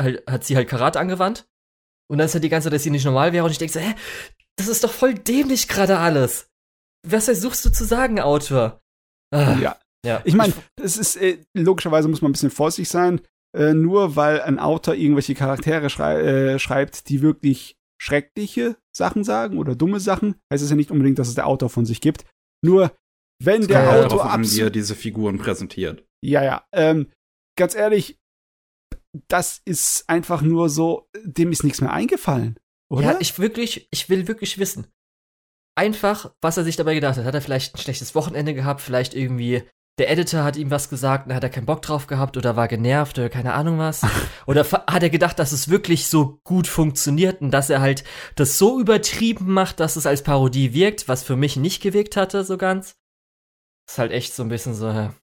halt, 0.00 0.22
hat 0.28 0.44
sie 0.44 0.56
halt 0.56 0.68
Karat 0.68 0.96
angewandt. 0.96 1.46
Und 2.10 2.18
dann 2.18 2.26
ist 2.26 2.34
halt 2.34 2.44
die 2.44 2.48
ganze 2.48 2.66
Zeit, 2.66 2.74
dass 2.74 2.82
sie 2.82 2.90
nicht 2.90 3.04
normal 3.04 3.32
wäre, 3.32 3.44
und 3.44 3.50
ich 3.50 3.58
denke 3.58 3.72
so, 3.72 3.80
hä, 3.80 3.94
das 4.56 4.68
ist 4.68 4.84
doch 4.84 4.92
voll 4.92 5.14
dämlich 5.14 5.68
gerade 5.68 5.98
alles. 5.98 6.50
Was 7.06 7.26
versuchst 7.26 7.64
du 7.64 7.70
zu 7.70 7.84
sagen, 7.84 8.20
Autor? 8.20 8.80
Ah, 9.32 9.56
ja. 9.60 9.76
Ja. 10.04 10.20
Ich 10.24 10.34
meine, 10.34 10.52
es 10.80 10.98
ist, 10.98 11.16
äh, 11.16 11.38
logischerweise 11.54 12.08
muss 12.08 12.20
man 12.20 12.30
ein 12.30 12.32
bisschen 12.32 12.50
vorsichtig 12.50 12.90
sein. 12.90 13.22
Äh, 13.56 13.72
nur 13.72 14.16
weil 14.16 14.42
ein 14.42 14.58
Autor 14.58 14.94
irgendwelche 14.94 15.34
Charaktere 15.34 15.88
schrei 15.88 16.20
äh, 16.20 16.58
schreibt, 16.58 17.08
die 17.08 17.22
wirklich 17.22 17.76
schreckliche 18.00 18.76
Sachen 18.94 19.24
sagen 19.24 19.58
oder 19.58 19.76
dumme 19.76 20.00
Sachen, 20.00 20.34
heißt 20.52 20.62
es 20.62 20.70
ja 20.70 20.76
nicht 20.76 20.90
unbedingt, 20.90 21.18
dass 21.18 21.28
es 21.28 21.36
der 21.36 21.46
Autor 21.46 21.70
von 21.70 21.86
sich 21.86 22.00
gibt. 22.00 22.26
Nur 22.62 22.92
wenn 23.42 23.62
das 23.62 23.68
der 23.68 24.06
Autor 24.06 24.30
ab 24.30 24.40
wie 24.42 24.60
er 24.60 24.70
diese 24.70 24.94
Figuren 24.94 25.38
präsentiert. 25.38 26.06
Ja, 26.22 26.42
ja. 26.42 26.64
Ähm, 26.72 27.10
ganz 27.56 27.74
ehrlich, 27.74 28.18
das 29.28 29.60
ist 29.64 30.08
einfach 30.08 30.42
nur 30.42 30.68
so, 30.68 31.08
dem 31.22 31.52
ist 31.52 31.64
nichts 31.64 31.80
mehr 31.80 31.92
eingefallen, 31.92 32.58
oder? 32.90 33.12
Ja, 33.12 33.16
ich 33.20 33.38
wirklich, 33.38 33.88
ich 33.90 34.08
will 34.08 34.28
wirklich 34.28 34.58
wissen. 34.58 34.86
Einfach, 35.76 36.34
was 36.40 36.56
er 36.56 36.64
sich 36.64 36.76
dabei 36.76 36.94
gedacht 36.94 37.18
hat. 37.18 37.24
Hat 37.24 37.34
er 37.34 37.42
vielleicht 37.42 37.74
ein 37.74 37.78
schlechtes 37.78 38.14
Wochenende 38.14 38.54
gehabt, 38.54 38.80
vielleicht 38.80 39.14
irgendwie 39.14 39.64
der 39.98 40.10
Editor 40.10 40.42
hat 40.42 40.56
ihm 40.56 40.70
was 40.70 40.88
gesagt, 40.88 41.28
dann 41.28 41.36
hat 41.36 41.44
er 41.44 41.50
keinen 41.50 41.66
Bock 41.66 41.80
drauf 41.82 42.08
gehabt 42.08 42.36
oder 42.36 42.56
war 42.56 42.66
genervt 42.66 43.16
oder 43.18 43.28
keine 43.28 43.54
Ahnung 43.54 43.78
was. 43.78 44.02
oder 44.46 44.64
hat 44.64 45.02
er 45.02 45.10
gedacht, 45.10 45.38
dass 45.38 45.52
es 45.52 45.68
wirklich 45.68 46.08
so 46.08 46.40
gut 46.42 46.66
funktioniert 46.66 47.40
und 47.40 47.52
dass 47.52 47.70
er 47.70 47.80
halt 47.80 48.02
das 48.34 48.58
so 48.58 48.80
übertrieben 48.80 49.52
macht, 49.52 49.78
dass 49.78 49.96
es 49.96 50.06
als 50.06 50.22
Parodie 50.22 50.74
wirkt, 50.74 51.06
was 51.06 51.22
für 51.22 51.36
mich 51.36 51.56
nicht 51.56 51.80
gewirkt 51.80 52.16
hatte, 52.16 52.42
so 52.44 52.58
ganz. 52.58 52.96
Ist 53.88 53.98
halt 53.98 54.12
echt 54.12 54.34
so 54.34 54.42
ein 54.42 54.48
bisschen 54.48 54.74
so. 54.74 54.86
Ja. 54.86 55.14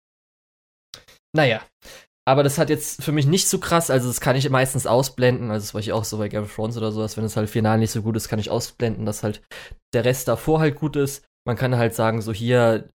Naja. 1.35 1.61
Aber 2.27 2.43
das 2.43 2.59
hat 2.59 2.69
jetzt 2.69 3.03
für 3.03 3.11
mich 3.11 3.25
nicht 3.25 3.47
so 3.47 3.59
krass, 3.59 3.89
also 3.89 4.07
das 4.07 4.21
kann 4.21 4.35
ich 4.35 4.47
meistens 4.49 4.85
ausblenden, 4.85 5.49
also 5.49 5.65
das 5.65 5.73
war 5.73 5.81
ich 5.81 5.91
auch 5.91 6.03
so 6.03 6.19
bei 6.19 6.29
Game 6.29 6.43
of 6.43 6.53
Thrones 6.53 6.77
oder 6.77 6.91
sowas, 6.91 7.17
wenn 7.17 7.23
es 7.23 7.35
halt 7.35 7.49
final 7.49 7.79
nicht 7.79 7.89
so 7.89 8.03
gut 8.03 8.15
ist, 8.15 8.29
kann 8.29 8.37
ich 8.37 8.51
ausblenden, 8.51 9.07
dass 9.07 9.23
halt 9.23 9.41
der 9.93 10.05
Rest 10.05 10.27
davor 10.27 10.59
halt 10.59 10.75
gut 10.75 10.95
ist. 10.95 11.25
Man 11.47 11.57
kann 11.57 11.75
halt 11.75 11.95
sagen, 11.95 12.21
so 12.21 12.31
hier, 12.31 12.89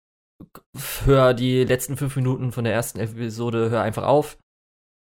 hör 1.06 1.34
die 1.34 1.64
letzten 1.64 1.98
fünf 1.98 2.16
Minuten 2.16 2.52
von 2.52 2.66
der 2.66 2.74
ersten 2.74 3.00
Episode, 3.00 3.72
hör 3.72 3.82
einfach 3.82 4.04
auf. 4.04 4.38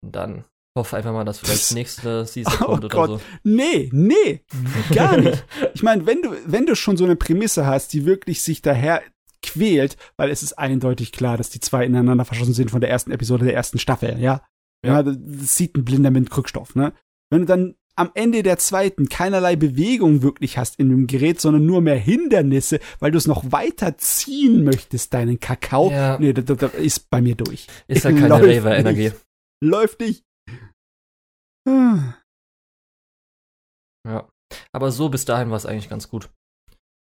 Und 0.05 0.14
dann 0.14 0.44
hoffe 0.78 0.97
einfach 0.97 1.12
mal, 1.12 1.24
dass 1.24 1.40
vielleicht 1.40 1.70
die 1.70 1.74
nächste 1.82 2.24
Season 2.24 2.55
oh 2.60 2.64
kommt 2.66 2.84
oder 2.84 2.94
Gott. 2.94 3.09
so. 3.10 3.20
Nee, 3.43 3.90
nee, 3.93 4.44
gar 4.94 5.16
nicht. 5.16 5.44
ich 5.74 5.82
meine, 5.82 6.06
wenn 6.06 6.22
du, 6.22 6.36
wenn 6.47 6.66
du 6.66 6.76
schon 6.76 6.97
so 6.97 7.05
eine 7.05 7.16
Prämisse 7.16 7.66
hast, 7.66 7.93
die 7.93 8.06
wirklich 8.06 8.43
sich 8.43 8.62
daher 8.62 9.02
quält, 9.43 9.97
weil 10.16 10.31
es 10.31 10.43
ist 10.43 10.55
eindeutig 10.55 11.12
klar, 11.12 11.36
dass 11.36 11.51
die 11.51 11.60
zwei 11.60 11.85
ineinander 11.85 12.24
verschossen 12.24 12.55
sind 12.55 12.70
von 12.70 12.81
der 12.81 12.90
ersten 12.90 13.10
Episode 13.10 13.44
der 13.44 13.55
ersten 13.55 13.78
Staffel, 13.78 14.19
ja. 14.19 14.43
Ja, 14.85 14.94
ja 14.94 15.02
das 15.02 15.56
sieht 15.56 15.77
ein 15.77 15.85
Blinder 15.85 16.10
mit 16.10 16.31
Krückstoff, 16.31 16.74
ne? 16.74 16.93
Wenn 17.31 17.40
du 17.40 17.47
dann 17.47 17.74
am 17.94 18.10
Ende 18.14 18.43
der 18.43 18.59
zweiten 18.59 19.09
keinerlei 19.09 19.56
Bewegung 19.56 20.23
wirklich 20.23 20.56
hast 20.56 20.78
in 20.78 20.89
dem 20.89 21.06
Gerät, 21.06 21.40
sondern 21.40 21.66
nur 21.66 21.82
mehr 21.82 21.98
Hindernisse, 21.98 22.81
weil 23.01 23.10
du 23.10 23.19
es 23.19 23.27
noch 23.27 23.52
weiter 23.52 23.98
ziehen 23.98 24.64
möchtest, 24.64 25.12
deinen 25.12 25.40
Kakao. 25.40 25.90
Ja. 25.90 26.19
Nee, 26.19 26.32
das, 26.32 26.44
das 26.44 26.74
ist 26.74 27.10
bei 27.10 27.20
mir 27.20 27.35
durch. 27.35 27.66
Ist 27.89 28.05
ja 28.05 28.12
keine 28.12 28.43
Rever-Energie. 28.43 29.12
Läuft 29.62 30.01
nicht. 30.01 30.24
Ja. 31.69 32.16
Aber 34.73 34.90
so 34.90 35.09
bis 35.09 35.24
dahin 35.24 35.51
war 35.51 35.56
es 35.56 35.66
eigentlich 35.66 35.89
ganz 35.89 36.09
gut. 36.09 36.31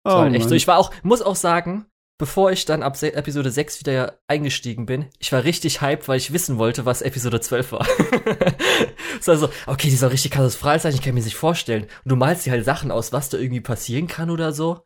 Oh, 0.06 0.10
war 0.10 0.32
echt 0.32 0.48
so. 0.48 0.55
Ich 0.55 0.66
war 0.66 0.78
auch, 0.78 0.92
muss 1.02 1.22
auch 1.22 1.36
sagen, 1.36 1.86
bevor 2.19 2.53
ich 2.53 2.65
dann 2.65 2.82
ab 2.82 3.01
Episode 3.03 3.51
6 3.51 3.81
wieder 3.81 4.19
eingestiegen 4.28 4.86
bin, 4.86 5.07
ich 5.19 5.32
war 5.32 5.45
richtig 5.45 5.81
hyped, 5.81 6.09
weil 6.09 6.19
ich 6.19 6.32
wissen 6.32 6.59
wollte, 6.59 6.85
was 6.86 7.03
Episode 7.03 7.41
12 7.41 7.73
war. 7.73 7.86
so 9.20 9.32
also, 9.32 9.49
okay, 9.66 9.89
die 9.89 9.97
soll 9.97 10.11
richtig 10.11 10.32
katastrophal 10.32 10.78
sein, 10.81 10.95
ich 10.95 11.03
kann 11.03 11.15
mir 11.15 11.23
nicht 11.23 11.36
vorstellen. 11.36 11.85
Und 12.05 12.11
du 12.11 12.16
malst 12.16 12.47
dir 12.47 12.53
halt 12.53 12.65
Sachen 12.65 12.91
aus, 12.91 13.12
was 13.12 13.28
da 13.31 13.39
irgendwie 13.39 13.61
passieren 13.61 14.07
kann 14.07 14.31
oder 14.31 14.53
so. 14.53 14.82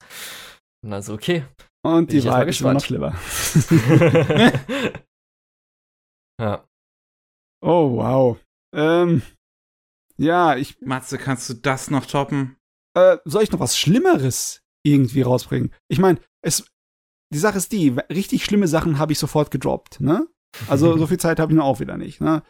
Und 0.82 0.92
also, 0.92 1.14
okay. 1.14 1.44
Und 1.84 2.12
die 2.12 2.24
Wahrheit 2.24 2.48
ist 2.48 2.60
noch 2.60 2.80
schlimmer. 2.80 3.14
ja. 6.40 6.64
Oh, 7.60 7.96
wow. 7.96 8.38
Ähm, 8.74 9.22
ja, 10.16 10.56
ich. 10.56 10.80
Matze, 10.80 11.18
kannst 11.18 11.48
du 11.48 11.54
das 11.54 11.90
noch 11.90 12.06
toppen? 12.06 12.56
Äh, 12.94 13.18
soll 13.24 13.42
ich 13.42 13.52
noch 13.52 13.60
was 13.60 13.78
Schlimmeres 13.78 14.62
irgendwie 14.84 15.22
rausbringen? 15.22 15.72
Ich 15.88 15.98
meine, 15.98 16.20
es, 16.42 16.68
die 17.30 17.38
Sache 17.38 17.58
ist 17.58 17.72
die, 17.72 17.90
richtig 18.10 18.44
schlimme 18.44 18.68
Sachen 18.68 18.98
habe 18.98 19.12
ich 19.12 19.18
sofort 19.18 19.50
gedroppt, 19.50 20.00
ne? 20.00 20.26
Also 20.68 20.96
so 20.98 21.06
viel 21.06 21.18
Zeit 21.18 21.40
habe 21.40 21.52
ich 21.52 21.56
nur 21.56 21.64
auch 21.64 21.80
wieder 21.80 21.96
nicht, 21.96 22.20
ne? 22.20 22.42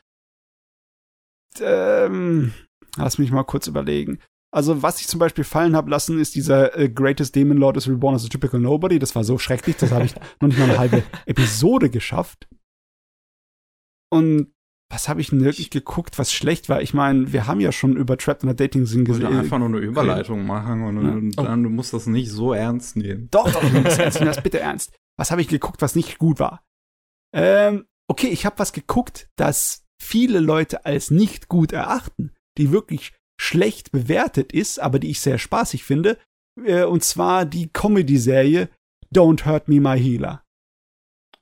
Ähm, 1.61 2.53
lass 2.97 3.19
mich 3.19 3.31
mal 3.31 3.45
kurz 3.45 3.67
überlegen. 3.67 4.19
Also, 4.51 4.83
was 4.83 5.01
ich 5.01 5.09
zum 5.09 5.21
Beispiel 5.21 5.45
fallen 5.45 5.77
habe 5.77 5.91
lassen, 5.91 6.19
ist 6.19 6.35
dieser 6.35 6.77
äh, 6.79 6.89
Greatest 6.89 7.35
Demon 7.35 7.59
Lord 7.59 7.77
is 7.77 7.89
Reborn 7.89 8.15
as 8.15 8.25
a 8.25 8.29
Typical 8.29 8.61
Nobody. 8.61 8.99
Das 8.99 9.15
war 9.15 9.23
so 9.23 9.37
schrecklich, 9.37 9.77
das 9.77 9.93
habe 9.93 10.07
ich 10.07 10.15
noch 10.41 10.49
nicht 10.49 10.59
mal 10.59 10.71
eine 10.71 10.79
halbe 10.79 11.03
Episode 11.27 11.91
geschafft. 11.91 12.49
Und 14.11 14.55
was 14.91 15.09
habe 15.09 15.21
ich 15.21 15.31
denn 15.31 15.45
wirklich 15.45 15.71
geguckt, 15.71 16.19
was 16.19 16.33
schlecht 16.33 16.69
war? 16.69 16.81
Ich 16.81 16.95
meine, 16.95 17.33
wir 17.33 17.47
haben 17.47 17.61
ja 17.61 17.73
schon 17.73 17.97
über 17.97 18.17
Trapped 18.17 18.43
in 18.43 18.49
a 18.49 18.55
Dating 18.55 18.87
Sing 18.87 19.05
gesehen. 19.05 19.27
Einfach 19.27 19.59
nur 19.59 19.69
eine 19.69 19.79
Überleitung 19.79 20.47
machen 20.47 20.83
und, 20.83 20.97
ja. 21.03 21.13
und 21.13 21.37
dann, 21.37 21.61
oh. 21.61 21.65
du 21.65 21.71
musst 21.71 21.93
das 21.93 22.07
nicht 22.07 22.31
so 22.31 22.55
ernst 22.55 22.97
nehmen. 22.97 23.29
Doch, 23.31 23.51
doch, 23.53 23.61
du 23.61 23.81
musst 23.81 23.99
ernst 23.99 24.19
nehmen, 24.19 24.33
das 24.33 24.43
bitte 24.43 24.61
ernst. 24.61 24.93
Was 25.19 25.31
habe 25.31 25.43
ich 25.43 25.49
geguckt, 25.49 25.83
was 25.83 25.95
nicht 25.95 26.19
gut 26.19 26.41
war? 26.41 26.65
Ähm, 27.35 27.85
okay, 28.09 28.29
ich 28.29 28.47
habe 28.47 28.59
was 28.59 28.73
geguckt, 28.73 29.29
das 29.37 29.85
viele 30.01 30.41
Leute 30.41 30.87
als 30.87 31.11
nicht 31.11 31.49
gut 31.49 31.73
erachten, 31.73 32.33
die 32.57 32.73
wirklich 32.73 33.13
schlecht 33.39 33.93
bewertet 33.93 34.53
ist, 34.53 34.81
aber 34.81 34.99
die 34.99 35.11
ich 35.11 35.21
sehr 35.21 35.39
spaßig 35.39 35.85
finde. 35.85 36.19
Äh, 36.65 36.85
und 36.85 37.05
zwar 37.05 37.45
die 37.45 37.69
Comedy-Serie 37.71 38.71
Don't 39.15 39.45
Hurt 39.45 39.69
Me 39.69 39.81
My 39.81 40.01
Healer. 40.01 40.43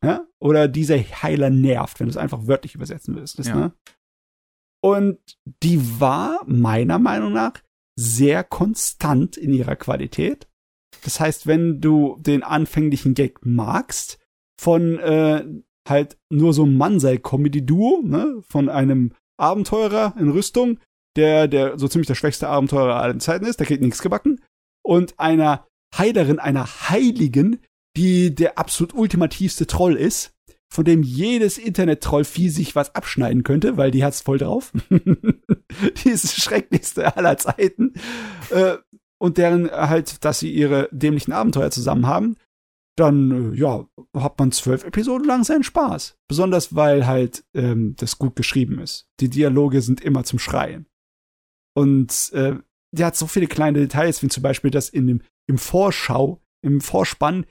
Ja? 0.07 0.27
Oder 0.39 0.69
dieser 0.69 0.97
Heiler 0.97 1.51
nervt, 1.51 2.01
wenn 2.01 2.07
du 2.07 2.11
es 2.11 2.17
einfach 2.17 2.47
wörtlich 2.47 2.75
übersetzen 2.75 3.17
willst. 3.17 3.39
Ja. 3.39 3.57
Ne? 3.57 3.73
Und 4.83 5.19
die 5.63 6.01
war 6.01 6.41
meiner 6.47 6.99
Meinung 6.99 7.33
nach 7.33 7.55
sehr 7.99 8.45
konstant 8.45 9.37
in 9.37 9.53
ihrer 9.53 9.75
Qualität. 9.77 10.47
Das 11.03 11.19
heißt, 11.19 11.47
wenn 11.47 11.81
du 11.81 12.19
den 12.21 12.43
anfänglichen 12.43 13.15
Gag 13.15 13.45
magst, 13.45 14.19
von 14.61 14.99
äh, 14.99 15.45
halt 15.89 16.19
nur 16.31 16.53
so 16.53 16.65
ein 16.65 16.77
Mansei-Comedy-Duo, 16.77 18.03
ne, 18.05 18.43
von 18.49 18.69
einem 18.69 19.13
Abenteurer 19.39 20.15
in 20.19 20.31
Rüstung, 20.31 20.79
der, 21.17 21.49
der 21.49 21.79
so 21.79 21.89
ziemlich 21.89 22.07
der 22.07 22.15
schwächste 22.15 22.49
Abenteurer 22.49 22.97
aller 22.97 23.19
Zeiten 23.19 23.45
ist, 23.45 23.59
der 23.59 23.67
kriegt 23.67 23.83
nichts 23.83 24.03
gebacken, 24.03 24.41
und 24.85 25.19
einer 25.19 25.67
Heilerin, 25.97 26.39
einer 26.39 26.67
Heiligen, 26.91 27.61
die 27.97 28.35
der 28.35 28.59
absolut 28.59 28.95
ultimativste 28.95 29.67
Troll 29.67 29.97
ist, 29.97 30.33
von 30.69 30.85
dem 30.85 31.03
jedes 31.03 31.59
Internet-Troll-Vieh 31.59 32.51
sich 32.51 32.75
was 32.75 32.95
abschneiden 32.95 33.45
könnte, 33.45 33.77
weil 33.77 33.91
die 33.91 34.05
hat's 34.05 34.21
voll 34.21 34.39
drauf. 34.39 34.73
die 34.91 36.11
ist 36.11 36.25
das 36.25 36.37
schrecklichste 36.37 37.17
aller 37.17 37.39
Zeiten. 37.39 37.95
Äh, 38.51 38.77
und 39.19 39.39
deren 39.39 39.71
halt, 39.71 40.25
dass 40.25 40.41
sie 40.41 40.53
ihre 40.53 40.89
dämlichen 40.93 41.33
Abenteuer 41.33 41.71
zusammen 41.71 42.07
haben, 42.07 42.37
dann, 42.97 43.53
äh, 43.53 43.57
ja, 43.57 43.87
hat 44.15 44.39
man 44.39 44.53
zwölf 44.53 44.85
Episoden 44.85 45.27
lang 45.27 45.45
seinen 45.45 45.63
Spaß. 45.63 46.19
Besonders, 46.29 46.75
weil 46.75 47.07
halt 47.07 47.45
ähm, 47.55 47.95
das 47.97 48.19
gut 48.19 48.37
geschrieben 48.37 48.79
ist. 48.79 49.09
Die 49.21 49.31
Dialoge 49.31 49.83
sind 49.83 50.01
immer 50.01 50.25
zum 50.25 50.39
Schreien. 50.39 50.87
Und 51.75 52.31
äh, 52.33 52.57
die 52.93 53.05
hat 53.05 53.17
so 53.17 53.27
viele 53.27 53.47
kleine 53.47 53.81
Details, 53.81 54.23
wie 54.23 54.29
zum 54.29 54.43
Beispiel, 54.43 54.71
dass 54.71 54.89
in 54.89 55.07
dem, 55.07 55.23
im 55.47 55.59
Vorschau, 55.59 56.43
im 56.63 56.81
Vorspann 56.81 57.47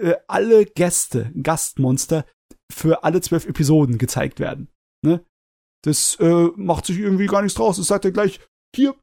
äh, 0.00 0.16
alle 0.26 0.66
Gäste, 0.66 1.32
Gastmonster 1.40 2.24
für 2.72 3.04
alle 3.04 3.20
zwölf 3.20 3.46
Episoden 3.46 3.98
gezeigt 3.98 4.40
werden. 4.40 4.68
Ne? 5.04 5.24
Das 5.84 6.16
äh, 6.20 6.48
macht 6.56 6.86
sich 6.86 6.98
irgendwie 6.98 7.26
gar 7.26 7.42
nichts 7.42 7.56
draus. 7.56 7.78
Es 7.78 7.86
sagt 7.86 8.04
ja 8.04 8.10
gleich, 8.10 8.40
hier, 8.74 8.94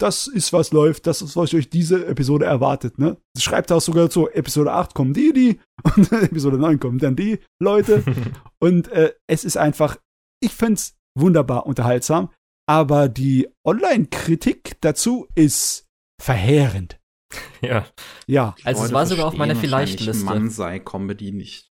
das 0.00 0.26
ist, 0.26 0.52
was 0.52 0.72
läuft, 0.72 1.06
das 1.06 1.22
ist, 1.22 1.36
was 1.36 1.54
euch 1.54 1.70
diese 1.70 2.06
Episode 2.06 2.46
erwartet, 2.46 2.98
ne? 2.98 3.16
Das 3.34 3.44
schreibt 3.44 3.70
auch 3.70 3.80
sogar 3.80 4.10
so, 4.10 4.28
Episode 4.28 4.72
8 4.72 4.94
kommen 4.94 5.14
die, 5.14 5.32
die, 5.32 5.60
und 5.96 6.10
Episode 6.12 6.58
9 6.58 6.80
kommen 6.80 6.98
dann 6.98 7.16
die 7.16 7.38
Leute. 7.60 8.02
und 8.58 8.88
äh, 8.88 9.14
es 9.28 9.44
ist 9.44 9.56
einfach, 9.56 9.98
ich 10.42 10.52
find's 10.52 10.96
wunderbar 11.16 11.66
unterhaltsam, 11.66 12.30
aber 12.66 13.08
die 13.08 13.48
Online-Kritik 13.64 14.78
dazu 14.80 15.28
ist 15.34 15.86
verheerend. 16.20 16.98
Ja. 17.60 17.86
Ja. 18.26 18.54
Also 18.62 18.84
es 18.84 18.92
war 18.92 19.06
sogar 19.06 19.26
auf 19.26 19.36
meiner 19.36 19.56
Vielleicht-Liste. 19.56 20.24
Mann 20.24 20.50
sei 20.50 20.78
Comedy 20.80 21.32
nicht. 21.32 21.70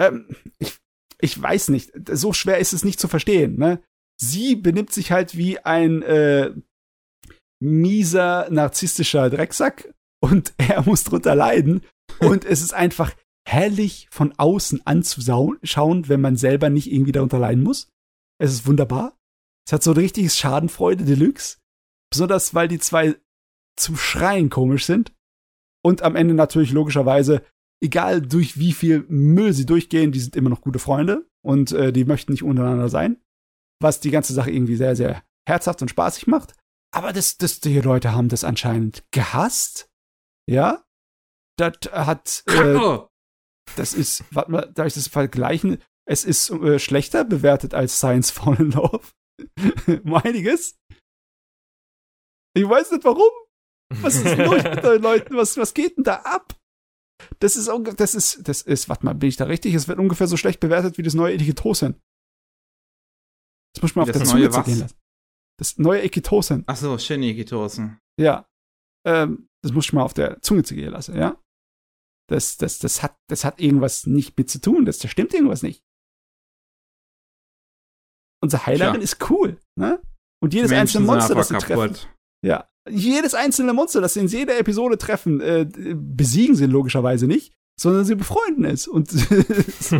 Ähm, 0.00 0.36
ich, 0.58 0.76
ich 1.20 1.40
weiß 1.40 1.68
nicht. 1.70 1.92
So 2.10 2.32
schwer 2.32 2.58
ist 2.58 2.72
es 2.72 2.84
nicht 2.84 3.00
zu 3.00 3.08
verstehen, 3.08 3.56
ne? 3.58 3.82
Sie 4.20 4.54
benimmt 4.54 4.92
sich 4.92 5.10
halt 5.10 5.36
wie 5.36 5.58
ein 5.58 6.02
äh, 6.02 6.52
mieser, 7.60 8.48
narzisstischer 8.50 9.30
Drecksack 9.30 9.92
und 10.20 10.54
er 10.58 10.82
muss 10.82 11.04
drunter 11.04 11.34
leiden. 11.34 11.82
Und 12.20 12.44
es 12.44 12.62
ist 12.62 12.74
einfach 12.74 13.12
herrlich 13.48 14.06
von 14.10 14.32
außen 14.36 14.86
anzuschauen, 14.86 16.08
wenn 16.08 16.20
man 16.20 16.36
selber 16.36 16.70
nicht 16.70 16.92
irgendwie 16.92 17.12
darunter 17.12 17.38
leiden 17.38 17.64
muss. 17.64 17.88
Es 18.38 18.52
ist 18.52 18.66
wunderbar. 18.66 19.16
Es 19.66 19.72
hat 19.72 19.82
so 19.82 19.92
ein 19.92 19.96
richtiges 19.96 20.38
Schadenfreude 20.38 21.04
Deluxe. 21.04 21.58
Besonders 22.10 22.54
weil 22.54 22.68
die 22.68 22.78
zwei 22.78 23.16
zum 23.76 23.96
Schreien 23.96 24.50
komisch 24.50 24.86
sind. 24.86 25.12
Und 25.84 26.02
am 26.02 26.16
Ende 26.16 26.34
natürlich 26.34 26.72
logischerweise, 26.72 27.44
egal 27.82 28.22
durch 28.22 28.58
wie 28.58 28.72
viel 28.72 29.04
Müll 29.08 29.52
sie 29.52 29.66
durchgehen, 29.66 30.12
die 30.12 30.20
sind 30.20 30.36
immer 30.36 30.50
noch 30.50 30.60
gute 30.60 30.78
Freunde 30.78 31.26
und 31.44 31.72
äh, 31.72 31.92
die 31.92 32.04
möchten 32.04 32.32
nicht 32.32 32.44
untereinander 32.44 32.88
sein. 32.88 33.20
Was 33.80 34.00
die 34.00 34.10
ganze 34.10 34.32
Sache 34.32 34.50
irgendwie 34.50 34.76
sehr, 34.76 34.94
sehr 34.94 35.24
herzhaft 35.48 35.82
und 35.82 35.88
spaßig 35.88 36.26
macht. 36.28 36.54
Aber 36.94 37.12
das, 37.12 37.38
das, 37.38 37.60
die 37.60 37.80
Leute 37.80 38.12
haben 38.12 38.28
das 38.28 38.44
anscheinend 38.44 39.04
gehasst. 39.10 39.90
Ja? 40.48 40.84
Das 41.56 41.72
hat. 41.92 42.44
Äh, 42.46 42.98
das 43.76 43.94
ist, 43.94 44.24
warte 44.30 44.50
mal, 44.50 44.72
darf 44.72 44.86
ich 44.86 44.94
das 44.94 45.08
vergleichen? 45.08 45.82
Es 46.04 46.24
ist 46.24 46.50
äh, 46.50 46.78
schlechter 46.78 47.24
bewertet 47.24 47.74
als 47.74 47.96
Science 47.96 48.30
Fallen 48.30 48.72
Love. 48.72 49.08
um 50.04 50.14
einiges. 50.14 50.78
Ich 52.54 52.68
weiß 52.68 52.90
nicht 52.92 53.04
warum. 53.04 53.30
Was 54.00 54.16
ist 54.16 54.38
los 54.38 54.62
mit 54.62 54.84
den 54.84 55.02
Leuten? 55.02 55.36
Was, 55.36 55.56
was 55.56 55.74
geht 55.74 55.96
denn 55.96 56.04
da 56.04 56.16
ab? 56.16 56.58
Das 57.38 57.56
ist, 57.56 57.70
das 57.96 58.14
ist, 58.14 58.48
das 58.48 58.62
ist, 58.62 58.88
warte 58.88 59.04
mal, 59.04 59.14
bin 59.14 59.28
ich 59.28 59.36
da 59.36 59.44
richtig? 59.44 59.74
Es 59.74 59.88
wird 59.88 59.98
ungefähr 59.98 60.26
so 60.26 60.36
schlecht 60.36 60.60
bewertet 60.60 60.98
wie 60.98 61.02
das 61.02 61.14
neue 61.14 61.34
Ekitosen. 61.34 62.00
Das 63.74 63.82
muss 63.82 63.94
man 63.94 64.04
auf 64.04 64.12
der 64.12 64.24
Zunge 64.24 64.48
gehen 64.48 64.80
lassen. 64.80 64.96
Das 65.58 65.78
neue 65.78 66.02
Ekitosen. 66.02 66.64
Ach 66.66 66.76
so, 66.76 66.98
Shinny 66.98 67.30
Ekitosen. 67.30 67.98
Ja. 68.18 68.48
Ähm, 69.06 69.48
das 69.62 69.72
muss 69.72 69.86
ich 69.86 69.92
mal 69.92 70.02
auf 70.02 70.14
der 70.14 70.40
Zunge 70.42 70.62
gehen 70.62 70.90
lassen, 70.90 71.16
ja? 71.16 71.40
Das, 72.28 72.56
das, 72.56 72.78
das 72.78 73.02
hat, 73.02 73.16
das 73.28 73.44
hat 73.44 73.60
irgendwas 73.60 74.06
nicht 74.06 74.36
mit 74.38 74.50
zu 74.50 74.60
tun. 74.60 74.84
Das, 74.84 74.98
da 74.98 75.08
stimmt 75.08 75.34
irgendwas 75.34 75.62
nicht. 75.62 75.84
Unser 78.42 78.66
Heilerin 78.66 78.94
Tja. 78.94 79.02
ist 79.02 79.30
cool, 79.30 79.60
ne? 79.78 80.02
Und 80.42 80.54
jedes 80.54 80.70
Menschen 80.70 80.98
einzelne 80.98 81.06
Monster, 81.06 81.34
das 81.34 81.48
sie 81.48 81.58
treffen. 81.58 81.96
Ja. 82.44 82.68
Jedes 82.88 83.34
einzelne 83.34 83.72
Monster, 83.72 84.00
das 84.00 84.14
sie 84.14 84.20
in 84.20 84.26
jeder 84.26 84.58
Episode 84.58 84.98
treffen, 84.98 85.40
äh, 85.40 85.66
besiegen 85.94 86.56
sie 86.56 86.66
logischerweise 86.66 87.26
nicht, 87.26 87.54
sondern 87.80 88.04
sie 88.04 88.16
befreunden 88.16 88.64
es. 88.64 88.88
Und 88.88 89.12
es 89.12 89.30
ist 89.30 89.92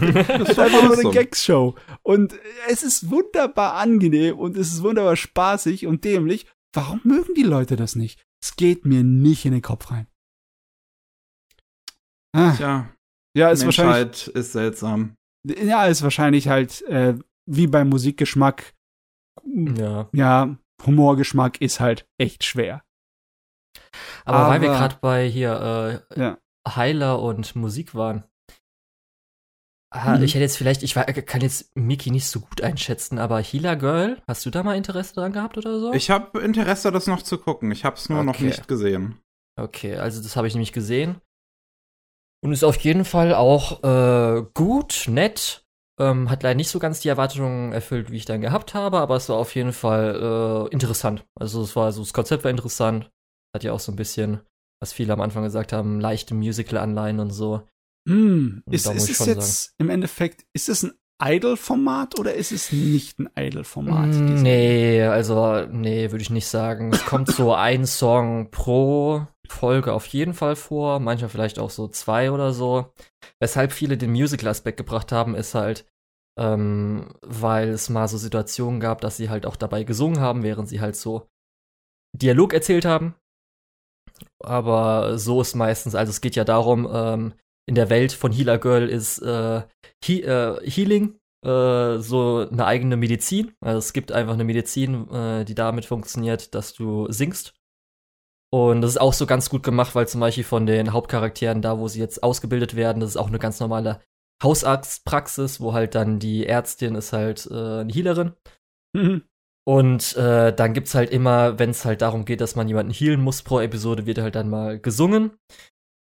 einfach 0.59 0.83
nur 0.83 0.99
eine 0.99 1.11
Gags-Show. 1.11 1.77
Und 2.03 2.35
es 2.69 2.83
ist 2.83 3.11
wunderbar 3.11 3.75
angenehm 3.75 4.39
und 4.39 4.57
es 4.57 4.73
ist 4.73 4.83
wunderbar 4.83 5.17
spaßig 5.17 5.87
und 5.87 6.05
dämlich. 6.05 6.47
Warum 6.75 7.01
mögen 7.05 7.35
die 7.35 7.43
Leute 7.43 7.77
das 7.77 7.95
nicht? 7.95 8.25
Es 8.43 8.57
geht 8.57 8.85
mir 8.85 9.05
nicht 9.05 9.45
in 9.45 9.53
den 9.53 9.63
Kopf 9.63 9.91
rein. 9.91 10.09
Ah. 12.35 12.55
Tja. 12.57 12.93
Ja, 13.37 13.51
ist 13.51 13.65
wahrscheinlich. 13.65 14.29
ist 14.29 14.53
seltsam. 14.53 15.15
Ja, 15.45 15.87
ist 15.87 16.03
wahrscheinlich 16.03 16.49
halt 16.49 16.83
äh, 16.83 17.15
wie 17.47 17.67
beim 17.67 17.89
Musikgeschmack. 17.89 18.75
Ja. 19.45 20.09
Ja, 20.13 20.57
Humorgeschmack 20.85 21.61
ist 21.61 21.81
halt 21.81 22.09
echt 22.19 22.45
schwer. 22.45 22.83
Aber, 24.25 24.39
Aber 24.39 24.51
weil 24.51 24.61
wir 24.61 24.69
gerade 24.69 24.97
bei 25.01 25.29
hier 25.29 26.05
äh, 26.17 26.21
ja. 26.21 26.39
Heiler 26.67 27.21
und 27.21 27.55
Musik 27.57 27.95
waren. 27.95 28.25
Mhm. 29.95 30.23
Ich 30.23 30.35
hätte 30.35 30.45
jetzt 30.45 30.57
vielleicht, 30.57 30.83
ich 30.83 30.95
kann 30.95 31.43
jetzt 31.43 31.77
Miki 31.77 32.11
nicht 32.11 32.27
so 32.27 32.41
gut 32.41 32.63
einschätzen, 32.63 33.19
aber 33.19 33.41
Healer 33.41 33.77
Girl, 33.77 34.23
hast 34.27 34.47
du 34.47 34.51
da 34.51 34.63
mal 34.63 34.77
Interesse 34.77 35.15
dran 35.15 35.33
gehabt 35.33 35.59
oder 35.59 35.79
so? 35.79 35.93
Ich 35.93 36.11
habe 36.11 36.41
Interesse, 36.41 36.91
das 36.91 37.07
noch 37.07 37.23
zu 37.23 37.37
gucken. 37.37 37.71
Ich 37.71 37.85
habe 37.85 37.97
es 37.97 38.09
nur 38.09 38.19
okay. 38.21 38.27
noch 38.27 38.41
nicht 38.41 38.69
gesehen. 38.69 39.19
Okay, 39.61 39.97
also 39.97 40.23
das 40.23 40.37
habe 40.37 40.47
ich 40.47 40.55
nämlich 40.55 40.73
gesehen. 40.73 41.21
Und 42.43 42.53
ist 42.53 42.65
auf 42.65 42.79
jeden 42.79 43.05
Fall 43.05 43.35
auch 43.35 43.83
äh, 43.85 44.45
gut, 44.55 45.05
nett. 45.09 45.62
Ähm, 45.99 46.31
hat 46.31 46.43
leider 46.43 46.57
nicht 46.57 46.71
so 46.71 46.79
ganz 46.79 47.01
die 47.01 47.09
Erwartungen 47.09 47.73
erfüllt, 47.73 48.11
wie 48.11 48.17
ich 48.17 48.25
dann 48.25 48.41
gehabt 48.41 48.75
habe, 48.75 48.99
aber 48.99 49.17
es 49.17 49.29
war 49.29 49.37
auf 49.37 49.55
jeden 49.55 49.73
Fall 49.73 50.69
äh, 50.71 50.73
interessant. 50.73 51.27
Also 51.39 51.63
es 51.63 51.77
war 51.77 51.93
so, 51.93 52.01
das 52.03 52.15
Konzept 52.15 52.45
war 52.45 52.51
interessant. 52.51 53.11
Hat 53.55 53.63
ja 53.63 53.73
auch 53.73 53.81
so 53.81 53.93
ein 53.93 53.97
bisschen, 53.97 54.41
was 54.81 54.93
viele 54.93 55.13
am 55.13 55.21
Anfang 55.21 55.43
gesagt 55.43 55.73
haben, 55.73 56.01
leichte 56.01 56.35
Musical-Anleihen 56.35 57.21
und 57.21 57.31
so. 57.31 57.63
Hm, 58.09 58.63
ist, 58.71 58.87
ist 58.87 59.11
es 59.11 59.27
jetzt 59.27 59.65
sagen. 59.65 59.75
im 59.79 59.91
Endeffekt, 59.91 60.45
ist 60.55 60.69
es 60.69 60.83
ein 60.83 60.93
Idol-Format 61.23 62.19
oder 62.19 62.35
ist 62.35 62.51
es 62.51 62.73
nicht 62.73 63.19
ein 63.21 63.29
Idol-Format? 63.37 64.09
Mm, 64.09 64.43
nee, 64.43 65.03
also 65.03 65.67
nee, 65.71 66.11
würde 66.11 66.23
ich 66.23 66.31
nicht 66.31 66.49
sagen. 66.49 66.91
Es 66.93 67.05
kommt 67.05 67.29
so 67.29 67.55
ein 67.55 67.87
Song 67.87 68.51
pro 68.51 69.27
Folge 69.53 69.93
auf 69.93 70.07
jeden 70.07 70.35
Fall 70.35 70.57
vor, 70.57 70.99
manchmal 70.99 71.31
vielleicht 71.31 71.59
auch 71.59 71.71
so 71.71 71.89
zwei 71.89 72.31
oder 72.31 72.53
so. 72.53 72.93
Weshalb 73.41 73.73
viele 73.73 73.97
den 73.97 74.11
Musical-Aspekt 74.11 74.79
gebracht 74.79 75.13
haben, 75.13 75.35
ist 75.35 75.55
halt, 75.55 75.87
ähm, 76.39 77.15
weil 77.23 77.69
es 77.69 77.89
mal 77.89 78.09
so 78.09 78.19
Situationen 78.19 78.81
gab, 78.81 79.01
dass 79.01 79.17
sie 79.17 79.31
halt 79.31 79.47
auch 79.47 79.57
dabei 79.57 79.85
gesungen 79.85 80.21
haben, 80.21 80.43
während 80.43 80.69
sie 80.69 80.81
halt 80.81 80.97
so 80.97 81.29
Dialog 82.17 82.53
erzählt 82.53 82.85
haben. 82.85 83.15
Aber 84.43 85.19
so 85.19 85.41
ist 85.41 85.55
meistens, 85.55 85.95
also 85.95 86.11
es 86.11 86.21
geht 86.21 86.37
ja 86.37 86.45
darum, 86.45 86.89
ähm, 86.93 87.35
in 87.69 87.75
der 87.75 87.91
Welt 87.91 88.13
von 88.13 88.33
Healer 88.33 88.59
Girl 88.59 88.89
ist 88.89 89.19
äh, 89.21 89.63
He 90.05 90.23
äh, 90.23 90.59
Healing 90.69 91.19
äh, 91.45 91.99
so 91.99 92.49
eine 92.51 92.67
eigene 92.67 92.97
Medizin. 92.97 93.55
Also 93.61 93.79
es 93.79 93.93
gibt 93.93 94.13
einfach 94.13 94.35
eine 94.35 94.45
Medizin, 94.45 95.09
äh, 95.11 95.45
die 95.45 95.55
damit 95.55 95.85
funktioniert, 95.85 96.55
dass 96.55 96.73
du 96.73 97.11
singst. 97.11 97.55
Und 98.55 98.83
das 98.83 98.93
ist 98.93 99.01
auch 99.01 99.15
so 99.15 99.25
ganz 99.25 99.49
gut 99.49 99.63
gemacht, 99.63 99.95
weil 99.95 100.07
zum 100.07 100.21
Beispiel 100.21 100.45
von 100.45 100.67
den 100.67 100.93
Hauptcharakteren, 100.93 101.63
da 101.63 101.79
wo 101.79 101.89
sie 101.89 102.01
jetzt 102.01 102.23
ausgebildet 102.23 102.77
werden, 102.77 103.01
das 103.01 103.11
ist 103.11 103.17
auch 103.17 103.29
eine 103.29 103.39
ganz 103.39 103.61
normale 103.61 104.01
Hausarztpraxis, 104.43 105.61
wo 105.61 105.73
halt 105.73 105.95
dann 105.95 106.19
die 106.19 106.47
Ärztin 106.47 106.95
ist 106.95 107.15
halt 107.15 107.49
äh, 107.51 107.81
eine 107.81 107.93
Healerin. 107.93 108.33
Mhm. 108.95 109.23
Und 109.65 110.17
äh, 110.17 110.53
dann 110.53 110.75
gibt's 110.75 110.95
halt 110.95 111.11
immer, 111.11 111.59
wenn 111.59 111.71
es 111.71 111.85
halt 111.85 112.03
darum 112.03 112.25
geht, 112.25 112.41
dass 112.41 112.57
man 112.57 112.69
jemanden 112.69 112.93
healen 112.93 113.23
muss 113.23 113.43
pro 113.43 113.61
Episode, 113.61 114.07
wird 114.07 114.19
halt 114.19 114.35
dann 114.35 114.51
mal 114.51 114.79
gesungen. 114.79 115.39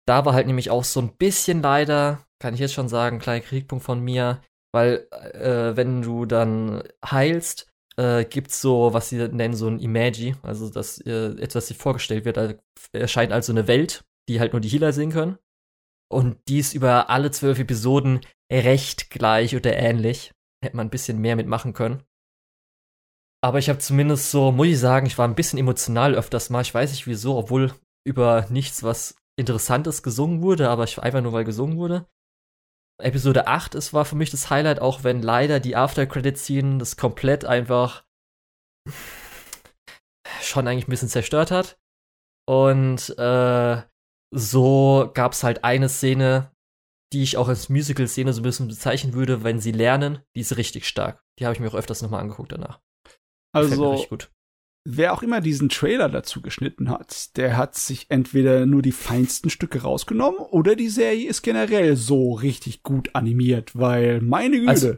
Da 0.06 0.26
war 0.26 0.34
halt 0.34 0.46
nämlich 0.46 0.70
auch 0.70 0.84
so 0.84 1.00
ein 1.00 1.16
bisschen 1.16 1.62
leider, 1.62 2.26
kann 2.42 2.52
ich 2.52 2.60
jetzt 2.60 2.74
schon 2.74 2.88
sagen, 2.88 3.20
kleiner 3.20 3.44
Kriegpunkt 3.44 3.84
von 3.84 4.00
mir, 4.00 4.42
weil 4.74 5.06
äh, 5.12 5.76
wenn 5.76 6.02
du 6.02 6.26
dann 6.26 6.82
heilst, 7.08 7.72
äh, 7.96 8.24
gibt's 8.24 8.60
so, 8.60 8.92
was 8.92 9.08
sie 9.08 9.28
nennen, 9.28 9.54
so 9.54 9.68
ein 9.68 9.80
Imagi, 9.80 10.34
also 10.42 10.68
dass 10.68 11.00
äh, 11.00 11.36
etwas 11.40 11.68
sich 11.68 11.76
vorgestellt 11.76 12.24
wird, 12.24 12.38
also 12.38 12.54
erscheint 12.92 13.32
also 13.32 13.52
eine 13.52 13.68
Welt, 13.68 14.04
die 14.28 14.40
halt 14.40 14.52
nur 14.52 14.60
die 14.60 14.68
Healer 14.68 14.92
sehen 14.92 15.12
können. 15.12 15.38
Und 16.10 16.38
die 16.48 16.58
ist 16.58 16.74
über 16.74 17.10
alle 17.10 17.30
zwölf 17.30 17.58
Episoden 17.58 18.20
recht 18.52 19.10
gleich 19.10 19.56
oder 19.56 19.76
ähnlich. 19.76 20.32
Hätte 20.62 20.76
man 20.76 20.86
ein 20.86 20.90
bisschen 20.90 21.18
mehr 21.18 21.36
mitmachen 21.36 21.72
können. 21.72 22.02
Aber 23.42 23.58
ich 23.58 23.68
habe 23.68 23.78
zumindest 23.78 24.30
so, 24.30 24.52
muss 24.52 24.68
ich 24.68 24.78
sagen, 24.78 25.06
ich 25.06 25.18
war 25.18 25.28
ein 25.28 25.34
bisschen 25.34 25.58
emotional 25.58 26.14
öfters 26.14 26.50
mal. 26.50 26.62
Ich 26.62 26.72
weiß 26.72 26.90
nicht 26.92 27.06
wieso, 27.06 27.36
obwohl 27.36 27.72
über 28.06 28.46
nichts, 28.48 28.82
was 28.82 29.16
Interessantes 29.36 30.02
gesungen 30.02 30.40
wurde, 30.40 30.70
aber 30.70 30.84
ich 30.84 30.98
einfach 30.98 31.20
nur, 31.20 31.32
weil 31.32 31.44
gesungen 31.44 31.76
wurde. 31.76 32.06
Episode 33.02 33.46
8 33.46 33.74
es 33.74 33.92
war 33.92 34.04
für 34.04 34.16
mich 34.16 34.30
das 34.30 34.50
Highlight, 34.50 34.80
auch 34.80 35.04
wenn 35.04 35.22
leider 35.22 35.60
die 35.60 35.76
After-Credit-Scene 35.76 36.78
das 36.78 36.96
komplett 36.96 37.44
einfach 37.44 38.04
schon 40.40 40.68
eigentlich 40.68 40.86
ein 40.86 40.90
bisschen 40.90 41.08
zerstört 41.08 41.50
hat. 41.50 41.78
Und 42.46 43.18
äh, 43.18 43.82
so 44.34 45.10
gab 45.14 45.32
es 45.32 45.42
halt 45.42 45.64
eine 45.64 45.88
Szene, 45.88 46.52
die 47.12 47.22
ich 47.22 47.36
auch 47.36 47.48
als 47.48 47.68
Musical-Szene 47.68 48.32
so 48.32 48.40
ein 48.40 48.44
bisschen 48.44 48.68
bezeichnen 48.68 49.14
würde, 49.14 49.44
wenn 49.44 49.60
sie 49.60 49.72
lernen, 49.72 50.22
die 50.36 50.40
ist 50.40 50.56
richtig 50.56 50.86
stark. 50.86 51.22
Die 51.38 51.46
habe 51.46 51.54
ich 51.54 51.60
mir 51.60 51.68
auch 51.68 51.74
öfters 51.74 52.02
nochmal 52.02 52.20
angeguckt 52.20 52.52
danach. 52.52 52.80
Also, 53.54 54.06
wer 54.84 55.12
auch 55.12 55.22
immer 55.22 55.40
diesen 55.40 55.68
Trailer 55.68 56.08
dazu 56.08 56.42
geschnitten 56.42 56.90
hat, 56.90 57.36
der 57.36 57.56
hat 57.56 57.74
sich 57.74 58.06
entweder 58.10 58.66
nur 58.66 58.82
die 58.82 58.92
feinsten 58.92 59.50
Stücke 59.50 59.82
rausgenommen 59.82 60.38
oder 60.38 60.76
die 60.76 60.88
Serie 60.88 61.28
ist 61.28 61.42
generell 61.42 61.96
so 61.96 62.34
richtig 62.34 62.82
gut 62.82 63.14
animiert, 63.14 63.72
weil 63.74 64.20
meine 64.20 64.58
Güte. 64.58 64.70
Also, 64.70 64.94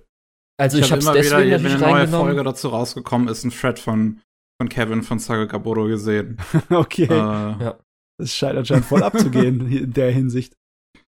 also 0.59 0.79
ich, 0.79 0.87
ich 0.87 0.93
habe 0.93 1.03
immer 1.03 1.15
wieder, 1.15 1.63
wenn 1.63 1.67
eine 1.67 1.79
neue 1.79 2.09
Folge 2.09 2.43
dazu 2.43 2.69
rausgekommen 2.69 3.29
ist, 3.29 3.45
ein 3.45 3.51
Thread 3.51 3.79
von, 3.79 4.21
von 4.61 4.69
Kevin 4.69 5.03
von 5.03 5.19
Sagagaburo 5.19 5.87
gesehen. 5.87 6.39
okay. 6.71 7.05
Äh, 7.05 7.09
ja. 7.09 7.79
Das 8.19 8.35
scheint 8.35 8.57
anscheinend 8.57 8.87
voll 8.87 9.03
abzugehen 9.03 9.71
in 9.71 9.93
der 9.93 10.11
Hinsicht. 10.11 10.57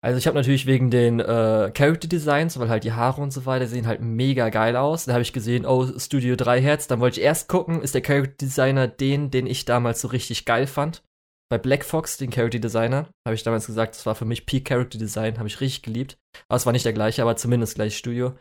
Also 0.04 0.20
ich 0.20 0.28
habe 0.28 0.38
natürlich 0.38 0.68
wegen 0.68 0.92
den 0.92 1.20
äh, 1.20 1.72
Character 1.74 2.08
Designs, 2.08 2.60
weil 2.60 2.70
halt 2.70 2.84
die 2.84 2.94
Haare 2.94 3.22
und 3.22 3.32
so 3.32 3.46
weiter 3.46 3.66
sehen 3.66 3.88
halt 3.88 4.02
mega 4.02 4.50
geil 4.50 4.76
aus. 4.76 5.06
Da 5.06 5.14
habe 5.14 5.24
ich 5.24 5.34
gesehen, 5.34 5.66
oh, 5.66 5.88
Studio 5.98 6.36
3 6.36 6.62
Hertz. 6.62 6.88
Dann 6.88 7.00
wollte 7.00 7.20
ich 7.20 7.26
erst 7.26 7.50
gucken, 7.50 7.82
ist 7.82 7.96
der 7.96 8.02
Character 8.02 8.46
Designer 8.46 8.88
den, 8.88 9.32
den 9.32 9.48
ich 9.48 9.66
damals 9.66 10.02
so 10.02 10.08
richtig 10.10 10.46
geil 10.46 10.68
fand. 10.68 11.04
Bei 11.50 11.58
Black 11.58 11.84
Fox, 11.86 12.18
den 12.18 12.30
Character 12.30 12.60
Designer, 12.60 13.10
habe 13.26 13.34
ich 13.34 13.44
damals 13.44 13.66
gesagt, 13.66 13.96
das 13.96 14.06
war 14.06 14.16
für 14.16 14.26
mich 14.26 14.46
Peak 14.46 14.66
Character 14.66 15.00
Design, 15.00 15.38
habe 15.38 15.48
ich 15.48 15.62
richtig 15.62 15.82
geliebt. 15.82 16.18
Aber 16.48 16.58
es 16.58 16.66
war 16.66 16.74
nicht 16.74 16.86
der 16.86 16.94
gleiche, 16.94 17.22
aber 17.22 17.38
zumindest 17.38 17.76
gleich 17.76 17.98
Studio. 17.98 18.38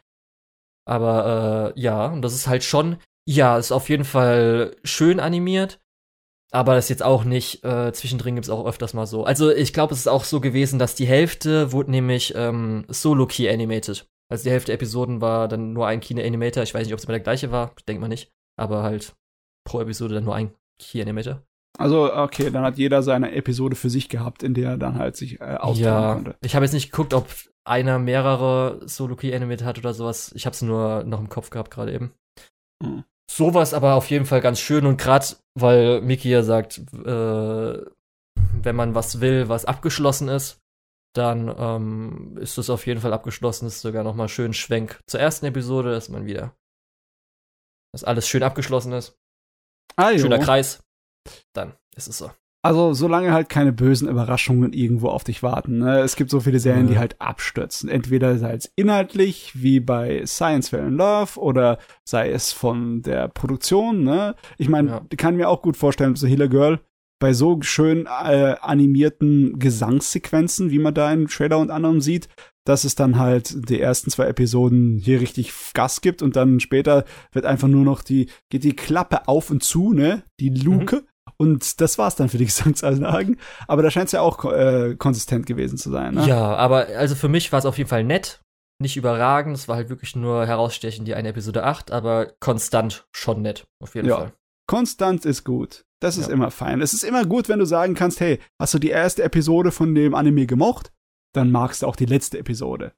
Aber 0.87 1.73
äh, 1.77 1.81
ja, 1.81 2.07
und 2.07 2.23
das 2.23 2.35
ist 2.35 2.49
halt 2.49 2.65
schon, 2.65 2.99
ja, 3.27 3.59
ist 3.59 3.73
auf 3.73 3.89
jeden 3.89 4.05
Fall 4.05 4.77
schön 4.85 5.21
animiert. 5.21 5.81
Aber 6.53 6.75
das 6.75 6.87
ist 6.87 6.91
jetzt 6.91 7.03
auch 7.03 7.25
nicht, 7.25 7.65
äh, 7.65 7.93
zwischendrin 7.93 8.37
gibt 8.37 8.47
es 8.47 8.51
auch 8.51 8.67
öfters 8.67 8.95
mal 8.95 9.07
so. 9.07 9.25
Also 9.25 9.51
ich 9.51 9.73
glaube, 9.73 9.93
es 9.93 10.01
ist 10.01 10.09
auch 10.09 10.25
so 10.25 10.41
gewesen, 10.41 10.79
dass 10.79 10.95
die 10.95 11.07
Hälfte 11.07 11.73
wurde 11.73 11.91
nämlich 11.91 12.35
ähm, 12.37 12.85
Solo-Key 12.89 13.49
animated. 13.49 14.07
Also 14.29 14.45
die 14.45 14.51
Hälfte 14.51 14.67
der 14.67 14.77
Episoden 14.77 15.21
war 15.21 15.49
dann 15.49 15.73
nur 15.73 15.87
ein 15.87 16.01
Key-Animator. 16.01 16.63
Ich 16.63 16.75
weiß 16.75 16.85
nicht, 16.85 16.93
ob 16.93 16.99
es 16.99 17.05
immer 17.05 17.13
der 17.13 17.21
gleiche 17.21 17.53
war. 17.53 17.73
Ich 17.79 17.85
denke 17.85 18.01
mal 18.01 18.09
nicht. 18.09 18.33
Aber 18.57 18.83
halt 18.83 19.15
pro 19.65 19.81
Episode 19.81 20.15
dann 20.15 20.25
nur 20.25 20.35
ein 20.35 20.53
Key-Animator. 20.81 21.43
Also, 21.79 22.13
okay, 22.13 22.51
dann 22.51 22.65
hat 22.65 22.79
jeder 22.79 23.03
seine 23.03 23.33
Episode 23.33 23.77
für 23.77 23.91
sich 23.91 24.09
gehabt, 24.09 24.43
in 24.43 24.55
der 24.55 24.71
er 24.71 24.79
dann 24.79 24.99
halt 24.99 25.15
sich 25.17 25.41
äh, 25.41 25.59
ja, 25.75 26.15
konnte. 26.15 26.37
Ich 26.43 26.55
habe 26.55 26.65
jetzt 26.65 26.73
nicht 26.73 26.91
geguckt, 26.91 27.13
ob 27.13 27.29
einer 27.65 27.99
mehrere 27.99 28.81
Solo-Key-Animator 28.87 29.67
hat 29.67 29.79
oder 29.79 29.93
sowas. 29.93 30.33
Ich 30.35 30.47
habe 30.47 30.55
es 30.55 30.63
nur 30.63 31.05
noch 31.05 31.21
im 31.21 31.29
Kopf 31.29 31.51
gehabt 31.51 31.71
gerade 31.71 31.93
eben. 31.93 32.13
Hm 32.83 33.05
sowas 33.31 33.75
aber 33.75 33.95
auf 33.95 34.11
jeden 34.11 34.27
Fall 34.27 34.41
ganz 34.41 34.61
schön 34.61 34.87
und 34.87 34.99
gerade, 34.99 35.27
weil 35.55 36.01
Miki 36.01 36.31
ja 36.31 36.43
sagt, 36.43 36.79
äh, 36.79 37.83
wenn 38.63 38.77
man 38.77 38.95
was 38.95 39.21
will, 39.21 39.49
was 39.49 39.65
abgeschlossen 39.65 40.29
ist, 40.29 40.61
dann 41.17 41.55
ähm, 41.59 42.37
ist 42.39 42.59
es 42.59 42.69
auf 42.69 42.87
jeden 42.87 43.01
Fall 43.01 43.13
abgeschlossen. 43.13 43.67
Ist 43.67 43.81
sogar 43.81 44.05
noch 44.05 44.15
mal 44.15 44.29
schön 44.29 44.53
Schwenk 44.53 45.01
zur 45.07 45.21
ersten 45.21 45.47
Episode, 45.47 45.93
dass 45.93 46.09
man 46.09 46.27
wieder, 46.27 46.55
dass 47.93 48.05
alles 48.05 48.29
schön 48.29 48.43
abgeschlossen 48.43 48.93
ist. 48.93 49.17
Ah, 49.97 50.17
Schöner 50.19 50.39
Kreis. 50.39 50.83
Dann 51.55 51.75
ist 51.97 52.09
es 52.09 52.19
so. 52.19 52.31
Also, 52.67 52.95
solange 52.95 53.33
halt 53.33 53.49
keine 53.49 53.73
bösen 53.73 54.09
Überraschungen 54.09 54.73
irgendwo 54.73 55.09
auf 55.09 55.25
dich 55.25 55.43
warten. 55.43 55.79
Ne? 55.79 56.01
Es 56.01 56.17
gibt 56.17 56.31
so 56.31 56.41
viele 56.41 56.59
Serien, 56.59 56.89
die 56.89 56.99
halt 56.99 57.21
abstürzen. 57.21 57.89
Entweder 57.89 58.39
sei 58.39 58.55
es 58.55 58.71
inhaltlich, 58.77 59.53
wie 59.55 59.81
bei 59.81 60.25
Science 60.27 60.71
Fair 60.71 60.87
in 60.87 60.97
Love, 60.97 61.39
oder 61.39 61.79
sei 62.05 62.31
es 62.31 62.53
von 62.53 63.03
der 63.03 63.29
Produktion. 63.29 64.03
Ne? 64.03 64.35
Ich 64.59 64.69
meine, 64.69 64.91
ja. 64.91 65.03
kann 65.17 65.37
mir 65.37 65.49
auch 65.49 65.63
gut 65.63 65.77
vorstellen, 65.77 66.17
so 66.17 66.27
Healer 66.27 66.49
Girl, 66.49 66.81
bei 67.19 67.33
so 67.33 67.59
schön 67.63 68.07
äh, 68.07 68.57
animierten 68.61 69.59
Gesangssequenzen, 69.59 70.71
wie 70.71 70.79
man 70.79 70.95
da 70.95 71.13
im 71.13 71.29
Trailer 71.29 71.59
und 71.59 71.71
anderem 71.71 72.01
sieht, 72.01 72.29
dass 72.67 72.85
es 72.85 72.95
dann 72.95 73.19
halt 73.19 73.71
die 73.71 73.81
ersten 73.81 74.11
zwei 74.11 74.27
Episoden 74.27 74.99
hier 74.99 75.21
richtig 75.21 75.53
Gas 75.73 76.01
gibt 76.01 76.21
und 76.21 76.37
dann 76.37 76.61
später 76.61 77.05
wird 77.33 77.47
einfach 77.47 77.69
nur 77.69 77.85
noch 77.85 78.03
die, 78.03 78.29
geht 78.51 78.65
die 78.65 78.77
Klappe 78.77 79.29
auf 79.29 79.51
und 79.51 79.63
zu, 79.63 79.93
ne? 79.93 80.25
Die 80.41 80.51
Luke. 80.51 80.97
Mhm. 80.97 81.03
Und 81.37 81.81
das 81.81 81.99
war's 81.99 82.17
dann 82.17 82.29
für 82.29 82.39
die 82.39 82.45
Gesangsanlagen. 82.47 83.39
Aber 83.69 83.83
da 83.83 83.91
scheint 83.91 84.07
es 84.07 84.13
ja 84.13 84.21
auch 84.21 84.45
äh, 84.45 84.97
konsistent 84.97 85.47
gewesen 85.47 85.79
zu 85.79 85.91
sein. 85.91 86.15
Ne? 86.15 86.27
Ja, 86.27 86.55
aber 86.57 86.87
also 86.97 87.15
für 87.15 87.29
mich 87.29 87.53
war 87.53 87.59
es 87.59 87.67
auf 87.67 87.79
jeden 87.79 87.91
Fall 87.91 88.05
nett. 88.05 88.41
Nicht 88.79 88.97
überragend, 88.99 89.57
es 89.57 89.69
war 89.69 89.77
halt 89.77 89.89
wirklich 89.89 90.17
nur 90.17 90.47
herausstechend, 90.47 91.09
die 91.09 91.15
eine 91.15 91.31
Episode 91.31 91.65
8, 91.65 91.93
aber 91.93 92.35
konstant 92.41 93.07
schon 93.11 93.41
nett, 93.41 93.67
auf 93.83 93.95
jeden 93.95 94.09
ja. 94.09 94.17
Fall. 94.17 94.33
Konstant 94.69 95.25
ist 95.25 95.45
gut. 95.45 95.87
Das 96.03 96.19
ist 96.19 96.29
ja. 96.29 96.35
immer 96.35 96.51
fein. 96.51 96.83
Es 96.83 96.93
ist 96.93 97.03
immer 97.03 97.25
gut, 97.25 97.49
wenn 97.49 97.59
du 97.59 97.65
sagen 97.65 97.95
kannst, 97.95 98.21
hey, 98.21 98.39
hast 98.61 98.75
du 98.75 98.79
die 98.79 98.91
erste 98.91 99.23
Episode 99.23 99.73
von 99.73 99.95
dem 99.95 100.15
Anime 100.15 100.47
gemocht? 100.47 100.93
Dann 101.35 101.51
magst 101.51 101.83
du 101.83 101.87
auch 101.87 101.97
die 101.97 102.05
letzte 102.05 102.39
Episode. 102.39 102.93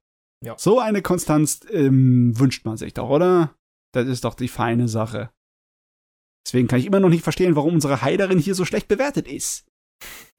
Ja. 0.45 0.57
So 0.59 0.81
eine 0.81 1.03
Konstanz 1.03 1.61
ähm, 1.71 2.39
wünscht 2.39 2.65
man 2.65 2.77
sich 2.77 2.95
doch, 2.95 3.09
oder? 3.09 3.55
Das 3.93 4.07
ist 4.07 4.25
doch 4.25 4.35
die 4.35 4.49
feine 4.49 4.89
Sache. 4.89 5.31
Deswegen 6.49 6.67
kann 6.67 6.79
ich 6.79 6.87
immer 6.87 6.99
noch 6.99 7.11
nicht 7.11 7.25
verstehen, 7.25 7.57
warum 7.57 7.75
unsere 7.75 8.01
Heiderin 8.01 8.39
hier 8.39 8.55
so 8.55 8.65
schlecht 8.65 8.89
bewertet 8.89 9.29
ist. 9.29 9.67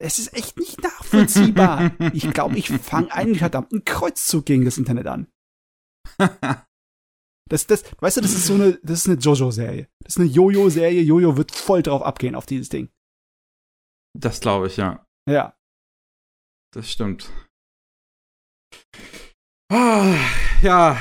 Es 0.00 0.18
ist 0.18 0.34
echt 0.34 0.58
nicht 0.58 0.82
nachvollziehbar. 0.82 1.92
ich 2.12 2.28
glaube, 2.32 2.58
ich 2.58 2.68
fange 2.68 3.12
einen 3.12 3.36
verdammten 3.36 3.84
Kreuzzug 3.84 4.44
gegen 4.44 4.64
das 4.64 4.76
Internet 4.76 5.06
an. 5.06 5.28
Das, 7.48 7.66
das, 7.66 7.82
weißt 7.98 8.18
du, 8.18 8.20
das 8.20 8.30
ist 8.30 8.46
so 8.46 8.54
eine, 8.54 8.78
das 8.84 9.00
ist 9.00 9.08
eine 9.08 9.18
Jojo-Serie. 9.18 9.88
Das 10.04 10.14
ist 10.14 10.20
eine 10.20 10.28
Jojo-Serie. 10.28 11.02
Jojo 11.02 11.36
wird 11.36 11.50
voll 11.50 11.82
drauf 11.82 12.00
abgehen 12.00 12.36
auf 12.36 12.46
dieses 12.46 12.68
Ding. 12.68 12.90
Das 14.16 14.40
glaube 14.40 14.68
ich, 14.68 14.76
ja. 14.76 15.04
Ja. 15.28 15.58
Das 16.72 16.88
stimmt. 16.88 17.28
Ah, 19.68 20.14
ja, 20.62 20.96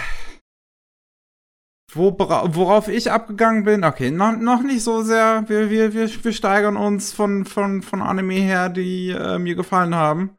wo, 1.91 2.15
worauf 2.17 2.87
ich 2.87 3.11
abgegangen 3.11 3.63
bin, 3.63 3.83
okay, 3.83 4.11
noch, 4.11 4.35
noch 4.35 4.61
nicht 4.63 4.83
so 4.83 5.01
sehr. 5.01 5.43
Wir, 5.47 5.69
wir, 5.69 5.93
wir, 5.93 6.23
wir 6.23 6.33
steigern 6.33 6.77
uns 6.77 7.13
von, 7.13 7.45
von, 7.45 7.81
von 7.81 8.01
Anime 8.01 8.35
her, 8.35 8.69
die 8.69 9.09
äh, 9.09 9.39
mir 9.39 9.55
gefallen 9.55 9.95
haben. 9.95 10.35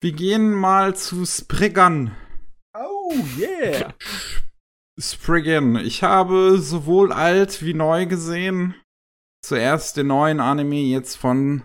Wir 0.00 0.12
gehen 0.12 0.52
mal 0.52 0.96
zu 0.96 1.24
Spriggan. 1.26 2.12
Oh, 2.74 3.14
yeah. 3.38 3.92
Spriggan. 4.98 5.76
Ich 5.76 6.02
habe 6.02 6.58
sowohl 6.58 7.12
alt 7.12 7.62
wie 7.62 7.74
neu 7.74 8.06
gesehen. 8.06 8.74
Zuerst 9.42 9.96
den 9.96 10.08
neuen 10.08 10.40
Anime, 10.40 10.76
jetzt 10.76 11.16
von 11.16 11.62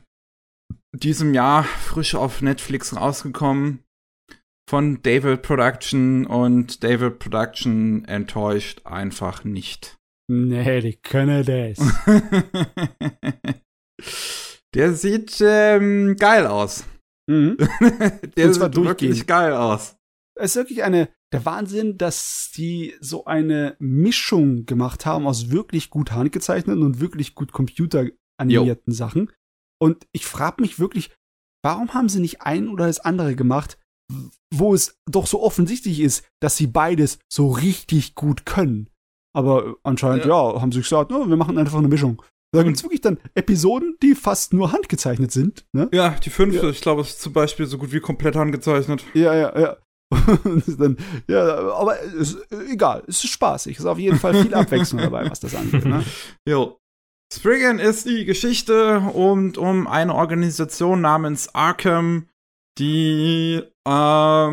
diesem 0.93 1.33
Jahr 1.33 1.63
frisch 1.63 2.15
auf 2.15 2.41
Netflix 2.41 2.95
rausgekommen 2.95 3.84
von 4.69 5.01
David 5.01 5.41
Production 5.43 6.25
und 6.25 6.83
David 6.83 7.19
Production 7.19 8.05
enttäuscht 8.05 8.81
einfach 8.85 9.43
nicht. 9.43 9.97
Nee, 10.27 10.81
die 10.81 10.95
können 10.95 11.45
das. 11.45 11.77
Der 14.73 14.93
sieht 14.93 15.37
ähm, 15.41 16.15
geil 16.17 16.47
aus. 16.47 16.85
Mhm. 17.29 17.57
Der 18.35 18.53
sieht 18.53 18.75
wirklich 18.75 19.25
geil 19.27 19.53
aus. 19.53 19.97
Es 20.37 20.51
ist 20.51 20.55
wirklich 20.57 20.83
eine, 20.83 21.09
der 21.31 21.45
Wahnsinn, 21.45 21.97
dass 21.97 22.51
die 22.55 22.95
so 22.99 23.25
eine 23.25 23.77
Mischung 23.79 24.65
gemacht 24.65 25.05
haben 25.05 25.27
aus 25.27 25.49
wirklich 25.51 25.89
gut 25.89 26.11
handgezeichneten 26.11 26.83
und 26.83 26.99
wirklich 26.99 27.35
gut 27.35 27.53
computeranimierten 27.53 28.93
Sachen. 28.93 29.31
Und 29.79 30.07
ich 30.11 30.25
frage 30.25 30.61
mich 30.61 30.79
wirklich, 30.79 31.11
warum 31.63 31.93
haben 31.93 32.09
sie 32.09 32.19
nicht 32.19 32.41
ein 32.41 32.67
oder 32.67 32.87
das 32.87 32.99
andere 32.99 33.35
gemacht? 33.35 33.77
Wo 34.53 34.73
es 34.73 34.97
doch 35.09 35.27
so 35.27 35.41
offensichtlich 35.41 35.99
ist, 35.99 36.23
dass 36.41 36.57
sie 36.57 36.67
beides 36.67 37.19
so 37.31 37.51
richtig 37.51 38.15
gut 38.15 38.45
können. 38.45 38.89
Aber 39.35 39.75
anscheinend, 39.83 40.25
ja, 40.25 40.53
ja 40.53 40.61
haben 40.61 40.71
sie 40.71 40.81
gesagt, 40.81 41.11
no, 41.11 41.27
wir 41.27 41.37
machen 41.37 41.57
einfach 41.57 41.77
eine 41.77 41.87
Mischung. 41.87 42.21
Da 42.53 42.63
gibt 42.63 42.77
es 42.77 42.83
wirklich 42.83 43.01
dann 43.01 43.19
Episoden, 43.33 43.97
die 44.01 44.15
fast 44.15 44.53
nur 44.53 44.71
handgezeichnet 44.71 45.31
sind. 45.31 45.65
Ne? 45.73 45.89
Ja, 45.91 46.11
die 46.11 46.29
fünfte, 46.29 46.65
ja. 46.65 46.69
ich 46.69 46.79
glaube, 46.79 47.01
ist 47.01 47.21
zum 47.21 47.33
Beispiel 47.33 47.65
so 47.65 47.77
gut 47.77 47.91
wie 47.91 47.99
komplett 47.99 48.37
handgezeichnet. 48.37 49.03
Ja, 49.13 49.35
ja, 49.35 49.59
ja. 49.59 49.77
dann, 50.77 50.97
ja, 51.27 51.73
aber 51.73 51.99
ist, 51.99 52.37
egal, 52.69 53.03
es 53.07 53.23
ist 53.23 53.31
spaßig. 53.31 53.73
Es 53.73 53.79
ist 53.81 53.85
auf 53.85 53.99
jeden 53.99 54.17
Fall 54.17 54.35
viel 54.35 54.53
Abwechslung 54.53 55.01
dabei, 55.01 55.29
was 55.29 55.39
das 55.41 55.55
angeht. 55.55 55.85
Ne? 55.85 56.03
Jo. 56.47 56.77
Spriggan 57.33 57.79
ist 57.79 58.05
die 58.05 58.23
Geschichte 58.23 58.99
und 58.99 59.57
um 59.57 59.87
eine 59.87 60.13
Organisation 60.13 61.01
namens 61.01 61.53
Arkham, 61.53 62.29
die 62.77 63.61
ähm, 63.87 64.49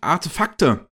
Artefakte 0.00 0.88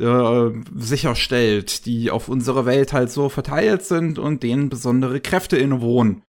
äh, 0.00 0.50
sicherstellt, 0.74 1.86
die 1.86 2.10
auf 2.10 2.28
unserer 2.28 2.66
Welt 2.66 2.92
halt 2.92 3.10
so 3.10 3.30
verteilt 3.30 3.82
sind 3.84 4.18
und 4.18 4.42
denen 4.42 4.68
besondere 4.68 5.20
Kräfte 5.20 5.56
innewohnen. 5.56 6.22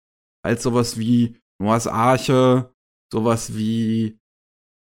Halt 0.45 0.63
sowas 0.63 0.99
wie 0.99 1.37
Noahs 1.61 1.87
Arche, 1.87 2.71
sowas 3.13 3.57
wie 3.57 4.19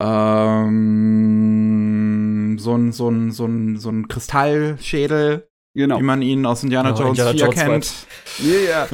ähm, 0.02 0.86
so 2.58 2.74
ein, 2.74 2.92
so 2.92 3.08
ein, 3.08 3.30
so 3.30 3.46
ein, 3.46 3.78
so 3.78 3.88
ein 3.90 4.08
Kristallschädel, 4.08 5.48
genau. 5.74 5.98
wie 5.98 6.02
man 6.02 6.22
ihn 6.22 6.44
aus 6.44 6.62
Indiana 6.62 6.92
oh, 6.92 6.98
Jones 6.98 7.18
Indiana 7.18 7.32
4 7.32 7.40
Jones 7.40 7.54
kennt. 7.56 8.06
Ja, 8.38 8.86
yeah. 8.86 8.88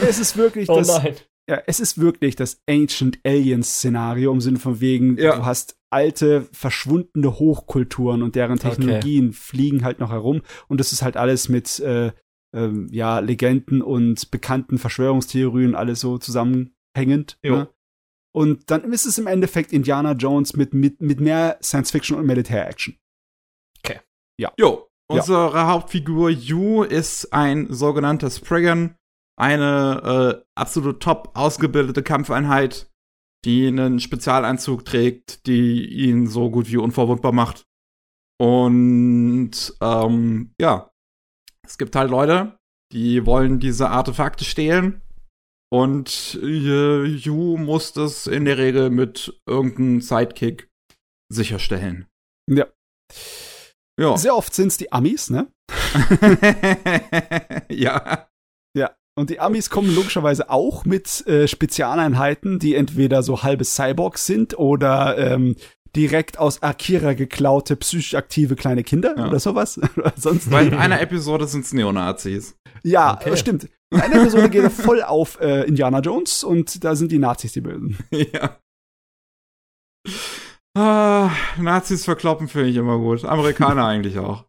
es 0.08 0.18
ist 0.18 0.36
wirklich 0.36 0.68
oh, 0.68 0.78
das, 0.78 0.88
nein 0.88 1.16
ja, 1.48 1.60
es 1.66 1.80
ist 1.80 1.98
wirklich 1.98 2.36
das 2.36 2.62
Ancient 2.68 3.18
Aliens 3.24 3.74
Szenario 3.74 4.32
im 4.32 4.40
Sinne 4.40 4.58
von 4.58 4.80
wegen, 4.80 5.16
ja. 5.18 5.36
du 5.36 5.44
hast 5.44 5.76
alte, 5.90 6.48
verschwundene 6.52 7.38
Hochkulturen 7.38 8.22
und 8.22 8.34
deren 8.34 8.58
Technologien 8.58 9.28
okay. 9.28 9.36
fliegen 9.36 9.84
halt 9.84 9.98
noch 10.00 10.10
herum 10.10 10.42
und 10.68 10.78
das 10.78 10.92
ist 10.92 11.02
halt 11.02 11.16
alles 11.16 11.48
mit 11.48 11.80
äh, 11.80 12.12
ähm, 12.54 12.88
ja, 12.90 13.18
Legenden 13.18 13.82
und 13.82 14.30
bekannten 14.30 14.78
Verschwörungstheorien 14.78 15.74
alles 15.74 16.00
so 16.00 16.18
zusammenhängend. 16.18 17.38
Ne? 17.42 17.68
Und 18.34 18.70
dann 18.70 18.92
ist 18.92 19.04
es 19.04 19.18
im 19.18 19.26
Endeffekt 19.26 19.72
Indiana 19.72 20.12
Jones 20.12 20.54
mit, 20.56 20.72
mit, 20.72 21.00
mit 21.00 21.20
mehr 21.20 21.58
Science 21.62 21.90
Fiction 21.90 22.18
und 22.18 22.26
Militär-Action. 22.26 22.96
Okay. 23.84 24.00
Ja. 24.38 24.52
Jo. 24.58 24.88
Unsere 25.10 25.52
ja. 25.52 25.66
Hauptfigur 25.66 26.30
Yu 26.30 26.84
ist 26.84 27.32
ein 27.32 27.66
sogenannter 27.70 28.30
Spriggan, 28.30 28.96
eine 29.42 30.38
äh, 30.38 30.44
absolut 30.54 31.00
top 31.00 31.32
ausgebildete 31.34 32.04
Kampfeinheit, 32.04 32.88
die 33.44 33.66
einen 33.66 33.98
Spezialanzug 33.98 34.84
trägt, 34.84 35.48
die 35.48 35.84
ihn 35.84 36.28
so 36.28 36.48
gut 36.48 36.70
wie 36.70 36.76
unverwundbar 36.76 37.32
macht. 37.32 37.66
Und 38.40 39.74
ähm, 39.80 40.54
ja, 40.60 40.92
es 41.66 41.76
gibt 41.76 41.96
halt 41.96 42.10
Leute, 42.10 42.56
die 42.92 43.26
wollen 43.26 43.58
diese 43.58 43.90
Artefakte 43.90 44.44
stehlen. 44.44 45.02
Und 45.72 46.38
äh, 46.40 47.04
Yu 47.04 47.56
muss 47.56 47.92
das 47.92 48.28
in 48.28 48.44
der 48.44 48.58
Regel 48.58 48.90
mit 48.90 49.40
irgendeinem 49.46 50.00
Sidekick 50.02 50.70
sicherstellen. 51.32 52.06
Ja. 52.48 52.66
ja. 53.98 54.16
Sehr 54.16 54.36
oft 54.36 54.54
sind 54.54 54.68
es 54.68 54.76
die 54.76 54.92
Amis, 54.92 55.30
ne? 55.30 55.50
ja. 57.70 58.28
Ja. 58.76 58.96
Und 59.14 59.28
die 59.28 59.40
Amis 59.40 59.68
kommen 59.68 59.94
logischerweise 59.94 60.48
auch 60.48 60.84
mit 60.84 61.26
äh, 61.26 61.46
Spezialeinheiten, 61.46 62.58
die 62.58 62.74
entweder 62.74 63.22
so 63.22 63.42
halbe 63.42 63.64
Cyborgs 63.64 64.26
sind 64.26 64.58
oder 64.58 65.18
ähm, 65.18 65.56
direkt 65.94 66.38
aus 66.38 66.62
Akira 66.62 67.12
geklaute 67.12 67.76
psychisch 67.76 68.14
aktive 68.14 68.56
kleine 68.56 68.82
Kinder 68.82 69.14
ja. 69.16 69.28
oder 69.28 69.38
sowas. 69.38 69.78
Sonst 70.16 70.50
Weil 70.50 70.68
in 70.68 70.74
einer 70.74 71.00
Episode 71.00 71.46
sind 71.46 71.66
es 71.66 71.72
Neonazis. 71.74 72.56
Ja, 72.82 73.18
okay. 73.20 73.36
stimmt. 73.36 73.68
In 73.90 74.00
einer 74.00 74.22
Episode 74.22 74.48
geht 74.48 74.62
er 74.62 74.70
voll 74.70 75.02
auf 75.02 75.38
äh, 75.40 75.64
Indiana 75.64 76.00
Jones 76.00 76.42
und 76.42 76.82
da 76.82 76.96
sind 76.96 77.12
die 77.12 77.18
Nazis 77.18 77.52
die 77.52 77.60
Bösen. 77.60 77.98
Ja. 78.32 78.58
Ah, 80.74 81.30
Nazis 81.58 82.06
verkloppen 82.06 82.48
finde 82.48 82.70
ich 82.70 82.76
immer 82.76 82.98
gut. 82.98 83.24
Amerikaner 83.26 83.84
eigentlich 83.86 84.18
auch. 84.18 84.46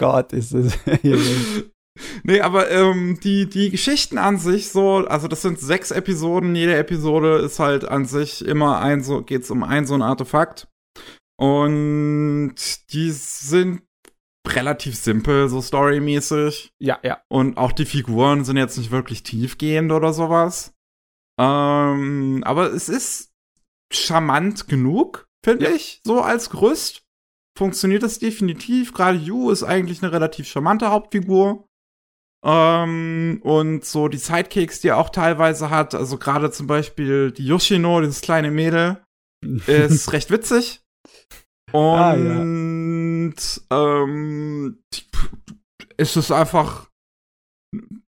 Gott, 0.00 0.32
ist 0.32 0.54
es. 0.54 0.78
nee, 2.22 2.40
aber 2.40 2.70
ähm, 2.70 3.20
die, 3.22 3.48
die 3.48 3.68
Geschichten 3.70 4.16
an 4.16 4.38
sich 4.38 4.70
so, 4.70 5.06
also 5.06 5.28
das 5.28 5.42
sind 5.42 5.60
sechs 5.60 5.90
Episoden, 5.90 6.54
jede 6.54 6.74
Episode 6.74 7.36
ist 7.36 7.58
halt 7.58 7.84
an 7.84 8.06
sich 8.06 8.44
immer 8.44 8.80
ein 8.80 9.02
so, 9.02 9.22
geht's 9.22 9.50
um 9.50 9.62
ein 9.62 9.86
so 9.86 9.94
ein 9.94 10.02
Artefakt. 10.02 10.68
Und 11.38 12.54
die 12.92 13.10
sind 13.10 13.82
relativ 14.48 14.96
simpel, 14.96 15.50
so 15.50 15.60
storymäßig. 15.60 16.72
Ja, 16.78 16.98
ja. 17.02 17.22
Und 17.28 17.58
auch 17.58 17.72
die 17.72 17.84
Figuren 17.84 18.44
sind 18.44 18.56
jetzt 18.56 18.78
nicht 18.78 18.90
wirklich 18.90 19.22
tiefgehend 19.22 19.92
oder 19.92 20.14
sowas. 20.14 20.74
Ähm, 21.38 22.42
aber 22.46 22.72
es 22.72 22.88
ist 22.88 23.32
charmant 23.92 24.66
genug, 24.66 25.28
finde 25.44 25.66
ja. 25.66 25.70
ich, 25.72 26.00
so 26.04 26.22
als 26.22 26.48
Gerüst. 26.48 27.02
Funktioniert 27.60 28.02
das 28.02 28.18
definitiv. 28.18 28.94
Gerade 28.94 29.18
Yu 29.18 29.50
ist 29.50 29.64
eigentlich 29.64 30.02
eine 30.02 30.12
relativ 30.12 30.48
charmante 30.48 30.90
Hauptfigur. 30.90 31.68
Ähm, 32.42 33.38
und 33.42 33.84
so 33.84 34.08
die 34.08 34.16
Sidekicks, 34.16 34.80
die 34.80 34.88
er 34.88 34.96
auch 34.96 35.10
teilweise 35.10 35.68
hat, 35.68 35.94
also 35.94 36.16
gerade 36.16 36.50
zum 36.50 36.66
Beispiel 36.66 37.32
die 37.32 37.44
Yoshino, 37.44 38.00
dieses 38.00 38.22
kleine 38.22 38.50
Mädel, 38.50 39.04
ist 39.66 40.10
recht 40.14 40.30
witzig. 40.30 40.80
Und 41.70 41.76
ah, 41.76 42.16
ja. 42.16 42.40
ähm, 43.70 44.82
ist 45.98 46.16
es 46.16 46.32
einfach. 46.32 46.88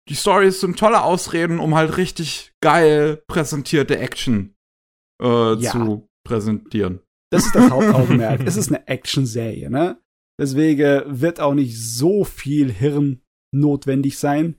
Die 0.08 0.14
Stories 0.14 0.60
sind 0.60 0.78
tolle 0.78 1.02
Ausreden, 1.02 1.58
um 1.58 1.74
halt 1.74 1.96
richtig 1.96 2.52
geil 2.62 3.20
präsentierte 3.26 3.98
Action 3.98 4.54
äh, 5.20 5.54
ja. 5.54 5.72
zu 5.72 6.08
präsentieren. 6.24 7.00
Das 7.30 7.46
ist 7.46 7.54
das 7.54 7.70
Hauptaugenmerk. 7.70 8.42
es 8.44 8.56
ist 8.56 8.68
eine 8.68 8.86
Action-Serie, 8.88 9.70
ne? 9.70 10.00
Deswegen 10.38 11.20
wird 11.20 11.38
auch 11.38 11.54
nicht 11.54 11.78
so 11.78 12.24
viel 12.24 12.72
Hirn 12.72 13.20
notwendig 13.52 14.18
sein, 14.18 14.56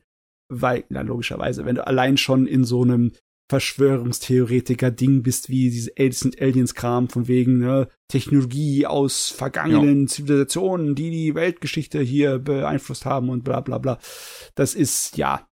weil, 0.50 0.86
na, 0.90 1.02
logischerweise, 1.02 1.66
wenn 1.66 1.76
du 1.76 1.86
allein 1.86 2.18
schon 2.18 2.46
in 2.46 2.64
so 2.66 2.84
einem 2.84 3.14
Verschwörungstheoretiker-Ding 3.50 5.24
bist, 5.24 5.50
wie 5.50 5.70
diese 5.70 5.92
Aliens-Kram 5.98 7.10
von 7.10 7.28
wegen 7.28 7.58
ne, 7.58 7.90
Technologie 8.08 8.86
aus 8.86 9.30
vergangenen 9.30 10.02
ja. 10.02 10.08
Zivilisationen, 10.08 10.96
die 10.96 11.10
die 11.10 11.36
Weltgeschichte 11.36 12.00
hier 12.00 12.40
beeinflusst 12.40 13.06
haben 13.06 13.30
und 13.30 13.44
bla 13.44 13.60
bla 13.60 13.78
bla. 13.78 14.00
Das 14.56 14.74
ist, 14.76 15.18
ja, 15.18 15.50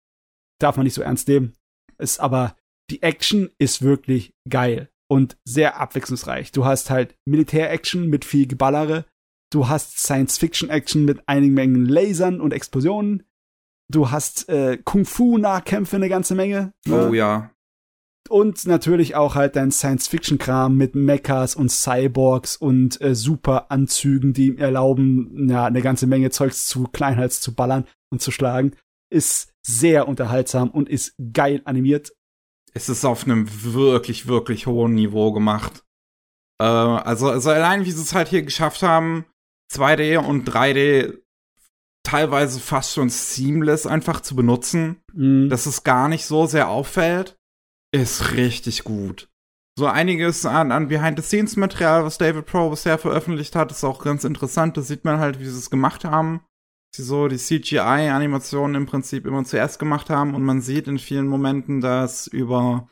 darf 0.60 0.78
man 0.78 0.86
nicht 0.86 0.96
so 0.96 1.04
ernst 1.04 1.28
nehmen. 1.28 1.54
Ist 2.00 2.20
aber, 2.20 2.56
die 2.90 3.04
Action 3.04 3.50
ist 3.60 3.84
wirklich 3.84 4.34
geil 4.50 4.90
und 5.14 5.38
sehr 5.46 5.80
abwechslungsreich. 5.80 6.52
Du 6.52 6.66
hast 6.66 6.90
halt 6.90 7.16
Militär-Action 7.26 8.08
mit 8.08 8.26
viel 8.26 8.48
Geballere, 8.48 9.06
du 9.52 9.68
hast 9.70 10.00
Science-Fiction-Action 10.00 11.06
mit 11.06 11.22
einigen 11.28 11.54
Mengen 11.54 11.86
Lasern 11.86 12.42
und 12.42 12.52
Explosionen, 12.52 13.22
du 13.92 14.10
hast 14.10 14.50
äh, 14.50 14.80
Kung-Fu-Nahkämpfe 14.84 15.98
eine 15.98 16.10
ganze 16.10 16.34
Menge. 16.34 16.74
Ne? 16.88 17.10
Oh 17.10 17.14
ja. 17.14 17.52
Und 18.28 18.66
natürlich 18.66 19.14
auch 19.14 19.36
halt 19.36 19.56
dein 19.56 19.70
Science-Fiction-Kram 19.70 20.76
mit 20.76 20.96
Mechas 20.96 21.56
und 21.56 21.70
Cyborgs 21.70 22.56
und 22.56 23.00
äh, 23.00 23.14
Superanzügen, 23.14 24.34
die 24.34 24.48
ihm 24.48 24.58
erlauben, 24.58 25.48
ja, 25.48 25.66
eine 25.66 25.84
ganze 25.84 26.08
Menge 26.08 26.32
Zeugs 26.32 26.66
zu 26.66 26.86
Kleinhals 26.86 27.40
zu 27.40 27.54
ballern 27.54 27.86
und 28.12 28.24
zu 28.24 28.32
schlagen. 28.32 28.72
Ist 29.12 29.54
sehr 29.62 30.08
unterhaltsam 30.08 30.72
und 30.72 30.90
ist 30.90 31.14
geil 31.34 31.62
animiert. 31.66 32.14
Es 32.74 32.90
ist 32.90 33.06
auf 33.06 33.26
einem 33.26 33.48
wirklich, 33.64 34.28
wirklich 34.28 34.68
hohen 34.68 34.96
Niveau 34.96 35.32
gemacht. 35.32 35.84
Äh, 36.60 36.66
also, 36.66 37.30
also 37.30 37.50
allein, 37.52 37.86
wie 37.86 37.92
sie 37.92 38.02
es 38.02 38.14
halt 38.14 38.30
hier 38.30 38.42
geschafft 38.42 38.84
haben, 38.84 39.26
2D 39.72 40.18
und 40.18 40.50
3D 40.50 41.18
teilweise 42.04 42.60
fast 42.60 42.94
schon 42.94 43.10
seamless 43.10 43.88
einfach 43.88 44.22
zu 44.22 44.36
benutzen, 44.36 45.02
mhm. 45.14 45.50
dass 45.50 45.66
es 45.66 45.84
gar 45.84 46.10
nicht 46.10 46.26
so 46.26 46.46
sehr 46.46 46.70
auffällt, 46.70 47.38
ist 47.94 48.34
richtig 48.34 48.84
gut. 48.84 49.30
So 49.78 49.88
einiges 49.88 50.46
an, 50.46 50.72
an 50.72 50.88
Behind-the-Scenes-Material, 50.88 52.04
was 52.04 52.20
David 52.20 52.46
Pro 52.46 52.70
bisher 52.70 53.00
veröffentlicht 53.00 53.56
hat, 53.56 53.72
ist 53.72 53.84
auch 53.84 54.04
ganz 54.04 54.24
interessant. 54.24 54.78
Da 54.78 54.82
sieht 54.82 55.04
man 55.04 55.20
halt, 55.20 55.40
wie 55.40 55.46
sie 55.46 55.58
es 55.58 55.72
gemacht 55.72 56.06
haben. 56.06 56.42
Sie 56.96 57.04
so 57.04 57.28
die 57.28 57.38
CGI-Animationen 57.38 58.76
im 58.76 58.86
Prinzip 58.86 59.26
immer 59.26 59.44
zuerst 59.44 59.80
gemacht 59.80 60.10
haben 60.10 60.36
und 60.36 60.44
man 60.44 60.62
sieht 60.62 60.88
in 60.88 61.00
vielen 61.00 61.28
Momenten, 61.28 61.82
dass 61.82 62.28
über 62.28 62.88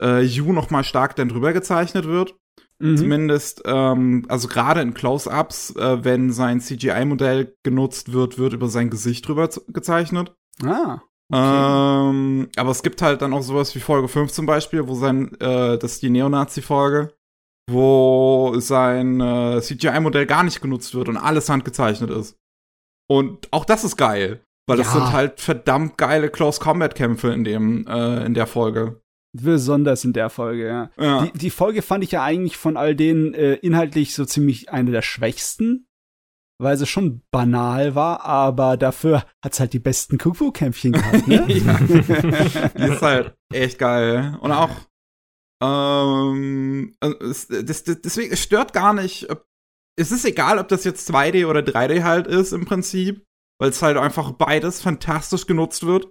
äh, 0.00 0.22
Yu 0.22 0.52
noch 0.52 0.70
mal 0.70 0.84
stark 0.84 1.16
dann 1.16 1.28
drüber 1.28 1.52
gezeichnet 1.52 2.06
wird. 2.06 2.36
Mhm. 2.78 2.96
Zumindest, 2.96 3.62
ähm, 3.64 4.24
also 4.28 4.46
gerade 4.46 4.80
in 4.80 4.94
Close-Ups, 4.94 5.74
äh, 5.76 6.04
wenn 6.04 6.32
sein 6.32 6.60
CGI-Modell 6.60 7.56
genutzt 7.64 8.12
wird, 8.12 8.38
wird 8.38 8.52
über 8.52 8.68
sein 8.68 8.90
Gesicht 8.90 9.26
drüber 9.26 9.48
gezeichnet. 9.68 10.34
Ah. 10.64 11.00
Okay. 11.32 12.10
Ähm, 12.10 12.48
aber 12.56 12.70
es 12.70 12.82
gibt 12.82 13.00
halt 13.00 13.22
dann 13.22 13.32
auch 13.32 13.42
sowas 13.42 13.74
wie 13.74 13.80
Folge 13.80 14.06
5 14.08 14.30
zum 14.30 14.46
Beispiel, 14.46 14.86
wo 14.86 14.94
sein, 14.94 15.32
äh, 15.40 15.78
das 15.78 15.94
ist 15.94 16.02
die 16.02 16.10
Neonazi-Folge, 16.10 17.14
wo 17.70 18.54
sein 18.58 19.20
äh, 19.20 19.60
CGI-Modell 19.60 20.26
gar 20.26 20.42
nicht 20.42 20.60
genutzt 20.60 20.94
wird 20.94 21.08
und 21.08 21.16
alles 21.16 21.48
handgezeichnet 21.48 22.10
ist. 22.10 22.36
Und 23.12 23.48
auch 23.50 23.66
das 23.66 23.84
ist 23.84 23.98
geil, 23.98 24.40
weil 24.66 24.78
ja. 24.78 24.84
das 24.84 24.94
sind 24.94 25.12
halt 25.12 25.38
verdammt 25.38 25.98
geile 25.98 26.30
Close-Combat-Kämpfe 26.30 27.28
in 27.28 27.44
dem, 27.44 27.86
äh, 27.86 28.24
in 28.24 28.32
der 28.32 28.46
Folge. 28.46 29.02
Besonders 29.36 30.02
in 30.06 30.14
der 30.14 30.30
Folge, 30.30 30.66
ja. 30.66 30.90
ja. 30.98 31.26
Die, 31.26 31.38
die 31.38 31.50
Folge 31.50 31.82
fand 31.82 32.04
ich 32.04 32.12
ja 32.12 32.24
eigentlich 32.24 32.56
von 32.56 32.78
all 32.78 32.96
denen 32.96 33.34
äh, 33.34 33.56
inhaltlich 33.56 34.14
so 34.14 34.24
ziemlich 34.24 34.70
eine 34.70 34.92
der 34.92 35.02
schwächsten, 35.02 35.88
weil 36.58 36.78
sie 36.78 36.86
schon 36.86 37.20
banal 37.30 37.94
war, 37.94 38.24
aber 38.24 38.78
dafür 38.78 39.26
hat's 39.44 39.60
halt 39.60 39.74
die 39.74 39.78
besten 39.78 40.16
Kung-Fu-Kämpfchen 40.16 40.92
gehabt, 40.92 41.28
ne? 41.28 41.44
die 42.78 42.82
ist 42.82 43.02
halt 43.02 43.34
echt 43.52 43.78
geil. 43.78 44.38
Und 44.40 44.52
auch, 44.52 44.70
ähm, 45.62 46.94
das, 46.98 47.48
das, 47.48 47.84
deswegen, 47.84 48.32
es 48.32 48.42
stört 48.42 48.72
gar 48.72 48.94
nicht, 48.94 49.28
es 49.96 50.12
ist 50.12 50.24
egal, 50.24 50.58
ob 50.58 50.68
das 50.68 50.84
jetzt 50.84 51.10
2D 51.10 51.46
oder 51.46 51.60
3D 51.60 52.02
halt 52.02 52.26
ist 52.26 52.52
im 52.52 52.64
Prinzip, 52.64 53.24
weil 53.58 53.70
es 53.70 53.82
halt 53.82 53.96
einfach 53.96 54.32
beides 54.32 54.80
fantastisch 54.80 55.46
genutzt 55.46 55.86
wird. 55.86 56.08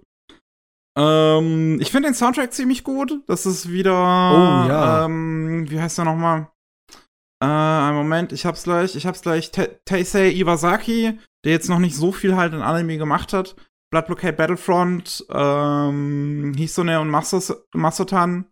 Ähm, 0.97 1.79
ich 1.81 1.91
finde 1.91 2.09
den 2.09 2.15
Soundtrack 2.15 2.53
ziemlich 2.53 2.83
gut. 2.83 3.21
Das 3.27 3.45
ist 3.45 3.71
wieder. 3.71 3.93
Oh 3.93 4.67
ja. 4.67 5.05
Ähm, 5.05 5.69
wie 5.69 5.79
heißt 5.79 5.97
der 5.97 6.05
nochmal? 6.05 6.49
Äh, 7.41 7.45
einen 7.45 7.95
Moment, 7.95 8.33
ich 8.33 8.45
hab's 8.45 8.63
gleich. 8.63 8.95
Ich 8.95 9.05
hab's 9.05 9.21
gleich. 9.21 9.51
Taisei 9.51 10.31
Iwasaki, 10.31 11.17
der 11.45 11.51
jetzt 11.53 11.69
noch 11.69 11.79
nicht 11.79 11.95
so 11.95 12.11
viel 12.11 12.35
halt 12.35 12.53
in 12.53 12.61
Anime 12.61 12.97
gemacht 12.97 13.33
hat. 13.33 13.55
Blood 13.89 14.05
Blockade 14.05 14.33
Battlefront, 14.33 15.25
ähm, 15.29 16.53
Hisone 16.55 16.99
und 16.99 17.09
Masos 17.09 17.53
Masotan. 17.73 18.45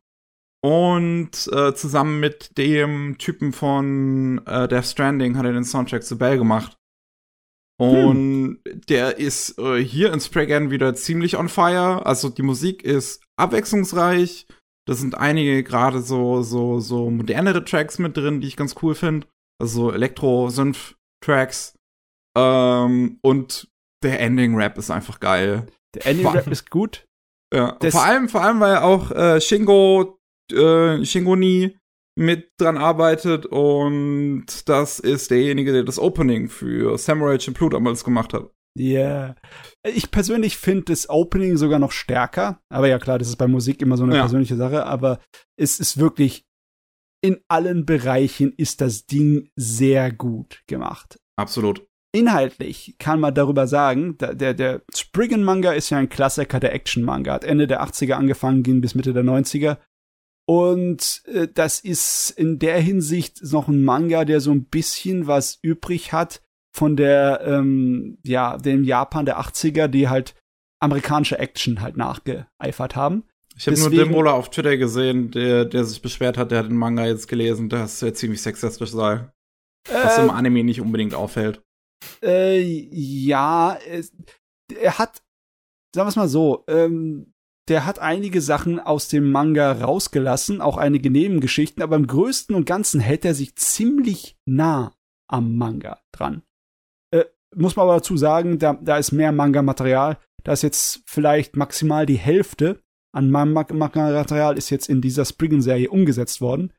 Und 0.61 1.49
äh, 1.53 1.73
zusammen 1.73 2.19
mit 2.19 2.57
dem 2.57 3.17
Typen 3.17 3.53
von 3.53 4.45
äh, 4.45 4.67
Death 4.67 4.85
Stranding 4.85 5.37
hat 5.37 5.45
er 5.45 5.53
den 5.53 5.63
Soundtrack 5.63 6.03
zu 6.03 6.17
Bell 6.17 6.37
gemacht. 6.37 6.75
Und 7.79 8.59
hm. 8.67 8.81
der 8.89 9.19
ist 9.19 9.57
äh, 9.57 9.81
hier 9.81 10.11
in 10.11 10.19
Spraygan 10.19 10.69
wieder 10.69 10.95
ziemlich 10.95 11.37
on 11.37 11.47
fire. 11.47 12.05
Also 12.05 12.27
die 12.27 12.41
Musik 12.41 12.83
ist 12.83 13.23
abwechslungsreich. 13.37 14.47
Da 14.85 14.95
sind 14.95 15.15
einige 15.15 15.63
gerade 15.63 16.01
so, 16.01 16.41
so, 16.41 16.81
so 16.81 17.09
modernere 17.09 17.63
Tracks 17.63 17.97
mit 17.97 18.17
drin, 18.17 18.41
die 18.41 18.47
ich 18.47 18.57
ganz 18.57 18.75
cool 18.81 18.95
finde. 18.95 19.27
Also 19.61 19.93
Elektro-Synth-Tracks. 19.93 21.77
Ähm, 22.37 23.19
und 23.21 23.69
der 24.03 24.19
Ending-Rap 24.19 24.77
ist 24.77 24.91
einfach 24.91 25.21
geil. 25.21 25.67
Der 25.95 26.05
Ending-Rap 26.05 26.47
ist 26.47 26.69
gut. 26.69 27.05
Ja, 27.53 27.77
vor 27.89 28.03
allem, 28.03 28.29
vor 28.29 28.41
allem, 28.41 28.59
weil 28.59 28.77
auch 28.77 29.11
äh, 29.11 29.41
Shingo, 29.41 30.18
äh, 30.51 31.03
Shingoni 31.05 31.77
mit 32.15 32.51
dran 32.57 32.77
arbeitet 32.77 33.45
und 33.45 34.45
das 34.67 34.99
ist 34.99 35.31
derjenige, 35.31 35.71
der 35.71 35.83
das 35.83 35.99
Opening 35.99 36.49
für 36.49 36.97
Samurai 36.97 37.39
Champloo 37.39 37.69
damals 37.69 38.03
gemacht 38.03 38.33
hat. 38.33 38.51
Ja. 38.77 38.99
Yeah. 38.99 39.35
Ich 39.83 40.11
persönlich 40.11 40.57
finde 40.57 40.85
das 40.85 41.09
Opening 41.09 41.57
sogar 41.57 41.79
noch 41.79 41.91
stärker. 41.91 42.61
Aber 42.69 42.87
ja, 42.87 42.99
klar, 42.99 43.19
das 43.19 43.29
ist 43.29 43.37
bei 43.37 43.47
Musik 43.47 43.81
immer 43.81 43.97
so 43.97 44.03
eine 44.03 44.15
ja. 44.15 44.21
persönliche 44.21 44.55
Sache. 44.55 44.85
Aber 44.85 45.19
es 45.57 45.79
ist 45.79 45.97
wirklich 45.97 46.45
in 47.21 47.39
allen 47.47 47.85
Bereichen 47.85 48.53
ist 48.55 48.81
das 48.81 49.05
Ding 49.05 49.49
sehr 49.55 50.11
gut 50.11 50.63
gemacht. 50.67 51.19
Absolut. 51.37 51.85
Inhaltlich 52.11 52.95
kann 52.97 53.19
man 53.19 53.35
darüber 53.35 53.67
sagen, 53.67 54.17
der, 54.17 54.53
der, 54.53 54.81
Spriggan-Manga 54.95 55.73
ist 55.73 55.91
ja 55.91 55.97
ein 55.97 56.09
Klassiker 56.09 56.59
der 56.59 56.73
Action-Manga. 56.73 57.33
Hat 57.33 57.43
Ende 57.43 57.67
der 57.67 57.83
80er 57.83 58.13
angefangen, 58.13 58.63
ging 58.63 58.81
bis 58.81 58.95
Mitte 58.95 59.13
der 59.13 59.23
90er. 59.23 59.77
Und 60.49 61.21
äh, 61.27 61.47
das 61.53 61.79
ist 61.79 62.31
in 62.31 62.57
der 62.57 62.81
Hinsicht 62.81 63.43
noch 63.51 63.67
ein 63.67 63.83
Manga, 63.83 64.25
der 64.25 64.41
so 64.41 64.49
ein 64.49 64.63
bisschen 64.63 65.27
was 65.27 65.59
übrig 65.61 66.11
hat 66.11 66.41
von 66.75 66.97
der, 66.97 67.41
ähm, 67.45 68.17
ja, 68.23 68.57
dem 68.57 68.83
Japan 68.83 69.27
der 69.27 69.39
80er, 69.39 69.87
die 69.87 70.09
halt 70.09 70.33
amerikanische 70.81 71.37
Action 71.37 71.81
halt 71.81 71.97
nachgeeifert 71.97 72.95
haben. 72.95 73.25
Ich 73.55 73.67
habe 73.67 73.77
nur 73.77 73.91
Demola 73.91 74.31
auf 74.31 74.49
Twitter 74.49 74.75
gesehen, 74.77 75.29
der, 75.29 75.65
der 75.65 75.85
sich 75.85 76.01
beschwert 76.01 76.39
hat, 76.39 76.49
der 76.49 76.57
hat 76.57 76.69
den 76.69 76.77
Manga 76.77 77.05
jetzt 77.05 77.27
gelesen, 77.27 77.69
dass 77.69 78.01
er 78.01 78.15
ziemlich 78.15 78.41
sexistisch 78.41 78.89
sei. 78.89 79.29
Äh, 79.87 80.03
was 80.03 80.17
im 80.17 80.31
Anime 80.31 80.63
nicht 80.63 80.81
unbedingt 80.81 81.13
auffällt. 81.13 81.61
Äh, 82.23 82.59
ja, 82.59 83.77
er 84.81 84.97
hat, 84.97 85.21
sagen 85.93 86.07
wir 86.07 86.09
es 86.09 86.15
mal 86.15 86.27
so, 86.27 86.63
ähm, 86.67 87.35
der 87.69 87.85
hat 87.85 87.99
einige 87.99 88.41
Sachen 88.41 88.79
aus 88.79 89.07
dem 89.07 89.31
Manga 89.31 89.71
rausgelassen, 89.71 90.61
auch 90.61 90.77
einige 90.77 91.09
Nebengeschichten, 91.09 91.83
aber 91.83 91.95
im 91.95 92.07
größten 92.07 92.55
und 92.55 92.65
ganzen 92.65 92.99
hält 92.99 93.25
er 93.25 93.33
sich 93.33 93.55
ziemlich 93.55 94.37
nah 94.45 94.93
am 95.27 95.55
Manga 95.55 96.01
dran. 96.11 96.41
Äh, 97.11 97.25
muss 97.55 97.75
man 97.75 97.83
aber 97.83 97.95
dazu 97.97 98.17
sagen, 98.17 98.59
da, 98.59 98.73
da 98.73 98.97
ist 98.97 99.11
mehr 99.11 99.31
Manga-Material. 99.31 100.17
Da 100.43 100.53
ist 100.53 100.63
jetzt 100.63 101.03
vielleicht 101.05 101.55
maximal 101.55 102.05
die 102.05 102.17
Hälfte 102.17 102.81
an 103.11 103.31
Manga-Material 103.31 104.57
ist 104.57 104.69
jetzt 104.69 104.87
in 104.87 105.01
dieser 105.01 105.25
Spriggan-Serie 105.25 105.89
umgesetzt 105.89 106.41
worden. 106.41 106.73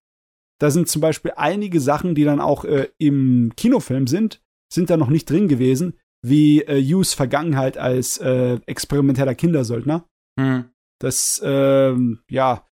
Da 0.61 0.71
sind 0.71 0.89
zum 0.89 1.01
Beispiel 1.01 1.33
einige 1.37 1.81
Sachen, 1.81 2.15
die 2.15 2.25
dann 2.25 2.41
auch 2.41 2.65
äh, 2.65 2.89
im 2.99 3.53
Kinofilm 3.57 4.07
sind, 4.07 4.43
sind 4.73 4.91
da 4.91 4.97
noch 4.97 5.09
nicht 5.09 5.29
drin 5.29 5.49
gewesen, 5.49 5.95
wie 6.23 6.63
äh, 6.63 6.77
Yus 6.77 7.15
Vergangenheit 7.15 7.79
als 7.79 8.19
äh, 8.19 8.61
experimenteller 8.67 9.35
Kindersöldner. 9.35 10.05
Hm. 10.39 10.67
Das, 11.01 11.41
ähm, 11.45 12.23
ja, 12.31 12.67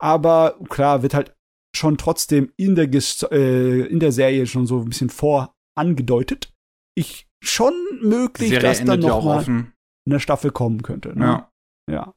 aber 0.00 0.58
klar, 0.68 1.02
wird 1.02 1.14
halt 1.14 1.36
schon 1.76 1.98
trotzdem 1.98 2.52
in 2.56 2.74
der, 2.74 2.88
äh, 3.30 3.80
in 3.86 4.00
der 4.00 4.12
Serie 4.12 4.46
schon 4.46 4.66
so 4.66 4.80
ein 4.80 4.88
bisschen 4.88 5.10
vor 5.10 5.54
angedeutet. 5.76 6.52
Ich 6.96 7.28
schon 7.44 7.74
möglich, 8.02 8.58
dass 8.58 8.84
da 8.84 8.96
noch 8.96 9.24
mal 9.24 9.38
offen. 9.38 9.72
eine 10.06 10.18
Staffel 10.18 10.50
kommen 10.50 10.82
könnte. 10.82 11.16
Ne? 11.16 11.24
Ja. 11.24 11.52
Ja. 11.90 12.14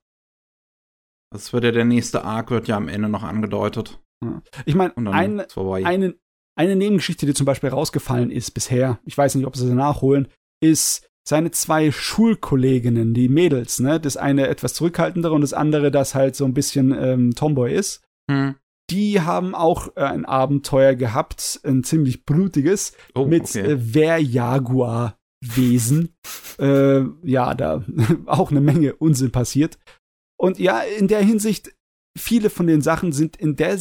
Das 1.32 1.54
wird 1.54 1.64
ja 1.64 1.72
der 1.72 1.86
nächste 1.86 2.24
Arc, 2.24 2.50
wird 2.50 2.68
ja 2.68 2.78
am 2.78 2.88
Ende 2.88 3.08
noch 3.08 3.24
angedeutet. 3.24 4.02
Ja. 4.24 4.42
Ich 4.66 4.76
meine, 4.76 4.96
ein, 4.98 5.40
eine, 5.40 6.16
eine 6.58 6.76
Nebengeschichte, 6.76 7.26
die 7.26 7.34
zum 7.34 7.46
Beispiel 7.46 7.70
rausgefallen 7.70 8.32
ist 8.32 8.52
bisher, 8.52 9.00
ich 9.06 9.18
weiß 9.18 9.36
nicht, 9.36 9.46
ob 9.46 9.56
sie 9.56 9.68
sie 9.68 9.76
nachholen, 9.76 10.28
ist 10.62 11.10
seine 11.28 11.52
zwei 11.52 11.92
Schulkolleginnen, 11.92 13.14
die 13.14 13.28
Mädels, 13.30 13.80
ne? 13.80 14.00
Das 14.00 14.18
eine 14.18 14.48
etwas 14.48 14.74
zurückhaltendere 14.74 15.34
und 15.34 15.42
das 15.42 15.54
andere, 15.54 15.92
das 15.92 16.16
halt 16.16 16.36
so 16.36 16.46
ein 16.46 16.54
bisschen 16.54 16.92
ähm, 16.92 17.36
Tomboy 17.36 17.72
ist. 17.74 18.04
Hm. 18.30 18.56
Die 18.90 19.22
haben 19.22 19.54
auch 19.56 19.96
äh, 19.96 20.02
ein 20.02 20.26
Abenteuer 20.26 20.96
gehabt, 20.96 21.62
ein 21.64 21.84
ziemlich 21.84 22.26
blutiges, 22.26 22.94
oh, 23.14 23.26
mit 23.26 23.44
okay. 23.44 23.60
äh, 23.60 23.94
Wehrjaguar-Wesen. 23.94 26.16
äh, 26.60 27.04
ja, 27.24 27.54
da 27.54 27.86
auch 28.26 28.50
eine 28.52 28.62
Menge 28.62 28.96
Unsinn 28.96 29.32
passiert. 29.32 29.78
Und 30.38 30.60
ja, 30.60 30.80
in 30.80 31.08
der 31.08 31.22
Hinsicht, 31.22 31.74
viele 32.18 32.50
von 32.50 32.68
den 32.68 32.82
Sachen 32.82 33.14
sind 33.14 33.38
in 33.38 33.56
der 33.56 33.78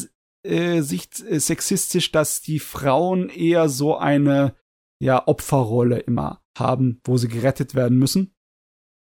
äh, 0.46 0.82
Sicht 0.82 1.20
äh, 1.20 1.40
sexistisch, 1.40 2.12
dass 2.12 2.42
die 2.42 2.58
Frauen 2.58 3.30
eher 3.30 3.70
so 3.70 3.96
eine 3.96 4.54
ja, 5.02 5.26
Opferrolle 5.26 6.00
immer 6.00 6.42
haben, 6.60 7.00
wo 7.04 7.16
sie 7.16 7.28
gerettet 7.28 7.74
werden 7.74 7.98
müssen. 7.98 8.34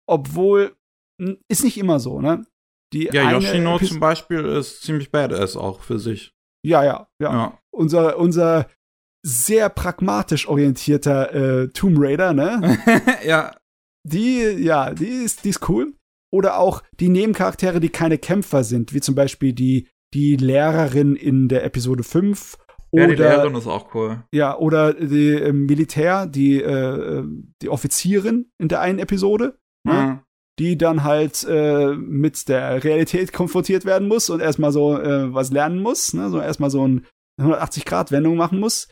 Obwohl, 0.08 0.74
ist 1.48 1.64
nicht 1.64 1.78
immer 1.78 2.00
so, 2.00 2.20
ne? 2.20 2.46
Die 2.92 3.04
ja, 3.12 3.30
Yoshino 3.30 3.76
Epis 3.76 3.90
zum 3.90 4.00
Beispiel 4.00 4.44
ist 4.44 4.82
ziemlich 4.82 5.12
badass 5.12 5.56
auch 5.56 5.80
für 5.80 5.98
sich. 5.98 6.32
Ja, 6.64 6.82
ja, 6.84 7.08
ja. 7.20 7.32
ja. 7.32 7.58
Unser, 7.70 8.18
unser 8.18 8.68
sehr 9.24 9.68
pragmatisch 9.68 10.48
orientierter 10.48 11.34
äh, 11.34 11.68
Tomb 11.68 11.98
Raider, 12.00 12.32
ne? 12.32 12.78
ja. 13.24 13.54
Die, 14.02 14.40
ja, 14.40 14.92
die 14.94 15.06
ist, 15.06 15.44
die 15.44 15.50
ist 15.50 15.68
cool. 15.68 15.94
Oder 16.32 16.58
auch 16.58 16.82
die 16.98 17.08
Nebencharaktere, 17.08 17.80
die 17.80 17.90
keine 17.90 18.18
Kämpfer 18.18 18.64
sind, 18.64 18.94
wie 18.94 19.00
zum 19.00 19.14
Beispiel 19.14 19.52
die, 19.52 19.88
die 20.14 20.36
Lehrerin 20.36 21.16
in 21.16 21.48
der 21.48 21.64
Episode 21.64 22.02
5 22.02 22.56
ja, 22.92 23.06
die 23.06 23.14
Lehrerin 23.14 23.54
ist 23.54 23.66
auch 23.66 23.94
cool. 23.94 24.24
Ja, 24.32 24.56
oder 24.56 24.94
die 24.94 25.30
äh, 25.30 25.52
Militär, 25.52 26.26
die, 26.26 26.60
äh, 26.60 27.24
die 27.62 27.68
Offizierin 27.68 28.50
in 28.58 28.68
der 28.68 28.80
einen 28.80 28.98
Episode, 28.98 29.58
mhm. 29.84 29.92
ne? 29.92 30.22
die 30.58 30.76
dann 30.76 31.04
halt 31.04 31.44
äh, 31.48 31.94
mit 31.94 32.48
der 32.48 32.84
Realität 32.84 33.32
konfrontiert 33.32 33.84
werden 33.84 34.08
muss 34.08 34.28
und 34.28 34.40
erstmal 34.40 34.72
so 34.72 34.98
äh, 34.98 35.32
was 35.32 35.50
lernen 35.50 35.80
muss, 35.80 36.12
ne? 36.12 36.28
so 36.30 36.40
erstmal 36.40 36.70
so 36.70 36.82
eine 36.82 37.02
180-Grad-Wendung 37.40 38.36
machen 38.36 38.60
muss. 38.60 38.88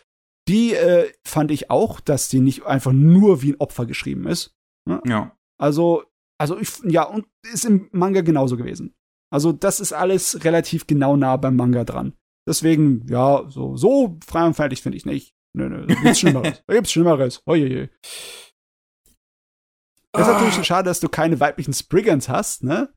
Die 0.49 0.73
äh, 0.73 1.13
fand 1.27 1.51
ich 1.51 1.71
auch, 1.71 2.01
dass 2.01 2.29
die 2.29 2.41
nicht 2.41 2.65
einfach 2.65 2.93
nur 2.93 3.43
wie 3.43 3.53
ein 3.53 3.61
Opfer 3.61 3.85
geschrieben 3.85 4.27
ist. 4.27 4.57
Ne? 4.89 5.03
Ja. 5.05 5.37
Also, 5.61 6.05
also 6.39 6.59
ich, 6.59 6.71
ja, 6.85 7.03
und 7.03 7.27
ist 7.53 7.67
im 7.67 7.89
Manga 7.93 8.23
genauso 8.23 8.57
gewesen. 8.57 8.95
Also, 9.31 9.53
das 9.53 9.79
ist 9.79 9.93
alles 9.93 10.45
relativ 10.45 10.87
genau 10.87 11.17
nah 11.17 11.37
beim 11.37 11.57
Manga 11.57 11.85
dran. 11.85 12.15
Deswegen, 12.49 13.07
ja, 13.09 13.45
so, 13.49 13.77
so 13.77 14.17
frei 14.27 14.47
und 14.47 14.55
fertig 14.55 14.81
finde 14.81 14.97
ich 14.97 15.05
nicht. 15.05 15.35
Nö, 15.55 15.69
nö, 15.69 15.87
da 15.87 15.95
gibt's 15.95 16.21
Schlimmeres. 16.21 16.63
da 16.67 16.75
gibt's 16.75 16.93
Schlimmeres. 16.93 17.43
Ojeje. 17.45 17.91
Es 20.13 20.23
ist 20.23 20.33
natürlich 20.33 20.59
ah. 20.59 20.65
schade, 20.65 20.89
dass 20.89 21.01
du 21.01 21.11
keine 21.11 21.39
weiblichen 21.41 21.75
Spriggans 21.75 22.31
hast, 22.31 22.65
ne? 22.65 22.89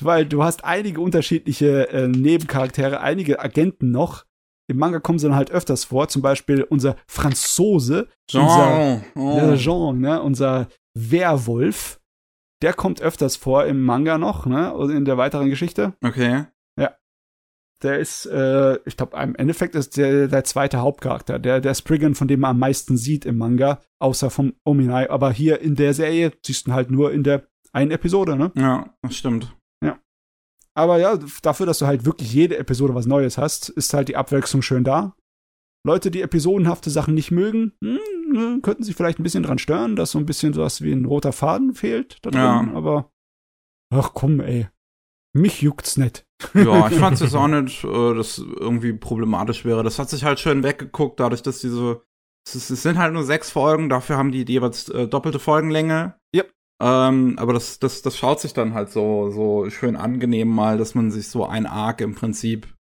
Weil 0.00 0.26
du 0.26 0.44
hast 0.44 0.64
einige 0.64 1.00
unterschiedliche 1.00 1.88
äh, 1.88 2.06
Nebencharaktere, 2.06 3.00
einige 3.00 3.40
Agenten 3.40 3.90
noch. 3.90 4.24
Im 4.70 4.76
Manga 4.76 5.00
kommen 5.00 5.18
sie 5.18 5.26
dann 5.26 5.34
halt 5.34 5.50
öfters 5.50 5.84
vor, 5.84 6.08
zum 6.08 6.22
Beispiel 6.22 6.62
unser 6.62 6.96
Franzose, 7.08 8.06
Jean, 8.30 9.02
unser 9.14 9.52
oh. 9.52 9.56
Jean, 9.56 9.98
ne? 9.98 10.22
unser 10.22 10.68
Werwolf. 10.94 12.00
Der 12.62 12.74
kommt 12.74 13.00
öfters 13.00 13.34
vor 13.34 13.64
im 13.64 13.82
Manga 13.82 14.18
noch, 14.18 14.46
ne? 14.46 14.72
In 14.94 15.04
der 15.04 15.16
weiteren 15.16 15.48
Geschichte. 15.48 15.94
Okay. 16.04 16.46
Der 17.82 17.98
ist, 17.98 18.26
äh, 18.26 18.78
ich 18.86 18.96
glaube, 18.96 19.16
im 19.22 19.36
Endeffekt 19.36 19.76
ist 19.76 19.96
der 19.96 20.26
der 20.26 20.44
zweite 20.44 20.78
Hauptcharakter, 20.78 21.38
der, 21.38 21.60
der 21.60 21.74
Spriggan, 21.74 22.14
von 22.14 22.26
dem 22.26 22.40
man 22.40 22.50
am 22.50 22.58
meisten 22.58 22.96
sieht 22.96 23.24
im 23.24 23.38
Manga, 23.38 23.80
außer 24.00 24.30
vom 24.30 24.54
Ominai. 24.64 25.08
Aber 25.10 25.30
hier 25.32 25.60
in 25.60 25.76
der 25.76 25.94
Serie 25.94 26.32
siehst 26.44 26.66
du 26.66 26.70
ihn 26.70 26.74
halt 26.74 26.90
nur 26.90 27.12
in 27.12 27.22
der 27.22 27.46
einen 27.72 27.90
Episode, 27.90 28.36
ne? 28.36 28.50
Ja, 28.56 28.94
das 29.02 29.16
stimmt. 29.16 29.54
Ja. 29.84 29.98
Aber 30.74 30.98
ja, 30.98 31.18
dafür, 31.42 31.66
dass 31.66 31.78
du 31.78 31.86
halt 31.86 32.04
wirklich 32.04 32.32
jede 32.32 32.58
Episode 32.58 32.94
was 32.94 33.06
Neues 33.06 33.38
hast, 33.38 33.68
ist 33.68 33.94
halt 33.94 34.08
die 34.08 34.16
Abwechslung 34.16 34.62
schön 34.62 34.84
da. 34.84 35.14
Leute, 35.86 36.10
die 36.10 36.22
episodenhafte 36.22 36.90
Sachen 36.90 37.14
nicht 37.14 37.30
mögen, 37.30 37.72
hm, 37.82 37.98
ne, 38.32 38.58
könnten 38.62 38.82
sich 38.82 38.96
vielleicht 38.96 39.20
ein 39.20 39.22
bisschen 39.22 39.44
dran 39.44 39.58
stören, 39.58 39.96
dass 39.96 40.10
so 40.10 40.18
ein 40.18 40.26
bisschen 40.26 40.52
sowas 40.52 40.82
wie 40.82 40.92
ein 40.92 41.04
roter 41.04 41.32
Faden 41.32 41.74
fehlt 41.74 42.18
da 42.22 42.30
drin, 42.30 42.40
ja. 42.40 42.74
aber 42.74 43.12
ach 43.90 44.12
komm, 44.14 44.40
ey. 44.40 44.68
Mich 45.34 45.62
juckt's 45.62 45.96
nicht. 45.96 46.26
Ja, 46.54 46.88
ich 46.88 46.98
fand 46.98 47.20
es 47.20 47.34
auch 47.34 47.48
nicht, 47.48 47.84
äh, 47.84 48.14
dass 48.14 48.38
irgendwie 48.38 48.92
problematisch 48.92 49.64
wäre. 49.64 49.82
Das 49.82 49.98
hat 49.98 50.08
sich 50.08 50.24
halt 50.24 50.38
schön 50.38 50.62
weggeguckt, 50.62 51.20
dadurch, 51.20 51.42
dass 51.42 51.60
diese. 51.60 52.02
Es, 52.46 52.70
es 52.70 52.82
sind 52.82 52.98
halt 52.98 53.12
nur 53.12 53.24
sechs 53.24 53.50
Folgen, 53.50 53.88
dafür 53.88 54.16
haben 54.16 54.32
die, 54.32 54.44
jeweils 54.46 54.88
äh, 54.88 55.06
doppelte 55.06 55.38
Folgenlänge. 55.38 56.14
Ja. 56.34 56.44
Ähm, 56.80 57.36
aber 57.38 57.52
das, 57.52 57.78
das, 57.78 58.02
das 58.02 58.16
schaut 58.16 58.40
sich 58.40 58.54
dann 58.54 58.72
halt 58.72 58.90
so, 58.90 59.30
so 59.30 59.68
schön 59.68 59.96
angenehm 59.96 60.48
mal, 60.48 60.78
dass 60.78 60.94
man 60.94 61.10
sich 61.10 61.28
so 61.28 61.44
ein 61.44 61.66
Arc 61.66 62.00
im 62.00 62.14
Prinzip 62.14 62.72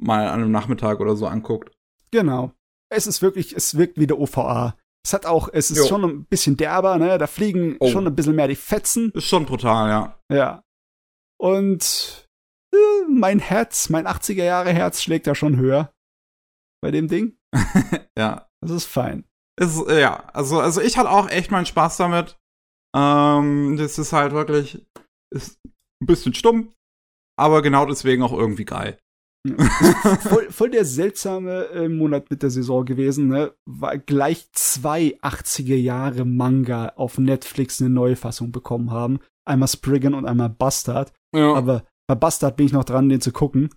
mal 0.00 0.28
an 0.28 0.40
einem 0.40 0.50
Nachmittag 0.50 1.00
oder 1.00 1.14
so 1.14 1.26
anguckt. 1.26 1.70
Genau. 2.10 2.52
Es 2.90 3.06
ist 3.06 3.20
wirklich, 3.20 3.54
es 3.54 3.76
wirkt 3.76 3.98
wie 3.98 4.06
der 4.06 4.18
OVA. 4.18 4.76
Es 5.04 5.12
hat 5.12 5.26
auch, 5.26 5.48
es 5.52 5.70
ist 5.70 5.78
jo. 5.78 5.86
schon 5.86 6.04
ein 6.04 6.24
bisschen 6.24 6.56
derber, 6.56 6.98
ne? 6.98 7.18
Da 7.18 7.26
fliegen 7.26 7.76
oh. 7.80 7.88
schon 7.88 8.06
ein 8.06 8.16
bisschen 8.16 8.34
mehr 8.34 8.48
die 8.48 8.56
Fetzen. 8.56 9.10
Ist 9.12 9.24
schon 9.24 9.46
brutal, 9.46 9.88
ja. 9.90 10.20
Ja. 10.34 10.62
Und 11.38 12.27
mein 13.08 13.38
Herz, 13.38 13.88
mein 13.88 14.06
80er 14.06 14.44
Jahre 14.44 14.72
Herz 14.72 15.02
schlägt 15.02 15.26
da 15.26 15.34
schon 15.34 15.56
höher. 15.56 15.92
Bei 16.80 16.90
dem 16.90 17.08
Ding. 17.08 17.38
ja. 18.18 18.48
Das 18.60 18.70
ist 18.70 18.86
fein. 18.86 19.24
Ist, 19.58 19.88
ja, 19.88 20.24
also, 20.32 20.60
also 20.60 20.80
ich 20.80 20.96
hatte 20.98 21.10
auch 21.10 21.28
echt 21.28 21.50
meinen 21.50 21.66
Spaß 21.66 21.96
damit. 21.96 22.38
Ähm, 22.96 23.76
das 23.76 23.98
ist 23.98 24.12
halt 24.12 24.32
wirklich, 24.32 24.86
ist 25.34 25.58
ein 25.64 26.06
bisschen 26.06 26.34
stumm, 26.34 26.72
aber 27.38 27.62
genau 27.62 27.86
deswegen 27.86 28.22
auch 28.22 28.32
irgendwie 28.32 28.64
geil. 28.64 28.98
voll, 30.20 30.50
voll, 30.50 30.70
der 30.70 30.84
seltsame 30.84 31.66
äh, 31.68 31.88
Monat 31.88 32.30
mit 32.30 32.42
der 32.42 32.50
Saison 32.50 32.84
gewesen, 32.84 33.28
ne? 33.28 33.54
Weil 33.66 34.00
gleich 34.00 34.50
zwei 34.52 35.16
80er 35.22 35.76
Jahre 35.76 36.24
Manga 36.24 36.90
auf 36.96 37.18
Netflix 37.18 37.80
eine 37.80 37.90
neue 37.90 38.16
Fassung 38.16 38.52
bekommen 38.52 38.90
haben. 38.90 39.20
Einmal 39.44 39.68
Spriggan 39.68 40.14
und 40.14 40.26
einmal 40.26 40.50
Bastard. 40.50 41.12
Ja. 41.34 41.54
Aber 41.54 41.84
bei 42.08 42.14
Bastard 42.14 42.56
bin 42.56 42.66
ich 42.66 42.72
noch 42.72 42.84
dran, 42.84 43.08
den 43.08 43.20
zu 43.20 43.32
gucken. 43.32 43.70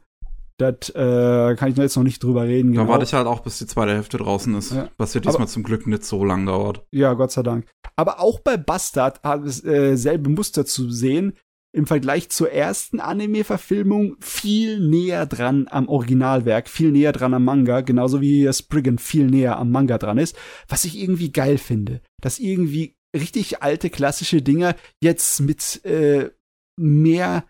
Das 0.57 0.89
äh, 0.89 1.55
kann 1.55 1.71
ich 1.71 1.77
jetzt 1.77 1.95
noch 1.95 2.03
nicht 2.03 2.23
drüber 2.23 2.43
reden. 2.43 2.73
Da 2.73 2.81
genau. 2.81 2.93
warte 2.93 3.03
ich 3.03 3.13
halt 3.13 3.27
auch, 3.27 3.39
bis 3.41 3.57
die 3.57 3.65
zweite 3.65 3.93
Hälfte 3.93 4.17
draußen 4.17 4.53
ist. 4.55 4.71
Ja. 4.71 4.89
Was 4.97 5.13
ja 5.13 5.19
diesmal 5.19 5.43
Aber, 5.43 5.47
zum 5.47 5.63
Glück 5.63 5.87
nicht 5.87 6.03
so 6.03 6.23
lang 6.23 6.45
dauert. 6.45 6.85
Ja, 6.91 7.13
Gott 7.13 7.31
sei 7.31 7.43
Dank. 7.43 7.65
Aber 7.95 8.19
auch 8.19 8.39
bei 8.39 8.57
Bastard 8.57 9.21
hat 9.23 9.43
es 9.43 9.63
äh, 9.63 9.95
selbe 9.95 10.29
Muster 10.29 10.65
zu 10.65 10.89
sehen 10.89 11.33
im 11.73 11.87
Vergleich 11.87 12.29
zur 12.29 12.51
ersten 12.51 12.99
Anime-Verfilmung 12.99 14.17
viel 14.19 14.79
näher 14.79 15.25
dran 15.25 15.67
am 15.69 15.87
Originalwerk, 15.87 16.69
viel 16.69 16.91
näher 16.91 17.13
dran 17.13 17.33
am 17.33 17.45
Manga, 17.45 17.81
genauso 17.81 18.21
wie 18.21 18.51
Spriggan 18.51 18.97
viel 18.97 19.27
näher 19.27 19.57
am 19.57 19.71
Manga 19.71 19.97
dran 19.97 20.17
ist, 20.17 20.35
was 20.67 20.83
ich 20.83 20.99
irgendwie 20.99 21.31
geil 21.31 21.57
finde, 21.57 22.01
dass 22.19 22.39
irgendwie 22.39 22.95
richtig 23.15 23.63
alte 23.63 23.89
klassische 23.89 24.41
Dinger 24.41 24.75
jetzt 25.01 25.39
mit 25.39 25.83
äh, 25.85 26.29
mehr 26.77 27.45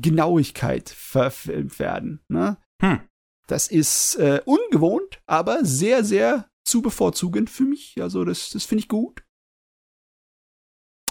Genauigkeit 0.00 0.88
verfilmt 0.90 1.78
werden. 1.78 2.20
Ne? 2.28 2.58
Hm. 2.82 3.00
Das 3.46 3.68
ist 3.68 4.16
äh, 4.16 4.40
ungewohnt, 4.44 5.20
aber 5.26 5.64
sehr, 5.64 6.04
sehr 6.04 6.48
zu 6.64 6.82
bevorzugend 6.82 7.48
für 7.48 7.64
mich. 7.64 7.94
Also 8.00 8.24
das, 8.24 8.50
das 8.50 8.64
finde 8.64 8.80
ich 8.80 8.88
gut. 8.88 9.24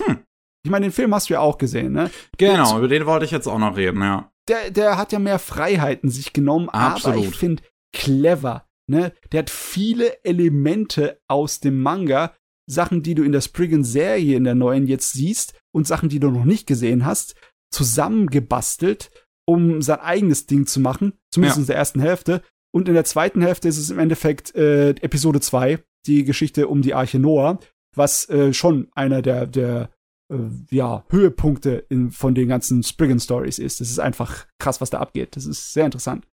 Hm. 0.01 0.23
Ich 0.63 0.71
meine, 0.71 0.87
den 0.87 0.91
Film 0.91 1.13
hast 1.13 1.29
du 1.29 1.35
ja 1.35 1.39
auch 1.39 1.57
gesehen, 1.57 1.93
ne? 1.93 2.09
Genau, 2.37 2.69
Jetzt, 2.69 2.77
über 2.77 2.87
den 2.87 3.05
wollte 3.05 3.25
ich 3.25 3.31
jetzt 3.31 3.47
auch 3.47 3.59
noch 3.59 3.77
reden, 3.77 4.01
ja. 4.01 4.31
Der, 4.47 4.71
der 4.71 4.97
hat 4.97 5.11
ja 5.11 5.19
mehr 5.19 5.39
Freiheiten 5.39 6.09
sich 6.09 6.33
genommen, 6.33 6.69
Absolut. 6.69 7.17
aber 7.17 7.25
ich 7.25 7.35
finde 7.35 7.63
clever, 7.93 8.67
ne? 8.87 9.13
Der 9.31 9.39
hat 9.39 9.49
viele 9.49 10.23
Elemente 10.23 11.19
aus 11.27 11.59
dem 11.59 11.81
Manga, 11.81 12.33
Sachen, 12.67 13.03
die 13.03 13.13
du 13.15 13.23
in 13.23 13.31
der 13.31 13.41
Spriggan-Serie 13.41 14.35
in 14.35 14.43
der 14.43 14.55
neuen 14.55 14.87
jetzt 14.87 15.13
siehst 15.13 15.53
und 15.71 15.87
Sachen, 15.87 16.09
die 16.09 16.19
du 16.19 16.31
noch 16.31 16.45
nicht 16.45 16.65
gesehen 16.65 17.05
hast, 17.05 17.35
zusammengebastelt, 17.75 19.11
um 19.45 19.81
sein 19.81 19.99
eigenes 19.99 20.47
Ding 20.47 20.65
zu 20.65 20.79
machen, 20.79 21.13
zumindest 21.29 21.57
ja. 21.57 21.61
in 21.61 21.67
der 21.67 21.75
ersten 21.75 21.99
Hälfte. 21.99 22.41
Und 22.73 22.87
in 22.87 22.93
der 22.93 23.05
zweiten 23.05 23.41
Hälfte 23.41 23.67
ist 23.67 23.77
es 23.77 23.89
im 23.89 23.99
Endeffekt 23.99 24.55
äh, 24.55 24.91
Episode 24.91 25.41
2, 25.41 25.83
die 26.07 26.23
Geschichte 26.23 26.67
um 26.67 26.81
die 26.81 26.93
Arche 26.93 27.19
Noah, 27.19 27.59
was 27.95 28.29
äh, 28.29 28.53
schon 28.53 28.87
einer 28.93 29.21
der, 29.21 29.45
der 29.45 29.89
äh, 30.31 30.37
ja, 30.71 31.05
Höhepunkte 31.09 31.85
in, 31.89 32.11
von 32.11 32.33
den 32.33 32.47
ganzen 32.47 32.83
Spriggan 32.83 33.19
Stories 33.19 33.59
ist. 33.59 33.81
Das 33.81 33.89
ist 33.89 33.99
einfach 33.99 34.47
krass, 34.57 34.81
was 34.81 34.89
da 34.89 34.99
abgeht. 34.99 35.35
Das 35.35 35.45
ist 35.45 35.73
sehr 35.73 35.85
interessant. 35.85 36.27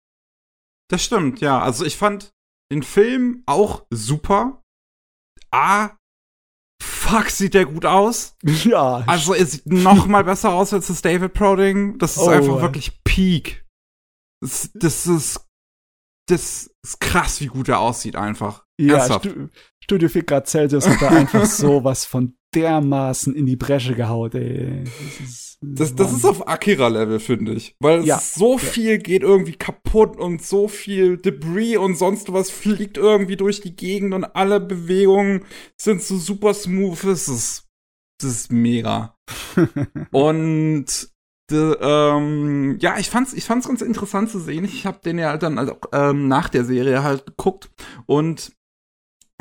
Das 0.89 1.03
stimmt, 1.03 1.41
ja. 1.41 1.59
Also 1.59 1.85
ich 1.85 1.97
fand 1.97 2.31
den 2.71 2.83
Film 2.83 3.43
auch 3.45 3.85
super. 3.89 4.61
A, 5.51 5.91
fuck, 7.11 7.29
sieht 7.29 7.53
der 7.53 7.65
gut 7.65 7.85
aus. 7.85 8.35
Ja. 8.63 9.03
Also 9.07 9.33
er 9.33 9.45
sieht 9.45 9.65
noch 9.65 10.07
mal 10.07 10.23
besser 10.23 10.53
aus 10.53 10.73
als 10.73 10.87
das 10.87 11.01
David 11.01 11.33
Proding. 11.33 11.97
Das 11.97 12.17
ist 12.17 12.23
oh, 12.23 12.29
einfach 12.29 12.61
wirklich 12.61 13.03
Peak. 13.03 13.65
Das, 14.41 14.71
das, 14.73 15.07
ist 15.07 15.47
das 16.27 16.71
ist 16.83 16.99
krass, 16.99 17.41
wie 17.41 17.47
gut 17.47 17.69
er 17.69 17.79
aussieht 17.79 18.15
einfach. 18.15 18.65
Ja, 18.79 19.19
Stu 19.19 19.49
Studio 19.83 20.09
4 20.09 20.23
Grad 20.23 20.47
Celsius 20.47 20.87
hat 20.87 21.01
da 21.01 21.09
einfach 21.09 21.45
sowas 21.45 22.05
von 22.05 22.37
dermaßen 22.53 23.35
in 23.35 23.45
die 23.45 23.55
Bresche 23.55 23.95
gehaut, 23.95 24.35
ey. 24.35 24.83
Das 24.83 25.29
ist, 25.29 25.57
das, 25.61 25.95
das 25.95 26.13
ist 26.13 26.25
auf 26.25 26.47
Akira-Level, 26.47 27.19
finde 27.19 27.53
ich. 27.53 27.75
Weil 27.79 28.03
ja. 28.03 28.19
so 28.19 28.57
viel 28.57 28.97
geht 28.97 29.23
irgendwie 29.23 29.55
kaputt 29.55 30.17
und 30.17 30.41
so 30.43 30.67
viel 30.67 31.17
Debris 31.17 31.77
und 31.77 31.95
sonst 31.97 32.33
was 32.33 32.49
fliegt 32.49 32.97
irgendwie 32.97 33.37
durch 33.37 33.61
die 33.61 33.75
Gegend 33.75 34.13
und 34.13 34.23
alle 34.23 34.59
Bewegungen 34.59 35.45
sind 35.77 36.01
so 36.01 36.17
super 36.17 36.53
smooth. 36.53 37.03
Das 37.03 37.27
ist, 37.27 37.69
das 38.19 38.31
ist 38.31 38.51
mega. 38.51 39.15
und 40.11 41.11
de, 41.51 41.77
ähm, 41.79 42.77
ja, 42.79 42.97
ich 42.97 43.09
fand's, 43.09 43.33
ich 43.33 43.45
fand's 43.45 43.67
ganz 43.67 43.81
interessant 43.81 44.29
zu 44.29 44.39
sehen. 44.39 44.65
Ich 44.65 44.85
habe 44.85 44.99
den 45.03 45.19
ja 45.19 45.29
halt 45.29 45.43
dann 45.43 45.57
also, 45.57 45.77
ähm, 45.93 46.27
nach 46.27 46.49
der 46.49 46.65
Serie 46.65 47.03
halt 47.03 47.25
geguckt 47.25 47.69
und 48.05 48.51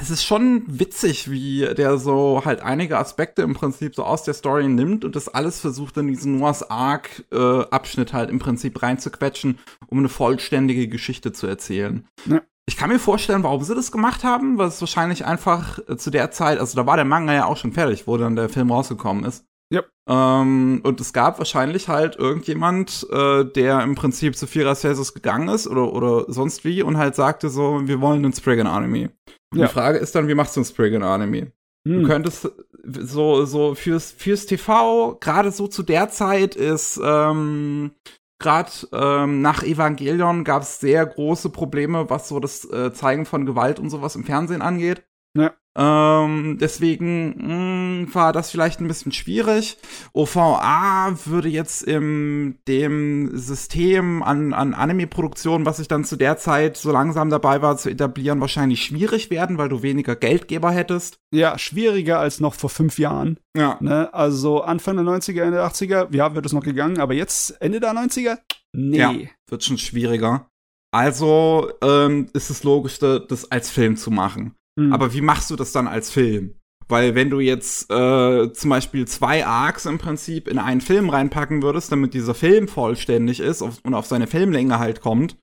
es 0.00 0.10
ist 0.10 0.24
schon 0.24 0.62
witzig, 0.66 1.30
wie 1.30 1.68
der 1.76 1.98
so 1.98 2.42
halt 2.44 2.62
einige 2.62 2.98
Aspekte 2.98 3.42
im 3.42 3.54
Prinzip 3.54 3.94
so 3.94 4.04
aus 4.04 4.22
der 4.22 4.34
Story 4.34 4.68
nimmt 4.68 5.04
und 5.04 5.14
das 5.14 5.28
alles 5.28 5.60
versucht 5.60 5.96
in 5.98 6.08
diesen 6.08 6.38
Noahs 6.38 6.70
Ark 6.70 7.24
äh, 7.32 7.36
Abschnitt 7.36 8.12
halt 8.12 8.30
im 8.30 8.38
Prinzip 8.38 8.82
reinzuquetschen, 8.82 9.58
um 9.88 9.98
eine 9.98 10.08
vollständige 10.08 10.88
Geschichte 10.88 11.32
zu 11.32 11.46
erzählen. 11.46 12.06
Ja. 12.26 12.40
Ich 12.66 12.76
kann 12.76 12.90
mir 12.90 13.00
vorstellen, 13.00 13.42
warum 13.42 13.62
sie 13.64 13.74
das 13.74 13.90
gemacht 13.90 14.22
haben, 14.22 14.56
weil 14.56 14.68
es 14.68 14.80
wahrscheinlich 14.80 15.24
einfach 15.24 15.80
äh, 15.88 15.96
zu 15.96 16.10
der 16.10 16.30
Zeit, 16.30 16.58
also 16.58 16.76
da 16.76 16.86
war 16.86 16.96
der 16.96 17.04
Manga 17.04 17.34
ja 17.34 17.44
auch 17.44 17.56
schon 17.56 17.72
fertig, 17.72 18.06
wo 18.06 18.16
dann 18.16 18.36
der 18.36 18.48
Film 18.48 18.70
rausgekommen 18.70 19.24
ist. 19.24 19.44
Ja. 19.72 19.82
Ähm, 20.08 20.80
und 20.82 21.00
es 21.00 21.12
gab 21.12 21.38
wahrscheinlich 21.38 21.88
halt 21.88 22.16
irgendjemand, 22.16 23.06
äh, 23.10 23.44
der 23.44 23.82
im 23.82 23.94
Prinzip 23.94 24.36
zu 24.36 24.46
Fira 24.46 24.74
Celsius 24.74 25.14
gegangen 25.14 25.48
ist 25.48 25.68
oder, 25.68 25.92
oder 25.92 26.24
sonst 26.28 26.64
wie 26.64 26.82
und 26.82 26.96
halt 26.96 27.14
sagte 27.14 27.50
so, 27.50 27.86
wir 27.86 28.00
wollen 28.00 28.24
einen 28.24 28.32
Spriggan 28.32 28.66
Anime. 28.66 29.10
Ja. 29.54 29.66
Die 29.66 29.72
Frage 29.72 29.98
ist 29.98 30.14
dann, 30.14 30.28
wie 30.28 30.34
machst 30.34 30.56
du 30.56 30.60
ein 30.60 30.64
Spriggan 30.64 31.02
Anime? 31.02 31.52
Hm. 31.86 32.02
Du 32.02 32.06
könntest 32.06 32.50
so, 32.84 33.44
so 33.44 33.74
fürs, 33.74 34.12
fürs 34.12 34.46
TV, 34.46 35.16
gerade 35.20 35.50
so 35.50 35.66
zu 35.66 35.82
der 35.82 36.08
Zeit 36.08 36.54
ist, 36.54 37.00
ähm, 37.02 37.92
gerade 38.38 38.70
ähm, 38.92 39.42
nach 39.42 39.62
Evangelion 39.62 40.44
gab 40.44 40.62
es 40.62 40.80
sehr 40.80 41.04
große 41.06 41.50
Probleme, 41.50 42.10
was 42.10 42.28
so 42.28 42.40
das 42.40 42.64
äh, 42.70 42.92
Zeigen 42.92 43.26
von 43.26 43.46
Gewalt 43.46 43.78
und 43.78 43.90
sowas 43.90 44.14
im 44.14 44.24
Fernsehen 44.24 44.62
angeht. 44.62 45.04
Ja. 45.36 45.54
Ähm, 45.78 46.58
deswegen 46.60 47.28
mh, 47.36 48.06
hm, 48.06 48.14
war 48.14 48.32
das 48.32 48.50
vielleicht 48.50 48.80
ein 48.80 48.88
bisschen 48.88 49.12
schwierig. 49.12 49.76
OVA 50.12 51.16
würde 51.26 51.48
jetzt 51.48 51.82
im 51.82 52.58
dem 52.66 53.30
System 53.36 54.22
an, 54.22 54.52
an 54.52 54.74
Anime-Produktion, 54.74 55.64
was 55.64 55.78
ich 55.78 55.86
dann 55.86 56.04
zu 56.04 56.16
der 56.16 56.38
Zeit 56.38 56.76
so 56.76 56.90
langsam 56.90 57.30
dabei 57.30 57.62
war 57.62 57.76
zu 57.76 57.88
etablieren, 57.88 58.40
wahrscheinlich 58.40 58.82
schwierig 58.82 59.30
werden, 59.30 59.58
weil 59.58 59.68
du 59.68 59.82
weniger 59.82 60.16
Geldgeber 60.16 60.72
hättest. 60.72 61.18
Ja, 61.32 61.56
schwieriger 61.56 62.18
als 62.18 62.40
noch 62.40 62.54
vor 62.54 62.70
fünf 62.70 62.98
Jahren. 62.98 63.38
Ja. 63.56 63.78
Ne? 63.80 64.12
Also 64.12 64.62
Anfang 64.62 64.96
der 64.96 65.04
90er, 65.04 65.42
Ende 65.42 65.58
der 65.58 65.66
80er, 65.68 66.14
ja, 66.14 66.34
wird 66.34 66.46
es 66.46 66.52
noch 66.52 66.64
gegangen, 66.64 66.98
aber 66.98 67.14
jetzt 67.14 67.60
Ende 67.60 67.78
der 67.78 67.92
90er? 67.92 68.38
Nee. 68.72 68.96
Ja, 68.96 69.14
wird 69.48 69.64
schon 69.64 69.78
schwieriger. 69.78 70.48
Also 70.92 71.70
ähm, 71.82 72.28
ist 72.32 72.50
es 72.50 72.64
logisch, 72.64 72.98
das 72.98 73.50
als 73.50 73.70
Film 73.70 73.96
zu 73.96 74.10
machen. 74.10 74.56
Mhm. 74.76 74.92
Aber 74.92 75.12
wie 75.12 75.20
machst 75.20 75.50
du 75.50 75.56
das 75.56 75.72
dann 75.72 75.86
als 75.86 76.10
Film? 76.10 76.60
Weil 76.88 77.14
wenn 77.14 77.30
du 77.30 77.38
jetzt 77.38 77.90
äh, 77.90 78.52
zum 78.52 78.70
Beispiel 78.70 79.06
zwei 79.06 79.46
Arcs 79.46 79.86
im 79.86 79.98
Prinzip 79.98 80.48
in 80.48 80.58
einen 80.58 80.80
Film 80.80 81.08
reinpacken 81.08 81.62
würdest, 81.62 81.92
damit 81.92 82.14
dieser 82.14 82.34
Film 82.34 82.66
vollständig 82.66 83.38
ist 83.38 83.62
auf, 83.62 83.78
und 83.84 83.94
auf 83.94 84.06
seine 84.06 84.26
Filmlänge 84.26 84.80
halt 84.80 85.00
kommt, 85.00 85.38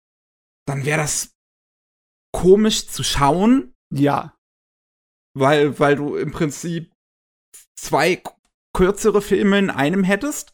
dann 0.67 0.83
wäre 0.83 0.99
das 0.99 1.31
komisch 2.33 2.87
zu 2.87 3.01
schauen. 3.03 3.73
Ja. 3.93 4.35
Weil, 5.33 5.79
weil 5.79 5.95
du 5.95 6.17
im 6.17 6.31
Prinzip 6.31 6.91
zwei 7.79 8.21
kürzere 8.75 9.21
Filme 9.21 9.57
in 9.57 9.69
einem 9.69 10.03
hättest. 10.03 10.53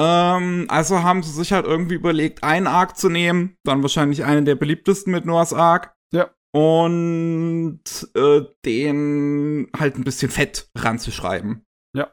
Ähm, 0.00 0.64
also 0.68 1.02
haben 1.02 1.22
sie 1.22 1.32
sich 1.32 1.52
halt 1.52 1.66
irgendwie 1.66 1.96
überlegt, 1.96 2.42
einen 2.42 2.66
Arc 2.66 2.96
zu 2.96 3.10
nehmen, 3.10 3.58
dann 3.64 3.82
wahrscheinlich 3.82 4.24
einen 4.24 4.46
der 4.46 4.54
beliebtesten 4.54 5.12
mit 5.12 5.26
Noahs 5.26 5.52
Arc. 5.52 5.94
Ja 6.10 6.30
und 6.52 7.80
äh, 8.14 8.42
den 8.64 9.68
halt 9.76 9.96
ein 9.96 10.04
bisschen 10.04 10.30
fett 10.30 10.70
ranzuschreiben. 10.74 11.64
Ja. 11.94 12.12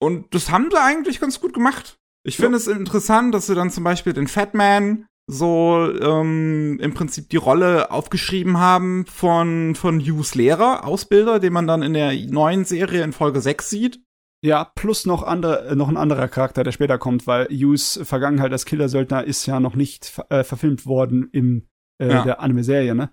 Und 0.00 0.34
das 0.34 0.50
haben 0.50 0.70
sie 0.70 0.80
eigentlich 0.80 1.20
ganz 1.20 1.40
gut 1.40 1.52
gemacht. 1.52 1.98
Ich 2.24 2.36
finde 2.36 2.52
ja. 2.52 2.56
es 2.58 2.66
interessant, 2.66 3.34
dass 3.34 3.46
sie 3.46 3.54
dann 3.54 3.70
zum 3.70 3.84
Beispiel 3.84 4.12
den 4.12 4.26
Fatman 4.26 5.06
so 5.30 5.90
ähm, 6.00 6.78
im 6.80 6.94
Prinzip 6.94 7.28
die 7.28 7.36
Rolle 7.36 7.90
aufgeschrieben 7.90 8.58
haben 8.58 9.04
von, 9.06 9.74
von 9.74 10.00
Hughes 10.00 10.34
Lehrer, 10.34 10.84
Ausbilder, 10.84 11.38
den 11.38 11.52
man 11.52 11.66
dann 11.66 11.82
in 11.82 11.92
der 11.92 12.14
neuen 12.28 12.64
Serie 12.64 13.02
in 13.02 13.12
Folge 13.12 13.40
6 13.40 13.68
sieht. 13.68 14.00
Ja, 14.42 14.64
plus 14.64 15.04
noch, 15.04 15.22
andere, 15.24 15.74
noch 15.76 15.88
ein 15.88 15.96
anderer 15.96 16.28
Charakter, 16.28 16.64
der 16.64 16.72
später 16.72 16.96
kommt, 16.96 17.26
weil 17.26 17.46
Hughes 17.48 18.00
Vergangenheit 18.04 18.52
als 18.52 18.64
Killersöldner 18.64 19.24
ist 19.24 19.44
ja 19.46 19.60
noch 19.60 19.74
nicht 19.74 20.12
äh, 20.30 20.44
verfilmt 20.44 20.86
worden 20.86 21.28
im 21.32 21.68
äh, 22.00 22.08
ja. 22.08 22.24
der 22.24 22.40
Anime-Serie, 22.40 22.94
ne? 22.94 23.10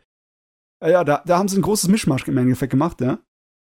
Ja, 0.84 1.04
da, 1.04 1.24
da 1.26 1.38
haben 1.38 1.48
sie 1.48 1.58
ein 1.58 1.64
großes 1.64 1.90
Mischmasch 1.90 2.28
im 2.28 2.38
Endeffekt 2.38 2.72
gemacht, 2.72 3.02
ja. 3.02 3.20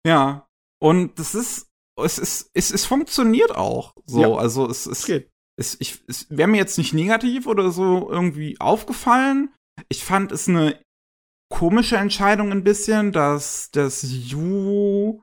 Ja. 0.05 0.47
Und 0.79 1.17
das 1.19 1.35
ist, 1.35 1.71
es 2.01 2.17
ist, 2.17 2.49
es, 2.53 2.71
es 2.71 2.85
funktioniert 2.85 3.55
auch 3.55 3.93
so. 4.05 4.21
Ja. 4.21 4.35
Also 4.35 4.69
es 4.69 4.87
ist, 4.87 5.03
okay. 5.03 5.29
es, 5.57 5.79
ich, 5.79 6.03
es 6.07 6.29
wäre 6.29 6.49
mir 6.49 6.57
jetzt 6.57 6.77
nicht 6.77 6.93
negativ 6.93 7.47
oder 7.47 7.71
so 7.71 8.09
irgendwie 8.09 8.59
aufgefallen. 8.59 9.53
Ich 9.89 10.03
fand 10.03 10.31
es 10.31 10.47
eine 10.47 10.79
komische 11.49 11.97
Entscheidung 11.97 12.51
ein 12.51 12.63
bisschen, 12.63 13.11
dass 13.11 13.69
das 13.71 14.03
Yu 14.03 15.21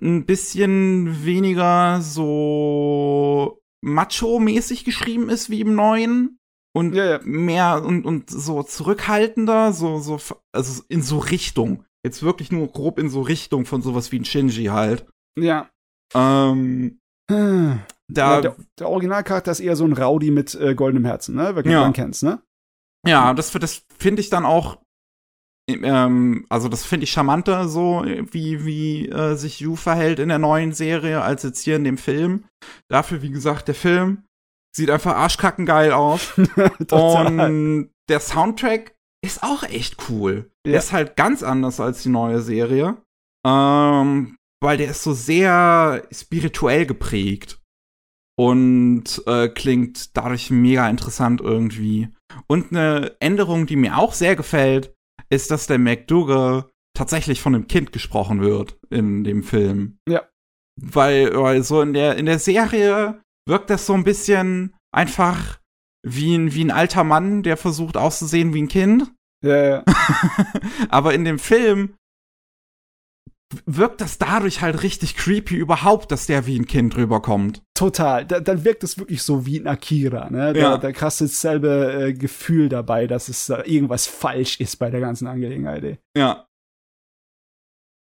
ein 0.00 0.26
bisschen 0.26 1.24
weniger 1.24 2.00
so 2.00 3.60
macho-mäßig 3.82 4.84
geschrieben 4.84 5.28
ist 5.28 5.50
wie 5.50 5.60
im 5.60 5.74
neuen 5.74 6.38
und 6.76 6.94
ja, 6.94 7.04
ja. 7.04 7.20
mehr 7.22 7.82
und, 7.84 8.04
und 8.04 8.28
so 8.28 8.62
zurückhaltender, 8.62 9.72
so, 9.72 9.98
so, 9.98 10.18
also 10.52 10.82
in 10.88 11.02
so 11.02 11.18
Richtung. 11.18 11.84
Jetzt 12.04 12.22
wirklich 12.22 12.52
nur 12.52 12.68
grob 12.68 12.98
in 12.98 13.08
so 13.08 13.22
Richtung 13.22 13.64
von 13.64 13.80
sowas 13.80 14.12
wie 14.12 14.18
ein 14.18 14.24
Shinji 14.24 14.64
halt. 14.66 15.06
Ja. 15.38 15.70
Ähm, 16.14 16.98
hm. 17.30 17.80
da, 18.08 18.34
ja, 18.34 18.40
der, 18.40 18.56
der, 18.78 18.88
Originalcharakter 18.88 19.52
ist 19.52 19.60
eher 19.60 19.76
so 19.76 19.84
ein 19.84 19.94
Rowdy 19.94 20.30
mit 20.30 20.54
äh, 20.54 20.74
goldenem 20.74 21.06
Herzen, 21.06 21.36
ne? 21.36 21.56
Wer 21.56 21.64
ja. 21.64 21.90
kennt's, 21.92 22.22
ne? 22.22 22.42
Ja, 23.06 23.32
das, 23.34 23.52
das 23.52 23.84
finde 23.98 24.20
ich 24.20 24.30
dann 24.30 24.44
auch 24.44 24.78
ähm, 25.66 26.44
also 26.50 26.68
das 26.68 26.84
finde 26.84 27.04
ich 27.04 27.12
charmanter, 27.12 27.68
so 27.68 28.04
wie, 28.04 28.66
wie 28.66 29.08
äh, 29.08 29.34
sich 29.34 29.60
Yu 29.60 29.76
verhält 29.76 30.18
in 30.18 30.28
der 30.28 30.38
neuen 30.38 30.72
Serie, 30.72 31.22
als 31.22 31.42
jetzt 31.42 31.62
hier 31.62 31.76
in 31.76 31.84
dem 31.84 31.96
Film. 31.96 32.44
Dafür, 32.88 33.22
wie 33.22 33.30
gesagt, 33.30 33.68
der 33.68 33.74
Film 33.74 34.23
sieht 34.74 34.90
einfach 34.90 35.14
arschkackengeil 35.14 35.92
aus. 35.92 36.32
und 36.90 37.90
der 38.08 38.20
Soundtrack 38.20 38.94
ist 39.24 39.42
auch 39.42 39.62
echt 39.62 40.08
cool. 40.08 40.50
Ja. 40.66 40.72
Der 40.72 40.78
ist 40.80 40.92
halt 40.92 41.16
ganz 41.16 41.42
anders 41.42 41.80
als 41.80 42.02
die 42.02 42.10
neue 42.10 42.40
Serie. 42.40 42.96
Ähm, 43.46 44.36
weil 44.62 44.76
der 44.76 44.90
ist 44.90 45.02
so 45.02 45.12
sehr 45.12 46.06
spirituell 46.10 46.86
geprägt. 46.86 47.60
Und 48.36 49.22
äh, 49.26 49.48
klingt 49.48 50.16
dadurch 50.16 50.50
mega 50.50 50.88
interessant 50.88 51.40
irgendwie. 51.40 52.08
Und 52.48 52.72
eine 52.72 53.14
Änderung, 53.20 53.66
die 53.66 53.76
mir 53.76 53.96
auch 53.96 54.12
sehr 54.12 54.34
gefällt, 54.34 54.92
ist, 55.30 55.52
dass 55.52 55.68
der 55.68 55.78
McDougal 55.78 56.68
tatsächlich 56.96 57.40
von 57.40 57.54
einem 57.54 57.68
Kind 57.68 57.92
gesprochen 57.92 58.40
wird 58.40 58.76
in 58.90 59.22
dem 59.22 59.44
Film. 59.44 59.98
Ja. 60.08 60.22
Weil, 60.80 61.36
weil 61.36 61.62
so 61.62 61.80
in 61.80 61.92
der, 61.92 62.16
in 62.16 62.26
der 62.26 62.40
Serie 62.40 63.22
wirkt 63.46 63.70
das 63.70 63.86
so 63.86 63.94
ein 63.94 64.04
bisschen 64.04 64.74
einfach 64.92 65.60
wie 66.02 66.34
ein, 66.34 66.54
wie 66.54 66.64
ein 66.64 66.70
alter 66.70 67.04
Mann, 67.04 67.42
der 67.42 67.56
versucht 67.56 67.96
auszusehen 67.96 68.52
wie 68.52 68.62
ein 68.62 68.68
Kind. 68.68 69.12
Ja, 69.44 69.64
ja. 69.64 69.84
Aber 70.88 71.14
in 71.14 71.24
dem 71.24 71.38
Film 71.38 71.96
wirkt 73.66 74.00
das 74.00 74.18
dadurch 74.18 74.60
halt 74.60 74.82
richtig 74.82 75.16
creepy 75.16 75.56
überhaupt, 75.56 76.10
dass 76.10 76.26
der 76.26 76.46
wie 76.46 76.58
ein 76.58 76.66
Kind 76.66 76.96
rüberkommt. 76.96 77.62
Total. 77.74 78.26
Da, 78.26 78.40
dann 78.40 78.64
wirkt 78.64 78.84
es 78.84 78.98
wirklich 78.98 79.22
so 79.22 79.46
wie 79.46 79.60
ein 79.60 79.66
Akira, 79.66 80.30
ne? 80.30 80.52
Da, 80.52 80.60
ja. 80.60 80.78
da 80.78 80.92
kriegst 80.92 81.20
du 81.20 81.24
dasselbe 81.24 82.08
äh, 82.08 82.12
Gefühl 82.12 82.68
dabei, 82.68 83.06
dass 83.06 83.28
es 83.28 83.48
äh, 83.48 83.62
irgendwas 83.62 84.06
falsch 84.06 84.60
ist 84.60 84.76
bei 84.76 84.90
der 84.90 85.00
ganzen 85.00 85.26
Angelegenheit. 85.26 85.84
Ey. 85.84 85.98
Ja. 86.16 86.46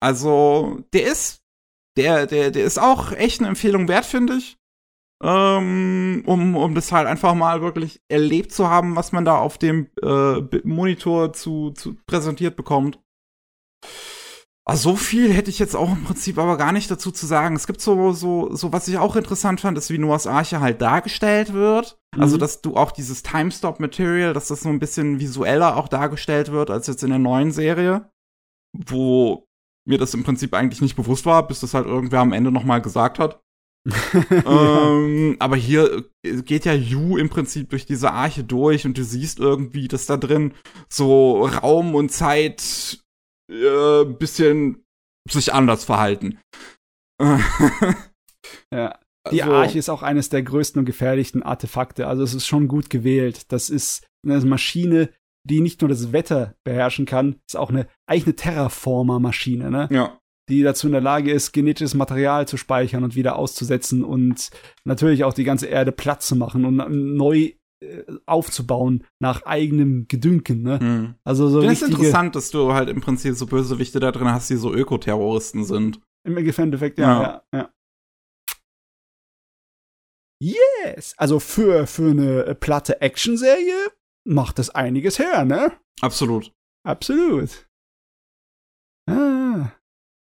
Also, 0.02 0.84
der 0.94 1.08
ist, 1.08 1.42
der, 1.98 2.28
der, 2.28 2.52
der 2.52 2.66
ist 2.66 2.80
auch 2.80 3.12
echt 3.12 3.40
eine 3.40 3.50
Empfehlung 3.50 3.88
wert, 3.88 4.06
finde 4.06 4.36
ich. 4.36 4.58
Ähm, 5.26 6.22
um, 6.28 6.56
um 6.56 6.76
das 6.76 6.92
halt 6.92 7.08
einfach 7.08 7.34
mal 7.34 7.62
wirklich 7.64 8.00
erlebt 8.10 8.52
zu 8.52 8.70
haben, 8.70 8.96
was 8.96 9.12
man 9.12 9.26
da 9.26 9.38
auf 9.38 9.58
dem 9.58 9.88
äh, 10.04 10.42
Monitor 10.64 11.34
zu, 11.34 11.72
zu 11.72 11.96
präsentiert 12.06 12.56
bekommt. 12.56 13.00
Also 14.68 14.92
so 14.92 14.96
viel 14.96 15.34
hätte 15.34 15.50
ich 15.50 15.58
jetzt 15.58 15.76
auch 15.76 15.92
im 15.92 16.04
Prinzip 16.04 16.38
aber 16.38 16.58
gar 16.58 16.72
nicht 16.72 16.92
dazu 16.92 17.12
zu 17.12 17.26
sagen. 17.26 17.56
Es 17.56 17.66
gibt 17.66 17.82
so, 17.82 18.12
so, 18.14 18.54
so, 18.54 18.72
was 18.72 18.88
ich 18.88 19.00
auch 19.00 19.16
interessant 19.16 19.62
fand, 19.62 19.80
ist, 19.80 19.90
wie 19.90 19.98
Noahs 19.98 20.28
Arche 20.28 20.60
halt 20.60 20.82
dargestellt 20.82 21.54
wird. 21.54 21.98
Also, 22.12 22.18
mhm. 22.18 22.22
Also, 22.22 22.38
dass 22.38 22.62
du 22.62 22.76
auch 22.76 22.92
dieses 22.92 23.24
Time-Stop-Material, 23.24 24.34
dass 24.34 24.48
das 24.50 24.62
so 24.62 24.70
ein 24.70 24.80
bisschen 24.80 25.20
visueller 25.20 25.76
auch 25.76 25.88
dargestellt 25.88 26.52
wird, 26.52 26.70
als 26.70 26.86
jetzt 26.86 27.04
in 27.04 27.10
der 27.10 27.20
neuen 27.20 27.52
Serie. 27.52 28.12
Wo 28.74 29.48
mir 29.88 29.98
das 29.98 30.14
im 30.14 30.24
Prinzip 30.24 30.54
eigentlich 30.54 30.82
nicht 30.82 30.96
bewusst 30.96 31.26
war, 31.26 31.48
bis 31.48 31.62
das 31.62 31.74
halt 31.74 31.86
irgendwer 31.86 32.20
am 32.20 32.34
Ende 32.34 32.52
nochmal 32.52 32.82
gesagt 32.82 33.18
hat. 33.20 33.45
ähm, 34.46 35.36
aber 35.40 35.56
hier 35.56 36.06
geht 36.24 36.66
ja 36.66 36.74
Yu 36.74 37.18
im 37.18 37.30
Prinzip 37.30 37.70
durch 37.70 37.86
diese 37.86 38.12
Arche 38.12 38.44
durch 38.44 38.86
und 38.86 38.98
du 38.98 39.04
siehst 39.04 39.40
irgendwie, 39.40 39.88
dass 39.88 40.08
da 40.08 40.18
drin 40.18 40.54
so 40.90 41.46
Raum 41.46 41.94
und 41.94 42.12
Zeit 42.12 43.00
äh, 43.52 44.06
bisschen 44.06 44.84
sich 45.30 45.54
anders 45.54 45.84
verhalten. 45.84 46.40
ja. 48.74 49.00
Die 49.32 49.42
also, 49.42 49.56
Arche 49.56 49.80
ist 49.80 49.90
auch 49.90 50.04
eines 50.04 50.30
der 50.30 50.44
größten 50.44 50.80
und 50.80 50.86
gefährlichsten 50.86 51.42
Artefakte. 51.42 52.08
Also 52.08 52.24
es 52.24 52.36
ist 52.36 52.46
schon 52.46 52.68
gut 52.68 52.92
gewählt. 52.92 53.52
Das 53.52 53.70
ist 53.70 54.06
eine 54.24 54.40
Maschine, 54.42 55.10
die 55.48 55.62
nicht 55.62 55.82
nur 55.82 55.90
das 55.90 56.12
Wetter 56.12 56.56
beherrschen 56.64 57.06
kann, 57.06 57.40
ist 57.48 57.56
auch 57.56 57.70
eine 57.70 57.88
eigene 58.08 58.36
Terraformer-Maschine, 58.36 59.70
ne? 59.70 59.88
Ja. 59.92 60.20
Die 60.50 60.62
dazu 60.62 60.88
in 60.88 60.94
der 60.94 61.02
Lage 61.02 61.32
ist, 61.32 61.54
genetisches 61.54 61.96
Material 61.96 62.48
zu 62.48 62.58
speichern 62.58 63.04
und 63.04 63.16
wieder 63.16 63.38
auszusetzen 63.38 64.04
und 64.04 64.52
natürlich 64.84 65.24
auch 65.24 65.34
die 65.34 65.44
ganze 65.44 65.66
Erde 65.66 65.92
platt 65.92 66.22
zu 66.22 66.36
machen 66.36 66.66
und 66.66 67.16
neu 67.16 67.54
äh, 67.82 68.04
aufzubauen 68.26 69.06
nach 69.20 69.44
eigenem 69.44 70.08
Gedünken, 70.08 70.62
ne? 70.62 70.80
Mhm. 70.82 71.16
Also 71.24 71.50
so 71.50 71.62
Das 71.62 71.82
ist 71.82 71.90
interessant, 71.90 72.36
dass 72.36 72.52
du 72.52 72.74
halt 72.74 72.90
im 72.90 73.02
Prinzip 73.02 73.36
so 73.36 73.48
Bösewichte 73.48 74.00
da 74.00 74.12
drin 74.12 74.30
hast, 74.30 74.50
die 74.50 74.56
so 74.56 74.74
Ökoterroristen 74.74 75.66
sind. 75.66 76.00
Im 76.26 76.38
Endeffekt, 76.38 76.98
ja, 77.00 77.22
ja, 77.22 77.44
ja. 77.54 77.70
Yes! 80.40 81.16
Also 81.18 81.40
für, 81.40 81.88
für 81.88 82.12
eine 82.12 82.56
platte 82.56 83.02
Action-Serie 83.02 83.92
macht 84.26 84.60
das 84.60 84.70
einiges 84.70 85.20
her, 85.20 85.46
ne? 85.46 85.72
Absolut. 86.02 86.52
Absolut. 86.84 87.68
Ah. 89.10 89.35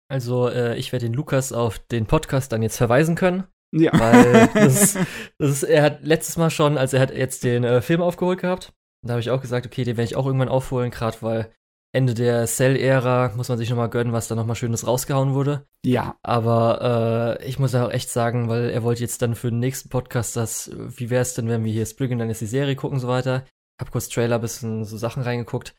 Also, 0.09 0.49
äh, 0.49 0.75
ich 0.77 0.91
werde 0.91 1.05
den 1.05 1.13
Lukas 1.13 1.53
auf 1.53 1.79
den 1.79 2.05
Podcast 2.05 2.51
dann 2.51 2.61
jetzt 2.61 2.77
verweisen 2.77 3.15
können. 3.15 3.45
Ja. 3.71 3.91
Weil 3.97 4.47
das, 4.53 4.97
das 5.37 5.49
ist, 5.49 5.63
er 5.63 5.83
hat 5.83 6.03
letztes 6.03 6.37
Mal 6.37 6.49
schon, 6.49 6.77
als 6.77 6.93
er 6.93 6.99
hat 6.99 7.15
jetzt 7.15 7.43
den 7.43 7.63
äh, 7.63 7.81
Film 7.81 8.01
aufgeholt 8.01 8.41
gehabt, 8.41 8.73
da 9.05 9.13
habe 9.13 9.21
ich 9.21 9.29
auch 9.29 9.41
gesagt, 9.41 9.65
okay, 9.65 9.83
den 9.83 9.97
werde 9.97 10.09
ich 10.09 10.15
auch 10.15 10.25
irgendwann 10.25 10.49
aufholen, 10.49 10.91
gerade 10.91 11.17
weil 11.21 11.51
Ende 11.91 12.13
der 12.13 12.45
Cell-Ära 12.45 13.33
muss 13.35 13.49
man 13.49 13.57
sich 13.57 13.69
nochmal 13.69 13.89
gönnen, 13.89 14.13
was 14.13 14.27
da 14.27 14.35
nochmal 14.35 14.55
Schönes 14.55 14.85
rausgehauen 14.85 15.33
wurde. 15.33 15.65
Ja. 15.83 16.17
Aber 16.21 17.37
äh, 17.39 17.47
ich 17.47 17.57
muss 17.57 17.73
auch 17.73 17.89
echt 17.89 18.09
sagen, 18.09 18.47
weil 18.47 18.69
er 18.69 18.83
wollte 18.83 19.01
jetzt 19.01 19.21
dann 19.21 19.35
für 19.35 19.49
den 19.49 19.59
nächsten 19.59 19.89
Podcast 19.89 20.35
das, 20.35 20.71
wie 20.75 21.09
wäre 21.09 21.21
es 21.21 21.33
denn, 21.33 21.47
wenn 21.47 21.63
wir 21.63 21.71
hier 21.71 21.85
Spriggan 21.85 22.19
dann 22.19 22.29
jetzt 22.29 22.41
die 22.41 22.45
Serie 22.45 22.75
gucken 22.75 22.97
und 22.97 23.01
so 23.01 23.07
weiter. 23.07 23.45
Hab 23.79 23.91
kurz 23.91 24.09
Trailer, 24.09 24.39
bisschen 24.39 24.83
so 24.83 24.97
Sachen 24.97 25.23
reingeguckt. 25.23 25.73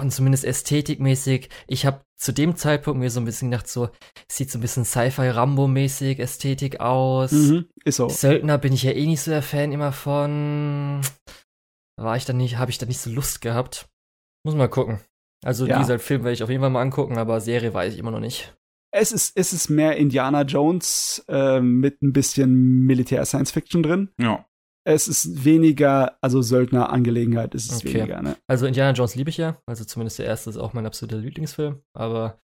Und 0.00 0.12
zumindest 0.12 0.44
ästhetikmäßig, 0.44 1.48
ich 1.66 1.86
habe 1.86 2.02
zu 2.16 2.32
dem 2.32 2.56
Zeitpunkt 2.56 3.00
mir 3.00 3.10
so 3.10 3.20
ein 3.20 3.24
bisschen 3.24 3.50
gedacht, 3.50 3.68
so, 3.68 3.90
sieht 4.30 4.50
so 4.50 4.58
ein 4.58 4.60
bisschen 4.60 4.84
Sci-Fi-Rambo-mäßig 4.84 6.18
Ästhetik 6.18 6.80
aus. 6.80 7.32
Mhm, 7.32 7.66
ist 7.84 7.96
so. 7.96 8.08
Söldner 8.08 8.58
bin 8.58 8.72
ich 8.72 8.84
ja 8.84 8.92
eh 8.92 9.06
nicht 9.06 9.20
so 9.20 9.30
der 9.30 9.42
Fan 9.42 9.72
immer 9.72 9.92
von. 9.92 11.00
War 11.96 12.16
ich 12.16 12.24
dann 12.24 12.36
nicht, 12.36 12.58
habe 12.58 12.70
ich 12.70 12.78
da 12.78 12.86
nicht 12.86 13.00
so 13.00 13.10
Lust 13.10 13.40
gehabt. 13.40 13.88
Muss 14.44 14.54
mal 14.54 14.68
gucken. 14.68 15.00
Also 15.44 15.66
ja. 15.66 15.78
dieser 15.78 15.98
Film 15.98 16.22
werde 16.22 16.34
ich 16.34 16.42
auf 16.42 16.50
jeden 16.50 16.60
Fall 16.60 16.70
mal 16.70 16.82
angucken, 16.82 17.18
aber 17.18 17.40
Serie 17.40 17.74
weiß 17.74 17.92
ich 17.92 17.98
immer 17.98 18.12
noch 18.12 18.20
nicht. 18.20 18.54
Es 18.94 19.10
ist, 19.10 19.36
es 19.36 19.52
ist 19.52 19.70
mehr 19.70 19.96
Indiana 19.96 20.42
Jones 20.42 21.24
äh, 21.28 21.60
mit 21.60 22.02
ein 22.02 22.12
bisschen 22.12 22.84
Militär-Science-Fiction 22.86 23.82
drin. 23.82 24.10
Ja 24.20 24.44
es 24.84 25.08
ist 25.08 25.44
weniger, 25.44 26.16
also 26.20 26.42
Söldner-Angelegenheit 26.42 27.54
ist 27.54 27.70
es 27.70 27.78
okay. 27.78 27.94
weniger, 27.94 28.22
ne? 28.22 28.36
Also 28.46 28.66
Indiana 28.66 28.92
Jones 28.92 29.14
liebe 29.14 29.30
ich 29.30 29.36
ja, 29.36 29.56
also 29.66 29.84
zumindest 29.84 30.18
der 30.18 30.26
erste 30.26 30.50
ist 30.50 30.56
auch 30.56 30.72
mein 30.72 30.86
absoluter 30.86 31.18
Lieblingsfilm, 31.18 31.80
aber 31.94 32.40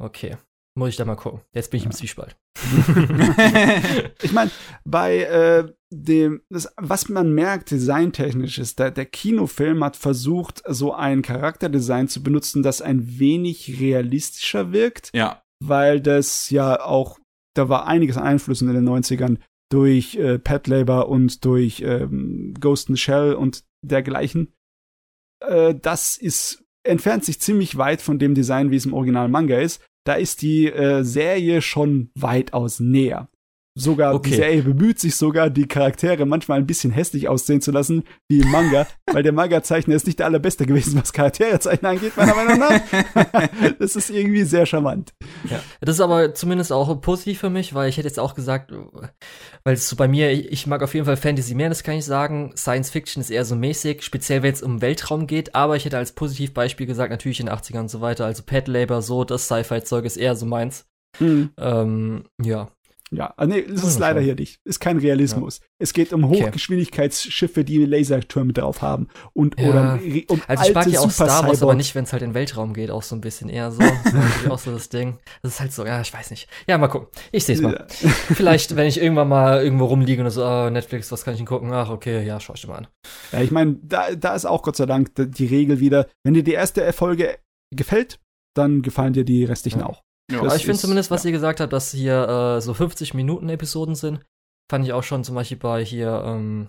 okay. 0.00 0.36
Muss 0.78 0.90
ich 0.90 0.96
da 0.96 1.06
mal 1.06 1.16
gucken. 1.16 1.40
Jetzt 1.54 1.70
bin 1.70 1.78
ich 1.78 1.84
ja. 1.84 1.90
im 1.90 1.96
Zwiespalt. 1.96 2.36
ich 4.22 4.32
meine, 4.32 4.50
bei 4.84 5.20
äh, 5.20 5.72
dem, 5.90 6.42
das, 6.50 6.70
was 6.76 7.08
man 7.08 7.32
merkt, 7.32 7.70
designtechnisch 7.70 8.58
ist, 8.58 8.78
der, 8.78 8.90
der 8.90 9.06
Kinofilm 9.06 9.82
hat 9.82 9.96
versucht, 9.96 10.62
so 10.68 10.92
ein 10.92 11.22
Charakterdesign 11.22 12.08
zu 12.08 12.22
benutzen, 12.22 12.62
das 12.62 12.82
ein 12.82 13.18
wenig 13.18 13.80
realistischer 13.80 14.72
wirkt. 14.72 15.10
Ja. 15.14 15.42
Weil 15.64 16.02
das 16.02 16.50
ja 16.50 16.82
auch, 16.82 17.18
da 17.56 17.70
war 17.70 17.86
einiges 17.86 18.18
Einflüssen 18.18 18.68
in 18.68 18.74
den 18.74 18.88
90ern 18.88 19.38
durch 19.70 20.16
äh, 20.16 20.38
Pet 20.38 20.66
Labor 20.66 21.08
und 21.08 21.44
durch 21.44 21.82
ähm, 21.82 22.54
Ghost 22.60 22.88
in 22.88 22.96
Shell 22.96 23.34
und 23.34 23.64
dergleichen. 23.82 24.52
Äh, 25.40 25.74
das 25.74 26.16
ist 26.16 26.64
entfernt 26.84 27.24
sich 27.24 27.40
ziemlich 27.40 27.76
weit 27.76 28.00
von 28.00 28.18
dem 28.18 28.34
Design, 28.34 28.70
wie 28.70 28.76
es 28.76 28.86
im 28.86 28.94
Original 28.94 29.28
Manga 29.28 29.58
ist. 29.58 29.82
Da 30.04 30.14
ist 30.14 30.42
die 30.42 30.66
äh, 30.66 31.02
Serie 31.02 31.60
schon 31.62 32.10
weitaus 32.14 32.78
näher. 32.78 33.28
Sogar, 33.76 34.14
Okay. 34.14 34.30
die 34.30 34.36
Serie 34.36 34.62
bemüht 34.62 34.98
sich 34.98 35.14
sogar, 35.16 35.50
die 35.50 35.68
Charaktere 35.68 36.24
manchmal 36.24 36.58
ein 36.58 36.66
bisschen 36.66 36.90
hässlich 36.90 37.28
aussehen 37.28 37.60
zu 37.60 37.70
lassen, 37.70 38.04
wie 38.28 38.40
im 38.40 38.50
Manga, 38.50 38.86
weil 39.12 39.22
der 39.22 39.32
Manga-Zeichner 39.32 39.94
ist 39.94 40.06
nicht 40.06 40.18
der 40.18 40.26
allerbeste 40.26 40.64
gewesen, 40.66 40.98
was 40.98 41.12
Charakterezeichnen 41.12 41.92
angeht, 41.92 42.16
meiner 42.16 42.34
Meinung 42.34 42.58
nach. 42.58 42.80
das 43.78 43.94
ist 43.94 44.10
irgendwie 44.10 44.44
sehr 44.44 44.64
charmant. 44.64 45.12
Ja. 45.50 45.60
Das 45.82 45.96
ist 45.96 46.00
aber 46.00 46.34
zumindest 46.34 46.72
auch 46.72 47.00
positiv 47.00 47.38
für 47.38 47.50
mich, 47.50 47.74
weil 47.74 47.88
ich 47.90 47.98
hätte 47.98 48.08
jetzt 48.08 48.18
auch 48.18 48.34
gesagt, 48.34 48.72
weil 49.64 49.74
es 49.74 49.88
so 49.88 49.96
bei 49.96 50.08
mir, 50.08 50.32
ich 50.32 50.66
mag 50.66 50.82
auf 50.82 50.94
jeden 50.94 51.06
Fall 51.06 51.18
Fantasy 51.18 51.54
mehr, 51.54 51.68
das 51.68 51.82
kann 51.82 51.96
ich 51.96 52.04
sagen. 52.06 52.52
Science 52.56 52.90
Fiction 52.90 53.20
ist 53.20 53.30
eher 53.30 53.44
so 53.44 53.54
mäßig, 53.56 54.02
speziell 54.02 54.42
wenn 54.42 54.54
es 54.54 54.62
um 54.62 54.80
Weltraum 54.80 55.26
geht, 55.26 55.54
aber 55.54 55.76
ich 55.76 55.84
hätte 55.84 55.98
als 55.98 56.12
Positivbeispiel 56.12 56.86
gesagt, 56.86 57.10
natürlich 57.10 57.40
in 57.40 57.46
den 57.46 57.54
80ern 57.54 57.80
und 57.80 57.90
so 57.90 58.00
weiter, 58.00 58.24
also 58.24 58.42
Pet 58.42 58.68
Labor, 58.68 59.02
so, 59.02 59.24
das 59.24 59.44
Sci-Fi-Zeug 59.44 60.06
ist 60.06 60.16
eher 60.16 60.34
so 60.34 60.46
meins. 60.46 60.86
Hm. 61.18 61.50
Ähm, 61.58 62.24
ja. 62.42 62.68
Ja, 63.12 63.32
ah, 63.36 63.46
nee, 63.46 63.62
das 63.62 63.84
ist 63.84 64.00
leider 64.00 64.20
hier 64.20 64.34
nicht. 64.34 64.58
Ist 64.64 64.80
kein 64.80 64.98
Realismus. 64.98 65.60
Es 65.78 65.92
geht 65.92 66.12
um. 66.12 66.28
Hochgeschwindigkeitsschiffe, 66.28 67.62
die 67.64 67.84
Lasertürme 67.84 68.52
drauf 68.52 68.82
haben. 68.82 69.06
Und 69.32 69.58
Ja. 69.60 69.68
oder 69.68 70.00
um 70.28 70.42
Also 70.48 70.64
ich 70.68 70.74
mag 70.74 70.86
ja 70.88 70.98
auch 71.00 71.10
Super 71.10 71.30
Star 71.30 71.46
Wars, 71.46 71.62
aber 71.62 71.74
nicht, 71.74 71.94
wenn 71.94 72.02
es 72.04 72.12
halt 72.12 72.22
in 72.22 72.30
den 72.30 72.34
Weltraum 72.34 72.74
geht, 72.74 72.90
auch 72.90 73.04
so 73.04 73.14
ein 73.14 73.20
bisschen 73.20 73.48
eher 73.48 73.70
so. 73.70 73.78
Das 73.78 73.92
ist 74.06 74.12
natürlich 74.14 74.50
auch 74.50 74.58
so 74.58 74.72
das 74.72 74.88
Ding. 74.88 75.18
Das 75.42 75.52
ist 75.52 75.60
halt 75.60 75.72
so, 75.72 75.86
ja, 75.86 76.00
ich 76.00 76.12
weiß 76.12 76.30
nicht. 76.30 76.48
Ja, 76.66 76.78
mal 76.78 76.88
gucken. 76.88 77.08
Ich 77.30 77.44
sehe 77.44 77.54
es 77.54 77.60
mal. 77.62 77.86
Vielleicht, 77.88 78.74
wenn 78.74 78.86
ich 78.88 79.00
irgendwann 79.00 79.28
mal 79.28 79.62
irgendwo 79.62 79.84
rumliege 79.86 80.24
und 80.24 80.30
so, 80.30 80.44
oh, 80.44 80.68
Netflix, 80.68 81.12
was 81.12 81.24
kann 81.24 81.34
ich 81.34 81.38
denn 81.38 81.46
gucken? 81.46 81.72
Ach, 81.72 81.90
okay, 81.90 82.26
ja, 82.26 82.40
schau 82.40 82.54
ich 82.54 82.62
dir 82.62 82.68
mal 82.68 82.78
an. 82.78 82.86
Ja, 83.32 83.40
ich 83.40 83.50
meine, 83.52 83.76
da, 83.82 84.14
da 84.16 84.34
ist 84.34 84.46
auch 84.46 84.62
Gott 84.62 84.76
sei 84.76 84.86
Dank 84.86 85.12
die- 85.16 85.46
Regel 85.46 85.78
wieder, 85.78 86.08
wenn 86.24 86.34
dir 86.34 86.42
die 86.42 86.52
erste 86.54 86.92
Folge 86.92 87.38
gefällt, 87.72 88.18
dann 88.56 88.82
gefallen 88.82 89.12
dir 89.12 89.24
die 89.24 89.44
restlichen 89.44 89.80
Ja. 89.80 89.86
auch. 89.86 90.02
Ja. 90.30 90.40
Aber 90.40 90.56
ich 90.56 90.64
finde 90.64 90.78
zumindest, 90.78 91.10
was 91.10 91.22
ja. 91.22 91.28
ihr 91.28 91.32
gesagt 91.32 91.60
habt, 91.60 91.72
dass 91.72 91.92
hier 91.92 92.56
äh, 92.56 92.60
so 92.60 92.74
50 92.74 93.14
Minuten 93.14 93.48
Episoden 93.48 93.94
sind, 93.94 94.20
fand 94.70 94.84
ich 94.84 94.92
auch 94.92 95.02
schon 95.02 95.24
zum 95.24 95.34
Beispiel 95.34 95.56
bei 95.56 95.84
hier 95.84 96.22
ähm, 96.24 96.68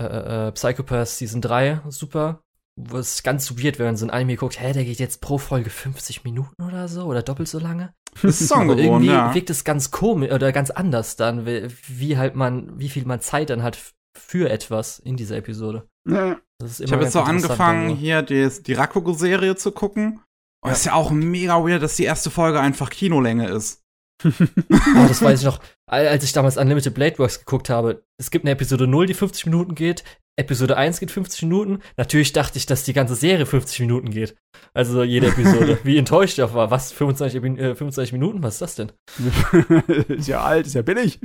äh, 0.00 0.48
äh, 0.48 0.52
Psychopath 0.52 1.08
Season 1.08 1.40
3 1.40 1.82
super. 1.88 2.40
Wo 2.76 2.98
es 2.98 3.22
ganz 3.22 3.56
weird, 3.56 3.78
wenn 3.78 3.86
man 3.86 3.96
so 3.96 4.04
ein 4.04 4.10
Anime 4.10 4.34
guckt, 4.34 4.60
hä, 4.60 4.72
der 4.72 4.84
geht 4.84 4.98
jetzt 4.98 5.20
pro 5.20 5.38
Folge 5.38 5.70
50 5.70 6.24
Minuten 6.24 6.60
oder 6.60 6.88
so 6.88 7.04
oder 7.04 7.22
doppelt 7.22 7.48
so 7.48 7.60
lange. 7.60 7.94
Das 8.20 8.40
ist 8.40 8.52
Aber 8.52 8.76
irgendwie 8.76 9.06
ja. 9.06 9.32
wirkt 9.32 9.50
es 9.50 9.62
ganz 9.62 9.92
komisch 9.92 10.32
oder 10.32 10.50
ganz 10.50 10.70
anders 10.70 11.14
dann, 11.14 11.46
wie, 11.46 11.68
wie 11.86 12.18
halt 12.18 12.34
man, 12.34 12.76
wie 12.78 12.88
viel 12.88 13.04
man 13.04 13.20
Zeit 13.20 13.50
dann 13.50 13.62
hat 13.62 13.78
für 14.18 14.50
etwas 14.50 14.98
in 14.98 15.16
dieser 15.16 15.36
Episode. 15.36 15.88
Ja. 16.08 16.40
Das 16.58 16.72
ist 16.72 16.80
immer 16.80 16.86
Ich 16.86 16.92
habe 16.92 17.04
jetzt 17.04 17.12
so 17.12 17.20
angefangen, 17.20 17.90
so. 17.90 17.96
hier 17.96 18.22
die, 18.22 18.48
die 18.62 18.72
Rakugo-Serie 18.72 19.54
zu 19.54 19.70
gucken. 19.70 20.20
Und 20.64 20.70
es 20.70 20.78
ist 20.78 20.84
ja 20.86 20.94
auch 20.94 21.10
mega 21.10 21.62
weird, 21.62 21.82
dass 21.82 21.96
die 21.96 22.04
erste 22.04 22.30
Folge 22.30 22.58
einfach 22.60 22.90
Kinolänge 22.90 23.48
ist. 23.48 23.82
Oh, 24.24 25.06
das 25.08 25.20
weiß 25.20 25.40
ich 25.40 25.44
noch, 25.44 25.60
al- 25.90 26.06
als 26.08 26.24
ich 26.24 26.32
damals 26.32 26.56
Unlimited 26.56 26.94
Blade 26.94 27.18
Works 27.18 27.40
geguckt 27.40 27.68
habe. 27.68 28.04
Es 28.18 28.30
gibt 28.30 28.44
eine 28.44 28.52
Episode 28.52 28.86
0, 28.86 29.06
die 29.06 29.14
50 29.14 29.46
Minuten 29.46 29.74
geht. 29.74 30.04
Episode 30.38 30.76
1 30.76 31.00
geht 31.00 31.10
50 31.10 31.42
Minuten. 31.42 31.80
Natürlich 31.96 32.32
dachte 32.32 32.56
ich, 32.58 32.64
dass 32.66 32.84
die 32.84 32.92
ganze 32.92 33.16
Serie 33.16 33.44
50 33.44 33.80
Minuten 33.80 34.10
geht. 34.10 34.36
Also 34.72 35.02
jede 35.02 35.26
Episode. 35.28 35.78
Wie 35.84 35.98
enttäuscht 35.98 36.38
ich 36.38 36.44
auch 36.44 36.54
war. 36.54 36.70
Was? 36.70 36.92
25, 36.92 37.42
Epi- 37.42 37.58
äh, 37.58 37.74
25 37.74 38.12
Minuten? 38.12 38.42
Was 38.42 38.54
ist 38.54 38.62
das 38.62 38.74
denn? 38.76 38.92
ist 40.16 40.28
ja 40.28 40.42
alt, 40.42 40.66
ist 40.66 40.74
ja 40.74 40.82
billig. 40.82 41.18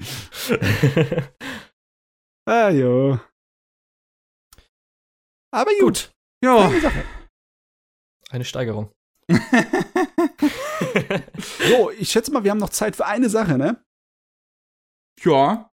Ah, 2.47 2.69
jo. 2.69 3.19
Aber 5.53 5.71
gut. 5.79 6.11
Ja. 6.43 6.67
Eine 6.67 6.81
Sache. 6.81 7.03
Eine 8.31 8.45
Steigerung. 8.45 8.91
So, 11.69 11.91
ich 11.91 12.09
schätze 12.09 12.31
mal, 12.31 12.43
wir 12.43 12.51
haben 12.51 12.57
noch 12.57 12.69
Zeit 12.69 12.95
für 12.95 13.05
eine 13.05 13.29
Sache, 13.29 13.57
ne? 13.57 13.83
ja. 15.23 15.65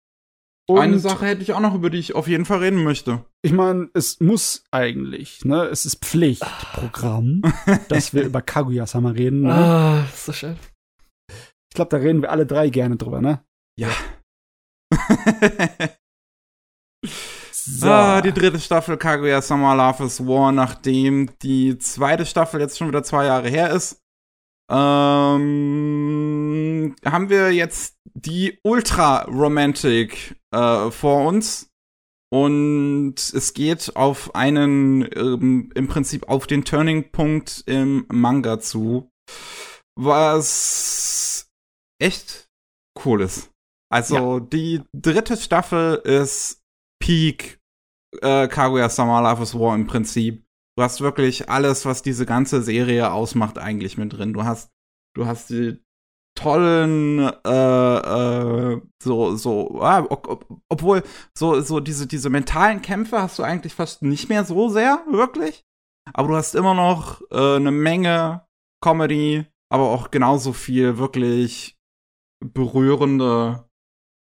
Und 0.68 0.80
Eine 0.80 0.98
Sache 0.98 1.28
hätte 1.28 1.44
ich 1.44 1.54
auch 1.54 1.60
noch, 1.60 1.76
über 1.76 1.92
die 1.92 2.00
ich 2.00 2.16
auf 2.16 2.28
jeden 2.28 2.46
Fall 2.46 2.58
reden 2.58 2.84
möchte. 2.84 3.24
Ich 3.44 3.52
meine, 3.52 3.88
es 3.94 4.20
muss 4.20 4.64
eigentlich, 4.72 5.46
ne? 5.46 5.66
Es 5.66 5.86
ist 5.86 6.04
Pflichtprogramm, 6.04 7.44
dass 7.88 8.16
wir 8.16 8.24
über 8.24 8.42
Kaguya-sama 8.42 9.12
reden. 9.12 9.42
Ne? 9.42 9.54
Ah, 9.54 10.08
so 10.16 10.34
schön. 10.34 10.58
Ich 11.30 11.76
glaube, 11.76 11.90
da 11.90 11.98
reden 11.98 12.24
wir 12.24 12.32
alle 12.32 12.48
drei 12.48 12.70
gerne 12.70 12.98
drüber, 12.98 13.22
ne? 13.22 13.46
Ja. 13.80 13.92
So. 17.58 17.88
Ah, 17.88 18.22
die 18.22 18.34
dritte 18.34 18.60
Staffel 18.60 18.98
Kaguya 18.98 19.42
Summer 19.42 19.74
Love 19.76 20.04
is 20.04 20.28
War, 20.28 20.52
nachdem 20.52 21.30
die 21.42 21.78
zweite 21.78 22.26
Staffel 22.26 22.60
jetzt 22.60 22.78
schon 22.78 22.90
wieder 22.90 23.02
zwei 23.02 23.28
Jahre 23.28 23.48
her 23.48 23.70
ist, 23.70 24.04
ähm, 24.70 25.38
haben 27.06 27.30
wir 27.30 27.54
jetzt 27.54 27.96
die 28.14 28.60
Ultra 28.62 29.22
Romantic 29.24 30.36
äh, 30.52 30.92
vor 30.92 31.26
uns. 31.26 31.72
Und 32.30 33.16
es 33.16 33.54
geht 33.54 33.96
auf 33.96 34.36
einen, 34.36 35.08
ähm, 35.16 35.72
im 35.76 35.88
Prinzip 35.88 36.28
auf 36.28 36.48
den 36.48 36.66
Turning-Punkt 36.66 37.64
im 37.68 38.06
Manga 38.12 38.60
zu, 38.60 39.10
was 39.98 41.48
echt 42.02 42.50
cool 43.06 43.22
ist. 43.22 43.50
Also 43.90 44.42
die 44.42 44.82
dritte 44.94 45.38
Staffel 45.38 46.02
ist 46.04 46.65
Peak 47.00 47.60
äh, 48.22 48.48
Kaguya 48.48 48.90
Sama 48.90 49.20
Love 49.20 49.44
is 49.44 49.54
War 49.54 49.76
im 49.76 49.88
Prinzip. 49.88 50.46
Du 50.78 50.84
hast 50.84 51.02
wirklich 51.02 51.50
alles, 51.50 51.86
was 51.86 52.02
diese 52.02 52.26
ganze 52.26 52.62
Serie 52.62 53.12
ausmacht, 53.12 53.58
eigentlich 53.58 53.98
mit 53.98 54.14
drin. 54.14 54.34
Du 54.34 54.44
hast, 54.44 54.72
du 55.16 55.26
hast 55.26 55.50
die 55.50 55.80
tollen, 56.38 57.20
äh, 57.46 57.98
äh, 58.74 58.82
so, 59.02 59.36
so, 59.38 59.82
ah, 59.82 60.06
ob, 60.10 60.28
ob, 60.28 60.62
obwohl, 60.70 61.04
so, 61.38 61.62
so 61.62 61.80
diese, 61.80 62.08
diese 62.08 62.30
mentalen 62.30 62.82
Kämpfe 62.82 63.22
hast 63.22 63.40
du 63.40 63.44
eigentlich 63.44 63.74
fast 63.74 64.02
nicht 64.02 64.28
mehr 64.28 64.44
so 64.44 64.68
sehr, 64.68 65.04
wirklich. 65.10 65.64
Aber 66.14 66.28
du 66.28 66.36
hast 66.36 66.56
immer 66.56 66.74
noch 66.74 67.22
äh, 67.32 67.56
eine 67.56 67.72
Menge 67.72 68.46
Comedy, 68.84 69.46
aber 69.72 69.90
auch 69.90 70.12
genauso 70.12 70.54
viel 70.54 70.98
wirklich 70.98 71.78
berührende, 72.44 73.70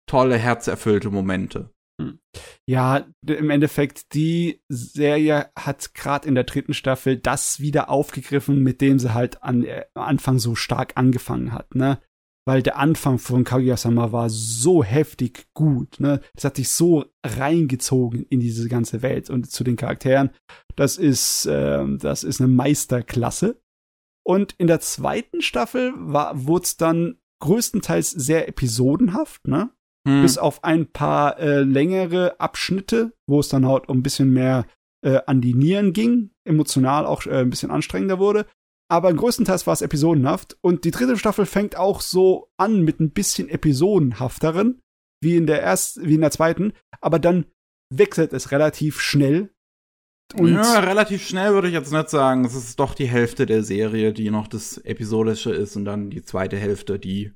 tolle, 0.06 0.36
herzerfüllte 0.36 1.10
Momente. 1.10 1.73
Ja, 2.66 3.06
d- 3.22 3.34
im 3.34 3.50
Endeffekt, 3.50 4.14
die 4.14 4.62
Serie 4.68 5.50
hat 5.56 5.94
gerade 5.94 6.26
in 6.26 6.34
der 6.34 6.44
dritten 6.44 6.74
Staffel 6.74 7.16
das 7.18 7.60
wieder 7.60 7.88
aufgegriffen, 7.88 8.62
mit 8.62 8.80
dem 8.80 8.98
sie 8.98 9.14
halt 9.14 9.42
an, 9.42 9.64
äh, 9.64 9.84
am 9.94 10.04
Anfang 10.04 10.38
so 10.38 10.54
stark 10.54 10.92
angefangen 10.96 11.52
hat, 11.52 11.74
ne? 11.74 12.00
Weil 12.46 12.62
der 12.62 12.76
Anfang 12.78 13.18
von 13.18 13.44
Kaguya-sama 13.44 14.12
war 14.12 14.28
so 14.28 14.84
heftig 14.84 15.46
gut, 15.54 16.00
ne? 16.00 16.20
Das 16.34 16.44
hat 16.44 16.56
sich 16.56 16.68
so 16.70 17.06
reingezogen 17.24 18.26
in 18.28 18.40
diese 18.40 18.68
ganze 18.68 19.02
Welt 19.02 19.30
und 19.30 19.50
zu 19.50 19.64
den 19.64 19.76
Charakteren. 19.76 20.30
Das 20.76 20.96
ist, 20.96 21.46
ähm, 21.50 21.98
das 21.98 22.24
ist 22.24 22.40
eine 22.40 22.48
Meisterklasse. 22.48 23.60
Und 24.26 24.54
in 24.58 24.66
der 24.66 24.80
zweiten 24.80 25.42
Staffel 25.42 25.92
wurde 25.96 26.64
es 26.64 26.76
dann 26.76 27.18
größtenteils 27.40 28.10
sehr 28.10 28.48
episodenhaft, 28.48 29.46
ne? 29.46 29.70
Hm. 30.06 30.20
bis 30.20 30.36
auf 30.36 30.62
ein 30.64 30.86
paar 30.92 31.38
äh, 31.38 31.60
längere 31.60 32.38
Abschnitte, 32.38 33.14
wo 33.26 33.40
es 33.40 33.48
dann 33.48 33.66
halt 33.66 33.88
um 33.88 33.98
ein 33.98 34.02
bisschen 34.02 34.30
mehr 34.30 34.66
äh, 35.02 35.20
an 35.26 35.40
die 35.40 35.54
Nieren 35.54 35.94
ging, 35.94 36.30
emotional 36.44 37.06
auch 37.06 37.24
äh, 37.26 37.38
ein 37.38 37.50
bisschen 37.50 37.70
anstrengender 37.70 38.18
wurde. 38.18 38.46
Aber 38.90 39.12
größtenteils 39.14 39.66
war 39.66 39.72
es 39.72 39.82
episodenhaft. 39.82 40.58
Und 40.60 40.84
die 40.84 40.90
dritte 40.90 41.16
Staffel 41.16 41.46
fängt 41.46 41.76
auch 41.76 42.00
so 42.00 42.50
an 42.58 42.82
mit 42.82 43.00
ein 43.00 43.12
bisschen 43.12 43.48
episodenhafteren, 43.48 44.80
wie 45.22 45.36
in 45.36 45.46
der 45.46 45.62
ersten, 45.62 46.06
wie 46.06 46.14
in 46.14 46.20
der 46.20 46.30
zweiten. 46.30 46.74
Aber 47.00 47.18
dann 47.18 47.46
wechselt 47.90 48.32
es 48.34 48.50
relativ 48.50 49.00
schnell. 49.00 49.54
Und 50.34 50.52
ja, 50.54 50.80
relativ 50.80 51.26
schnell 51.26 51.52
würde 51.52 51.68
ich 51.68 51.74
jetzt 51.74 51.92
nicht 51.92 52.10
sagen. 52.10 52.44
Es 52.44 52.54
ist 52.54 52.78
doch 52.78 52.94
die 52.94 53.08
Hälfte 53.08 53.46
der 53.46 53.62
Serie, 53.62 54.12
die 54.12 54.30
noch 54.30 54.48
das 54.48 54.78
Episodische 54.78 55.52
ist 55.52 55.76
und 55.76 55.86
dann 55.86 56.10
die 56.10 56.22
zweite 56.22 56.56
Hälfte, 56.56 56.98
die 56.98 57.32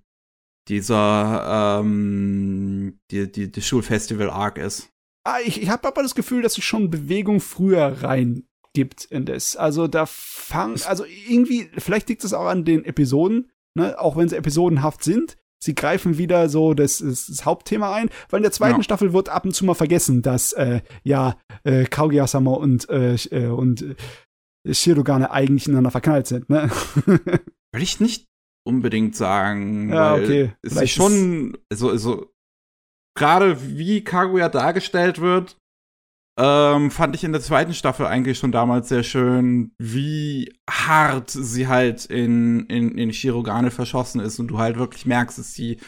dieser 0.68 1.80
ähm, 1.80 2.98
die, 3.10 3.30
die, 3.30 3.50
die 3.50 3.62
Schulfestival-Arc 3.62 4.58
ist. 4.58 4.90
Ah, 5.24 5.38
ich, 5.44 5.62
ich 5.62 5.68
habe 5.68 5.86
aber 5.88 6.02
das 6.02 6.14
Gefühl, 6.14 6.42
dass 6.42 6.54
sich 6.54 6.64
schon 6.64 6.90
Bewegung 6.90 7.40
früher 7.40 8.02
rein 8.02 8.44
gibt 8.74 9.04
in 9.06 9.26
das. 9.26 9.56
Also 9.56 9.88
da 9.88 10.06
fang, 10.06 10.80
also 10.86 11.04
irgendwie, 11.04 11.70
vielleicht 11.78 12.08
liegt 12.08 12.24
es 12.24 12.32
auch 12.32 12.46
an 12.46 12.64
den 12.64 12.84
Episoden, 12.84 13.50
ne, 13.76 13.98
auch 13.98 14.16
wenn 14.16 14.28
sie 14.28 14.36
episodenhaft 14.36 15.02
sind. 15.02 15.36
Sie 15.60 15.74
greifen 15.74 16.18
wieder 16.18 16.48
so 16.48 16.72
das, 16.72 16.98
das, 16.98 17.26
das 17.26 17.44
Hauptthema 17.44 17.92
ein, 17.92 18.10
weil 18.30 18.38
in 18.38 18.44
der 18.44 18.52
zweiten 18.52 18.76
Ja. 18.76 18.82
Staffel 18.84 19.12
wird 19.12 19.28
ab 19.28 19.44
und 19.44 19.54
zu 19.54 19.64
mal 19.64 19.74
vergessen, 19.74 20.22
dass 20.22 20.52
äh, 20.52 20.82
ja 21.02 21.36
äh, 21.64 21.84
Kaguya-sama 21.84 22.52
und 22.52 22.88
äh, 22.88 23.14
äh, 23.14 23.48
und 23.48 23.82
äh, 23.82 24.74
Shirogane 24.74 25.32
eigentlich 25.32 25.66
ineinander 25.66 25.90
verknallt 25.90 26.28
sind, 26.28 26.48
ne? 26.48 26.70
Würde 27.06 27.82
ich 27.82 27.98
nicht 27.98 28.26
unbedingt 28.68 29.16
sagen. 29.16 29.90
Ja, 29.90 30.12
weil 30.12 30.24
okay. 30.24 30.52
Es 30.62 30.72
Vielleicht 30.72 30.92
ist 30.92 30.96
schon, 30.96 31.58
also, 31.70 31.90
also 31.90 32.30
gerade 33.16 33.56
wie 33.76 34.04
Kaguya 34.04 34.48
dargestellt 34.48 35.20
wird, 35.20 35.56
ähm, 36.38 36.92
fand 36.92 37.16
ich 37.16 37.24
in 37.24 37.32
der 37.32 37.40
zweiten 37.40 37.74
Staffel 37.74 38.06
eigentlich 38.06 38.38
schon 38.38 38.52
damals 38.52 38.88
sehr 38.88 39.02
schön, 39.02 39.72
wie 39.78 40.54
hart 40.70 41.30
sie 41.30 41.66
halt 41.66 42.04
in, 42.06 42.66
in, 42.66 42.96
in 42.96 43.12
Shirogane 43.12 43.72
verschossen 43.72 44.20
ist 44.20 44.38
und 44.38 44.46
du 44.46 44.58
halt 44.58 44.78
wirklich 44.78 45.04
merkst, 45.04 45.38
dass 45.38 45.54
sie 45.54 45.78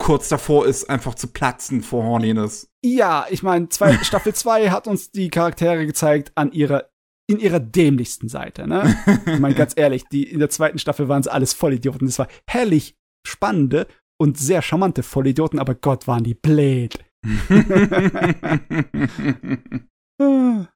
kurz 0.00 0.28
davor 0.28 0.66
ist, 0.66 0.90
einfach 0.90 1.14
zu 1.14 1.28
platzen 1.28 1.82
vor 1.82 2.02
Horniness. 2.02 2.68
Ja, 2.84 3.26
ich 3.30 3.44
meine, 3.44 3.68
Staffel 4.02 4.34
2 4.34 4.70
hat 4.70 4.88
uns 4.88 5.12
die 5.12 5.28
Charaktere 5.28 5.86
gezeigt 5.86 6.32
an 6.34 6.50
ihrer 6.50 6.90
in 7.30 7.38
ihrer 7.38 7.60
dämlichsten 7.60 8.28
Seite, 8.28 8.66
ne? 8.66 8.96
ich 9.26 9.38
meine, 9.38 9.54
ganz 9.54 9.74
ehrlich, 9.76 10.04
die, 10.10 10.24
in 10.24 10.40
der 10.40 10.50
zweiten 10.50 10.78
Staffel 10.78 11.08
waren 11.08 11.20
es 11.20 11.28
alles 11.28 11.52
Vollidioten. 11.52 12.06
Das 12.06 12.18
war 12.18 12.28
herrlich 12.48 12.96
spannende 13.26 13.86
und 14.20 14.36
sehr 14.36 14.62
charmante 14.62 15.02
Vollidioten, 15.02 15.58
aber 15.58 15.74
Gott, 15.74 16.06
waren 16.06 16.24
die 16.24 16.34
blöd. 16.34 16.98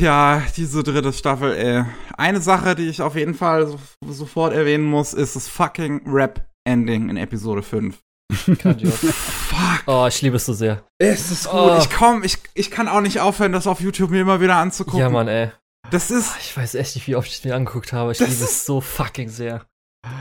Ja, 0.00 0.42
diese 0.56 0.82
dritte 0.82 1.12
Staffel, 1.12 1.52
ey. 1.52 1.84
Eine 2.16 2.40
Sache, 2.40 2.74
die 2.74 2.88
ich 2.88 3.02
auf 3.02 3.14
jeden 3.14 3.34
Fall 3.34 3.66
so, 3.66 3.78
sofort 4.08 4.54
erwähnen 4.54 4.84
muss, 4.84 5.12
ist 5.12 5.36
das 5.36 5.46
fucking 5.46 6.00
Rap-Ending 6.06 7.10
in 7.10 7.18
Episode 7.18 7.62
5. 7.62 8.00
Fuck. 9.12 9.82
Oh, 9.86 10.06
ich 10.08 10.22
liebe 10.22 10.36
es 10.36 10.46
so 10.46 10.52
sehr. 10.52 10.86
Es 10.98 11.30
ist 11.30 11.48
gut. 11.48 11.60
Oh. 11.60 11.78
Ich 11.78 11.90
komm, 11.90 12.24
ich, 12.24 12.38
ich 12.54 12.70
kann 12.70 12.88
auch 12.88 13.00
nicht 13.00 13.20
aufhören, 13.20 13.52
das 13.52 13.66
auf 13.66 13.80
YouTube 13.80 14.10
mir 14.10 14.22
immer 14.22 14.40
wieder 14.40 14.56
anzugucken. 14.56 15.00
Ja, 15.00 15.10
Mann, 15.10 15.28
ey. 15.28 15.50
Das 15.90 16.10
ist. 16.10 16.30
Oh, 16.34 16.38
ich 16.40 16.56
weiß 16.56 16.74
echt 16.74 16.94
nicht, 16.94 17.06
wie 17.06 17.16
oft 17.16 17.28
ich 17.28 17.34
es 17.34 17.44
mir 17.44 17.54
angeguckt 17.54 17.92
habe. 17.92 18.12
Ich 18.12 18.18
liebe 18.20 18.32
es 18.32 18.64
so 18.64 18.80
fucking 18.80 19.28
sehr. 19.28 19.66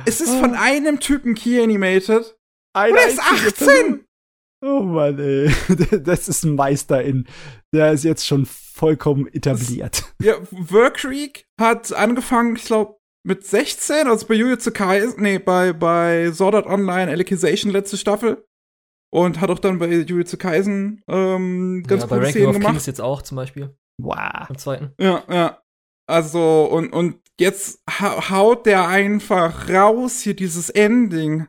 Es 0.06 0.22
ist 0.22 0.36
von 0.36 0.54
einem 0.54 1.00
Typen 1.00 1.34
Key 1.36 1.62
Animated. 1.62 2.36
Ein 2.74 2.94
der 2.94 3.08
ist 3.08 3.20
18! 3.20 4.06
Oh 4.64 4.82
Mann, 4.82 5.18
ey. 5.20 5.52
Das 6.04 6.28
ist 6.28 6.44
ein 6.44 6.56
Meister 6.56 7.04
in. 7.04 7.28
Der 7.74 7.92
ist 7.92 8.04
jetzt 8.04 8.28
schon 8.28 8.46
vollkommen 8.46 9.28
etabliert. 9.28 10.04
Das, 10.20 10.28
ja, 10.28 10.36
Workreek 10.52 11.46
hat 11.60 11.92
angefangen, 11.94 12.56
ich 12.56 12.66
glaube, 12.66 12.98
mit 13.24 13.46
16, 13.46 14.08
also 14.08 14.28
bei 14.28 14.34
Jujutsu 14.34 14.72
Kaisen, 14.72 15.22
nee, 15.22 15.38
bei, 15.40 15.74
bei 15.74 16.32
Sword 16.32 16.56
Art 16.56 16.66
Online 16.66 17.12
Alicization 17.12 17.72
letzte 17.72 17.98
Staffel. 17.98 18.46
Und 19.14 19.42
hat 19.42 19.50
auch 19.50 19.60
dann 19.60 19.78
bei 19.78 19.88
Jujutsu 19.88 20.38
Kaisen 20.38 21.04
ähm, 21.08 21.84
ganz 21.86 22.04
ja, 22.04 22.08
coole 22.08 22.22
bei 22.22 22.32
Szenen 22.32 22.54
gemacht. 22.54 22.72
Kings 22.72 22.86
jetzt 22.86 23.02
auch 23.02 23.22
zum 23.22 23.36
Beispiel. 23.36 23.76
Wow. 24.02 24.50
Im 24.50 24.58
zweiten. 24.58 24.94
Ja, 25.00 25.24
ja. 25.30 25.62
Also, 26.08 26.66
und, 26.72 26.94
und 26.94 27.20
jetzt 27.40 27.84
haut 28.00 28.66
der 28.66 28.88
einfach 28.88 29.70
raus 29.70 30.22
hier 30.22 30.36
dieses 30.36 30.70
Ending 30.70 31.48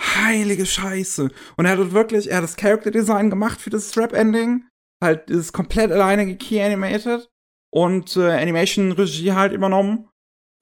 heilige 0.00 0.66
Scheiße. 0.66 1.30
Und 1.56 1.64
er 1.64 1.78
hat 1.78 1.92
wirklich, 1.92 2.30
er 2.30 2.38
hat 2.38 2.44
das 2.44 2.56
Character 2.56 2.90
Design 2.90 3.30
gemacht 3.30 3.60
für 3.60 3.70
das 3.70 3.90
Strap-Ending. 3.90 4.64
Halt, 5.02 5.30
ist 5.30 5.52
komplett 5.52 5.90
alleine 5.92 6.36
key 6.36 6.62
animated 6.62 7.28
und 7.70 8.16
äh, 8.16 8.30
Animation-Regie 8.30 9.32
halt 9.32 9.52
übernommen. 9.52 10.08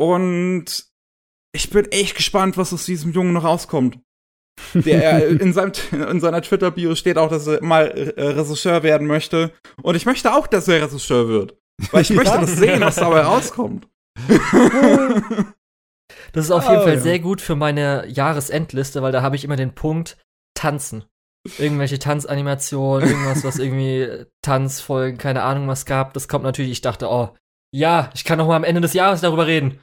Und 0.01 0.87
ich 1.53 1.69
bin 1.69 1.85
echt 1.93 2.17
gespannt, 2.17 2.57
was 2.57 2.73
aus 2.73 2.87
diesem 2.87 3.13
Jungen 3.13 3.35
noch 3.35 3.45
rauskommt. 3.45 3.99
Der 4.73 5.29
in, 5.41 5.53
seinem, 5.53 5.73
in 5.93 6.21
seiner 6.21 6.41
Twitter-Bio 6.41 6.95
steht 6.95 7.19
auch, 7.19 7.29
dass 7.29 7.47
er 7.47 7.63
mal 7.63 7.87
äh, 7.89 8.23
Regisseur 8.23 8.83
werden 8.83 9.07
möchte. 9.07 9.53
Und 9.83 9.97
ich 9.97 10.07
möchte 10.07 10.33
auch, 10.33 10.47
dass 10.47 10.69
er 10.69 10.83
Regisseur 10.83 11.29
wird. 11.29 11.59
Weil 11.91 12.01
ich 12.01 12.11
möchte 12.15 12.39
das 12.39 12.57
sehen, 12.57 12.81
was 12.81 12.97
dabei 12.97 13.21
rauskommt. 13.21 13.89
Das 16.33 16.45
ist 16.45 16.51
auf 16.53 16.63
jeden 16.63 16.83
oh, 16.83 16.83
Fall 16.83 16.95
ja. 16.95 17.01
sehr 17.01 17.19
gut 17.19 17.41
für 17.41 17.57
meine 17.57 18.07
Jahresendliste, 18.07 19.03
weil 19.03 19.11
da 19.11 19.21
habe 19.21 19.35
ich 19.35 19.45
immer 19.45 19.57
den 19.57 19.75
Punkt 19.75 20.17
Tanzen. 20.55 21.05
Irgendwelche 21.59 21.99
Tanzanimationen, 21.99 23.09
irgendwas, 23.09 23.43
was 23.43 23.59
irgendwie 23.59 24.27
Tanzfolgen, 24.41 25.19
keine 25.19 25.43
Ahnung 25.43 25.67
was 25.67 25.87
gab. 25.87 26.15
Das 26.15 26.29
kommt 26.29 26.45
natürlich, 26.45 26.71
ich 26.71 26.83
dachte, 26.83 27.09
oh, 27.09 27.31
ja, 27.73 28.11
ich 28.15 28.25
kann 28.25 28.39
noch 28.39 28.47
mal 28.47 28.55
am 28.55 28.65
Ende 28.65 28.81
des 28.81 28.93
Jahres 28.93 29.23
darüber 29.23 29.49
reden. 29.49 29.81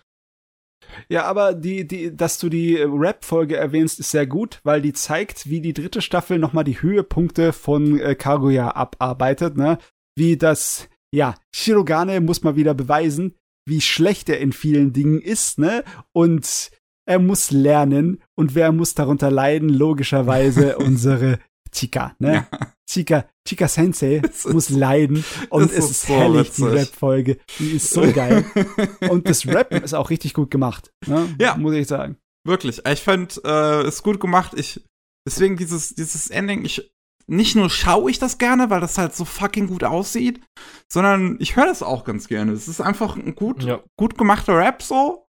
Ja, 1.10 1.26
aber 1.26 1.54
die, 1.54 1.88
die, 1.88 2.16
dass 2.16 2.40
du 2.40 2.50
die 2.50 2.76
Rap-Folge 2.76 3.58
erwähnst, 3.58 4.00
ist 4.00 4.12
sehr 4.12 4.28
gut, 4.28 4.60
weil 4.64 4.82
die 4.82 4.94
zeigt, 4.94 5.50
wie 5.50 5.62
die 5.62 5.74
dritte 5.74 6.02
Staffel 6.02 6.40
nochmal 6.40 6.64
die 6.64 6.82
Höhepunkte 6.82 7.54
von 7.54 8.00
äh, 8.00 8.16
Kaguya 8.16 8.70
abarbeitet, 8.72 9.58
ne? 9.58 9.78
Wie 10.16 10.38
das, 10.38 10.90
ja, 11.12 11.36
Shirogane 11.54 12.22
muss 12.22 12.44
mal 12.44 12.56
wieder 12.56 12.74
beweisen, 12.74 13.36
wie 13.68 13.82
schlecht 13.82 14.30
er 14.30 14.40
in 14.40 14.54
vielen 14.54 14.94
Dingen 14.94 15.22
ist, 15.22 15.60
ne? 15.60 15.84
Und 16.14 16.72
er 17.08 17.20
muss 17.20 17.52
lernen 17.52 18.22
und 18.36 18.54
wer 18.54 18.72
muss 18.72 18.94
darunter 18.94 19.32
leiden? 19.32 19.70
Logischerweise 19.70 20.78
unsere 20.80 21.40
Chika, 21.72 22.16
ne? 22.20 22.34
Ja. 22.34 22.60
Chika, 22.90 23.26
Chika 23.48 23.68
Sensei 23.68 24.22
muss 24.52 24.70
leiden 24.70 25.24
und 25.50 25.72
es 25.72 25.90
ist, 25.90 26.02
so 26.04 26.14
herrlich, 26.14 26.48
witzig. 26.48 26.66
die 26.66 26.72
Rap-Folge. 26.72 27.38
Die 27.60 27.72
ist 27.72 27.90
so 27.90 28.02
geil. 28.12 28.46
und 29.10 29.28
das 29.28 29.46
Rap 29.46 29.74
ist 29.74 29.94
auch 29.94 30.10
richtig 30.10 30.34
gut 30.34 30.52
gemacht, 30.52 30.92
ne? 31.06 31.34
Ja. 31.40 31.56
Muss 31.58 31.74
ich 31.74 31.88
sagen. 31.88 32.18
Wirklich. 32.46 32.86
Ich 32.86 33.02
fand 33.02 33.42
äh, 33.44 33.82
es 33.82 34.04
gut 34.04 34.20
gemacht. 34.20 34.54
Ich, 34.56 34.82
deswegen 35.28 35.58
dieses, 35.58 35.96
dieses 35.96 36.30
Ending, 36.30 36.64
ich 36.64 36.90
nicht 37.28 37.56
nur 37.56 37.70
schaue 37.70 38.10
ich 38.10 38.20
das 38.20 38.38
gerne, 38.38 38.70
weil 38.70 38.80
das 38.80 38.98
halt 38.98 39.14
so 39.14 39.26
fucking 39.26 39.68
gut 39.68 39.84
aussieht, 39.84 40.42
sondern 40.90 41.36
ich 41.40 41.58
höre 41.58 41.66
das 41.66 41.84
auch 41.84 42.06
ganz 42.06 42.28
gerne. 42.28 42.54
Es 42.54 42.70
ist 42.70 42.80
einfach 42.80 43.18
ein 43.18 43.36
gut, 43.36 43.64
ja. 43.64 43.84
gut 43.98 44.18
gemachter 44.18 44.58
Rap 44.58 44.82
so. 44.82 45.28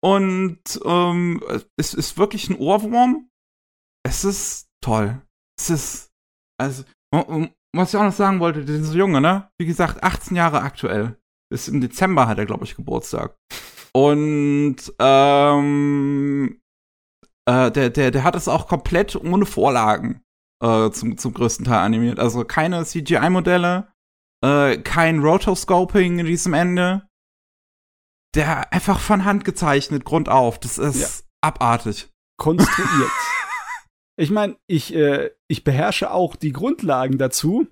Und 0.00 0.80
ähm, 0.84 1.42
es 1.76 1.94
ist 1.94 2.18
wirklich 2.18 2.48
ein 2.48 2.56
Ohrwurm. 2.56 3.28
Es 4.04 4.24
ist 4.24 4.68
toll. 4.80 5.20
Es 5.62 5.70
ist, 5.70 6.12
also, 6.60 6.84
was 7.72 7.94
ich 7.94 7.96
auch 7.96 8.04
noch 8.04 8.12
sagen 8.12 8.40
wollte, 8.40 8.64
dieser 8.64 8.94
Junge, 8.94 9.20
ne? 9.20 9.48
Wie 9.58 9.66
gesagt, 9.66 10.02
18 10.02 10.36
Jahre 10.36 10.60
aktuell. 10.60 11.16
Ist 11.52 11.68
im 11.68 11.80
Dezember 11.80 12.26
hat 12.26 12.38
er, 12.38 12.46
glaube 12.46 12.64
ich, 12.64 12.74
Geburtstag. 12.74 13.36
Und 13.94 14.76
ähm, 14.98 16.60
äh, 17.46 17.70
der, 17.70 17.90
der, 17.90 18.10
der 18.10 18.24
hat 18.24 18.34
es 18.34 18.48
auch 18.48 18.66
komplett 18.66 19.14
ohne 19.16 19.46
Vorlagen 19.46 20.22
äh, 20.62 20.90
zum, 20.90 21.18
zum 21.18 21.34
größten 21.34 21.66
Teil 21.66 21.80
animiert. 21.80 22.18
Also 22.18 22.44
keine 22.44 22.84
CGI-Modelle, 22.84 23.92
äh, 24.44 24.78
kein 24.78 25.20
Rotoscoping 25.20 26.18
in 26.18 26.26
diesem 26.26 26.54
Ende. 26.54 27.06
Der 28.34 28.72
einfach 28.72 28.98
von 28.98 29.26
Hand 29.26 29.44
gezeichnet, 29.44 30.06
grundauf. 30.06 30.58
Das 30.58 30.78
ist 30.78 31.00
ja. 31.00 31.08
abartig. 31.42 32.10
Konstruiert. 32.38 33.10
ich 34.16 34.30
meine, 34.30 34.56
ich, 34.66 34.94
äh, 34.94 35.30
ich 35.48 35.64
beherrsche 35.64 36.10
auch 36.10 36.36
die 36.36 36.52
Grundlagen 36.52 37.18
dazu. 37.18 37.66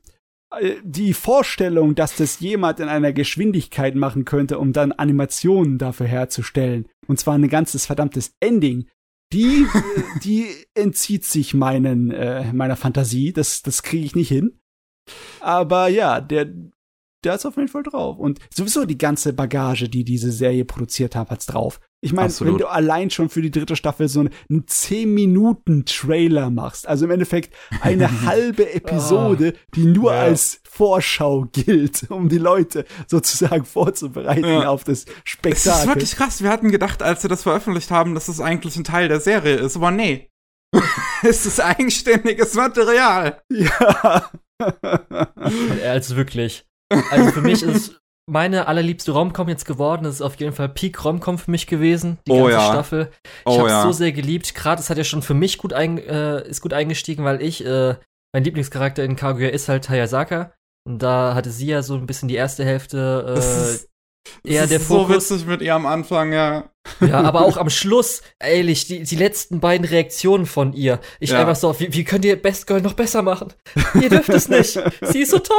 Äh, 0.59 0.77
die 0.83 1.15
Vorstellung, 1.15 1.95
dass 1.95 2.17
das 2.17 2.41
jemand 2.41 2.81
in 2.81 2.89
einer 2.89 3.13
Geschwindigkeit 3.13 3.95
machen 3.95 4.25
könnte, 4.25 4.59
um 4.59 4.73
dann 4.73 4.93
Animationen 4.93 5.79
dafür 5.79 6.07
herzustellen, 6.07 6.89
und 7.07 7.19
zwar 7.19 7.35
ein 7.35 7.49
ganzes 7.49 7.87
verdammtes 7.87 8.35
Ending, 8.41 8.89
die, 9.33 9.67
die 10.25 10.47
entzieht 10.75 11.25
sich 11.25 11.55
meinen, 11.55 12.11
äh, 12.11 12.53
meiner 12.53 12.77
Fantasie. 12.77 13.33
Das, 13.33 13.63
das 13.63 13.83
kriege 13.83 14.05
ich 14.05 14.17
nicht 14.17 14.29
hin. 14.29 14.61
Aber 15.41 15.89
ja, 15.89 16.21
der, 16.21 16.53
der 17.25 17.35
ist 17.35 17.47
auf 17.47 17.57
jeden 17.57 17.69
Fall 17.69 17.83
drauf. 17.83 18.19
Und 18.19 18.39
sowieso 18.53 18.85
die 18.85 18.99
ganze 18.99 19.33
Bagage, 19.33 19.89
die 19.89 20.05
diese 20.05 20.33
Serie 20.33 20.65
produziert 20.65 21.15
hat, 21.15 21.31
hat's 21.31 21.47
drauf. 21.47 21.81
Ich 22.03 22.15
meine, 22.15 22.33
wenn 22.41 22.57
du 22.57 22.67
allein 22.67 23.11
schon 23.11 23.29
für 23.29 23.43
die 23.43 23.51
dritte 23.51 23.77
Staffel 23.77 24.09
so 24.09 24.21
einen 24.21 24.33
10-Minuten-Trailer 24.51 26.49
machst, 26.49 26.89
also 26.89 27.05
im 27.05 27.11
Endeffekt 27.11 27.55
eine 27.83 28.23
halbe 28.27 28.73
Episode, 28.73 29.53
oh, 29.55 29.59
die 29.75 29.85
nur 29.85 30.13
ja. 30.13 30.23
als 30.23 30.61
Vorschau 30.65 31.47
gilt, 31.53 32.11
um 32.11 32.31
die 32.31 32.39
Leute 32.39 32.87
sozusagen 33.07 33.67
vorzubereiten 33.67 34.49
ja. 34.49 34.69
auf 34.69 34.85
das 34.85 35.05
Spektakel. 35.25 35.73
Es 35.73 35.81
ist 35.81 35.87
wirklich 35.87 36.17
krass. 36.17 36.43
Wir 36.43 36.51
hatten 36.51 36.71
gedacht, 36.71 37.03
als 37.03 37.23
wir 37.23 37.29
das 37.29 37.43
veröffentlicht 37.43 37.91
haben, 37.91 38.15
dass 38.15 38.29
es 38.29 38.41
eigentlich 38.41 38.77
ein 38.77 38.85
Teil 38.85 39.09
der 39.09 39.21
Serie 39.21 39.57
ist, 39.57 39.77
aber 39.77 39.91
nee. 39.91 40.31
es 41.23 41.45
ist 41.45 41.61
eigenständiges 41.61 42.55
Material. 42.55 43.43
Ja. 43.51 44.31
also 45.85 46.17
wirklich. 46.17 46.67
Also 47.11 47.31
für 47.33 47.43
mich 47.43 47.63
ist 47.63 48.01
meine 48.27 48.67
allerliebste 48.67 49.13
Romcom 49.13 49.49
jetzt 49.49 49.65
geworden. 49.65 50.05
Das 50.05 50.15
ist 50.15 50.23
auf 50.23 50.39
jeden 50.39 50.53
Fall 50.53 50.69
Peak 50.69 51.05
Romcom 51.05 51.39
für 51.39 51.51
mich 51.51 51.67
gewesen, 51.67 52.19
die 52.27 52.33
oh, 52.33 52.45
ganze 52.45 52.53
ja. 52.53 52.69
Staffel. 52.69 53.11
Ich 53.25 53.31
oh, 53.47 53.59
habe 53.59 53.69
ja. 53.69 53.83
so 53.83 53.93
sehr 53.93 54.13
geliebt. 54.13 54.55
Gerade, 54.55 54.81
es 54.81 54.91
hat 54.91 54.99
ja 54.99 55.05
schon 55.05 55.23
für 55.23 55.35
mich 55.35 55.59
gut 55.59 55.73
ein, 55.73 55.99
äh, 55.99 56.47
ist 56.49 56.61
gut 56.61 56.73
eingestiegen, 56.73 57.25
weil 57.25 57.43
ich 57.43 57.65
äh, 57.65 57.97
mein 58.33 58.45
Lieblingscharakter 58.45 59.03
in 59.05 59.17
Kaguya 59.17 59.49
ist 59.49 59.69
halt 59.69 59.89
Hayasaka. 59.89 60.53
Und 60.87 61.03
da 61.03 61.35
hatte 61.35 61.51
sie 61.51 61.67
ja 61.67 61.83
so 61.83 61.95
ein 61.95 62.07
bisschen 62.07 62.29
die 62.29 62.37
erste 62.37 62.65
Hälfte 62.65 63.37
äh, 64.45 64.49
eher 64.49 64.67
der 64.67 64.81
Fokus. 64.81 65.29
so 65.29 65.35
witzig 65.35 65.47
mit 65.47 65.63
ihr 65.63 65.75
am 65.75 65.87
Anfang, 65.87 66.33
ja. 66.33 66.71
Ja, 67.01 67.21
aber 67.25 67.43
auch 67.43 67.57
am 67.57 67.71
Schluss, 67.71 68.23
ehrlich, 68.39 68.87
die, 68.87 69.03
die 69.03 69.17
letzten 69.17 69.61
beiden 69.61 69.87
Reaktionen 69.87 70.47
von 70.47 70.73
ihr. 70.73 71.01
Ich 71.19 71.31
ja. 71.31 71.41
einfach 71.41 71.57
so, 71.57 71.79
wie, 71.79 71.93
wie 71.93 72.05
könnt 72.05 72.25
ihr 72.25 72.41
Best 72.41 72.67
Girl 72.67 72.81
noch 72.81 72.95
besser 72.95 73.23
machen? 73.23 73.53
Ihr 74.01 74.09
dürft 74.09 74.31
es 74.31 74.49
nicht. 74.49 74.81
Sie 75.03 75.21
ist 75.21 75.31
so 75.31 75.39
toll. 75.39 75.57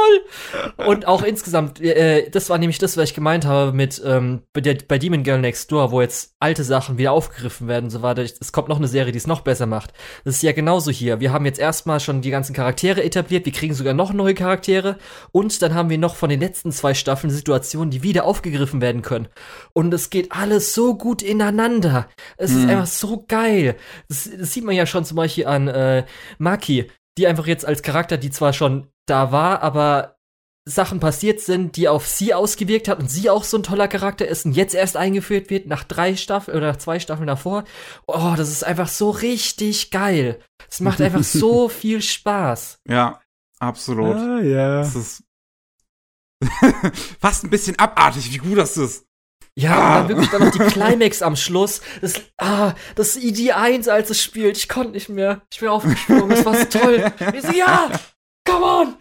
Und 0.86 1.06
auch 1.06 1.22
insgesamt, 1.22 1.80
äh, 1.80 2.28
das 2.30 2.50
war 2.50 2.58
nämlich 2.58 2.78
das, 2.78 2.96
was 2.96 3.10
ich 3.10 3.14
gemeint 3.14 3.44
habe 3.44 3.72
mit 3.72 4.02
ähm, 4.04 4.42
bei, 4.52 4.60
der, 4.60 4.76
bei 4.86 4.98
Demon 4.98 5.22
Girl 5.22 5.40
Next 5.40 5.70
Door, 5.70 5.92
wo 5.92 6.00
jetzt 6.00 6.34
alte 6.40 6.64
Sachen 6.64 6.98
wieder 6.98 7.12
aufgegriffen 7.12 7.68
werden 7.68 7.84
und 7.84 7.90
so 7.90 8.02
weiter. 8.02 8.22
Es 8.22 8.52
kommt 8.52 8.68
noch 8.68 8.78
eine 8.78 8.88
Serie, 8.88 9.12
die 9.12 9.18
es 9.18 9.26
noch 9.26 9.42
besser 9.42 9.66
macht. 9.66 9.92
Das 10.24 10.36
ist 10.36 10.42
ja 10.42 10.52
genauso 10.52 10.90
hier. 10.90 11.20
Wir 11.20 11.32
haben 11.32 11.46
jetzt 11.46 11.60
erstmal 11.60 12.00
schon 12.00 12.20
die 12.20 12.30
ganzen 12.30 12.54
Charaktere 12.54 13.02
etabliert, 13.02 13.44
wir 13.44 13.52
kriegen 13.52 13.74
sogar 13.74 13.94
noch 13.94 14.12
neue 14.12 14.34
Charaktere 14.34 14.98
und 15.30 15.62
dann 15.62 15.74
haben 15.74 15.90
wir 15.90 15.98
noch 15.98 16.16
von 16.16 16.30
den 16.30 16.40
letzten 16.40 16.72
zwei 16.72 16.94
Staffeln 16.94 17.32
Situationen, 17.32 17.90
die 17.90 18.02
wieder 18.02 18.24
aufgegriffen 18.24 18.80
werden 18.80 19.02
können. 19.02 19.28
Und 19.72 19.94
es 19.94 20.10
geht 20.10 20.32
alles 20.32 20.74
so 20.74 20.96
gut 20.96 21.11
gut 21.12 21.22
ineinander. 21.22 22.08
Es 22.38 22.52
hm. 22.52 22.58
ist 22.58 22.68
einfach 22.70 22.86
so 22.86 23.24
geil. 23.28 23.76
Das, 24.08 24.30
das, 24.38 24.54
sieht 24.54 24.64
man 24.64 24.74
ja 24.74 24.86
schon 24.86 25.04
zum 25.04 25.16
Beispiel 25.16 25.46
an 25.46 25.68
äh, 25.68 26.06
Maki, 26.38 26.90
die 27.18 27.26
einfach 27.26 27.46
jetzt 27.46 27.66
als 27.66 27.82
Charakter, 27.82 28.16
die 28.16 28.30
zwar 28.30 28.54
schon 28.54 28.86
da 29.04 29.30
war, 29.30 29.62
aber 29.62 30.16
Sachen 30.64 31.00
passiert 31.00 31.40
sind, 31.40 31.76
die 31.76 31.88
auf 31.88 32.06
sie 32.06 32.32
ausgewirkt 32.32 32.88
hat 32.88 32.98
und 32.98 33.10
sie 33.10 33.28
auch 33.28 33.44
so 33.44 33.58
ein 33.58 33.62
toller 33.62 33.88
Charakter 33.88 34.26
ist 34.26 34.46
und 34.46 34.52
jetzt 34.52 34.74
erst 34.74 34.96
eingeführt 34.96 35.50
wird 35.50 35.66
nach 35.66 35.84
drei 35.84 36.16
Staffeln 36.16 36.56
oder 36.56 36.68
nach 36.68 36.78
zwei 36.78 36.98
Staffeln 36.98 37.26
davor. 37.26 37.64
Oh, 38.06 38.32
das 38.34 38.48
ist 38.48 38.64
einfach 38.64 38.88
so 38.88 39.10
richtig 39.10 39.90
geil. 39.90 40.40
Es 40.70 40.80
macht 40.80 41.00
einfach 41.02 41.24
so 41.24 41.68
viel 41.68 42.00
Spaß. 42.00 42.78
Ja, 42.88 43.20
absolut. 43.58 44.16
Ah, 44.16 44.40
ja. 44.40 44.78
Das 44.78 44.96
ist 44.96 45.24
fast 47.20 47.44
ein 47.44 47.50
bisschen 47.50 47.78
abartig, 47.78 48.32
wie 48.32 48.38
gut 48.38 48.56
das 48.56 48.78
ist. 48.78 49.04
Ja, 49.54 50.00
und 50.00 50.08
dann 50.08 50.08
wirklich 50.08 50.30
dann 50.30 50.44
noch 50.44 50.50
die 50.50 50.58
Climax 50.58 51.20
am 51.22 51.36
Schluss. 51.36 51.82
Das, 52.00 52.14
ah, 52.38 52.72
das 52.94 53.18
ID1, 53.18 53.88
als 53.88 54.10
es 54.10 54.22
spielt. 54.22 54.56
Ich 54.56 54.68
konnte 54.68 54.92
nicht 54.92 55.08
mehr. 55.08 55.42
Ich 55.52 55.60
bin 55.60 55.68
aufgesprungen. 55.68 56.30
Das 56.30 56.44
war 56.44 56.54
so 56.54 56.64
toll. 56.64 57.12
Ich 57.34 57.42
so, 57.42 57.52
ja, 57.52 57.90
come 58.48 58.64
on. 58.64 58.94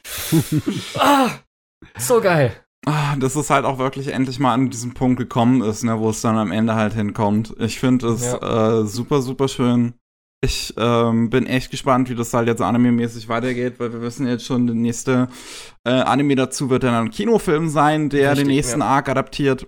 ah, 0.97 1.29
so 1.97 2.19
geil. 2.19 2.53
Ah, 2.85 3.15
dass 3.15 3.35
es 3.35 3.49
halt 3.49 3.65
auch 3.65 3.77
wirklich 3.77 4.07
endlich 4.07 4.39
mal 4.39 4.53
an 4.53 4.69
diesen 4.69 4.93
Punkt 4.93 5.19
gekommen 5.19 5.61
ist, 5.61 5.83
ne, 5.83 5.99
wo 5.99 6.09
es 6.09 6.21
dann 6.21 6.37
am 6.37 6.51
Ende 6.51 6.75
halt 6.75 6.93
hinkommt. 6.93 7.53
Ich 7.59 7.79
finde 7.79 8.07
es 8.07 8.23
ja. 8.23 8.81
äh, 8.81 8.85
super, 8.85 9.21
super 9.21 9.47
schön. 9.47 9.93
Ich 10.43 10.73
ähm, 10.77 11.29
bin 11.29 11.45
echt 11.45 11.69
gespannt, 11.69 12.09
wie 12.09 12.15
das 12.15 12.33
halt 12.33 12.47
jetzt 12.47 12.61
anime-mäßig 12.61 13.29
weitergeht, 13.29 13.79
weil 13.79 13.93
wir 13.93 14.01
wissen 14.01 14.25
jetzt 14.25 14.43
schon, 14.43 14.65
der 14.65 14.75
nächste 14.75 15.27
äh, 15.83 15.91
Anime 15.91 16.35
dazu 16.35 16.71
wird 16.71 16.81
dann 16.81 16.95
ein 16.95 17.11
Kinofilm 17.11 17.69
sein, 17.69 18.09
der 18.09 18.31
Richtig, 18.31 18.47
den 18.47 18.55
nächsten 18.55 18.79
ja. 18.79 18.87
Arc 18.87 19.09
adaptiert. 19.09 19.67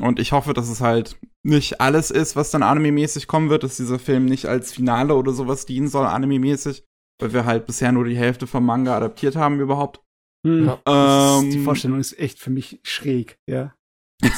Und 0.00 0.18
ich 0.18 0.32
hoffe, 0.32 0.54
dass 0.54 0.68
es 0.68 0.80
halt 0.80 1.18
nicht 1.44 1.80
alles 1.80 2.10
ist, 2.10 2.34
was 2.36 2.50
dann 2.50 2.62
anime-mäßig 2.62 3.26
kommen 3.26 3.50
wird, 3.50 3.62
dass 3.62 3.76
dieser 3.76 3.98
Film 3.98 4.24
nicht 4.24 4.46
als 4.46 4.72
Finale 4.72 5.14
oder 5.14 5.32
sowas 5.32 5.66
dienen 5.66 5.88
soll, 5.88 6.06
anime-mäßig, 6.06 6.84
weil 7.20 7.32
wir 7.32 7.44
halt 7.44 7.66
bisher 7.66 7.92
nur 7.92 8.04
die 8.04 8.16
Hälfte 8.16 8.46
vom 8.46 8.66
Manga 8.66 8.96
adaptiert 8.96 9.36
haben 9.36 9.60
überhaupt. 9.60 10.00
Hm. 10.44 10.66
Ja. 10.66 11.38
Ähm, 11.38 11.50
die 11.50 11.60
Vorstellung 11.60 12.00
ist 12.00 12.18
echt 12.18 12.40
für 12.40 12.50
mich 12.50 12.80
schräg, 12.82 13.38
ja. 13.48 13.74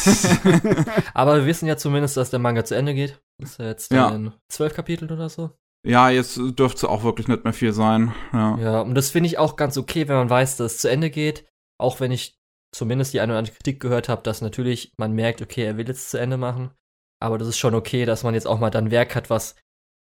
Aber 1.15 1.37
wir 1.37 1.47
wissen 1.47 1.67
ja 1.67 1.77
zumindest, 1.77 2.17
dass 2.17 2.31
der 2.31 2.39
Manga 2.39 2.65
zu 2.65 2.75
Ende 2.75 2.95
geht. 2.95 3.21
Das 3.39 3.53
ist 3.53 3.59
ja 3.59 3.67
jetzt 3.67 3.93
ja. 3.93 4.09
in 4.11 4.33
zwölf 4.49 4.75
Kapiteln 4.75 5.11
oder 5.11 5.29
so. 5.29 5.51
Ja, 5.87 6.11
jetzt 6.11 6.37
dürfte 6.37 6.79
es 6.79 6.85
auch 6.85 7.05
wirklich 7.05 7.29
nicht 7.29 7.45
mehr 7.45 7.53
viel 7.53 7.73
sein. 7.73 8.13
Ja, 8.33 8.59
ja 8.59 8.81
und 8.81 8.95
das 8.95 9.11
finde 9.11 9.29
ich 9.29 9.39
auch 9.39 9.57
ganz 9.57 9.79
okay, 9.79 10.09
wenn 10.09 10.17
man 10.17 10.31
weiß, 10.31 10.57
dass 10.57 10.75
es 10.75 10.79
zu 10.79 10.91
Ende 10.91 11.11
geht. 11.11 11.47
Auch 11.79 12.01
wenn 12.01 12.11
ich 12.11 12.39
zumindest 12.77 13.15
die 13.15 13.21
eine 13.21 13.33
oder 13.33 13.39
andere 13.39 13.55
Kritik 13.55 13.81
gehört 13.81 14.09
habe, 14.09 14.23
dass 14.23 14.41
natürlich 14.41 14.93
man 14.99 15.13
merkt, 15.13 15.43
okay, 15.43 15.65
er 15.65 15.77
will 15.77 15.89
jetzt 15.89 16.11
zu 16.11 16.19
Ende 16.19 16.37
machen. 16.37 16.71
Aber 17.23 17.39
das 17.39 17.49
ist 17.49 17.59
schon 17.59 17.75
okay, 17.75 18.05
dass 18.05 18.23
man 18.23 18.35
jetzt 18.35 18.47
auch 18.47 18.59
mal 18.59 18.71
dann 18.71 18.91
Werk 18.91 19.15
hat, 19.15 19.31
was 19.31 19.57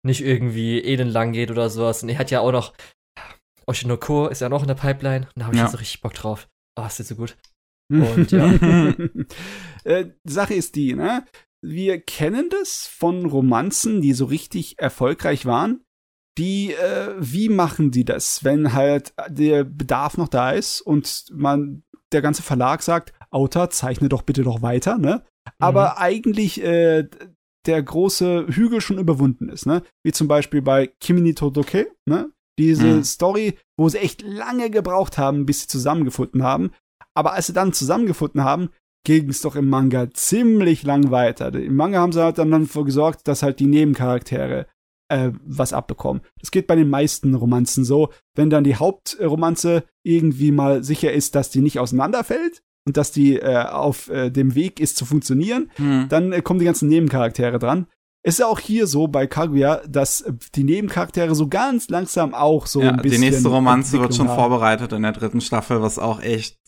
nicht 0.07 0.23
irgendwie 0.23 0.83
elendlang 0.83 1.33
geht 1.33 1.51
oder 1.51 1.69
sowas. 1.69 2.03
Und 2.03 2.09
er 2.09 2.19
hat 2.19 2.31
ja 2.31 2.41
auch 2.41 2.53
noch 2.53 2.73
Oshinoko 3.67 4.27
ist 4.27 4.41
ja 4.41 4.49
noch 4.49 4.63
in 4.63 4.69
der 4.69 4.75
Pipeline 4.75 5.27
und 5.27 5.33
da 5.37 5.45
habe 5.45 5.55
ich 5.55 5.61
ja. 5.61 5.67
jetzt 5.67 5.79
richtig 5.79 6.01
Bock 6.01 6.15
drauf. 6.15 6.49
Oh, 6.77 6.85
ist 6.85 6.99
jetzt 6.99 7.09
so 7.09 7.17
gut. 7.17 7.37
Und 7.91 8.31
ja. 8.31 8.53
äh, 9.85 10.11
Sache 10.23 10.55
ist 10.55 10.77
die, 10.77 10.95
ne? 10.95 11.25
Wir 11.61 12.01
kennen 12.01 12.49
das 12.49 12.87
von 12.87 13.27
Romanzen, 13.27 14.01
die 14.01 14.13
so 14.13 14.27
richtig 14.27 14.79
erfolgreich 14.79 15.45
waren. 15.45 15.83
Die, 16.39 16.73
äh, 16.73 17.17
wie 17.19 17.49
machen 17.49 17.91
die 17.91 18.05
das, 18.05 18.45
wenn 18.45 18.75
halt 18.75 19.13
der 19.29 19.65
Bedarf 19.65 20.17
noch 20.17 20.29
da 20.29 20.53
ist 20.53 20.81
und 20.81 21.27
man, 21.33 21.83
der 22.13 22.23
ganze 22.23 22.43
Verlag 22.43 22.83
sagt, 22.83 23.13
Autor, 23.31 23.71
zeichne 23.71 24.09
doch 24.09 24.23
bitte 24.23 24.43
noch 24.43 24.63
weiter, 24.63 24.99
ne? 24.99 25.23
Aber 25.59 25.91
mhm. 25.91 25.95
eigentlich 25.97 26.63
äh, 26.63 27.09
der 27.67 27.83
große 27.83 28.47
Hügel 28.49 28.81
schon 28.81 28.99
überwunden 28.99 29.49
ist, 29.49 29.67
ne? 29.67 29.83
Wie 30.05 30.13
zum 30.13 30.29
Beispiel 30.29 30.63
bei 30.63 30.89
Kimi 31.01 31.35
Todoke, 31.35 31.91
ne? 32.07 32.31
Diese 32.59 32.87
mhm. 32.87 33.05
Story, 33.05 33.59
wo 33.79 33.89
sie 33.89 33.99
echt 33.99 34.23
lange 34.23 34.71
gebraucht 34.71 35.19
haben, 35.19 35.47
bis 35.47 35.63
sie 35.63 35.69
zusammengefunden 35.69 36.43
haben. 36.43 36.73
Aber 37.15 37.33
als 37.33 37.47
sie 37.47 37.53
dann 37.53 37.73
zusammengefunden 37.73 38.45
haben, 38.45 38.71
ging 39.07 39.31
es 39.31 39.41
doch 39.41 39.57
im 39.57 39.69
Manga 39.69 40.11
ziemlich 40.13 40.83
lang 40.83 41.11
weiter. 41.11 41.55
Im 41.55 41.77
Manga 41.77 42.01
haben 42.01 42.13
sie 42.13 42.23
halt 42.23 42.39
dann 42.39 42.51
dafür 42.51 42.85
gesorgt, 42.85 43.27
dass 43.29 43.43
halt 43.43 43.61
die 43.61 43.67
Nebencharaktere 43.67 44.67
äh, 45.11 45.33
was 45.45 45.73
abbekommen. 45.73 46.23
Das 46.41 46.51
geht 46.51 46.67
bei 46.67 46.77
den 46.77 46.89
meisten 46.89 47.35
Romanzen 47.35 47.85
so. 47.85 48.11
Wenn 48.35 48.51
dann 48.51 48.65
die 48.65 48.77
Hauptromanze 48.77 49.85
irgendwie 50.03 50.53
mal 50.53 50.83
sicher 50.83 51.13
ist, 51.13 51.35
dass 51.35 51.51
die 51.51 51.61
nicht 51.61 51.79
auseinanderfällt 51.79 52.63
und 52.87 52.97
dass 52.97 53.13
die 53.13 53.37
äh, 53.37 53.65
auf 53.65 54.09
äh, 54.09 54.31
dem 54.31 54.55
Weg 54.55 54.81
ist 54.81 54.97
zu 54.97 55.05
funktionieren, 55.05 55.71
mhm. 55.79 56.07
dann 56.09 56.33
äh, 56.33 56.43
kommen 56.43 56.61
die 56.61 56.67
ganzen 56.67 56.89
Nebencharaktere 56.89 57.59
dran. 57.59 57.87
Es 58.23 58.35
ist 58.35 58.41
ja 58.41 58.47
auch 58.47 58.59
hier 58.59 58.87
so 58.87 59.09
bei 59.09 59.27
Kaguya, 59.27 59.81
dass 59.89 60.25
die 60.55 60.65
Nebencharaktere 60.65 61.35
so 61.35 61.49
ganz 61.49 61.89
langsam 61.89 62.35
auch 62.35 62.67
so 62.67 62.83
ja, 62.83 62.91
ein 62.91 62.97
bisschen. 62.99 63.23
Die 63.23 63.31
nächste 63.31 63.49
Romanze 63.49 63.99
wird 63.99 64.15
schon 64.15 64.29
haben. 64.29 64.37
vorbereitet 64.37 64.93
in 64.93 65.03
der 65.03 65.13
dritten 65.13 65.41
Staffel, 65.41 65.81
was 65.81 65.99
auch 65.99 66.21
echt 66.21 66.59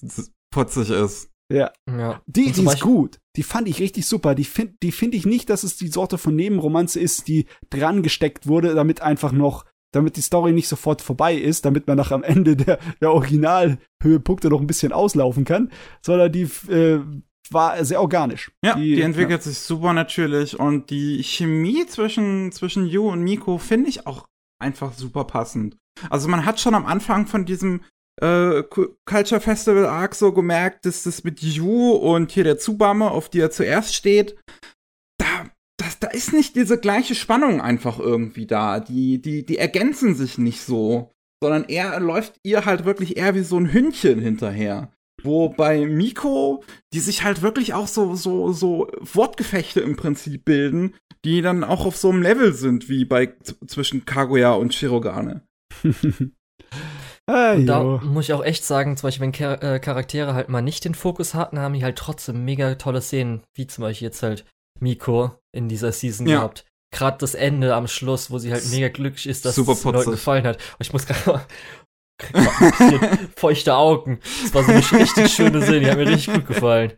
putzig 0.50 0.90
ist. 0.90 1.28
Ja. 1.52 1.70
ja. 1.86 2.22
Die, 2.26 2.52
die 2.52 2.64
ist 2.64 2.80
gut. 2.80 3.18
Die 3.36 3.42
fand 3.42 3.68
ich 3.68 3.80
richtig 3.80 4.06
super. 4.06 4.34
Die 4.34 4.44
finde 4.44 4.74
die 4.82 4.92
find 4.92 5.14
ich 5.14 5.26
nicht, 5.26 5.48
dass 5.50 5.62
es 5.62 5.76
die 5.76 5.88
Sorte 5.88 6.18
von 6.18 6.36
Nebenromanze 6.36 7.00
ist, 7.00 7.28
die 7.28 7.46
dran 7.70 8.02
gesteckt 8.02 8.46
wurde, 8.46 8.74
damit 8.74 9.00
einfach 9.00 9.32
noch, 9.32 9.64
damit 9.92 10.16
die 10.16 10.22
Story 10.22 10.52
nicht 10.52 10.68
sofort 10.68 11.00
vorbei 11.00 11.34
ist, 11.34 11.64
damit 11.64 11.86
man 11.86 11.96
nach 11.96 12.12
am 12.12 12.22
Ende 12.22 12.56
der, 12.56 12.78
der 13.00 13.12
Originalhöhepunkte 13.12 14.48
noch 14.48 14.60
ein 14.60 14.66
bisschen 14.66 14.92
auslaufen 14.92 15.44
kann, 15.44 15.70
sondern 16.02 16.30
die 16.30 16.42
äh, 16.68 17.00
war 17.50 17.84
sehr 17.84 18.00
organisch. 18.00 18.52
Ja, 18.64 18.74
die, 18.74 18.96
die 18.96 19.02
entwickelt 19.02 19.44
ja. 19.44 19.50
sich 19.50 19.58
super 19.58 19.92
natürlich 19.92 20.58
und 20.58 20.90
die 20.90 21.22
Chemie 21.22 21.86
zwischen, 21.86 22.52
zwischen 22.52 22.86
Yu 22.86 23.08
und 23.10 23.22
Miko 23.22 23.58
finde 23.58 23.88
ich 23.88 24.06
auch 24.06 24.26
einfach 24.58 24.92
super 24.92 25.24
passend. 25.24 25.76
Also 26.10 26.28
man 26.28 26.44
hat 26.44 26.60
schon 26.60 26.74
am 26.74 26.86
Anfang 26.86 27.26
von 27.26 27.44
diesem 27.44 27.82
äh, 28.20 28.62
Culture 29.04 29.40
Festival 29.40 29.86
Arc 29.86 30.14
so 30.14 30.32
gemerkt, 30.32 30.86
dass 30.86 31.04
das 31.04 31.24
mit 31.24 31.40
Yu 31.42 31.92
und 31.92 32.30
hier 32.32 32.44
der 32.44 32.58
Tsubame, 32.58 33.10
auf 33.10 33.28
die 33.28 33.40
er 33.40 33.50
zuerst 33.50 33.94
steht, 33.94 34.36
da, 35.18 35.50
das, 35.78 35.98
da 35.98 36.08
ist 36.08 36.32
nicht 36.32 36.56
diese 36.56 36.78
gleiche 36.78 37.14
Spannung 37.14 37.60
einfach 37.60 37.98
irgendwie 37.98 38.46
da. 38.46 38.80
Die, 38.80 39.20
die, 39.20 39.46
die 39.46 39.58
ergänzen 39.58 40.14
sich 40.14 40.38
nicht 40.38 40.60
so, 40.60 41.12
sondern 41.42 41.64
er 41.64 41.98
läuft 42.00 42.38
ihr 42.42 42.64
halt 42.64 42.84
wirklich 42.84 43.16
eher 43.16 43.34
wie 43.34 43.42
so 43.42 43.58
ein 43.58 43.72
Hündchen 43.72 44.20
hinterher. 44.20 44.92
Wo 45.22 45.50
bei 45.50 45.86
Miko, 45.86 46.64
die 46.92 47.00
sich 47.00 47.22
halt 47.22 47.42
wirklich 47.42 47.74
auch 47.74 47.86
so, 47.86 48.16
so, 48.16 48.52
so 48.52 48.90
Wortgefechte 49.00 49.80
im 49.80 49.94
Prinzip 49.94 50.44
bilden, 50.44 50.94
die 51.24 51.42
dann 51.42 51.62
auch 51.62 51.86
auf 51.86 51.96
so 51.96 52.10
einem 52.10 52.22
Level 52.22 52.52
sind 52.52 52.88
wie 52.88 53.04
bei 53.04 53.32
zwischen 53.66 54.04
Kaguya 54.04 54.54
und 54.54 54.74
Shirogane. 54.74 55.46
ah, 57.30 57.52
und 57.52 57.66
da 57.66 57.82
muss 57.82 58.24
ich 58.24 58.32
auch 58.32 58.44
echt 58.44 58.64
sagen, 58.64 58.96
zum 58.96 59.06
Beispiel, 59.06 59.22
wenn 59.22 59.34
Char 59.34 59.62
äh, 59.62 59.80
Charaktere 59.80 60.34
halt 60.34 60.48
mal 60.48 60.62
nicht 60.62 60.84
den 60.84 60.94
Fokus 60.94 61.34
hatten, 61.34 61.58
haben 61.58 61.74
die 61.74 61.84
halt 61.84 61.96
trotzdem 61.96 62.44
mega 62.44 62.74
tolle 62.76 63.00
Szenen, 63.00 63.42
wie 63.54 63.66
zum 63.66 63.82
Beispiel 63.82 64.06
jetzt 64.06 64.22
halt 64.22 64.44
Miko 64.80 65.32
in 65.52 65.68
dieser 65.68 65.92
Season 65.92 66.26
ja. 66.26 66.36
gehabt. 66.36 66.66
Gerade 66.92 67.18
das 67.18 67.34
Ende 67.34 67.74
am 67.74 67.86
Schluss, 67.86 68.30
wo 68.30 68.38
sie 68.38 68.52
halt 68.52 68.68
mega 68.70 68.88
glücklich 68.88 69.26
ist, 69.26 69.44
dass 69.44 69.54
Super 69.54 69.72
es 69.72 69.82
den 69.82 69.92
Leuten 69.92 70.10
gefallen 70.10 70.46
hat. 70.46 70.56
Und 70.56 70.86
ich 70.86 70.92
muss 70.92 71.06
gerade 71.06 71.46
feuchte 73.36 73.74
Augen. 73.74 74.20
Das 74.42 74.54
war 74.54 74.64
so 74.64 74.72
eine 74.72 75.02
richtig 75.02 75.32
schöne 75.32 75.62
Szene, 75.62 75.80
die 75.80 75.90
hat 75.90 75.96
mir 75.96 76.06
richtig 76.06 76.34
gut 76.34 76.46
gefallen. 76.46 76.92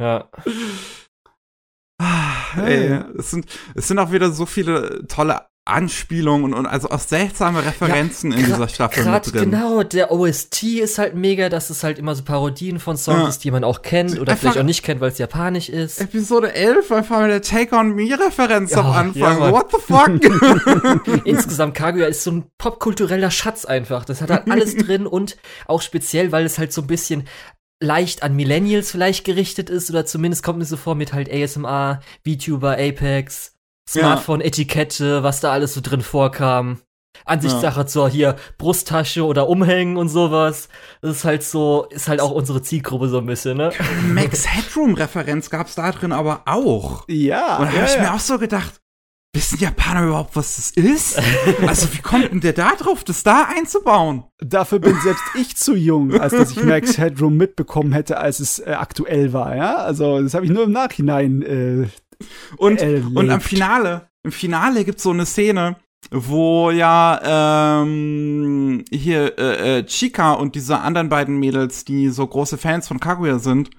Ja. 0.00 0.28
Ah, 2.00 2.64
ey, 2.64 3.02
es 3.18 3.30
sind, 3.30 3.46
es 3.74 3.88
sind 3.88 3.98
auch 3.98 4.12
wieder 4.12 4.30
so 4.30 4.46
viele 4.46 5.06
tolle 5.06 5.46
Anspielungen 5.66 6.44
und, 6.44 6.54
und 6.54 6.66
also 6.66 6.90
auch 6.90 6.98
seltsame 6.98 7.64
Referenzen 7.64 8.32
ja, 8.32 8.38
in 8.38 8.44
dieser 8.44 8.68
Staffel 8.68 9.04
mit 9.06 9.32
drin. 9.32 9.50
Genau, 9.50 9.82
der 9.82 10.12
OST 10.12 10.62
ist 10.62 10.98
halt 10.98 11.14
mega, 11.14 11.48
dass 11.48 11.70
es 11.70 11.82
halt 11.82 11.98
immer 11.98 12.14
so 12.14 12.22
Parodien 12.22 12.78
von 12.78 12.98
Songs, 12.98 13.36
ja. 13.36 13.40
die 13.42 13.50
man 13.50 13.64
auch 13.64 13.80
kennt 13.80 14.20
oder 14.20 14.36
vielleicht 14.36 14.58
auch 14.58 14.62
nicht 14.62 14.82
kennt, 14.82 15.00
weil 15.00 15.10
es 15.10 15.16
japanisch 15.16 15.70
ist. 15.70 16.02
Episode 16.02 16.52
11 16.52 16.92
einfach 16.92 17.22
mit 17.22 17.30
der 17.30 17.40
Take 17.40 17.74
on 17.74 17.94
Me 17.94 18.10
Referenz 18.18 18.72
ja, 18.72 18.80
am 18.80 18.92
Anfang. 18.92 19.52
What 19.52 19.70
the 19.70 19.78
fuck? 19.80 21.24
Insgesamt 21.24 21.74
Kaguya 21.74 22.08
ist 22.08 22.24
so 22.24 22.32
ein 22.32 22.44
popkultureller 22.58 23.30
Schatz 23.30 23.64
einfach. 23.64 24.04
Das 24.04 24.20
hat 24.20 24.30
halt 24.30 24.50
alles 24.50 24.76
drin 24.76 25.06
und 25.06 25.38
auch 25.66 25.80
speziell, 25.80 26.30
weil 26.30 26.44
es 26.44 26.58
halt 26.58 26.74
so 26.74 26.82
ein 26.82 26.86
bisschen 26.86 27.24
leicht 27.80 28.22
an 28.22 28.36
Millennials 28.36 28.90
vielleicht 28.90 29.24
gerichtet 29.24 29.70
ist 29.70 29.90
oder 29.90 30.04
zumindest 30.04 30.42
kommt 30.42 30.58
mir 30.58 30.64
so 30.64 30.76
vor 30.76 30.94
mit 30.94 31.12
halt 31.12 31.32
ASMR, 31.32 32.00
VTuber, 32.26 32.72
Apex, 32.72 33.53
Smartphone-Etikette, 33.88 35.22
was 35.22 35.40
da 35.40 35.52
alles 35.52 35.74
so 35.74 35.80
drin 35.80 36.02
vorkam. 36.02 36.80
Ansichtssache 37.26 37.80
ja. 37.80 37.86
zur 37.86 38.08
hier 38.08 38.36
Brusttasche 38.58 39.24
oder 39.24 39.48
Umhängen 39.48 39.96
und 39.96 40.08
sowas. 40.08 40.68
Das 41.00 41.18
ist 41.18 41.24
halt 41.24 41.42
so, 41.42 41.86
ist 41.90 42.08
halt 42.08 42.20
auch 42.20 42.32
unsere 42.32 42.60
Zielgruppe 42.60 43.08
so 43.08 43.18
ein 43.18 43.26
bisschen, 43.26 43.56
ne? 43.56 43.72
Max 44.08 44.46
Headroom-Referenz 44.46 45.48
gab's 45.48 45.74
da 45.74 45.92
drin 45.92 46.12
aber 46.12 46.42
auch. 46.46 47.04
Ja. 47.08 47.58
Und 47.58 47.68
da 47.68 47.76
ja, 47.76 47.80
hab 47.82 47.88
ich 47.88 47.94
ja. 47.94 48.02
mir 48.02 48.14
auch 48.14 48.20
so 48.20 48.38
gedacht, 48.38 48.80
Wissen 49.34 49.58
Japaner 49.58 50.06
überhaupt, 50.06 50.36
was 50.36 50.54
das 50.54 50.70
ist? 50.70 51.20
also, 51.66 51.92
wie 51.92 51.98
kommt 51.98 52.30
denn 52.30 52.40
der 52.40 52.52
da 52.52 52.76
drauf, 52.76 53.02
das 53.02 53.24
da 53.24 53.48
einzubauen? 53.52 54.22
Dafür 54.38 54.78
bin 54.78 54.96
selbst 55.02 55.24
ich 55.34 55.56
zu 55.56 55.74
jung, 55.74 56.14
als 56.20 56.32
dass 56.32 56.52
ich 56.52 56.62
Max 56.62 56.98
Headroom 56.98 57.36
mitbekommen 57.36 57.92
hätte, 57.92 58.18
als 58.18 58.38
es 58.38 58.60
äh, 58.60 58.74
aktuell 58.78 59.32
war, 59.32 59.56
ja? 59.56 59.74
Also, 59.78 60.22
das 60.22 60.34
habe 60.34 60.46
ich 60.46 60.52
nur 60.52 60.62
im 60.62 60.70
Nachhinein 60.70 61.42
äh, 61.42 61.88
Und, 62.56 62.80
und 62.82 63.30
am 63.30 63.40
Finale, 63.40 64.08
im 64.22 64.32
Finale 64.32 64.84
gibt's 64.84 65.02
so 65.02 65.10
eine 65.10 65.26
Szene, 65.26 65.76
wo 66.10 66.70
ja 66.70 67.82
ähm, 67.82 68.84
hier 68.90 69.38
äh, 69.38 69.78
äh, 69.78 69.86
Chica 69.86 70.32
und 70.32 70.54
diese 70.54 70.78
anderen 70.78 71.08
beiden 71.08 71.38
Mädels, 71.38 71.84
die 71.84 72.08
so 72.08 72.26
große 72.26 72.58
Fans 72.58 72.88
von 72.88 73.00
Kaguya 73.00 73.38
sind, 73.38 73.70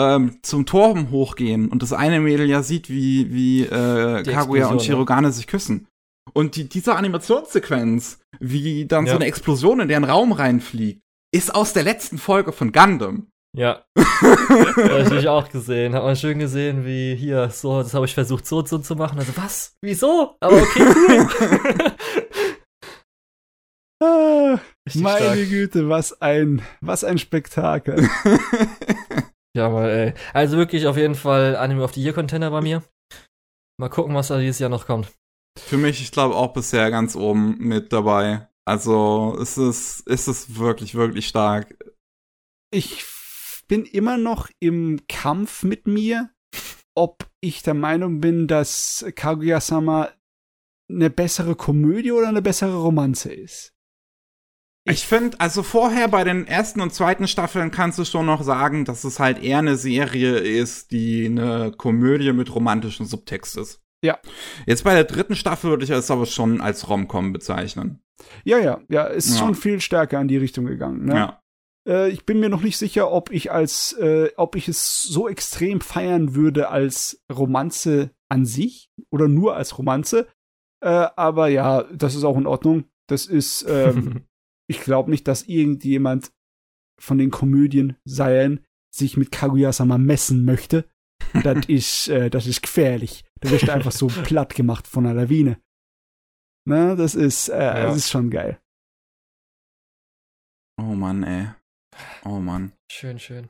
ähm, 0.00 0.38
zum 0.42 0.66
Turm 0.66 1.10
hochgehen 1.10 1.68
und 1.68 1.82
das 1.82 1.92
eine 1.92 2.20
Mädel 2.20 2.48
ja 2.48 2.62
sieht, 2.62 2.88
wie, 2.88 3.32
wie 3.32 3.62
äh, 3.62 4.22
Kaguya 4.22 4.68
und 4.68 4.82
Shirogane 4.82 5.28
ne? 5.28 5.32
sich 5.32 5.46
küssen. 5.46 5.86
Und 6.32 6.56
die, 6.56 6.68
diese 6.68 6.94
Animationssequenz, 6.94 8.20
wie 8.38 8.86
dann 8.86 9.06
ja. 9.06 9.12
so 9.12 9.16
eine 9.16 9.26
Explosion 9.26 9.80
in 9.80 9.88
deren 9.88 10.04
Raum 10.04 10.32
reinfliegt, 10.32 11.00
ist 11.34 11.54
aus 11.54 11.72
der 11.72 11.82
letzten 11.82 12.18
Folge 12.18 12.52
von 12.52 12.72
Gundam. 12.72 13.31
Ja. 13.54 13.84
habe 13.98 15.18
ich 15.18 15.28
auch 15.28 15.48
gesehen. 15.50 15.94
Hat 15.94 16.02
man 16.02 16.16
schön 16.16 16.38
gesehen, 16.38 16.86
wie 16.86 17.14
hier, 17.14 17.50
so, 17.50 17.82
das 17.82 17.92
habe 17.92 18.06
ich 18.06 18.14
versucht 18.14 18.46
so, 18.46 18.64
so 18.64 18.78
zu 18.78 18.96
machen. 18.96 19.18
Also, 19.18 19.36
was? 19.36 19.76
Wieso? 19.82 20.36
Aber 20.40 20.56
okay, 20.56 20.80
cool. 20.80 21.92
ah, 24.02 24.58
meine 24.94 25.16
stark. 25.16 25.48
Güte, 25.48 25.88
was 25.88 26.20
ein, 26.22 26.62
was 26.80 27.04
ein 27.04 27.18
Spektakel. 27.18 28.08
ja, 29.56 29.68
mal, 29.68 29.90
ey. 29.90 30.14
Also 30.32 30.56
wirklich 30.56 30.86
auf 30.86 30.96
jeden 30.96 31.14
Fall 31.14 31.56
Anime 31.56 31.84
of 31.84 31.92
the 31.92 32.02
Year 32.02 32.14
Container 32.14 32.50
bei 32.50 32.62
mir. 32.62 32.82
Mal 33.78 33.90
gucken, 33.90 34.14
was 34.14 34.28
da 34.28 34.38
dieses 34.38 34.60
Jahr 34.60 34.70
noch 34.70 34.86
kommt. 34.86 35.12
Für 35.58 35.76
mich, 35.76 36.00
ich 36.00 36.10
glaube, 36.10 36.36
auch 36.36 36.54
bisher 36.54 36.90
ganz 36.90 37.16
oben 37.16 37.58
mit 37.58 37.92
dabei. 37.92 38.48
Also, 38.64 39.36
es 39.42 39.58
ist, 39.58 40.04
es 40.06 40.26
ist 40.28 40.56
wirklich, 40.58 40.94
wirklich 40.94 41.28
stark. 41.28 41.76
Ich 42.70 43.04
bin 43.72 43.86
immer 43.86 44.18
noch 44.18 44.50
im 44.60 45.00
Kampf 45.08 45.62
mit 45.62 45.86
mir, 45.86 46.28
ob 46.94 47.26
ich 47.40 47.62
der 47.62 47.72
Meinung 47.72 48.20
bin, 48.20 48.46
dass 48.46 49.02
Kaguya-sama 49.16 50.10
eine 50.90 51.08
bessere 51.08 51.56
Komödie 51.56 52.12
oder 52.12 52.28
eine 52.28 52.42
bessere 52.42 52.76
Romanze 52.76 53.32
ist. 53.32 53.72
Ich 54.84 55.06
finde, 55.06 55.40
also 55.40 55.62
vorher 55.62 56.08
bei 56.08 56.22
den 56.22 56.46
ersten 56.46 56.82
und 56.82 56.92
zweiten 56.92 57.26
Staffeln 57.26 57.70
kannst 57.70 57.98
du 57.98 58.04
schon 58.04 58.26
noch 58.26 58.42
sagen, 58.42 58.84
dass 58.84 59.04
es 59.04 59.18
halt 59.18 59.42
eher 59.42 59.60
eine 59.60 59.76
Serie 59.76 60.36
ist, 60.36 60.90
die 60.90 61.24
eine 61.24 61.72
Komödie 61.72 62.34
mit 62.34 62.54
romantischen 62.54 63.06
Subtext 63.06 63.56
ist. 63.56 63.80
Ja. 64.04 64.18
Jetzt 64.66 64.84
bei 64.84 64.92
der 64.92 65.04
dritten 65.04 65.34
Staffel 65.34 65.70
würde 65.70 65.84
ich 65.84 65.90
es 65.90 66.10
aber 66.10 66.26
schon 66.26 66.60
als 66.60 66.90
Rom-Com 66.90 67.32
bezeichnen. 67.32 68.02
Ja, 68.44 68.58
ja, 68.58 68.82
ja, 68.90 69.04
ist 69.04 69.30
ja. 69.30 69.38
schon 69.38 69.54
viel 69.54 69.80
stärker 69.80 70.20
in 70.20 70.28
die 70.28 70.36
Richtung 70.36 70.66
gegangen. 70.66 71.06
Ne? 71.06 71.14
Ja. 71.14 71.41
Äh, 71.86 72.10
ich 72.10 72.24
bin 72.24 72.40
mir 72.40 72.48
noch 72.48 72.62
nicht 72.62 72.76
sicher, 72.76 73.10
ob 73.10 73.30
ich 73.30 73.50
als, 73.50 73.92
äh, 73.94 74.30
ob 74.36 74.56
ich 74.56 74.68
es 74.68 75.02
so 75.02 75.28
extrem 75.28 75.80
feiern 75.80 76.34
würde 76.34 76.68
als 76.68 77.22
Romanze 77.32 78.10
an 78.28 78.46
sich 78.46 78.90
oder 79.10 79.28
nur 79.28 79.56
als 79.56 79.78
Romanze. 79.78 80.28
Äh, 80.82 81.08
aber 81.16 81.48
ja, 81.48 81.84
das 81.92 82.14
ist 82.14 82.24
auch 82.24 82.36
in 82.36 82.46
Ordnung. 82.46 82.84
Das 83.08 83.26
ist, 83.26 83.64
ähm, 83.68 84.24
ich 84.68 84.80
glaube 84.80 85.10
nicht, 85.10 85.28
dass 85.28 85.44
irgendjemand 85.44 86.32
von 86.98 87.18
den 87.18 87.30
Komödien 87.30 87.96
seien 88.04 88.64
sich 88.94 89.16
mit 89.16 89.32
Kaguya-sama 89.32 89.98
messen 89.98 90.44
möchte. 90.44 90.88
das 91.42 91.64
ist, 91.68 92.08
äh, 92.08 92.30
das 92.30 92.46
ist 92.46 92.62
gefährlich. 92.62 93.24
Da 93.40 93.50
wirst 93.50 93.66
du 93.66 93.72
einfach 93.72 93.92
so 93.92 94.06
platt 94.24 94.54
gemacht 94.54 94.86
von 94.86 95.06
einer 95.06 95.22
Lawine. 95.22 95.60
Na, 96.64 96.94
das 96.94 97.14
ist, 97.14 97.48
äh, 97.48 97.58
ja. 97.58 97.82
das 97.82 97.96
ist 97.96 98.10
schon 98.10 98.30
geil. 98.30 98.60
Oh 100.80 100.94
Mann, 100.94 101.22
ey. 101.22 101.48
Oh 102.24 102.38
Mann. 102.38 102.72
Schön, 102.90 103.18
schön. 103.18 103.48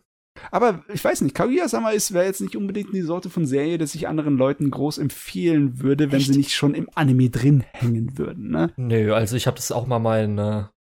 Aber 0.51 0.84
ich 0.92 1.05
weiß 1.05 1.20
nicht, 1.20 1.34
Kaguya-sama 1.34 1.91
ist 1.91 2.12
wäre 2.15 2.25
jetzt 2.25 2.41
nicht 2.41 2.57
unbedingt 2.57 2.94
die 2.94 3.02
Sorte 3.02 3.31
von 3.31 3.47
Serie, 3.47 3.78
dass 3.78 3.94
ich 3.94 4.09
anderen 4.09 4.36
Leuten 4.36 4.70
groß 4.70 4.99
empfehlen 4.99 5.81
würde, 5.81 6.10
wenn 6.10 6.18
Echt? 6.18 6.33
sie 6.33 6.39
nicht 6.39 6.55
schon 6.55 6.75
im 6.75 6.89
Anime 6.94 7.31
drin 7.31 7.65
hängen 7.73 8.17
würden, 8.18 8.51
ne? 8.51 8.73
Nö, 8.76 9.15
also 9.15 9.36
ich 9.36 9.47
habe 9.47 9.57
das 9.57 9.73
auch 9.73 9.86
mal 9.86 9.99
meiner 9.99 10.73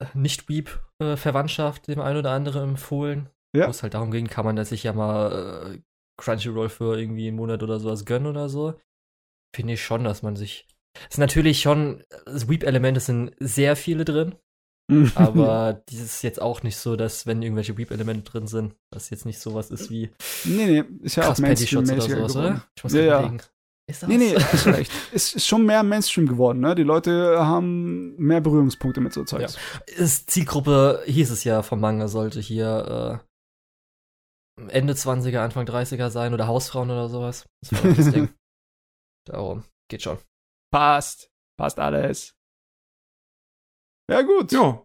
äh, 0.00 0.06
Nicht-Weep-Verwandtschaft 0.14 1.88
dem 1.88 2.00
einen 2.00 2.18
oder 2.18 2.30
anderen 2.30 2.70
empfohlen. 2.70 3.30
Ja. 3.56 3.66
Wo 3.66 3.70
es 3.70 3.82
halt 3.82 3.94
darum 3.94 4.10
ging, 4.10 4.26
kann 4.26 4.44
man 4.44 4.56
das 4.56 4.70
sich 4.70 4.84
ja 4.84 4.92
mal 4.92 5.74
äh, 5.74 5.82
Crunchyroll 6.20 6.68
für 6.68 6.98
irgendwie 6.98 7.28
einen 7.28 7.36
Monat 7.36 7.62
oder 7.62 7.80
sowas 7.80 8.04
gönnen 8.04 8.28
oder 8.28 8.48
so. 8.48 8.80
Finde 9.54 9.74
ich 9.74 9.84
schon, 9.84 10.04
dass 10.04 10.22
man 10.22 10.36
sich. 10.36 10.68
Es 11.08 11.14
ist 11.14 11.18
natürlich 11.18 11.60
schon, 11.60 12.04
Weep-Elemente 12.26 13.00
sind 13.00 13.32
sehr 13.40 13.74
viele 13.74 14.04
drin. 14.04 14.36
Aber 15.14 15.82
dieses 15.88 16.16
ist 16.16 16.22
jetzt 16.22 16.42
auch 16.42 16.62
nicht 16.62 16.76
so, 16.76 16.96
dass 16.96 17.26
wenn 17.26 17.42
irgendwelche 17.42 17.76
Weep-Elemente 17.76 18.30
drin 18.30 18.46
sind, 18.46 18.74
dass 18.92 19.10
jetzt 19.10 19.26
nicht 19.26 19.38
sowas 19.38 19.70
ist 19.70 19.90
wie. 19.90 20.10
Nee, 20.44 20.66
nee, 20.66 20.84
ist 21.02 21.16
ja 21.16 21.30
auch 21.30 21.38
Mainstream 21.38 21.84
oder 21.84 22.00
sowas, 22.00 22.36
oder? 22.36 22.64
Ich 22.76 22.84
muss 22.84 22.92
ja, 22.92 23.02
ja. 23.02 23.36
Ist 23.86 24.02
das? 24.02 24.08
Nee, 24.08 24.16
nee, 24.16 24.34
ist 24.34 24.66
recht. 24.66 24.90
Es 25.12 25.34
ist 25.34 25.46
schon 25.46 25.66
mehr 25.66 25.82
Mainstream 25.82 26.26
geworden, 26.26 26.60
ne? 26.60 26.74
Die 26.74 26.82
Leute 26.82 27.44
haben 27.44 28.16
mehr 28.16 28.40
Berührungspunkte 28.40 29.00
mit 29.00 29.12
so 29.12 29.24
Zeugs. 29.24 29.58
Ja. 29.88 29.94
Ist 29.96 30.30
Zielgruppe, 30.30 31.02
hieß 31.06 31.30
es 31.30 31.44
ja 31.44 31.62
vom 31.62 31.80
Manga, 31.80 32.08
sollte 32.08 32.40
hier 32.40 33.20
äh, 34.58 34.68
Ende 34.68 34.94
20er, 34.94 35.38
Anfang 35.38 35.66
30er 35.66 36.08
sein 36.10 36.32
oder 36.32 36.46
Hausfrauen 36.46 36.90
oder 36.90 37.08
sowas. 37.08 37.46
Das 37.60 37.84
war 37.84 37.92
das 37.92 38.10
Ding. 38.10 38.30
Darum, 39.26 39.64
geht 39.90 40.02
schon. 40.02 40.18
Passt. 40.72 41.30
Passt 41.58 41.78
alles. 41.78 42.34
Ja, 44.10 44.22
gut. 44.22 44.52
Ja. 44.52 44.84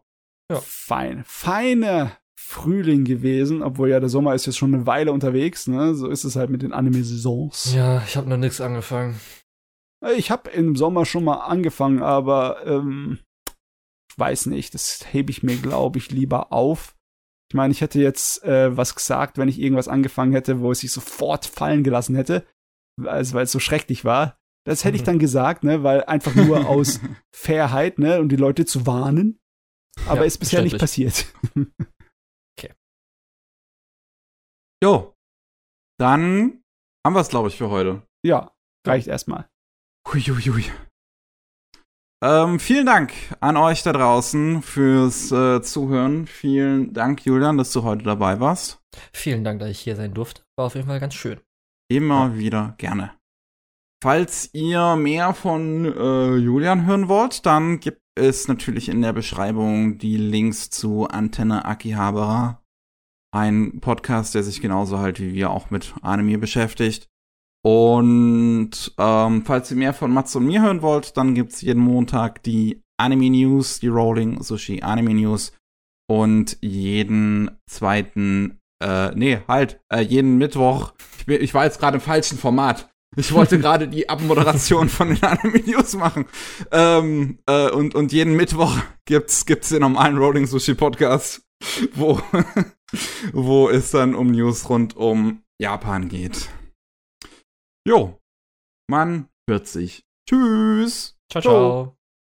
ja. 0.51 0.59
Fein. 0.61 1.23
Feine 1.25 2.11
Frühling 2.39 3.05
gewesen, 3.05 3.61
obwohl 3.61 3.89
ja 3.89 3.99
der 3.99 4.09
Sommer 4.09 4.33
ist 4.33 4.47
jetzt 4.47 4.57
schon 4.57 4.73
eine 4.73 4.87
Weile 4.87 5.11
unterwegs, 5.11 5.67
ne? 5.67 5.93
So 5.93 6.07
ist 6.07 6.23
es 6.23 6.35
halt 6.35 6.49
mit 6.49 6.63
den 6.63 6.73
Anime-Saisons. 6.73 7.73
Ja, 7.75 8.01
ich 8.01 8.17
habe 8.17 8.27
noch 8.27 8.37
nichts 8.37 8.59
angefangen. 8.59 9.19
Ich 10.15 10.31
habe 10.31 10.49
im 10.49 10.75
Sommer 10.75 11.05
schon 11.05 11.25
mal 11.25 11.41
angefangen, 11.41 12.01
aber 12.01 12.65
ähm, 12.65 13.19
ich 14.09 14.17
weiß 14.17 14.47
nicht, 14.47 14.73
das 14.73 15.13
hebe 15.13 15.29
ich 15.29 15.43
mir, 15.43 15.57
glaube 15.57 15.99
ich, 15.99 16.09
lieber 16.09 16.51
auf. 16.51 16.95
Ich 17.51 17.55
meine, 17.55 17.71
ich 17.71 17.81
hätte 17.81 17.99
jetzt 17.99 18.43
äh, 18.43 18.75
was 18.75 18.95
gesagt, 18.95 19.37
wenn 19.37 19.49
ich 19.49 19.59
irgendwas 19.59 19.87
angefangen 19.87 20.31
hätte, 20.31 20.61
wo 20.61 20.71
es 20.71 20.79
sich 20.79 20.91
sofort 20.91 21.45
fallen 21.45 21.83
gelassen 21.83 22.15
hätte, 22.15 22.47
also 23.03 23.35
weil 23.35 23.43
es 23.43 23.51
so 23.51 23.59
schrecklich 23.59 24.05
war. 24.05 24.38
Das 24.69 24.85
hätte 24.85 24.97
ich 24.97 25.03
dann 25.03 25.17
gesagt, 25.17 25.63
ne, 25.63 25.81
weil 25.81 26.03
einfach 26.03 26.35
nur 26.35 26.67
aus 26.69 26.99
Fairheit, 27.33 27.97
ne, 27.97 28.19
um 28.19 28.29
die 28.29 28.35
Leute 28.35 28.65
zu 28.65 28.85
warnen. 28.85 29.39
Aber 30.05 30.21
ja, 30.21 30.25
ist 30.25 30.37
bisher 30.37 30.61
nicht 30.61 30.77
passiert. 30.77 31.25
okay. 32.55 32.75
Jo. 34.83 35.15
Dann 35.99 36.61
haben 37.03 37.13
wir 37.15 37.21
es, 37.21 37.29
glaube 37.29 37.47
ich, 37.47 37.57
für 37.57 37.71
heute. 37.71 38.03
Ja, 38.23 38.51
reicht 38.85 39.07
erstmal. 39.07 39.49
Huiuiui. 40.07 40.65
Ähm, 42.23 42.59
vielen 42.59 42.85
Dank 42.85 43.11
an 43.39 43.57
euch 43.57 43.81
da 43.81 43.91
draußen 43.91 44.61
fürs 44.61 45.31
äh, 45.31 45.63
Zuhören. 45.63 46.27
Vielen 46.27 46.93
Dank, 46.93 47.25
Julian, 47.25 47.57
dass 47.57 47.71
du 47.71 47.81
heute 47.81 48.03
dabei 48.03 48.39
warst. 48.39 48.79
Vielen 49.13 49.43
Dank, 49.43 49.61
dass 49.61 49.69
ich 49.69 49.79
hier 49.79 49.95
sein 49.95 50.13
durfte. 50.13 50.43
War 50.57 50.67
auf 50.67 50.75
jeden 50.75 50.85
Fall 50.85 50.99
ganz 50.99 51.15
schön. 51.15 51.39
Immer 51.89 52.27
ja. 52.27 52.37
wieder 52.37 52.75
gerne. 52.77 53.18
Falls 54.01 54.49
ihr 54.53 54.95
mehr 54.95 55.33
von 55.33 55.83
äh, 55.83 56.35
Julian 56.37 56.85
hören 56.85 57.09
wollt, 57.09 57.45
dann 57.45 57.81
gibt 57.81 58.01
es 58.15 58.47
natürlich 58.47 58.87
in 58.87 59.01
der 59.01 59.11
Beschreibung 59.11 59.97
die 59.97 60.15
Links 60.15 60.69
zu 60.69 61.07
Antenne 61.09 61.65
Akihabara. 61.65 62.63
Ein 63.31 63.81
Podcast, 63.81 64.35
der 64.35 64.43
sich 64.43 64.61
genauso 64.61 64.99
halt 64.99 65.19
wie 65.19 65.33
wir 65.33 65.49
auch 65.49 65.69
mit 65.69 65.93
Anime 66.01 66.37
beschäftigt. 66.37 67.09
Und 67.61 68.71
ähm, 68.97 69.43
falls 69.45 69.69
ihr 69.69 69.77
mehr 69.77 69.93
von 69.93 70.11
Mats 70.11 70.33
und 70.33 70.45
mir 70.45 70.61
hören 70.61 70.81
wollt, 70.81 71.17
dann 71.17 71.35
gibt's 71.35 71.61
jeden 71.61 71.83
Montag 71.83 72.41
die 72.43 72.81
Anime 72.97 73.29
News, 73.29 73.81
die 73.81 73.89
Rolling 73.89 74.41
Sushi 74.41 74.81
Anime 74.81 75.13
News. 75.13 75.51
Und 76.09 76.57
jeden 76.61 77.51
zweiten, 77.69 78.59
äh, 78.81 79.13
nee, 79.13 79.41
halt, 79.47 79.81
äh, 79.91 79.99
jeden 79.99 80.37
Mittwoch. 80.37 80.93
Ich, 81.17 81.25
bin, 81.25 81.41
ich 81.41 81.53
war 81.53 81.65
jetzt 81.65 81.79
gerade 81.79 81.97
im 81.97 82.01
falschen 82.01 82.37
Format. 82.37 82.89
Ich 83.19 83.33
wollte 83.33 83.59
gerade 83.59 83.87
die 83.87 84.07
Abmoderation 84.09 84.89
von 84.89 85.09
den 85.09 85.23
Anime 85.23 85.59
News 85.59 85.95
machen. 85.95 86.25
Ähm, 86.71 87.39
äh, 87.47 87.69
und, 87.69 87.95
und 87.95 88.11
jeden 88.13 88.35
Mittwoch 88.35 88.77
gibt's, 89.05 89.45
gibt's 89.45 89.69
den 89.69 89.81
normalen 89.81 90.17
Rolling 90.17 90.47
Sushi 90.47 90.73
Podcast, 90.73 91.41
wo, 91.93 92.21
wo 93.33 93.69
es 93.69 93.91
dann 93.91 94.15
um 94.15 94.31
News 94.31 94.69
rund 94.69 94.95
um 94.95 95.43
Japan 95.59 96.07
geht. 96.07 96.49
Jo, 97.87 98.19
man 98.89 99.27
hört 99.49 99.67
sich. 99.67 100.03
Tschüss. 100.27 101.17
Ciao, 101.31 101.41
ciao. 101.41 101.98